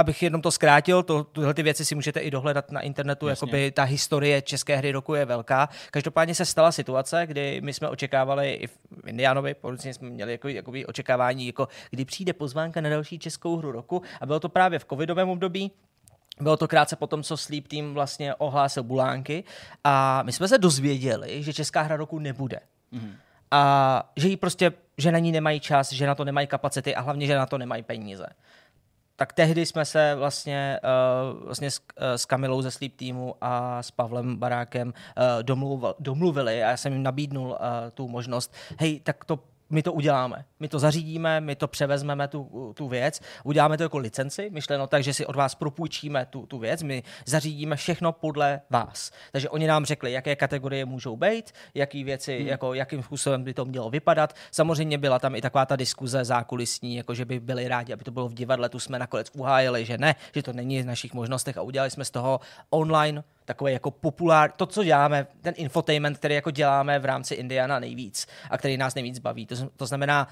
abych 0.00 0.22
jenom 0.22 0.42
to 0.42 0.50
zkrátil, 0.50 1.02
to, 1.02 1.24
tyhle 1.24 1.54
ty 1.54 1.62
věci 1.62 1.84
si 1.84 1.94
můžete 1.94 2.20
i 2.20 2.30
dohledat 2.30 2.70
na 2.70 2.80
internetu, 2.80 3.28
Jasně. 3.28 3.46
jakoby 3.46 3.70
ta 3.70 3.82
historie 3.82 4.42
české 4.42 4.76
hry 4.76 4.92
roku 4.92 5.14
je 5.14 5.24
velká. 5.24 5.68
Každopádně 5.90 6.34
se 6.34 6.44
stala 6.44 6.72
situace, 6.72 7.26
kdy 7.26 7.60
my 7.60 7.72
jsme 7.72 7.88
očekávali 7.88 8.52
i 8.52 8.66
v 8.66 8.78
Indianovi, 9.06 9.54
podobně 9.54 9.94
jsme 9.94 10.10
měli 10.10 10.32
jako, 10.32 10.48
jakoby 10.48 10.86
očekávání, 10.86 11.46
jako 11.46 11.68
kdy 11.90 12.04
přijde 12.04 12.32
pozvánka 12.32 12.80
na 12.80 12.90
další 12.90 13.18
českou 13.18 13.56
hru 13.56 13.72
roku 13.72 14.02
a 14.20 14.26
bylo 14.26 14.40
to 14.40 14.48
právě 14.48 14.78
v 14.78 14.84
covidovém 14.84 15.28
období, 15.28 15.70
bylo 16.40 16.56
to 16.56 16.68
krátce 16.68 16.96
potom, 16.96 17.22
co 17.22 17.36
Sleep 17.36 17.68
Team 17.68 17.94
vlastně 17.94 18.34
ohlásil 18.34 18.82
Bulánky 18.82 19.44
a 19.84 20.22
my 20.22 20.32
jsme 20.32 20.48
se 20.48 20.58
dozvěděli, 20.58 21.42
že 21.42 21.52
česká 21.52 21.82
hra 21.82 21.96
roku 21.96 22.18
nebude. 22.18 22.60
Mm-hmm. 22.92 23.12
A 23.50 24.12
že 24.16 24.28
jí 24.28 24.36
prostě, 24.36 24.72
že 24.98 25.12
na 25.12 25.18
ní 25.18 25.32
nemají 25.32 25.60
čas, 25.60 25.92
že 25.92 26.06
na 26.06 26.14
to 26.14 26.24
nemají 26.24 26.46
kapacity 26.46 26.94
a 26.94 27.00
hlavně, 27.00 27.26
že 27.26 27.36
na 27.36 27.46
to 27.46 27.58
nemají 27.58 27.82
peníze 27.82 28.26
tak 29.20 29.32
tehdy 29.32 29.66
jsme 29.66 29.84
se 29.84 30.14
vlastně, 30.14 30.80
uh, 30.84 31.44
vlastně 31.44 31.70
s, 31.70 31.78
uh, 31.78 32.04
s 32.16 32.24
Kamilou 32.24 32.62
ze 32.62 32.70
Sleep 32.70 32.96
Teamu 32.96 33.34
a 33.40 33.82
s 33.82 33.90
Pavlem 33.90 34.36
Barákem 34.36 34.88
uh, 34.88 35.42
domluvil, 35.42 35.94
domluvili 35.98 36.62
a 36.62 36.70
já 36.70 36.76
jsem 36.76 36.92
jim 36.92 37.02
nabídnul 37.02 37.58
tu 37.94 38.08
možnost, 38.08 38.54
hej, 38.78 39.00
tak 39.00 39.24
to 39.24 39.38
my 39.70 39.82
to 39.82 39.92
uděláme. 39.92 40.44
My 40.60 40.68
to 40.68 40.78
zařídíme, 40.78 41.40
my 41.40 41.56
to 41.56 41.68
převezmeme, 41.68 42.28
tu, 42.28 42.72
tu 42.76 42.88
věc, 42.88 43.20
uděláme 43.44 43.76
to 43.76 43.82
jako 43.82 43.98
licenci, 43.98 44.50
myšleno 44.50 44.86
tak, 44.86 45.02
že 45.02 45.14
si 45.14 45.26
od 45.26 45.36
vás 45.36 45.54
propůjčíme 45.54 46.26
tu, 46.30 46.46
tu 46.46 46.58
věc, 46.58 46.82
my 46.82 47.02
zařídíme 47.26 47.76
všechno 47.76 48.12
podle 48.12 48.60
vás. 48.70 49.10
Takže 49.32 49.48
oni 49.48 49.66
nám 49.66 49.84
řekli, 49.84 50.12
jaké 50.12 50.36
kategorie 50.36 50.84
můžou 50.84 51.16
být, 51.16 51.52
jaký 51.74 52.04
věci, 52.04 52.38
hmm. 52.38 52.48
jako, 52.48 52.74
jakým 52.74 53.02
způsobem 53.02 53.44
by 53.44 53.54
to 53.54 53.64
mělo 53.64 53.90
vypadat. 53.90 54.34
Samozřejmě 54.50 54.98
byla 54.98 55.18
tam 55.18 55.34
i 55.34 55.40
taková 55.40 55.66
ta 55.66 55.76
diskuze 55.76 56.24
zákulisní, 56.24 56.96
jako 56.96 57.14
že 57.14 57.24
by 57.24 57.40
byli 57.40 57.68
rádi, 57.68 57.92
aby 57.92 58.04
to 58.04 58.10
bylo 58.10 58.28
v 58.28 58.34
divadle, 58.34 58.68
tu 58.68 58.78
jsme 58.78 58.98
nakonec 58.98 59.30
uhájili, 59.34 59.84
že 59.84 59.98
ne, 59.98 60.14
že 60.34 60.42
to 60.42 60.52
není 60.52 60.82
v 60.82 60.86
našich 60.86 61.14
možnostech 61.14 61.58
a 61.58 61.62
udělali 61.62 61.90
jsme 61.90 62.04
z 62.04 62.10
toho 62.10 62.40
online 62.70 63.24
takový 63.50 63.72
jako 63.72 63.90
populár, 63.90 64.52
to, 64.52 64.66
co 64.66 64.84
děláme, 64.84 65.26
ten 65.40 65.54
infotainment, 65.56 66.18
který 66.18 66.34
jako 66.34 66.50
děláme 66.50 66.98
v 66.98 67.04
rámci 67.04 67.34
Indiana 67.34 67.78
nejvíc 67.78 68.26
a 68.50 68.58
který 68.58 68.76
nás 68.76 68.94
nejvíc 68.94 69.18
baví. 69.18 69.46
To, 69.46 69.54
to 69.76 69.86
znamená 69.86 70.28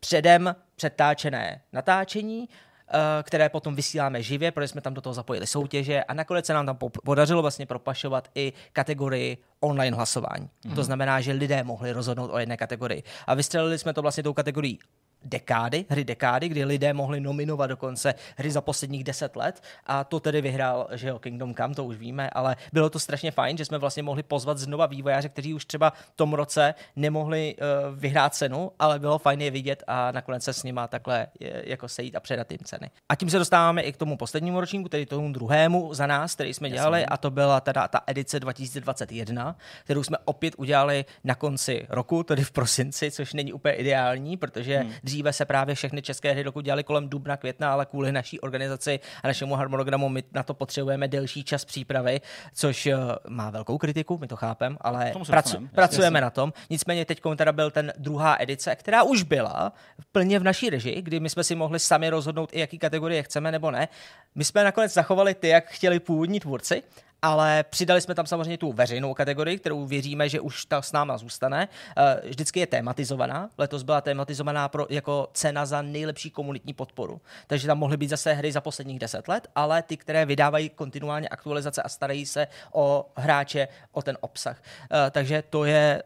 předem 0.00 0.56
přetáčené 0.76 1.60
natáčení, 1.72 2.48
eh, 2.48 3.22
které 3.22 3.48
potom 3.48 3.74
vysíláme 3.74 4.22
živě, 4.22 4.52
protože 4.52 4.68
jsme 4.68 4.80
tam 4.80 4.94
do 4.94 5.00
toho 5.00 5.14
zapojili 5.14 5.46
soutěže 5.46 6.04
a 6.04 6.14
nakonec 6.14 6.46
se 6.46 6.54
nám 6.54 6.66
tam 6.66 6.78
podařilo 7.04 7.42
vlastně 7.42 7.66
propašovat 7.66 8.28
i 8.34 8.52
kategorii 8.72 9.36
online 9.60 9.96
hlasování. 9.96 10.48
Mm. 10.64 10.74
To 10.74 10.84
znamená, 10.84 11.20
že 11.20 11.32
lidé 11.32 11.64
mohli 11.64 11.92
rozhodnout 11.92 12.30
o 12.32 12.38
jedné 12.38 12.56
kategorii. 12.56 13.02
A 13.26 13.34
vystřelili 13.34 13.78
jsme 13.78 13.92
to 13.92 14.02
vlastně 14.02 14.22
tou 14.22 14.32
kategorií 14.32 14.78
dekády, 15.26 15.84
hry 15.88 16.04
dekády, 16.04 16.48
kdy 16.48 16.64
lidé 16.64 16.92
mohli 16.92 17.20
nominovat 17.20 17.66
dokonce 17.66 18.14
hry 18.36 18.50
za 18.50 18.60
posledních 18.60 19.04
deset 19.04 19.36
let 19.36 19.62
a 19.86 20.04
to 20.04 20.20
tedy 20.20 20.40
vyhrál, 20.40 20.88
že 20.92 21.08
jo, 21.08 21.18
Kingdom 21.18 21.54
Come, 21.54 21.74
to 21.74 21.84
už 21.84 21.96
víme, 21.96 22.30
ale 22.30 22.56
bylo 22.72 22.90
to 22.90 22.98
strašně 22.98 23.30
fajn, 23.30 23.56
že 23.56 23.64
jsme 23.64 23.78
vlastně 23.78 24.02
mohli 24.02 24.22
pozvat 24.22 24.58
znova 24.58 24.86
vývojáře, 24.86 25.28
kteří 25.28 25.54
už 25.54 25.64
třeba 25.64 25.90
v 25.90 26.16
tom 26.16 26.34
roce 26.34 26.74
nemohli 26.96 27.56
uh, 27.56 27.98
vyhrát 27.98 28.34
cenu, 28.34 28.72
ale 28.78 28.98
bylo 28.98 29.18
fajn 29.18 29.40
je 29.40 29.50
vidět 29.50 29.82
a 29.86 30.12
nakonec 30.12 30.44
se 30.44 30.52
s 30.52 30.62
nima 30.62 30.88
takhle 30.88 31.26
je, 31.40 31.62
jako 31.66 31.88
sejít 31.88 32.16
a 32.16 32.20
předat 32.20 32.50
jim 32.52 32.60
ceny. 32.64 32.90
A 33.08 33.14
tím 33.14 33.30
se 33.30 33.38
dostáváme 33.38 33.82
i 33.82 33.92
k 33.92 33.96
tomu 33.96 34.16
poslednímu 34.16 34.60
ročníku, 34.60 34.88
tedy 34.88 35.06
tomu 35.06 35.32
druhému 35.32 35.94
za 35.94 36.06
nás, 36.06 36.34
který 36.34 36.54
jsme 36.54 36.68
Jasně. 36.68 36.76
dělali 36.76 37.06
a 37.06 37.16
to 37.16 37.30
byla 37.30 37.60
teda 37.60 37.88
ta 37.88 38.00
edice 38.06 38.40
2021, 38.40 39.56
kterou 39.84 40.02
jsme 40.02 40.16
opět 40.24 40.54
udělali 40.56 41.04
na 41.24 41.34
konci 41.34 41.86
roku, 41.88 42.22
tedy 42.22 42.44
v 42.44 42.50
prosinci, 42.50 43.10
což 43.10 43.32
není 43.32 43.52
úplně 43.52 43.74
ideální, 43.74 44.36
protože 44.36 44.78
hmm 44.78 44.92
Dříve 45.16 45.32
se 45.32 45.44
právě 45.44 45.74
všechny 45.74 46.02
české 46.02 46.32
hry 46.32 46.44
dokud 46.44 46.64
dělali 46.64 46.84
kolem 46.84 47.08
dubna, 47.08 47.36
května, 47.36 47.72
ale 47.72 47.86
kvůli 47.86 48.12
naší 48.12 48.40
organizaci 48.40 49.00
a 49.22 49.26
našemu 49.26 49.54
harmonogramu 49.54 50.08
my 50.08 50.24
na 50.32 50.42
to 50.42 50.54
potřebujeme 50.54 51.08
delší 51.08 51.44
čas 51.44 51.64
přípravy, 51.64 52.20
což 52.54 52.86
uh, 52.86 52.92
má 53.28 53.50
velkou 53.50 53.78
kritiku, 53.78 54.18
my 54.18 54.26
to 54.26 54.36
chápeme, 54.36 54.76
ale 54.80 55.12
pracu, 55.26 55.54
jasně, 55.54 55.68
pracujeme 55.74 56.20
na 56.20 56.30
tom. 56.30 56.52
Nicméně 56.70 57.04
teď 57.04 57.20
teda 57.36 57.52
byl 57.52 57.70
ten 57.70 57.92
druhá 57.98 58.36
edice, 58.40 58.76
která 58.76 59.02
už 59.02 59.22
byla 59.22 59.72
plně 60.12 60.38
v 60.38 60.44
naší 60.44 60.70
režii, 60.70 61.02
kdy 61.02 61.20
my 61.20 61.30
jsme 61.30 61.44
si 61.44 61.54
mohli 61.54 61.78
sami 61.78 62.10
rozhodnout, 62.10 62.50
i 62.52 62.60
jaký 62.60 62.78
kategorie 62.78 63.22
chceme 63.22 63.52
nebo 63.52 63.70
ne. 63.70 63.88
My 64.34 64.44
jsme 64.44 64.64
nakonec 64.64 64.92
zachovali 64.92 65.34
ty, 65.34 65.48
jak 65.48 65.66
chtěli 65.68 66.00
původní 66.00 66.40
tvůrci, 66.40 66.82
ale 67.22 67.64
přidali 67.70 68.00
jsme 68.00 68.14
tam 68.14 68.26
samozřejmě 68.26 68.58
tu 68.58 68.72
veřejnou 68.72 69.14
kategorii, 69.14 69.58
kterou 69.58 69.86
věříme, 69.86 70.28
že 70.28 70.40
už 70.40 70.64
ta 70.64 70.82
s 70.82 70.92
náma 70.92 71.18
zůstane. 71.18 71.68
Eh, 71.96 72.28
vždycky 72.28 72.60
je 72.60 72.66
tématizovaná. 72.66 73.50
Letos 73.58 73.82
byla 73.82 74.00
tématizovaná 74.00 74.68
pro, 74.68 74.86
jako 74.90 75.28
cena 75.32 75.66
za 75.66 75.82
nejlepší 75.82 76.30
komunitní 76.30 76.72
podporu. 76.72 77.20
Takže 77.46 77.66
tam 77.66 77.78
mohly 77.78 77.96
být 77.96 78.08
zase 78.08 78.32
hry 78.32 78.52
za 78.52 78.60
posledních 78.60 78.98
deset 78.98 79.28
let, 79.28 79.48
ale 79.54 79.82
ty, 79.82 79.96
které 79.96 80.26
vydávají 80.26 80.68
kontinuálně 80.68 81.28
aktualizace 81.28 81.82
a 81.82 81.88
starají 81.88 82.26
se 82.26 82.46
o 82.72 83.06
hráče, 83.16 83.68
o 83.92 84.02
ten 84.02 84.18
obsah. 84.20 84.62
Eh, 84.92 85.10
takže 85.10 85.42
to 85.50 85.64
je 85.64 86.02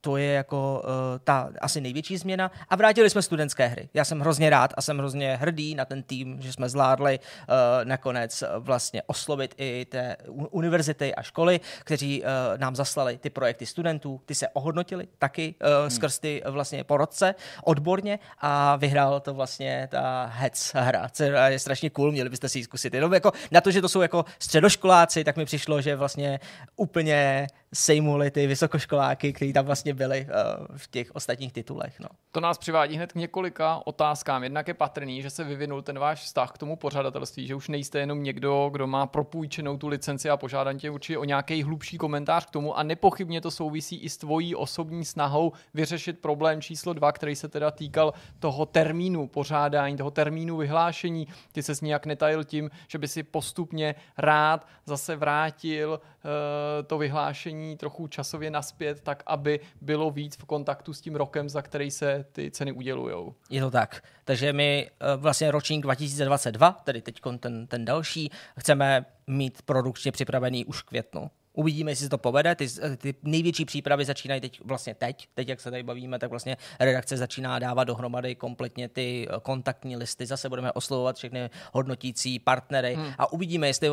to 0.00 0.16
je 0.16 0.32
jako 0.32 0.82
uh, 0.84 0.90
ta 1.24 1.50
asi 1.60 1.80
největší 1.80 2.16
změna. 2.16 2.50
A 2.68 2.76
vrátili 2.76 3.10
jsme 3.10 3.22
studentské 3.22 3.66
hry. 3.66 3.88
Já 3.94 4.04
jsem 4.04 4.20
hrozně 4.20 4.50
rád 4.50 4.74
a 4.76 4.82
jsem 4.82 4.98
hrozně 4.98 5.36
hrdý 5.36 5.74
na 5.74 5.84
ten 5.84 6.02
tým, 6.02 6.40
že 6.40 6.52
jsme 6.52 6.68
zvládli 6.68 7.18
uh, 7.18 7.54
nakonec 7.84 8.44
vlastně 8.58 9.02
oslovit 9.06 9.54
i 9.58 9.86
té 9.90 10.16
univerzity 10.28 11.14
a 11.14 11.22
školy, 11.22 11.60
kteří 11.80 12.22
uh, 12.22 12.28
nám 12.56 12.76
zaslali 12.76 13.18
ty 13.18 13.30
projekty 13.30 13.66
studentů. 13.66 14.20
Ty 14.26 14.34
se 14.34 14.48
ohodnotili 14.48 15.08
taky 15.18 15.54
uh, 15.62 15.80
hmm. 15.80 15.90
skrz 15.90 16.18
ty 16.18 16.42
vlastně 16.46 16.84
porodce 16.84 17.34
odborně 17.64 18.18
a 18.38 18.76
vyhrál 18.76 19.20
to 19.20 19.34
vlastně 19.34 19.88
ta 19.90 20.30
HEC 20.34 20.72
hra, 20.74 21.08
co 21.08 21.22
je 21.22 21.58
strašně 21.58 21.90
cool, 21.90 22.12
měli 22.12 22.30
byste 22.30 22.48
si 22.48 22.58
ji 22.58 22.64
zkusit. 22.64 22.94
Jenom 22.94 23.14
jako 23.14 23.32
na 23.50 23.60
to, 23.60 23.70
že 23.70 23.80
to 23.80 23.88
jsou 23.88 24.00
jako 24.00 24.24
středoškoláci, 24.38 25.24
tak 25.24 25.36
mi 25.36 25.44
přišlo, 25.44 25.80
že 25.80 25.96
vlastně 25.96 26.40
úplně 26.76 27.46
sejmuli 27.74 28.30
ty 28.30 28.46
vysokoškoláky, 28.46 29.32
kteří 29.32 29.52
tam 29.52 29.66
vlastně 29.66 29.87
byli 29.94 30.26
uh, 30.26 30.76
v 30.76 30.90
těch 30.90 31.14
ostatních 31.14 31.52
titulech. 31.52 32.00
No. 32.00 32.08
To 32.32 32.40
nás 32.40 32.58
přivádí 32.58 32.96
hned 32.96 33.12
k 33.12 33.14
několika 33.14 33.80
otázkám. 33.84 34.42
Jednak 34.42 34.68
je 34.68 34.74
patrný, 34.74 35.22
že 35.22 35.30
se 35.30 35.44
vyvinul 35.44 35.82
ten 35.82 35.98
váš 35.98 36.22
vztah 36.22 36.52
k 36.52 36.58
tomu 36.58 36.76
pořadatelství, 36.76 37.46
že 37.46 37.54
už 37.54 37.68
nejste 37.68 37.98
jenom 37.98 38.22
někdo, 38.22 38.68
kdo 38.72 38.86
má 38.86 39.06
propůjčenou 39.06 39.76
tu 39.76 39.88
licenci 39.88 40.30
a 40.30 40.36
požádám 40.36 40.78
tě 40.78 40.90
určitě 40.90 41.18
o 41.18 41.24
nějaký 41.24 41.62
hlubší 41.62 41.98
komentář 41.98 42.46
k 42.46 42.50
tomu 42.50 42.78
a 42.78 42.82
nepochybně 42.82 43.40
to 43.40 43.50
souvisí 43.50 43.96
i 43.96 44.08
s 44.08 44.16
tvojí 44.16 44.54
osobní 44.54 45.04
snahou 45.04 45.52
vyřešit 45.74 46.18
problém 46.18 46.60
číslo 46.62 46.92
dva, 46.92 47.12
který 47.12 47.36
se 47.36 47.48
teda 47.48 47.70
týkal 47.70 48.14
toho 48.38 48.66
termínu 48.66 49.26
pořádání, 49.26 49.96
toho 49.96 50.10
termínu 50.10 50.56
vyhlášení. 50.56 51.28
Ty 51.52 51.62
se 51.62 51.72
nějak 51.82 52.06
netajil 52.06 52.44
tím, 52.44 52.70
že 52.88 52.98
by 52.98 53.08
si 53.08 53.22
postupně 53.22 53.94
rád 54.18 54.66
zase 54.86 55.16
vrátil 55.16 56.00
uh, 56.00 56.86
to 56.86 56.98
vyhlášení 56.98 57.76
trochu 57.76 58.06
časově 58.06 58.50
naspět, 58.50 59.00
tak 59.00 59.22
aby 59.26 59.60
bylo 59.80 60.10
víc 60.10 60.36
v 60.36 60.44
kontaktu 60.44 60.92
s 60.92 61.00
tím 61.00 61.16
rokem, 61.16 61.48
za 61.48 61.62
který 61.62 61.90
se 61.90 62.24
ty 62.32 62.50
ceny 62.50 62.72
udělují. 62.72 63.32
Je 63.50 63.60
to 63.60 63.70
tak. 63.70 64.02
Takže 64.24 64.52
my 64.52 64.90
eh, 64.90 65.16
vlastně 65.16 65.50
ročník 65.50 65.82
2022, 65.82 66.72
tedy 66.72 67.02
teď 67.02 67.20
ten, 67.40 67.66
ten 67.66 67.84
další, 67.84 68.30
chceme 68.58 69.06
mít 69.26 69.62
produkčně 69.62 70.12
připravený 70.12 70.64
už 70.64 70.82
květnu. 70.82 71.30
Uvidíme, 71.58 71.90
jestli 71.90 72.04
se 72.04 72.10
to 72.10 72.18
povede. 72.18 72.54
Ty, 72.54 72.68
ty 72.96 73.14
největší 73.22 73.64
přípravy 73.64 74.04
začínají 74.04 74.40
teď 74.40 74.60
vlastně 74.64 74.94
teď. 74.94 75.28
Teď, 75.34 75.48
jak 75.48 75.60
se 75.60 75.70
tady 75.70 75.82
bavíme, 75.82 76.18
tak 76.18 76.30
vlastně 76.30 76.56
redakce 76.80 77.16
začíná 77.16 77.58
dávat 77.58 77.84
dohromady 77.84 78.34
kompletně 78.34 78.88
ty 78.88 79.28
eh, 79.30 79.40
kontaktní 79.42 79.96
listy. 79.96 80.26
Zase 80.26 80.48
budeme 80.48 80.72
oslovovat 80.72 81.16
všechny 81.16 81.50
hodnotící 81.72 82.38
partnery 82.38 82.94
hmm. 82.94 83.12
a 83.18 83.32
uvidíme, 83.32 83.66
jestli 83.66 83.90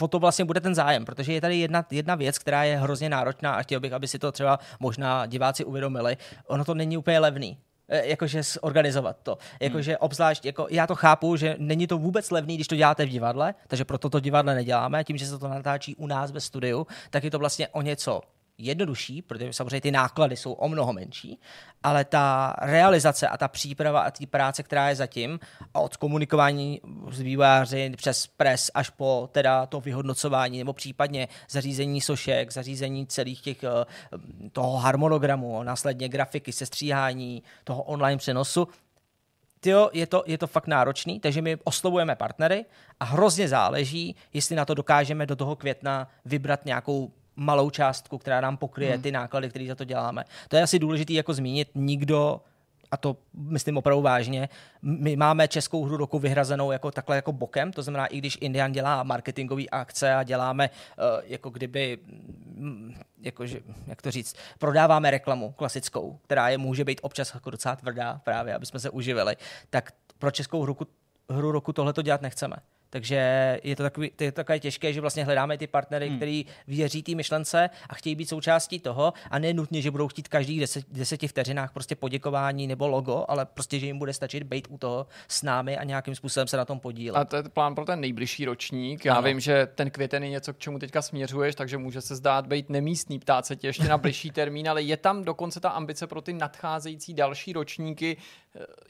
o 0.00 0.08
to 0.08 0.18
vlastně 0.18 0.44
bude 0.44 0.60
ten 0.60 0.74
zájem, 0.74 1.04
protože 1.04 1.32
je 1.32 1.40
tady 1.40 1.56
jedna, 1.56 1.86
jedna 1.90 2.14
věc, 2.14 2.38
která 2.38 2.64
je 2.64 2.76
hrozně 2.76 3.08
náročná 3.08 3.54
a 3.54 3.62
chtěl 3.62 3.80
bych, 3.80 3.92
aby 3.92 4.08
si 4.08 4.18
to 4.18 4.32
třeba 4.32 4.58
možná 4.80 5.26
diváci 5.26 5.64
uvědomili. 5.64 6.16
Ono 6.46 6.64
to 6.64 6.74
není 6.74 6.96
úplně 6.96 7.18
levný 7.18 7.58
jakože 7.88 8.42
zorganizovat 8.42 9.16
to. 9.22 9.38
Jakože 9.60 9.90
hmm. 9.90 9.98
obzvlášť, 10.00 10.44
jako 10.44 10.66
já 10.70 10.86
to 10.86 10.94
chápu, 10.94 11.36
že 11.36 11.56
není 11.58 11.86
to 11.86 11.98
vůbec 11.98 12.30
levný, 12.30 12.54
když 12.54 12.68
to 12.68 12.76
děláte 12.76 13.06
v 13.06 13.08
divadle, 13.08 13.54
takže 13.68 13.84
proto 13.84 14.10
to 14.10 14.20
divadle 14.20 14.54
neděláme. 14.54 15.04
Tím, 15.04 15.16
že 15.16 15.26
se 15.26 15.38
to 15.38 15.48
natáčí 15.48 15.96
u 15.96 16.06
nás 16.06 16.30
ve 16.30 16.40
studiu, 16.40 16.86
tak 17.10 17.24
je 17.24 17.30
to 17.30 17.38
vlastně 17.38 17.68
o 17.68 17.82
něco 17.82 18.20
jednodušší, 18.58 19.22
protože 19.22 19.52
samozřejmě 19.52 19.80
ty 19.80 19.90
náklady 19.90 20.36
jsou 20.36 20.52
o 20.52 20.68
mnoho 20.68 20.92
menší, 20.92 21.40
ale 21.82 22.04
ta 22.04 22.54
realizace 22.62 23.28
a 23.28 23.36
ta 23.36 23.48
příprava 23.48 24.00
a 24.00 24.10
ty 24.10 24.26
práce, 24.26 24.62
která 24.62 24.88
je 24.88 24.96
zatím, 24.96 25.40
a 25.74 25.80
od 25.80 25.96
komunikování 25.96 26.80
s 27.10 27.20
vývojáři 27.20 27.92
přes 27.96 28.26
pres 28.26 28.70
až 28.74 28.90
po 28.90 29.28
teda 29.32 29.66
to 29.66 29.80
vyhodnocování 29.80 30.58
nebo 30.58 30.72
případně 30.72 31.28
zařízení 31.50 32.00
sošek, 32.00 32.52
zařízení 32.52 33.06
celých 33.06 33.40
těch 33.40 33.64
eh, 33.64 33.68
toho 34.52 34.76
harmonogramu, 34.76 35.62
následně 35.62 36.08
grafiky, 36.08 36.52
sestříhání, 36.52 37.42
toho 37.64 37.82
online 37.82 38.18
přenosu, 38.18 38.68
tyjo, 39.60 39.90
je 39.92 40.06
to, 40.06 40.22
je 40.26 40.38
to 40.38 40.46
fakt 40.46 40.66
náročný, 40.66 41.20
takže 41.20 41.42
my 41.42 41.56
oslovujeme 41.64 42.16
partnery 42.16 42.64
a 43.00 43.04
hrozně 43.04 43.48
záleží, 43.48 44.16
jestli 44.32 44.56
na 44.56 44.64
to 44.64 44.74
dokážeme 44.74 45.26
do 45.26 45.36
toho 45.36 45.56
května 45.56 46.08
vybrat 46.24 46.64
nějakou 46.64 47.12
malou 47.36 47.70
částku, 47.70 48.18
která 48.18 48.40
nám 48.40 48.56
pokryje 48.56 48.92
hmm. 48.92 49.02
ty 49.02 49.12
náklady, 49.12 49.50
které 49.50 49.66
za 49.68 49.74
to 49.74 49.84
děláme. 49.84 50.24
To 50.48 50.56
je 50.56 50.62
asi 50.62 50.78
důležité 50.78 51.12
jako 51.12 51.34
zmínit. 51.34 51.68
Nikdo 51.74 52.40
a 52.90 52.96
to 52.96 53.16
myslím 53.34 53.76
opravdu 53.76 54.02
vážně, 54.02 54.48
my 54.82 55.16
máme 55.16 55.48
českou 55.48 55.84
hru 55.84 55.96
roku 55.96 56.18
vyhrazenou 56.18 56.72
jako 56.72 56.90
takhle 56.90 57.16
jako 57.16 57.32
bokem, 57.32 57.72
to 57.72 57.82
znamená, 57.82 58.06
i 58.06 58.18
když 58.18 58.38
Indian 58.40 58.72
dělá 58.72 59.02
marketingové 59.02 59.62
akce 59.72 60.14
a 60.14 60.22
děláme 60.22 60.70
uh, 60.70 61.04
jako 61.24 61.50
kdyby, 61.50 61.98
mm, 62.54 62.94
jakože, 63.20 63.60
jak 63.86 64.02
to 64.02 64.10
říct, 64.10 64.36
prodáváme 64.58 65.10
reklamu 65.10 65.52
klasickou, 65.52 66.18
která 66.22 66.48
je 66.48 66.58
může 66.58 66.84
být 66.84 67.00
občas 67.02 67.34
jako 67.34 67.50
docela 67.50 67.76
tvrdá 67.76 68.20
právě, 68.24 68.54
aby 68.54 68.66
jsme 68.66 68.80
se 68.80 68.90
uživili, 68.90 69.36
tak 69.70 69.92
pro 70.18 70.30
českou 70.30 70.62
hru, 70.62 70.76
hru 71.30 71.52
roku 71.52 71.72
tohle 71.72 71.92
to 71.92 72.02
dělat 72.02 72.22
nechceme. 72.22 72.56
Takže 72.90 73.60
je 73.64 73.76
to, 73.76 73.82
takový, 73.82 74.10
to 74.16 74.24
je 74.24 74.32
takové 74.32 74.60
těžké, 74.60 74.92
že 74.92 75.00
vlastně 75.00 75.24
hledáme 75.24 75.58
ty 75.58 75.66
partnery, 75.66 76.08
hmm. 76.08 76.16
kteří 76.16 76.46
věří 76.66 77.02
té 77.02 77.14
myšlence 77.14 77.70
a 77.88 77.94
chtějí 77.94 78.14
být 78.14 78.28
součástí 78.28 78.80
toho 78.80 79.12
a 79.30 79.38
ne 79.38 79.52
nutně, 79.52 79.82
že 79.82 79.90
budou 79.90 80.08
chtít 80.08 80.28
každý 80.28 80.60
deset, 80.60 80.84
deseti 80.88 81.28
vteřinách 81.28 81.72
prostě 81.72 81.96
poděkování 81.96 82.66
nebo 82.66 82.88
logo, 82.88 83.24
ale 83.28 83.46
prostě, 83.46 83.78
že 83.78 83.86
jim 83.86 83.98
bude 83.98 84.12
stačit 84.12 84.42
být 84.42 84.66
u 84.70 84.78
toho 84.78 85.06
s 85.28 85.42
námi 85.42 85.78
a 85.78 85.84
nějakým 85.84 86.14
způsobem 86.14 86.48
se 86.48 86.56
na 86.56 86.64
tom 86.64 86.80
podílet. 86.80 87.20
A 87.20 87.24
to 87.24 87.36
je 87.36 87.42
plán 87.42 87.74
pro 87.74 87.84
ten 87.84 88.00
nejbližší 88.00 88.44
ročník. 88.44 89.04
Já 89.04 89.14
ano. 89.14 89.22
vím, 89.22 89.40
že 89.40 89.66
ten 89.74 89.90
květen 89.90 90.22
je 90.22 90.30
něco, 90.30 90.54
k 90.54 90.58
čemu 90.58 90.78
teďka 90.78 91.02
směřuješ, 91.02 91.54
takže 91.54 91.78
může 91.78 92.00
se 92.00 92.16
zdát 92.16 92.46
být 92.46 92.70
nemístný, 92.70 93.18
ptát 93.18 93.46
se 93.46 93.56
tě 93.56 93.66
ještě 93.66 93.88
na 93.88 93.98
bližší 94.06 94.30
termín, 94.30 94.68
ale 94.68 94.82
je 94.82 94.96
tam 94.96 95.24
dokonce 95.24 95.60
ta 95.60 95.68
ambice 95.68 96.06
pro 96.06 96.20
ty 96.20 96.32
nadcházející 96.32 97.14
další 97.14 97.52
ročníky 97.52 98.16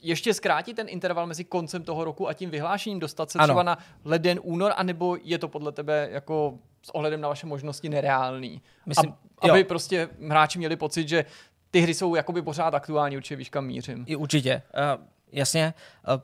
ještě 0.02 0.34
zkrátit 0.34 0.74
ten 0.74 0.86
interval 0.88 1.26
mezi 1.26 1.44
koncem 1.44 1.82
toho 1.82 2.04
roku 2.04 2.28
a 2.28 2.32
tím 2.32 2.50
vyhlášením, 2.50 2.98
dostat 2.98 3.30
se 3.30 3.38
ano. 3.38 3.46
třeba 3.46 3.62
na 3.62 3.78
leden, 4.04 4.40
únor, 4.42 4.72
anebo 4.76 5.16
je 5.22 5.38
to 5.38 5.48
podle 5.48 5.72
tebe 5.72 6.08
jako 6.12 6.58
s 6.82 6.94
ohledem 6.94 7.20
na 7.20 7.28
vaše 7.28 7.46
možnosti 7.46 7.88
nereálný? 7.88 8.62
Myslím, 8.86 9.10
Ab, 9.10 9.50
aby 9.50 9.58
jo. 9.58 9.64
prostě 9.64 10.08
hráči 10.28 10.58
měli 10.58 10.76
pocit, 10.76 11.08
že 11.08 11.24
ty 11.70 11.80
hry 11.80 11.94
jsou 11.94 12.14
jakoby 12.14 12.42
pořád 12.42 12.74
aktuální, 12.74 13.16
určitě 13.16 13.36
víš, 13.36 13.48
kam 13.50 13.66
mířím. 13.66 14.04
I 14.08 14.16
určitě, 14.16 14.62
uh, 14.98 15.04
jasně. 15.32 15.74
Uh, 16.08 16.20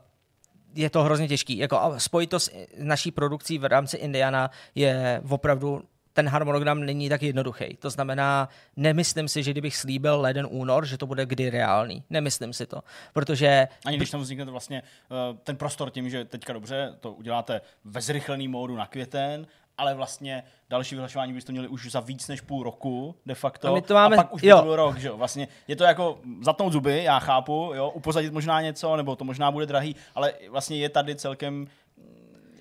je 0.75 0.91
to 0.91 1.03
hrozně 1.03 1.29
těžký. 1.29 1.59
Jako 1.59 1.95
spojit 1.99 2.31
to 2.31 2.41
s 2.41 2.51
naší 2.79 3.11
produkcí 3.11 3.59
v 3.59 3.65
rámci 3.65 3.97
Indiana 3.97 4.51
je 4.75 5.23
opravdu 5.29 5.83
ten 6.13 6.29
harmonogram 6.29 6.81
není 6.81 7.09
tak 7.09 7.23
jednoduchý. 7.23 7.77
To 7.77 7.91
znamená, 7.91 8.49
nemyslím 8.77 9.29
si, 9.29 9.43
že 9.43 9.51
kdybych 9.51 9.77
slíbil 9.77 10.21
leden 10.21 10.47
únor, 10.51 10.87
že 10.87 10.99
to 10.99 11.07
bude 11.07 11.27
kdy 11.27 11.51
reálný. 11.51 12.03
Nemyslím 12.11 12.53
si 12.53 12.67
to. 12.67 12.83
Protože... 13.13 13.69
Ani 13.85 13.97
když 13.97 14.11
tam 14.11 14.21
vznikne 14.21 14.45
to 14.45 14.53
vlastně 14.53 14.83
uh, 14.83 15.39
ten 15.45 15.57
prostor 15.57 15.91
tím, 15.91 16.11
že 16.11 16.25
teďka 16.25 16.53
dobře 16.53 16.95
to 17.01 17.13
uděláte 17.13 17.61
ve 17.85 18.01
zrychlený 18.01 18.49
módu 18.49 18.77
na 18.77 18.87
květen, 18.87 19.47
ale 19.79 19.95
vlastně 19.95 20.43
další 20.71 20.95
vyhlašování 20.95 21.33
byste 21.33 21.53
měli 21.53 21.69
už 21.69 21.91
za 21.91 22.01
víc 22.01 22.29
než 22.29 22.41
půl 22.41 22.63
roku, 22.63 23.15
de 23.27 23.35
facto. 23.35 23.69
A, 23.69 23.75
my 23.75 23.83
to 23.83 23.95
máme, 23.95 24.17
a 24.17 24.23
pak 24.23 24.35
už 24.35 24.43
jo. 24.43 24.57
by 24.57 24.61
to 24.61 24.65
byl 24.65 24.77
rok, 24.77 24.99
že 24.99 25.09
jo. 25.09 25.17
Vlastně 25.17 25.49
je 25.69 25.77
to 25.77 25.85
jako 25.85 26.19
zatnout 26.41 26.73
zuby, 26.73 27.05
já 27.05 27.19
chápu, 27.19 27.73
jo, 27.75 27.91
upozadit 27.91 28.33
možná 28.33 28.61
něco, 28.61 28.97
nebo 28.97 29.17
to 29.17 29.25
možná 29.25 29.51
bude 29.51 29.67
drahý, 29.67 29.97
ale 30.15 30.33
vlastně 30.51 30.77
je 30.77 30.89
tady 30.89 31.17
celkem 31.17 31.67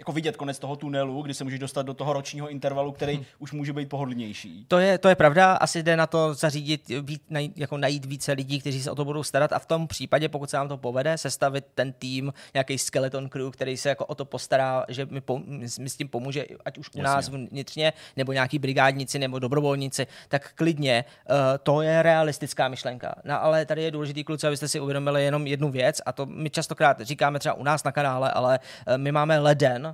jako 0.02 0.12
vidět 0.12 0.38
konec 0.38 0.60
toho 0.60 0.76
tunelu, 0.76 1.22
kdy 1.22 1.34
se 1.34 1.44
můžeš 1.44 1.60
dostat 1.60 1.82
do 1.82 1.94
toho 1.94 2.14
ročního 2.14 2.50
intervalu, 2.50 2.92
který 2.92 3.16
hmm. 3.16 3.26
už 3.40 3.52
může 3.52 3.74
být 3.74 3.90
pohodlnější. 3.90 4.66
To 4.68 4.80
je, 4.80 4.98
to 4.98 5.10
je 5.10 5.16
pravda, 5.16 5.54
asi 5.54 5.84
jde 5.84 5.98
na 5.98 6.08
to 6.08 6.34
zařídit, 6.34 6.92
být, 7.02 7.22
najít, 7.30 7.58
jako 7.58 7.78
najít 7.78 8.06
více 8.06 8.32
lidí, 8.32 8.60
kteří 8.60 8.82
se 8.82 8.92
o 8.92 8.96
to 8.96 9.06
budou 9.06 9.24
starat 9.24 9.54
a 9.54 9.60
v 9.60 9.66
tom 9.66 9.88
případě, 9.88 10.30
pokud 10.30 10.50
se 10.50 10.58
nám 10.58 10.68
to 10.68 10.78
povede, 10.78 11.18
sestavit 11.18 11.66
ten 11.76 11.94
tým, 11.94 12.34
nějaký 12.54 12.78
skeleton 12.78 13.30
crew, 13.30 13.52
který 13.52 13.78
se 13.78 13.90
jako 13.90 14.06
o 14.06 14.16
to 14.16 14.26
postará, 14.26 14.86
že 14.88 15.06
mi, 15.06 15.22
pom, 15.22 15.44
mi 15.80 15.90
s 15.90 15.98
tím 15.98 16.08
pomůže, 16.08 16.46
ať 16.66 16.78
už 16.78 16.88
u 16.88 16.98
Jasně. 16.98 17.04
nás 17.04 17.30
vnitřně, 17.30 17.94
nebo 18.18 18.34
nějaký 18.34 18.60
brigádníci, 18.60 19.20
nebo 19.20 19.40
dobrovolníci, 19.40 20.08
tak 20.28 20.54
klidně, 20.56 21.06
uh, 21.30 21.36
to 21.64 21.82
je 21.82 22.04
realistická 22.04 22.68
myšlenka. 22.68 23.16
No, 23.24 23.44
ale 23.44 23.66
tady 23.66 23.84
je 23.84 23.92
důležitý 23.92 24.24
kluci, 24.24 24.48
abyste 24.48 24.68
si 24.68 24.80
uvědomili 24.80 25.24
jenom 25.24 25.48
jednu 25.48 25.72
věc, 25.72 26.02
a 26.06 26.12
to 26.12 26.26
my 26.26 26.50
častokrát 26.50 27.02
říkáme 27.02 27.40
třeba 27.40 27.54
u 27.54 27.64
nás 27.64 27.84
na 27.84 27.92
kanále, 27.92 28.32
ale 28.32 28.60
uh, 28.88 28.98
my 28.98 29.12
máme 29.12 29.40
leden, 29.40 29.91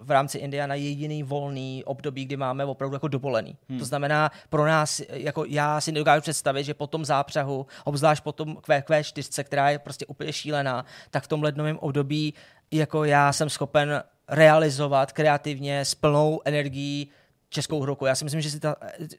v 0.00 0.10
rámci 0.10 0.38
Indiana 0.38 0.74
jediný 0.74 1.22
volný 1.22 1.84
období, 1.84 2.24
kdy 2.24 2.36
máme 2.36 2.64
opravdu 2.64 2.96
jako 2.96 3.08
dovolený. 3.08 3.56
Hmm. 3.68 3.78
To 3.78 3.84
znamená, 3.84 4.30
pro 4.48 4.66
nás, 4.66 5.00
jako 5.10 5.44
já 5.44 5.80
si 5.80 5.92
nedokážu 5.92 6.20
představit, 6.20 6.64
že 6.64 6.74
po 6.74 6.86
tom 6.86 7.04
zápřehu, 7.04 7.66
obzvlášť 7.84 8.22
po 8.22 8.32
tom 8.32 8.54
QQ4, 8.54 9.44
která 9.44 9.70
je 9.70 9.78
prostě 9.78 10.06
úplně 10.06 10.32
šílená, 10.32 10.84
tak 11.10 11.24
v 11.24 11.28
tom 11.28 11.42
lednovém 11.42 11.78
období 11.78 12.34
jako 12.70 13.04
já 13.04 13.32
jsem 13.32 13.50
schopen 13.50 14.02
realizovat 14.28 15.12
kreativně 15.12 15.80
s 15.80 15.94
plnou 15.94 16.40
energií 16.44 17.10
českou 17.48 17.80
hru. 17.80 17.98
Já 18.06 18.14
si 18.14 18.24
myslím, 18.24 18.40
že 18.40 18.50
si 18.50 18.60
ta, 18.60 18.76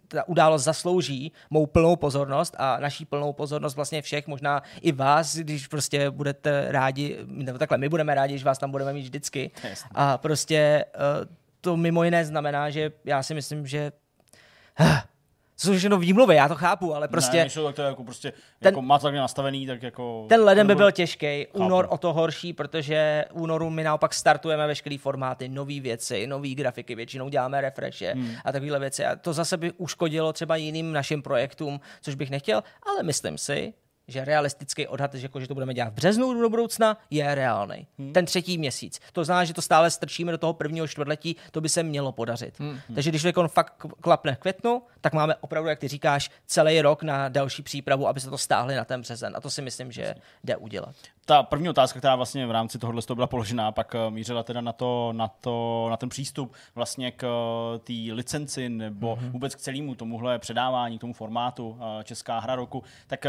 ta 0.07 0.27
událost 0.27 0.63
zaslouží 0.63 1.31
mou 1.49 1.65
plnou 1.65 1.95
pozornost 1.95 2.55
a 2.57 2.79
naší 2.79 3.05
plnou 3.05 3.33
pozornost 3.33 3.75
vlastně 3.75 4.01
všech, 4.01 4.27
možná 4.27 4.63
i 4.81 4.91
vás, 4.91 5.35
když 5.35 5.67
prostě 5.67 6.09
budete 6.09 6.65
rádi, 6.69 7.17
nebo 7.25 7.57
takhle, 7.57 7.77
my 7.77 7.89
budeme 7.89 8.15
rádi, 8.15 8.37
že 8.37 8.45
vás 8.45 8.57
tam 8.57 8.71
budeme 8.71 8.93
mít 8.93 9.01
vždycky. 9.01 9.51
A 9.95 10.17
prostě 10.17 10.85
eh, 10.87 10.89
to 11.61 11.77
mimo 11.77 12.03
jiné 12.03 12.25
znamená, 12.25 12.69
že 12.69 12.91
já 13.05 13.23
si 13.23 13.33
myslím, 13.33 13.67
že 13.67 13.91
to 14.77 15.18
jsou 15.59 15.77
všechno 15.77 15.97
výmluvy, 15.97 16.35
já 16.35 16.47
to 16.47 16.55
chápu, 16.55 16.95
ale 16.95 17.07
prostě... 17.07 17.37
Ne, 17.37 17.63
tak 17.63 17.75
to 17.75 17.81
jako 17.81 18.03
prostě, 18.03 18.31
ten, 18.31 18.73
jako 18.73 18.81
má 18.81 18.99
to 18.99 19.03
takhle 19.03 19.21
nastavený, 19.21 19.67
tak 19.67 19.83
jako... 19.83 20.25
Ten 20.29 20.41
leden 20.41 20.67
by 20.67 20.75
byl 20.75 20.91
těžký, 20.91 21.47
únor 21.53 21.87
o 21.89 21.97
to 21.97 22.13
horší, 22.13 22.53
protože 22.53 23.25
únoru 23.33 23.69
my 23.69 23.83
naopak 23.83 24.13
startujeme 24.13 24.67
veškeré 24.67 24.97
formáty, 24.97 25.49
nové 25.49 25.79
věci, 25.79 26.27
nové 26.27 26.49
grafiky, 26.49 26.95
většinou 26.95 27.29
děláme 27.29 27.61
refreshe 27.61 28.11
hmm. 28.11 28.31
a 28.45 28.51
takovéhle 28.51 28.79
věci. 28.79 29.05
A 29.05 29.15
to 29.15 29.33
zase 29.33 29.57
by 29.57 29.71
uškodilo 29.71 30.33
třeba 30.33 30.55
jiným 30.55 30.93
našim 30.93 31.21
projektům, 31.21 31.79
což 32.01 32.15
bych 32.15 32.29
nechtěl, 32.29 32.63
ale 32.87 33.03
myslím 33.03 33.37
si, 33.37 33.73
že 34.11 34.25
realistický 34.25 34.87
odhad, 34.87 35.13
že, 35.13 35.25
jako, 35.25 35.39
že 35.39 35.47
to 35.47 35.53
budeme 35.53 35.73
dělat 35.73 35.89
v 35.89 35.93
březnu 35.93 36.41
do 36.41 36.49
budoucna, 36.49 36.97
je 37.09 37.35
reálný. 37.35 37.87
Hmm. 37.99 38.13
Ten 38.13 38.25
třetí 38.25 38.57
měsíc. 38.57 38.99
To 39.13 39.23
znamená, 39.23 39.45
že 39.45 39.53
to 39.53 39.61
stále 39.61 39.91
strčíme 39.91 40.31
do 40.31 40.37
toho 40.37 40.53
prvního 40.53 40.87
čtvrtletí, 40.87 41.35
to 41.51 41.61
by 41.61 41.69
se 41.69 41.83
mělo 41.83 42.11
podařit. 42.11 42.59
Hmm. 42.59 42.79
Takže 42.95 43.09
když 43.09 43.25
to 43.33 43.47
fakt 43.47 43.85
klapne 44.01 44.35
v 44.35 44.39
květnu, 44.39 44.81
tak 45.01 45.13
máme 45.13 45.35
opravdu, 45.35 45.69
jak 45.69 45.79
ty 45.79 45.87
říkáš, 45.87 46.31
celý 46.45 46.81
rok 46.81 47.03
na 47.03 47.29
další 47.29 47.63
přípravu, 47.63 48.07
aby 48.07 48.19
se 48.19 48.29
to 48.29 48.37
stáhli 48.37 48.75
na 48.75 48.85
ten 48.85 49.01
březen. 49.01 49.33
A 49.35 49.41
to 49.41 49.49
si 49.49 49.61
myslím, 49.61 49.91
že 49.91 50.15
jde 50.43 50.57
udělat 50.57 50.95
ta 51.29 51.43
první 51.43 51.69
otázka, 51.69 51.99
která 51.99 52.15
vlastně 52.15 52.47
v 52.47 52.51
rámci 52.51 52.79
tohohle 52.79 53.01
byla 53.15 53.27
položená, 53.27 53.71
pak 53.71 53.93
uh, 53.93 54.13
mířila 54.13 54.43
teda 54.43 54.61
na, 54.61 54.73
to, 54.73 55.13
na, 55.13 55.27
to, 55.27 55.87
na 55.89 55.97
ten 55.97 56.09
přístup 56.09 56.53
vlastně 56.75 57.11
k 57.11 57.23
uh, 57.23 57.79
té 57.79 58.13
licenci 58.13 58.69
nebo 58.69 59.15
mm-hmm. 59.15 59.31
vůbec 59.31 59.55
k 59.55 59.59
celému 59.59 59.95
tomuhle 59.95 60.39
předávání, 60.39 60.97
k 60.97 61.01
tomu 61.01 61.13
formátu 61.13 61.69
uh, 61.69 61.77
Česká 62.03 62.39
hra 62.39 62.55
roku. 62.55 62.83
Tak 63.07 63.25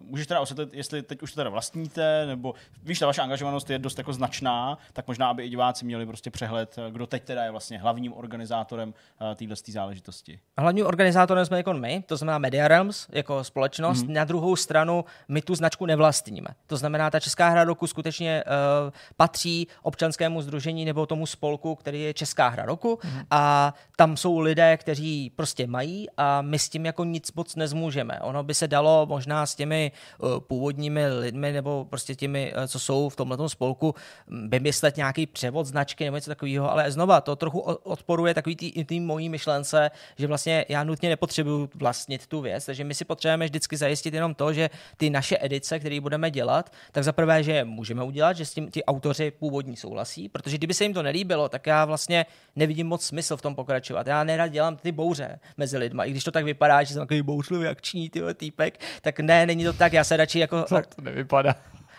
můžeš 0.00 0.26
teda 0.26 0.40
osvětlit, 0.40 0.74
jestli 0.74 1.02
teď 1.02 1.22
už 1.22 1.32
to 1.32 1.40
teda 1.40 1.50
vlastníte, 1.50 2.26
nebo 2.26 2.54
víš, 2.82 2.98
ta 2.98 3.06
vaše 3.06 3.22
angažovanost 3.22 3.70
je 3.70 3.78
dost 3.78 3.98
jako 3.98 4.12
značná, 4.12 4.78
tak 4.92 5.06
možná, 5.06 5.28
aby 5.28 5.44
i 5.44 5.48
diváci 5.48 5.84
měli 5.84 6.06
prostě 6.06 6.30
přehled, 6.30 6.76
kdo 6.90 7.06
teď 7.06 7.24
teda 7.24 7.44
je 7.44 7.50
vlastně 7.50 7.78
hlavním 7.78 8.12
organizátorem 8.12 8.94
téhle 9.36 9.56
záležitosti. 9.68 10.40
Hlavním 10.58 10.86
organizátorem 10.86 11.46
jsme 11.46 11.56
jako 11.56 11.72
my, 11.72 12.04
to 12.06 12.16
znamená 12.16 12.38
Media 12.38 12.68
Realms 12.68 13.06
jako 13.10 13.44
společnost. 13.44 14.02
Mm-hmm. 14.02 14.12
Na 14.12 14.24
druhou 14.24 14.56
stranu 14.56 15.04
my 15.28 15.42
tu 15.42 15.54
značku 15.54 15.86
nevlastníme. 15.86 16.48
To 16.66 16.76
znamená, 16.76 17.10
ta 17.10 17.20
Česká 17.20 17.41
Česká 17.42 17.50
hra 17.52 17.64
roku 17.64 17.86
skutečně 17.86 18.44
uh, 18.46 18.90
patří 19.16 19.66
občanskému 19.82 20.42
združení 20.42 20.84
nebo 20.84 21.06
tomu 21.06 21.26
spolku, 21.26 21.74
který 21.74 22.02
je 22.02 22.14
Česká 22.14 22.48
hra 22.48 22.64
roku 22.64 22.98
mm. 23.04 23.20
a 23.30 23.74
tam 23.96 24.16
jsou 24.16 24.38
lidé, 24.38 24.76
kteří 24.76 25.30
prostě 25.36 25.66
mají 25.66 26.06
a 26.16 26.42
my 26.42 26.58
s 26.58 26.68
tím 26.68 26.86
jako 26.86 27.04
nic 27.04 27.32
moc 27.32 27.56
nezmůžeme. 27.56 28.20
Ono 28.20 28.42
by 28.42 28.54
se 28.54 28.68
dalo 28.68 29.06
možná 29.06 29.46
s 29.46 29.54
těmi 29.54 29.92
uh, 30.18 30.40
původními 30.40 31.08
lidmi 31.08 31.52
nebo 31.52 31.84
prostě 31.90 32.14
těmi, 32.14 32.52
uh, 32.56 32.64
co 32.64 32.78
jsou 32.78 33.08
v 33.08 33.16
tomhle 33.16 33.48
spolku, 33.48 33.94
mm, 34.26 34.50
vymyslet 34.50 34.96
nějaký 34.96 35.26
převod 35.26 35.66
značky 35.66 36.04
nebo 36.04 36.16
něco 36.16 36.30
takového, 36.30 36.70
ale 36.70 36.90
znova 36.90 37.20
to 37.20 37.36
trochu 37.36 37.60
odporuje 37.60 38.34
takový 38.34 38.56
tý, 38.56 38.84
tý 38.84 39.00
mojí 39.00 39.28
myšlence, 39.28 39.90
že 40.18 40.26
vlastně 40.26 40.64
já 40.68 40.84
nutně 40.84 41.08
nepotřebuju 41.08 41.70
vlastnit 41.74 42.26
tu 42.26 42.40
věc, 42.40 42.66
takže 42.66 42.84
my 42.84 42.94
si 42.94 43.04
potřebujeme 43.04 43.44
vždycky 43.44 43.76
zajistit 43.76 44.14
jenom 44.14 44.34
to, 44.34 44.52
že 44.52 44.70
ty 44.96 45.10
naše 45.10 45.38
edice, 45.40 45.78
které 45.78 46.00
budeme 46.00 46.30
dělat, 46.30 46.72
tak 46.92 47.04
zaprvé 47.04 47.21
prvé, 47.22 47.42
že 47.42 47.64
můžeme 47.64 48.02
udělat, 48.02 48.36
že 48.36 48.44
s 48.46 48.54
tím 48.54 48.70
ty 48.70 48.84
autoři 48.84 49.30
původní 49.30 49.76
souhlasí, 49.76 50.28
protože 50.28 50.58
kdyby 50.58 50.74
se 50.74 50.84
jim 50.84 50.94
to 50.94 51.02
nelíbilo, 51.02 51.48
tak 51.48 51.66
já 51.66 51.84
vlastně 51.84 52.26
nevidím 52.56 52.86
moc 52.86 53.06
smysl 53.06 53.36
v 53.36 53.42
tom 53.42 53.54
pokračovat. 53.54 54.06
Já 54.06 54.24
nerad 54.24 54.48
dělám 54.48 54.76
ty 54.76 54.92
bouře 54.92 55.38
mezi 55.56 55.78
lidma, 55.78 56.04
i 56.04 56.10
když 56.10 56.24
to 56.24 56.30
tak 56.30 56.44
vypadá, 56.44 56.82
že 56.82 56.94
jsem 56.94 57.02
takový 57.02 57.22
bouřlivý 57.22 57.66
akční 57.66 58.10
tyhle 58.10 58.34
týpek, 58.34 58.80
tak 59.02 59.20
ne, 59.20 59.46
není 59.46 59.64
to 59.64 59.72
tak, 59.72 59.92
já 59.92 60.04
se 60.04 60.16
radši 60.16 60.38
jako... 60.38 60.62
To, 60.62 60.82
to 60.96 61.02
nevypadá. 61.02 61.54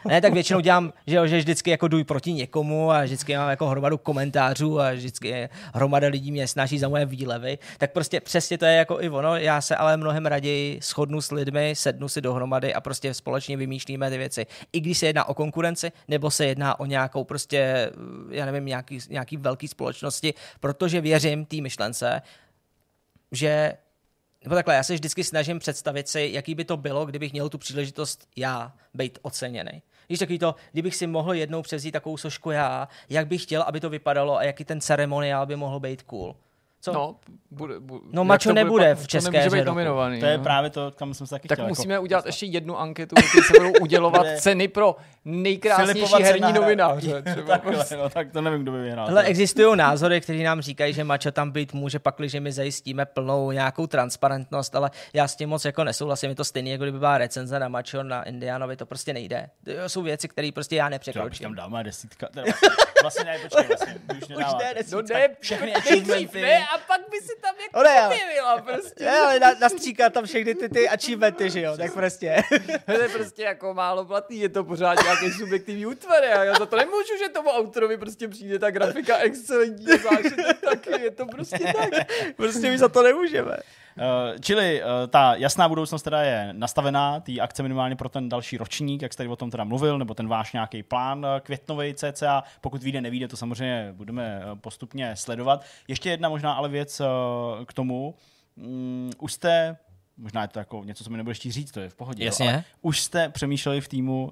Ne, 0.07 0.21
tak 0.21 0.33
většinou 0.33 0.59
dělám, 0.59 0.93
že, 1.07 1.27
že 1.27 1.37
vždycky 1.37 1.69
jako 1.69 1.87
jdu 1.87 2.03
proti 2.03 2.33
někomu 2.33 2.91
a 2.91 3.03
vždycky 3.03 3.37
mám 3.37 3.49
jako 3.49 3.67
hromadu 3.67 3.97
komentářů 3.97 4.79
a 4.79 4.91
vždycky 4.91 5.49
hromada 5.73 6.07
lidí 6.07 6.31
mě 6.31 6.47
snaží 6.47 6.79
za 6.79 6.89
moje 6.89 7.05
výlevy. 7.05 7.57
Tak 7.77 7.91
prostě 7.91 8.19
přesně 8.19 8.57
to 8.57 8.65
je 8.65 8.73
jako 8.73 9.01
i 9.01 9.09
ono. 9.09 9.37
Já 9.37 9.61
se 9.61 9.75
ale 9.75 9.97
mnohem 9.97 10.25
raději 10.25 10.79
shodnu 10.81 11.21
s 11.21 11.31
lidmi, 11.31 11.73
sednu 11.75 12.09
si 12.09 12.21
dohromady 12.21 12.73
a 12.73 12.81
prostě 12.81 13.13
společně 13.13 13.57
vymýšlíme 13.57 14.09
ty 14.09 14.17
věci. 14.17 14.45
I 14.73 14.79
když 14.79 14.97
se 14.97 15.05
jedná 15.05 15.25
o 15.25 15.33
konkurenci, 15.33 15.91
nebo 16.07 16.31
se 16.31 16.45
jedná 16.45 16.79
o 16.79 16.85
nějakou 16.85 17.23
prostě, 17.23 17.91
já 18.29 18.45
nevím, 18.45 18.65
nějaký, 18.65 18.99
nějaký 19.09 19.37
velký 19.37 19.67
společnosti, 19.67 20.33
protože 20.59 21.01
věřím 21.01 21.45
té 21.45 21.61
myšlence, 21.61 22.21
že 23.31 23.73
nebo 24.43 24.55
takhle, 24.55 24.75
já 24.75 24.83
se 24.83 24.93
vždycky 24.93 25.23
snažím 25.23 25.59
představit 25.59 26.07
si, 26.07 26.29
jaký 26.33 26.55
by 26.55 26.65
to 26.65 26.77
bylo, 26.77 27.05
kdybych 27.05 27.31
měl 27.31 27.49
tu 27.49 27.57
příležitost 27.57 28.27
já 28.35 28.73
být 28.93 29.19
oceněný. 29.21 29.81
Víš, 30.09 30.19
takový 30.19 30.39
to, 30.39 30.55
kdybych 30.71 30.95
si 30.95 31.07
mohl 31.07 31.33
jednou 31.33 31.61
převzít 31.61 31.91
takovou 31.91 32.17
sošku 32.17 32.51
já, 32.51 32.87
jak 33.09 33.27
bych 33.27 33.43
chtěl, 33.43 33.61
aby 33.61 33.79
to 33.79 33.89
vypadalo 33.89 34.37
a 34.37 34.43
jaký 34.43 34.65
ten 34.65 34.81
ceremoniál 34.81 35.45
by 35.45 35.55
mohl 35.55 35.79
být 35.79 36.01
cool. 36.01 36.35
Co? 36.83 36.93
No, 36.93 37.15
bude, 37.51 37.79
bude, 37.79 38.05
no 38.11 38.23
mačo 38.23 38.53
nebude 38.53 38.95
v 38.95 39.07
české 39.07 39.43
to 39.43 39.55
být 39.55 39.65
nominovaný. 39.65 40.19
To 40.19 40.25
je 40.25 40.37
no. 40.37 40.43
právě 40.43 40.69
to, 40.69 40.91
kam 40.95 41.13
jsem 41.13 41.27
se 41.27 41.35
taky 41.35 41.47
Tak 41.47 41.57
chtěl, 41.57 41.67
musíme 41.67 41.93
jako, 41.93 42.03
udělat 42.03 42.25
ještě 42.25 42.45
jednu 42.45 42.79
anketu, 42.79 43.15
kde 43.15 43.43
se 43.43 43.53
budou 43.59 43.71
udělovat 43.81 44.25
ceny 44.37 44.67
pro 44.67 44.95
nejkrásnější 45.25 46.23
herní 46.23 46.53
novináře. 46.53 47.21
Takhle, 47.47 47.85
no, 47.97 48.09
tak 48.09 48.31
to 48.31 48.41
nevím, 48.41 48.61
kdo 48.61 48.71
by 48.71 48.81
vyhrál. 48.81 49.07
Hele, 49.07 49.23
existují 49.23 49.77
názory, 49.77 50.21
které 50.21 50.43
nám 50.43 50.61
říkají, 50.61 50.93
že 50.93 51.03
mačo 51.03 51.31
tam 51.31 51.51
být 51.51 51.73
může 51.73 51.99
pakli, 51.99 52.29
že 52.29 52.39
my 52.39 52.51
zajistíme 52.51 53.05
plnou 53.05 53.51
nějakou 53.51 53.87
transparentnost, 53.87 54.75
ale 54.75 54.91
já 55.13 55.27
s 55.27 55.35
tím 55.35 55.49
moc 55.49 55.65
jako 55.65 55.83
nesouhlasím. 55.83 56.29
Je 56.29 56.35
to 56.35 56.45
stejné, 56.45 56.69
jako 56.69 56.83
kdyby 56.83 56.99
byla 56.99 57.17
recenze 57.17 57.59
na 57.59 57.67
mačo 57.67 58.03
na 58.03 58.23
Indianovi, 58.23 58.75
to 58.75 58.85
prostě 58.85 59.13
nejde. 59.13 59.49
To 59.65 59.89
jsou 59.89 60.01
věci, 60.01 60.27
které 60.27 60.49
prostě 60.53 60.75
já 60.75 60.89
nepřekročím. 60.89 61.43
Tam 61.43 61.55
dáme 61.55 61.83
desítka. 61.83 62.29
Vlastně 63.01 63.23
ne, 63.23 63.39
počkej, 63.39 63.67
vlastně, 63.67 63.95
už. 64.17 64.23
Už 64.23 64.53
ne, 64.59 64.73
no 64.91 65.01
ne, 65.01 65.27
všechny 65.39 65.75
achievementy. 65.75 66.41
A 66.73 66.77
pak 66.77 67.01
by 67.11 67.17
si 67.17 67.35
tam 67.41 67.55
jako 67.61 67.79
Ole, 67.79 68.07
objevila 68.07 68.61
prostě. 68.61 69.03
Ne, 69.05 69.19
ale 69.19 69.39
na, 69.39 69.51
nastříká 69.61 70.09
tam 70.09 70.25
všechny 70.25 70.55
ty, 70.55 70.69
ty 70.69 70.89
achievementy, 70.89 71.49
že 71.49 71.61
jo, 71.61 71.77
tak 71.77 71.93
prostě. 71.93 72.43
to 72.85 72.91
je 73.01 73.09
prostě 73.09 73.43
jako 73.43 73.73
málo 73.73 74.05
platný, 74.05 74.39
je 74.39 74.49
to 74.49 74.63
pořád 74.63 75.03
nějaký 75.03 75.31
subjektivní 75.31 75.85
útvar. 75.85 76.23
Já 76.23 76.53
za 76.53 76.65
to 76.65 76.75
nemůžu, 76.75 77.17
že 77.23 77.29
tomu 77.29 77.49
autorovi 77.49 77.97
prostě 77.97 78.27
přijde 78.27 78.59
ta 78.59 78.71
grafika 78.71 79.17
excelentní 79.17 79.85
zážitek 79.85 80.61
taky, 80.61 81.01
je 81.01 81.11
to 81.11 81.25
prostě 81.25 81.73
tak. 81.73 81.89
Prostě 82.35 82.69
my 82.69 82.77
za 82.77 82.87
to 82.89 83.03
nemůžeme. 83.03 83.57
Uh, 83.97 84.39
čili 84.39 84.81
uh, 84.83 84.89
ta 85.09 85.35
jasná 85.35 85.69
budoucnost 85.69 86.03
teda 86.03 86.21
je 86.21 86.49
nastavená, 86.51 87.19
ty 87.19 87.41
akce 87.41 87.63
minimálně 87.63 87.95
pro 87.95 88.09
ten 88.09 88.29
další 88.29 88.57
ročník, 88.57 89.01
jak 89.01 89.13
jste 89.13 89.17
tady 89.17 89.29
o 89.29 89.35
tom 89.35 89.51
teda 89.51 89.63
mluvil, 89.63 89.97
nebo 89.97 90.13
ten 90.13 90.27
váš 90.27 90.53
nějaký 90.53 90.83
plán 90.83 91.19
uh, 91.19 91.39
květnový 91.39 91.93
CCA. 91.93 92.43
Pokud 92.61 92.83
vyjde, 92.83 93.01
nevíde, 93.01 93.27
to 93.27 93.37
samozřejmě 93.37 93.89
budeme 93.91 94.41
postupně 94.61 95.15
sledovat. 95.15 95.65
Ještě 95.87 96.09
jedna 96.09 96.29
možná 96.29 96.53
ale 96.53 96.69
věc 96.69 97.01
k 97.65 97.73
tomu. 97.73 98.15
Um, 98.55 99.09
už 99.19 99.33
jste 99.33 99.77
možná 100.17 100.41
je 100.41 100.47
to 100.47 100.59
jako 100.59 100.83
něco, 100.83 101.03
co 101.03 101.09
mi 101.09 101.17
nebudeš 101.17 101.39
říct, 101.39 101.71
to 101.71 101.79
je 101.79 101.89
v 101.89 101.95
pohodě. 101.95 102.25
Jasně. 102.25 102.45
Jo, 102.45 102.51
ale 102.51 102.63
už 102.81 103.01
jste 103.01 103.29
přemýšleli 103.29 103.81
v 103.81 103.87
týmu, 103.87 104.31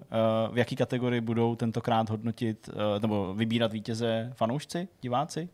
v 0.52 0.58
jaký 0.58 0.76
kategorii 0.76 1.22
budou 1.22 1.56
tentokrát 1.56 2.10
hodnotit 2.10 2.70
nebo 3.02 3.34
vybírat 3.34 3.74
vítěze 3.74 4.32
fanoušci, 4.34 4.88
diváci? 5.02 5.50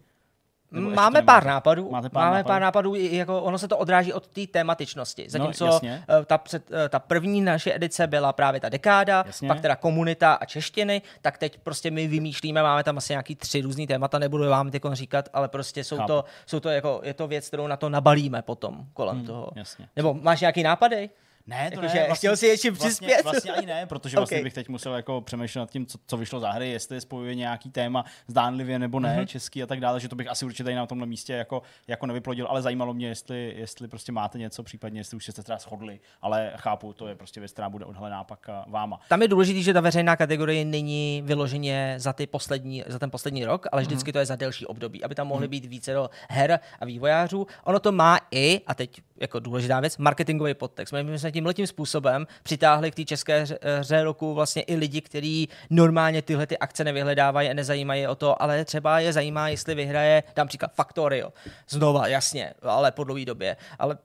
Máme 0.72 1.22
pár 1.22 1.46
nápadů. 1.46 1.90
Máte 1.92 2.10
pár 2.10 2.24
Máme 2.24 2.38
nápadů? 2.38 2.48
pár 2.48 2.62
nápadů, 2.62 2.96
jako 2.96 3.42
ono 3.42 3.58
se 3.58 3.68
to 3.68 3.78
odráží 3.78 4.14
od 4.14 4.28
té 4.28 4.48
tematičnosti. 4.48 5.24
No, 5.24 5.30
Zatímco 5.30 5.66
no, 5.66 5.80
ta, 6.26 6.38
před, 6.38 6.72
eh, 6.72 6.90
ta 6.90 7.00
první 7.00 7.42
naše 7.42 7.76
edice 7.76 8.08
byla 8.08 8.34
právě 8.34 8.60
ta 8.60 8.70
dekáda, 8.70 9.24
jasně. 9.28 9.48
pak 9.48 9.62
teda 9.62 9.76
komunita 9.76 10.34
a 10.34 10.46
češtiny, 10.46 11.02
tak 11.22 11.38
teď 11.38 11.60
prostě 11.60 11.92
my 11.92 12.08
vymýšlíme, 12.08 12.64
máme 12.64 12.84
tam 12.84 12.98
asi 12.98 13.14
nějaký 13.14 13.36
tři 13.36 13.62
různý 13.62 13.88
témata, 13.88 14.20
nebudu 14.20 14.50
vám 14.50 14.72
teď 14.72 14.84
říkat, 14.92 15.30
ale 15.34 15.48
prostě 15.48 15.84
jsou 15.84 15.98
to, 16.08 16.26
jsou 16.46 16.60
to 16.60 16.70
jako, 16.70 17.02
je 17.04 17.14
to 17.14 17.28
věc, 17.28 17.48
kterou 17.48 17.68
na 17.68 17.78
to 17.78 17.90
nabalíme 17.90 18.42
potom 18.42 18.86
kolem 18.94 19.18
hmm, 19.18 19.26
toho. 19.26 19.50
Jasně. 19.56 19.88
Nebo 19.96 20.14
máš 20.14 20.42
nějaký 20.42 20.64
nápady? 20.64 21.10
Ne, 21.48 21.72
to 21.72 21.82
jako, 21.82 21.96
ne. 21.96 22.04
Vlastně, 22.08 22.16
chtěl 22.16 22.38
si 22.38 22.48
ještě 22.48 22.72
přispět? 22.72 23.24
Vlastně, 23.24 23.32
vlastně 23.32 23.52
ani 23.52 23.66
ne, 23.66 23.86
protože 23.86 24.18
vlastně 24.18 24.38
okay. 24.38 24.44
bych 24.44 24.54
teď 24.54 24.70
musel 24.70 24.96
jako 24.96 25.22
přemýšlet 25.22 25.60
nad 25.60 25.72
tím, 25.72 25.86
co, 25.86 25.98
co 26.08 26.18
vyšlo 26.18 26.40
za 26.40 26.52
hry, 26.52 26.70
jestli 26.70 27.02
spojuje 27.02 27.36
nějaký 27.36 27.70
téma 27.70 28.06
zdánlivě 28.28 28.80
nebo 28.80 29.00
ne, 29.00 29.18
mm-hmm. 29.18 29.26
český 29.26 29.64
a 29.64 29.66
tak 29.66 29.80
dále, 29.80 30.00
že 30.00 30.10
to 30.10 30.16
bych 30.16 30.28
asi 30.28 30.46
určitě 30.46 30.76
na 30.76 30.86
tomhle 30.86 31.08
místě 31.08 31.34
jako, 31.34 31.62
jako 31.88 32.06
nevyplodil, 32.06 32.48
ale 32.50 32.62
zajímalo 32.62 32.94
mě, 32.94 33.08
jestli, 33.08 33.54
jestli 33.58 33.88
prostě 33.88 34.12
máte 34.12 34.40
něco, 34.40 34.64
případně 34.64 35.00
jestli 35.00 35.18
už 35.18 35.26
jste 35.26 35.44
teda 35.44 35.58
shodli, 35.58 36.00
ale 36.22 36.54
chápu, 36.56 36.94
to 36.94 37.08
je 37.08 37.16
prostě 37.16 37.40
věc, 37.40 37.52
která 37.52 37.70
bude 37.70 37.86
odhalená 37.86 38.24
pak 38.24 38.50
váma. 38.68 39.00
Tam 39.10 39.22
je 39.22 39.28
důležité, 39.28 39.62
že 39.62 39.74
ta 39.74 39.82
veřejná 39.82 40.16
kategorie 40.16 40.66
není 40.66 41.22
vyloženě 41.26 41.96
za, 41.98 42.14
ty 42.14 42.28
poslední, 42.28 42.84
za 42.88 43.00
ten 43.00 43.12
poslední 43.12 43.46
rok, 43.46 43.68
ale 43.72 43.82
vždycky 43.82 44.10
mm-hmm. 44.10 44.14
to 44.14 44.20
je 44.20 44.26
za 44.26 44.36
delší 44.36 44.66
období, 44.66 45.04
aby 45.04 45.16
tam 45.16 45.28
mohly 45.28 45.48
mm-hmm. 45.48 45.50
být 45.50 45.66
více 45.66 45.94
her 46.30 46.60
a 46.80 46.86
vývojářů. 46.86 47.48
Ono 47.64 47.80
to 47.80 47.92
má 47.92 48.20
i, 48.32 48.62
a 48.68 48.76
teď 48.76 49.02
jako 49.20 49.40
důležitá 49.40 49.80
věc, 49.80 49.98
marketingový 49.98 50.54
podtext. 50.54 50.94
My 50.94 51.20
jsme 51.20 51.32
tím 51.32 51.46
letím 51.46 51.68
způsobem 51.68 52.28
přitáhli 52.44 52.92
k 52.92 52.96
té 52.96 53.06
české 53.06 53.46
hře 53.80 54.04
roku 54.04 54.34
vlastně 54.34 54.62
i 54.62 54.76
lidi, 54.76 55.02
kteří 55.02 55.50
normálně 55.70 56.22
tyhle 56.22 56.48
ty 56.48 56.58
akce 56.58 56.84
nevyhledávají 56.84 57.50
a 57.50 57.54
nezajímají 57.54 58.08
o 58.08 58.16
to, 58.16 58.42
ale 58.42 58.66
třeba 58.66 59.00
je 59.00 59.14
zajímá, 59.14 59.50
jestli 59.50 59.76
vyhraje, 59.76 60.24
dám 60.36 60.48
příklad 60.48 60.74
Factorio. 60.74 61.34
Znova, 61.70 62.08
jasně, 62.08 62.54
ale 62.62 62.92
po 62.92 63.04
dlouhé 63.04 63.26
době. 63.26 63.58
Ale 63.80 63.98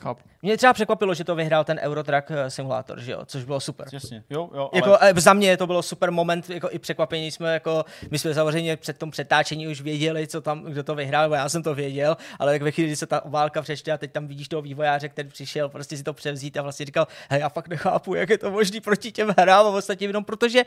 Chápu. 0.00 0.22
Mě 0.42 0.56
třeba 0.56 0.72
překvapilo, 0.72 1.14
že 1.14 1.24
to 1.24 1.34
vyhrál 1.34 1.64
ten 1.64 1.78
Eurotrack 1.78 2.30
eh, 2.30 2.50
simulátor, 2.50 3.00
že 3.00 3.12
jo? 3.12 3.20
což 3.26 3.44
bylo 3.44 3.60
super. 3.60 3.86
Jasně, 3.92 4.24
jo, 4.30 4.50
jo, 4.54 4.70
jako, 4.74 4.98
ale... 5.00 5.14
Za 5.16 5.32
mě 5.32 5.56
to 5.56 5.66
bylo 5.66 5.82
super 5.82 6.10
moment, 6.10 6.50
jako 6.50 6.70
i 6.70 6.78
překvapení 6.78 7.30
jsme, 7.30 7.54
jako, 7.54 7.84
my 8.10 8.18
jsme 8.18 8.34
samozřejmě 8.34 8.76
před 8.76 8.98
tom 8.98 9.10
přetáčení 9.10 9.68
už 9.68 9.80
věděli, 9.80 10.26
co 10.26 10.40
tam, 10.40 10.62
kdo 10.62 10.82
to 10.82 10.94
vyhrál, 10.94 11.28
bo 11.28 11.34
já 11.34 11.48
jsem 11.48 11.62
to 11.62 11.74
věděl, 11.74 12.16
ale 12.38 12.52
jak 12.52 12.62
ve 12.62 12.70
chvíli, 12.70 12.88
kdy 12.88 12.96
se 12.96 13.06
ta 13.06 13.22
válka 13.24 13.62
přečte 13.62 13.92
a 13.92 13.98
teď 13.98 14.12
tam 14.12 14.26
vidíš 14.26 14.48
toho 14.48 14.62
vývojáře, 14.62 15.08
který 15.08 15.28
přišel 15.28 15.68
prostě 15.68 15.96
si 15.96 16.02
to 16.02 16.12
převzít 16.12 16.56
a 16.56 16.62
vlastně 16.62 16.86
říkal, 16.86 17.06
hej, 17.30 17.40
já 17.40 17.48
fakt 17.48 17.68
nechápu, 17.68 18.14
jak 18.14 18.28
je 18.28 18.38
to 18.38 18.50
možný 18.50 18.80
proti 18.80 19.12
těm 19.12 19.34
hrám 19.38 19.66
a 19.66 19.68
ostatně 19.68 20.06
jenom 20.06 20.24
protože 20.24 20.64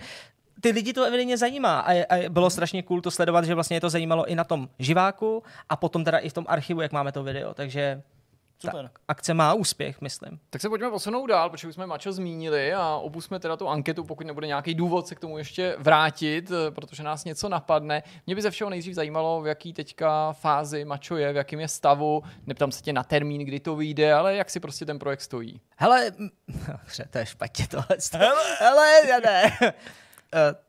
ty 0.62 0.72
lidi 0.72 0.94
to 0.94 1.04
evidentně 1.04 1.38
zajímá 1.38 1.80
a, 1.80 2.06
a 2.10 2.30
bylo 2.30 2.50
strašně 2.50 2.84
cool 2.84 3.02
to 3.02 3.12
sledovat, 3.12 3.46
že 3.46 3.54
vlastně 3.54 3.78
je 3.78 3.82
to 3.82 3.90
zajímalo 3.90 4.26
i 4.26 4.36
na 4.36 4.44
tom 4.44 4.70
živáku 4.80 5.44
a 5.70 5.76
potom 5.76 6.04
teda 6.04 6.18
i 6.18 6.30
v 6.30 6.34
tom 6.34 6.46
archivu, 6.48 6.82
jak 6.82 6.92
máme 6.92 7.12
to 7.12 7.24
video, 7.24 7.54
takže 7.54 8.02
Super. 8.60 8.90
Ta 8.94 9.00
akce 9.08 9.34
má 9.34 9.54
úspěch, 9.54 10.02
myslím. 10.02 10.40
Tak 10.50 10.62
se 10.62 10.70
pojďme 10.70 10.90
posunout 10.90 11.28
dál, 11.28 11.50
protože 11.50 11.68
už 11.68 11.74
jsme 11.74 11.88
Mačo 11.88 12.14
zmínili 12.14 12.74
a 12.74 12.96
opusme 12.96 13.40
teda 13.40 13.58
tu 13.58 13.68
anketu, 13.68 14.04
pokud 14.04 14.28
nebude 14.28 14.48
nějaký 14.48 14.76
důvod 14.76 15.08
se 15.08 15.16
k 15.16 15.20
tomu 15.20 15.38
ještě 15.38 15.76
vrátit, 15.80 16.52
eh, 16.52 16.72
protože 16.72 17.04
nás 17.04 17.26
něco 17.26 17.50
napadne. 17.50 18.04
Mě 18.26 18.36
by 18.36 18.42
ze 18.42 18.52
všeho 18.52 18.70
nejdřív 18.70 18.94
zajímalo, 18.94 19.42
v 19.42 19.48
jaký 19.48 19.74
teďka 19.74 20.34
fázi 20.34 20.86
Mačo 20.86 21.18
je, 21.18 21.34
v 21.34 21.36
jakém 21.36 21.60
je 21.60 21.68
stavu. 21.68 22.24
Neptám 22.46 22.72
se 22.72 22.82
tě 22.82 22.94
na 22.94 23.04
termín, 23.04 23.42
kdy 23.42 23.60
to 23.60 23.76
vyjde, 23.76 24.14
ale 24.14 24.36
jak 24.36 24.50
si 24.50 24.60
prostě 24.60 24.86
ten 24.86 25.00
projekt 25.00 25.22
stojí. 25.22 25.62
Hele, 25.76 26.12
to 27.10 27.18
je 27.18 27.26
špatně 27.26 27.68
tohle. 27.68 27.98
Hele, 28.14 28.44
Hele 28.60 29.08
já 29.08 29.20
ne. 29.20 29.58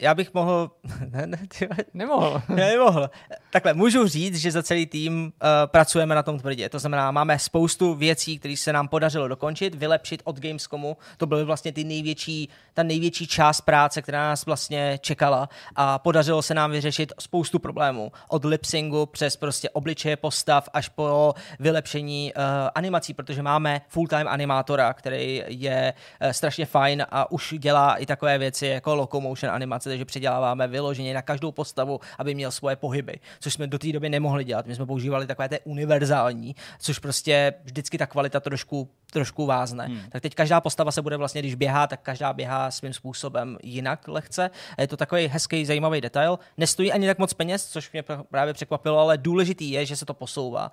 Já 0.00 0.14
bych 0.14 0.34
mohl... 0.34 0.70
ne, 1.10 1.26
ne, 1.26 1.38
ty... 1.58 1.68
Nemohl. 1.94 2.42
Nemohl. 2.48 3.10
Takhle, 3.50 3.74
můžu 3.74 4.06
říct, 4.06 4.36
že 4.36 4.50
za 4.50 4.62
celý 4.62 4.86
tým 4.86 5.24
uh, 5.24 5.48
pracujeme 5.66 6.14
na 6.14 6.22
tom 6.22 6.38
tvrdě. 6.38 6.68
To 6.68 6.78
znamená, 6.78 7.10
máme 7.10 7.38
spoustu 7.38 7.94
věcí, 7.94 8.38
které 8.38 8.56
se 8.56 8.72
nám 8.72 8.88
podařilo 8.88 9.28
dokončit, 9.28 9.74
vylepšit 9.74 10.22
od 10.24 10.40
Gamescomu. 10.40 10.96
To 11.16 11.26
byly 11.26 11.44
vlastně 11.44 11.72
ty 11.72 11.84
největší, 11.84 12.48
ta 12.74 12.82
největší 12.82 13.26
část 13.26 13.60
práce, 13.60 14.02
která 14.02 14.28
nás 14.28 14.46
vlastně 14.46 14.98
čekala 15.02 15.48
a 15.76 15.98
podařilo 15.98 16.42
se 16.42 16.54
nám 16.54 16.70
vyřešit 16.70 17.12
spoustu 17.20 17.58
problémů. 17.58 18.12
Od 18.28 18.44
lipsingu 18.44 19.06
přes 19.06 19.36
prostě 19.36 19.70
obličeje 19.70 20.16
postav 20.16 20.68
až 20.72 20.88
po 20.88 21.34
vylepšení 21.58 22.32
uh, 22.36 22.42
animací, 22.74 23.14
protože 23.14 23.42
máme 23.42 23.80
full-time 23.88 24.28
animátora, 24.28 24.92
který 24.92 25.42
je 25.46 25.92
uh, 26.22 26.30
strašně 26.30 26.66
fajn 26.66 27.06
a 27.10 27.30
už 27.30 27.54
dělá 27.58 27.96
i 27.96 28.06
takové 28.06 28.38
věci 28.38 28.66
jako 28.66 28.94
locomotion 28.94 29.52
animace 29.52 29.89
takže 29.90 30.04
předěláváme 30.04 30.68
vyloženě 30.68 31.14
na 31.14 31.22
každou 31.22 31.52
postavu, 31.52 32.00
aby 32.18 32.34
měl 32.34 32.50
svoje 32.50 32.76
pohyby, 32.76 33.20
což 33.40 33.54
jsme 33.54 33.66
do 33.66 33.78
té 33.78 33.92
doby 33.92 34.08
nemohli 34.08 34.44
dělat. 34.44 34.66
My 34.66 34.74
jsme 34.74 34.86
používali 34.86 35.26
takové 35.26 35.48
té 35.48 35.58
univerzální, 35.60 36.56
což 36.78 36.98
prostě 36.98 37.54
vždycky 37.64 37.98
ta 37.98 38.06
kvalita 38.06 38.40
trošku 38.40 38.88
trošku 39.10 39.46
vázne. 39.46 39.86
Hmm. 39.86 40.00
Tak 40.08 40.22
teď 40.22 40.34
každá 40.34 40.60
postava 40.60 40.92
se 40.92 41.02
bude 41.02 41.16
vlastně, 41.16 41.42
když 41.42 41.54
běhá, 41.54 41.86
tak 41.86 42.00
každá 42.02 42.32
běhá 42.32 42.70
svým 42.70 42.92
způsobem 42.92 43.58
jinak 43.62 44.08
lehce. 44.08 44.50
Je 44.78 44.88
to 44.88 44.96
takový 44.96 45.26
hezký, 45.26 45.66
zajímavý 45.66 46.00
detail. 46.00 46.38
Nestojí 46.56 46.92
ani 46.92 47.06
tak 47.06 47.18
moc 47.18 47.32
peněz, 47.32 47.66
což 47.66 47.92
mě 47.92 48.02
právě 48.30 48.54
překvapilo, 48.54 48.98
ale 48.98 49.18
důležitý 49.18 49.70
je, 49.70 49.86
že 49.86 49.96
se 49.96 50.06
to 50.06 50.14
posouvá. 50.14 50.72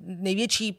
Největší 0.00 0.78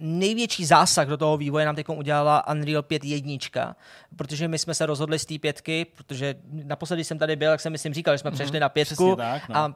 největší 0.00 0.64
zásah 0.64 1.08
do 1.08 1.16
toho 1.16 1.36
vývoje 1.36 1.66
nám 1.66 1.76
teď 1.76 1.88
udělala 1.88 2.48
Unreal 2.48 2.82
5 2.82 3.04
jednička, 3.04 3.76
protože 4.16 4.48
my 4.48 4.58
jsme 4.58 4.74
se 4.74 4.86
rozhodli 4.86 5.18
z 5.18 5.26
té 5.26 5.38
pětky, 5.38 5.86
protože 5.96 6.34
naposledy 6.52 7.04
jsem 7.04 7.18
tady 7.18 7.36
byl, 7.36 7.50
jak 7.50 7.60
jsem 7.60 7.72
myslím 7.72 7.94
říkal, 7.94 8.14
že 8.14 8.18
jsme 8.18 8.30
mm-hmm. 8.30 8.34
přešli 8.34 8.60
na 8.60 8.68
pětku 8.68 9.16
tak, 9.16 9.48
no. 9.48 9.56
a 9.56 9.74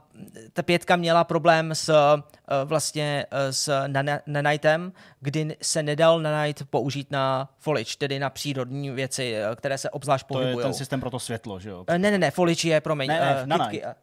ta 0.52 0.62
pětka 0.62 0.96
měla 0.96 1.24
problém 1.24 1.70
s 1.74 1.88
uh, 1.88 2.20
vlastně 2.64 3.26
uh, 3.32 3.38
s 3.50 3.84
nanightem, 4.26 4.92
kdy 5.20 5.56
se 5.62 5.82
nedal 5.82 6.20
nanite 6.20 6.64
použít 6.64 7.10
na 7.10 7.48
foliage, 7.58 7.94
tedy 7.98 8.18
na 8.18 8.30
přírodní 8.30 8.90
věci, 8.90 9.36
uh, 9.48 9.54
které 9.54 9.78
se 9.78 9.90
obzvlášť 9.90 10.26
pohybují. 10.26 10.54
To 10.54 10.60
je 10.60 10.64
ten 10.64 10.74
systém 10.74 11.00
pro 11.00 11.10
to 11.10 11.18
světlo, 11.18 11.60
že 11.60 11.70
jo? 11.70 11.84
Ne, 11.90 11.98
ne, 11.98 12.18
ne, 12.18 12.30
foliage 12.30 12.68
je, 12.68 12.80
promiň, 12.80 13.08
ne, 13.08 13.20
ne, 13.20 13.42
uh, 13.42 13.48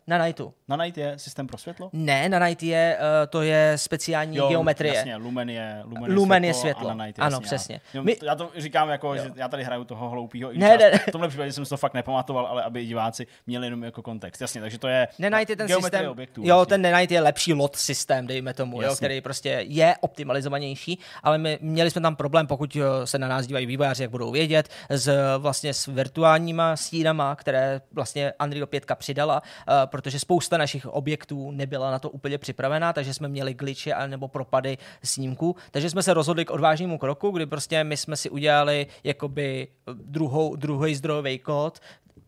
nanite. 0.08 0.44
Nanite 0.68 1.02
je 1.02 1.20
systém 1.20 1.48
pro 1.48 1.58
světlo? 1.58 1.90
Ne, 1.94 2.30
nanite 2.30 2.66
je, 2.66 2.98
to 3.30 3.42
je 3.42 3.74
speciální 3.76 4.38
jo, 4.38 4.50
geometrie. 4.50 4.96
Jasně, 4.96 5.16
lumen 5.16 5.50
je, 5.50 5.82
lumen 5.84 6.11
Lumen 6.16 6.46
je 6.46 6.54
světlo. 6.54 6.90
Je 6.90 6.96
světlo. 6.96 7.24
ano, 7.24 7.40
přesně. 7.40 7.82
My... 8.02 8.18
Já 8.24 8.36
to 8.36 8.52
říkám 8.58 8.90
jako, 8.90 9.16
jo. 9.16 9.24
že 9.24 9.32
já 9.36 9.48
tady 9.48 9.64
hraju 9.64 9.84
toho 9.84 10.10
hloupého. 10.10 10.52
Ne, 10.54 10.78
ne, 10.78 10.98
V 10.98 11.12
tomhle 11.12 11.30
případě 11.30 11.52
jsem 11.52 11.66
si 11.66 11.70
to 11.70 11.78
fakt 11.78 11.94
nepamatoval, 11.94 12.46
ale 12.46 12.64
aby 12.64 12.86
diváci 12.86 13.28
měli 13.48 13.68
jenom 13.68 13.84
jako 13.84 14.02
kontext. 14.02 14.42
Jasně, 14.42 14.62
takže 14.62 14.78
to 14.78 14.88
je 14.88 15.08
Nenajte 15.20 15.56
ten 15.56 15.68
systém. 15.68 16.10
Objektů, 16.10 16.42
jo, 16.46 16.66
ten 16.66 16.82
Nenajte 16.82 17.14
je 17.14 17.22
lepší 17.22 17.54
lot 17.54 17.76
systém, 17.76 18.28
dejme 18.28 18.54
tomu, 18.54 18.82
jo, 18.82 18.96
který 18.96 19.22
prostě 19.22 19.50
je 19.68 19.96
optimalizovanější, 20.02 21.00
ale 21.24 21.38
my 21.38 21.60
měli 21.62 21.92
jsme 21.92 22.02
tam 22.02 22.16
problém, 22.16 22.48
pokud 22.48 22.76
eh, 22.76 23.08
se 23.08 23.18
na 23.18 23.28
nás 23.28 23.48
dívají 23.48 23.66
vývojáři, 23.66 24.04
jak 24.04 24.12
budou 24.12 24.32
vědět, 24.32 24.70
s 24.90 25.38
vlastně 25.38 25.74
s 25.74 25.88
virtuálníma 25.88 26.76
stínama, 26.76 27.36
které 27.36 27.82
vlastně 27.92 28.34
Unreal 28.44 28.68
5 28.68 28.86
přidala, 28.96 29.42
uh, 29.42 29.74
protože 29.86 30.20
spousta 30.20 30.58
našich 30.58 30.86
objektů 30.86 31.52
nebyla 31.52 31.92
na 31.92 32.00
to 32.00 32.10
úplně 32.10 32.38
připravená, 32.38 32.94
takže 32.94 33.14
jsme 33.14 33.28
měli 33.28 33.54
glitche 33.54 34.08
nebo 34.08 34.28
propady 34.28 34.78
snímků, 35.04 35.56
takže 35.72 35.90
jsme 35.90 36.01
se 36.04 36.14
rozhodli 36.14 36.46
k 36.46 36.52
odvážnému 36.52 36.98
kroku, 36.98 37.32
kdy 37.32 37.46
prostě 37.46 37.84
my 37.84 37.98
jsme 37.98 38.18
si 38.18 38.30
udělali 38.30 38.88
jakoby 39.04 39.68
druhou, 39.94 40.56
druhý 40.56 40.96
zdrojový 40.96 41.40
kód 41.40 41.80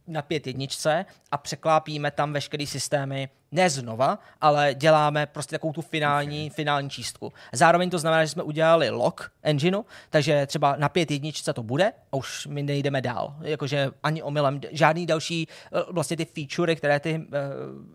na 0.07 0.21
pět 0.21 0.47
jedničce 0.47 1.05
a 1.31 1.37
překlápíme 1.37 2.11
tam 2.11 2.33
veškeré 2.33 2.67
systémy 2.67 3.29
ne 3.53 3.69
znova, 3.69 4.19
ale 4.41 4.73
děláme 4.73 5.25
prostě 5.25 5.55
takovou 5.55 5.73
tu 5.73 5.81
finální, 5.81 6.49
finální 6.49 6.89
čístku. 6.89 7.33
Zároveň 7.51 7.89
to 7.89 7.99
znamená, 7.99 8.25
že 8.25 8.31
jsme 8.31 8.43
udělali 8.43 8.89
lock 8.89 9.31
engineu, 9.43 9.85
takže 10.09 10.45
třeba 10.45 10.75
na 10.75 10.89
pět 10.89 11.11
jedničce 11.11 11.53
to 11.53 11.63
bude 11.63 11.93
a 12.11 12.15
už 12.15 12.47
my 12.47 12.63
nejdeme 12.63 13.01
dál. 13.01 13.35
Jakože 13.41 13.91
ani 14.03 14.23
omylem, 14.23 14.61
žádný 14.71 15.05
další 15.05 15.47
eh, 15.47 15.79
vlastně 15.91 16.17
ty 16.17 16.25
featurey, 16.25 16.75
které 16.75 16.99
ty 16.99 17.15
uh, 17.15 17.23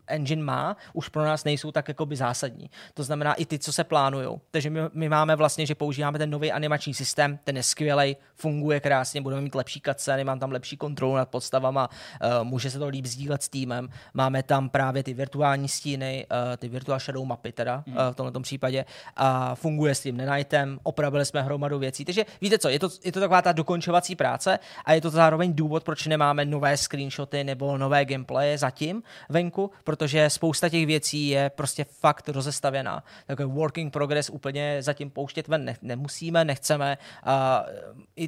engine 0.07 0.43
má, 0.43 0.77
už 0.93 1.09
pro 1.09 1.25
nás 1.25 1.45
nejsou 1.45 1.73
tak 1.73 1.89
jakoby 1.89 2.17
zásadní. 2.17 2.71
To 2.95 3.03
znamená 3.03 3.35
i 3.35 3.47
ty, 3.47 3.59
co 3.59 3.73
se 3.73 3.85
plánují. 3.85 4.29
Takže 4.51 4.71
my, 4.71 4.81
my 4.93 5.09
máme 5.09 5.37
vlastně, 5.37 5.67
že 5.67 5.75
používáme 5.75 6.19
ten 6.19 6.31
nový 6.31 6.53
animační 6.53 6.95
systém, 6.95 7.39
ten 7.45 7.57
je 7.57 7.63
skvělý, 7.63 8.17
funguje 8.35 8.81
krásně, 8.81 9.21
budeme 9.21 9.43
mít 9.43 9.55
lepší 9.55 9.81
cutscény, 9.81 10.25
mám 10.25 10.39
tam 10.39 10.53
lepší 10.53 10.77
kontrolu 10.77 11.17
nad 11.17 11.29
podstavama, 11.29 11.89
uh, 11.89 12.45
může 12.45 12.71
se 12.71 12.79
to 12.79 12.89
líp 12.89 13.07
sdílet 13.07 13.43
s 13.43 13.49
týmem, 13.49 13.89
máme 14.15 14.43
tam 14.43 14.69
právě 14.69 15.03
ty 15.03 15.15
virtuální 15.15 15.48
virtuální 15.49 15.69
stíny, 15.69 16.27
uh, 16.31 16.57
ty 16.57 16.69
virtual 16.69 16.99
shadow 16.99 17.25
mapy 17.25 17.53
teda 17.53 17.85
mm. 17.87 17.95
v 18.13 18.15
tomto 18.15 18.41
případě 18.41 18.85
a 19.17 19.55
funguje 19.55 19.95
s 19.95 20.01
tím 20.01 20.17
Nenightem, 20.17 20.79
opravili 20.83 21.25
jsme 21.25 21.43
hromadu 21.43 21.79
věcí. 21.79 22.05
Takže 22.05 22.27
víte 22.41 22.59
co, 22.59 22.69
je 22.69 22.79
to, 22.79 22.89
je 23.05 23.13
to 23.13 23.21
taková 23.21 23.43
ta 23.43 23.53
dokončovací 23.53 24.17
práce 24.17 24.59
a 24.85 24.93
je 24.93 25.01
to 25.01 25.11
zároveň 25.11 25.55
důvod, 25.55 25.85
proč 25.85 26.07
nemáme 26.07 26.45
nové 26.45 26.77
screenshoty 26.77 27.45
nebo 27.45 27.79
nové 27.79 28.05
gameplaye 28.05 28.59
zatím 28.59 29.03
venku, 29.29 29.71
protože 29.85 30.31
spousta 30.31 30.69
těch 30.69 30.87
věcí 30.87 31.29
je 31.29 31.51
prostě 31.51 31.85
fakt 31.85 32.29
rozestavěná. 32.29 33.05
Takový 33.27 33.53
working 33.53 33.93
progress 33.93 34.31
úplně 34.31 34.83
zatím 34.83 35.11
pouštět 35.11 35.49
ven 35.49 35.65
ne, 35.65 35.77
nemusíme, 35.83 36.45
nechceme. 36.45 36.99
A 37.25 37.65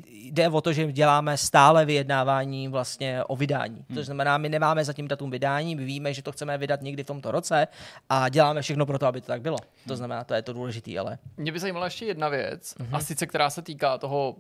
jde 0.09 0.49
o 0.49 0.61
to, 0.61 0.73
že 0.73 0.93
děláme 0.93 1.37
stále 1.37 1.85
vyjednávání 1.85 2.69
vlastně 2.69 3.25
o 3.25 3.37
vydání. 3.37 3.77
To 3.77 3.95
hmm. 3.95 4.03
znamená, 4.03 4.39
my 4.39 4.49
nemáme 4.49 4.85
zatím 4.85 5.09
datum 5.09 5.31
vydání, 5.31 5.77
my 5.77 5.85
víme, 5.85 6.15
že 6.15 6.23
to 6.23 6.33
chceme 6.33 6.59
vydat 6.59 6.83
někdy 6.83 7.05
v 7.05 7.10
tomto 7.13 7.31
roce 7.31 7.69
a 8.09 8.29
děláme 8.29 8.63
všechno 8.63 8.87
pro 8.87 8.99
to, 8.99 9.07
aby 9.07 9.21
to 9.21 9.27
tak 9.27 9.43
bylo. 9.43 9.57
To 9.89 9.97
znamená, 9.97 10.25
to 10.25 10.35
je 10.35 10.43
to 10.43 10.53
důležité, 10.53 10.99
ale. 10.99 11.19
Mě 11.37 11.53
by 11.53 11.59
zajímala 11.59 11.85
ještě 11.87 12.07
jedna 12.07 12.29
věc, 12.29 12.75
mm-hmm. 12.75 12.97
a 12.97 13.01
sice 13.01 13.27
která 13.27 13.51
se 13.51 13.63
týká 13.63 13.99
toho 13.99 14.37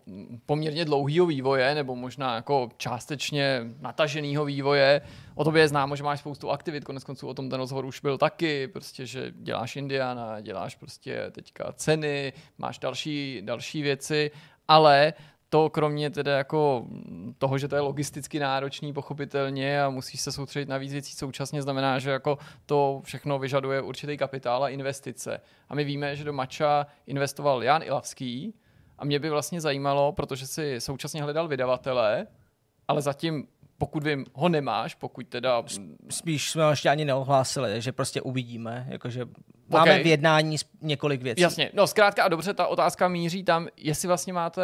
poměrně 0.47 0.85
dlouhého 0.85 1.27
vývoje, 1.27 1.75
nebo 1.75 1.97
možná 1.97 2.35
jako 2.35 2.69
částečně 2.77 3.61
nataženého 3.81 4.45
vývoje. 4.45 5.01
O 5.35 5.45
tobě 5.45 5.63
je 5.63 5.69
známo, 5.69 5.97
že 5.97 6.03
máš 6.03 6.21
spoustu 6.21 6.51
aktivit, 6.51 6.85
konec 6.85 7.05
konců 7.05 7.29
o 7.29 7.35
tom 7.35 7.51
ten 7.51 7.59
rozhovor 7.59 7.85
už 7.85 8.01
byl 8.01 8.19
taky, 8.19 8.69
prostě, 8.69 9.07
že 9.07 9.33
děláš 9.37 9.77
Indiana, 9.77 10.41
děláš 10.41 10.75
prostě 10.75 11.31
teďka 11.31 11.73
ceny, 11.73 12.33
máš 12.59 12.79
další, 12.79 13.43
další 13.45 13.83
věci, 13.83 14.31
ale 14.69 15.13
to 15.51 15.71
kromě 15.71 16.11
teda 16.11 16.37
jako 16.37 16.87
toho, 17.39 17.59
že 17.59 17.69
to 17.69 17.75
je 17.75 17.81
logisticky 17.81 18.39
náročný 18.39 18.93
pochopitelně 18.93 19.83
a 19.83 19.91
musíš 19.91 20.21
se 20.21 20.33
soustředit 20.33 20.69
na 20.69 20.79
víc 20.79 20.93
věcí 20.93 21.13
současně, 21.13 21.63
znamená, 21.63 21.99
že 21.99 22.11
jako 22.11 22.39
to 22.67 23.01
všechno 23.05 23.39
vyžaduje 23.39 23.81
určitý 23.81 24.17
kapitál 24.17 24.65
a 24.65 24.69
investice. 24.69 25.41
A 25.69 25.75
my 25.75 25.85
víme, 25.85 26.17
že 26.17 26.25
do 26.25 26.33
Mača 26.33 26.87
investoval 27.07 27.65
Jan 27.65 27.83
Ilavský 27.83 28.55
a 28.99 29.05
mě 29.05 29.19
by 29.19 29.31
vlastně 29.31 29.61
zajímalo, 29.61 30.13
protože 30.13 30.47
si 30.47 30.81
současně 30.81 31.23
hledal 31.23 31.49
vydavatele, 31.49 32.27
ale 32.89 33.03
zatím 33.03 33.47
pokud 33.81 34.05
vím, 34.05 34.27
ho 34.35 34.49
nemáš, 34.49 34.95
pokud 34.95 35.29
teda... 35.29 35.63
Spíš 36.11 36.51
jsme 36.51 36.65
ho 36.65 36.71
ještě 36.71 36.89
ani 36.89 37.05
neohlásili, 37.05 37.81
že 37.81 37.93
prostě 37.93 38.21
uvidíme, 38.21 38.87
jakože 38.89 39.27
máme 39.69 39.91
okay. 39.91 40.03
v 40.03 40.07
jednání 40.07 40.57
několik 40.81 41.23
věcí. 41.23 41.43
Jasně, 41.43 41.71
no 41.75 41.87
zkrátka 41.87 42.25
a 42.25 42.29
dobře, 42.29 42.55
ta 42.55 42.67
otázka 42.67 43.09
míří 43.09 43.45
tam, 43.45 43.69
jestli 43.77 44.09
vlastně 44.09 44.33
máte 44.33 44.63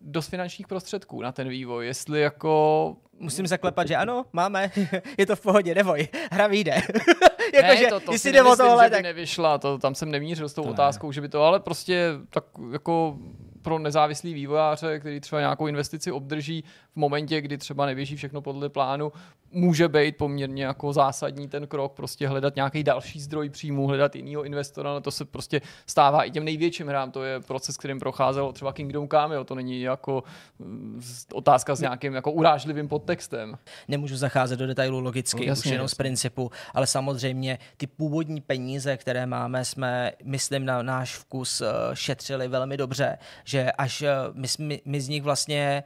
dost 0.00 0.28
finančních 0.28 0.66
prostředků 0.66 1.22
na 1.22 1.32
ten 1.32 1.48
vývoj, 1.48 1.86
jestli 1.86 2.20
jako 2.20 2.96
musím 3.18 3.46
zaklepat, 3.46 3.88
že 3.88 3.96
ano, 3.96 4.24
máme, 4.32 4.70
je 5.18 5.26
to 5.26 5.36
v 5.36 5.40
pohodě, 5.40 5.74
neboj, 5.74 6.08
hra 6.32 6.46
vyjde. 6.46 6.72
jako, 7.54 7.82
ne, 7.82 7.86
to, 7.88 8.00
to 8.00 8.18
si 8.18 8.32
nemyslím, 8.32 8.56
tohle, 8.56 8.84
že 8.84 8.90
by 8.90 8.96
tak... 8.96 9.02
nevyšla, 9.02 9.58
to, 9.58 9.78
tam 9.78 9.94
jsem 9.94 10.10
nemířil 10.10 10.48
s 10.48 10.54
tou 10.54 10.62
to 10.62 10.70
otázkou, 10.70 11.06
ne. 11.06 11.12
že 11.12 11.20
by 11.20 11.28
to, 11.28 11.42
ale 11.42 11.60
prostě 11.60 12.10
tak 12.30 12.44
jako 12.72 13.18
pro 13.62 13.78
nezávislý 13.78 14.34
vývojáře, 14.34 14.98
který 15.00 15.20
třeba 15.20 15.40
nějakou 15.40 15.66
investici 15.66 16.12
obdrží 16.12 16.64
v 16.92 16.96
momentě, 16.96 17.40
kdy 17.40 17.58
třeba 17.58 17.86
neběží 17.86 18.16
všechno 18.16 18.40
podle 18.40 18.68
plánu, 18.68 19.12
může 19.52 19.88
být 19.88 20.16
poměrně 20.16 20.64
jako 20.64 20.92
zásadní 20.92 21.48
ten 21.48 21.66
krok, 21.66 21.92
prostě 21.92 22.28
hledat 22.28 22.56
nějaký 22.56 22.84
další 22.84 23.20
zdroj 23.20 23.48
příjmu, 23.48 23.86
hledat 23.86 24.16
jinýho 24.16 24.44
investora, 24.44 24.90
no 24.92 25.00
to 25.00 25.10
se 25.10 25.24
prostě 25.24 25.60
stává 25.86 26.24
i 26.24 26.30
těm 26.30 26.44
největším 26.44 26.88
hrám, 26.88 27.10
to 27.10 27.24
je 27.24 27.40
proces, 27.40 27.76
kterým 27.76 28.00
procházel 28.00 28.52
třeba 28.52 28.72
Kingdom 28.72 29.08
Come, 29.08 29.34
jo, 29.34 29.44
to 29.44 29.54
není 29.54 29.80
jako 29.80 30.22
mm, 30.58 31.02
otázka 31.32 31.74
s 31.74 31.80
nějakým 31.80 32.14
jako 32.14 32.32
urážlivým 32.32 32.88
podtextem. 32.88 33.58
Nemůžu 33.88 34.16
zacházet 34.16 34.58
do 34.58 34.66
detailu 34.66 35.00
logicky, 35.00 35.40
no, 35.40 35.46
jasně, 35.46 35.68
už 35.68 35.72
jenom 35.72 35.84
jasně. 35.84 35.94
z 35.94 35.98
principu, 35.98 36.50
ale 36.74 36.86
samozřejmě 36.86 37.58
ty 37.76 37.86
původní 37.86 38.40
peníze, 38.40 38.96
které 38.96 39.26
máme, 39.26 39.64
jsme, 39.64 40.12
myslím, 40.24 40.64
na 40.64 40.82
náš 40.82 41.16
vkus 41.16 41.60
eh, 41.60 41.66
šetřili 41.94 42.48
velmi 42.48 42.76
dobře, 42.76 43.18
že 43.44 43.72
až 43.72 44.02
eh, 44.02 44.10
my, 44.32 44.48
my, 44.58 44.82
my 44.84 45.00
z 45.00 45.08
nich 45.08 45.22
vlastně 45.22 45.84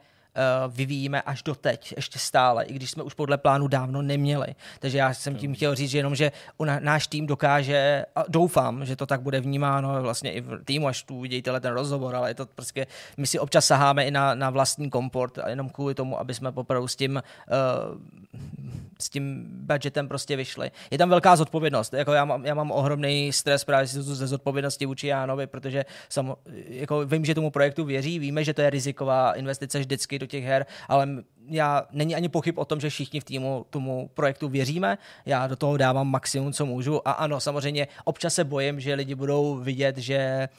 vyvíjíme 0.67 1.21
až 1.21 1.43
do 1.43 1.55
teď, 1.55 1.93
ještě 1.95 2.19
stále, 2.19 2.65
i 2.65 2.73
když 2.73 2.91
jsme 2.91 3.03
už 3.03 3.13
podle 3.13 3.37
plánu 3.37 3.67
dávno 3.67 4.01
neměli. 4.01 4.47
Takže 4.79 4.97
já 4.97 5.13
jsem 5.13 5.35
tím 5.35 5.55
chtěl 5.55 5.75
říct, 5.75 5.89
že 5.89 5.97
jenom, 5.97 6.15
že 6.15 6.31
náš 6.79 7.07
tým 7.07 7.27
dokáže, 7.27 8.05
a 8.15 8.23
doufám, 8.27 8.85
že 8.85 8.95
to 8.95 9.05
tak 9.05 9.21
bude 9.21 9.39
vnímáno 9.39 10.01
vlastně 10.01 10.31
i 10.31 10.41
v 10.41 10.63
týmu, 10.65 10.87
až 10.87 11.03
tu 11.03 11.15
uvidíte 11.15 11.59
ten 11.59 11.73
rozhovor, 11.73 12.15
ale 12.15 12.29
je 12.29 12.33
to 12.33 12.45
prostě, 12.45 12.87
my 13.17 13.27
si 13.27 13.39
občas 13.39 13.65
saháme 13.65 14.05
i 14.05 14.11
na, 14.11 14.35
na 14.35 14.49
vlastní 14.49 14.89
komport, 14.89 15.37
a 15.37 15.49
jenom 15.49 15.69
kvůli 15.69 15.95
tomu, 15.95 16.19
aby 16.19 16.33
jsme 16.33 16.51
poprvé 16.51 16.87
s 16.87 16.95
tím, 16.95 17.23
uh, 17.95 18.01
s 18.99 19.09
tím 19.09 19.45
budgetem 19.49 20.07
prostě 20.07 20.35
vyšli. 20.35 20.71
Je 20.91 20.97
tam 20.97 21.09
velká 21.09 21.35
zodpovědnost, 21.35 21.93
jako 21.93 22.13
já 22.13 22.25
mám, 22.25 22.45
já 22.45 22.53
mám 22.53 22.71
ohromný 22.71 23.33
stres 23.33 23.63
právě 23.63 23.87
ze 23.87 24.27
zodpovědnosti 24.27 24.85
vůči 24.85 25.07
Jánovi, 25.07 25.47
protože 25.47 25.85
sam, 26.09 26.35
jako 26.67 27.05
vím, 27.05 27.25
že 27.25 27.35
tomu 27.35 27.51
projektu 27.51 27.85
věří, 27.85 28.19
víme, 28.19 28.43
že 28.43 28.53
to 28.53 28.61
je 28.61 28.69
riziková 28.69 29.33
investice 29.33 29.79
vždycky 29.79 30.19
do 30.19 30.24
těch 30.27 30.43
her, 30.43 30.65
ale 30.87 31.07
já 31.49 31.83
není 31.91 32.15
ani 32.15 32.29
pochyb 32.29 32.57
o 32.57 32.65
tom, 32.65 32.79
že 32.79 32.89
všichni 32.89 33.19
v 33.19 33.23
týmu 33.23 33.65
tomu 33.69 34.09
projektu 34.13 34.49
věříme. 34.49 34.97
Já 35.25 35.47
do 35.47 35.55
toho 35.55 35.77
dávám 35.77 36.07
maximum, 36.07 36.53
co 36.53 36.65
můžu. 36.65 37.07
A 37.07 37.11
ano, 37.11 37.39
samozřejmě 37.39 37.87
občas 38.03 38.33
se 38.33 38.43
bojím, 38.43 38.79
že 38.79 38.93
lidi 38.93 39.15
budou 39.15 39.55
vidět, 39.55 39.97
že 39.97 40.49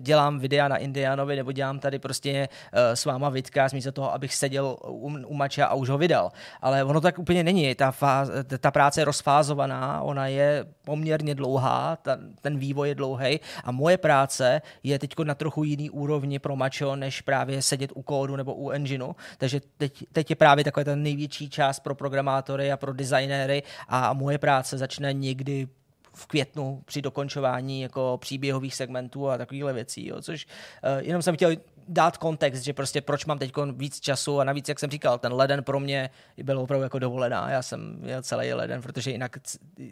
dělám 0.00 0.38
videa 0.38 0.68
na 0.68 0.76
Indianovi 0.76 1.36
nebo 1.36 1.52
dělám 1.52 1.78
tady 1.78 1.98
prostě 1.98 2.48
uh, 2.72 2.78
s 2.94 3.04
váma 3.04 3.28
vidka, 3.28 3.68
místo 3.72 3.92
toho, 3.92 4.14
abych 4.14 4.34
seděl 4.34 4.76
u, 4.88 5.18
u 5.26 5.34
mača 5.34 5.66
a 5.66 5.74
už 5.74 5.88
ho 5.88 5.98
vydal. 5.98 6.32
Ale 6.60 6.84
ono 6.84 7.00
tak 7.00 7.18
úplně 7.18 7.44
není. 7.44 7.74
Ta, 7.74 7.90
fáz, 7.90 8.30
ta 8.60 8.70
práce 8.70 9.00
je 9.00 9.04
rozfázovaná, 9.04 10.02
ona 10.02 10.26
je 10.26 10.66
poměrně 10.84 11.34
dlouhá, 11.34 11.96
ta, 11.96 12.18
ten 12.40 12.58
vývoj 12.58 12.88
je 12.88 12.94
dlouhý 12.94 13.40
a 13.64 13.70
moje 13.70 13.98
práce 13.98 14.62
je 14.82 14.98
teď 14.98 15.18
na 15.24 15.34
trochu 15.34 15.64
jiný 15.64 15.90
úrovni 15.90 16.38
pro 16.38 16.56
mačo, 16.56 16.96
než 16.96 17.20
právě 17.20 17.62
sedět 17.62 17.90
u 17.94 18.02
kódu 18.02 18.36
nebo 18.36 18.54
u 18.54 18.70
engineu. 18.70 19.12
Takže 19.38 19.60
teď, 19.76 20.04
teď 20.12 20.29
je 20.30 20.36
právě 20.36 20.64
taková 20.64 20.84
ta 20.84 20.96
největší 20.96 21.50
část 21.50 21.80
pro 21.80 21.94
programátory 21.94 22.72
a 22.72 22.76
pro 22.76 22.92
designéry 22.92 23.62
a 23.88 24.12
moje 24.12 24.38
práce 24.38 24.78
začne 24.78 25.12
někdy 25.12 25.68
v 26.14 26.26
květnu 26.26 26.82
při 26.84 27.02
dokončování 27.02 27.82
jako 27.82 28.18
příběhových 28.20 28.74
segmentů 28.74 29.28
a 29.28 29.38
takovýchhle 29.38 29.72
věcí, 29.72 30.06
jo, 30.06 30.22
což 30.22 30.46
uh, 30.46 31.06
jenom 31.06 31.22
jsem 31.22 31.34
chtěl 31.34 31.50
dát 31.88 32.16
kontext, 32.16 32.64
že 32.64 32.72
prostě 32.72 33.00
proč 33.00 33.24
mám 33.24 33.38
teď 33.38 33.52
víc 33.72 34.00
času 34.00 34.40
a 34.40 34.44
navíc, 34.44 34.68
jak 34.68 34.78
jsem 34.78 34.90
říkal, 34.90 35.18
ten 35.18 35.32
leden 35.32 35.64
pro 35.64 35.80
mě 35.80 36.10
byl 36.42 36.58
opravdu 36.58 36.82
jako 36.82 36.98
dovolená. 36.98 37.50
Já 37.50 37.62
jsem 37.62 37.96
měl 38.00 38.22
celý 38.22 38.52
leden, 38.52 38.82
protože 38.82 39.10
jinak 39.10 39.36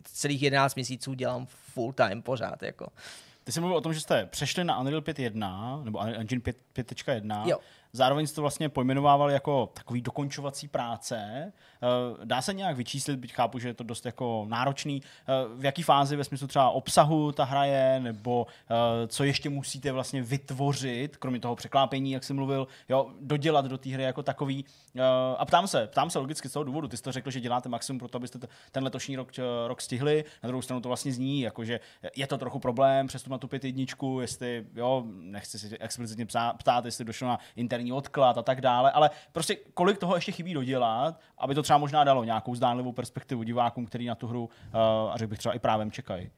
celých 0.05 0.43
11 0.43 0.75
měsíců 0.75 1.15
dělám 1.15 1.47
full 1.47 1.93
time 1.93 2.23
pořád. 2.23 2.63
Jako. 2.63 2.89
Ty 3.45 3.53
jsi 3.53 3.61
mluvil 3.61 3.77
o 3.77 3.81
tom, 3.81 3.95
že 3.95 4.01
jste 4.01 4.27
přešli 4.27 4.65
na 4.65 4.81
Unreal 4.81 5.01
5.1 5.01 5.85
nebo 5.85 6.01
Engine 6.01 6.43
5.1. 6.43 7.57
Zároveň 7.93 8.27
jste 8.27 8.35
to 8.35 8.41
vlastně 8.41 8.69
pojmenovával 8.69 9.31
jako 9.31 9.71
takový 9.75 10.03
dokončovací 10.03 10.69
práce. 10.69 11.53
Eh, 11.83 12.25
dá 12.25 12.43
se 12.43 12.55
nějak 12.55 12.77
vyčíslit, 12.77 13.19
byť 13.19 13.33
chápu, 13.33 13.59
že 13.59 13.69
je 13.69 13.75
to 13.75 13.85
dost 13.85 14.07
jako 14.07 14.47
náročný, 14.49 15.03
eh, 15.03 15.33
v 15.55 15.65
jaký 15.65 15.83
fázi 15.83 16.17
ve 16.17 16.25
smyslu 16.25 16.47
třeba 16.47 16.71
obsahu 16.71 17.33
ta 17.33 17.45
hra 17.45 17.65
je, 17.65 18.01
nebo 18.01 18.47
eh, 18.71 19.07
co 19.07 19.25
ještě 19.25 19.51
musíte 19.51 19.93
vlastně 19.93 20.23
vytvořit, 20.23 21.17
kromě 21.17 21.41
toho 21.41 21.57
překlápění, 21.57 22.13
jak 22.13 22.25
jsem 22.25 22.37
mluvil, 22.37 22.69
jo, 22.89 23.11
dodělat 23.21 23.65
do 23.65 23.79
té 23.79 23.91
hry 23.91 24.03
jako 24.03 24.23
takový. 24.23 24.65
A 25.39 25.45
ptám 25.45 25.67
se, 25.67 25.87
ptám 25.87 26.11
se 26.11 26.19
logicky 26.19 26.49
z 26.49 26.53
toho 26.53 26.65
důvodu, 26.65 26.89
ty 26.89 26.97
jsi 26.97 27.03
to 27.03 27.13
řekl, 27.13 27.31
že 27.31 27.41
děláte 27.41 27.69
maximum 27.69 27.99
pro 27.99 28.09
to, 28.09 28.17
abyste 28.17 28.39
ten 28.73 28.85
letošní 28.85 29.17
rok, 29.17 29.29
rok 29.67 29.81
stihli, 29.81 30.25
na 30.43 30.47
druhou 30.47 30.63
stranu 30.63 30.81
to 30.81 30.89
vlastně 30.89 31.13
zní, 31.13 31.41
jakože 31.41 31.81
je 32.17 32.27
to 32.27 32.39
trochu 32.39 32.59
problém, 32.59 33.07
přesto 33.07 33.31
na 33.31 33.39
tu 33.39 33.49
pět 33.49 33.65
jedničku, 33.65 34.21
jestli, 34.21 34.67
jo, 34.75 35.05
nechci 35.07 35.59
si 35.59 35.79
explicitně 35.79 36.27
ptát, 36.59 36.85
jestli 36.85 37.05
došlo 37.05 37.29
na 37.29 37.39
interní 37.57 37.88
odklad 37.93 38.39
a 38.39 38.43
tak 38.43 38.61
dále, 38.61 38.91
ale 38.91 39.11
prostě 39.33 39.57
kolik 39.75 39.99
toho 39.99 40.15
ještě 40.15 40.33
chybí 40.33 40.55
dodělat, 40.55 41.21
aby 41.39 41.55
to 41.55 41.63
třeba 41.63 41.79
možná 41.79 42.05
dalo 42.05 42.25
nějakou 42.25 42.55
zdánlivou 42.55 42.93
perspektivu 42.93 43.43
divákům, 43.43 43.87
který 43.87 44.07
na 44.07 44.15
tu 44.15 44.27
hru, 44.27 44.45
uh, 44.45 44.81
a 45.13 45.17
řekl 45.17 45.31
bych 45.31 45.39
třeba 45.39 45.55
i 45.55 45.59
právem 45.59 45.91
čekají 45.91 46.31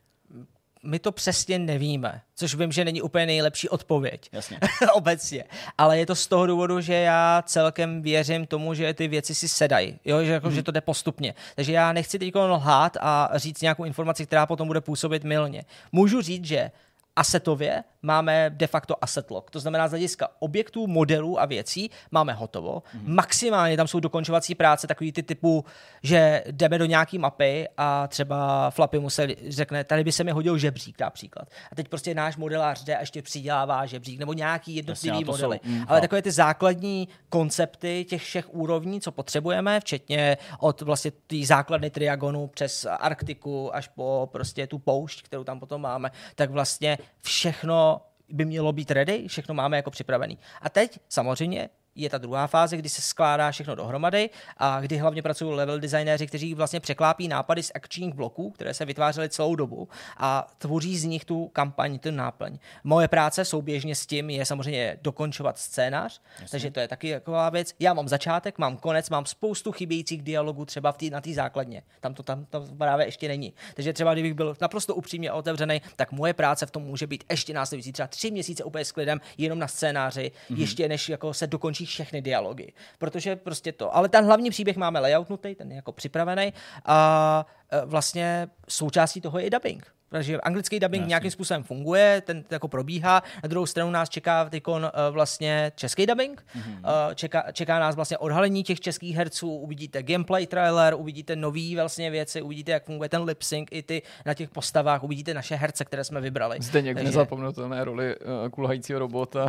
my 0.82 0.98
to 0.98 1.12
přesně 1.12 1.58
nevíme, 1.58 2.20
což 2.34 2.54
vím, 2.54 2.72
že 2.72 2.84
není 2.84 3.02
úplně 3.02 3.26
nejlepší 3.26 3.68
odpověď 3.68 4.28
Jasně. 4.32 4.60
obecně. 4.92 5.44
Ale 5.78 5.98
je 5.98 6.06
to 6.06 6.14
z 6.14 6.26
toho 6.26 6.46
důvodu, 6.46 6.80
že 6.80 6.94
já 6.94 7.42
celkem 7.46 8.02
věřím 8.02 8.46
tomu, 8.46 8.74
že 8.74 8.94
ty 8.94 9.08
věci 9.08 9.34
si 9.34 9.48
sedají, 9.48 10.00
jo? 10.04 10.24
Že, 10.24 10.32
jako, 10.32 10.46
hmm. 10.46 10.56
že 10.56 10.62
to 10.62 10.70
jde 10.70 10.80
postupně. 10.80 11.34
Takže 11.56 11.72
já 11.72 11.92
nechci 11.92 12.18
teď 12.18 12.34
lhát 12.34 12.96
a 13.00 13.30
říct 13.34 13.62
nějakou 13.62 13.84
informaci, 13.84 14.26
která 14.26 14.46
potom 14.46 14.66
bude 14.66 14.80
působit 14.80 15.24
milně. 15.24 15.64
Můžu 15.92 16.20
říct, 16.22 16.44
že 16.44 16.70
asetově 17.16 17.84
máme 18.02 18.50
de 18.54 18.66
facto 18.66 19.04
asset 19.04 19.30
lock. 19.30 19.50
To 19.50 19.60
znamená, 19.60 19.88
z 19.88 19.90
hlediska 19.90 20.28
objektů, 20.38 20.86
modelů 20.86 21.40
a 21.40 21.46
věcí 21.46 21.90
máme 22.10 22.32
hotovo. 22.32 22.78
Mm-hmm. 22.78 23.14
Maximálně 23.14 23.76
tam 23.76 23.88
jsou 23.88 24.00
dokončovací 24.00 24.54
práce, 24.54 24.86
takový 24.86 25.12
ty 25.12 25.22
typu, 25.22 25.64
že 26.02 26.42
jdeme 26.50 26.78
do 26.78 26.84
nějaký 26.84 27.18
mapy 27.18 27.68
a 27.76 28.08
třeba 28.08 28.70
Flappy 28.70 28.98
mu 28.98 29.10
se 29.10 29.28
řekne, 29.48 29.84
tady 29.84 30.04
by 30.04 30.12
se 30.12 30.24
mi 30.24 30.30
hodil 30.30 30.58
žebřík 30.58 31.00
například. 31.00 31.48
A 31.72 31.74
teď 31.74 31.88
prostě 31.88 32.14
náš 32.14 32.36
modelář 32.36 32.84
jde 32.84 32.96
a 32.96 33.00
ještě 33.00 33.22
přidělává 33.22 33.86
žebřík 33.86 34.18
nebo 34.18 34.32
nějaký 34.32 34.76
jednotlivý 34.76 35.24
modely. 35.24 35.60
Jsou, 35.64 35.70
mm, 35.70 35.84
Ale 35.88 36.00
takové 36.00 36.22
ty 36.22 36.30
základní 36.30 37.08
koncepty 37.28 38.06
těch 38.08 38.22
všech 38.22 38.54
úrovní, 38.54 39.00
co 39.00 39.12
potřebujeme, 39.12 39.80
včetně 39.80 40.38
od 40.58 40.80
vlastně 40.80 41.10
té 41.10 41.36
základny 41.44 41.90
triagonu 41.90 42.46
přes 42.46 42.86
Arktiku 42.90 43.74
až 43.74 43.88
po 43.88 44.28
prostě 44.32 44.66
tu 44.66 44.78
poušť, 44.78 45.22
kterou 45.22 45.44
tam 45.44 45.60
potom 45.60 45.80
máme, 45.80 46.10
tak 46.34 46.50
vlastně 46.50 46.98
všechno 47.22 47.89
by 48.30 48.44
mělo 48.44 48.72
být 48.72 48.90
ready, 48.90 49.28
všechno 49.28 49.54
máme 49.54 49.76
jako 49.76 49.90
připravený. 49.90 50.38
A 50.60 50.68
teď 50.68 51.00
samozřejmě 51.08 51.68
je 52.02 52.10
ta 52.10 52.18
druhá 52.18 52.46
fáze, 52.46 52.76
kdy 52.76 52.88
se 52.88 53.02
skládá 53.02 53.50
všechno 53.50 53.74
dohromady 53.74 54.30
a 54.56 54.80
kdy 54.80 54.96
hlavně 54.96 55.22
pracují 55.22 55.54
level 55.54 55.80
designéři, 55.80 56.26
kteří 56.26 56.54
vlastně 56.54 56.80
překlápí 56.80 57.28
nápady 57.28 57.62
z 57.62 57.72
akčních 57.74 58.14
bloků, 58.14 58.50
které 58.50 58.74
se 58.74 58.84
vytvářely 58.84 59.28
celou 59.28 59.56
dobu 59.56 59.88
a 60.16 60.46
tvoří 60.58 60.98
z 60.98 61.04
nich 61.04 61.24
tu 61.24 61.48
kampaň, 61.48 61.98
ten 61.98 62.16
náplň. 62.16 62.58
Moje 62.84 63.08
práce 63.08 63.44
souběžně 63.44 63.94
s 63.94 64.06
tím 64.06 64.30
je 64.30 64.46
samozřejmě 64.46 64.98
dokončovat 65.02 65.58
scénář, 65.58 66.20
Jasně. 66.32 66.48
takže 66.50 66.70
to 66.70 66.80
je 66.80 66.88
taky 66.88 67.12
taková 67.12 67.50
věc. 67.50 67.74
Já 67.80 67.94
mám 67.94 68.08
začátek, 68.08 68.58
mám 68.58 68.76
konec, 68.76 69.10
mám 69.10 69.26
spoustu 69.26 69.72
chybějících 69.72 70.22
dialogů 70.22 70.64
třeba 70.64 70.92
v 70.92 70.96
tý, 70.96 71.10
na 71.10 71.20
té 71.20 71.34
základně. 71.34 71.82
Tam 72.00 72.14
to 72.14 72.22
tam 72.22 72.44
to 72.44 72.66
právě 72.78 73.06
ještě 73.06 73.28
není. 73.28 73.52
Takže 73.74 73.92
třeba 73.92 74.12
kdybych 74.12 74.34
byl 74.34 74.56
naprosto 74.60 74.94
upřímně 74.94 75.32
otevřený, 75.32 75.82
tak 75.96 76.12
moje 76.12 76.34
práce 76.34 76.66
v 76.66 76.70
tom 76.70 76.82
může 76.82 77.06
být 77.06 77.24
ještě 77.30 77.54
následující 77.54 77.92
třeba 77.92 78.06
tři 78.06 78.30
měsíce 78.30 78.64
úplně 78.64 78.84
s 78.84 78.92
klidem 78.92 79.20
jenom 79.38 79.58
na 79.58 79.68
scénáři, 79.68 80.32
mm-hmm. 80.50 80.58
ještě 80.58 80.88
než 80.88 81.08
jako 81.08 81.34
se 81.34 81.46
dokončí 81.46 81.86
všechny 81.90 82.22
dialogy. 82.22 82.72
Protože 82.98 83.36
prostě 83.36 83.72
to. 83.72 83.96
Ale 83.96 84.08
ten 84.08 84.24
hlavní 84.24 84.50
příběh 84.50 84.76
máme 84.76 85.00
layoutnutý, 85.00 85.54
ten 85.54 85.70
je 85.70 85.76
jako 85.76 85.92
připravený 85.92 86.52
a 86.84 87.46
e, 87.70 87.86
vlastně 87.86 88.48
součástí 88.68 89.20
toho 89.20 89.38
je 89.38 89.46
i 89.46 89.50
dubbing. 89.50 89.99
Takže 90.12 90.40
anglický 90.40 90.80
dubbing 90.80 91.00
Jasně. 91.00 91.08
nějakým 91.08 91.30
způsobem 91.30 91.62
funguje, 91.62 92.22
ten 92.26 92.44
jako 92.50 92.68
probíhá. 92.68 93.22
Na 93.42 93.48
druhou 93.48 93.66
stranu 93.66 93.90
nás 93.90 94.08
čeká 94.08 94.44
teď 94.44 94.68
uh, 94.68 94.76
vlastně 95.10 95.72
český 95.74 96.06
dubbing. 96.06 96.44
Mm-hmm. 96.56 96.78
Uh, 96.78 97.14
čeká, 97.14 97.52
čeká 97.52 97.78
nás 97.78 97.96
vlastně 97.96 98.18
odhalení 98.18 98.62
těch 98.62 98.80
českých 98.80 99.16
herců, 99.16 99.54
uvidíte 99.54 100.02
gameplay 100.02 100.46
trailer, 100.46 100.94
uvidíte 100.94 101.36
nové 101.36 101.74
vlastně 101.74 102.10
věci, 102.10 102.42
uvidíte, 102.42 102.72
jak 102.72 102.84
funguje 102.84 103.08
ten 103.08 103.22
lip 103.22 103.42
sync 103.42 103.68
i 103.70 103.82
ty 103.82 104.02
na 104.26 104.34
těch 104.34 104.50
postavách, 104.50 105.02
uvidíte 105.02 105.34
naše 105.34 105.54
herce, 105.54 105.84
které 105.84 106.04
jsme 106.04 106.20
vybrali. 106.20 106.58
Zde 106.60 106.82
někdy 106.82 106.94
Takže... 107.02 107.18
nezapomnutelné 107.18 107.84
roli 107.84 108.16
uh, 108.16 108.48
kulhajícího 108.48 108.98
robota. 108.98 109.46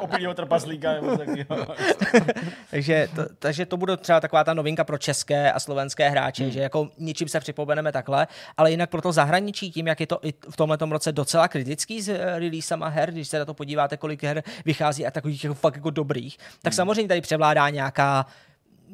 opilýho 0.00 0.34
trpaslíka. 0.34 0.90
takže, 2.70 3.08
to, 3.14 3.22
takže 3.38 3.66
to 3.66 3.76
bude 3.76 3.96
třeba 3.96 4.20
taková 4.20 4.44
ta 4.44 4.54
novinka 4.54 4.84
pro 4.84 4.98
české 4.98 5.52
a 5.52 5.60
slovenské 5.60 6.08
hráče, 6.08 6.42
hmm. 6.42 6.52
že 6.52 6.60
jako 6.60 6.88
něčím 6.98 7.28
se 7.28 7.40
připomeneme 7.40 7.92
takhle, 7.92 8.26
ale 8.56 8.70
jinak 8.70 8.89
pro 8.90 9.02
to 9.02 9.12
zahraničí, 9.12 9.70
tím, 9.70 9.86
jak 9.86 10.00
je 10.00 10.06
to 10.06 10.18
i 10.22 10.34
v 10.50 10.56
tomto 10.56 10.86
roce 10.86 11.12
docela 11.12 11.48
kritický 11.48 12.02
s 12.02 12.08
eh, 12.08 12.38
releasama 12.38 12.88
her, 12.88 13.12
když 13.12 13.28
se 13.28 13.38
na 13.38 13.44
to 13.44 13.54
podíváte, 13.54 13.96
kolik 13.96 14.22
her 14.22 14.42
vychází 14.64 15.06
a 15.06 15.10
takových 15.10 15.44
jako 15.44 15.54
fakt 15.54 15.76
jako 15.76 15.90
dobrých, 15.90 16.38
tak 16.38 16.72
hmm. 16.72 16.76
samozřejmě 16.76 17.08
tady 17.08 17.20
převládá 17.20 17.70
nějaká 17.70 18.26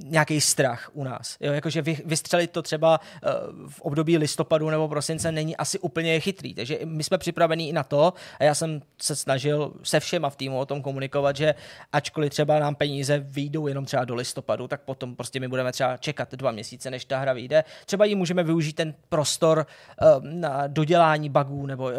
nějaký 0.05 0.41
strach 0.41 0.91
u 0.93 1.05
nás. 1.05 1.37
Jo, 1.41 1.53
jakože 1.53 1.83
vy, 1.83 1.99
vystřelit 2.05 2.51
to 2.51 2.63
třeba 2.63 3.01
uh, 3.01 3.71
v 3.71 3.81
období 3.81 4.19
listopadu 4.19 4.71
nebo 4.71 4.89
prosince 4.89 5.33
není 5.33 5.57
asi 5.57 5.79
úplně 5.79 6.21
chytrý. 6.21 6.55
Takže 6.55 6.79
my 6.85 7.05
jsme 7.05 7.19
připravení 7.19 7.69
i 7.69 7.73
na 7.73 7.83
to 7.83 8.13
a 8.41 8.45
já 8.45 8.55
jsem 8.55 8.83
se 9.03 9.17
snažil 9.17 9.73
se 9.83 10.01
všema 10.01 10.31
v 10.31 10.37
týmu 10.37 10.59
o 10.59 10.67
tom 10.67 10.83
komunikovat, 10.83 11.37
že 11.37 11.55
ačkoliv 11.93 12.31
třeba 12.31 12.59
nám 12.59 12.75
peníze 12.75 13.19
vyjdou 13.19 13.67
jenom 13.67 13.85
třeba 13.85 14.05
do 14.05 14.15
listopadu, 14.15 14.69
tak 14.69 14.81
potom 14.81 15.17
prostě 15.17 15.41
my 15.41 15.49
budeme 15.49 15.73
třeba 15.73 15.97
čekat 15.97 16.35
dva 16.35 16.51
měsíce, 16.51 16.91
než 16.91 17.05
ta 17.05 17.19
hra 17.19 17.33
vyjde. 17.33 17.65
Třeba 17.87 18.05
ji 18.05 18.15
můžeme 18.15 18.43
využít 18.43 18.73
ten 18.73 18.95
prostor 19.09 19.67
uh, 20.03 20.25
na 20.25 20.67
dodělání 20.67 21.31
bugů 21.31 21.67
nebo 21.67 21.85
uh, 21.85 21.93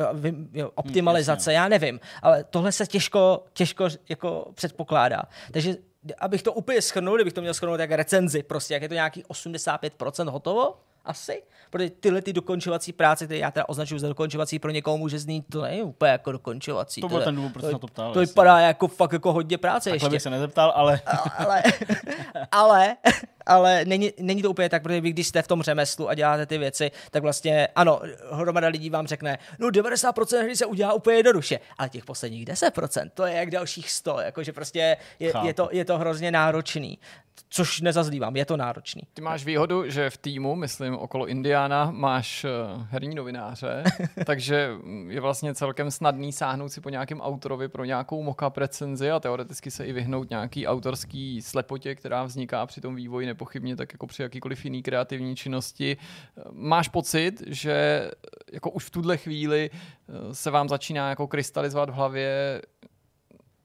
jo, 0.54 0.72
optimalizace, 0.76 1.52
hmm, 1.52 1.56
já 1.56 1.68
nevím. 1.68 2.00
Ale 2.22 2.44
tohle 2.44 2.72
se 2.72 2.88
těžko, 2.88 3.44
těžko 3.54 3.88
jako 4.10 4.52
předpokládá. 4.56 5.24
Takže 5.52 5.76
abych 6.20 6.44
to 6.44 6.54
úplně 6.54 6.82
schrnul, 6.82 7.16
kdybych 7.16 7.34
to 7.34 7.42
měl 7.42 7.54
schrnout 7.54 7.80
jak 7.80 7.92
recenzi, 7.92 8.44
prostě 8.44 8.74
jak 8.74 8.84
je 8.84 8.90
to 8.90 8.94
nějaký 8.94 9.24
85% 9.24 10.30
hotovo, 10.30 10.76
asi, 11.08 11.44
protože 11.70 11.90
tyhle 11.90 12.22
ty 12.22 12.34
dokončovací 12.34 12.94
práce, 12.94 13.26
které 13.26 13.40
já 13.40 13.52
teda 13.52 13.70
označuji 13.70 14.00
za 14.00 14.08
dokončovací, 14.08 14.60
pro 14.60 14.72
někoho 14.72 14.98
může 14.98 15.20
znít, 15.20 15.46
to 15.52 15.62
není 15.62 15.84
úplně 15.84 16.12
jako 16.12 16.32
dokončovací. 16.32 17.02
To 17.02 17.08
byl 17.08 17.22
ten 17.22 17.36
důvod, 17.36 17.54
proč 17.54 17.66
to, 17.66 17.72
na 17.72 17.80
to 17.80 17.88
ptal. 17.88 18.14
To 18.14 18.20
vypadá 18.20 18.60
jako 18.60 18.88
fakt 18.88 19.14
jako 19.14 19.34
hodně 19.34 19.58
práce 19.58 19.90
Takhle 19.90 20.06
ještě. 20.06 20.16
bych 20.16 20.22
se 20.22 20.30
nezeptal, 20.30 20.74
ale... 20.76 21.02
ale, 21.38 21.64
ale, 22.52 22.96
ale 23.46 23.86
není, 23.86 24.12
není, 24.20 24.42
to 24.42 24.50
úplně 24.50 24.70
tak, 24.70 24.84
protože 24.84 25.02
vy, 25.02 25.10
když 25.10 25.28
jste 25.28 25.42
v 25.42 25.48
tom 25.48 25.62
řemeslu 25.62 26.10
a 26.10 26.14
děláte 26.14 26.46
ty 26.46 26.58
věci, 26.58 26.92
tak 27.12 27.24
vlastně, 27.24 27.68
ano, 27.76 28.02
hromada 28.32 28.68
lidí 28.68 28.90
vám 28.90 29.08
řekne, 29.08 29.38
no 29.60 29.68
90% 29.68 30.44
hry 30.44 30.56
se 30.56 30.66
udělá 30.66 30.94
úplně 30.94 31.18
jednoduše, 31.18 31.60
ale 31.78 31.90
těch 31.90 32.06
posledních 32.06 32.46
10%, 32.46 33.10
to 33.14 33.26
je 33.26 33.34
jak 33.34 33.52
dalších 33.52 33.92
100, 33.92 34.20
jakože 34.20 34.54
prostě 34.54 34.98
je, 35.20 35.34
je, 35.44 35.54
to, 35.54 35.70
je 35.72 35.86
to 35.86 35.98
hrozně 35.98 36.32
náročný 36.32 37.00
což 37.50 37.82
nezazlívám, 37.82 38.36
je 38.36 38.46
to 38.46 38.58
náročný. 38.58 39.02
Ty 39.14 39.22
máš 39.22 39.46
výhodu, 39.46 39.90
že 39.90 40.10
v 40.10 40.18
týmu, 40.18 40.56
myslím 40.56 40.96
okolo 40.96 41.28
Indiana, 41.28 41.92
máš 41.92 42.46
eh, 42.46 42.50
herní 42.90 43.16
novináře, 43.16 43.84
takže 44.26 44.72
je 45.08 45.22
vlastně 45.22 45.56
celkem 45.56 45.92
snadný 45.92 46.32
sáhnout 46.32 46.70
si 46.70 46.82
po 46.82 46.90
nějakém 46.90 47.22
autorovi 47.22 47.68
pro 47.68 47.86
nějakou 47.86 48.24
moka 48.24 48.52
recenzi 48.58 49.12
a 49.12 49.20
teoreticky 49.20 49.72
se 49.72 49.86
i 49.86 49.94
vyhnout 49.94 50.30
nějaký 50.30 50.68
autorský 50.68 51.42
slepotě, 51.42 51.96
která 51.96 52.24
vzniká 52.24 52.66
při 52.66 52.82
tom 52.82 52.96
vývoji 52.96 53.26
nepochybně, 53.26 53.76
tak 53.76 53.94
jako 53.94 54.08
při 54.08 54.22
jakýkoliv 54.22 54.66
jiný 54.66 54.84
kreativní 54.84 55.36
činnosti. 55.36 55.98
Máš 56.52 56.88
pocit, 56.88 57.44
že 57.48 58.10
jako 58.52 58.70
už 58.70 58.86
v 58.86 58.90
tuhle 58.90 59.18
chvíli 59.18 59.70
eh, 59.74 60.36
se 60.36 60.52
vám 60.52 60.70
začíná 60.70 61.10
jako 61.10 61.28
krystalizovat 61.28 61.90
v 61.90 61.94
hlavě 61.94 62.62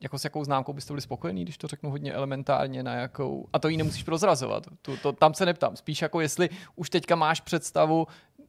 jako 0.02 0.18
s 0.18 0.24
jakou 0.24 0.44
známkou 0.44 0.72
byste 0.72 0.92
byli 0.92 1.00
spokojení, 1.00 1.42
když 1.42 1.58
to 1.58 1.66
řeknu 1.66 1.90
hodně 1.90 2.12
elementárně, 2.12 2.82
na 2.82 2.94
jakou, 2.94 3.48
a 3.52 3.58
to 3.58 3.68
ji 3.68 3.76
nemusíš 3.76 4.02
prozrazovat, 4.02 4.66
to, 4.82 4.96
to, 4.96 5.12
tam 5.12 5.34
se 5.34 5.46
neptám, 5.46 5.76
spíš 5.76 6.02
jako 6.02 6.20
jestli 6.20 6.48
už 6.76 6.90
teďka 6.90 7.16
máš 7.16 7.40
představu, 7.40 8.06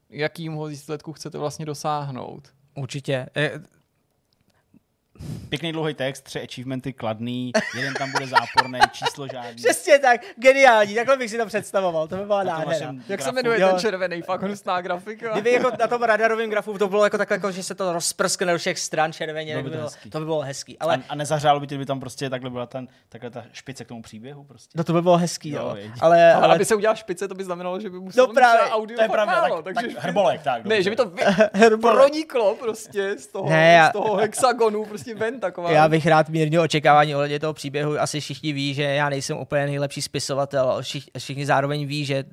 jakýmho 0.10 0.66
výsledku 0.66 1.14
chcete 1.14 1.38
vlastně 1.38 1.66
dosáhnout. 1.66 2.54
Určitě. 2.76 3.28
Pěkný 5.49 5.72
dlouhý 5.72 5.94
text, 5.94 6.22
tři 6.22 6.41
achievementy 6.41 6.94
kladný, 6.94 7.52
jeden 7.76 7.94
tam 7.94 8.11
bude 8.11 8.27
záporný, 8.27 8.80
číslo 8.91 9.27
žádný. 9.27 9.56
Přesně 9.64 9.99
tak, 9.99 10.22
geniální, 10.38 10.95
takhle 10.95 11.18
bych 11.18 11.30
si 11.30 11.38
to 11.38 11.45
představoval, 11.45 12.07
to 12.07 12.15
by 12.15 12.26
byla 12.26 12.44
nádhera. 12.44 12.94
Jak 13.07 13.22
se 13.22 13.31
jmenuje 13.31 13.61
jo. 13.61 13.69
ten 13.69 13.80
červený, 13.80 14.22
fakt 14.22 14.41
hnusná 14.41 14.81
grafika. 14.81 15.34
Kdyby 15.34 15.52
jako 15.52 15.72
na 15.80 15.88
tom 15.88 16.03
radarovém 16.03 16.49
grafu 16.49 16.77
to 16.77 16.88
bylo 16.88 17.03
jako 17.03 17.18
takhle, 17.18 17.35
jako, 17.35 17.52
že 17.52 17.64
se 17.64 17.76
to 17.76 17.94
rozprskne 17.94 18.52
do 18.52 18.57
všech 18.57 18.80
stran 18.80 19.14
červeně, 19.14 19.64
by 19.64 19.69
to, 19.69 19.76
bylo, 19.76 19.90
to 20.10 20.19
by 20.19 20.26
bylo 20.26 20.41
hezký. 20.41 20.80
Ale... 20.80 20.95
A, 20.95 20.99
a 21.10 21.15
nezahřálo 21.15 21.60
by 21.60 21.68
tě, 21.68 21.77
by 21.77 21.85
tam 21.85 21.99
prostě 21.99 22.30
takhle 22.30 22.49
byla 22.49 22.65
ten, 22.65 22.88
takhle 23.10 23.30
ta 23.30 23.44
špice 23.52 23.85
k 23.85 23.88
tomu 23.88 24.02
příběhu 24.02 24.44
prostě. 24.44 24.69
No 24.76 24.84
to 24.84 24.94
by 24.94 25.02
bylo 25.02 25.18
hezký, 25.18 25.49
jo. 25.49 25.76
jo. 25.77 25.91
Ale, 26.02 26.34
ale, 26.34 26.56
aby 26.56 26.65
se 26.65 26.76
udělal 26.76 26.95
špice, 26.95 27.27
to 27.27 27.35
by 27.35 27.44
znamenalo, 27.44 27.80
že 27.80 27.90
by 27.90 27.99
musel 27.99 28.27
no 28.27 28.34
právě, 28.34 28.72
audio 28.72 28.95
to 28.95 29.02
je 29.02 29.10
pravda, 29.10 29.41
tak, 29.41 29.64
takže 29.64 29.95
tak 29.95 30.03
hrbolek, 30.03 30.41
tak. 30.41 30.65
Ne, 30.65 30.84
že 30.84 30.90
by 30.90 30.95
to 30.95 31.06
vy, 31.06 31.23
proniklo 31.81 32.56
prostě 32.56 33.15
z 33.18 33.27
toho, 33.27 33.49
z 33.90 33.91
toho 33.94 34.15
hexagonu 34.15 34.85
prostě 34.85 35.03
ven 35.16 35.40
taková 35.40 35.72
já 35.72 35.90
bych 35.90 36.06
rád 36.06 36.30
mírně 36.30 36.60
očekávání 36.60 37.16
ohledně 37.16 37.40
toho 37.40 37.54
příběhu. 37.54 38.00
Asi 38.00 38.20
všichni 38.20 38.54
ví, 38.54 38.74
že 38.74 38.84
já 38.84 39.10
nejsem 39.10 39.38
úplně 39.38 39.66
nejlepší 39.66 40.02
spisovatel. 40.02 40.82
Všichni 41.18 41.46
zároveň 41.46 41.86
ví, 41.86 42.06
že 42.06 42.24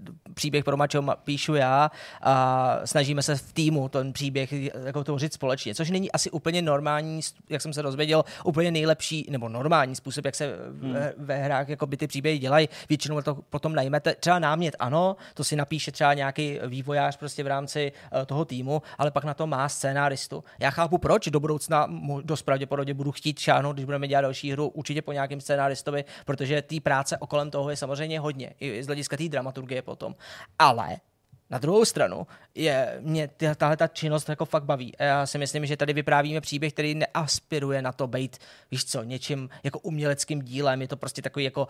příběh 0.40 0.64
pro 0.64 0.76
Mačo 0.76 1.04
píšu 1.24 1.54
já 1.54 1.90
a 2.22 2.76
snažíme 2.84 3.22
se 3.22 3.36
v 3.36 3.52
týmu 3.52 3.88
ten 3.88 4.12
příběh 4.12 4.52
jako 4.84 5.04
tvořit 5.04 5.32
společně, 5.32 5.74
což 5.74 5.90
není 5.90 6.12
asi 6.12 6.30
úplně 6.30 6.62
normální, 6.62 7.20
jak 7.50 7.62
jsem 7.62 7.72
se 7.72 7.82
dozvěděl, 7.82 8.24
úplně 8.44 8.70
nejlepší 8.70 9.26
nebo 9.30 9.48
normální 9.48 9.94
způsob, 9.94 10.24
jak 10.24 10.34
se 10.34 10.56
hmm. 10.80 10.92
ve, 10.92 11.14
ve 11.16 11.36
hrách 11.36 11.68
jako 11.68 11.86
by 11.86 11.96
ty 11.96 12.06
příběhy 12.06 12.38
dělají. 12.38 12.68
Většinou 12.88 13.20
to 13.22 13.34
potom 13.34 13.74
najmete. 13.74 14.14
Třeba 14.14 14.38
námět, 14.38 14.76
ano, 14.78 15.16
to 15.34 15.44
si 15.44 15.56
napíše 15.56 15.92
třeba 15.92 16.14
nějaký 16.14 16.58
vývojář 16.66 17.16
prostě 17.16 17.44
v 17.44 17.46
rámci 17.46 17.92
uh, 17.92 18.24
toho 18.24 18.44
týmu, 18.44 18.82
ale 18.98 19.10
pak 19.10 19.24
na 19.24 19.34
to 19.34 19.46
má 19.46 19.68
scénáristu. 19.68 20.44
Já 20.58 20.70
chápu, 20.70 20.98
proč 20.98 21.28
do 21.28 21.40
budoucna 21.40 21.86
dost 22.22 22.42
pravděpodobně 22.42 22.94
budu 22.94 23.12
chtít 23.12 23.38
šáhnout, 23.38 23.76
když 23.76 23.84
budeme 23.84 24.08
dělat 24.08 24.22
další 24.22 24.52
hru, 24.52 24.68
určitě 24.68 25.02
po 25.02 25.12
nějakém 25.12 25.40
scénáristovi, 25.40 26.04
protože 26.24 26.62
té 26.62 26.80
práce 26.80 27.18
okolem 27.18 27.50
toho 27.50 27.70
je 27.70 27.76
samozřejmě 27.76 28.20
hodně, 28.20 28.54
i 28.60 28.82
z 28.82 28.86
hlediska 28.86 29.16
té 29.16 29.28
dramaturgie 29.28 29.82
potom. 29.82 30.14
Ale 30.58 30.96
na 31.50 31.58
druhou 31.58 31.84
stranu 31.84 32.26
je 32.54 32.98
mě 33.00 33.28
tahle 33.56 33.76
ta 33.76 33.86
činnost 33.86 34.28
jako 34.28 34.44
fakt 34.44 34.64
baví. 34.64 34.92
Já 34.98 35.26
si 35.26 35.38
myslím, 35.38 35.66
že 35.66 35.76
tady 35.76 35.92
vyprávíme 35.92 36.40
příběh, 36.40 36.72
který 36.72 36.94
neaspiruje 36.94 37.82
na 37.82 37.92
to 37.92 38.06
být, 38.06 38.38
víš 38.70 38.84
co, 38.84 39.02
něčím 39.02 39.50
jako 39.64 39.78
uměleckým 39.78 40.42
dílem. 40.42 40.82
Je 40.82 40.88
to 40.88 40.96
prostě 40.96 41.22
takový 41.22 41.44
jako 41.44 41.68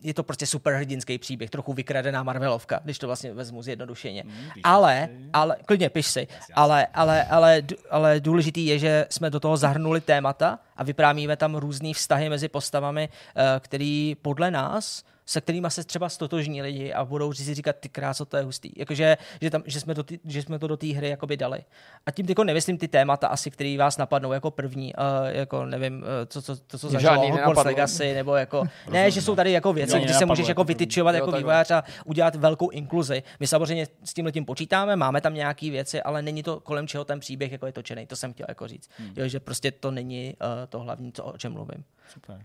je 0.00 0.14
to 0.14 0.22
prostě 0.22 0.46
superhrdinský 0.46 1.18
příběh, 1.18 1.50
trochu 1.50 1.72
vykradená 1.72 2.22
Marvelovka, 2.22 2.80
když 2.84 2.98
to 2.98 3.06
vlastně 3.06 3.32
vezmu 3.32 3.62
zjednodušeně. 3.62 4.22
Mm, 4.26 4.32
ale, 4.62 5.08
ale, 5.32 5.56
klidně 5.66 5.90
piš 5.90 6.06
si, 6.06 6.28
ale, 6.54 6.86
ale, 6.86 7.24
ale, 7.24 7.62
ale 7.90 8.20
důležitý 8.20 8.66
je, 8.66 8.78
že 8.78 9.06
jsme 9.10 9.30
do 9.30 9.40
toho 9.40 9.56
zahrnuli 9.56 10.00
témata 10.00 10.58
a 10.76 10.84
vyprávíme 10.84 11.36
tam 11.36 11.54
různé 11.54 11.94
vztahy 11.94 12.28
mezi 12.28 12.48
postavami, 12.48 13.08
eh, 13.08 13.60
který 13.60 14.16
podle 14.22 14.50
nás 14.50 15.04
se 15.26 15.40
kterými 15.40 15.66
se 15.70 15.84
třeba 15.84 16.08
stotožní 16.08 16.62
lidi 16.62 16.92
a 16.92 17.04
budou 17.04 17.32
si 17.32 17.54
říkat, 17.54 17.76
ty 17.76 17.88
kráso, 17.88 18.24
to 18.24 18.36
je 18.36 18.42
hustý. 18.42 18.70
Jakože, 18.76 19.16
že, 19.40 19.50
tam, 19.50 19.62
že, 19.66 19.80
jsme, 19.80 19.94
do 19.94 20.02
tý, 20.02 20.18
že 20.24 20.42
jsme 20.42 20.58
to 20.58 20.66
do 20.66 20.76
té 20.76 20.86
hry 20.86 21.08
jakoby 21.08 21.36
dali. 21.36 21.64
A 22.06 22.10
tím 22.10 22.26
jako 22.28 22.44
nemyslím 22.44 22.78
ty 22.78 22.88
témata 22.88 23.28
asi, 23.28 23.50
které 23.50 23.76
vás 23.78 23.96
napadnou 23.96 24.32
jako 24.32 24.50
první, 24.50 24.94
uh, 24.94 25.02
jako 25.26 25.66
nevím, 25.66 25.96
uh, 25.98 26.02
co, 26.26 26.42
co, 26.42 26.56
to, 26.56 26.78
co 26.78 26.88
zažilo 26.88 27.30
Hogwarts 27.30 27.64
Legacy, 27.64 28.14
nebo 28.14 28.34
jako, 28.34 28.64
ne, 28.90 29.10
že 29.10 29.22
jsou 29.22 29.36
tady 29.36 29.52
jako 29.52 29.72
věci, 29.72 30.00
kdy 30.00 30.14
se 30.14 30.26
můžeš 30.26 30.48
jako 30.48 30.64
vytyčovat 30.64 31.14
jako 31.14 31.32
vývojář 31.32 31.70
a 31.70 31.84
udělat 32.04 32.34
velkou 32.36 32.70
inkluzi. 32.70 33.22
My 33.40 33.46
samozřejmě 33.46 33.86
s 34.04 34.14
tím 34.14 34.32
tím 34.32 34.44
počítáme, 34.44 34.96
máme 34.96 35.20
tam 35.20 35.34
nějaké 35.34 35.70
věci, 35.70 36.02
ale 36.02 36.22
není 36.22 36.42
to 36.42 36.60
kolem 36.60 36.88
čeho 36.88 37.04
ten 37.04 37.20
příběh 37.20 37.52
jako 37.52 37.66
je 37.66 37.72
točený. 37.72 38.06
To 38.06 38.16
jsem 38.16 38.32
chtěl 38.32 38.46
jako 38.48 38.68
říct. 38.68 38.90
Hmm. 38.98 39.12
Jo, 39.16 39.28
že 39.28 39.40
prostě 39.40 39.70
to 39.70 39.90
není 39.90 40.34
uh, 40.42 40.66
to 40.68 40.80
hlavní, 40.80 41.12
co, 41.12 41.24
o 41.24 41.38
čem 41.38 41.52
mluvím. 41.52 41.84
Super. 42.08 42.40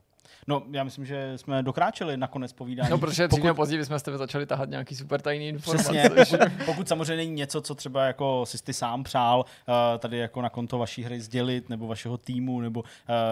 No, 0.48 0.64
já 0.72 0.84
myslím, 0.84 1.06
že 1.06 1.38
jsme 1.38 1.64
dokráčeli 1.64 2.18
na 2.18 2.28
konec 2.28 2.54
povídání. 2.54 2.90
No, 2.90 2.98
protože 2.98 3.28
dřív 3.28 3.44
nebo 3.44 3.56
později 3.56 3.86
jsme 3.86 4.00
s 4.00 4.04
tebe 4.04 4.18
začali 4.18 4.46
tahat 4.46 4.70
nějaký 4.70 4.96
super 4.96 5.22
tajný 5.22 5.48
informace. 5.48 5.84
Přesně, 5.84 6.10
pokud, 6.10 6.66
pokud, 6.66 6.88
samozřejmě 6.88 7.16
není 7.16 7.32
něco, 7.32 7.62
co 7.62 7.76
třeba 7.76 8.06
jako 8.06 8.46
si 8.46 8.64
ty 8.64 8.74
sám 8.74 9.04
přál 9.04 9.40
uh, 9.40 9.74
tady 10.00 10.18
jako 10.18 10.42
na 10.42 10.50
konto 10.50 10.78
vaší 10.78 11.04
hry 11.04 11.22
sdělit, 11.22 11.70
nebo 11.70 11.88
vašeho 11.88 12.18
týmu, 12.18 12.62
nebo 12.62 12.80
uh, 12.80 12.86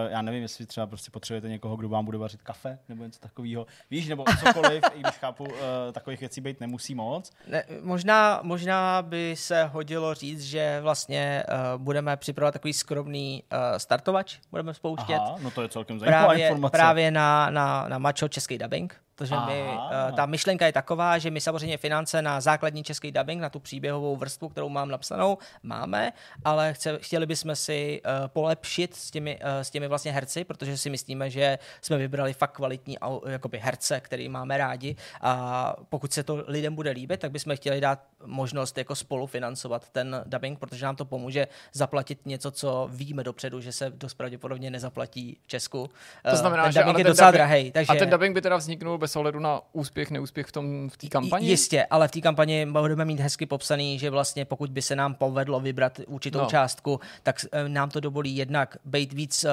já 0.08 0.22
nevím, 0.22 0.42
jestli 0.42 0.66
třeba 0.66 0.86
prostě 0.86 1.10
potřebujete 1.10 1.48
někoho, 1.48 1.76
kdo 1.76 1.88
vám 1.88 2.04
bude 2.04 2.18
vařit 2.18 2.42
kafe, 2.42 2.78
nebo 2.88 3.04
něco 3.04 3.20
takového. 3.20 3.66
Víš, 3.90 4.08
nebo 4.08 4.24
cokoliv, 4.40 4.84
i 4.94 5.00
když 5.00 5.14
chápu, 5.14 5.44
uh, 5.44 5.50
takových 5.92 6.20
věcí 6.20 6.40
být 6.40 6.60
nemusí 6.60 6.94
moc. 6.94 7.32
Ne, 7.48 7.64
možná, 7.82 8.40
možná 8.42 9.02
by 9.02 9.34
se 9.36 9.64
hodilo 9.64 10.14
říct, 10.14 10.42
že 10.42 10.80
vlastně 10.80 11.42
uh, 11.48 11.82
budeme 11.82 12.16
připravovat 12.16 12.52
takový 12.52 12.72
skromný 12.72 13.42
uh, 13.52 13.58
startovač, 13.78 14.38
budeme 14.50 14.74
spouštět. 14.74 15.20
Aha, 15.20 15.36
no 15.42 15.50
to 15.50 15.62
je 15.62 15.68
celkem 15.68 15.98
zajímavá 15.98 16.24
právě, 16.24 16.44
informace. 16.44 16.72
Právě 16.72 16.99
právě 17.00 17.10
na, 17.10 17.50
na, 17.50 17.88
na 17.88 17.98
mačo 17.98 18.28
český 18.28 18.58
dubbing, 18.58 18.94
protože 19.20 19.36
my, 19.46 19.62
uh, 19.62 20.16
ta 20.16 20.26
myšlenka 20.26 20.66
je 20.66 20.72
taková, 20.72 21.18
že 21.18 21.30
my 21.30 21.40
samozřejmě 21.40 21.76
finance 21.78 22.22
na 22.22 22.40
základní 22.40 22.82
český 22.82 23.12
dubbing, 23.12 23.42
na 23.42 23.50
tu 23.50 23.60
příběhovou 23.60 24.16
vrstvu, 24.16 24.48
kterou 24.48 24.68
mám 24.68 24.88
napsanou, 24.88 25.38
máme, 25.62 26.12
ale 26.44 26.72
chce, 26.72 26.98
chtěli 27.02 27.26
bychom 27.26 27.56
si 27.56 28.02
uh, 28.04 28.28
polepšit 28.28 28.96
s 28.96 29.10
těmi, 29.10 29.36
uh, 29.36 29.60
s 29.60 29.70
těmi 29.70 29.88
vlastně 29.88 30.12
herci, 30.12 30.44
protože 30.44 30.78
si 30.78 30.90
myslíme, 30.90 31.30
že 31.30 31.58
jsme 31.82 31.96
vybrali 31.96 32.32
fakt 32.32 32.52
kvalitní 32.52 32.96
jakoby 33.26 33.58
herce, 33.58 34.00
který 34.00 34.28
máme 34.28 34.58
rádi 34.58 34.96
a 35.20 35.74
pokud 35.88 36.12
se 36.12 36.22
to 36.22 36.44
lidem 36.46 36.74
bude 36.74 36.90
líbit, 36.90 37.20
tak 37.20 37.30
bychom 37.30 37.56
chtěli 37.56 37.80
dát 37.80 38.00
možnost 38.26 38.78
jako 38.78 38.94
spolufinancovat 38.94 39.88
ten 39.88 40.22
dubbing, 40.26 40.58
protože 40.58 40.86
nám 40.86 40.96
to 40.96 41.04
pomůže 41.04 41.48
zaplatit 41.72 42.26
něco, 42.26 42.50
co 42.50 42.88
víme 42.92 43.24
dopředu, 43.24 43.60
že 43.60 43.72
se 43.72 43.90
dost 43.90 44.14
pravděpodobně 44.14 44.70
nezaplatí 44.70 45.38
v 45.42 45.46
Česku. 45.46 45.90
To 46.30 46.36
znamená, 46.36 46.62
ten 46.62 46.72
že 46.72 46.80
dubbing 46.80 46.98
je 46.98 47.04
docela 47.04 47.30
drahý. 47.30 47.72
Takže... 47.72 47.92
A 47.92 47.94
ten 47.94 48.10
dubbing 48.10 48.34
by 48.34 48.42
teda 48.42 48.56
vzniknul 48.56 48.98
bez 48.98 49.09
bez 49.10 49.16
ohledu 49.16 49.40
na 49.40 49.60
úspěch, 49.72 50.10
neúspěch 50.10 50.46
v 50.46 50.52
tom 50.52 50.90
v 50.90 50.96
té 50.96 51.08
kampani? 51.08 51.48
Jistě, 51.48 51.86
ale 51.90 52.08
v 52.08 52.10
té 52.10 52.20
kampani 52.20 52.66
budeme 52.66 53.04
mít 53.04 53.20
hezky 53.20 53.46
popsaný, 53.46 53.98
že 53.98 54.10
vlastně 54.10 54.44
pokud 54.44 54.70
by 54.70 54.82
se 54.82 54.96
nám 54.96 55.14
povedlo 55.14 55.60
vybrat 55.60 56.00
určitou 56.06 56.38
no. 56.38 56.46
částku, 56.46 57.00
tak 57.22 57.44
eh, 57.52 57.68
nám 57.68 57.90
to 57.90 58.00
dovolí 58.00 58.36
jednak 58.36 58.76
být 58.84 59.12
víc 59.12 59.44
eh, 59.44 59.50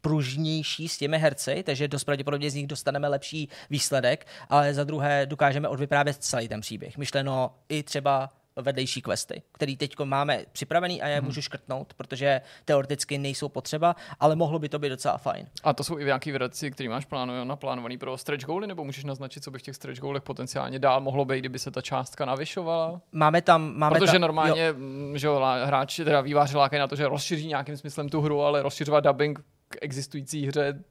pružnější 0.00 0.88
s 0.88 0.98
těmi 0.98 1.18
herci, 1.18 1.62
takže 1.66 1.88
dost 1.88 2.04
pravděpodobně 2.04 2.50
z 2.50 2.54
nich 2.54 2.66
dostaneme 2.66 3.08
lepší 3.08 3.48
výsledek, 3.70 4.26
ale 4.48 4.74
za 4.74 4.84
druhé 4.84 5.26
dokážeme 5.26 5.68
odvyprávět 5.68 6.16
celý 6.16 6.48
ten 6.48 6.60
příběh. 6.60 6.98
Myšleno 6.98 7.50
i 7.68 7.82
třeba 7.82 8.30
vedlejší 8.56 9.02
questy, 9.02 9.42
který 9.52 9.76
teď 9.76 9.98
máme 10.04 10.44
připravený 10.52 11.02
a 11.02 11.06
je 11.06 11.16
hmm. 11.16 11.24
můžu 11.24 11.42
škrtnout, 11.42 11.94
protože 11.94 12.40
teoreticky 12.64 13.18
nejsou 13.18 13.48
potřeba, 13.48 13.96
ale 14.20 14.36
mohlo 14.36 14.58
by 14.58 14.68
to 14.68 14.78
být 14.78 14.88
docela 14.88 15.18
fajn. 15.18 15.46
A 15.64 15.72
to 15.72 15.84
jsou 15.84 15.98
i 15.98 16.04
nějaký 16.04 16.32
věci, 16.32 16.70
který 16.70 16.88
máš 16.88 17.06
naplánovaný 17.44 17.98
pro 17.98 18.18
stretch 18.18 18.44
goaly, 18.44 18.66
nebo 18.66 18.84
můžeš 18.84 19.04
naznačit, 19.04 19.44
co 19.44 19.50
by 19.50 19.58
v 19.58 19.62
těch 19.62 19.76
stretch 19.76 20.00
goalech 20.00 20.22
potenciálně 20.22 20.78
dál 20.78 21.00
mohlo 21.00 21.24
být, 21.24 21.38
kdyby 21.38 21.58
se 21.58 21.70
ta 21.70 21.82
částka 21.82 22.24
navyšovala? 22.24 23.00
Máme 23.12 23.42
tam, 23.42 23.72
máme 23.76 23.98
Protože 23.98 24.12
tam, 24.12 24.20
normálně, 24.20 24.66
jo. 24.66 24.74
Mm, 24.76 25.18
že 25.18 25.28
hráči, 25.64 26.04
teda 26.04 26.20
výváři 26.20 26.56
lákají 26.56 26.80
na 26.80 26.86
to, 26.86 26.96
že 26.96 27.08
rozšíří 27.08 27.46
nějakým 27.46 27.76
smyslem 27.76 28.08
tu 28.08 28.20
hru, 28.20 28.42
ale 28.42 28.62
rozšiřovat 28.62 29.04
dubbing 29.04 29.40
k 29.68 29.76
existující 29.80 30.46
hře, 30.46 30.84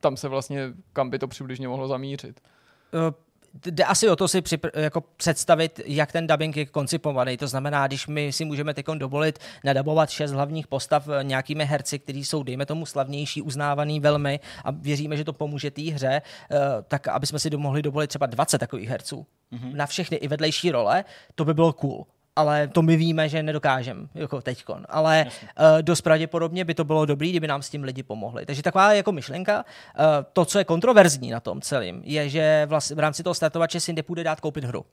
tam 0.00 0.16
se 0.16 0.28
vlastně, 0.28 0.72
kam 0.92 1.10
by 1.10 1.18
to 1.18 1.28
přibližně 1.28 1.68
mohlo 1.68 1.88
zamířit. 1.88 2.40
Uh, 2.92 3.27
jde 3.66 3.84
asi 3.84 4.08
o 4.08 4.16
to 4.16 4.28
si 4.28 4.40
připr- 4.40 4.70
jako 4.74 5.00
představit, 5.00 5.80
jak 5.84 6.12
ten 6.12 6.26
dubbing 6.26 6.56
je 6.56 6.66
koncipovaný. 6.66 7.36
To 7.36 7.48
znamená, 7.48 7.86
když 7.86 8.06
my 8.06 8.32
si 8.32 8.44
můžeme 8.44 8.74
teď 8.74 8.86
dovolit 8.86 9.38
nadabovat 9.64 10.10
šest 10.10 10.30
hlavních 10.30 10.66
postav 10.66 11.08
eh, 11.08 11.24
nějakými 11.24 11.64
herci, 11.64 11.98
kteří 11.98 12.24
jsou, 12.24 12.42
dejme 12.42 12.66
tomu, 12.66 12.86
slavnější, 12.86 13.42
uznávaný 13.42 14.00
velmi 14.00 14.40
a 14.64 14.70
věříme, 14.70 15.16
že 15.16 15.24
to 15.24 15.32
pomůže 15.32 15.70
té 15.70 15.82
hře, 15.82 16.22
eh, 16.50 16.56
tak 16.88 17.08
aby 17.08 17.26
jsme 17.26 17.38
si 17.38 17.50
mohli 17.56 17.82
dovolit 17.82 18.06
třeba 18.06 18.26
20 18.26 18.58
takových 18.58 18.88
herců 18.88 19.26
mm-hmm. 19.52 19.74
na 19.74 19.86
všechny 19.86 20.16
i 20.16 20.28
vedlejší 20.28 20.70
role, 20.70 21.04
to 21.34 21.44
by 21.44 21.54
bylo 21.54 21.72
cool 21.72 22.06
ale 22.38 22.68
to 22.68 22.82
my 22.82 22.96
víme, 22.96 23.28
že 23.28 23.42
nedokážeme, 23.42 24.06
jako 24.14 24.40
teďkon. 24.42 24.86
Ale 24.88 25.26
uh, 25.26 25.82
dost 25.82 26.00
pravděpodobně 26.00 26.64
by 26.64 26.74
to 26.74 26.84
bylo 26.84 27.06
dobré, 27.06 27.28
kdyby 27.28 27.46
nám 27.46 27.62
s 27.62 27.70
tím 27.70 27.84
lidi 27.84 28.02
pomohli. 28.02 28.46
Takže 28.46 28.62
taková 28.62 28.92
jako 28.92 29.12
myšlenka. 29.12 29.64
Uh, 29.98 30.04
to, 30.32 30.44
co 30.44 30.58
je 30.58 30.64
kontroverzní 30.64 31.30
na 31.30 31.40
tom 31.40 31.60
celém, 31.60 32.00
je, 32.04 32.28
že 32.28 32.66
vlastně 32.66 32.96
v 32.96 32.98
rámci 32.98 33.22
toho 33.22 33.34
startovače 33.34 33.80
si 33.80 33.92
nepůjde 33.92 34.24
dát 34.24 34.40
koupit 34.40 34.64
hru. 34.64 34.84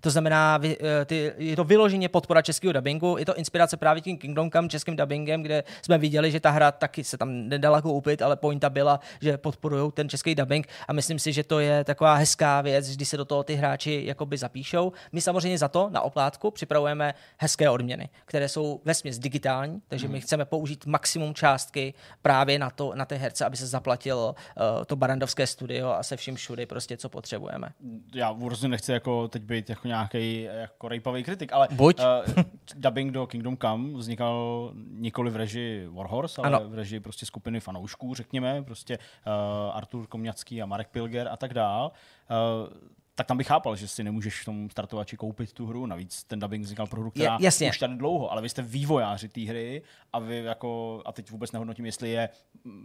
To 0.00 0.10
znamená, 0.10 0.60
eh, 0.64 1.04
ty, 1.04 1.32
je 1.36 1.56
to 1.56 1.64
vyloženě 1.64 2.08
podpora 2.08 2.42
českého 2.42 2.72
dubbingu, 2.72 3.16
je 3.18 3.26
to 3.26 3.34
inspirace 3.34 3.76
právě 3.76 4.02
tím 4.02 4.18
Kingdom 4.18 4.50
Come 4.50 4.68
českým 4.68 4.96
dubbingem, 4.96 5.42
kde 5.42 5.64
jsme 5.82 5.98
viděli, 5.98 6.30
že 6.30 6.40
ta 6.40 6.50
hra 6.50 6.72
taky 6.72 7.04
se 7.04 7.18
tam 7.18 7.48
nedala 7.48 7.82
koupit, 7.82 8.22
ale 8.22 8.36
pointa 8.36 8.70
byla, 8.70 9.00
že 9.20 9.38
podporují 9.38 9.92
ten 9.92 10.08
český 10.08 10.34
dubbing 10.34 10.68
a 10.88 10.92
myslím 10.92 11.18
si, 11.18 11.32
že 11.32 11.44
to 11.44 11.60
je 11.60 11.84
taková 11.84 12.14
hezká 12.14 12.60
věc, 12.60 12.96
když 12.96 13.08
se 13.08 13.16
do 13.16 13.24
toho 13.24 13.42
ty 13.42 13.54
hráči 13.54 14.02
jakoby 14.04 14.38
zapíšou. 14.38 14.92
My 15.12 15.20
samozřejmě 15.20 15.58
za 15.58 15.68
to 15.68 15.88
na 15.90 16.00
oplátku 16.00 16.50
připravujeme 16.50 17.14
hezké 17.38 17.70
odměny, 17.70 18.08
které 18.24 18.48
jsou 18.48 18.80
vesměs 18.84 19.18
digitální, 19.18 19.82
takže 19.88 20.08
my 20.08 20.12
mhm. 20.12 20.20
chceme 20.20 20.44
použít 20.44 20.86
maximum 20.86 21.34
částky 21.34 21.94
právě 22.22 22.58
na, 22.58 22.70
to, 22.70 22.92
na 22.94 23.04
ty 23.04 23.16
herce, 23.16 23.44
aby 23.44 23.56
se 23.56 23.66
zaplatilo 23.66 24.34
uh, 24.56 24.84
to 24.84 24.96
barandovské 24.96 25.46
studio 25.46 25.88
a 25.88 26.02
se 26.02 26.16
vším 26.16 26.34
všudy 26.34 26.66
prostě, 26.66 26.96
co 26.96 27.08
potřebujeme. 27.08 27.68
Já 28.14 28.32
vůbec 28.32 28.62
nechci 28.62 28.92
jako 28.92 29.28
teď 29.28 29.42
být 29.42 29.70
jako 29.70 29.83
nějaký 29.84 30.42
jako 30.42 30.88
rejpavý 30.88 31.24
kritik, 31.24 31.52
ale 31.52 31.68
Buď. 31.70 32.00
Uh, 32.00 32.42
dubbing 32.74 33.12
do 33.12 33.26
Kingdom 33.26 33.56
Come 33.56 33.98
vznikal 33.98 34.70
nikoli 34.90 35.30
v 35.30 35.36
režii 35.36 35.86
Warhorse, 35.86 36.42
ale 36.42 36.56
ano. 36.56 36.68
v 36.68 36.74
režii 36.74 37.00
prostě 37.00 37.26
skupiny 37.26 37.60
fanoušků, 37.60 38.14
řekněme, 38.14 38.62
prostě 38.62 38.98
uh, 38.98 39.76
Artur 39.76 40.06
Komňacký 40.06 40.62
a 40.62 40.66
Marek 40.66 40.88
Pilger 40.88 41.28
a 41.28 41.36
tak 41.36 41.54
dál. 41.54 41.92
Uh, 42.30 42.68
tak 43.14 43.26
tam 43.26 43.36
bych 43.36 43.46
chápal, 43.46 43.76
že 43.76 43.88
si 43.88 44.04
nemůžeš 44.04 44.42
v 44.42 44.44
tom 44.44 44.70
startovači 44.70 45.16
koupit 45.16 45.52
tu 45.52 45.66
hru. 45.66 45.86
Navíc 45.86 46.24
ten 46.24 46.40
dubbing 46.40 46.64
vznikal 46.64 46.86
pro 46.86 47.00
hru, 47.00 47.10
která 47.10 47.36
je, 47.40 47.44
jasně. 47.44 47.70
už 47.70 47.78
tady 47.78 47.96
dlouho, 47.96 48.32
ale 48.32 48.42
vy 48.42 48.48
jste 48.48 48.62
vývojáři 48.62 49.28
té 49.28 49.40
hry 49.40 49.82
a 50.12 50.18
vy 50.18 50.36
jako, 50.36 51.02
a 51.04 51.12
teď 51.12 51.30
vůbec 51.30 51.52
nehodnotím, 51.52 51.86
jestli 51.86 52.10
je 52.10 52.28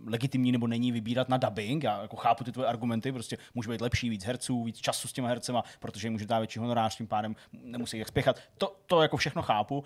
legitimní 0.06 0.52
nebo 0.52 0.68
není 0.68 0.92
vybírat 0.92 1.30
na 1.30 1.38
dubbing. 1.38 1.84
Já 1.84 2.02
jako 2.02 2.16
chápu 2.16 2.44
ty 2.44 2.52
tvoje 2.52 2.68
argumenty, 2.68 3.12
prostě 3.12 3.38
může 3.54 3.70
být 3.70 3.82
lepší 3.82 4.10
víc 4.10 4.26
herců, 4.26 4.64
víc 4.64 4.78
času 4.78 5.08
s 5.08 5.14
těma 5.14 5.28
hercema, 5.28 5.64
protože 5.80 6.08
jim 6.08 6.14
může 6.14 6.26
dát 6.26 6.40
větší 6.40 6.60
honorář, 6.60 6.98
tím 6.98 7.08
pádem 7.08 7.36
nemusí 7.54 7.98
jak 7.98 8.08
spěchat. 8.08 8.40
To, 8.58 8.76
to 8.86 9.02
jako 9.02 9.18
všechno 9.18 9.42
chápu, 9.42 9.84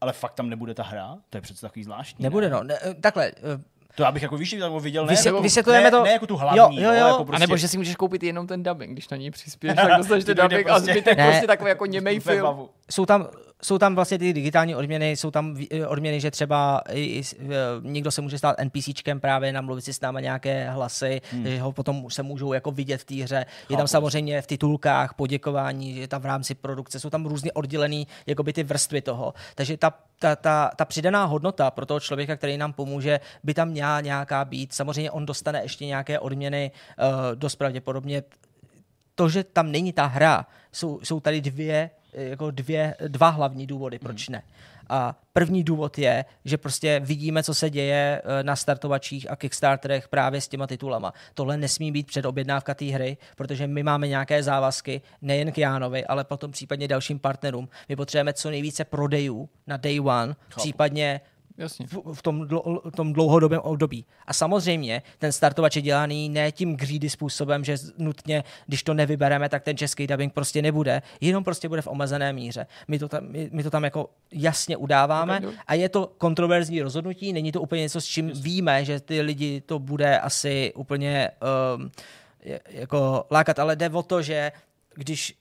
ale 0.00 0.12
fakt 0.12 0.34
tam 0.34 0.48
nebude 0.48 0.74
ta 0.74 0.82
hra? 0.82 1.18
To 1.30 1.36
je 1.36 1.40
přece 1.40 1.60
takový 1.60 1.84
zvláštní. 1.84 2.22
Nebude, 2.22 2.48
ne? 2.48 2.52
no. 2.52 2.62
Ne, 2.62 2.78
takhle, 3.00 3.32
to 3.98 4.04
já 4.04 4.12
bych 4.12 4.22
jako 4.22 4.36
víš, 4.36 4.56
tam 4.60 4.78
viděl, 4.78 5.06
ne, 5.06 5.10
Vysvět, 5.10 5.34
vysvětlujeme 5.40 5.84
ne, 5.84 5.90
to, 5.90 6.02
ne, 6.04 6.12
jako 6.12 6.26
tu 6.26 6.36
hlavní, 6.36 6.82
jo, 6.82 6.92
jo, 6.92 6.98
jo. 7.00 7.06
jako 7.06 7.24
prostě... 7.24 7.36
A 7.36 7.46
nebo 7.46 7.56
že 7.56 7.68
si 7.68 7.78
můžeš 7.78 7.96
koupit 7.96 8.22
jenom 8.22 8.46
ten 8.46 8.62
dubbing, 8.62 8.92
když 8.92 9.08
na 9.08 9.16
něj 9.16 9.30
přispěš, 9.30 9.74
tak 9.76 9.96
dostaneš 9.96 10.24
ten 10.24 10.36
dubbing 10.36 10.66
prostě... 10.66 10.90
a 10.90 10.92
zbytek 10.92 11.18
ne. 11.18 11.28
prostě 11.28 11.46
takový 11.46 11.68
jako 11.68 11.86
němej 11.86 12.20
film. 12.20 12.68
Jsou 12.90 13.06
tam, 13.06 13.28
jsou 13.62 13.78
tam 13.78 13.94
vlastně 13.94 14.18
ty 14.18 14.32
digitální 14.32 14.74
odměny, 14.74 15.10
jsou 15.10 15.30
tam 15.30 15.56
eh, 15.70 15.86
odměny, 15.86 16.20
že 16.20 16.30
třeba 16.30 16.82
i, 16.92 17.00
i, 17.00 17.22
eh, 17.40 17.46
někdo 17.82 18.10
se 18.10 18.20
může 18.20 18.38
stát 18.38 18.56
NPCčkem 18.64 19.20
právě, 19.20 19.52
namluvit 19.52 19.82
si 19.82 19.94
s 19.94 20.00
náma 20.00 20.20
nějaké 20.20 20.70
hlasy, 20.70 21.20
hmm. 21.32 21.46
že 21.46 21.60
ho 21.60 21.72
potom 21.72 22.10
se 22.10 22.22
můžou 22.22 22.52
jako 22.52 22.70
vidět 22.70 23.00
v 23.00 23.04
té 23.04 23.14
hře. 23.14 23.46
Je 23.68 23.76
tam 23.76 23.88
samozřejmě 23.88 24.42
v 24.42 24.46
titulkách 24.46 25.14
poděkování, 25.14 25.96
je 25.96 26.08
tam 26.08 26.22
v 26.22 26.26
rámci 26.26 26.54
produkce, 26.54 27.00
jsou 27.00 27.10
tam 27.10 27.26
různě 27.26 27.52
oddělený 27.52 28.06
jakoby 28.26 28.52
ty 28.52 28.62
vrstvy 28.62 29.00
toho. 29.00 29.34
Takže 29.54 29.76
ta, 29.76 29.92
ta, 30.18 30.36
ta, 30.36 30.70
ta 30.76 30.84
přidaná 30.84 31.24
hodnota 31.24 31.70
pro 31.70 31.86
toho 31.86 32.00
člověka, 32.00 32.36
který 32.36 32.56
nám 32.56 32.72
pomůže, 32.72 33.20
by 33.44 33.54
tam 33.54 33.68
měla 33.68 34.00
nějaká 34.00 34.44
být. 34.44 34.72
Samozřejmě 34.72 35.10
on 35.10 35.26
dostane 35.26 35.62
ještě 35.62 35.86
nějaké 35.86 36.18
odměny, 36.18 36.70
uh, 36.98 37.04
dost 37.34 37.56
pravděpodobně 37.56 38.22
to, 39.14 39.28
že 39.28 39.44
tam 39.44 39.72
není 39.72 39.92
ta 39.92 40.06
hra, 40.06 40.46
jsou, 40.72 41.00
jsou 41.02 41.20
tady 41.20 41.40
dvě 41.40 41.90
jako 42.12 42.50
dvě, 42.50 42.94
dva 43.08 43.28
hlavní 43.28 43.66
důvody, 43.66 43.98
proč 43.98 44.28
hmm. 44.28 44.32
ne. 44.32 44.42
A 44.88 45.20
první 45.32 45.64
důvod 45.64 45.98
je, 45.98 46.24
že 46.44 46.58
prostě 46.58 47.00
vidíme, 47.04 47.42
co 47.42 47.54
se 47.54 47.70
děje 47.70 48.22
eh, 48.24 48.42
na 48.42 48.56
startovačích 48.56 49.30
a 49.30 49.36
Kickstarterech 49.36 50.08
právě 50.08 50.40
s 50.40 50.48
těma 50.48 50.66
titulama. 50.66 51.12
Tohle 51.34 51.56
nesmí 51.56 51.92
být 51.92 52.06
předobjednávka 52.06 52.74
té 52.74 52.84
hry, 52.84 53.16
protože 53.36 53.66
my 53.66 53.82
máme 53.82 54.08
nějaké 54.08 54.42
závazky, 54.42 55.00
nejen 55.22 55.52
k 55.52 55.58
Jánovi, 55.58 56.06
ale 56.06 56.24
potom 56.24 56.52
případně 56.52 56.88
dalším 56.88 57.18
partnerům. 57.18 57.68
My 57.88 57.96
potřebujeme 57.96 58.32
co 58.32 58.50
nejvíce 58.50 58.84
prodejů 58.84 59.48
na 59.66 59.76
day 59.76 60.00
one, 60.00 60.34
Chápu. 60.34 60.60
případně 60.60 61.20
Jasně. 61.58 61.86
V, 61.86 62.14
v 62.14 62.22
tom, 62.22 62.48
dlo, 62.48 62.82
tom 62.96 63.12
dlouhodobém 63.12 63.60
období. 63.60 64.06
A 64.26 64.32
samozřejmě 64.32 65.02
ten 65.18 65.32
startovač 65.32 65.76
je 65.76 65.82
dělaný 65.82 66.28
ne 66.28 66.52
tím 66.52 66.76
greedy 66.76 67.10
způsobem, 67.10 67.64
že 67.64 67.76
nutně, 67.98 68.44
když 68.66 68.82
to 68.82 68.94
nevybereme, 68.94 69.48
tak 69.48 69.62
ten 69.62 69.76
český 69.76 70.06
dubbing 70.06 70.32
prostě 70.32 70.62
nebude, 70.62 71.02
jenom 71.20 71.44
prostě 71.44 71.68
bude 71.68 71.82
v 71.82 71.86
omezené 71.86 72.32
míře. 72.32 72.66
My 72.88 72.98
to 72.98 73.08
tam, 73.08 73.24
my, 73.28 73.50
my 73.52 73.62
to 73.62 73.70
tam 73.70 73.84
jako 73.84 74.10
jasně 74.32 74.76
udáváme 74.76 75.40
a 75.66 75.74
je 75.74 75.88
to 75.88 76.12
kontroverzní 76.18 76.82
rozhodnutí, 76.82 77.32
není 77.32 77.52
to 77.52 77.62
úplně 77.62 77.82
něco, 77.82 78.00
s 78.00 78.04
čím 78.04 78.30
víme, 78.34 78.84
že 78.84 79.00
ty 79.00 79.20
lidi 79.20 79.60
to 79.60 79.78
bude 79.78 80.20
asi 80.20 80.72
úplně 80.76 81.30
um, 81.76 81.90
jako 82.68 83.26
lákat, 83.30 83.58
ale 83.58 83.76
jde 83.76 83.90
o 83.90 84.02
to, 84.02 84.22
že 84.22 84.52
když 84.94 85.34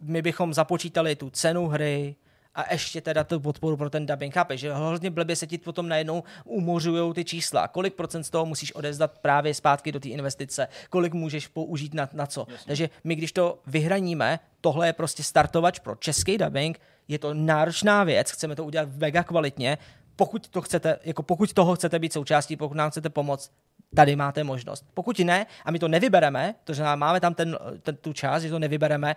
my 0.00 0.22
bychom 0.22 0.54
započítali 0.54 1.16
tu 1.16 1.30
cenu 1.30 1.66
hry, 1.66 2.16
a 2.58 2.72
ještě 2.72 3.00
teda 3.00 3.24
tu 3.24 3.40
podporu 3.40 3.76
pro 3.76 3.90
ten 3.90 4.06
dubbing. 4.06 4.34
Chápeš, 4.34 4.60
že 4.60 4.74
hrozně 4.74 5.10
blbě 5.10 5.36
se 5.36 5.46
ti 5.46 5.58
potom 5.58 5.88
najednou 5.88 6.24
umořují 6.44 7.14
ty 7.14 7.24
čísla. 7.24 7.68
Kolik 7.68 7.94
procent 7.94 8.24
z 8.24 8.30
toho 8.30 8.46
musíš 8.46 8.72
odezdat 8.72 9.18
právě 9.18 9.54
zpátky 9.54 9.92
do 9.92 10.00
té 10.00 10.08
investice? 10.08 10.68
Kolik 10.90 11.14
můžeš 11.14 11.48
použít 11.48 11.94
na, 11.94 12.08
na 12.12 12.26
co? 12.26 12.46
Jasně. 12.50 12.66
Takže 12.66 12.90
my, 13.04 13.14
když 13.14 13.32
to 13.32 13.58
vyhraníme, 13.66 14.40
tohle 14.60 14.86
je 14.86 14.92
prostě 14.92 15.22
startovač 15.22 15.78
pro 15.78 15.96
český 15.96 16.38
dubbing, 16.38 16.80
je 17.08 17.18
to 17.18 17.34
náročná 17.34 18.04
věc, 18.04 18.30
chceme 18.30 18.56
to 18.56 18.64
udělat 18.64 18.88
mega 18.96 19.22
kvalitně, 19.22 19.78
pokud, 20.16 20.48
to 20.48 20.60
chcete, 20.60 20.98
jako 21.04 21.22
pokud 21.22 21.52
toho 21.52 21.74
chcete 21.74 21.98
být 21.98 22.12
součástí, 22.12 22.56
pokud 22.56 22.74
nám 22.74 22.90
chcete 22.90 23.08
pomoct, 23.10 23.50
tady 23.94 24.16
máte 24.16 24.44
možnost. 24.44 24.84
Pokud 24.94 25.18
ne, 25.18 25.46
a 25.64 25.70
my 25.70 25.78
to 25.78 25.88
nevybereme, 25.88 26.54
to 26.64 26.74
znamená, 26.74 26.96
máme 26.96 27.20
tam 27.20 27.34
ten, 27.34 27.58
ten, 27.82 27.96
tu 27.96 28.12
část, 28.12 28.42
že 28.42 28.50
to 28.50 28.58
nevybereme, 28.58 29.16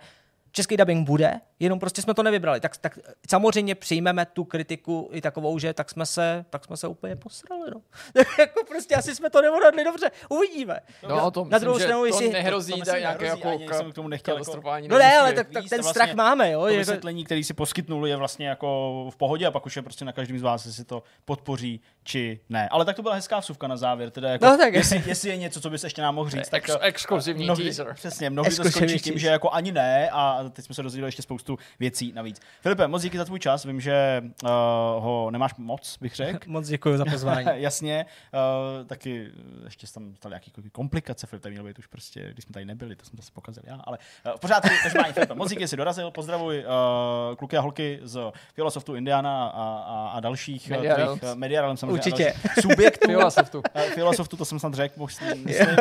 český 0.52 0.76
dubbing 0.76 1.06
bude, 1.06 1.40
jenom 1.62 1.78
prostě 1.78 2.02
jsme 2.02 2.14
to 2.14 2.22
nevybrali. 2.22 2.60
Tak, 2.60 2.76
tak 2.76 2.98
samozřejmě 3.30 3.74
přijmeme 3.74 4.26
tu 4.26 4.44
kritiku 4.44 5.08
i 5.12 5.20
takovou, 5.20 5.58
že 5.58 5.74
tak 5.74 5.90
jsme 5.90 6.06
se, 6.06 6.44
tak 6.50 6.64
jsme 6.64 6.76
se 6.76 6.88
úplně 6.88 7.16
posrali. 7.16 7.70
No. 7.74 7.80
jako 8.38 8.64
prostě 8.68 8.94
asi 8.94 9.14
jsme 9.14 9.30
to 9.30 9.42
neodhadli 9.42 9.84
dobře, 9.84 10.10
uvidíme. 10.28 10.80
No, 11.08 11.30
to 11.30 11.46
na 11.50 11.58
druhou 11.58 11.78
stranu, 11.78 12.04
jestli... 12.04 12.26
To 12.26 12.32
nehrozí, 12.32 12.72
to, 12.72 12.90
to 12.90 12.96
nějaké 12.96 13.26
jako 13.26 13.58
k 13.90 13.94
tomu 13.94 14.08
nechtěl 14.08 14.38
jako, 14.38 14.60
No 14.88 14.98
ne, 14.98 15.18
ale 15.18 15.32
tak, 15.32 15.48
tak 15.50 15.64
ten 15.68 15.80
vlastně 15.80 15.90
strach 15.90 16.14
máme. 16.14 16.50
Jo, 16.50 16.60
to 16.60 16.68
jako- 16.68 16.78
vysvětlení, 16.78 17.24
který 17.24 17.44
si 17.44 17.54
poskytnul, 17.54 18.06
je 18.06 18.16
vlastně 18.16 18.48
jako 18.48 19.08
v 19.10 19.16
pohodě 19.16 19.46
a 19.46 19.50
pak 19.50 19.66
už 19.66 19.76
je 19.76 19.82
prostě 19.82 20.04
na 20.04 20.12
každém 20.12 20.38
z 20.38 20.42
vás, 20.42 20.66
jestli 20.66 20.84
to 20.84 21.02
podpoří 21.24 21.80
či 22.04 22.40
ne. 22.48 22.68
Ale 22.68 22.84
tak 22.84 22.96
to 22.96 23.02
byla 23.02 23.14
hezká 23.14 23.38
vsuvka 23.38 23.66
na 23.66 23.76
závěr. 23.76 24.10
Teda 24.10 24.30
jako, 24.30 24.44
no, 24.44 24.58
tak 24.58 24.74
jestli, 24.74 25.02
jestli, 25.06 25.28
je 25.28 25.36
něco, 25.36 25.60
co 25.60 25.70
bys 25.70 25.84
ještě 25.84 26.02
nám 26.02 26.14
mohl 26.14 26.30
říct. 26.30 26.52
Ex, 26.52 26.72
tak, 26.72 26.80
exkluzivní 26.82 27.44
mnohdy, 27.44 27.64
teaser. 27.64 27.94
Přesně, 27.94 28.30
mnohdy 28.30 28.56
to 28.56 28.64
skončí 28.64 28.98
tím, 28.98 29.18
že 29.18 29.28
jako 29.28 29.50
ani 29.50 29.72
ne 29.72 30.10
a 30.12 30.44
teď 30.52 30.64
jsme 30.64 30.74
se 30.74 30.82
dozvěděli 30.82 31.08
ještě 31.08 31.22
spoustu 31.22 31.51
spoustu 31.52 31.76
věcí 31.80 32.12
navíc. 32.12 32.40
Filipe, 32.60 32.88
moc 32.88 33.02
díky 33.02 33.18
za 33.18 33.24
tvůj 33.24 33.38
čas. 33.38 33.64
Vím, 33.64 33.80
že 33.80 34.22
uh, 34.42 34.50
ho 34.98 35.30
nemáš 35.30 35.54
moc, 35.58 35.98
bych 36.00 36.14
řekl. 36.14 36.38
moc 36.50 36.68
děkuji 36.68 36.98
za 36.98 37.04
pozvání. 37.04 37.46
Jasně. 37.54 38.06
Uh, 38.34 38.86
taky 38.86 39.30
ještě 39.64 39.86
tam 39.86 40.14
staly 40.16 40.32
nějaké 40.32 40.70
komplikace. 40.72 41.26
Filip 41.26 41.42
tady 41.42 41.52
měl 41.52 41.64
být 41.64 41.78
už 41.78 41.86
prostě, 41.86 42.30
když 42.32 42.44
jsme 42.44 42.52
tady 42.52 42.64
nebyli, 42.64 42.96
to 42.96 43.04
jsem 43.04 43.16
to 43.16 43.22
pokazil 43.32 43.62
já. 43.66 43.80
Ale 43.84 43.98
uh, 44.26 44.32
v 44.36 44.40
pořádku, 44.40 44.68
každopádně 44.82 45.12
Filipe, 45.12 45.34
moc 45.34 45.50
díky, 45.50 45.68
jsi 45.68 45.76
dorazil. 45.76 46.10
Pozdravuj 46.10 46.58
uh, 46.58 47.36
kluky 47.36 47.56
a 47.56 47.60
holky 47.60 48.00
z 48.02 48.32
Filosoftu 48.54 48.94
Indiana 48.94 49.46
a, 49.46 49.84
a, 49.86 50.08
a 50.08 50.20
dalších 50.20 50.70
Media 50.70 50.94
tvých, 50.94 51.22
uh, 51.22 51.34
Media 51.34 51.76
samozřejmě. 51.76 51.92
Určitě. 51.92 52.34
Subjektů. 52.60 53.08
Filosoftu. 53.08 53.62
Uh, 53.76 53.82
Filosoftu, 53.82 54.36
to 54.36 54.44
jsem 54.44 54.58
snad 54.58 54.74
řekl, 54.74 55.06
myslím. 55.44 55.76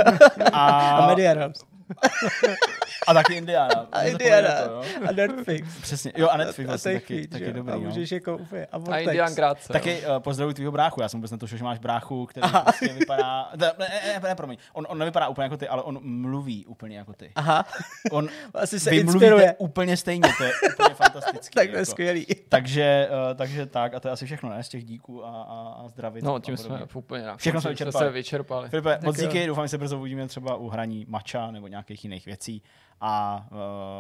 A, 0.54 0.68
a 0.98 1.08
Media 1.08 1.34
Realms. 1.34 1.71
A 3.08 3.14
taky 3.14 3.34
Indiana. 3.34 3.88
A 3.92 4.02
Indiana. 4.02 4.68
To, 4.68 4.82
a 5.10 5.12
Netflix. 5.12 5.68
Přesně. 5.82 6.12
Jo, 6.18 6.30
a 6.30 6.38
Netflix 6.38 6.68
a 6.68 6.72
vlastně 6.72 6.94
taky, 6.94 7.28
taky 7.28 7.46
jo. 7.46 7.54
dobrý. 7.54 7.74
A 7.74 7.78
můžeš 7.78 8.12
jako 8.12 8.38
úplně. 8.38 8.66
A, 8.66 8.78
a 8.92 8.98
Indian 8.98 9.36
krátce. 9.36 9.74
Taky 9.74 10.02
uh, 10.08 10.20
pozdravuji 10.20 10.54
tvýho 10.54 10.72
bráchu. 10.72 11.02
Já 11.02 11.10
jsem 11.10 11.20
vůbec 11.20 11.32
netušil, 11.32 11.58
že 11.58 11.64
máš 11.64 11.80
bráchu, 11.80 12.26
který 12.26 12.44
Aha. 12.44 12.62
prostě 12.64 12.88
vypadá... 12.88 13.50
Ne, 13.56 13.72
ne, 13.80 13.90
ne, 14.06 14.20
ne, 14.24 14.36
promiň. 14.36 14.58
On, 14.74 14.86
on 14.90 14.98
nevypadá 14.98 15.28
úplně 15.28 15.44
jako 15.44 15.58
ty, 15.58 15.68
ale 15.68 15.82
on 15.82 16.00
mluví 16.02 16.66
úplně 16.66 16.98
jako 16.98 17.14
ty. 17.14 17.32
Aha. 17.36 17.66
On, 18.12 18.30
Asi 18.54 18.80
se 18.80 18.90
vy 18.90 18.98
inspiruje. 18.98 19.30
mluvíte 19.30 19.56
úplně 19.58 19.98
stejně, 19.98 20.30
to 20.38 20.44
je 20.44 20.52
úplně 20.74 20.96
fantastický. 20.96 21.56
tak 21.56 21.68
to 21.68 21.76
je 21.76 21.80
jako. 21.80 21.92
skvělý. 21.92 22.26
Takže, 22.50 23.10
uh, 23.30 23.38
takže 23.38 23.66
tak, 23.66 23.94
a 23.94 24.00
to 24.00 24.08
je 24.08 24.12
asi 24.12 24.26
všechno, 24.26 24.50
ne? 24.50 24.64
Z 24.64 24.70
těch 24.70 24.84
díků 24.84 25.26
a, 25.26 25.30
a, 25.30 25.84
a 25.86 25.88
zdraví. 25.88 26.22
No, 26.24 26.40
tím 26.40 26.58
jsme 26.58 26.82
úplně 26.94 27.26
na 27.26 27.38
Všechno 27.38 27.62
jsme 27.62 27.70
vyčerpali. 27.70 28.06
se 28.06 28.12
vyčerpali. 28.12 28.70
Filipe, 28.70 29.00
moc 29.04 29.18
díky, 29.20 29.48
doufám, 29.48 29.66
že 29.66 29.70
se 29.70 29.78
brzo 29.78 30.00
uvidíme 30.00 30.28
třeba 30.28 30.56
u 30.56 30.70
hraní 30.70 31.06
mača 31.10 31.52
nebo 31.52 31.68
nějakých 31.82 32.04
jiných 32.04 32.26
věcí. 32.26 32.64
A, 33.02 33.46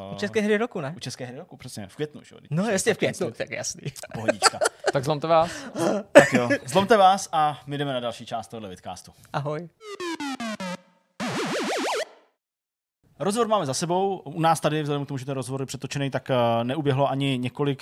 uh, 0.09 0.13
u 0.13 0.19
České 0.19 0.41
hry 0.41 0.57
roku, 0.57 0.81
ne? 0.81 0.93
U 0.97 0.99
České 0.99 1.25
hry 1.25 1.37
roku, 1.37 1.57
přesně, 1.57 1.87
v 1.87 1.95
květnu, 1.95 2.23
že? 2.23 2.35
No, 2.49 2.69
jasně 2.69 2.93
v 2.93 2.97
květnu, 2.97 3.31
tak 3.31 3.49
jasný. 3.51 3.81
Pohodička. 4.13 4.59
tak 4.93 5.03
zlomte 5.03 5.27
vás. 5.27 5.51
tak 6.11 6.33
jo, 6.33 6.49
zlomte 6.65 6.97
vás 6.97 7.29
a 7.31 7.61
my 7.67 7.77
jdeme 7.77 7.93
na 7.93 7.99
další 7.99 8.25
část 8.25 8.47
tohohle 8.47 8.69
vidcastu. 8.69 9.11
Ahoj. 9.33 9.69
Rozhovor 13.21 13.47
máme 13.47 13.65
za 13.65 13.73
sebou. 13.73 14.21
U 14.25 14.41
nás 14.41 14.59
tady, 14.59 14.81
vzhledem 14.81 15.05
k 15.05 15.07
tomu, 15.07 15.17
že 15.17 15.25
ten 15.25 15.33
rozhovor 15.33 15.61
je 15.61 15.65
přetočený, 15.65 16.09
tak 16.09 16.31
neuběhlo 16.63 17.09
ani 17.09 17.37
několik 17.37 17.81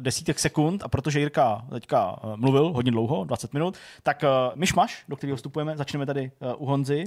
desítek 0.00 0.38
sekund. 0.38 0.82
A 0.82 0.88
protože 0.88 1.20
Jirka 1.20 1.64
teďka 1.70 2.16
mluvil 2.36 2.72
hodně 2.72 2.92
dlouho, 2.92 3.24
20 3.24 3.52
minut, 3.52 3.76
tak 4.02 4.24
myšmaš, 4.54 5.04
do 5.08 5.16
kterého 5.16 5.36
vstupujeme, 5.36 5.76
začneme 5.76 6.06
tady 6.06 6.30
u 6.56 6.66
Honzy. 6.66 7.04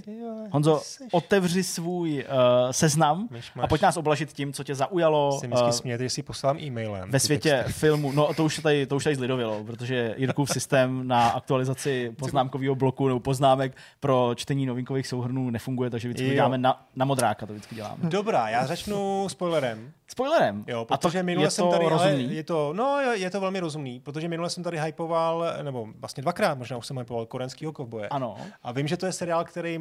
Honzo, 0.51 0.81
otevři 1.11 1.63
svůj 1.63 2.25
seznam 2.71 3.29
a 3.61 3.67
pojď 3.67 3.81
nás 3.81 3.97
oblažit 3.97 4.33
tím, 4.33 4.53
co 4.53 4.63
tě 4.63 4.75
zaujalo. 4.75 5.39
Jsem 5.39 5.51
vždycky 5.51 5.71
smět, 5.71 6.01
jestli 6.01 6.23
poslám 6.23 6.57
e-mailem. 6.57 7.11
Ve 7.11 7.19
světě 7.19 7.63
filmu. 7.67 8.11
No 8.11 8.33
to 8.33 8.45
už 8.45 8.59
tady, 8.59 8.85
to 8.85 8.95
už 8.95 9.03
tady 9.03 9.15
zlidovělo, 9.15 9.63
protože 9.63 10.15
Jirkův 10.17 10.49
systém 10.49 11.07
na 11.07 11.29
aktualizaci 11.29 12.15
poznámkového 12.19 12.75
bloku 12.75 13.07
nebo 13.07 13.19
poznámek 13.19 13.77
pro 13.99 14.31
čtení 14.35 14.65
novinkových 14.65 15.07
souhrnů 15.07 15.49
nefunguje, 15.49 15.89
takže 15.89 16.07
vždycky 16.07 16.33
děláme 16.33 16.57
na, 16.57 16.85
na 16.95 17.05
modráka. 17.05 17.45
To 17.45 17.53
vždycky 17.53 17.70
děláme. 17.71 18.09
Dobrá, 18.09 18.49
já 18.49 18.67
začnu 18.67 19.29
spoilerem. 19.29 19.91
Spoilerem? 20.07 20.63
Jo, 20.67 20.85
protože 20.85 21.19
a 21.19 21.23
minule 21.23 21.47
je 21.47 21.51
jsem 21.51 21.65
to 21.65 21.71
tady, 21.71 21.85
rozumný? 21.89 22.23
ale 22.25 22.33
je 22.33 22.43
to, 22.43 22.73
no, 22.73 22.99
je 22.99 23.29
to 23.29 23.41
velmi 23.41 23.59
rozumný, 23.59 23.99
protože 23.99 24.27
minule 24.27 24.49
jsem 24.49 24.63
tady 24.63 24.79
hypoval, 24.79 25.45
nebo 25.61 25.87
vlastně 25.99 26.21
dvakrát 26.23 26.57
možná 26.57 26.77
už 26.77 26.87
jsem 26.87 26.97
hypoval 26.97 27.25
korenskýho 27.25 27.73
kovboje. 27.73 28.09
Ano. 28.09 28.37
A 28.63 28.71
vím, 28.71 28.87
že 28.87 28.97
to 28.97 29.05
je 29.05 29.11
seriál, 29.11 29.43
který 29.43 29.79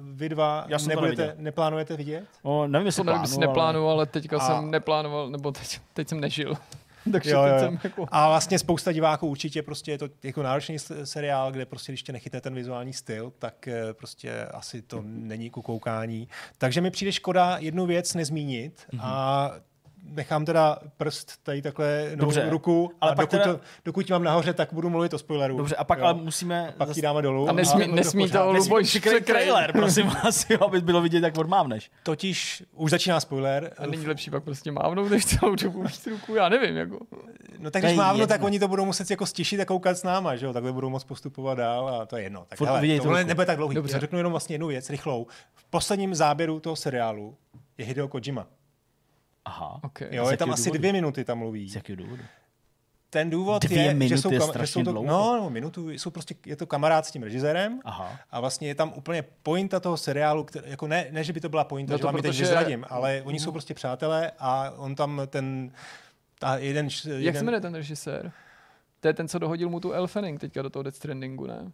vy 0.00 0.28
dva 0.28 0.64
Já 0.68 0.78
jsem 0.78 0.88
nebudete, 0.88 1.34
neplánujete 1.38 1.96
vidět? 1.96 2.24
O, 2.42 2.66
nevím, 2.66 2.86
jestli 2.86 3.00
to 3.00 3.04
nevím, 3.04 3.22
jestli 3.22 3.36
plánu, 3.38 3.50
neplánuju, 3.50 3.86
ale 3.86 4.06
teďka 4.06 4.36
A- 4.38 4.46
jsem 4.46 4.70
neplánoval, 4.70 5.30
nebo 5.30 5.52
teď, 5.52 5.80
teď 5.92 6.08
jsem 6.08 6.20
nežil. 6.20 6.54
Takže 7.12 7.30
Jo, 7.30 7.44
jo, 7.44 7.58
jsem 7.58 7.78
jako... 7.84 8.06
A 8.10 8.28
vlastně 8.28 8.58
spousta 8.58 8.92
diváků 8.92 9.26
určitě 9.26 9.62
prostě 9.62 9.90
je 9.90 9.98
to 9.98 10.08
jako 10.22 10.42
náročný 10.42 10.76
seriál, 11.04 11.52
kde 11.52 11.66
prostě 11.66 11.92
když 11.92 12.02
tě 12.02 12.12
nechytne 12.12 12.40
ten 12.40 12.54
vizuální 12.54 12.92
styl, 12.92 13.32
tak 13.38 13.68
eh, 13.68 13.94
prostě 13.94 14.44
asi 14.44 14.82
to 14.82 15.02
není 15.04 15.50
ku 15.50 15.62
koukání. 15.62 16.28
Takže 16.58 16.80
mi 16.80 16.90
přijde 16.90 17.12
škoda 17.12 17.56
jednu 17.60 17.86
věc 17.86 18.14
nezmínit 18.14 18.86
a 19.00 19.50
nechám 20.02 20.44
teda 20.44 20.78
prst 20.96 21.32
tady 21.42 21.62
takhle 21.62 22.10
Dobře, 22.14 22.50
ruku 22.50 22.90
ale 23.00 23.12
a 23.12 23.14
pak 23.14 23.24
dokud, 23.24 23.42
teda- 23.42 23.54
to, 23.54 23.60
dokud 23.84 24.10
mám 24.10 24.22
nahoře, 24.24 24.54
tak 24.54 24.72
budu 24.72 24.90
mluvit 24.90 25.14
o 25.14 25.18
spoileru. 25.18 25.56
Dobře, 25.56 25.76
a 25.76 25.84
pak 25.84 25.98
jo. 25.98 26.04
ale 26.04 26.14
musíme... 26.14 26.74
pak 26.76 26.96
ji 26.96 27.02
dáme 27.02 27.22
dolů. 27.22 27.48
A 27.48 27.52
nesmí, 27.52 27.84
bude 27.84 27.96
nesmí 27.96 28.30
to 28.30 28.52
Nesmí 28.52 28.74
Luboš 28.74 29.00
trailer, 29.24 29.72
prosím 29.72 30.06
vás, 30.06 30.50
jo, 30.50 30.58
aby 30.66 30.80
bylo 30.80 31.02
vidět, 31.02 31.22
jak 31.22 31.38
odmávneš. 31.38 31.90
Totiž 32.02 32.62
už 32.74 32.90
začíná 32.90 33.20
spoiler. 33.20 33.72
A 33.78 33.86
není 33.86 34.06
lepší 34.06 34.30
pak 34.30 34.44
prostě 34.44 34.72
mávnout, 34.72 35.10
než 35.10 35.26
celou 35.26 35.54
dobu 35.54 35.82
mít 35.82 36.06
ruku, 36.06 36.34
já 36.34 36.48
nevím, 36.48 36.76
jako. 36.76 36.98
No 37.58 37.70
tak 37.70 37.82
když 37.82 37.96
mávnu, 37.96 38.26
tak 38.26 38.42
oni 38.42 38.58
to 38.58 38.68
budou 38.68 38.84
muset 38.84 39.10
jako 39.10 39.26
stišit 39.26 39.60
a 39.60 39.64
koukat 39.64 39.98
s 39.98 40.02
náma, 40.02 40.36
že 40.36 40.46
jo? 40.46 40.52
Takhle 40.52 40.72
budou 40.72 40.90
moc 40.90 41.04
postupovat 41.04 41.58
dál 41.58 41.88
a 41.88 42.06
to 42.06 42.16
je 42.16 42.22
jedno. 42.22 42.44
Tak 42.48 42.60
hele, 42.60 42.98
tohle 43.00 43.24
nebude 43.24 43.46
tak 43.46 43.56
dlouhý. 43.56 43.74
Dobře. 43.74 43.96
Já 43.96 44.00
řeknu 44.00 44.18
jenom 44.18 44.30
vlastně 44.30 44.54
jednu 44.54 44.66
věc, 44.66 44.90
rychlou. 44.90 45.26
V 45.54 45.64
posledním 45.64 46.14
záběru 46.14 46.60
toho 46.60 46.76
seriálu 46.76 47.36
je 47.78 47.84
Hideo 47.84 48.08
Kojima. 48.08 48.46
Aha. 49.44 49.80
Okay. 49.82 50.08
Jo, 50.10 50.28
je 50.30 50.36
tam 50.36 50.48
jakého 50.48 50.54
asi 50.54 50.64
důvodu? 50.64 50.78
dvě 50.78 50.92
minuty 50.92 51.24
tam 51.24 51.38
mluví. 51.38 51.68
Z 51.68 51.74
jakého 51.74 51.96
důvodu? 51.96 52.22
Ten 53.10 53.30
důvod 53.30 53.62
Dvě 53.64 53.82
je, 53.82 54.08
že 54.08 54.18
jsou, 54.18 54.32
je 54.32 54.38
kam, 54.38 54.50
že 54.60 54.66
jsou 54.66 54.82
to, 54.82 54.92
dlouho. 54.92 55.06
no, 55.08 55.36
no, 55.40 55.50
minutu, 55.50 55.90
jsou 55.90 56.10
prostě, 56.10 56.34
je 56.46 56.56
to 56.56 56.66
kamarád 56.66 57.06
s 57.06 57.10
tím 57.10 57.22
režisérem 57.22 57.80
Aha. 57.84 58.18
a 58.30 58.40
vlastně 58.40 58.68
je 58.68 58.74
tam 58.74 58.92
úplně 58.96 59.24
pointa 59.42 59.80
toho 59.80 59.96
seriálu, 59.96 60.44
který, 60.44 60.70
jako 60.70 60.86
ne, 60.86 61.06
ne, 61.10 61.24
že 61.24 61.32
by 61.32 61.40
to 61.40 61.48
byla 61.48 61.64
pointa, 61.64 61.92
No 61.92 61.98
že 61.98 62.04
vám 62.04 62.16
ji 62.16 62.22
teď 62.22 62.30
protože- 62.30 62.42
vyzradím, 62.44 62.84
ale 62.88 63.22
oni 63.24 63.40
jsou 63.40 63.52
prostě 63.52 63.74
přátelé 63.74 64.32
a 64.38 64.70
on 64.76 64.94
tam 64.94 65.22
ten, 65.26 65.72
ta 66.38 66.56
jeden, 66.56 66.86
Jak 66.86 67.06
jeden 67.06 67.34
se 67.34 67.44
jmenuje 67.44 67.60
ten 67.60 67.74
režisér? 67.74 68.32
To 69.00 69.08
je 69.08 69.14
ten, 69.14 69.28
co 69.28 69.38
dohodil 69.38 69.68
mu 69.68 69.80
tu 69.80 69.92
Elfening 69.92 70.40
teďka 70.40 70.62
do 70.62 70.70
toho 70.70 70.82
Death 70.82 70.96
Strandingu, 70.96 71.46
ne? 71.46 71.72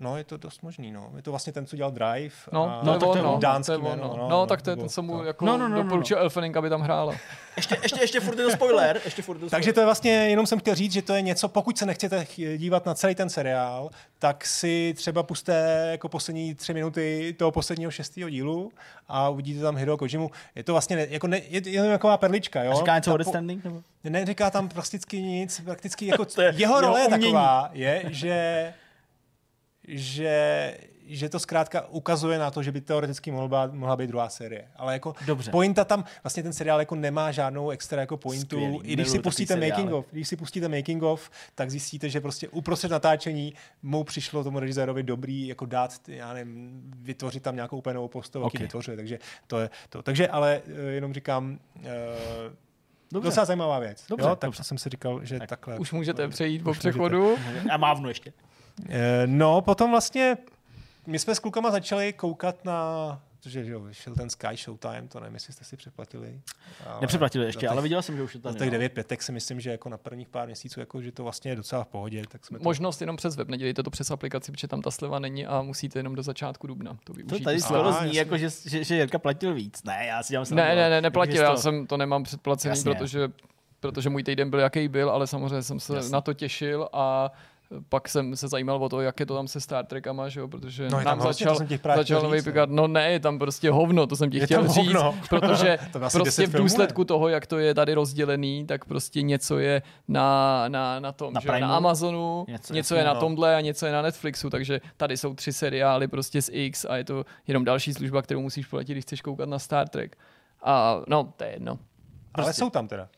No, 0.00 0.16
je 0.16 0.24
to 0.24 0.36
dost 0.36 0.62
možný, 0.62 0.92
no. 0.92 1.10
Je 1.16 1.22
to 1.22 1.30
vlastně 1.30 1.52
ten, 1.52 1.66
co 1.66 1.76
dělal 1.76 1.92
Drive. 1.92 2.34
No, 2.52 2.64
a 2.64 2.80
no, 2.84 2.92
tak 2.98 3.08
to 3.08 3.16
je 3.16 3.22
no, 3.22 3.38
dánský 3.40 3.66
to 3.66 3.72
je 3.72 3.78
on, 3.78 3.84
jméno, 3.84 4.14
no. 4.16 4.28
no, 4.28 4.46
tak 4.46 4.62
to 4.62 4.70
je 4.70 4.76
ten, 4.76 4.88
co 4.88 5.02
mu 5.02 5.24
jako 5.24 5.44
No, 5.44 5.58
no, 5.58 5.68
no, 5.68 5.76
no, 5.76 5.82
doporučil 5.82 6.18
Elfening, 6.18 6.56
aby 6.56 6.68
tam 6.70 6.80
hrála. 6.80 7.14
Ještě, 7.56 7.78
ještě, 7.82 8.00
ještě 8.00 8.20
furt 8.20 8.38
je 8.38 8.44
to 8.44 8.50
spoiler. 8.50 9.00
Ještě 9.04 9.22
furt 9.22 9.36
je 9.36 9.40
to 9.40 9.50
Takže 9.50 9.72
to 9.72 9.80
je 9.80 9.86
vlastně, 9.86 10.12
jenom 10.12 10.46
jsem 10.46 10.58
chtěl 10.58 10.74
říct, 10.74 10.92
že 10.92 11.02
to 11.02 11.14
je 11.14 11.22
něco, 11.22 11.48
pokud 11.48 11.78
se 11.78 11.86
nechcete 11.86 12.24
ch- 12.24 12.58
dívat 12.58 12.86
na 12.86 12.94
celý 12.94 13.14
ten 13.14 13.30
seriál, 13.30 13.90
tak 14.18 14.46
si 14.46 14.94
třeba 14.96 15.22
puste 15.22 15.88
jako 15.90 16.08
poslední 16.08 16.54
tři 16.54 16.74
minuty 16.74 17.34
toho 17.38 17.50
posledního 17.50 17.90
šestého 17.90 18.30
dílu 18.30 18.72
a 19.08 19.28
uvidíte 19.28 19.60
tam 19.60 19.76
Hideo 19.76 19.96
Kojimu. 19.96 20.30
Je 20.54 20.64
to 20.64 20.72
vlastně 20.72 20.96
ne, 20.96 21.06
jako 21.10 21.26
ne, 21.26 21.40
je, 21.48 21.68
je 21.68 21.82
to 21.82 21.88
taková 21.88 22.16
perlička, 22.16 22.62
jo? 22.62 22.72
A 22.72 22.74
říká 22.74 22.96
něco 22.96 23.18
Ta 23.18 23.38
o? 23.38 23.40
Nebo? 23.40 23.82
Neříká 24.04 24.50
tam 24.50 24.68
prakticky 24.68 25.22
nic, 25.22 25.60
prakticky 25.64 26.06
jako 26.10 26.24
To 26.24 26.42
je 26.42 26.54
jeho 26.56 26.80
role 26.80 27.00
je 27.00 27.08
taková, 27.08 27.70
je, 27.72 28.02
že, 28.08 28.74
že, 29.88 30.76
že 31.06 31.28
to 31.28 31.38
zkrátka 31.38 31.86
ukazuje 31.88 32.38
na 32.38 32.50
to, 32.50 32.62
že 32.62 32.72
by 32.72 32.80
teoreticky 32.80 33.30
mohla 33.30 33.66
být, 33.66 33.74
mohla 33.74 33.96
být 33.96 34.06
druhá 34.06 34.28
série. 34.28 34.68
Ale 34.76 34.92
jako 34.92 35.14
Dobře. 35.26 35.50
pointa 35.50 35.84
tam, 35.84 36.04
vlastně 36.22 36.42
ten 36.42 36.52
seriál 36.52 36.78
jako 36.80 36.94
nemá 36.94 37.32
žádnou 37.32 37.70
extra 37.70 38.00
jako 38.00 38.16
pointu. 38.16 38.56
Skvělý, 38.56 38.80
I 38.82 38.92
když 38.92 39.08
si 39.08 39.18
pustíte 39.18 39.56
making 39.56 39.92
of, 39.92 40.06
když 40.10 40.28
si 40.28 40.36
pustíte 40.36 40.68
making 40.68 41.02
of, 41.02 41.30
tak 41.54 41.70
zjistíte, 41.70 42.08
že 42.08 42.20
prostě 42.20 42.48
uprostřed 42.48 42.90
natáčení 42.90 43.54
mu 43.82 44.04
přišlo 44.04 44.44
tomu 44.44 44.58
režisérovi 44.58 45.02
dobrý 45.02 45.48
jako 45.48 45.66
dát, 45.66 45.92
já 46.08 46.32
nevím, 46.32 46.82
vytvořit 46.96 47.42
tam 47.42 47.54
nějakou 47.54 47.78
úplně 47.78 47.94
novou 47.94 48.08
postavu, 48.08 48.44
Ok. 48.44 48.54
okay. 48.54 48.66
vytvořil. 48.66 48.96
Takže 48.96 49.18
to 49.46 49.58
je 49.58 49.70
to. 49.88 50.02
Takže 50.02 50.28
ale 50.28 50.62
eh, 50.66 50.90
jenom 50.90 51.14
říkám, 51.14 51.58
uh, 51.76 51.82
Dobře. 53.12 53.26
Docela 53.28 53.44
zajímavá 53.46 53.78
věc. 53.78 54.04
Dobře, 54.08 54.28
jo, 54.28 54.36
tak 54.36 54.48
dobře. 54.48 54.64
jsem 54.64 54.78
si 54.78 54.88
říkal, 54.88 55.24
že 55.24 55.38
tak, 55.38 55.48
takhle. 55.48 55.78
Už 55.78 55.92
můžete 55.92 56.28
přejít 56.28 56.62
po 56.62 56.70
Už 56.70 56.76
můžete. 56.76 56.90
přechodu. 56.90 57.36
A 57.70 57.76
mávnu 57.76 58.08
ještě. 58.08 58.32
Eh, 58.88 59.26
No, 59.26 59.60
potom 59.60 59.90
vlastně 59.90 60.36
my 61.06 61.18
jsme 61.18 61.34
s 61.34 61.38
klukama 61.38 61.70
začali 61.70 62.12
koukat 62.12 62.64
na 62.64 63.20
protože 63.42 63.64
že 63.64 63.72
jo, 63.72 63.80
vyšel 63.80 64.14
ten 64.14 64.30
Sky 64.30 64.56
Showtime, 64.56 65.02
to 65.08 65.20
nevím, 65.20 65.34
jestli 65.34 65.52
jste 65.52 65.64
si 65.64 65.76
přeplatili. 65.76 66.40
Ale 66.86 67.00
Nepřeplatili 67.00 67.44
ještě, 67.46 67.66
za 67.66 67.70
ale 67.70 67.76
těch- 67.78 67.82
viděl 67.82 68.02
jsem, 68.02 68.16
že 68.16 68.22
už 68.22 68.34
je 68.34 68.40
Za 68.40 68.48
tady. 68.48 68.58
těch 68.58 68.66
no. 68.68 68.70
9 68.72 68.88
pětek 68.92 69.22
si 69.22 69.32
myslím, 69.32 69.60
že 69.60 69.70
jako 69.70 69.88
na 69.88 69.98
prvních 69.98 70.28
pár 70.28 70.46
měsíců, 70.46 70.80
jako, 70.80 71.02
že 71.02 71.12
to 71.12 71.22
vlastně 71.22 71.50
je 71.50 71.56
docela 71.56 71.84
v 71.84 71.86
pohodě. 71.88 72.22
Tak 72.28 72.46
jsme 72.46 72.58
to... 72.58 72.64
Možnost 72.64 73.00
jenom 73.00 73.16
přes 73.16 73.36
web, 73.36 73.48
nedělejte 73.48 73.82
to 73.82 73.90
přes 73.90 74.10
aplikaci, 74.10 74.52
protože 74.52 74.68
tam 74.68 74.82
ta 74.82 74.90
sleva 74.90 75.18
není 75.18 75.46
a 75.46 75.62
musíte 75.62 75.98
jenom 75.98 76.14
do 76.14 76.22
začátku 76.22 76.66
dubna 76.66 76.94
to 76.94 76.98
To 77.04 77.12
využít. 77.12 77.44
tady 77.44 77.56
A, 77.56 77.60
skoro 77.60 77.92
zní, 77.92 78.14
jako, 78.14 78.36
že, 78.38 78.48
že, 78.66 78.84
že 78.84 78.94
Jirka 78.96 79.18
platil 79.18 79.54
víc. 79.54 79.82
Ne, 79.84 80.06
já 80.06 80.22
si 80.22 80.32
dělám 80.32 80.46
Ne, 80.50 80.74
ne, 80.74 80.90
ne, 80.90 81.00
neplatil, 81.00 81.42
já 81.42 81.54
to- 81.54 81.60
jsem 81.60 81.86
to 81.86 81.96
nemám 81.96 82.22
předplacený, 82.22 82.70
Jasně. 82.72 82.94
protože, 82.94 83.28
protože 83.80 84.10
můj 84.10 84.22
týden 84.22 84.50
byl 84.50 84.58
jaký 84.60 84.88
byl, 84.88 85.10
ale 85.10 85.26
samozřejmě 85.26 85.62
jsem 85.62 85.80
se 85.80 85.96
Jasně. 85.96 86.12
na 86.12 86.20
to 86.20 86.34
těšil 86.34 86.88
a 86.92 87.30
pak 87.88 88.08
jsem 88.08 88.36
se 88.36 88.48
zajímal 88.48 88.84
o 88.84 88.88
to, 88.88 89.00
jak 89.00 89.20
je 89.20 89.26
to 89.26 89.34
tam 89.34 89.48
se 89.48 89.60
Star 89.60 89.86
Trekama, 89.86 90.28
že 90.28 90.40
jo, 90.40 90.48
protože 90.48 90.84
No, 90.84 90.90
tam 90.90 91.04
nám 91.04 91.20
začal, 91.20 91.58
právě 91.82 92.00
začal 92.02 92.22
nový 92.22 92.38
no. 92.38 92.44
Picard. 92.44 92.70
No 92.72 92.88
ne, 92.88 93.10
je 93.10 93.20
tam 93.20 93.38
prostě 93.38 93.70
hovno, 93.70 94.06
to 94.06 94.16
jsem 94.16 94.30
ti 94.30 94.38
Je 94.38 94.44
chtěl 94.44 94.62
tam 94.62 94.68
říct, 94.72 94.94
hovno. 94.94 95.14
protože 95.28 95.78
prostě 95.92 96.18
10 96.24 96.46
v 96.46 96.52
důsledku 96.56 97.04
toho, 97.04 97.28
jak 97.28 97.46
to 97.46 97.58
je 97.58 97.74
tady 97.74 97.94
rozdělený, 97.94 98.66
tak 98.66 98.84
prostě 98.84 99.22
něco 99.22 99.58
je 99.58 99.82
na, 100.08 100.64
na, 100.68 101.00
na 101.00 101.12
tom, 101.12 101.34
Na 101.34 101.40
že 101.40 101.60
na? 101.60 101.76
Amazonu, 101.76 102.44
Něco, 102.48 102.74
něco, 102.74 102.94
je 102.94 103.04
na 103.04 103.14
no. 103.14 103.20
tomhle 103.20 103.56
a 103.56 103.60
něco 103.60 103.86
je 103.86 103.92
na 103.92 104.02
Netflixu, 104.02 104.50
takže 104.50 104.80
tady 104.96 105.16
jsou 105.16 105.34
tři 105.34 105.52
seriály 105.52 106.08
prostě 106.08 106.42
z 106.42 106.50
X 106.52 106.84
a 106.84 106.96
je 106.96 107.04
to 107.04 107.24
jenom 107.46 107.64
další 107.64 107.94
služba, 107.94 108.22
kterou 108.22 108.40
musíš 108.40 108.66
platit, 108.66 108.92
když 108.92 109.04
chceš 109.04 109.20
koukat 109.20 109.48
na 109.48 109.58
Star 109.58 109.88
Trek. 109.88 110.18
A 110.62 111.00
no, 111.08 111.32
to 111.36 111.44
je 111.44 111.50
jedno. 111.50 111.78
Ale 112.34 112.44
prostě. 112.44 112.60
jsou 112.60 112.70
tam 112.70 112.88
teda. 112.88 113.08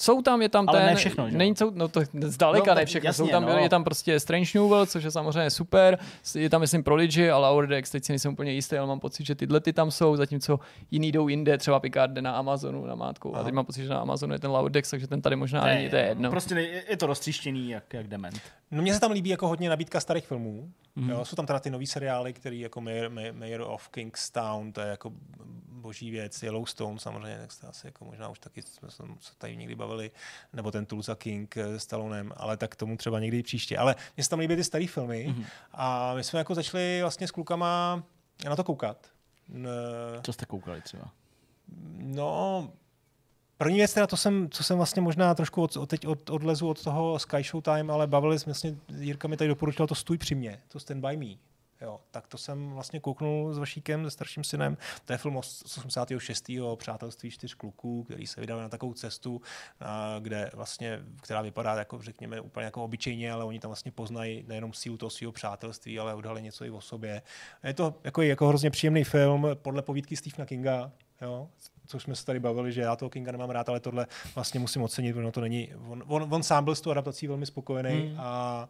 Jsou 0.00 0.22
tam, 0.22 0.42
je 0.42 0.48
tam 0.48 0.64
Ale 0.68 0.78
ten... 0.78 0.86
ne 0.86 0.94
všechno, 0.94 1.30
že? 1.30 1.36
Není, 1.36 1.56
jsou, 1.56 1.70
no 1.70 1.88
to 1.88 2.00
zdaleka 2.20 2.74
No, 2.74 2.80
ne 2.80 2.86
všechno. 2.86 3.06
jasně, 3.08 3.24
jsou 3.24 3.30
tam, 3.30 3.42
no. 3.46 3.58
Je 3.58 3.68
tam 3.68 3.84
prostě 3.84 4.20
Strange 4.20 4.50
New 4.54 4.68
World, 4.68 4.90
což 4.90 5.04
je 5.04 5.10
samozřejmě 5.10 5.50
super. 5.50 5.98
Je 6.34 6.50
tam, 6.50 6.60
myslím, 6.60 6.82
Prodigy 6.84 7.30
a 7.30 7.38
Lower 7.38 7.68
Decks, 7.68 7.90
teď 7.90 8.04
si 8.04 8.12
nejsem 8.12 8.32
úplně 8.32 8.52
jistý, 8.52 8.76
ale 8.76 8.86
mám 8.88 9.00
pocit, 9.00 9.26
že 9.26 9.34
tyhle 9.34 9.60
ty 9.60 9.72
tam 9.72 9.90
jsou, 9.90 10.16
zatímco 10.16 10.60
jiný 10.90 11.12
jdou 11.12 11.28
jinde, 11.28 11.58
třeba 11.58 11.80
Picard 11.80 12.12
jde 12.12 12.22
na 12.22 12.32
Amazonu 12.32 12.86
na 12.86 12.94
mátku. 12.94 13.36
A 13.36 13.44
teď 13.44 13.54
mám 13.54 13.64
pocit, 13.64 13.82
že 13.82 13.88
na 13.88 13.98
Amazonu 14.00 14.32
je 14.32 14.38
ten 14.38 14.50
Lower 14.50 14.72
Decks, 14.72 14.90
takže 14.90 15.06
ten 15.06 15.22
tady 15.22 15.36
možná 15.36 15.64
není, 15.64 15.90
to 15.90 15.96
je 15.96 16.02
jedno. 16.06 16.30
Prostě 16.30 16.54
ne, 16.54 16.62
je 16.62 16.96
to 16.96 17.06
roztříštěný 17.06 17.70
jak, 17.70 17.94
jak 17.94 18.06
dement. 18.06 18.40
No 18.70 18.82
mně 18.82 18.94
se 18.94 19.00
tam 19.00 19.10
líbí 19.10 19.30
jako 19.30 19.48
hodně 19.48 19.68
nabídka 19.68 20.00
starých 20.00 20.26
filmů. 20.26 20.70
Mhm. 20.96 21.04
Mm. 21.06 21.10
Jo, 21.10 21.24
jsou 21.24 21.36
tam 21.36 21.46
teda 21.46 21.60
ty 21.60 21.70
nový 21.70 21.86
seriály, 21.86 22.32
který 22.32 22.60
jako 22.60 22.80
Mayor, 22.80 23.10
Mayor, 23.10 23.34
Mayor 23.34 23.60
of 23.60 23.88
Kingstown, 23.88 24.72
to 24.72 24.80
je 24.80 24.86
jako 24.88 25.12
boží 25.78 26.10
věc, 26.10 26.42
Yellowstone 26.42 26.98
samozřejmě, 26.98 27.38
tak 27.38 27.52
jste 27.52 27.66
asi 27.66 27.86
jako 27.86 28.04
možná 28.04 28.28
už 28.28 28.38
taky 28.38 28.62
jsme 28.62 28.90
se 28.90 29.02
tady 29.38 29.56
někdy 29.56 29.74
bavili, 29.74 30.10
nebo 30.52 30.70
ten 30.70 30.86
Tulsa 30.86 31.14
King 31.14 31.56
s 31.56 31.82
Stallonem, 31.82 32.32
ale 32.36 32.56
tak 32.56 32.76
tomu 32.76 32.96
třeba 32.96 33.20
někdy 33.20 33.42
příště. 33.42 33.78
Ale 33.78 33.96
mně 34.16 34.24
se 34.24 34.30
tam 34.30 34.38
líbí 34.38 34.56
ty 34.56 34.64
staré 34.64 34.86
filmy 34.86 35.24
Mhm. 35.28 35.38
mm. 35.38 35.44
a 35.72 36.14
my 36.14 36.24
jsme 36.24 36.38
jako 36.38 36.54
začali 36.54 36.98
vlastně 37.02 37.28
s 37.28 37.30
klukama 37.30 38.02
na 38.44 38.56
to 38.56 38.64
koukat. 38.64 39.06
Co 40.22 40.32
jste 40.32 40.46
koukali 40.46 40.80
třeba? 40.82 41.10
No, 41.96 42.70
první 43.58 43.76
věc 43.76 43.94
teda, 43.94 44.06
to 44.06 44.16
jsem, 44.16 44.48
co 44.50 44.64
jsem 44.64 44.76
vlastně 44.76 45.02
možná 45.02 45.34
trošku 45.34 45.62
od, 45.62 45.76
od, 45.76 45.88
teď 45.90 46.06
od, 46.06 46.30
odlezu 46.30 46.68
od 46.68 46.84
toho 46.84 47.18
Sky 47.18 47.42
Show 47.42 47.62
Time, 47.62 47.90
ale 47.90 48.06
bavili 48.06 48.38
jsme 48.38 48.50
vlastně, 48.50 48.76
Jirka 48.98 49.28
mi 49.28 49.36
tady 49.36 49.48
doporučil 49.48 49.86
to 49.86 49.94
Stůj 49.94 50.18
při 50.18 50.34
mě, 50.34 50.60
to 50.68 50.80
Stand 50.80 51.06
By 51.06 51.16
Me. 51.16 51.47
Jo, 51.80 52.00
tak 52.10 52.26
to 52.26 52.38
jsem 52.38 52.70
vlastně 52.70 53.00
kouknul 53.00 53.54
s 53.54 53.58
Vašíkem, 53.58 54.04
se 54.04 54.10
starším 54.10 54.44
synem. 54.44 54.76
To 55.04 55.12
je 55.12 55.18
film 55.18 55.42
z 55.42 55.62
86. 55.64 56.50
o 56.62 56.76
přátelství 56.76 57.30
čtyř 57.30 57.54
kluků, 57.54 58.04
který 58.04 58.26
se 58.26 58.40
vydal 58.40 58.58
na 58.58 58.68
takovou 58.68 58.94
cestu, 58.94 59.40
kde 60.20 60.50
vlastně, 60.54 61.00
která 61.22 61.42
vypadá 61.42 61.74
jako, 61.74 62.02
řekněme, 62.02 62.40
úplně 62.40 62.64
jako 62.64 62.84
obyčejně, 62.84 63.32
ale 63.32 63.44
oni 63.44 63.60
tam 63.60 63.68
vlastně 63.68 63.92
poznají 63.92 64.44
nejenom 64.48 64.72
sílu 64.72 64.96
toho 64.96 65.10
svého 65.10 65.32
přátelství, 65.32 65.98
ale 65.98 66.14
odhalí 66.14 66.42
něco 66.42 66.64
i 66.64 66.70
o 66.70 66.80
sobě. 66.80 67.22
Je 67.64 67.74
to 67.74 67.94
jako, 68.04 68.22
jako 68.22 68.48
hrozně 68.48 68.70
příjemný 68.70 69.04
film 69.04 69.46
podle 69.54 69.82
povídky 69.82 70.16
Stephena 70.16 70.46
Kinga, 70.46 70.92
jo, 71.22 71.48
což 71.88 72.02
jsme 72.02 72.16
se 72.16 72.24
tady 72.24 72.40
bavili, 72.40 72.72
že 72.72 72.80
já 72.80 72.96
toho 72.96 73.10
Kinga 73.10 73.32
nemám 73.32 73.50
rád, 73.50 73.68
ale 73.68 73.80
tohle 73.80 74.06
vlastně 74.34 74.60
musím 74.60 74.82
ocenit, 74.82 75.14
protože 75.16 75.30
to 75.30 75.40
není, 75.40 75.68
on, 75.88 76.04
on, 76.06 76.28
on 76.30 76.42
sám 76.42 76.64
byl 76.64 76.74
s 76.74 76.80
tou 76.80 76.90
adaptací 76.90 77.26
velmi 77.26 77.46
spokojený 77.46 78.08
hmm. 78.08 78.20
a 78.20 78.68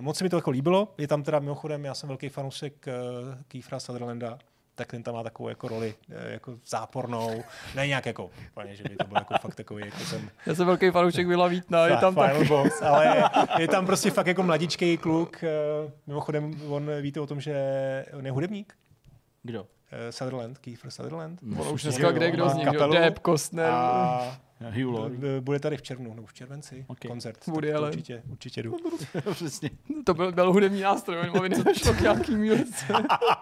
moc 0.00 0.18
se 0.18 0.24
mi 0.24 0.30
to 0.30 0.36
jako 0.36 0.50
líbilo. 0.50 0.94
Je 0.98 1.08
tam 1.08 1.22
teda 1.22 1.38
mimochodem, 1.38 1.84
já 1.84 1.94
jsem 1.94 2.08
velký 2.08 2.28
fanoušek 2.28 2.86
uh, 2.86 3.34
Kiefra 3.48 3.80
Sutherlanda, 3.80 4.38
tak 4.74 4.90
ten 4.90 5.02
tam 5.02 5.14
má 5.14 5.22
takovou 5.22 5.48
jako 5.48 5.68
roli 5.68 5.94
eh, 6.10 6.32
jako 6.32 6.58
zápornou, 6.66 7.44
ne 7.74 7.86
nějak 7.86 8.06
jako, 8.06 8.30
úplně, 8.50 8.76
že 8.76 8.82
by 8.82 8.96
to 8.96 9.06
byl 9.06 9.16
jako 9.16 9.34
fakt 9.40 9.54
takový, 9.54 9.82
jako 9.84 9.98
ten 10.10 10.30
Já 10.46 10.54
jsem 10.54 10.66
velký 10.66 10.90
fanoušek 10.90 11.26
Vila 11.26 11.48
Vítna, 11.48 11.86
je 11.86 11.96
tam 11.96 12.14
Final 12.14 12.38
tak. 12.38 12.48
Boss, 12.48 12.82
ale 12.82 13.16
je, 13.16 13.24
je, 13.58 13.68
tam 13.68 13.86
prostě 13.86 14.10
fakt 14.10 14.26
jako 14.26 14.42
mladičký 14.42 14.98
kluk. 14.98 15.44
eh, 15.44 15.92
Mimochodem, 16.06 16.60
on 16.68 16.90
víte 17.00 17.20
o 17.20 17.26
tom, 17.26 17.40
že 17.40 17.54
on 18.18 18.26
je 18.26 18.32
hudebník? 18.32 18.74
Kdo? 19.42 19.66
Eh, 19.98 20.12
Sutherland, 20.12 20.58
Kiefer 20.58 20.90
Sutherland. 20.90 21.40
On 21.58 21.68
už 21.68 21.82
dneska 21.82 22.10
kde 22.10 22.30
kdo 22.30 22.48
z 22.48 22.54
nich, 22.54 22.68
Deb, 22.92 23.18
Kostner, 23.18 23.70
A 23.70 24.38
bude 25.40 25.60
tady 25.60 25.76
v 25.76 25.82
červnu, 25.82 26.14
nebo 26.14 26.26
v 26.26 26.34
červenci, 26.34 26.84
Ok. 26.88 26.98
koncert. 27.06 27.44
To 27.44 27.52
Allen. 27.76 27.84
určitě, 27.84 28.22
určitě 28.30 28.62
jdu. 28.62 28.76
Přesně. 29.32 29.70
to 30.04 30.14
byl, 30.14 30.32
byl 30.32 30.52
hudební 30.52 30.80
nástroj, 30.80 31.30
on 31.30 31.42
mi 31.42 31.48
nezašlo 31.48 31.94
k 31.94 32.00
nějaký 32.00 32.36
mílce. 32.36 32.86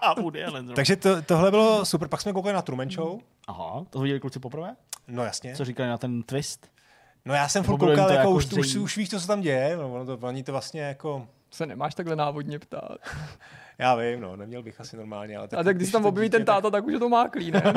A 0.03 0.15
Woody 0.21 0.45
Allen. 0.45 0.65
zrovna. 0.65 0.75
Takže 0.75 0.97
to, 0.97 1.23
tohle 1.23 1.51
bylo 1.51 1.85
super. 1.85 2.09
Pak 2.09 2.21
jsme 2.21 2.33
koukali 2.33 2.55
na 2.55 2.63
Truman 2.63 2.91
Show. 2.91 3.21
Aha, 3.49 3.85
to 3.91 4.01
viděli 4.01 4.21
kluci 4.21 4.41
poprvé? 4.41 4.77
No 5.09 5.25
jasně. 5.25 5.57
Co 5.57 5.65
říkali 5.65 5.89
na 5.89 5.99
ten 5.99 6.23
twist? 6.23 6.71
No 7.25 7.35
já 7.35 7.49
jsem 7.49 7.63
Nebo 7.63 7.73
furt 7.73 7.79
koukal, 7.81 8.11
jako, 8.11 8.13
jako 8.13 8.31
už, 8.31 8.53
už, 8.53 8.75
už, 8.77 8.97
víš, 8.97 9.11
co 9.11 9.21
se 9.21 9.27
tam 9.27 9.41
děje. 9.41 9.77
No, 9.77 9.95
ono 9.95 10.17
to, 10.17 10.27
oni 10.27 10.43
to 10.43 10.53
vlastně 10.53 10.81
jako... 10.81 11.29
Se 11.51 11.67
nemáš 11.67 11.95
takhle 11.95 12.17
návodně 12.17 12.59
ptát. 12.59 12.99
Já 13.79 13.95
vím, 13.95 14.21
no, 14.21 14.37
neměl 14.37 14.63
bych 14.63 14.81
asi 14.81 14.97
normálně, 14.97 15.37
ale... 15.37 15.49
A 15.57 15.63
tak 15.63 15.77
když 15.77 15.93
tam 15.93 16.07
objeví 16.07 16.31
ten 16.31 16.45
táta, 16.45 16.71
tak 16.71 16.87
už 16.87 16.93
je 16.93 16.99
to 16.99 17.09
máklý, 17.09 17.51
ne? 17.51 17.63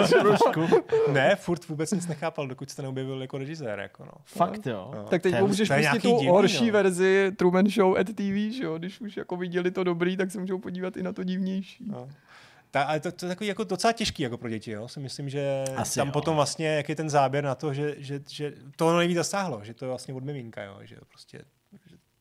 Tak, 0.46 0.58
ne, 1.12 1.36
furt 1.36 1.68
vůbec 1.68 1.92
nic 1.92 2.08
nechápal, 2.08 2.48
dokud 2.48 2.70
se 2.70 2.82
neobjevil 2.82 3.22
jako 3.22 3.38
režisér, 3.38 3.80
jako 3.80 4.06
no. 4.06 4.12
Fakt 4.26 4.66
jo. 4.66 4.92
No. 4.96 5.04
Tak 5.04 5.22
teď 5.22 5.34
je- 5.34 5.42
můžeš 5.42 5.70
pustit 5.70 6.02
tu 6.02 6.08
divný, 6.08 6.28
horší 6.28 6.68
no. 6.68 6.74
verzi 6.74 7.32
Truman 7.38 7.68
Show 7.70 7.98
at 7.98 8.08
TV, 8.08 8.52
že 8.58 8.64
jo? 8.64 8.78
Když 8.78 9.02
už 9.02 9.18
jako 9.18 9.38
viděli 9.38 9.72
to 9.72 9.84
dobrý, 9.84 10.18
tak 10.18 10.32
se 10.32 10.40
můžou 10.40 10.60
podívat 10.60 10.98
i 10.98 11.04
na 11.04 11.14
to 11.14 11.24
divnější. 11.24 11.86
No. 11.88 12.08
Ta, 12.72 12.84
ale 12.84 13.00
to, 13.00 13.12
to, 13.12 13.26
je 13.26 13.30
takový 13.30 13.48
jako 13.48 13.64
docela 13.64 13.94
těžký 13.94 14.24
jako 14.24 14.38
pro 14.38 14.50
děti, 14.50 14.72
jo? 14.72 14.88
si 14.88 15.00
myslím, 15.00 15.30
že 15.30 15.64
Asi 15.76 16.00
tam 16.00 16.08
jo. 16.08 16.14
potom 16.14 16.36
vlastně, 16.36 16.68
jak 16.68 16.90
je 16.90 16.96
ten 16.96 17.10
záběr 17.10 17.44
na 17.44 17.56
to, 17.56 17.74
že, 17.74 17.96
že, 17.98 18.22
že 18.30 18.54
to 18.76 18.98
nejvíc 18.98 19.18
zasáhlo, 19.18 19.60
že 19.64 19.74
to 19.74 19.86
je 19.86 19.90
vlastně 19.90 20.14
od 20.14 20.24
miminka, 20.24 20.64
jo? 20.64 20.78
že 20.82 20.96
prostě 21.10 21.42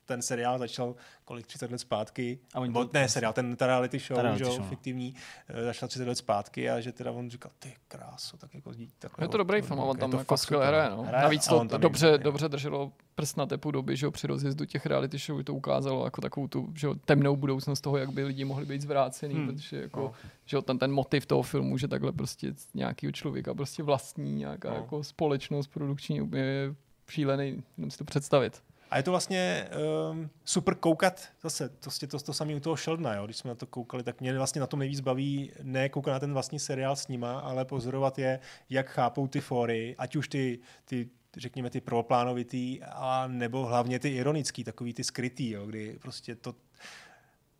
ten 0.06 0.22
seriál 0.22 0.58
začal 0.58 0.94
kolik 1.24 1.46
30 1.46 1.70
let 1.70 1.78
zpátky, 1.78 2.38
A 2.54 2.60
oni 2.60 2.72
Bo, 2.72 2.88
ne 2.92 3.08
seriál, 3.08 3.32
ten 3.32 3.56
ta 3.56 3.66
reality 3.66 3.98
show, 3.98 4.16
Ta 4.16 4.22
reality 4.22 4.44
že, 4.44 4.50
jo, 4.50 4.50
show, 4.54 4.62
no. 4.62 4.68
fiktivní, 4.68 5.14
eh, 5.48 5.64
začal 5.64 5.88
30 5.88 6.08
let 6.08 6.14
zpátky 6.18 6.70
a 6.70 6.80
že 6.80 6.92
teda 6.92 7.12
on 7.12 7.30
říkal, 7.30 7.50
ty 7.58 7.74
kráso, 7.88 8.36
tak 8.36 8.54
jako 8.54 8.72
zdí, 8.72 8.90
tak 8.98 9.12
Je 9.20 9.28
to 9.28 9.36
dobrý 9.38 9.60
film, 9.62 9.80
a 9.80 9.84
on 9.84 9.96
tam 9.96 10.10
to 10.10 10.16
jako 10.16 10.36
skvěle 10.36 10.66
hraje. 10.66 10.90
No. 10.90 11.02
Hraje 11.02 11.22
Navíc 11.22 11.46
to 11.46 11.58
on 11.58 11.68
tam 11.68 11.80
dobře, 11.80 12.06
je- 12.08 12.18
dobře 12.18 12.48
drželo 12.48 12.92
prst 13.14 13.36
na 13.36 13.46
tepu 13.46 13.70
doby, 13.70 13.96
že 13.96 14.06
jo, 14.06 14.10
při 14.10 14.26
rozjezdu 14.26 14.64
těch 14.64 14.86
reality 14.86 15.18
show 15.18 15.42
to 15.42 15.54
ukázalo 15.54 16.04
jako 16.04 16.20
takovou 16.20 16.48
tu 16.48 16.72
že 16.74 16.86
jo, 16.86 16.94
temnou 16.94 17.36
budoucnost 17.36 17.80
toho, 17.80 17.96
jak 17.96 18.10
by 18.12 18.24
lidi 18.24 18.44
mohli 18.44 18.64
být 18.66 18.82
zvrácený, 18.82 19.34
hmm. 19.34 19.46
protože 19.46 19.80
jako, 19.80 20.00
No. 20.00 20.12
že 20.44 20.56
jo, 20.56 20.62
ten, 20.62 20.78
ten 20.78 20.92
motiv 20.92 21.26
toho 21.26 21.42
filmu, 21.42 21.78
že 21.78 21.88
takhle 21.88 22.12
prostě 22.12 22.54
nějakýho 22.74 23.12
člověka 23.12 23.54
prostě 23.54 23.82
vlastní 23.82 24.34
nějaká 24.34 24.70
No. 24.70 24.76
jako 24.76 25.04
společnost 25.04 25.66
produkční 25.66 26.30
je 26.34 26.74
šílený, 27.08 27.62
jenom 27.78 27.90
si 27.90 27.98
to 27.98 28.04
představit. 28.04 28.62
A 28.96 28.98
je 28.98 29.02
to 29.02 29.10
vlastně 29.10 29.68
um, 30.10 30.30
super 30.44 30.74
koukat 30.74 31.28
zase, 31.42 31.68
to, 31.68 31.90
to, 32.08 32.18
to, 32.18 32.32
samé 32.32 32.54
u 32.54 32.60
toho 32.60 32.76
Sheldona, 32.76 33.14
jo? 33.14 33.24
když 33.24 33.36
jsme 33.36 33.48
na 33.48 33.54
to 33.54 33.66
koukali, 33.66 34.02
tak 34.02 34.20
mě 34.20 34.38
vlastně 34.38 34.60
na 34.60 34.66
tom 34.66 34.80
nejvíc 34.80 35.00
baví 35.00 35.52
ne 35.62 35.88
koukat 35.88 36.12
na 36.12 36.20
ten 36.20 36.32
vlastní 36.32 36.58
seriál 36.58 36.96
s 36.96 37.08
nima, 37.08 37.40
ale 37.40 37.64
pozorovat 37.64 38.18
je, 38.18 38.40
jak 38.70 38.88
chápou 38.88 39.26
ty 39.26 39.40
fóry, 39.40 39.94
ať 39.98 40.16
už 40.16 40.28
ty, 40.28 40.58
ty 40.84 41.08
řekněme 41.36 41.70
ty 41.70 41.80
prvoplánovitý, 41.80 42.82
a 42.82 43.26
nebo 43.26 43.66
hlavně 43.66 43.98
ty 43.98 44.08
ironický, 44.08 44.64
takový 44.64 44.94
ty 44.94 45.04
skrytý, 45.04 45.50
jo? 45.50 45.66
kdy 45.66 45.98
prostě 46.02 46.34
to, 46.34 46.54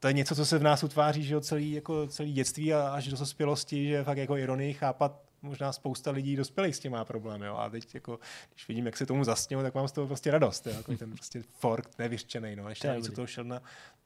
to 0.00 0.08
je 0.08 0.12
něco, 0.12 0.34
co 0.34 0.47
se 0.47 0.58
v 0.58 0.62
nás 0.62 0.82
utváří, 0.82 1.23
že 1.23 1.34
jo, 1.34 1.40
celý, 1.40 1.73
jako 1.73 2.06
celý 2.06 2.32
dětství 2.32 2.74
a 2.74 2.89
až 2.89 3.08
do 3.08 3.16
dospělosti, 3.16 3.89
že 3.89 4.05
fakt 4.05 4.18
jako 4.18 4.36
ironii 4.36 4.73
chápat 4.73 5.25
možná 5.42 5.73
spousta 5.73 6.10
lidí 6.10 6.36
dospělých 6.36 6.76
s 6.76 6.78
tím 6.78 6.92
má 6.92 7.05
problém, 7.05 7.42
jo. 7.42 7.56
A 7.56 7.70
teď 7.70 7.94
jako, 7.94 8.18
když 8.55 8.68
vidím, 8.68 8.86
jak 8.86 8.97
se 8.97 9.06
tomu 9.06 9.24
zasněl, 9.24 9.62
tak 9.62 9.74
mám 9.74 9.89
z 9.89 9.92
toho 9.92 10.06
prostě 10.06 10.31
radost, 10.31 10.66
jo. 10.66 10.73
Jako 10.76 10.97
ten 10.97 11.10
prostě 11.12 11.42
fork 11.58 11.98
nevyřčený, 11.98 12.56
no. 12.56 12.68
Ještě 12.68 12.82
To 12.82 12.86
je 12.86 12.92
navíc 13.00 13.15
toho 13.15 13.26
Sheldona, 13.26 13.62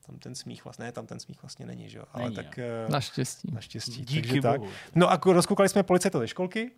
tam 0.06 0.18
ten 0.18 0.34
smích 0.34 0.64
vlastně, 0.64 0.84
ne, 0.84 0.92
tam 0.92 1.06
ten 1.06 1.20
smích 1.20 1.42
vlastně 1.42 1.66
není, 1.66 1.88
že 1.90 1.98
jo. 1.98 2.04
Ale 2.12 2.24
Není, 2.24 2.36
tak 2.36 2.58
jo. 2.58 2.64
eh, 2.86 2.92
Naštěstí. 2.92 3.48
naštěstí. 3.52 4.04
Díky 4.04 4.28
takže 4.28 4.42
tak. 4.42 4.60
bohu. 4.60 4.72
No 4.94 5.10
a 5.10 5.20
rozkoukali 5.24 5.68
jsme 5.68 5.82
policajta 5.82 6.18
ze 6.18 6.28
školky, 6.28 6.70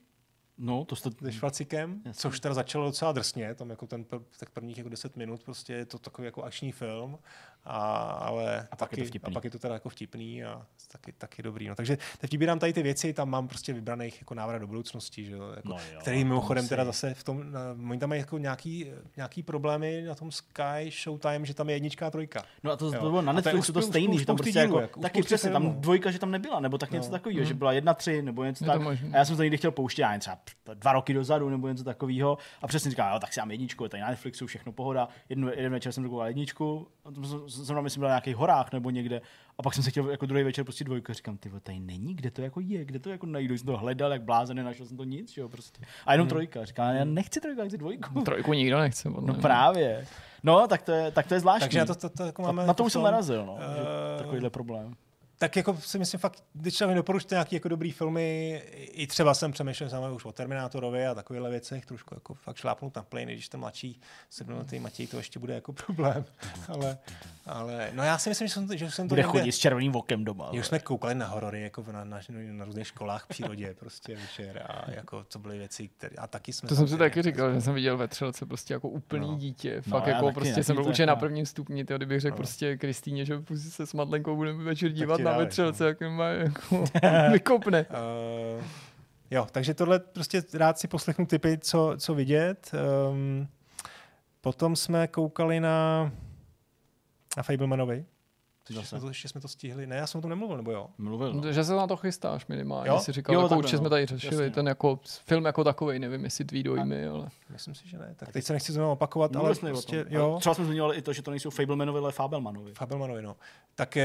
No, 0.58 0.84
to 0.84 0.97
jste... 0.97 1.10
se 1.22 1.32
Švacikem, 1.32 2.00
Jasně. 2.05 2.20
což 2.20 2.40
teda 2.40 2.55
začalo 2.55 2.84
docela 2.84 3.12
drsně, 3.12 3.55
tam 3.55 3.70
jako 3.70 3.86
ten 3.86 4.02
pr- 4.05 4.22
tak 4.39 4.50
prvních 4.50 4.78
jako 4.78 4.89
10 4.90 5.16
minut 5.16 5.42
prostě 5.42 5.72
je 5.72 5.86
to 5.86 5.98
takový 5.98 6.26
jako 6.26 6.42
akční 6.42 6.72
film, 6.72 7.18
a, 7.64 7.76
ale 8.10 8.68
A 8.70 8.76
pak 8.76 8.92
je 8.92 8.97
taky, 8.97 9.02
to 9.02 9.08
vtipný. 9.08 9.31
a 9.32 9.34
pak 9.34 9.44
je 9.44 9.50
to 9.50 9.58
teda 9.58 9.74
jako 9.74 9.89
vtipný 9.89 10.44
a 10.44 10.66
taky, 10.92 11.12
taky 11.12 11.42
dobrý. 11.42 11.68
No. 11.68 11.74
Takže 11.74 11.98
teď 12.18 12.31
vybírám 12.32 12.58
tady 12.58 12.72
ty 12.72 12.82
věci, 12.82 13.12
tam 13.12 13.31
mám 13.31 13.48
prostě 13.48 13.72
vybraných 13.72 14.20
jako 14.20 14.34
návrat 14.34 14.58
do 14.58 14.66
budoucnosti, 14.66 15.24
že 15.24 15.32
jo, 15.32 15.48
jako, 15.56 15.68
No 15.68 15.74
no 15.76 15.81
jo, 15.92 16.00
který 16.00 16.22
to 16.22 16.28
mimochodem 16.28 16.68
teda 16.68 16.84
zase 16.84 17.14
v 17.14 17.24
tom, 17.24 17.52
na, 17.52 17.60
oni 17.90 17.98
tam 17.98 18.08
mají 18.08 18.20
jako 18.20 18.39
nějaký, 18.39 18.86
nějaký 19.16 19.42
problémy 19.42 20.02
na 20.02 20.14
tom 20.14 20.32
Sky 20.32 20.90
Showtime, 21.02 21.47
že 21.47 21.55
tam 21.55 21.68
je 21.68 21.76
jednička 21.76 22.06
a 22.06 22.10
trojka. 22.10 22.44
No 22.62 22.70
a 22.72 22.76
to, 22.76 22.92
to 22.92 22.98
bylo 23.00 23.22
na 23.22 23.32
to 23.32 23.39
je 23.39 23.42
Netflixu 23.44 23.72
to 23.72 23.81
spou- 23.82 23.89
stejný, 23.89 24.18
že 24.18 24.26
tam 24.26 24.36
prostě 24.36 24.58
jako, 24.58 24.81
jak- 24.81 24.98
taky 24.98 25.22
přesně, 25.22 25.50
tam 25.50 25.81
dvojka, 25.81 26.10
že 26.10 26.18
tam 26.18 26.31
nebyla, 26.31 26.60
nebo 26.60 26.78
tak 26.78 26.90
něco 26.90 27.06
No. 27.06 27.12
takového, 27.12 27.44
že 27.44 27.55
byla 27.55 27.72
jedna, 27.72 27.94
tři, 27.94 28.22
nebo 28.22 28.44
něco 28.44 28.64
Je 28.64 28.70
to 28.70 28.78
tak. 28.78 28.98
A 29.12 29.16
já 29.16 29.24
jsem 29.24 29.36
to 29.36 29.42
někdy 29.42 29.58
chtěl 29.58 29.70
pouštět, 29.70 30.02
já 30.02 30.18
třeba 30.18 30.36
dva 30.74 30.92
roky 30.92 31.14
dozadu, 31.14 31.50
nebo 31.50 31.68
něco 31.68 31.84
takového. 31.84 32.38
A 32.62 32.66
přesně 32.66 32.90
říkal, 32.90 33.14
jo, 33.14 33.20
tak 33.20 33.32
si 33.32 33.40
dám 33.40 33.50
jedničku, 33.50 33.84
je 33.84 33.90
tady 33.90 34.00
na 34.00 34.08
Netflixu, 34.08 34.46
všechno 34.46 34.72
pohoda. 34.72 35.08
Jednu, 35.28 35.48
jeden 35.48 35.72
večer 35.72 35.92
jsem 35.92 36.02
dokoval 36.02 36.26
jedničku, 36.26 36.88
jsem, 37.26 37.48
jsem 37.48 37.74
tam, 37.74 37.84
myslím, 37.84 38.00
byl 38.00 38.08
na 38.08 38.14
nějakých 38.14 38.36
horách 38.36 38.72
nebo 38.72 38.90
někde. 38.90 39.20
A 39.58 39.62
pak 39.62 39.74
jsem 39.74 39.84
se 39.84 39.90
chtěl 39.90 40.10
jako 40.10 40.26
druhý 40.26 40.42
večer 40.44 40.64
prostě 40.64 40.84
dvojku, 40.84 41.10
a 41.10 41.14
říkám, 41.14 41.36
ty 41.36 41.50
tady 41.62 41.80
není, 41.80 42.14
kde 42.14 42.30
to 42.30 42.42
jako 42.42 42.60
je, 42.60 42.84
kde 42.84 42.98
to 42.98 43.10
jako 43.10 43.26
najdu. 43.26 43.58
Jsem 43.58 43.66
to 43.66 43.76
hledal, 43.76 44.12
jak 44.12 44.22
blázen, 44.22 44.56
nenašel 44.56 44.86
jsem 44.86 44.96
to 44.96 45.04
nic, 45.04 45.36
jo, 45.36 45.48
prostě. 45.48 45.82
A 46.06 46.12
jenom 46.12 46.28
trojka, 46.28 46.64
říkám, 46.64 46.94
já 46.94 47.04
nechci 47.04 47.40
trojku, 47.40 47.60
já 47.60 47.66
chci 47.66 47.78
dvojku. 47.78 48.20
Trojku 48.20 48.52
nikdo 48.52 48.78
nechce. 48.78 49.10
podle 49.10 49.34
No 49.34 49.40
právě. 49.40 50.06
No, 50.42 50.68
tak 50.68 50.82
to 50.82 50.92
je, 50.92 51.10
tak 51.10 51.26
to 51.26 51.34
je 51.34 51.40
zvláštní. 51.40 51.64
Takže 51.64 51.78
na 51.78 51.86
to, 51.86 51.94
to, 51.94 52.08
to 52.08 52.22
jako 52.22 52.42
máme 52.42 52.66
na 52.66 52.74
to 52.74 52.84
už 52.84 52.92
jsem 52.92 53.02
narazil, 53.02 53.46
no, 53.46 53.58
že 53.60 53.80
Eh, 53.80 54.18
takovýhle 54.22 54.50
problém. 54.50 54.94
Tak 55.42 55.56
jako 55.56 55.76
si 55.76 55.98
myslím 55.98 56.20
fakt, 56.20 56.44
když 56.52 56.74
člověk 56.74 56.96
doporučíte 56.96 57.34
nějaký 57.34 57.56
jako 57.56 57.68
dobrý 57.68 57.92
filmy, 57.92 58.62
i 58.76 59.06
třeba 59.06 59.34
jsem 59.34 59.52
přemýšlel 59.52 59.90
samozřejmě 59.90 60.10
už 60.10 60.24
o 60.24 60.32
Terminátorovi 60.32 61.06
a 61.06 61.14
takovýchhle 61.14 61.50
věcech, 61.50 61.86
trošku 61.86 62.14
jako 62.14 62.34
fakt 62.34 62.56
šlápnout 62.56 62.96
na 62.96 63.02
plyn, 63.02 63.28
když 63.28 63.48
ten 63.48 63.60
mladší 63.60 64.00
sedmletý 64.30 64.78
Matěj, 64.78 65.06
to 65.06 65.16
ještě 65.16 65.38
bude 65.38 65.54
jako 65.54 65.72
problém. 65.86 66.24
ale, 66.68 66.98
ale, 67.46 67.90
no 67.92 68.02
já 68.02 68.18
si 68.18 68.28
myslím, 68.28 68.48
že 68.48 68.54
jsem, 68.54 68.78
že 68.78 68.90
jsem 68.90 69.08
to 69.08 69.08
Bude 69.08 69.22
někde, 69.22 69.38
chodit 69.38 69.52
s 69.52 69.58
červeným 69.58 69.96
okem 69.96 70.24
doma. 70.24 70.50
Už 70.50 70.66
jsme 70.66 70.78
koukali 70.78 71.14
na 71.14 71.26
horory 71.26 71.62
jako 71.62 71.84
na, 71.92 72.04
na, 72.04 72.20
na 72.50 72.64
různých 72.64 72.86
školách 72.86 73.24
v 73.24 73.28
přírodě 73.28 73.74
prostě 73.80 74.16
večer 74.16 74.66
a 74.68 74.90
jako 74.90 75.24
to 75.24 75.38
byly 75.38 75.58
věci, 75.58 75.88
které, 75.88 76.16
a 76.16 76.26
taky 76.26 76.52
jsme... 76.52 76.68
To 76.68 76.76
jsem 76.76 76.88
si 76.88 76.96
taky 76.96 77.22
říkal, 77.22 77.54
že 77.54 77.60
jsem 77.60 77.74
viděl 77.74 77.96
ve 77.96 78.08
třelce 78.08 78.46
prostě 78.46 78.74
jako 78.74 78.88
úplný 78.88 79.28
no. 79.28 79.36
dítě. 79.36 79.80
Fakt 79.80 80.06
no, 80.06 80.12
jako 80.12 80.32
prostě 80.32 80.64
jsem 80.64 80.76
byl 80.76 80.88
učen 80.88 81.08
na 81.08 81.16
prvním 81.16 81.46
stupni, 81.46 81.84
tyjo, 81.84 81.96
kdybych 81.96 82.20
řekl 82.20 82.34
no. 82.34 82.36
prostě 82.36 82.76
Kristýně, 82.76 83.24
že 83.24 83.42
se 83.56 83.86
s 83.86 83.94
Madlenkou 83.94 84.36
budeme 84.36 84.64
večer 84.64 84.92
dívat 84.92 85.20
na 85.33 85.39
vetřelce, 85.39 85.86
jak 85.86 86.01
má 86.01 86.28
jako 86.28 86.85
vykopne. 87.33 87.86
Uh, 87.91 88.65
jo, 89.31 89.47
takže 89.52 89.75
tohle 89.75 89.99
prostě 89.99 90.43
rád 90.55 90.78
si 90.78 90.89
poslechnu 90.89 91.27
typy, 91.27 91.59
co, 91.59 91.94
co 91.99 92.15
vidět. 92.15 92.73
Um, 93.11 93.49
potom 94.41 94.77
jsme 94.77 95.09
koukali 95.09 95.61
na, 95.61 96.11
na 97.36 97.43
Fablemanovi. 97.43 98.05
Ještě 98.70 98.86
jsme, 98.86 99.01
to, 99.01 99.09
ještě 99.09 99.28
jsme 99.28 99.41
to 99.41 99.49
stihli. 99.49 99.86
Ne, 99.86 99.97
já 99.97 100.07
jsem 100.07 100.19
o 100.19 100.23
tom 100.23 100.31
nemluvil, 100.31 100.57
nebo 100.57 100.70
jo? 100.73 100.89
Mluvil. 100.99 101.33
No. 101.33 101.52
Že 101.52 101.65
se 101.65 101.75
na 101.75 101.86
to 101.86 101.97
chystáš 101.97 102.47
minimálně. 102.47 102.89
Jo? 102.89 102.99
Jsi 102.99 103.12
říkal, 103.12 103.35
jo, 103.35 103.43
jako 103.43 103.57
určitě 103.57 103.77
no. 103.77 103.81
jsme 103.81 103.91
tady 103.91 104.07
řešili 104.07 104.44
Jasně. 104.44 104.51
ten 104.51 104.69
jako 104.69 105.01
film 105.05 105.44
jako 105.44 105.65
takový, 105.65 105.99
nevím, 105.99 106.25
jestli 106.25 106.44
tvý 106.44 106.62
dojmy, 106.62 107.07
ale... 107.07 107.28
Myslím 107.51 107.75
si, 107.75 107.89
že 107.89 107.99
ne. 107.99 108.15
Tak 108.17 108.33
teď 108.33 108.44
se 108.44 108.52
nechci 108.52 108.73
znovu 108.73 108.93
opakovat, 108.93 109.36
ale 109.36 109.55
prostě, 109.55 110.05
jo. 110.09 110.36
Třeba 110.41 110.55
jsme 110.55 110.65
zmiňovali 110.65 110.97
i 110.97 111.02
to, 111.02 111.12
že 111.12 111.23
to 111.23 111.31
nejsou 111.31 111.51
Fablemanovi, 111.51 111.99
ale 111.99 112.12
Fabelmanovi. 112.12 112.73
Fabelmanovi, 112.75 113.23
no. 113.23 113.36
Tak 113.75 113.97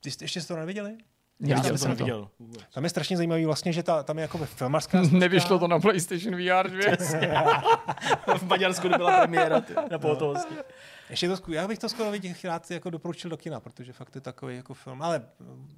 ty 0.00 0.10
jste, 0.10 0.24
ještě 0.24 0.40
jste 0.40 0.54
to 0.54 0.60
neviděli? 0.60 0.96
Já 1.40 1.62
jsem 1.62 1.78
to 1.78 1.88
neviděl. 1.88 2.28
Tam 2.74 2.84
je 2.84 2.90
strašně 2.90 3.16
zajímavý 3.16 3.44
vlastně, 3.44 3.72
že 3.72 3.82
ta, 3.82 4.02
tam 4.02 4.18
je 4.18 4.22
jako 4.22 4.38
filmarská 4.38 5.02
Nevyšlo 5.12 5.58
to 5.58 5.68
na 5.68 5.80
PlayStation 5.80 6.36
VR 6.36 6.70
2. 6.70 7.62
v 8.38 8.42
Maďarsku 8.42 8.88
byla 8.88 9.18
premiéra 9.18 9.62
na 9.90 9.98
pohotovosti. 9.98 10.54
Ještě 11.10 11.28
to, 11.28 11.52
já 11.52 11.68
bych 11.68 11.78
to 11.78 11.88
skoro 11.88 12.10
viděl, 12.10 12.34
rád 12.44 12.70
jako 12.70 12.90
doporučil 12.90 13.30
do 13.30 13.36
kina, 13.36 13.60
protože 13.60 13.92
fakt 13.92 14.14
je 14.14 14.20
takový 14.20 14.56
jako 14.56 14.74
film, 14.74 15.02
ale 15.02 15.22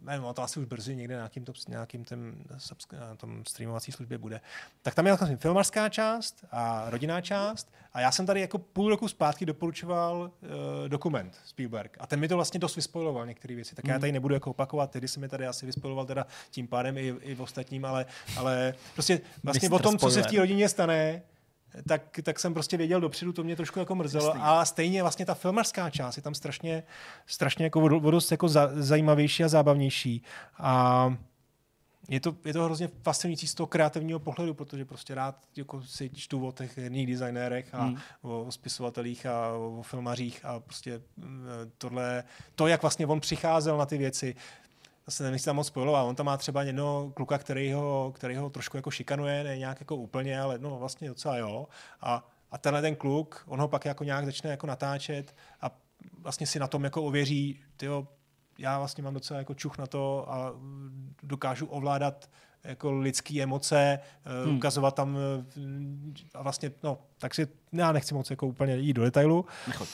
nevím, 0.03 0.27
to 0.35 0.43
asi 0.43 0.61
už 0.61 0.67
brzy 0.67 0.97
někde 0.97 1.15
na 1.15 1.21
nějakým, 1.21 1.45
top, 1.45 1.57
nějakým 1.69 2.05
tém, 2.05 2.45
na 2.93 3.17
tom 3.17 3.45
streamovací 3.45 3.93
službě 3.93 4.19
bude. 4.19 4.41
Tak 4.83 4.95
tam 4.95 5.07
je 5.07 5.13
vlastně 5.13 5.37
filmarská 5.37 5.89
část 5.89 6.45
a 6.51 6.91
rodinná 6.91 7.21
část 7.21 7.73
a 7.93 8.01
já 8.01 8.13
jsem 8.13 8.27
tady 8.27 8.41
jako 8.41 8.59
půl 8.59 8.91
roku 8.91 9.09
zpátky 9.09 9.47
doporučoval 9.47 10.21
uh, 10.43 10.89
dokument 10.89 11.41
Spielberg 11.45 11.97
a 12.01 12.07
ten 12.07 12.21
mi 12.21 12.29
to 12.29 12.37
vlastně 12.37 12.61
dost 12.61 12.77
vyspojiloval 12.77 13.27
některé 13.27 13.55
věci, 13.55 13.75
tak 13.75 13.85
mm. 13.85 13.89
já 13.89 13.95
hmm. 13.95 14.01
tady 14.01 14.13
nebudu 14.13 14.35
jako 14.35 14.51
opakovat, 14.51 14.91
tedy 14.91 15.09
jsem 15.09 15.21
mi 15.21 15.29
tady 15.29 15.47
asi 15.47 15.67
vyspojiloval 15.67 16.07
teda 16.07 16.27
tím 16.51 16.69
pádem 16.69 16.99
i, 16.99 17.15
i 17.23 17.35
v 17.35 17.41
ostatním, 17.41 17.85
ale, 17.85 18.07
ale 18.37 18.75
prostě 18.95 19.21
vlastně 19.43 19.69
Mr. 19.69 19.75
o 19.75 19.79
tom, 19.79 19.99
Spoiler. 19.99 20.15
co 20.15 20.23
se 20.23 20.29
v 20.29 20.31
té 20.31 20.39
rodině 20.39 20.69
stane, 20.69 21.23
tak, 21.89 22.21
tak 22.23 22.39
jsem 22.39 22.55
prostě 22.55 22.77
věděl 22.77 23.01
dopředu, 23.01 23.33
to 23.33 23.45
mě 23.45 23.57
trošku 23.57 23.79
jako 23.79 23.95
mrzelo. 23.95 24.27
Jasný. 24.27 24.41
A 24.45 24.65
stejně 24.65 25.03
vlastně 25.03 25.27
ta 25.27 25.35
filmarská 25.35 25.91
část 25.91 26.17
je 26.17 26.23
tam 26.23 26.35
strašně, 26.35 26.83
strašně 27.27 27.65
jako 27.65 27.81
vodost 27.81 28.31
jako 28.31 28.49
za, 28.49 28.71
zajímavější 28.75 29.45
a 29.45 29.49
zábavnější. 29.49 30.23
A 30.59 31.17
je 32.09 32.21
to, 32.21 32.37
je 32.45 32.53
to 32.53 32.65
hrozně 32.65 32.89
fascinující 33.03 33.47
z 33.47 33.55
toho 33.55 33.67
kreativního 33.67 34.19
pohledu, 34.19 34.55
protože 34.55 34.85
prostě 34.85 35.15
rád 35.15 35.37
jako 35.57 35.83
si 35.83 36.11
čtu 36.11 36.47
o 36.47 36.53
těch 36.53 36.79
herních 36.79 37.07
designérech 37.07 37.75
a 37.75 37.83
hmm. 37.83 37.99
o 38.23 38.47
spisovatelích 38.51 39.27
a 39.27 39.53
o 39.53 39.83
filmařích 39.83 40.45
a 40.45 40.61
prostě 40.61 41.01
mm, 41.17 41.47
tohle, 41.79 42.25
to, 42.55 42.67
jak 42.67 42.83
vlastně 42.83 43.07
on 43.07 43.21
přicházel 43.21 43.77
na 43.77 43.87
ty 43.87 43.99
věci, 43.99 44.35
zase 45.07 45.31
nechci 45.31 45.45
tam 45.45 45.57
moc 45.57 45.67
spojovat, 45.67 46.03
on 46.03 46.15
tam 46.15 46.27
má 46.27 46.37
třeba 46.37 46.63
jednoho 46.63 47.13
kluka, 47.15 47.39
který 47.39 47.73
ho, 47.73 48.13
který 48.15 48.37
ho 48.37 48.51
trošku 48.51 48.77
jako 48.77 48.91
šikanuje, 48.91 49.45
ne 49.45 49.59
nějak 49.59 49.81
jako 49.81 49.97
úplně, 49.97 50.41
ale 50.41 50.59
no 50.59 50.79
vlastně 50.79 51.09
docela 51.09 51.37
jo. 51.37 51.69
A, 52.01 52.29
a 52.51 52.59
tenhle 52.59 52.83
ten 52.83 52.97
kluk, 52.97 53.45
on 53.47 53.61
ho 53.61 53.69
pak 53.69 53.85
jako 53.85 54.05
nějak 54.05 54.25
začne 54.25 54.51
jako 54.51 54.67
natáčet 54.67 55.35
a 55.61 55.71
vlastně 56.19 56.47
si 56.47 56.59
na 56.59 56.67
tom 56.67 56.85
jako 56.85 57.03
ověří, 57.03 57.61
tyjo, 57.77 58.09
já 58.59 58.79
vlastně 58.79 59.05
mám 59.05 59.15
docela 59.15 59.39
jako 59.39 59.55
čuch 59.55 59.79
na 59.79 59.87
to 59.87 60.33
a 60.33 60.53
dokážu 61.23 61.67
ovládat 61.67 62.31
jako 62.65 62.93
lidské 62.93 63.43
emoce, 63.43 63.99
eh, 64.25 64.45
hmm. 64.47 64.57
ukazovat 64.57 64.95
tam 64.95 65.17
eh, 65.17 66.29
a 66.35 66.43
vlastně, 66.43 66.73
no, 66.83 66.99
takže 67.19 67.47
já 67.73 67.93
nechci 67.93 68.15
moc 68.15 68.31
jako 68.31 68.47
úplně 68.47 68.77
jít 68.77 68.93
do 68.93 69.03
detailu. 69.03 69.45
Nechod. 69.67 69.89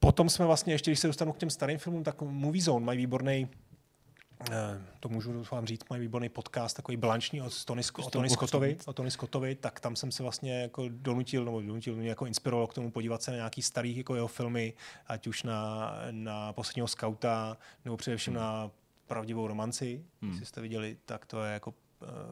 Potom 0.00 0.28
jsme 0.28 0.46
vlastně, 0.46 0.74
ještě 0.74 0.90
když 0.90 1.00
se 1.00 1.06
dostanu 1.06 1.32
k 1.32 1.38
těm 1.38 1.50
starým 1.50 1.78
filmům, 1.78 2.04
tak 2.04 2.22
Movie 2.22 2.62
Zone 2.62 2.86
mají 2.86 2.98
výborný 2.98 3.48
to 5.00 5.08
můžu 5.08 5.44
vám 5.50 5.66
říct, 5.66 5.90
mají 5.90 6.02
výborný 6.02 6.28
podcast, 6.28 6.76
takový 6.76 6.96
blanční 6.96 7.42
od 7.42 7.64
Tony, 7.64 7.82
o 8.06 8.10
Tony 8.10 8.30
Scottovi, 8.30 8.76
o 8.86 8.92
Tony 8.92 9.10
Scottovi, 9.10 9.54
tak 9.54 9.80
tam 9.80 9.96
jsem 9.96 10.12
se 10.12 10.22
vlastně 10.22 10.60
jako 10.62 10.84
donutil, 10.88 11.44
nebo 11.44 11.60
donutil 11.60 11.96
mě 11.96 12.08
jako 12.08 12.26
inspiroval 12.26 12.66
k 12.66 12.74
tomu 12.74 12.90
podívat 12.90 13.22
se 13.22 13.30
na 13.30 13.36
nějaký 13.36 13.62
starý 13.62 13.96
jako 13.96 14.14
jeho 14.14 14.28
filmy, 14.28 14.74
ať 15.06 15.26
už 15.26 15.42
na, 15.42 15.92
na 16.10 16.52
posledního 16.52 16.88
skauta, 16.88 17.56
nebo 17.84 17.96
především 17.96 18.32
hmm. 18.32 18.42
na 18.42 18.70
pravdivou 19.06 19.46
romanci, 19.46 20.04
hmm. 20.22 20.30
jestli 20.30 20.46
jste 20.46 20.60
viděli, 20.60 20.96
tak 21.04 21.26
to 21.26 21.44
je 21.44 21.52
jako 21.52 21.74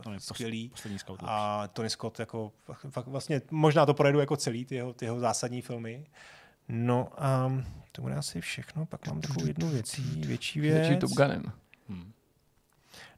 uh, 0.07 0.17
skvělý. 0.19 0.73
Scout, 0.97 1.21
a 1.23 1.69
Tony 1.69 1.91
Scott 1.91 2.19
jako 2.19 2.53
fakt 2.91 3.07
vlastně, 3.07 3.43
možná 3.51 3.87
to 3.87 3.95
projedu 3.95 4.21
jako 4.21 4.37
celý, 4.37 4.65
ty 4.65 4.75
jeho, 4.75 4.93
ty 4.93 5.05
jeho 5.05 5.21
zásadní 5.21 5.63
filmy. 5.63 6.07
No 6.69 7.09
a 7.17 7.53
to 7.93 8.03
bude 8.03 8.15
asi 8.15 8.41
všechno, 8.41 8.87
pak 8.87 9.07
mám 9.07 9.21
takovou 9.21 9.47
jednu 9.47 9.69
věcí, 9.69 10.03
větší 10.03 10.61
věc. 10.61 10.79
Větší 10.79 11.01
Top 11.01 11.11
Gunem. 11.11 11.53
Hmm. 11.89 12.13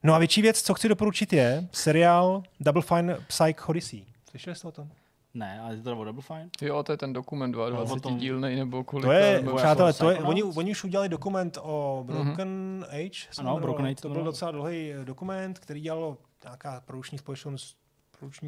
No 0.03 0.15
a 0.15 0.19
větší 0.19 0.43
věc, 0.43 0.63
co 0.63 0.75
chci 0.75 0.89
doporučit, 0.89 1.33
je 1.33 1.69
seriál 1.73 2.43
Double 2.61 2.83
Fine 2.83 3.17
Psych 3.27 3.69
Odyssey. 3.69 4.07
Slyšeli 4.31 4.57
jste 4.57 4.69
o 4.69 4.73
tom? 4.73 4.91
Ne, 5.35 5.61
ale 5.61 5.75
je 5.75 5.83
to 5.83 6.05
Double 6.05 6.23
Fine? 6.23 6.49
Jo, 6.63 6.83
to 6.83 6.93
je 6.93 6.99
ten 6.99 7.13
dokument 7.13 7.53
22 7.53 8.01
tom... 8.01 8.19
dílnej 8.19 8.57
nebo 8.57 8.85
kolik. 8.85 9.05
To 9.05 9.13
je, 9.13 9.43
nebo 9.43 9.57
přátelé, 9.57 9.93
to 9.93 10.11
je, 10.11 10.19
oni, 10.19 10.43
oni 10.43 10.71
už 10.71 10.85
udělali 10.85 11.09
dokument 11.09 11.59
o 11.63 12.05
Broken 12.07 12.49
mm-hmm. 12.49 13.07
Age. 13.07 13.29
Ano, 13.39 13.61
Broken 13.61 13.87
Age. 13.87 13.95
To 13.95 14.09
byl 14.09 14.25
docela 14.25 14.51
dlouhý 14.51 14.93
dokument, 15.05 15.59
který 15.59 15.81
dělalo 15.81 16.19
nějaká 16.45 16.81
produkční 16.81 17.19
společnost, 17.19 17.77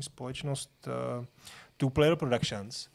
společnost 0.01 0.89
uh, 1.19 1.25
Two 1.77 1.91
Player 1.91 2.17
Productions. 2.17 2.89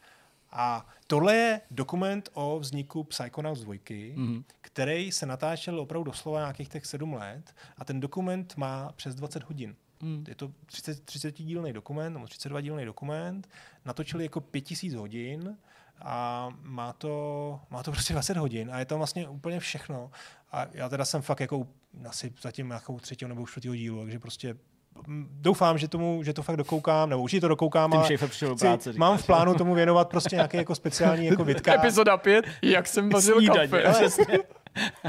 A 0.55 0.87
tohle 1.07 1.35
je 1.35 1.61
dokument 1.71 2.29
o 2.33 2.59
vzniku 2.59 3.03
Psychonauts 3.03 3.61
2, 3.61 3.73
mm-hmm. 3.73 4.43
který 4.61 5.11
se 5.11 5.25
natáčel 5.25 5.79
opravdu 5.79 6.03
doslova 6.03 6.39
nějakých 6.39 6.69
těch 6.69 6.85
sedm 6.85 7.13
let 7.13 7.55
a 7.77 7.85
ten 7.85 7.99
dokument 7.99 8.57
má 8.57 8.91
přes 8.95 9.15
20 9.15 9.43
hodin. 9.43 9.75
Mm. 10.01 10.23
Je 10.27 10.35
to 10.35 10.51
30, 10.65 11.05
30 11.05 11.35
dílný 11.37 11.73
dokument, 11.73 12.13
nebo 12.13 12.27
32 12.27 12.61
dílný 12.61 12.85
dokument, 12.85 13.49
natočili 13.85 14.23
jako 14.23 14.41
5000 14.41 14.95
hodin 14.95 15.57
a 16.01 16.49
má 16.61 16.93
to, 16.93 17.59
má 17.69 17.83
to 17.83 17.91
prostě 17.91 18.13
20 18.13 18.37
hodin 18.37 18.71
a 18.71 18.79
je 18.79 18.85
to 18.85 18.97
vlastně 18.97 19.29
úplně 19.29 19.59
všechno. 19.59 20.11
A 20.51 20.67
já 20.71 20.89
teda 20.89 21.05
jsem 21.05 21.21
fakt 21.21 21.39
jako 21.39 21.67
asi 22.09 22.33
zatím 22.41 22.67
nějakou 22.67 22.99
třetího 22.99 23.29
nebo 23.29 23.47
čtvrtého 23.47 23.75
dílu, 23.75 24.01
takže 24.01 24.19
prostě 24.19 24.55
doufám, 25.41 25.77
že, 25.77 25.87
tomu, 25.87 26.23
že 26.23 26.33
to 26.33 26.43
fakt 26.43 26.57
dokoukám, 26.57 27.09
nebo 27.09 27.21
určitě 27.21 27.41
to 27.41 27.47
dokoukám. 27.47 27.91
Tím 27.91 28.17
chci, 28.17 28.45
práce, 28.59 28.93
mám 28.97 29.17
v 29.17 29.25
plánu 29.25 29.53
tomu 29.53 29.73
věnovat 29.73 30.09
prostě 30.09 30.35
nějaký 30.35 30.57
jako 30.57 30.75
speciální 30.75 31.25
jako 31.25 31.43
vidka. 31.53 31.73
Epizoda 31.73 32.17
5, 32.17 32.45
jak 32.61 32.87
jsem 32.87 33.09
vařil 33.09 33.41
kafe. 33.47 33.83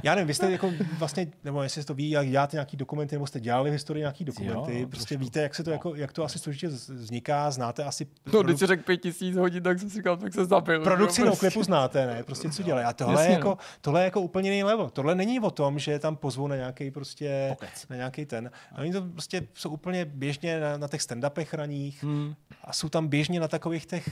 Já 0.02 0.14
nevím, 0.14 0.26
vy 0.28 0.34
jste 0.34 0.52
jako 0.52 0.72
vlastně, 0.98 1.26
nebo 1.44 1.62
jestli 1.62 1.84
to 1.84 1.94
ví, 1.94 2.10
jak 2.10 2.28
děláte 2.28 2.56
nějaký 2.56 2.76
dokumenty, 2.76 3.14
nebo 3.14 3.26
jste 3.26 3.40
dělali 3.40 3.70
v 3.70 3.72
historii 3.72 4.00
nějaký 4.00 4.24
dokumenty, 4.24 4.80
jo, 4.80 4.88
prostě 4.88 5.16
víte, 5.16 5.42
jak, 5.42 5.54
se 5.54 5.64
to, 5.64 5.70
jako, 5.70 5.94
jak 5.94 6.12
to 6.12 6.24
asi 6.24 6.38
složitě 6.38 6.68
vzniká, 6.68 7.50
znáte 7.50 7.84
asi... 7.84 8.06
No, 8.26 8.30
produ... 8.30 8.48
když 8.48 8.58
jsi 8.58 8.66
řekl 8.66 8.82
pět 8.82 8.96
tisíc 8.96 9.36
hodin, 9.36 9.62
tak 9.62 9.78
jsem 9.78 9.90
si 9.90 9.96
říkal, 9.96 10.16
tak 10.16 10.34
se 10.34 10.44
zapil. 10.44 10.82
Produkci 10.82 11.20
no, 11.20 11.26
prostě. 11.26 11.40
klipu 11.40 11.62
znáte, 11.62 12.06
ne? 12.06 12.22
Prostě 12.22 12.50
co 12.50 12.62
dělají. 12.62 12.86
A 12.86 12.92
tohle, 12.92 13.14
Jasně, 13.14 13.28
je 13.28 13.32
jako, 13.32 13.48
no. 13.48 13.58
tohle 13.80 14.00
je 14.00 14.04
jako 14.04 14.20
úplně 14.20 14.50
jiný 14.50 14.64
level. 14.64 14.90
Tohle 14.90 15.14
není 15.14 15.40
o 15.40 15.50
tom, 15.50 15.78
že 15.78 15.98
tam 15.98 16.16
pozvou 16.16 16.46
na 16.46 16.56
nějaký 16.56 16.90
prostě, 16.90 17.46
Pokec. 17.48 17.88
na 17.88 17.96
nějaký 17.96 18.26
ten. 18.26 18.50
A 18.72 18.80
oni 18.80 18.92
to 18.92 19.02
prostě 19.02 19.46
jsou 19.54 19.70
úplně 19.70 20.04
běžně 20.04 20.60
na, 20.60 20.76
na 20.76 20.88
těch 20.88 21.00
stand-upech 21.00 21.46
raních 21.52 22.02
hmm. 22.04 22.34
a 22.64 22.72
jsou 22.72 22.88
tam 22.88 23.08
běžně 23.08 23.40
na 23.40 23.48
takových 23.48 23.86
těch, 23.86 24.08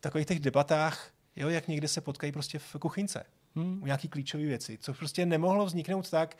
takových 0.00 0.26
těch 0.26 0.40
debatách, 0.40 1.10
jo, 1.36 1.48
jak 1.48 1.68
někde 1.68 1.88
se 1.88 2.00
potkají 2.00 2.32
prostě 2.32 2.58
v 2.58 2.76
kuchyňce 2.78 3.24
hmm. 3.56 3.82
u 3.82 3.86
nějaký 3.86 4.08
klíčové 4.08 4.44
věci, 4.44 4.78
co 4.80 4.94
prostě 4.94 5.26
nemohlo 5.26 5.66
vzniknout 5.66 6.10
tak, 6.10 6.36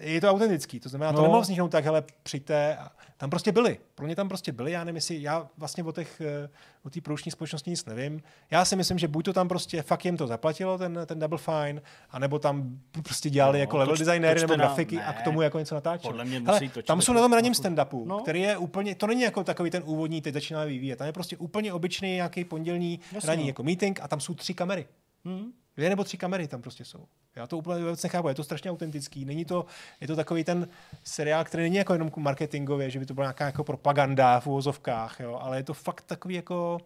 je 0.00 0.20
to 0.20 0.30
autentický, 0.30 0.80
to 0.80 0.88
znamená, 0.88 1.12
no. 1.12 1.16
to 1.16 1.22
nemohlo 1.22 1.42
vzniknout 1.42 1.68
tak, 1.68 1.84
hele, 1.84 2.04
přijďte, 2.22 2.78
tam 3.16 3.30
prostě 3.30 3.52
byli, 3.52 3.78
pro 3.94 4.06
ně 4.06 4.16
tam 4.16 4.28
prostě 4.28 4.52
byli, 4.52 4.72
já 4.72 4.84
nevím, 4.84 4.96
jestli, 4.96 5.22
já 5.22 5.48
vlastně 5.58 5.84
o 5.84 5.92
těch, 5.92 6.20
eh, 6.20 6.48
o 6.82 6.90
té 6.90 7.00
průční 7.00 7.32
společnosti 7.32 7.70
nic 7.70 7.84
nevím, 7.84 8.22
já 8.50 8.64
si 8.64 8.76
myslím, 8.76 8.98
že 8.98 9.08
buď 9.08 9.24
to 9.24 9.32
tam 9.32 9.48
prostě 9.48 9.82
fakt 9.82 10.04
jim 10.04 10.16
to 10.16 10.26
zaplatilo, 10.26 10.78
ten, 10.78 11.00
ten 11.06 11.18
Double 11.18 11.38
Fine, 11.38 11.82
anebo 12.10 12.38
tam 12.38 12.80
prostě 13.02 13.30
dělali 13.30 13.58
no, 13.58 13.60
jako 13.60 13.76
level 13.76 13.96
designéry 13.96 14.40
nebo 14.40 14.54
grafiky 14.54 14.98
a 15.00 15.12
k 15.12 15.22
tomu 15.22 15.42
jako 15.42 15.58
něco 15.58 15.74
natáčeli. 15.74 16.12
Podle 16.12 16.24
mě 16.24 16.40
musí 16.40 16.70
hele, 16.74 16.82
tam 16.82 17.02
jsou 17.02 17.12
na 17.12 17.20
tom 17.20 17.32
raním 17.32 17.52
stand-upu, 17.52 18.06
no. 18.06 18.20
který 18.20 18.40
je 18.40 18.56
úplně, 18.56 18.94
to 18.94 19.06
není 19.06 19.22
jako 19.22 19.44
takový 19.44 19.70
ten 19.70 19.82
úvodní, 19.86 20.22
teď 20.22 20.34
začíná 20.34 20.64
vyvíjet, 20.64 20.96
tam 20.96 21.06
je 21.06 21.12
prostě 21.12 21.36
úplně 21.36 21.72
obyčejný 21.72 22.14
nějaký 22.14 22.44
pondělní 22.44 23.00
Jasně. 23.12 23.28
raní 23.28 23.42
no. 23.42 23.48
jako 23.48 23.62
meeting 23.62 24.00
a 24.02 24.08
tam 24.08 24.20
jsou 24.20 24.34
tři 24.34 24.54
kamery. 24.54 24.86
Hmm 25.24 25.52
Dvě 25.76 25.88
nebo 25.90 26.04
tři 26.04 26.16
kamery 26.16 26.48
tam 26.48 26.62
prostě 26.62 26.84
jsou. 26.84 27.06
Já 27.36 27.46
to 27.46 27.58
úplně 27.58 27.84
vůbec 27.84 28.02
nechápu, 28.02 28.28
je 28.28 28.34
to 28.34 28.44
strašně 28.44 28.70
autentický. 28.70 29.24
Není 29.24 29.44
to, 29.44 29.66
je 30.00 30.06
to 30.06 30.16
takový 30.16 30.44
ten 30.44 30.68
seriál, 31.04 31.44
který 31.44 31.62
není 31.62 31.76
jako 31.76 31.92
jenom 31.92 32.10
marketingově, 32.16 32.90
že 32.90 32.98
by 32.98 33.06
to 33.06 33.14
byla 33.14 33.26
nějaká 33.26 33.44
jako 33.44 33.64
propaganda 33.64 34.40
v 34.40 34.46
úvozovkách, 34.46 35.20
jo, 35.20 35.38
ale 35.42 35.56
je 35.56 35.62
to 35.62 35.74
fakt 35.74 36.04
takový 36.06 36.34
jako 36.34 36.78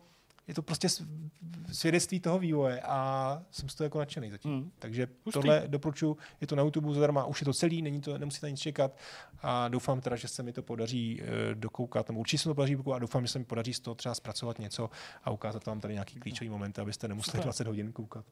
je 0.51 0.55
to 0.55 0.63
prostě 0.63 0.89
svědectví 1.73 2.21
toho 2.21 2.39
vývoje 2.39 2.81
a 2.81 3.43
jsem 3.51 3.69
z 3.69 3.75
toho 3.75 3.85
jako 3.85 3.99
nadšený 3.99 4.31
zatím. 4.31 4.51
Mm. 4.51 4.71
Takže 4.79 5.07
Hustý. 5.07 5.33
tohle 5.33 5.63
doporučuji, 5.67 6.17
je 6.41 6.47
to 6.47 6.57
na 6.57 6.63
YouTube 6.63 6.95
zadarmo, 6.95 7.29
už 7.29 7.41
je 7.41 7.45
to 7.45 7.53
celý, 7.53 7.83
není 7.83 8.01
to, 8.01 8.19
nemusíte 8.19 8.51
nic 8.51 8.61
čekat 8.61 8.97
a 9.43 9.69
doufám 9.69 10.01
teda, 10.01 10.17
že 10.17 10.29
se 10.29 10.43
mi 10.43 10.53
to 10.53 10.63
podaří 10.63 11.23
e, 11.23 11.55
dokoukat, 11.55 12.09
nebo 12.09 12.21
určitě 12.21 12.39
se 12.39 12.49
to 12.49 12.55
podaří 12.55 12.77
dokoukat 12.77 12.97
a 12.97 12.99
doufám, 12.99 13.27
že 13.27 13.33
se 13.33 13.39
mi 13.39 13.45
podaří 13.45 13.75
z 13.75 13.81
toho 13.81 13.95
třeba 13.95 14.15
zpracovat 14.15 14.59
něco 14.59 14.91
a 15.25 15.31
ukázat 15.31 15.67
vám 15.67 15.81
tady 15.81 15.95
nějaký 15.95 16.21
klíčový 16.21 16.51
momenty, 16.51 16.81
abyste 16.81 17.09
nemuseli 17.09 17.33
Super. 17.33 17.45
20 17.45 17.67
hodin 17.67 17.93
koukat. 17.93 18.25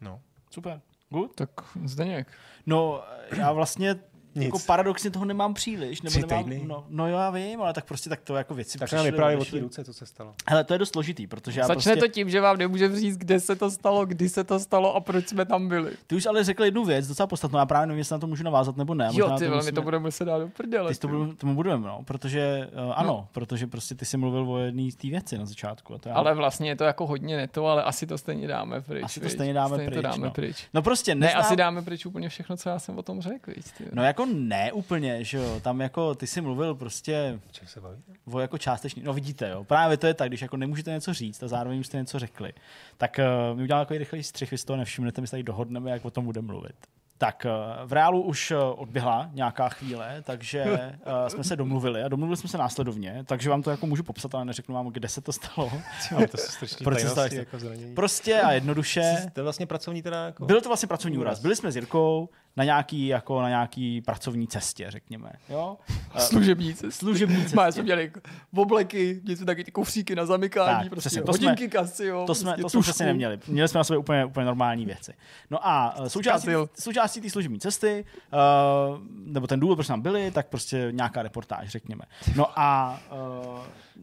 No. 0.00 0.20
Super. 0.50 0.80
Good. 1.10 1.34
Tak 1.34 1.50
Zdeněk. 1.84 2.32
No, 2.66 3.02
já 3.36 3.52
vlastně 3.52 3.96
nic. 4.34 4.44
Jako 4.44 4.58
paradoxně 4.66 5.10
toho 5.10 5.24
nemám 5.24 5.54
příliš. 5.54 6.02
Nebo 6.02 6.10
Tři 6.10 6.20
nemám, 6.20 6.44
týdny. 6.44 6.62
No, 6.66 6.84
no 6.88 7.08
jo, 7.08 7.18
já 7.18 7.30
vím, 7.30 7.62
ale 7.62 7.72
tak 7.72 7.84
prostě 7.84 8.10
tak 8.10 8.20
to 8.20 8.36
jako 8.36 8.54
věci 8.54 8.78
Tak 8.78 8.92
nám 8.92 9.04
vyprávěj 9.04 9.38
o 9.38 9.44
té 9.44 9.60
ruce, 9.60 9.84
co 9.84 9.94
se 9.94 10.06
stalo. 10.06 10.34
Hele, 10.48 10.64
to 10.64 10.72
je 10.72 10.78
dost 10.78 10.92
složitý, 10.92 11.26
protože 11.26 11.60
já 11.60 11.66
Začne 11.66 11.92
prostě... 11.92 12.08
to 12.08 12.14
tím, 12.14 12.30
že 12.30 12.40
vám 12.40 12.56
nemůžeme 12.56 13.00
říct, 13.00 13.16
kde 13.16 13.40
se 13.40 13.56
to 13.56 13.70
stalo, 13.70 14.06
kdy 14.06 14.28
se 14.28 14.44
to 14.44 14.60
stalo 14.60 14.94
a 14.96 15.00
proč 15.00 15.28
jsme 15.28 15.44
tam 15.44 15.68
byli. 15.68 15.92
Ty 16.06 16.16
už 16.16 16.26
ale 16.26 16.44
řekl 16.44 16.64
jednu 16.64 16.84
věc, 16.84 17.08
docela 17.08 17.26
podstatnou, 17.26 17.58
já 17.58 17.66
právě 17.66 17.86
nevím, 17.86 17.98
jestli 17.98 18.12
na 18.12 18.18
to 18.18 18.26
můžu 18.26 18.44
navázat 18.44 18.76
nebo 18.76 18.94
ne. 18.94 19.08
Jo, 19.12 19.30
ty 19.38 19.48
velmi 19.48 19.72
to 19.72 19.82
budeme 19.82 20.10
se 20.10 20.24
dát 20.24 20.38
do 20.38 20.48
prdele. 20.48 20.94
Ty 20.94 20.98
to 20.98 21.08
budeme, 21.08 21.34
tomu 21.34 21.54
budeme, 21.54 21.86
no, 21.86 22.02
protože 22.04 22.68
uh, 22.72 22.92
ano, 22.96 23.08
no. 23.08 23.28
protože 23.32 23.66
prostě 23.66 23.94
ty 23.94 24.04
jsi 24.04 24.16
mluvil 24.16 24.50
o 24.50 24.58
jedné 24.58 24.90
z 24.90 24.94
té 24.96 25.08
věci 25.08 25.38
na 25.38 25.46
začátku. 25.46 25.94
A 25.94 25.98
to 25.98 26.08
já... 26.08 26.14
Ale 26.14 26.34
vlastně 26.34 26.68
je 26.68 26.76
to 26.76 26.84
jako 26.84 27.06
hodně 27.06 27.36
neto, 27.36 27.66
ale 27.66 27.82
asi 27.82 28.06
to 28.06 28.18
stejně 28.18 28.48
dáme 28.48 28.80
pryč. 28.80 29.04
Asi 29.04 29.20
to 29.20 29.28
stejně 29.28 29.54
dáme, 29.54 29.76
stejně 29.76 29.90
pryč, 29.90 29.96
to 29.96 30.02
dáme 30.02 30.26
no. 30.26 30.30
pryč. 30.30 30.68
No 30.74 30.82
prostě 30.82 31.14
neznám... 31.14 31.40
Ne, 31.40 31.46
asi 31.46 31.56
dáme 31.56 31.82
pryč 31.82 32.06
úplně 32.06 32.28
všechno, 32.28 32.56
co 32.56 32.68
já 32.68 32.78
jsem 32.78 32.98
o 32.98 33.02
tom 33.02 33.20
řekl. 33.20 33.52
Víc, 33.56 33.72
no 33.92 34.04
jako 34.04 34.19
ne 34.26 34.72
úplně 34.72 35.24
že 35.24 35.38
jo, 35.38 35.60
tam 35.60 35.80
jako 35.80 36.14
ty 36.14 36.26
jsi 36.26 36.40
mluvil 36.40 36.74
prostě 36.74 37.40
Čem 37.52 37.68
se 37.68 37.80
bavíte? 37.80 38.12
o 38.32 38.38
jako 38.38 38.58
částečný, 38.58 39.02
no 39.02 39.12
vidíte, 39.12 39.48
jo, 39.48 39.64
právě 39.64 39.96
to 39.96 40.06
je 40.06 40.14
tak, 40.14 40.28
když 40.28 40.42
jako 40.42 40.56
nemůžete 40.56 40.90
něco 40.90 41.14
říct 41.14 41.42
a 41.42 41.48
zároveň 41.48 41.80
už 41.80 41.86
jste 41.86 41.96
něco 41.96 42.18
řekli, 42.18 42.52
tak 42.96 43.20
uh, 43.50 43.56
my 43.56 43.62
uděláme 43.62 43.84
takový 43.84 43.98
rychlý 43.98 44.22
střih, 44.22 44.50
vy 44.50 44.58
si 44.58 44.66
toho 44.66 44.76
nevšimnete, 44.76 45.20
my 45.20 45.26
se 45.26 45.30
tady 45.30 45.42
dohodneme, 45.42 45.90
jak 45.90 46.04
o 46.04 46.10
tom 46.10 46.24
budeme 46.24 46.46
mluvit. 46.46 46.74
Tak 47.20 47.46
eh, 47.46 47.50
v 47.86 47.92
reálu 47.92 48.22
už 48.22 48.50
eh, 48.50 48.56
odběhla 48.56 49.30
nějaká 49.32 49.68
chvíle, 49.68 50.22
takže 50.22 50.64
uh, 50.64 51.28
jsme 51.28 51.44
se 51.44 51.56
domluvili 51.56 52.02
a 52.02 52.08
domluvili 52.08 52.36
jsme 52.36 52.48
se 52.48 52.58
následovně, 52.58 53.24
takže 53.26 53.50
vám 53.50 53.62
to 53.62 53.70
jako 53.70 53.86
můžu 53.86 54.02
popsat, 54.02 54.34
ale 54.34 54.44
neřeknu 54.44 54.74
vám, 54.74 54.86
kde 54.86 55.08
se 55.08 55.20
to 55.20 55.32
stalo. 55.32 55.72
To 56.10 56.38
Proč 56.84 57.00
se 57.00 57.36
jako 57.36 57.58
Prostě 57.94 58.40
a 58.40 58.52
jednoduše. 58.52 59.30
To 59.32 59.40
je 59.40 59.44
vlastně 59.44 59.66
pracovní 59.66 60.02
teda 60.02 60.26
jako... 60.26 60.46
Byl 60.46 60.60
to 60.60 60.68
vlastně 60.68 60.86
pracovní 60.86 61.18
úraz. 61.18 61.40
Byli 61.40 61.56
jsme 61.56 61.72
s 61.72 61.76
Jirkou 61.76 62.28
na 62.56 62.64
nějaký, 62.64 63.06
jako 63.06 63.42
na 63.42 63.48
nějaký 63.48 64.00
pracovní 64.00 64.46
cestě, 64.46 64.86
řekněme. 64.90 65.32
Jo? 65.48 65.76
Služební 66.18 66.74
cestě. 66.74 66.90
Služební 66.90 67.42
cestě. 67.42 67.56
Máme 67.56 67.72
jsme 67.72 67.82
měli 67.82 68.12
obleky, 68.56 69.20
něco 69.24 69.44
taky 69.44 69.64
ty 69.64 69.72
kufříky 69.72 70.14
na 70.14 70.26
zamykání, 70.26 70.80
tak, 70.80 70.90
prostě 70.90 71.08
přesně, 71.08 71.22
to 71.22 71.32
hodinky 71.32 71.62
jsme, 71.62 71.68
kasy, 71.68 72.06
jo, 72.06 72.24
To 72.26 72.34
jsme, 72.34 72.50
prostě 72.50 72.62
to 72.62 72.70
jsme 72.70 72.80
přesně 72.80 73.06
neměli. 73.06 73.38
Měli 73.46 73.68
jsme 73.68 73.78
na 73.78 73.84
sobě 73.84 73.98
úplně, 73.98 74.24
úplně 74.24 74.46
normální 74.46 74.86
věci. 74.86 75.12
No 75.50 75.68
a 75.68 75.94
součástí, 76.08 76.50
součástí 76.80 77.20
té 77.20 77.30
služební 77.30 77.60
cesty, 77.60 78.04
uh, 78.32 78.98
nebo 79.24 79.46
ten 79.46 79.60
důvod, 79.60 79.74
proč 79.76 79.86
tam 79.86 80.00
byli, 80.00 80.30
tak 80.30 80.48
prostě 80.48 80.88
nějaká 80.90 81.22
reportáž, 81.22 81.68
řekněme. 81.68 82.04
No 82.36 82.46
a 82.58 83.00
uh, 83.12 83.58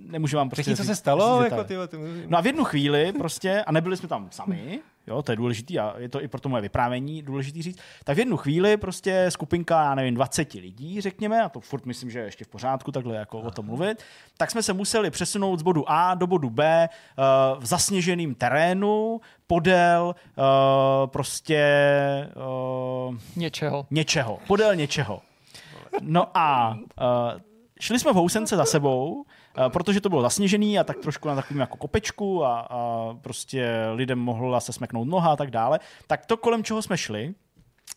nemůžu 0.06 0.38
vám 0.38 0.50
prostě... 0.50 0.64
Řekni, 0.64 0.77
co 0.77 0.84
se 0.84 0.95
stalo? 0.95 1.43
Jako 1.43 1.64
ty, 1.64 1.76
ty... 1.88 1.98
No 2.27 2.38
a 2.38 2.42
v 2.42 2.45
jednu 2.45 2.64
chvíli 2.64 3.14
prostě, 3.17 3.64
a 3.64 3.72
nebyli 3.72 3.98
jsme 3.98 4.08
tam 4.08 4.27
sami, 4.32 4.80
jo, 5.08 5.22
to 5.22 5.32
je 5.32 5.35
důležitý 5.35 5.80
a 5.80 5.95
je 5.98 6.09
to 6.09 6.24
i 6.24 6.27
pro 6.27 6.42
to 6.42 6.50
moje 6.50 6.61
vyprávění 6.61 7.22
důležitý 7.22 7.61
říct, 7.61 7.80
tak 8.03 8.16
v 8.16 8.19
jednu 8.19 8.38
chvíli 8.38 8.77
prostě 8.77 9.26
skupinka, 9.30 9.84
já 9.84 9.95
nevím, 9.95 10.16
20 10.16 10.53
lidí, 10.53 11.01
řekněme, 11.01 11.42
a 11.42 11.50
to 11.50 11.59
furt 11.59 11.85
myslím, 11.85 12.09
že 12.09 12.19
je 12.19 12.26
ještě 12.26 12.45
v 12.45 12.48
pořádku 12.48 12.92
takhle 12.92 13.16
jako 13.16 13.38
Aha. 13.40 13.48
o 13.48 13.51
tom 13.51 13.66
mluvit, 13.66 14.03
tak 14.38 14.51
jsme 14.51 14.64
se 14.64 14.74
museli 14.74 15.09
přesunout 15.09 15.59
z 15.59 15.64
bodu 15.64 15.84
A 15.88 16.16
do 16.16 16.27
bodu 16.27 16.50
B 16.50 16.90
uh, 16.90 17.64
v 17.64 17.66
zasněženém 17.66 18.35
terénu, 18.35 19.22
podél 19.48 20.16
uh, 20.38 20.43
prostě 21.08 21.64
uh, 23.09 23.16
něčeho. 23.35 23.85
Něčeho, 23.92 24.40
podél 24.48 24.76
něčeho. 24.76 25.22
No 26.01 26.38
a 26.38 26.74
uh, 26.74 27.42
šli 27.80 28.00
jsme 28.00 28.11
v 28.11 28.16
housence 28.16 28.56
za 28.56 28.66
sebou, 28.66 29.26
protože 29.68 30.02
to 30.02 30.10
bylo 30.10 30.22
zasněžený 30.22 30.80
a 30.80 30.84
tak 30.84 30.98
trošku 30.98 31.27
na 31.27 31.36
takovým 31.36 31.60
jako 31.60 31.77
kopečku 31.77 32.45
a, 32.45 32.60
a 32.60 33.14
prostě 33.22 33.69
lidem 33.94 34.19
mohla 34.19 34.60
se 34.60 34.74
smeknout 34.74 35.08
noha 35.08 35.32
a 35.32 35.36
tak 35.36 35.52
dále, 35.52 35.80
tak 36.08 36.26
to 36.26 36.38
kolem 36.38 36.64
čeho 36.64 36.82
jsme 36.82 36.98
šli, 36.98 37.34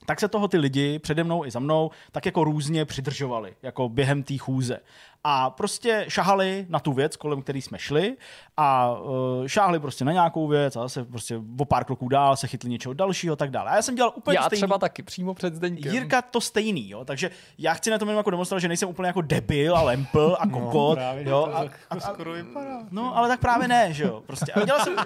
tak 0.07 0.21
se 0.21 0.29
toho 0.29 0.49
ty 0.49 0.59
lidi 0.59 0.99
přede 0.99 1.25
mnou 1.25 1.45
i 1.45 1.51
za 1.51 1.59
mnou 1.59 1.91
tak 2.13 2.27
jako 2.27 2.45
různě 2.45 2.85
přidržovali, 2.85 3.55
jako 3.63 3.89
během 3.89 4.23
té 4.23 4.39
chůze 4.39 4.81
a 5.25 5.51
prostě 5.51 6.05
šahali 6.09 6.67
na 6.69 6.79
tu 6.79 6.93
věc, 6.93 7.17
kolem 7.17 7.43
který 7.43 7.63
jsme 7.63 7.79
šli 7.79 8.17
a 8.57 8.95
uh, 9.01 9.47
šáhli 9.47 9.81
prostě 9.81 10.05
na 10.05 10.13
nějakou 10.13 10.49
věc 10.49 10.77
a 10.77 10.81
zase 10.81 11.05
prostě 11.05 11.41
o 11.59 11.65
pár 11.65 11.85
kroků 11.85 12.09
dál 12.09 12.37
se 12.37 12.47
chytli 12.47 12.71
něčeho 12.71 12.95
dalšího 12.95 13.33
a 13.33 13.37
tak 13.37 13.51
dále. 13.51 13.71
A 13.71 13.77
já 13.77 13.83
jsem 13.83 13.95
dělal 13.95 14.13
úplně 14.17 14.37
já 14.37 14.43
stejný. 14.43 14.61
třeba 14.61 14.79
taky 14.79 15.03
přímo 15.03 15.35
před 15.35 15.55
Zdeňkem. 15.55 15.93
Jirka 15.93 16.23
to 16.23 16.41
stejný, 16.41 16.91
jo, 16.91 17.05
takže 17.05 17.31
já 17.59 17.75
chci 17.75 17.91
na 17.91 17.99
tom 17.99 18.09
jenom 18.09 18.19
jako 18.19 18.31
demonstrovat, 18.31 18.61
že 18.61 18.69
nejsem 18.69 18.89
úplně 18.89 19.07
jako 19.07 19.21
debil 19.21 19.77
a 19.77 19.83
lempl 19.83 20.37
a 20.41 20.47
no, 20.47 20.61
kokot, 20.61 20.99
no, 20.99 21.05
právě, 21.05 21.29
jo. 21.29 21.49
A, 21.53 21.61
a, 21.61 21.69
a, 21.91 22.01
skoro 22.01 22.33
vypadá. 22.33 22.83
No, 22.91 23.17
ale 23.17 23.29
tak 23.29 23.41
právě 23.41 23.69
ne, 23.69 23.93
že 23.93 24.05
jo. 24.05 24.23
Prostě. 24.27 24.53
A 24.53 24.65
dělal 24.65 24.81
jsem, 24.81 24.97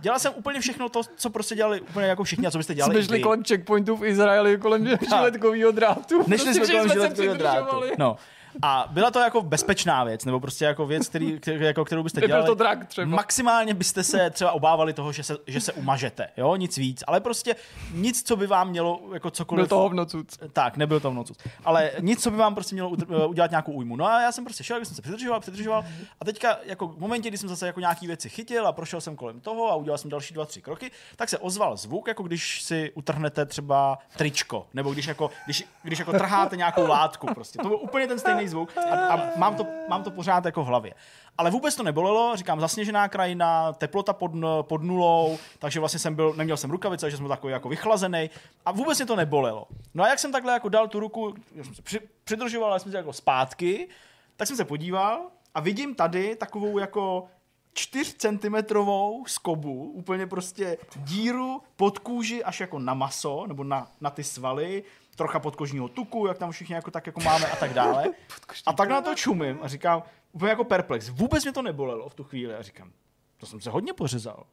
dělal 0.00 0.18
jsem 0.18 0.32
úplně 0.36 0.60
všechno 0.60 0.88
to, 0.88 1.00
co 1.16 1.30
prostě 1.30 1.54
dělali 1.54 1.80
úplně 1.80 2.06
jako 2.06 2.24
všichni 2.24 2.46
a 2.46 2.50
co 2.50 2.58
byste 2.58 2.74
dělali. 2.74 2.94
Jsme 2.94 3.04
šli 3.04 3.20
kolem 3.20 3.44
checkpointu 3.44 3.96
v 3.96 4.04
Izraeli, 4.04 4.58
kolem 4.58 4.88
žiletkového 5.08 5.72
drátu. 5.72 6.24
Nešli 6.26 6.44
prostě, 6.44 6.66
jsme 6.66 6.74
kolem 6.74 6.88
žiletkového 6.88 7.34
drátu. 7.34 7.80
No. 7.98 8.16
A 8.62 8.88
byla 8.90 9.10
to 9.10 9.18
jako 9.18 9.42
bezpečná 9.42 10.04
věc, 10.04 10.24
nebo 10.24 10.40
prostě 10.40 10.64
jako 10.64 10.86
věc, 10.86 11.08
který, 11.08 11.40
který, 11.40 11.64
jako, 11.64 11.84
kterou 11.84 12.02
byste 12.02 12.20
dělali. 12.20 12.46
to 12.46 12.54
drak 12.54 12.86
třeba. 12.86 13.06
Maximálně 13.06 13.74
byste 13.74 14.04
se 14.04 14.30
třeba 14.30 14.52
obávali 14.52 14.92
toho, 14.92 15.12
že 15.12 15.22
se, 15.22 15.36
že 15.46 15.60
se 15.60 15.72
umažete, 15.72 16.28
jo, 16.36 16.56
nic 16.56 16.78
víc. 16.78 17.04
Ale 17.06 17.20
prostě 17.20 17.56
nic, 17.94 18.22
co 18.22 18.36
by 18.36 18.46
vám 18.46 18.68
mělo 18.68 19.00
jako 19.12 19.30
cokoliv... 19.30 19.62
Byl 19.62 19.68
to 19.68 19.78
hovnocuc. 19.78 20.38
Tak, 20.52 20.76
nebyl 20.76 21.00
to 21.00 21.08
hovnocuc. 21.08 21.38
Ale 21.64 21.90
nic, 22.00 22.22
co 22.22 22.30
by 22.30 22.36
vám 22.36 22.54
prostě 22.54 22.74
mělo 22.74 22.92
eh, 23.02 23.26
udělat 23.26 23.50
nějakou 23.50 23.72
újmu. 23.72 23.96
No 23.96 24.06
a 24.06 24.22
já 24.22 24.32
jsem 24.32 24.44
prostě 24.44 24.64
šel, 24.64 24.76
když 24.76 24.88
jsem 24.88 24.94
se 24.94 25.02
přidržoval, 25.02 25.40
přidržoval 25.40 25.84
a 26.20 26.24
teďka 26.24 26.58
jako 26.64 26.88
v 26.88 26.98
momentě, 26.98 27.28
kdy 27.28 27.38
jsem 27.38 27.48
zase 27.48 27.66
jako 27.66 27.80
nějaký 27.80 28.06
věci 28.06 28.28
chytil 28.28 28.66
a 28.66 28.72
prošel 28.72 29.00
jsem 29.00 29.16
kolem 29.16 29.40
toho 29.40 29.70
a 29.70 29.74
udělal 29.74 29.98
jsem 29.98 30.10
další 30.10 30.34
dva, 30.34 30.44
tři 30.46 30.62
kroky, 30.62 30.90
tak 31.16 31.28
se 31.28 31.38
ozval 31.38 31.76
zvuk, 31.76 32.08
jako 32.08 32.22
když 32.22 32.62
si 32.62 32.92
utrhnete 32.94 33.46
třeba 33.46 33.98
tričko, 34.16 34.66
nebo 34.74 34.92
když 34.92 35.06
jako, 35.06 35.30
když, 35.44 35.64
když 35.82 35.98
jako 35.98 36.12
trháte 36.12 36.56
nějakou 36.56 36.86
látku 36.86 37.26
prostě. 37.34 37.58
To 37.58 37.68
byl 37.68 37.78
úplně 37.82 38.06
ten 38.06 38.18
stejný 38.18 38.39
zvuk 38.48 38.78
a, 38.78 38.94
a 38.94 39.38
mám, 39.38 39.54
to, 39.54 39.66
mám 39.88 40.02
to 40.02 40.10
pořád 40.10 40.44
jako 40.44 40.64
v 40.64 40.66
hlavě. 40.66 40.94
Ale 41.38 41.50
vůbec 41.50 41.76
to 41.76 41.82
nebolelo, 41.82 42.36
říkám, 42.36 42.60
zasněžená 42.60 43.08
krajina, 43.08 43.72
teplota 43.72 44.12
pod, 44.12 44.30
pod 44.62 44.82
nulou, 44.82 45.38
takže 45.58 45.80
vlastně 45.80 45.98
jsem 45.98 46.14
byl, 46.14 46.34
neměl 46.36 46.56
jsem 46.56 46.70
rukavice, 46.70 47.10
že 47.10 47.16
jsem 47.16 47.24
byl 47.24 47.36
takový 47.36 47.52
jako 47.52 47.68
vychlazený 47.68 48.30
a 48.66 48.72
vůbec 48.72 48.98
mě 48.98 49.06
to 49.06 49.16
nebolelo. 49.16 49.66
No 49.94 50.04
a 50.04 50.08
jak 50.08 50.18
jsem 50.18 50.32
takhle 50.32 50.52
jako 50.52 50.68
dal 50.68 50.88
tu 50.88 51.00
ruku, 51.00 51.34
jsem 51.62 51.74
se 51.74 51.82
při, 51.82 52.00
přidržoval, 52.24 52.78
jsem 52.78 52.92
se 52.92 52.98
jako 52.98 53.12
zpátky, 53.12 53.88
tak 54.36 54.48
jsem 54.48 54.56
se 54.56 54.64
podíval 54.64 55.20
a 55.54 55.60
vidím 55.60 55.94
tady 55.94 56.36
takovou 56.36 56.78
jako 56.78 57.28
4 57.72 58.12
centimetrovou 58.12 59.24
skobu, 59.26 59.92
úplně 59.94 60.26
prostě 60.26 60.78
díru 60.96 61.62
pod 61.76 61.98
kůži 61.98 62.44
až 62.44 62.60
jako 62.60 62.78
na 62.78 62.94
maso, 62.94 63.46
nebo 63.46 63.64
na, 63.64 63.90
na 64.00 64.10
ty 64.10 64.24
svaly, 64.24 64.82
trocha 65.16 65.38
podkožního 65.38 65.88
tuku, 65.88 66.26
jak 66.26 66.38
tam 66.38 66.50
všichni 66.50 66.74
jako 66.74 66.90
tak 66.90 67.06
jako 67.06 67.20
máme 67.20 67.46
a 67.46 67.56
tak 67.56 67.74
dále. 67.74 68.06
a 68.66 68.72
tak 68.72 68.88
na 68.88 69.00
to 69.00 69.14
čumím 69.14 69.58
a 69.62 69.68
říkám, 69.68 70.02
úplně 70.32 70.50
jako 70.50 70.64
perplex. 70.64 71.08
Vůbec 71.08 71.44
mě 71.44 71.52
to 71.52 71.62
nebolelo 71.62 72.08
v 72.08 72.14
tu 72.14 72.24
chvíli 72.24 72.54
a 72.54 72.62
říkám, 72.62 72.92
to 73.36 73.46
jsem 73.46 73.60
se 73.60 73.70
hodně 73.70 73.92
pořezal. 73.92 74.46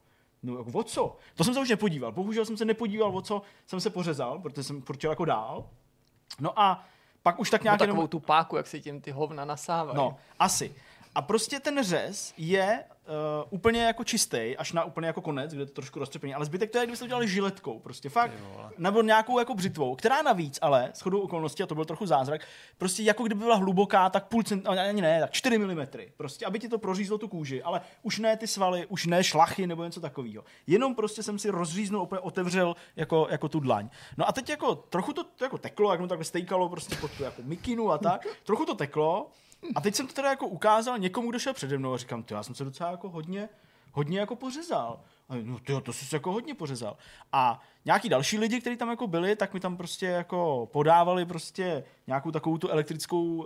No 0.44 0.58
jako 0.58 0.72
o 0.72 0.84
co? 0.84 1.18
To 1.36 1.44
jsem 1.44 1.54
se 1.54 1.60
už 1.60 1.70
nepodíval. 1.70 2.12
Bohužel 2.12 2.46
jsem 2.46 2.58
se 2.58 2.66
nepodíval, 2.66 3.18
o 3.18 3.22
co 3.22 3.42
jsem 3.68 3.80
se 3.80 3.90
pořezal, 3.90 4.40
protože 4.40 4.64
jsem 4.64 4.82
furt 4.82 5.04
jako 5.04 5.26
dál. 5.26 5.70
No 6.40 6.60
a 6.60 6.86
pak 7.24 7.40
už 7.40 7.50
tak 7.50 7.64
nějak... 7.64 7.80
No 7.80 7.86
takovou 7.86 8.08
tu 8.08 8.20
páku, 8.20 8.56
jak 8.58 8.68
si 8.68 8.82
tím 8.82 9.02
ty 9.02 9.12
hovna 9.12 9.46
nasávají. 9.46 9.98
No, 9.98 10.18
asi. 10.40 10.76
A 11.16 11.22
prostě 11.22 11.60
ten 11.60 11.84
řez 11.84 12.34
je 12.38 12.84
uh, 13.08 13.48
úplně 13.50 13.84
jako 13.84 14.04
čistý, 14.04 14.58
až 14.58 14.72
na 14.72 14.84
úplně 14.84 15.08
jako 15.08 15.22
konec, 15.22 15.54
kde 15.54 15.62
je 15.62 15.66
to 15.66 15.74
trošku 15.74 16.00
roztřepený, 16.00 16.34
ale 16.34 16.46
zbytek 16.46 16.72
to 16.72 16.78
je, 16.78 16.86
kdybyste 16.86 17.06
to 17.06 17.08
dělali 17.08 17.28
žiletkou, 17.28 17.80
prostě 17.80 18.10
fakt, 18.10 18.32
nebo 18.78 19.02
nějakou 19.02 19.40
jako 19.40 19.56
břitvou, 19.56 19.96
která 19.96 20.22
navíc, 20.22 20.60
ale 20.62 20.90
s 20.94 21.02
chodou 21.02 21.20
okolností, 21.20 21.64
a 21.64 21.66
to 21.66 21.76
byl 21.76 21.86
trochu 21.86 22.06
zázrak, 22.06 22.42
prostě 22.78 23.04
jako 23.04 23.24
kdyby 23.24 23.40
byla 23.40 23.56
hluboká, 23.56 24.10
tak 24.10 24.28
půl 24.28 24.44
cent, 24.44 24.68
ani 24.68 25.02
ne, 25.02 25.20
tak 25.20 25.32
4 25.32 25.58
mm, 25.58 25.88
prostě, 26.18 26.46
aby 26.46 26.60
ti 26.60 26.70
to 26.70 26.78
prořízlo 26.78 27.18
tu 27.18 27.28
kůži, 27.28 27.64
ale 27.64 27.82
už 28.04 28.20
ne 28.20 28.38
ty 28.38 28.48
svaly, 28.48 28.86
už 28.86 29.06
ne 29.06 29.24
šlachy 29.24 29.68
nebo 29.68 29.84
něco 29.84 30.02
takového. 30.02 30.44
Jenom 30.68 30.96
prostě 30.96 31.24
jsem 31.24 31.40
si 31.40 31.50
rozříznul, 31.50 32.02
úplně 32.02 32.20
otevřel 32.20 32.76
jako, 32.96 33.28
jako 33.30 33.50
tu 33.50 33.60
dlaň. 33.60 33.90
No 34.18 34.30
a 34.30 34.32
teď 34.32 34.50
jako 34.50 34.76
trochu 34.76 35.14
to, 35.14 35.24
to 35.24 35.44
jako 35.46 35.58
teklo, 35.58 35.92
jak 35.92 36.00
mu 36.00 36.08
takhle 36.08 36.26
stejkalo 36.26 36.70
prostě 36.70 36.96
pod 36.96 37.12
tu 37.12 37.24
jako 37.24 37.42
mikinu 37.42 37.92
a 37.92 37.98
tak, 37.98 38.28
trochu 38.44 38.66
to 38.66 38.76
teklo, 38.76 39.30
a 39.76 39.82
teď 39.82 39.96
jsem 39.96 40.08
to 40.08 40.14
teda 40.14 40.30
jako 40.30 40.48
ukázal 40.48 40.98
někomu, 40.98 41.30
kdo 41.30 41.40
šel 41.40 41.54
přede 41.54 41.78
mnou 41.78 41.94
a 41.94 41.98
říkám, 41.98 42.24
ty, 42.24 42.34
já 42.34 42.44
jsem 42.44 42.56
se 42.56 42.64
docela 42.64 42.92
jako 42.92 43.10
hodně, 43.10 43.50
hodně 43.92 44.20
jako 44.20 44.36
pořezal. 44.36 45.00
A 45.30 45.36
no 45.44 45.60
ty, 45.60 45.74
to 45.84 45.94
jsi 45.94 46.16
jako 46.16 46.32
hodně 46.32 46.54
pořezal. 46.54 46.98
A 47.32 47.60
nějaký 47.86 48.10
další 48.10 48.38
lidi, 48.38 48.62
kteří 48.62 48.78
tam 48.78 48.90
jako 48.90 49.08
byli, 49.08 49.36
tak 49.36 49.54
mi 49.54 49.60
tam 49.60 49.78
prostě 49.78 50.06
jako 50.06 50.70
podávali 50.72 51.26
prostě 51.26 51.84
nějakou 52.08 52.32
takovou 52.32 52.58
tu 52.58 52.70
elektrickou 52.70 53.36
uh, 53.36 53.46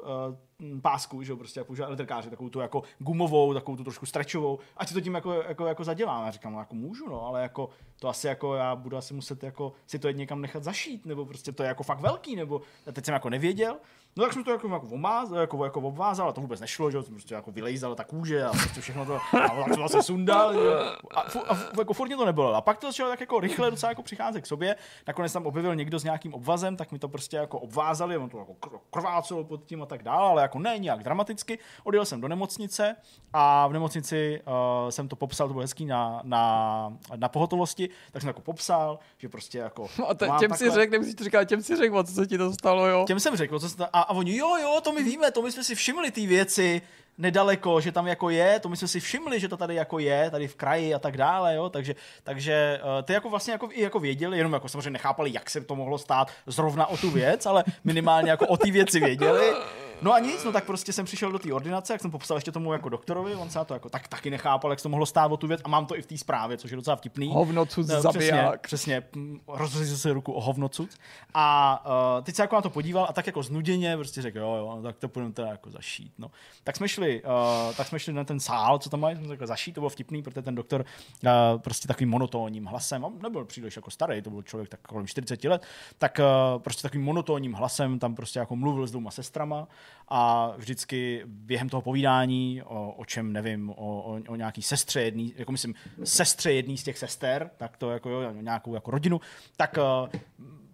pásku, 0.81 1.23
že 1.23 1.31
jo, 1.31 1.38
prostě 1.38 1.59
jak 1.59 1.67
používá 1.67 1.88
elektrikáři, 1.88 2.30
takovou 2.30 2.49
tu 2.49 2.59
jako 2.59 2.83
gumovou, 2.99 3.53
takovou 3.53 3.77
tu 3.77 3.83
trošku 3.83 4.06
strečovou, 4.06 4.59
ať 4.77 4.88
si 4.88 4.93
to 4.93 5.01
tím 5.01 5.15
jako, 5.15 5.33
jako, 5.33 5.65
jako 5.65 5.83
zadělám. 5.83 6.25
Já 6.25 6.31
říkám, 6.31 6.53
no 6.53 6.59
jako 6.59 6.75
můžu, 6.75 7.09
no, 7.09 7.25
ale 7.25 7.41
jako 7.41 7.69
to 7.99 8.07
asi 8.07 8.27
jako 8.27 8.56
já 8.56 8.75
budu 8.75 8.98
asi 8.98 9.14
muset 9.14 9.43
jako 9.43 9.73
si 9.88 9.99
to 9.99 10.11
někam 10.11 10.41
nechat 10.41 10.64
zašít, 10.64 11.06
nebo 11.06 11.25
prostě 11.25 11.51
to 11.51 11.64
je 11.64 11.67
jako 11.67 11.83
fakt 11.83 11.99
velký, 11.99 12.35
nebo 12.35 12.61
já 12.85 12.91
teď 12.91 13.06
jsem 13.06 13.14
jako 13.14 13.30
nevěděl. 13.30 13.77
No 14.15 14.23
tak 14.23 14.33
jsem 14.33 14.43
to 14.43 14.51
jako, 14.51 14.67
jako, 14.67 14.88
omázal, 14.88 15.40
jako, 15.40 15.64
jako 15.64 15.81
obvázal, 15.81 16.30
a 16.30 16.31
to 16.31 16.41
vůbec 16.41 16.59
nešlo, 16.59 16.91
že 16.91 16.98
jo, 16.98 17.03
prostě 17.03 17.35
jako 17.35 17.51
vylejzal 17.51 17.95
ta 17.95 18.03
kůže 18.03 18.43
a 18.43 18.51
prostě 18.51 18.81
všechno 18.81 19.06
to, 19.06 19.15
a 19.15 19.19
tak 19.31 19.69
to 19.69 19.75
vlastně 19.75 20.03
sundal, 20.03 20.53
že? 20.53 20.73
A, 21.15 21.19
a, 21.19 21.53
a, 21.53 21.57
jako 21.77 21.93
furt 21.93 22.07
mě 22.07 22.17
to 22.17 22.25
nebylo. 22.25 22.53
A 22.56 22.61
pak 22.61 22.77
to 22.77 22.88
začalo 22.88 23.09
tak 23.09 23.19
jako 23.19 23.40
rychle 23.40 23.72
docela 23.72 23.91
jako 23.91 24.03
přicházet 24.03 24.41
k 24.41 24.45
sobě, 24.45 24.75
nakonec 25.07 25.33
tam 25.33 25.45
objevil 25.45 25.75
někdo 25.75 25.99
s 25.99 26.03
nějakým 26.03 26.33
obvazem, 26.33 26.77
tak 26.77 26.91
mi 26.91 26.99
to 26.99 27.09
prostě 27.09 27.38
jako 27.38 27.59
obvázali, 27.59 28.17
on 28.17 28.30
to 28.30 28.38
jako 28.38 28.56
krvácelo 28.91 29.43
pod 29.43 29.65
tím 29.65 29.81
a 29.81 29.85
tak 29.85 30.03
dále, 30.03 30.30
ale 30.30 30.41
jako 30.41 30.59
ne 30.59 30.80
nějak 30.80 31.03
dramaticky. 31.03 31.59
Odjel 31.83 32.06
jsem 32.06 32.22
do 32.22 32.27
nemocnice 32.27 32.95
a 33.33 33.67
v 33.67 33.73
nemocnici 33.73 34.41
uh, 34.48 34.90
jsem 34.90 35.07
to 35.07 35.15
popsal, 35.15 35.48
to 35.48 35.53
bylo 35.53 35.61
hezký 35.61 35.85
na, 35.85 36.22
na, 36.23 36.93
na 37.15 37.30
pohotovosti, 37.30 37.90
tak 38.11 38.22
jsem 38.22 38.27
jako 38.27 38.41
popsal, 38.41 38.99
že 39.17 39.30
prostě 39.30 39.57
jako... 39.57 39.88
No 39.99 40.09
a 40.09 40.14
te, 40.14 40.25
těm 40.25 40.40
takhle... 40.40 40.57
si 40.57 40.69
řekl, 40.72 40.91
nemusíš 40.91 41.15
to 41.15 41.23
říkat, 41.23 41.43
těm 41.43 41.61
si 41.61 41.75
řekl, 41.75 42.03
co 42.03 42.14
se 42.14 42.27
ti 42.27 42.38
to 42.38 42.53
stalo, 42.53 42.88
jo? 42.88 43.03
Těm 43.07 43.19
jsem 43.19 43.35
řekl, 43.35 43.59
co 43.59 43.69
se 43.69 43.88
a, 43.93 44.00
a 44.01 44.09
oni, 44.09 44.38
jo, 44.38 44.55
jo, 44.61 44.81
to 44.83 44.91
my 44.91 45.03
víme, 45.03 45.31
to 45.31 45.41
my 45.41 45.51
jsme 45.51 45.63
si 45.63 45.75
všimli 45.75 46.11
ty 46.11 46.27
věci, 46.27 46.81
nedaleko, 47.17 47.81
že 47.81 47.91
tam 47.91 48.07
jako 48.07 48.30
je, 48.30 48.59
to 48.59 48.69
my 48.69 48.77
jsme 48.77 48.88
si 48.88 48.99
všimli, 48.99 49.39
že 49.39 49.47
to 49.47 49.57
tady 49.57 49.75
jako 49.75 49.99
je, 49.99 50.31
tady 50.31 50.47
v 50.47 50.55
kraji 50.55 50.93
a 50.93 50.99
tak 50.99 51.17
dále, 51.17 51.55
jo, 51.55 51.69
takže, 51.69 51.95
takže 52.23 52.80
uh, 52.83 53.05
ty 53.05 53.13
jako 53.13 53.30
vlastně 53.30 53.51
jako, 53.53 53.69
i 53.71 53.81
jako 53.81 53.99
věděli, 53.99 54.38
jenom 54.38 54.53
jako 54.53 54.69
samozřejmě 54.69 54.89
nechápali, 54.89 55.33
jak 55.33 55.49
se 55.49 55.61
to 55.61 55.75
mohlo 55.75 55.97
stát 55.97 56.31
zrovna 56.45 56.88
o 56.88 56.97
tu 56.97 57.09
věc, 57.09 57.45
ale 57.45 57.63
minimálně 57.83 58.30
jako 58.30 58.47
o 58.47 58.57
ty 58.57 58.71
věci 58.71 58.99
věděli. 58.99 59.53
No 60.01 60.13
a 60.13 60.19
nic, 60.19 60.43
no 60.43 60.51
tak 60.51 60.65
prostě 60.65 60.93
jsem 60.93 61.05
přišel 61.05 61.31
do 61.31 61.39
té 61.39 61.53
ordinace, 61.53 61.93
jak 61.93 62.01
jsem 62.01 62.11
popsal 62.11 62.38
ještě 62.38 62.51
tomu 62.51 62.73
jako 62.73 62.89
doktorovi, 62.89 63.35
on 63.35 63.49
se 63.49 63.57
na 63.59 63.65
to 63.65 63.73
jako 63.73 63.89
tak 63.89 64.07
taky 64.07 64.30
nechápal, 64.30 64.71
jak 64.71 64.80
se 64.80 64.83
to 64.83 64.89
mohlo 64.89 65.05
stát 65.05 65.31
o 65.31 65.38
tu 65.38 65.47
věc 65.47 65.61
a 65.63 65.69
mám 65.69 65.85
to 65.85 65.97
i 65.97 66.01
v 66.01 66.05
té 66.05 66.17
zprávě, 66.17 66.57
což 66.57 66.71
je 66.71 66.77
docela 66.77 66.95
vtipný. 66.95 67.27
Hovnocuc 67.27 67.89
no, 67.89 68.01
zabiják. 68.01 68.61
Přesně, 68.61 69.01
přesně 69.01 69.39
rozřezil 69.47 69.97
se 69.97 70.13
ruku 70.13 70.33
o 70.33 70.41
hovnocuc. 70.41 70.97
A 71.33 71.85
uh, 72.17 72.23
teď 72.23 72.35
se 72.35 72.41
jako 72.41 72.55
na 72.55 72.61
to 72.61 72.69
podíval 72.69 73.05
a 73.09 73.13
tak 73.13 73.27
jako 73.27 73.43
znuděně 73.43 73.97
prostě 73.97 74.21
řekl, 74.21 74.39
jo, 74.39 74.55
jo, 74.55 74.73
no, 74.75 74.81
tak 74.81 74.97
to 74.97 75.09
půjdeme 75.09 75.33
teda 75.33 75.47
jako 75.47 75.71
zašít. 75.71 76.13
No. 76.17 76.31
Tak 76.63 76.75
jsme 76.75 76.88
šli, 76.88 77.23
uh, 77.23 77.75
tak 77.75 77.88
jsme 77.88 77.99
šli 77.99 78.13
na 78.13 78.23
ten 78.23 78.39
sál, 78.39 78.80
co 78.80 78.89
tam 78.89 78.99
mají, 78.99 79.15
jsme 79.15 79.27
jako 79.27 79.47
zašít, 79.47 79.75
to 79.75 79.81
bylo 79.81 79.89
vtipný, 79.89 80.23
protože 80.23 80.41
ten 80.41 80.55
doktor 80.55 80.85
uh, 81.23 81.30
prostě 81.61 81.88
takovým 81.88 82.09
monotónním 82.09 82.65
hlasem, 82.65 83.03
on 83.03 83.13
nebyl 83.23 83.45
příliš 83.45 83.75
jako 83.75 83.91
starý, 83.91 84.21
to 84.21 84.30
byl 84.30 84.41
člověk 84.41 84.69
tak 84.69 84.80
kolem 84.81 85.07
40 85.07 85.43
let, 85.43 85.63
tak 85.97 86.19
uh, 86.19 86.61
prostě 86.61 86.81
takovým 86.81 87.05
monotónním 87.05 87.53
hlasem 87.53 87.99
tam 87.99 88.15
prostě 88.15 88.39
jako 88.39 88.55
mluvil 88.55 88.88
s 88.88 88.91
dvouma 88.91 89.11
sestrama 89.11 89.67
a 90.07 90.53
vždycky 90.57 91.21
během 91.25 91.69
toho 91.69 91.81
povídání, 91.81 92.61
o, 92.63 92.91
o 92.91 93.05
čem 93.05 93.33
nevím, 93.33 93.69
o, 93.69 93.73
o, 93.75 94.19
o 94.27 94.35
nějaký 94.35 94.61
sestře 94.61 95.01
jedný, 95.01 95.33
jako 95.37 95.51
myslím, 95.51 95.75
sestře 96.03 96.53
jedný 96.53 96.77
z 96.77 96.83
těch 96.83 96.97
sester, 96.97 97.49
tak 97.57 97.77
to 97.77 97.91
jako 97.91 98.09
jo, 98.09 98.31
nějakou 98.41 98.73
jako 98.73 98.91
rodinu, 98.91 99.21
tak 99.57 99.77
uh, 99.77 100.09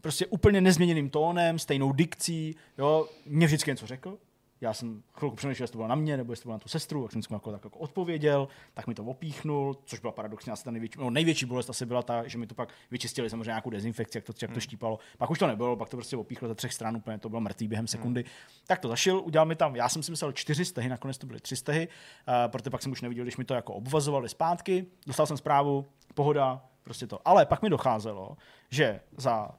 prostě 0.01 0.25
úplně 0.25 0.61
nezměněným 0.61 1.09
tónem, 1.09 1.59
stejnou 1.59 1.91
dikcí, 1.91 2.55
jo, 2.77 3.07
mě 3.25 3.45
vždycky 3.45 3.71
něco 3.71 3.87
řekl, 3.87 4.17
já 4.61 4.73
jsem 4.73 5.03
chvilku 5.13 5.35
přemýšlel, 5.35 5.63
jestli 5.63 5.71
to 5.71 5.77
bylo 5.77 5.87
na 5.87 5.95
mě, 5.95 6.17
nebo 6.17 6.31
jestli 6.31 6.43
to 6.43 6.47
bylo 6.47 6.55
na 6.55 6.59
tu 6.59 6.69
sestru, 6.69 7.03
tak 7.03 7.11
jsem 7.11 7.21
mu 7.29 7.35
jako, 7.35 7.51
tak 7.51 7.63
jako 7.63 7.79
odpověděl, 7.79 8.47
tak 8.73 8.87
mi 8.87 8.95
to 8.95 9.03
opíchnul, 9.03 9.77
což 9.85 9.99
byla 9.99 10.11
paradoxně 10.11 10.51
asi 10.51 10.63
ta 10.63 10.71
největší, 10.71 10.99
no, 10.99 11.09
největší 11.09 11.45
bolest 11.45 11.69
asi 11.69 11.85
byla 11.85 12.01
ta, 12.01 12.27
že 12.27 12.37
mi 12.37 12.47
to 12.47 12.55
pak 12.55 12.69
vyčistili 12.91 13.29
samozřejmě 13.29 13.49
nějakou 13.49 13.69
dezinfekci, 13.69 14.17
jak 14.17 14.25
to, 14.25 14.33
jak 14.41 14.51
to 14.51 14.53
hmm. 14.53 14.61
štípalo. 14.61 14.99
Pak 15.17 15.29
už 15.29 15.39
to 15.39 15.47
nebylo, 15.47 15.75
pak 15.75 15.89
to 15.89 15.97
prostě 15.97 16.17
opíchlo 16.17 16.47
ze 16.47 16.55
třech 16.55 16.73
stran, 16.73 16.95
úplně 16.95 17.17
to 17.17 17.29
bylo 17.29 17.41
mrtvý 17.41 17.67
během 17.67 17.87
sekundy. 17.87 18.21
Hmm. 18.21 18.31
Tak 18.67 18.79
to 18.79 18.87
zašil, 18.87 19.21
udělal 19.25 19.45
mi 19.45 19.55
tam, 19.55 19.75
já 19.75 19.89
jsem 19.89 20.03
si 20.03 20.11
myslel 20.11 20.31
čtyři 20.31 20.65
stehy, 20.65 20.89
nakonec 20.89 21.17
to 21.17 21.27
byly 21.27 21.39
tři 21.39 21.55
stehy, 21.55 21.87
uh, 21.87 22.33
protože 22.51 22.69
pak 22.69 22.81
jsem 22.81 22.91
už 22.91 23.01
neviděl, 23.01 23.25
když 23.25 23.37
mi 23.37 23.45
to 23.45 23.53
jako 23.53 23.73
obvazovali 23.73 24.29
zpátky, 24.29 24.85
dostal 25.07 25.25
jsem 25.25 25.37
zprávu, 25.37 25.85
pohoda, 26.13 26.65
prostě 26.83 27.07
to. 27.07 27.19
Ale 27.25 27.45
pak 27.45 27.61
mi 27.61 27.69
docházelo, 27.69 28.37
že 28.69 28.99
za 29.17 29.49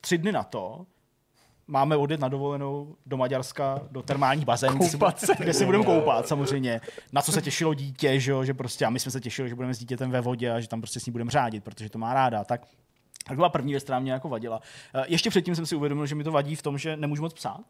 tři 0.00 0.18
dny 0.18 0.32
na 0.32 0.42
to 0.42 0.86
máme 1.66 1.96
odjet 1.96 2.20
na 2.20 2.28
dovolenou 2.28 2.96
do 3.06 3.16
Maďarska, 3.16 3.80
do 3.90 4.02
termálních 4.02 4.44
bazénů, 4.44 4.78
kde, 4.78 5.12
se, 5.16 5.34
kde 5.38 5.54
se 5.54 5.64
budeme 5.66 5.84
koupat 5.84 6.28
samozřejmě. 6.28 6.80
Na 7.12 7.22
co 7.22 7.32
se 7.32 7.42
těšilo 7.42 7.74
dítě, 7.74 8.20
že, 8.20 8.34
že 8.42 8.54
prostě 8.54 8.86
a 8.86 8.90
my 8.90 9.00
jsme 9.00 9.10
se 9.10 9.20
těšili, 9.20 9.48
že 9.48 9.54
budeme 9.54 9.74
s 9.74 9.78
dítětem 9.78 10.10
ve 10.10 10.20
vodě 10.20 10.52
a 10.52 10.60
že 10.60 10.68
tam 10.68 10.80
prostě 10.80 11.00
s 11.00 11.06
ní 11.06 11.12
budeme 11.12 11.30
řádit, 11.30 11.64
protože 11.64 11.90
to 11.90 11.98
má 11.98 12.14
ráda. 12.14 12.44
Tak 12.44 12.66
tak 13.26 13.36
byla 13.36 13.48
první 13.48 13.72
věc, 13.72 13.84
která 13.84 13.98
mě 13.98 14.12
jako 14.12 14.28
vadila. 14.28 14.60
Eh, 14.94 15.04
ještě 15.08 15.30
předtím 15.30 15.56
jsem 15.56 15.66
si 15.66 15.76
uvědomil, 15.76 16.06
že 16.06 16.14
mi 16.14 16.24
to 16.24 16.32
vadí 16.32 16.56
v 16.56 16.62
tom, 16.62 16.78
že 16.78 16.96
nemůžu 16.96 17.22
moc 17.22 17.34
psát, 17.34 17.60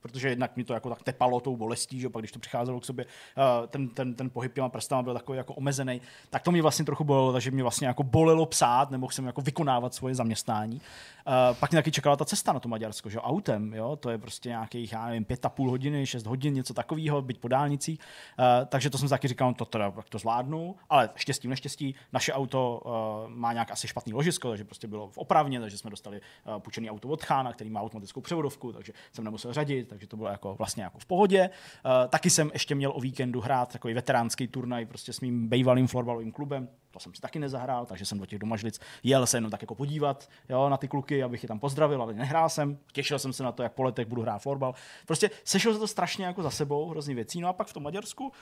protože 0.00 0.28
jednak 0.28 0.56
mi 0.56 0.64
to 0.64 0.74
jako 0.74 0.88
tak 0.88 1.02
tepalo 1.02 1.40
tou 1.40 1.56
bolestí, 1.56 2.00
že 2.00 2.08
pak 2.08 2.20
když 2.20 2.32
to 2.32 2.38
přicházelo 2.38 2.80
k 2.80 2.84
sobě, 2.84 3.04
uh, 3.04 3.66
ten, 3.66 3.88
ten, 3.88 4.14
ten 4.14 4.30
pohyb 4.30 4.54
těma 4.54 4.68
prstama 4.68 5.02
byl 5.02 5.14
takový 5.14 5.38
jako 5.38 5.54
omezený, 5.54 6.00
tak 6.30 6.42
to 6.42 6.50
mě 6.50 6.62
vlastně 6.62 6.84
trochu 6.84 7.04
bolelo, 7.04 7.32
takže 7.32 7.50
mě 7.50 7.62
vlastně 7.62 7.86
jako 7.86 8.02
bolelo 8.02 8.46
psát, 8.46 8.90
nemohl 8.90 9.12
jsem 9.12 9.26
jako 9.26 9.40
vykonávat 9.40 9.94
svoje 9.94 10.14
zaměstnání. 10.14 10.76
Uh, 10.76 11.56
pak 11.56 11.70
mě 11.70 11.78
taky 11.78 11.90
čekala 11.90 12.16
ta 12.16 12.24
cesta 12.24 12.52
na 12.52 12.60
to 12.60 12.68
Maďarsko, 12.68 13.10
že 13.10 13.20
autem, 13.20 13.74
jo, 13.74 13.96
to 13.96 14.10
je 14.10 14.18
prostě 14.18 14.48
nějakých, 14.48 14.92
já 14.92 15.06
nevím, 15.06 15.24
pět 15.24 15.44
a 15.44 15.48
půl 15.48 15.70
hodiny, 15.70 16.06
šest 16.06 16.26
hodin, 16.26 16.54
něco 16.54 16.74
takového, 16.74 17.22
být 17.22 17.40
po 17.40 17.48
dálnici. 17.48 17.92
Uh, 17.92 18.44
takže 18.66 18.90
to 18.90 18.98
jsem 18.98 19.08
taky 19.08 19.28
říkal, 19.28 19.48
no 19.48 19.54
to 19.54 19.64
teda 19.64 19.92
to 20.08 20.18
zvládnu, 20.18 20.76
ale 20.88 21.10
štěstí, 21.16 21.48
neštěstí, 21.48 21.94
naše 22.12 22.32
auto 22.32 22.82
má 23.28 23.52
nějak 23.52 23.70
asi 23.70 23.88
špatný 23.88 24.12
ložisko, 24.12 24.48
takže 24.48 24.64
prostě 24.64 24.86
bylo 24.86 25.08
v 25.08 25.18
opravně, 25.18 25.60
takže 25.60 25.78
jsme 25.78 25.90
dostali 25.90 26.20
půjčený 26.58 26.90
auto 26.90 27.08
od 27.08 27.24
Chána, 27.24 27.52
který 27.52 27.70
má 27.70 27.80
automatickou 27.80 28.20
převodovku, 28.20 28.72
takže 28.72 28.92
jsem 29.12 29.24
nemusel 29.24 29.52
řadit, 29.52 29.88
takže 29.90 30.06
to 30.06 30.16
bylo 30.16 30.28
jako 30.28 30.54
vlastně 30.54 30.82
jako 30.82 30.98
v 30.98 31.06
pohodě. 31.06 31.50
Uh, 31.84 32.08
taky 32.08 32.30
jsem 32.30 32.50
ještě 32.52 32.74
měl 32.74 32.92
o 32.94 33.00
víkendu 33.00 33.40
hrát 33.40 33.72
takový 33.72 33.94
veteránský 33.94 34.48
turnaj 34.48 34.86
prostě 34.86 35.12
s 35.12 35.20
mým 35.20 35.48
bývalým 35.48 35.86
florbalovým 35.86 36.32
klubem, 36.32 36.68
to 36.90 37.00
jsem 37.00 37.14
si 37.14 37.20
taky 37.20 37.38
nezahrál, 37.38 37.86
takže 37.86 38.04
jsem 38.04 38.18
do 38.18 38.26
těch 38.26 38.38
domažlic 38.38 38.80
jel 39.02 39.26
se 39.26 39.36
jenom 39.36 39.50
tak 39.50 39.62
jako 39.62 39.74
podívat 39.74 40.28
jo, 40.48 40.68
na 40.68 40.76
ty 40.76 40.88
kluky, 40.88 41.22
abych 41.22 41.42
je 41.42 41.48
tam 41.48 41.58
pozdravil, 41.58 42.02
ale 42.02 42.14
nehrál 42.14 42.48
jsem, 42.48 42.78
těšil 42.92 43.18
jsem 43.18 43.32
se 43.32 43.42
na 43.42 43.52
to, 43.52 43.62
jak 43.62 43.72
po 43.72 43.82
letech 43.82 44.08
budu 44.08 44.22
hrát 44.22 44.38
florbal. 44.38 44.74
Prostě 45.06 45.30
sešel 45.44 45.72
se 45.72 45.78
to 45.78 45.86
strašně 45.86 46.24
jako 46.24 46.42
za 46.42 46.50
sebou, 46.50 46.88
hrozný 46.88 47.14
věcí. 47.14 47.40
No 47.40 47.48
a 47.48 47.52
pak 47.52 47.66
v 47.66 47.72
tom 47.72 47.82
Maďarsku, 47.82 48.32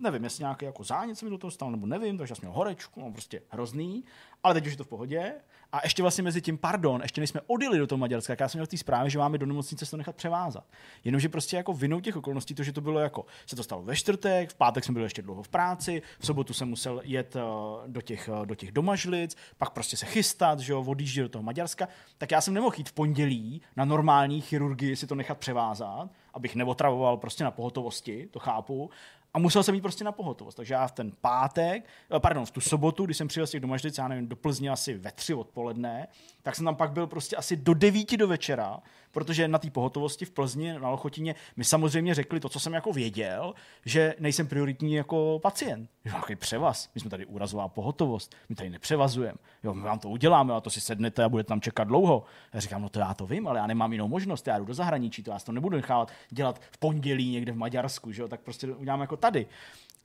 nevím, 0.00 0.24
jestli 0.24 0.42
nějaký 0.42 0.64
jako 0.64 0.84
zánět 0.84 1.18
se 1.18 1.24
mi 1.24 1.30
do 1.30 1.38
toho 1.38 1.50
stal, 1.50 1.70
nebo 1.70 1.86
nevím, 1.86 2.18
takže 2.18 2.34
jsem 2.34 2.42
měl 2.42 2.52
horečku, 2.52 3.00
no 3.00 3.12
prostě 3.12 3.42
hrozný, 3.48 4.04
ale 4.42 4.54
teď 4.54 4.66
už 4.66 4.72
je 4.72 4.78
to 4.78 4.84
v 4.84 4.88
pohodě. 4.88 5.34
A 5.72 5.80
ještě 5.82 6.02
vlastně 6.02 6.24
mezi 6.24 6.42
tím, 6.42 6.58
pardon, 6.58 7.02
ještě 7.02 7.20
než 7.20 7.30
jsme 7.30 7.40
odjeli 7.46 7.78
do 7.78 7.86
toho 7.86 7.98
Maďarska, 7.98 8.36
já 8.40 8.48
jsem 8.48 8.58
měl 8.58 8.66
v 8.66 8.68
té 8.68 8.76
zprávě, 8.76 9.10
že 9.10 9.18
máme 9.18 9.38
do 9.38 9.46
nemocnice 9.46 9.84
se 9.84 9.90
to 9.90 9.96
nechat 9.96 10.16
převázat. 10.16 10.64
Jenomže 11.04 11.28
prostě 11.28 11.56
jako 11.56 11.72
vinou 11.72 12.00
těch 12.00 12.16
okolností, 12.16 12.54
to, 12.54 12.62
že 12.62 12.72
to 12.72 12.80
bylo 12.80 13.00
jako, 13.00 13.26
se 13.46 13.56
to 13.56 13.62
stalo 13.62 13.82
ve 13.82 13.96
čtvrtek, 13.96 14.50
v 14.50 14.54
pátek 14.54 14.84
jsem 14.84 14.94
byl 14.94 15.02
ještě 15.02 15.22
dlouho 15.22 15.42
v 15.42 15.48
práci, 15.48 16.02
v 16.18 16.26
sobotu 16.26 16.52
jsem 16.52 16.68
musel 16.68 17.00
jet 17.04 17.36
uh, 17.36 17.42
do 17.86 18.00
těch, 18.00 18.28
uh, 18.28 18.46
do 18.46 18.54
těch 18.54 18.72
domažlic, 18.72 19.36
pak 19.58 19.70
prostě 19.70 19.96
se 19.96 20.06
chystat, 20.06 20.60
že 20.60 20.72
jo, 20.72 20.84
odjíždět 20.86 21.24
do 21.24 21.28
toho 21.28 21.42
Maďarska, 21.42 21.88
tak 22.18 22.30
já 22.30 22.40
jsem 22.40 22.54
nemohl 22.54 22.74
jít 22.78 22.88
v 22.88 22.92
pondělí 22.92 23.62
na 23.76 23.84
normální 23.84 24.40
chirurgii 24.40 24.96
si 24.96 25.06
to 25.06 25.14
nechat 25.14 25.38
převázat, 25.38 26.10
abych 26.34 26.54
neotravoval 26.54 27.16
prostě 27.16 27.44
na 27.44 27.50
pohotovosti, 27.50 28.28
to 28.30 28.38
chápu, 28.38 28.90
a 29.34 29.38
musel 29.38 29.62
jsem 29.62 29.74
jít 29.74 29.80
prostě 29.80 30.04
na 30.04 30.12
pohotovost. 30.12 30.56
Takže 30.56 30.74
já 30.74 30.86
v 30.86 30.92
ten 30.92 31.12
pátek, 31.20 31.84
eh, 32.16 32.20
pardon, 32.20 32.46
v 32.46 32.50
tu 32.50 32.60
sobotu, 32.60 33.04
když 33.04 33.16
jsem 33.16 33.28
přijel 33.28 33.46
z 33.46 33.50
těch 33.50 33.60
domaždic, 33.60 33.98
já 33.98 34.08
nevím, 34.08 34.28
do 34.28 34.36
Plzně 34.36 34.70
asi 34.70 34.94
ve 34.94 35.12
tři 35.12 35.34
odpoledne, 35.34 36.08
tak 36.42 36.56
jsem 36.56 36.64
tam 36.64 36.76
pak 36.76 36.92
byl 36.92 37.06
prostě 37.06 37.36
asi 37.36 37.56
do 37.56 37.74
devíti 37.74 38.16
do 38.16 38.28
večera, 38.28 38.80
protože 39.18 39.48
na 39.48 39.58
té 39.58 39.70
pohotovosti 39.70 40.24
v 40.24 40.30
Plzni, 40.30 40.72
na 40.72 40.90
Lochotině, 40.90 41.34
mi 41.56 41.64
samozřejmě 41.64 42.14
řekli 42.14 42.40
to, 42.40 42.48
co 42.48 42.60
jsem 42.60 42.72
jako 42.72 42.92
věděl, 42.92 43.54
že 43.84 44.14
nejsem 44.18 44.46
prioritní 44.46 44.94
jako 44.94 45.38
pacient. 45.42 45.90
Je 46.04 46.10
nějaký 46.10 46.36
převaz, 46.36 46.90
my 46.94 47.00
jsme 47.00 47.10
tady 47.10 47.26
úrazová 47.26 47.68
pohotovost, 47.68 48.34
my 48.48 48.54
tady 48.54 48.70
nepřevazujeme, 48.70 49.38
jo, 49.62 49.74
my 49.74 49.82
vám 49.82 49.98
to 49.98 50.08
uděláme 50.08 50.54
a 50.54 50.60
to 50.60 50.70
si 50.70 50.80
sednete 50.80 51.24
a 51.24 51.28
budete 51.28 51.48
tam 51.48 51.60
čekat 51.60 51.84
dlouho. 51.84 52.24
Já 52.52 52.60
říkám, 52.60 52.82
no 52.82 52.88
to 52.88 52.98
já 52.98 53.14
to 53.14 53.26
vím, 53.26 53.48
ale 53.48 53.58
já 53.58 53.66
nemám 53.66 53.92
jinou 53.92 54.08
možnost, 54.08 54.46
já 54.46 54.58
jdu 54.58 54.64
do 54.64 54.74
zahraničí, 54.74 55.22
to 55.22 55.30
já 55.30 55.38
to 55.38 55.52
nebudu 55.52 55.76
nechávat 55.76 56.12
dělat 56.30 56.60
v 56.70 56.78
pondělí 56.78 57.30
někde 57.30 57.52
v 57.52 57.56
Maďarsku, 57.56 58.12
že 58.12 58.22
jo, 58.22 58.28
tak 58.28 58.40
prostě 58.40 58.66
uděláme 58.66 59.02
jako 59.02 59.16
tady. 59.16 59.46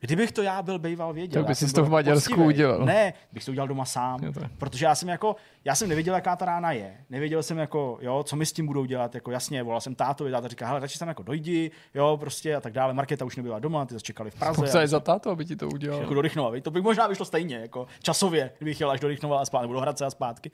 Kdybych 0.04 0.32
to 0.32 0.42
já 0.42 0.62
byl 0.62 0.80
býval 0.80 1.14
věděl. 1.14 1.42
Tak 1.42 1.48
bys 1.48 1.60
si 1.60 1.74
to 1.74 1.84
v 1.84 1.90
Maďarsku 1.90 2.30
poctivý. 2.30 2.48
udělal. 2.48 2.86
Ne, 2.86 3.14
bych 3.34 3.46
to 3.46 3.52
udělal 3.52 3.68
doma 3.68 3.86
sám. 3.86 4.20
Protože 4.58 4.86
já 4.86 4.96
jsem 4.96 5.10
jako, 5.10 5.36
já 5.66 5.76
jsem 5.76 5.90
nevěděl, 5.90 6.16
jaká 6.16 6.36
ta 6.36 6.46
rána 6.46 6.72
je. 6.72 6.98
Nevěděl 7.10 7.44
jsem 7.44 7.58
jako, 7.58 7.98
jo, 8.02 8.24
co 8.24 8.36
mi 8.36 8.46
s 8.46 8.54
tím 8.54 8.66
budou 8.66 8.86
dělat. 8.86 9.16
Jako 9.16 9.32
jasně, 9.32 9.64
volal 9.64 9.82
jsem 9.82 9.96
tátovi, 9.96 10.32
táta 10.32 10.48
říká, 10.48 10.68
hele, 10.68 10.80
radši 10.80 11.00
tam 11.00 11.08
jako 11.08 11.24
dojdi, 11.24 11.72
jo, 11.94 12.18
prostě 12.20 12.56
a 12.56 12.62
tak 12.62 12.74
dále. 12.74 12.94
Markéta 12.94 13.26
už 13.26 13.36
nebyla 13.36 13.60
doma, 13.60 13.86
ty 13.86 13.96
čekali 14.02 14.32
v 14.32 14.36
Praze. 14.36 14.68
Co 14.68 14.78
je 14.78 14.88
za 14.88 15.00
táto, 15.00 15.30
aby 15.30 15.46
ti 15.46 15.56
to 15.56 15.68
udělal? 15.68 16.02
Jako 16.02 16.14
do 16.14 16.22
Rychnova, 16.22 16.62
to 16.62 16.72
by 16.72 16.82
možná 16.82 17.08
vyšlo 17.08 17.26
stejně, 17.26 17.56
jako 17.56 17.88
časově, 18.02 18.52
kdybych 18.58 18.80
jel 18.80 18.92
až 18.92 19.00
do 19.00 19.08
Rychnova 19.08 19.40
a 19.40 19.46
zpátky, 19.46 19.64
nebo 19.64 19.74
do 19.74 19.80
Hradce 19.80 20.06
a 20.06 20.10
zpátky. 20.10 20.52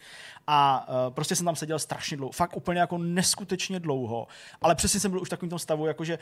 A 0.48 0.88
uh, 0.90 1.14
prostě 1.14 1.36
jsem 1.36 1.46
tam 1.46 1.56
seděl 1.56 1.80
strašně 1.80 2.18
dlouho, 2.18 2.32
fakt 2.32 2.58
úplně 2.58 2.80
jako 2.80 2.98
neskutečně 2.98 3.80
dlouho. 3.80 4.28
Ale 4.62 4.76
přesně 4.76 5.00
jsem 5.00 5.12
byl 5.12 5.22
už 5.22 5.28
v 5.28 5.30
takovém 5.30 5.50
tom 5.50 5.60
stavu, 5.60 5.86
jako 5.86 6.04
že 6.04 6.20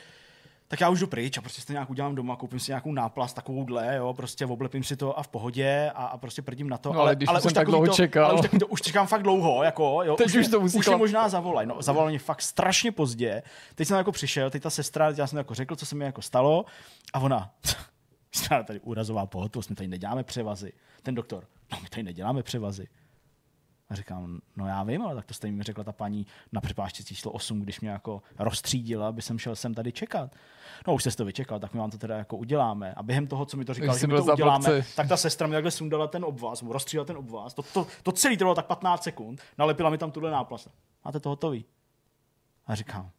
tak 0.68 0.82
já 0.82 0.90
už 0.90 1.00
jdu 1.00 1.08
pryč 1.08 1.38
a 1.38 1.42
prostě 1.42 1.62
to 1.62 1.74
nějak 1.74 1.90
udělám 1.90 2.16
doma, 2.16 2.36
koupím 2.36 2.60
si 2.60 2.72
nějakou 2.72 2.92
náplast 2.92 3.36
takovouhle, 3.36 3.96
jo, 3.96 4.14
prostě 4.14 4.46
oblepím 4.46 4.84
si 4.84 4.96
to 4.98 5.20
a 5.20 5.24
v 5.24 5.28
pohodě 5.28 5.92
a, 5.96 6.06
a 6.06 6.18
prostě 6.18 6.42
prdím 6.42 6.70
na 6.70 6.78
to. 6.78 6.94
No, 6.94 7.00
ale, 7.00 7.16
když 7.16 7.30
ale 7.30 7.42
už 7.42 7.54
tak 7.54 7.68
dlouho 7.68 7.86
to, 7.86 7.94
čekal. 7.94 8.26
Ale 8.26 8.40
už, 8.40 8.60
to, 8.60 8.68
už 8.68 8.82
čekám 8.82 9.08
fakt 9.08 9.24
dlouho, 9.24 9.64
jako, 9.64 10.04
jo. 10.04 10.16
Teď 10.16 10.28
už, 10.28 10.36
už 10.36 10.48
to 10.48 10.60
musí 10.60 10.78
Už 10.78 10.88
možná 10.88 11.30
zavolaj, 11.30 11.66
no, 11.66 11.82
zavolal 11.82 12.10
mě 12.10 12.20
fakt 12.20 12.42
strašně 12.42 12.92
pozdě. 12.92 13.44
Teď 13.76 13.88
jsem 13.88 13.98
jako 13.98 14.12
přišel, 14.12 14.50
teď 14.50 14.64
ta 14.64 14.70
sestra, 14.70 15.14
já 15.18 15.28
jsem 15.28 15.38
jako 15.38 15.54
řekl, 15.54 15.76
co 15.76 15.86
se 15.86 15.96
mi 15.96 16.06
jako 16.06 16.22
stalo 16.22 16.66
a 17.14 17.20
ona, 17.20 17.52
tady 18.66 18.80
úrazová 18.80 19.26
pohotovost, 19.26 19.70
my 19.70 19.76
tady 19.76 19.88
neděláme 19.88 20.24
převazy. 20.24 20.74
Ten 21.04 21.16
doktor, 21.16 21.44
no 21.72 21.78
my 21.84 21.90
tady 21.90 22.04
neděláme 22.04 22.44
převazy. 22.44 22.88
A 23.90 23.95
říkám, 23.95 24.40
no 24.56 24.67
já 24.67 24.83
vím, 24.83 25.01
ale 25.01 25.16
tak 25.16 25.25
to 25.25 25.33
stejně 25.33 25.57
mi 25.57 25.64
řekla 25.64 25.83
ta 25.83 25.91
paní 25.91 26.27
na 26.51 26.61
přepážce 26.61 27.03
číslo 27.03 27.32
8, 27.32 27.59
když 27.61 27.82
mě 27.82 27.90
jako 27.90 28.22
rozstřídila, 28.40 29.07
aby 29.07 29.22
jsem 29.22 29.40
šel 29.40 29.56
sem 29.56 29.74
tady 29.74 29.91
čekat. 29.91 30.35
No 30.88 30.93
už 30.93 31.03
jste 31.03 31.11
to 31.11 31.25
vyčekal, 31.25 31.59
tak 31.59 31.74
my 31.74 31.80
vám 31.80 31.91
to 31.91 31.98
teda 31.98 32.17
jako 32.17 32.38
uděláme. 32.38 32.93
A 32.93 33.03
během 33.03 33.27
toho, 33.27 33.45
co 33.45 33.57
mi 33.57 33.66
to 33.66 33.74
říkal, 33.74 33.98
že 33.98 34.07
my 34.07 34.14
to 34.14 34.24
uděláme, 34.33 34.83
tak 34.95 35.07
ta 35.07 35.17
sestra 35.17 35.48
mi 35.48 35.53
takhle 35.53 35.72
sundala 35.72 36.07
ten 36.07 36.25
obvaz, 36.25 36.61
mu 36.61 36.74
rozstřídala 36.74 37.06
ten 37.06 37.17
obvaz. 37.17 37.53
To, 37.53 37.64
to, 37.64 37.88
to 38.03 38.11
celý 38.11 38.38
trvalo 38.38 38.56
tak 38.56 38.66
15 38.66 39.03
sekund, 39.03 39.41
nalepila 39.57 39.90
mi 39.90 39.98
tam 39.98 40.11
tuhle 40.11 40.32
náplast. 40.32 40.72
Máte 41.06 41.19
to 41.19 41.30
hotový? 41.30 41.66
A 42.66 42.75
říkám, 42.75 43.11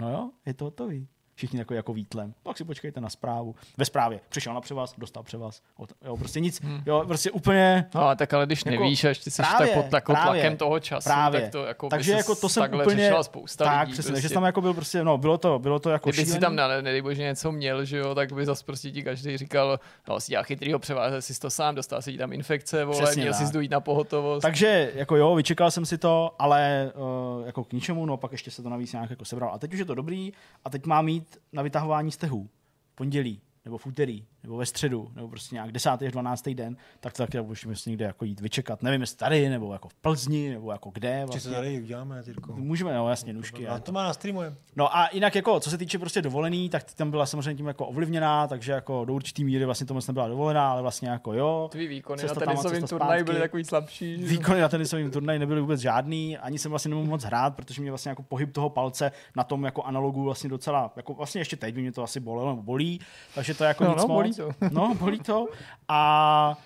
no 0.00 0.10
jo, 0.10 0.30
je 0.46 0.54
to 0.54 0.64
hotový 0.64 1.08
všichni 1.34 1.58
jako, 1.58 1.74
jako 1.74 1.92
výtlem. 1.92 2.34
Tak 2.42 2.58
si 2.58 2.64
počkejte 2.64 3.00
na 3.00 3.08
zprávu. 3.08 3.54
Ve 3.76 3.84
zprávě 3.84 4.20
přišel 4.28 4.54
na 4.54 4.60
převaz, 4.60 4.94
dostal 4.98 5.22
převaz. 5.22 5.62
Jo, 6.04 6.16
prostě 6.16 6.40
nic, 6.40 6.62
hmm. 6.62 6.82
jo, 6.86 7.04
prostě 7.06 7.30
úplně... 7.30 7.86
No, 7.94 8.16
tak 8.16 8.34
ale 8.34 8.46
když 8.46 8.62
jako, 8.66 8.82
nevíš, 8.82 9.04
až 9.04 9.18
ty 9.18 9.30
jsi 9.30 9.42
právě, 9.42 9.68
tak 9.68 9.84
pod 9.84 9.92
jako 9.92 10.12
právě, 10.12 10.42
tlakem 10.42 10.56
toho 10.56 10.80
času, 10.80 11.08
právě. 11.08 11.40
tak 11.40 11.50
to 11.50 11.64
jako 11.64 11.88
Takže 11.88 12.12
jako 12.12 12.34
to 12.34 12.48
jsem 12.48 12.74
úplně... 12.74 13.12
spousta 13.22 13.64
tak, 13.64 13.80
lidí, 13.80 13.92
přesně, 13.92 14.12
prostě. 14.12 14.28
že 14.28 14.34
tam 14.34 14.44
jako 14.44 14.60
byl 14.60 14.74
prostě, 14.74 15.04
no, 15.04 15.18
bylo 15.18 15.38
to, 15.38 15.58
bylo 15.58 15.78
to 15.78 15.90
jako 15.90 16.10
Kdyby 16.10 16.30
si 16.30 16.38
tam, 16.38 16.56
ne, 16.56 16.82
nedej 16.82 17.02
bože, 17.02 17.22
něco 17.22 17.52
měl, 17.52 17.84
že 17.84 17.98
jo, 17.98 18.14
tak 18.14 18.32
by 18.32 18.46
zase 18.46 18.64
prostě 18.64 18.90
ti 18.90 19.02
každý 19.02 19.36
říkal, 19.36 19.80
no, 20.08 20.20
si 20.20 20.32
dělá 20.32 20.42
chytrýho 20.42 20.78
převáze, 20.78 21.22
si 21.22 21.40
to 21.40 21.50
sám, 21.50 21.74
dostal 21.74 22.02
si 22.02 22.18
tam 22.18 22.32
infekce, 22.32 22.84
vole, 22.84 23.02
Přesně, 23.02 23.22
měl 23.22 23.34
si 23.34 23.46
zdojít 23.46 23.70
na 23.70 23.80
pohotovost. 23.80 24.42
Takže 24.42 24.92
jako 24.94 25.16
jo, 25.16 25.34
vyčekal 25.34 25.70
jsem 25.70 25.86
si 25.86 25.98
to, 25.98 26.34
ale 26.38 26.92
uh, 27.38 27.46
jako 27.46 27.64
k 27.64 27.72
ničemu, 27.72 28.06
no 28.06 28.16
pak 28.16 28.32
ještě 28.32 28.50
se 28.50 28.62
to 28.62 28.68
navíc 28.68 28.92
nějak 28.92 29.10
jako 29.10 29.24
sebral. 29.24 29.50
A 29.54 29.58
teď 29.58 29.72
už 29.72 29.78
je 29.78 29.84
to 29.84 29.94
dobrý 29.94 30.32
a 30.64 30.70
teď 30.70 30.86
mám 30.86 31.04
mít 31.04 31.23
na 31.52 31.62
vytahování 31.62 32.12
stehů, 32.12 32.50
pondělí 32.94 33.40
nebo 33.64 33.78
v 33.78 33.86
úterý, 33.86 34.24
nebo 34.44 34.56
ve 34.56 34.66
středu, 34.66 35.10
nebo 35.14 35.28
prostě 35.28 35.54
nějak 35.54 35.72
10. 35.72 35.90
až 35.90 36.12
12. 36.12 36.48
den, 36.48 36.76
tak 37.00 37.12
to 37.12 37.22
taky 37.22 37.40
musíme 37.40 37.76
si 37.76 37.90
někde 37.90 38.04
jako 38.04 38.24
jít 38.24 38.40
vyčekat. 38.40 38.82
Nevím, 38.82 39.00
jestli 39.00 39.16
tady, 39.16 39.48
nebo 39.48 39.72
jako 39.72 39.88
v 39.88 39.94
Plzni, 39.94 40.50
nebo 40.50 40.72
jako 40.72 40.90
kde. 40.90 41.22
Vlastně. 41.26 41.40
Se 41.40 41.50
tady 41.50 41.80
uděláme, 41.80 42.22
Tyrko? 42.22 42.52
Můžeme, 42.56 42.94
no 42.94 43.08
jasně, 43.08 43.32
nůžky. 43.32 43.68
A 43.68 43.78
to 43.78 43.92
má 43.92 44.04
na 44.04 44.12
streamu. 44.12 44.40
No 44.76 44.96
a 44.96 45.08
jinak 45.12 45.34
jako, 45.34 45.60
co 45.60 45.70
se 45.70 45.78
týče 45.78 45.98
prostě 45.98 46.22
dovolený, 46.22 46.68
tak 46.68 46.94
tam 46.94 47.10
byla 47.10 47.26
samozřejmě 47.26 47.54
tím 47.54 47.66
jako 47.66 47.86
ovlivněná, 47.86 48.46
takže 48.46 48.72
jako 48.72 49.04
do 49.04 49.14
určitý 49.14 49.44
míry 49.44 49.64
vlastně 49.64 49.86
to 49.86 49.94
moc 49.94 50.06
nebyla 50.06 50.28
dovolená, 50.28 50.70
ale 50.70 50.82
vlastně 50.82 51.08
jako 51.08 51.32
jo. 51.32 51.68
Tvý 51.72 51.86
výkony 51.86 52.22
na 52.24 52.34
tenisovém 52.34 52.82
turnaji 52.82 53.24
byly 53.24 53.38
takový 53.38 53.64
slabší. 53.64 54.16
Výkony 54.16 54.60
na 54.60 54.68
tenisovém 54.68 55.10
turnaji 55.10 55.38
nebyly 55.38 55.60
vůbec 55.60 55.80
žádný, 55.80 56.38
ani 56.38 56.58
jsem 56.58 56.70
vlastně 56.70 56.88
nemohl 56.88 57.08
moc 57.08 57.24
hrát, 57.24 57.56
protože 57.56 57.82
mě 57.82 57.90
vlastně 57.90 58.08
jako 58.08 58.22
pohyb 58.22 58.52
toho 58.52 58.70
palce 58.70 59.12
na 59.36 59.44
tom 59.44 59.64
jako 59.64 59.82
analogu 59.82 60.22
vlastně 60.22 60.50
docela, 60.50 60.92
jako 60.96 61.14
vlastně 61.14 61.40
ještě 61.40 61.56
teď 61.56 61.74
by 61.74 61.80
mě 61.80 61.92
to 61.92 62.02
asi 62.02 62.20
bolelo 62.20 62.50
nebo 62.50 62.62
bolí, 62.62 63.00
takže 63.34 63.54
to 63.54 63.64
jako 63.64 63.84
no, 63.84 63.90
nic 63.90 64.02
no, 64.02 64.08
moc 64.08 64.33
to. 64.36 64.50
No, 64.70 64.94
bolí 64.94 65.18
to. 65.18 65.48
A 65.88 66.58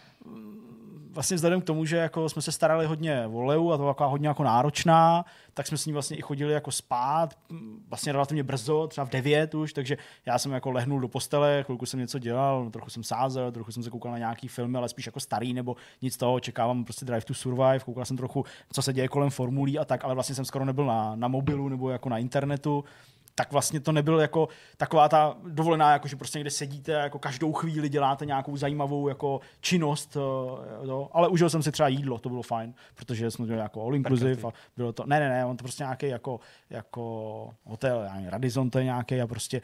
vlastně 1.18 1.34
vzhledem 1.34 1.60
k 1.60 1.64
tomu, 1.64 1.84
že 1.84 1.96
jako 1.96 2.28
jsme 2.28 2.42
se 2.42 2.52
starali 2.52 2.86
hodně 2.86 3.26
o 3.26 3.42
Leu 3.42 3.72
a 3.72 3.76
to 3.76 3.82
byla 3.82 4.08
hodně 4.10 4.28
jako 4.28 4.44
náročná, 4.44 5.24
tak 5.54 5.66
jsme 5.66 5.78
s 5.78 5.86
ní 5.86 5.92
vlastně 5.92 6.16
i 6.16 6.22
chodili 6.22 6.52
jako 6.52 6.70
spát, 6.70 7.34
vlastně 7.88 8.12
relativně 8.12 8.42
brzo, 8.42 8.86
třeba 8.86 9.04
v 9.04 9.10
9 9.10 9.54
už, 9.54 9.72
takže 9.72 9.96
já 10.26 10.38
jsem 10.38 10.52
jako 10.52 10.70
lehnul 10.70 11.00
do 11.00 11.08
postele, 11.08 11.62
chvilku 11.66 11.86
jsem 11.86 12.00
něco 12.00 12.18
dělal, 12.18 12.70
trochu 12.70 12.90
jsem 12.90 13.02
sázel, 13.02 13.52
trochu 13.52 13.72
jsem 13.72 13.82
se 13.82 13.90
koukal 13.90 14.12
na 14.12 14.18
nějaký 14.18 14.48
filmy, 14.48 14.78
ale 14.78 14.88
spíš 14.88 15.06
jako 15.06 15.20
starý 15.20 15.54
nebo 15.54 15.76
nic 16.02 16.16
toho, 16.16 16.40
čekávám 16.40 16.84
prostě 16.84 17.04
Drive 17.04 17.24
to 17.24 17.34
Survive, 17.34 17.80
koukal 17.80 18.04
jsem 18.04 18.16
trochu, 18.16 18.44
co 18.72 18.82
se 18.82 18.92
děje 18.92 19.08
kolem 19.08 19.30
formulí 19.30 19.78
a 19.78 19.84
tak, 19.84 20.04
ale 20.04 20.14
vlastně 20.14 20.34
jsem 20.34 20.44
skoro 20.44 20.64
nebyl 20.64 20.86
na, 20.86 21.16
na 21.16 21.28
mobilu 21.28 21.68
nebo 21.68 21.90
jako 21.90 22.08
na 22.08 22.18
internetu, 22.18 22.84
tak 23.38 23.52
vlastně 23.52 23.80
to 23.80 23.92
nebyl 23.92 24.20
jako 24.20 24.48
taková 24.76 25.08
ta 25.08 25.36
dovolená, 25.48 25.92
jako 25.92 26.08
že 26.08 26.16
prostě 26.16 26.38
někde 26.38 26.50
sedíte 26.50 26.96
a 26.96 27.02
jako 27.02 27.18
každou 27.18 27.52
chvíli 27.52 27.88
děláte 27.88 28.26
nějakou 28.26 28.56
zajímavou 28.56 29.08
jako 29.08 29.40
činnost, 29.60 30.16
jo, 30.82 31.08
ale 31.12 31.28
užil 31.28 31.50
jsem 31.50 31.62
si 31.62 31.72
třeba 31.72 31.88
jídlo, 31.88 32.18
to 32.18 32.28
bylo 32.28 32.42
fajn, 32.42 32.74
protože 32.94 33.30
jsme 33.30 33.46
měli 33.46 33.60
jako 33.60 33.82
all 33.82 33.94
inclusive 33.94 34.48
a 34.48 34.52
bylo 34.76 34.92
to, 34.92 35.04
ne, 35.06 35.20
ne, 35.20 35.28
ne, 35.28 35.46
on 35.46 35.56
to 35.56 35.62
prostě 35.64 35.82
nějaký 35.82 36.08
jako, 36.08 36.40
jako 36.70 37.54
hotel, 37.64 38.02
já 38.02 38.30
Radisson 38.30 38.70
to 38.70 38.78
je 38.78 38.84
nějaký 38.84 39.20
a 39.20 39.26
prostě 39.26 39.62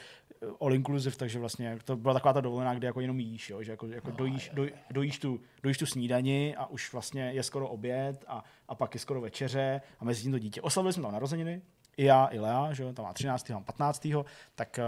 all 0.60 0.74
inclusive, 0.74 1.16
takže 1.16 1.38
vlastně 1.38 1.78
to 1.84 1.96
byla 1.96 2.14
taková 2.14 2.32
ta 2.32 2.40
dovolená, 2.40 2.74
kde 2.74 2.86
jako 2.86 3.00
jenom 3.00 3.20
jíš, 3.20 3.50
jo, 3.50 3.62
že 3.62 3.70
jako, 3.70 3.86
jako 3.86 4.10
no, 4.10 4.16
dojíš, 4.16 4.50
doj, 4.54 4.72
dojíš, 4.90 5.18
tu, 5.18 5.40
dojíš 5.62 5.78
tu 5.78 5.86
snídani 5.86 6.56
a 6.56 6.66
už 6.66 6.92
vlastně 6.92 7.30
je 7.32 7.42
skoro 7.42 7.68
oběd 7.68 8.24
a, 8.26 8.44
a 8.68 8.74
pak 8.74 8.94
je 8.94 9.00
skoro 9.00 9.20
večeře 9.20 9.80
a 10.00 10.04
mezi 10.04 10.22
tím 10.22 10.32
to 10.32 10.38
dítě. 10.38 10.62
Oslavili 10.62 10.92
jsme 10.92 11.02
tam 11.02 11.12
narozeniny, 11.12 11.62
i 11.96 12.04
já, 12.04 12.26
i 12.26 12.38
Lea, 12.38 12.72
že 12.72 12.92
tam 12.92 13.04
má 13.04 13.12
13. 13.12 13.50
mám 13.50 13.64
15. 13.64 14.06
tak 14.54 14.80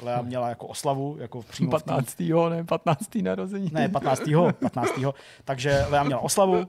uh, 0.00 0.04
Lea 0.06 0.22
měla 0.22 0.48
jako 0.48 0.66
oslavu, 0.66 1.16
jako 1.18 1.42
přímo 1.42 1.70
15. 1.70 2.20
ne, 2.48 2.64
15. 2.64 3.14
narození. 3.14 3.70
Ne, 3.72 3.88
15. 3.88 4.22
15. 4.60 4.92
takže 5.44 5.86
Lea 5.90 6.02
měla 6.02 6.20
oslavu, 6.20 6.66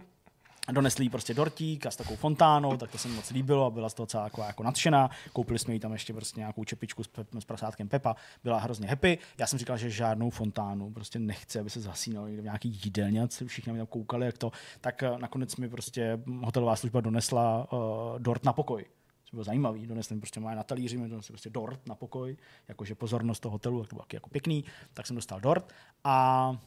donesli 0.71 1.05
jí 1.05 1.09
prostě 1.09 1.33
dortík 1.33 1.85
a 1.85 1.91
s 1.91 1.95
takovou 1.95 2.15
fontánou, 2.15 2.77
tak 2.77 2.91
to 2.91 2.97
se 2.97 3.07
mi 3.07 3.15
moc 3.15 3.29
líbilo 3.29 3.65
a 3.65 3.69
byla 3.69 3.89
z 3.89 3.93
toho 3.93 4.07
celá 4.07 4.23
jako, 4.23 4.41
jako 4.41 4.63
nadšená. 4.63 5.09
Koupili 5.33 5.59
jsme 5.59 5.73
jí 5.73 5.79
tam 5.79 5.93
ještě 5.93 6.13
prostě 6.13 6.39
nějakou 6.39 6.63
čepičku 6.63 7.03
s, 7.03 7.07
pep, 7.07 7.27
s 7.39 7.45
prasátkem 7.45 7.89
Pepa, 7.89 8.15
byla 8.43 8.59
hrozně 8.59 8.87
happy. 8.87 9.17
Já 9.37 9.47
jsem 9.47 9.59
říkal, 9.59 9.77
že 9.77 9.89
žádnou 9.89 10.29
fontánu 10.29 10.91
prostě 10.93 11.19
nechce, 11.19 11.59
aby 11.59 11.69
se 11.69 11.81
zasínalo 11.81 12.27
někde 12.27 12.41
v 12.41 12.45
nějaký 12.45 12.79
jídelně, 12.83 13.27
všichni 13.47 13.73
tam 13.73 13.87
koukali, 13.87 14.25
jak 14.25 14.37
to. 14.37 14.51
Tak 14.81 15.03
uh, 15.11 15.19
nakonec 15.19 15.55
mi 15.55 15.69
prostě 15.69 16.19
hotelová 16.43 16.75
služba 16.75 17.01
donesla 17.01 17.67
uh, 17.73 17.79
dort 18.19 18.45
na 18.45 18.53
pokoj 18.53 18.85
to 19.29 19.35
bylo 19.35 19.43
zajímavý, 19.43 19.87
donesli 19.87 20.15
mi 20.15 20.21
prostě 20.21 20.39
na 20.39 20.63
talíři, 20.63 20.97
mi 20.97 21.09
donesli 21.09 21.31
prostě 21.31 21.49
dort 21.49 21.87
na 21.87 21.95
pokoj, 21.95 22.37
jakože 22.67 22.95
pozornost 22.95 23.39
toho 23.39 23.51
hotelu, 23.51 23.79
tak 23.81 23.89
to 23.89 23.95
bylo 23.95 24.05
jako 24.13 24.29
pěkný, 24.29 24.63
tak 24.93 25.07
jsem 25.07 25.15
dostal 25.15 25.39
dort 25.39 25.73
a 26.03 26.57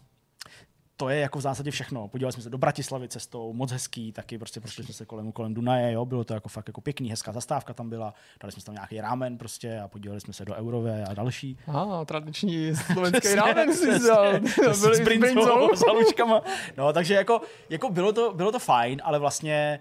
to 1.01 1.09
je 1.09 1.21
jako 1.21 1.39
v 1.39 1.43
zásadě 1.43 1.71
všechno. 1.71 2.09
Podívali 2.09 2.33
jsme 2.33 2.43
se 2.43 2.51
do 2.51 2.59
Bratislavy 2.59 3.09
cestou, 3.09 3.53
moc 3.53 3.73
hezký, 3.73 4.13
taky 4.13 4.39
prostě 4.39 4.61
prošli 4.61 4.85
jsme 4.85 4.95
se 4.95 5.07
kolem, 5.07 5.33
kolem 5.33 5.55
Dunaje, 5.55 5.93
jo, 5.93 6.05
bylo 6.05 6.25
to 6.25 6.35
jako 6.35 6.49
fakt 6.49 6.69
jako 6.69 6.81
pěkný, 6.81 7.11
hezká 7.11 7.33
zastávka 7.33 7.75
tam 7.75 7.91
byla, 7.91 8.15
dali 8.41 8.53
jsme 8.53 8.63
tam 8.63 8.75
nějaký 8.75 9.01
rámen 9.01 9.39
prostě 9.39 9.81
a 9.81 9.89
podívali 9.89 10.21
jsme 10.21 10.33
se 10.33 10.45
do 10.45 10.55
Eurové 10.55 11.05
a 11.05 11.15
další. 11.15 11.59
A 11.67 12.05
tradiční 12.05 12.77
slovenský 12.93 13.35
rámen 13.35 13.75
si 13.75 13.91
vzal. 13.91 14.33
s 14.73 15.01
brinzou, 15.01 15.75
s 15.75 15.87
haluškama. 15.87 16.43
No, 16.77 16.93
takže 16.93 17.15
jako, 17.15 17.41
jako 17.71 17.91
bylo, 17.91 18.13
to, 18.13 18.35
bylo 18.35 18.53
to 18.53 18.59
fajn, 18.59 19.01
ale 19.05 19.19
vlastně 19.19 19.81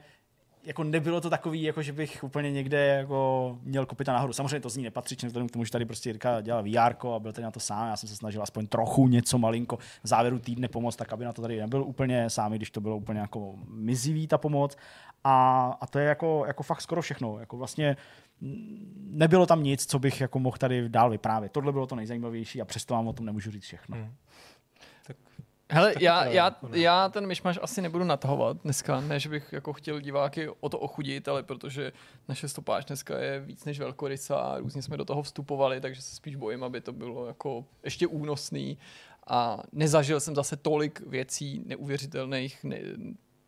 jako 0.63 0.83
nebylo 0.83 1.21
to 1.21 1.29
takový, 1.29 1.63
jako 1.63 1.81
že 1.81 1.93
bych 1.93 2.23
úplně 2.23 2.51
někde 2.51 2.85
jako 2.85 3.57
měl 3.63 3.85
kopita 3.85 4.13
nahoru. 4.13 4.33
Samozřejmě 4.33 4.59
to 4.59 4.69
z 4.69 4.77
ní 4.77 4.83
nepatřičně, 4.83 5.27
vzhledem 5.27 5.49
k 5.49 5.51
tomu, 5.51 5.65
že 5.65 5.71
tady 5.71 5.85
prostě 5.85 6.09
Jirka 6.09 6.41
dělal 6.41 6.63
VR 6.63 7.07
a 7.15 7.19
byl 7.19 7.33
tady 7.33 7.43
na 7.43 7.51
to 7.51 7.59
sám. 7.59 7.87
Já 7.87 7.97
jsem 7.97 8.09
se 8.09 8.15
snažil 8.15 8.43
aspoň 8.43 8.67
trochu 8.67 9.07
něco 9.07 9.37
malinko 9.37 9.77
v 9.77 10.07
závěru 10.07 10.39
týdne 10.39 10.67
pomoct, 10.67 10.95
tak 10.95 11.13
aby 11.13 11.25
na 11.25 11.33
to 11.33 11.41
tady 11.41 11.59
nebyl 11.59 11.83
úplně 11.83 12.29
sám, 12.29 12.53
když 12.53 12.71
to 12.71 12.81
bylo 12.81 12.97
úplně 12.97 13.19
jako 13.19 13.55
mizivý 13.67 14.27
ta 14.27 14.37
pomoc. 14.37 14.77
A, 15.23 15.65
a 15.81 15.87
to 15.87 15.99
je 15.99 16.05
jako, 16.05 16.43
jako 16.47 16.63
fakt 16.63 16.81
skoro 16.81 17.01
všechno. 17.01 17.39
Jako 17.39 17.57
vlastně 17.57 17.97
nebylo 19.09 19.45
tam 19.45 19.63
nic, 19.63 19.85
co 19.85 19.99
bych 19.99 20.21
jako 20.21 20.39
mohl 20.39 20.57
tady 20.57 20.89
dál 20.89 21.09
vyprávět. 21.09 21.51
Tohle 21.51 21.71
bylo 21.71 21.87
to 21.87 21.95
nejzajímavější 21.95 22.61
a 22.61 22.65
přesto 22.65 22.93
vám 22.93 23.07
o 23.07 23.13
tom 23.13 23.25
nemůžu 23.25 23.51
říct 23.51 23.63
všechno. 23.63 23.97
Hmm. 23.97 24.13
Hele, 25.71 25.93
já, 25.99 26.25
já, 26.25 26.55
já 26.71 27.09
ten 27.09 27.27
myšmaš 27.27 27.59
asi 27.61 27.81
nebudu 27.81 28.03
natahovat 28.03 28.57
dneska, 28.63 29.01
ne, 29.01 29.19
že 29.19 29.29
bych 29.29 29.53
jako 29.53 29.73
chtěl 29.73 29.99
diváky 29.99 30.49
o 30.59 30.69
to 30.69 30.79
ochudit, 30.79 31.27
ale 31.27 31.43
protože 31.43 31.91
naše 32.27 32.47
stopáž 32.47 32.85
dneska 32.85 33.19
je 33.19 33.39
víc 33.39 33.65
než 33.65 33.79
velkorysa 33.79 34.37
a 34.37 34.57
různě 34.57 34.81
jsme 34.81 34.97
do 34.97 35.05
toho 35.05 35.23
vstupovali, 35.23 35.81
takže 35.81 36.01
se 36.01 36.15
spíš 36.15 36.35
bojím, 36.35 36.63
aby 36.63 36.81
to 36.81 36.93
bylo 36.93 37.27
jako 37.27 37.65
ještě 37.83 38.07
únosný 38.07 38.77
a 39.27 39.63
nezažil 39.71 40.19
jsem 40.19 40.35
zase 40.35 40.57
tolik 40.57 41.01
věcí 41.07 41.63
neuvěřitelných, 41.65 42.63
ne, 42.63 42.79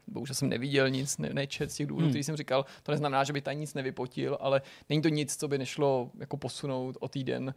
bohužel 0.08 0.36
jsem 0.36 0.50
neviděl 0.50 0.90
nic, 0.90 1.18
ne, 1.18 1.30
nečet 1.34 1.72
z 1.72 1.76
těch 1.76 1.88
důvodů, 1.88 2.06
hmm. 2.06 2.12
který 2.12 2.24
jsem 2.24 2.36
říkal. 2.36 2.66
To 2.84 2.92
neznamená, 2.92 3.24
že 3.24 3.34
by 3.34 3.42
tady 3.42 3.58
nic 3.58 3.74
nevypotil, 3.74 4.38
ale 4.42 4.62
není 4.90 5.02
to 5.02 5.10
nic, 5.10 5.36
co 5.36 5.48
by 5.48 5.58
nešlo 5.58 6.12
jako 6.20 6.38
posunout 6.38 6.98
o 7.00 7.08
týden 7.08 7.54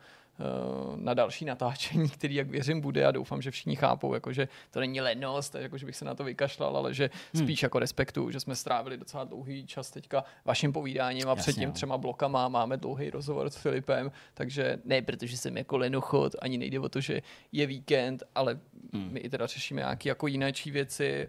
na 0.96 1.14
další 1.14 1.44
natáčení, 1.44 2.08
který, 2.08 2.34
jak 2.34 2.50
věřím, 2.50 2.80
bude 2.80 3.06
a 3.06 3.10
doufám, 3.10 3.42
že 3.42 3.50
všichni 3.50 3.76
chápou, 3.76 4.14
jako, 4.14 4.32
že 4.32 4.48
to 4.70 4.80
není 4.80 5.00
lenost, 5.00 5.54
jako, 5.54 5.78
že 5.78 5.86
bych 5.86 5.96
se 5.96 6.04
na 6.04 6.14
to 6.14 6.24
vykašlal, 6.24 6.76
ale 6.76 6.94
že 6.94 7.10
hmm. 7.34 7.44
spíš 7.44 7.62
jako 7.62 7.78
respektu, 7.78 8.30
že 8.30 8.40
jsme 8.40 8.56
strávili 8.56 8.96
docela 8.96 9.24
dlouhý 9.24 9.66
čas 9.66 9.90
teďka 9.90 10.24
vaším 10.44 10.72
povídáním 10.72 11.28
a 11.28 11.30
Jasně, 11.30 11.42
před 11.42 11.54
tím 11.54 11.68
no. 11.68 11.72
třema 11.72 11.98
blokama 11.98 12.48
máme 12.48 12.76
dlouhý 12.76 13.10
rozhovor 13.10 13.50
s 13.50 13.56
Filipem, 13.56 14.12
takže 14.34 14.78
ne, 14.84 15.02
protože 15.02 15.36
jsem 15.36 15.56
jako 15.56 15.76
lenochod, 15.76 16.32
ani 16.42 16.58
nejde 16.58 16.80
o 16.80 16.88
to, 16.88 17.00
že 17.00 17.22
je 17.52 17.66
víkend, 17.66 18.22
ale 18.34 18.58
hmm. 18.92 19.08
my 19.12 19.20
i 19.20 19.28
teda 19.28 19.46
řešíme 19.46 19.80
nějaké 19.80 20.08
jako 20.08 20.26
jiné 20.26 20.52
věci 20.66 21.28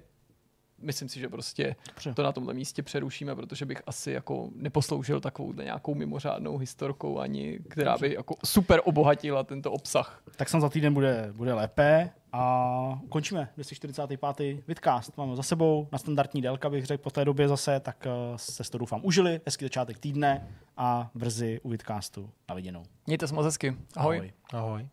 myslím 0.85 1.09
si, 1.09 1.19
že 1.19 1.29
prostě 1.29 1.75
Dobře. 1.87 2.13
to 2.13 2.23
na 2.23 2.31
tomhle 2.31 2.53
místě 2.53 2.83
přerušíme, 2.83 3.35
protože 3.35 3.65
bych 3.65 3.81
asi 3.87 4.11
jako 4.11 4.49
neposloužil 4.55 5.19
takovou 5.21 5.53
nějakou 5.53 5.95
mimořádnou 5.95 6.57
historkou 6.57 7.19
ani, 7.19 7.59
která 7.69 7.97
by 7.97 8.13
jako 8.13 8.35
super 8.45 8.81
obohatila 8.83 9.43
tento 9.43 9.71
obsah. 9.71 10.21
Tak 10.35 10.49
jsem 10.49 10.61
za 10.61 10.69
týden 10.69 10.93
bude, 10.93 11.29
bude 11.35 11.53
lépe 11.53 12.09
a 12.31 12.99
končíme 13.09 13.49
245. 13.55 14.67
Vidcast. 14.67 15.17
Máme 15.17 15.35
za 15.35 15.43
sebou 15.43 15.87
na 15.91 15.97
standardní 15.97 16.41
délka, 16.41 16.69
bych 16.69 16.85
řekl 16.85 17.03
po 17.03 17.09
té 17.09 17.25
době 17.25 17.47
zase, 17.47 17.79
tak 17.79 18.05
uh, 18.05 18.37
se 18.37 18.71
to 18.71 18.77
doufám 18.77 19.01
užili. 19.03 19.41
Hezký 19.45 19.65
začátek 19.65 19.97
týdne 19.97 20.47
a 20.77 21.09
brzy 21.15 21.59
u 21.63 21.69
Vidcastu. 21.69 22.29
Na 22.49 22.55
viděnou. 22.55 22.83
Mějte 23.07 23.27
se 23.27 23.35
moc 23.35 23.45
hezky. 23.45 23.77
Ahoj. 23.95 24.17
Ahoj. 24.17 24.31
Ahoj. 24.53 24.87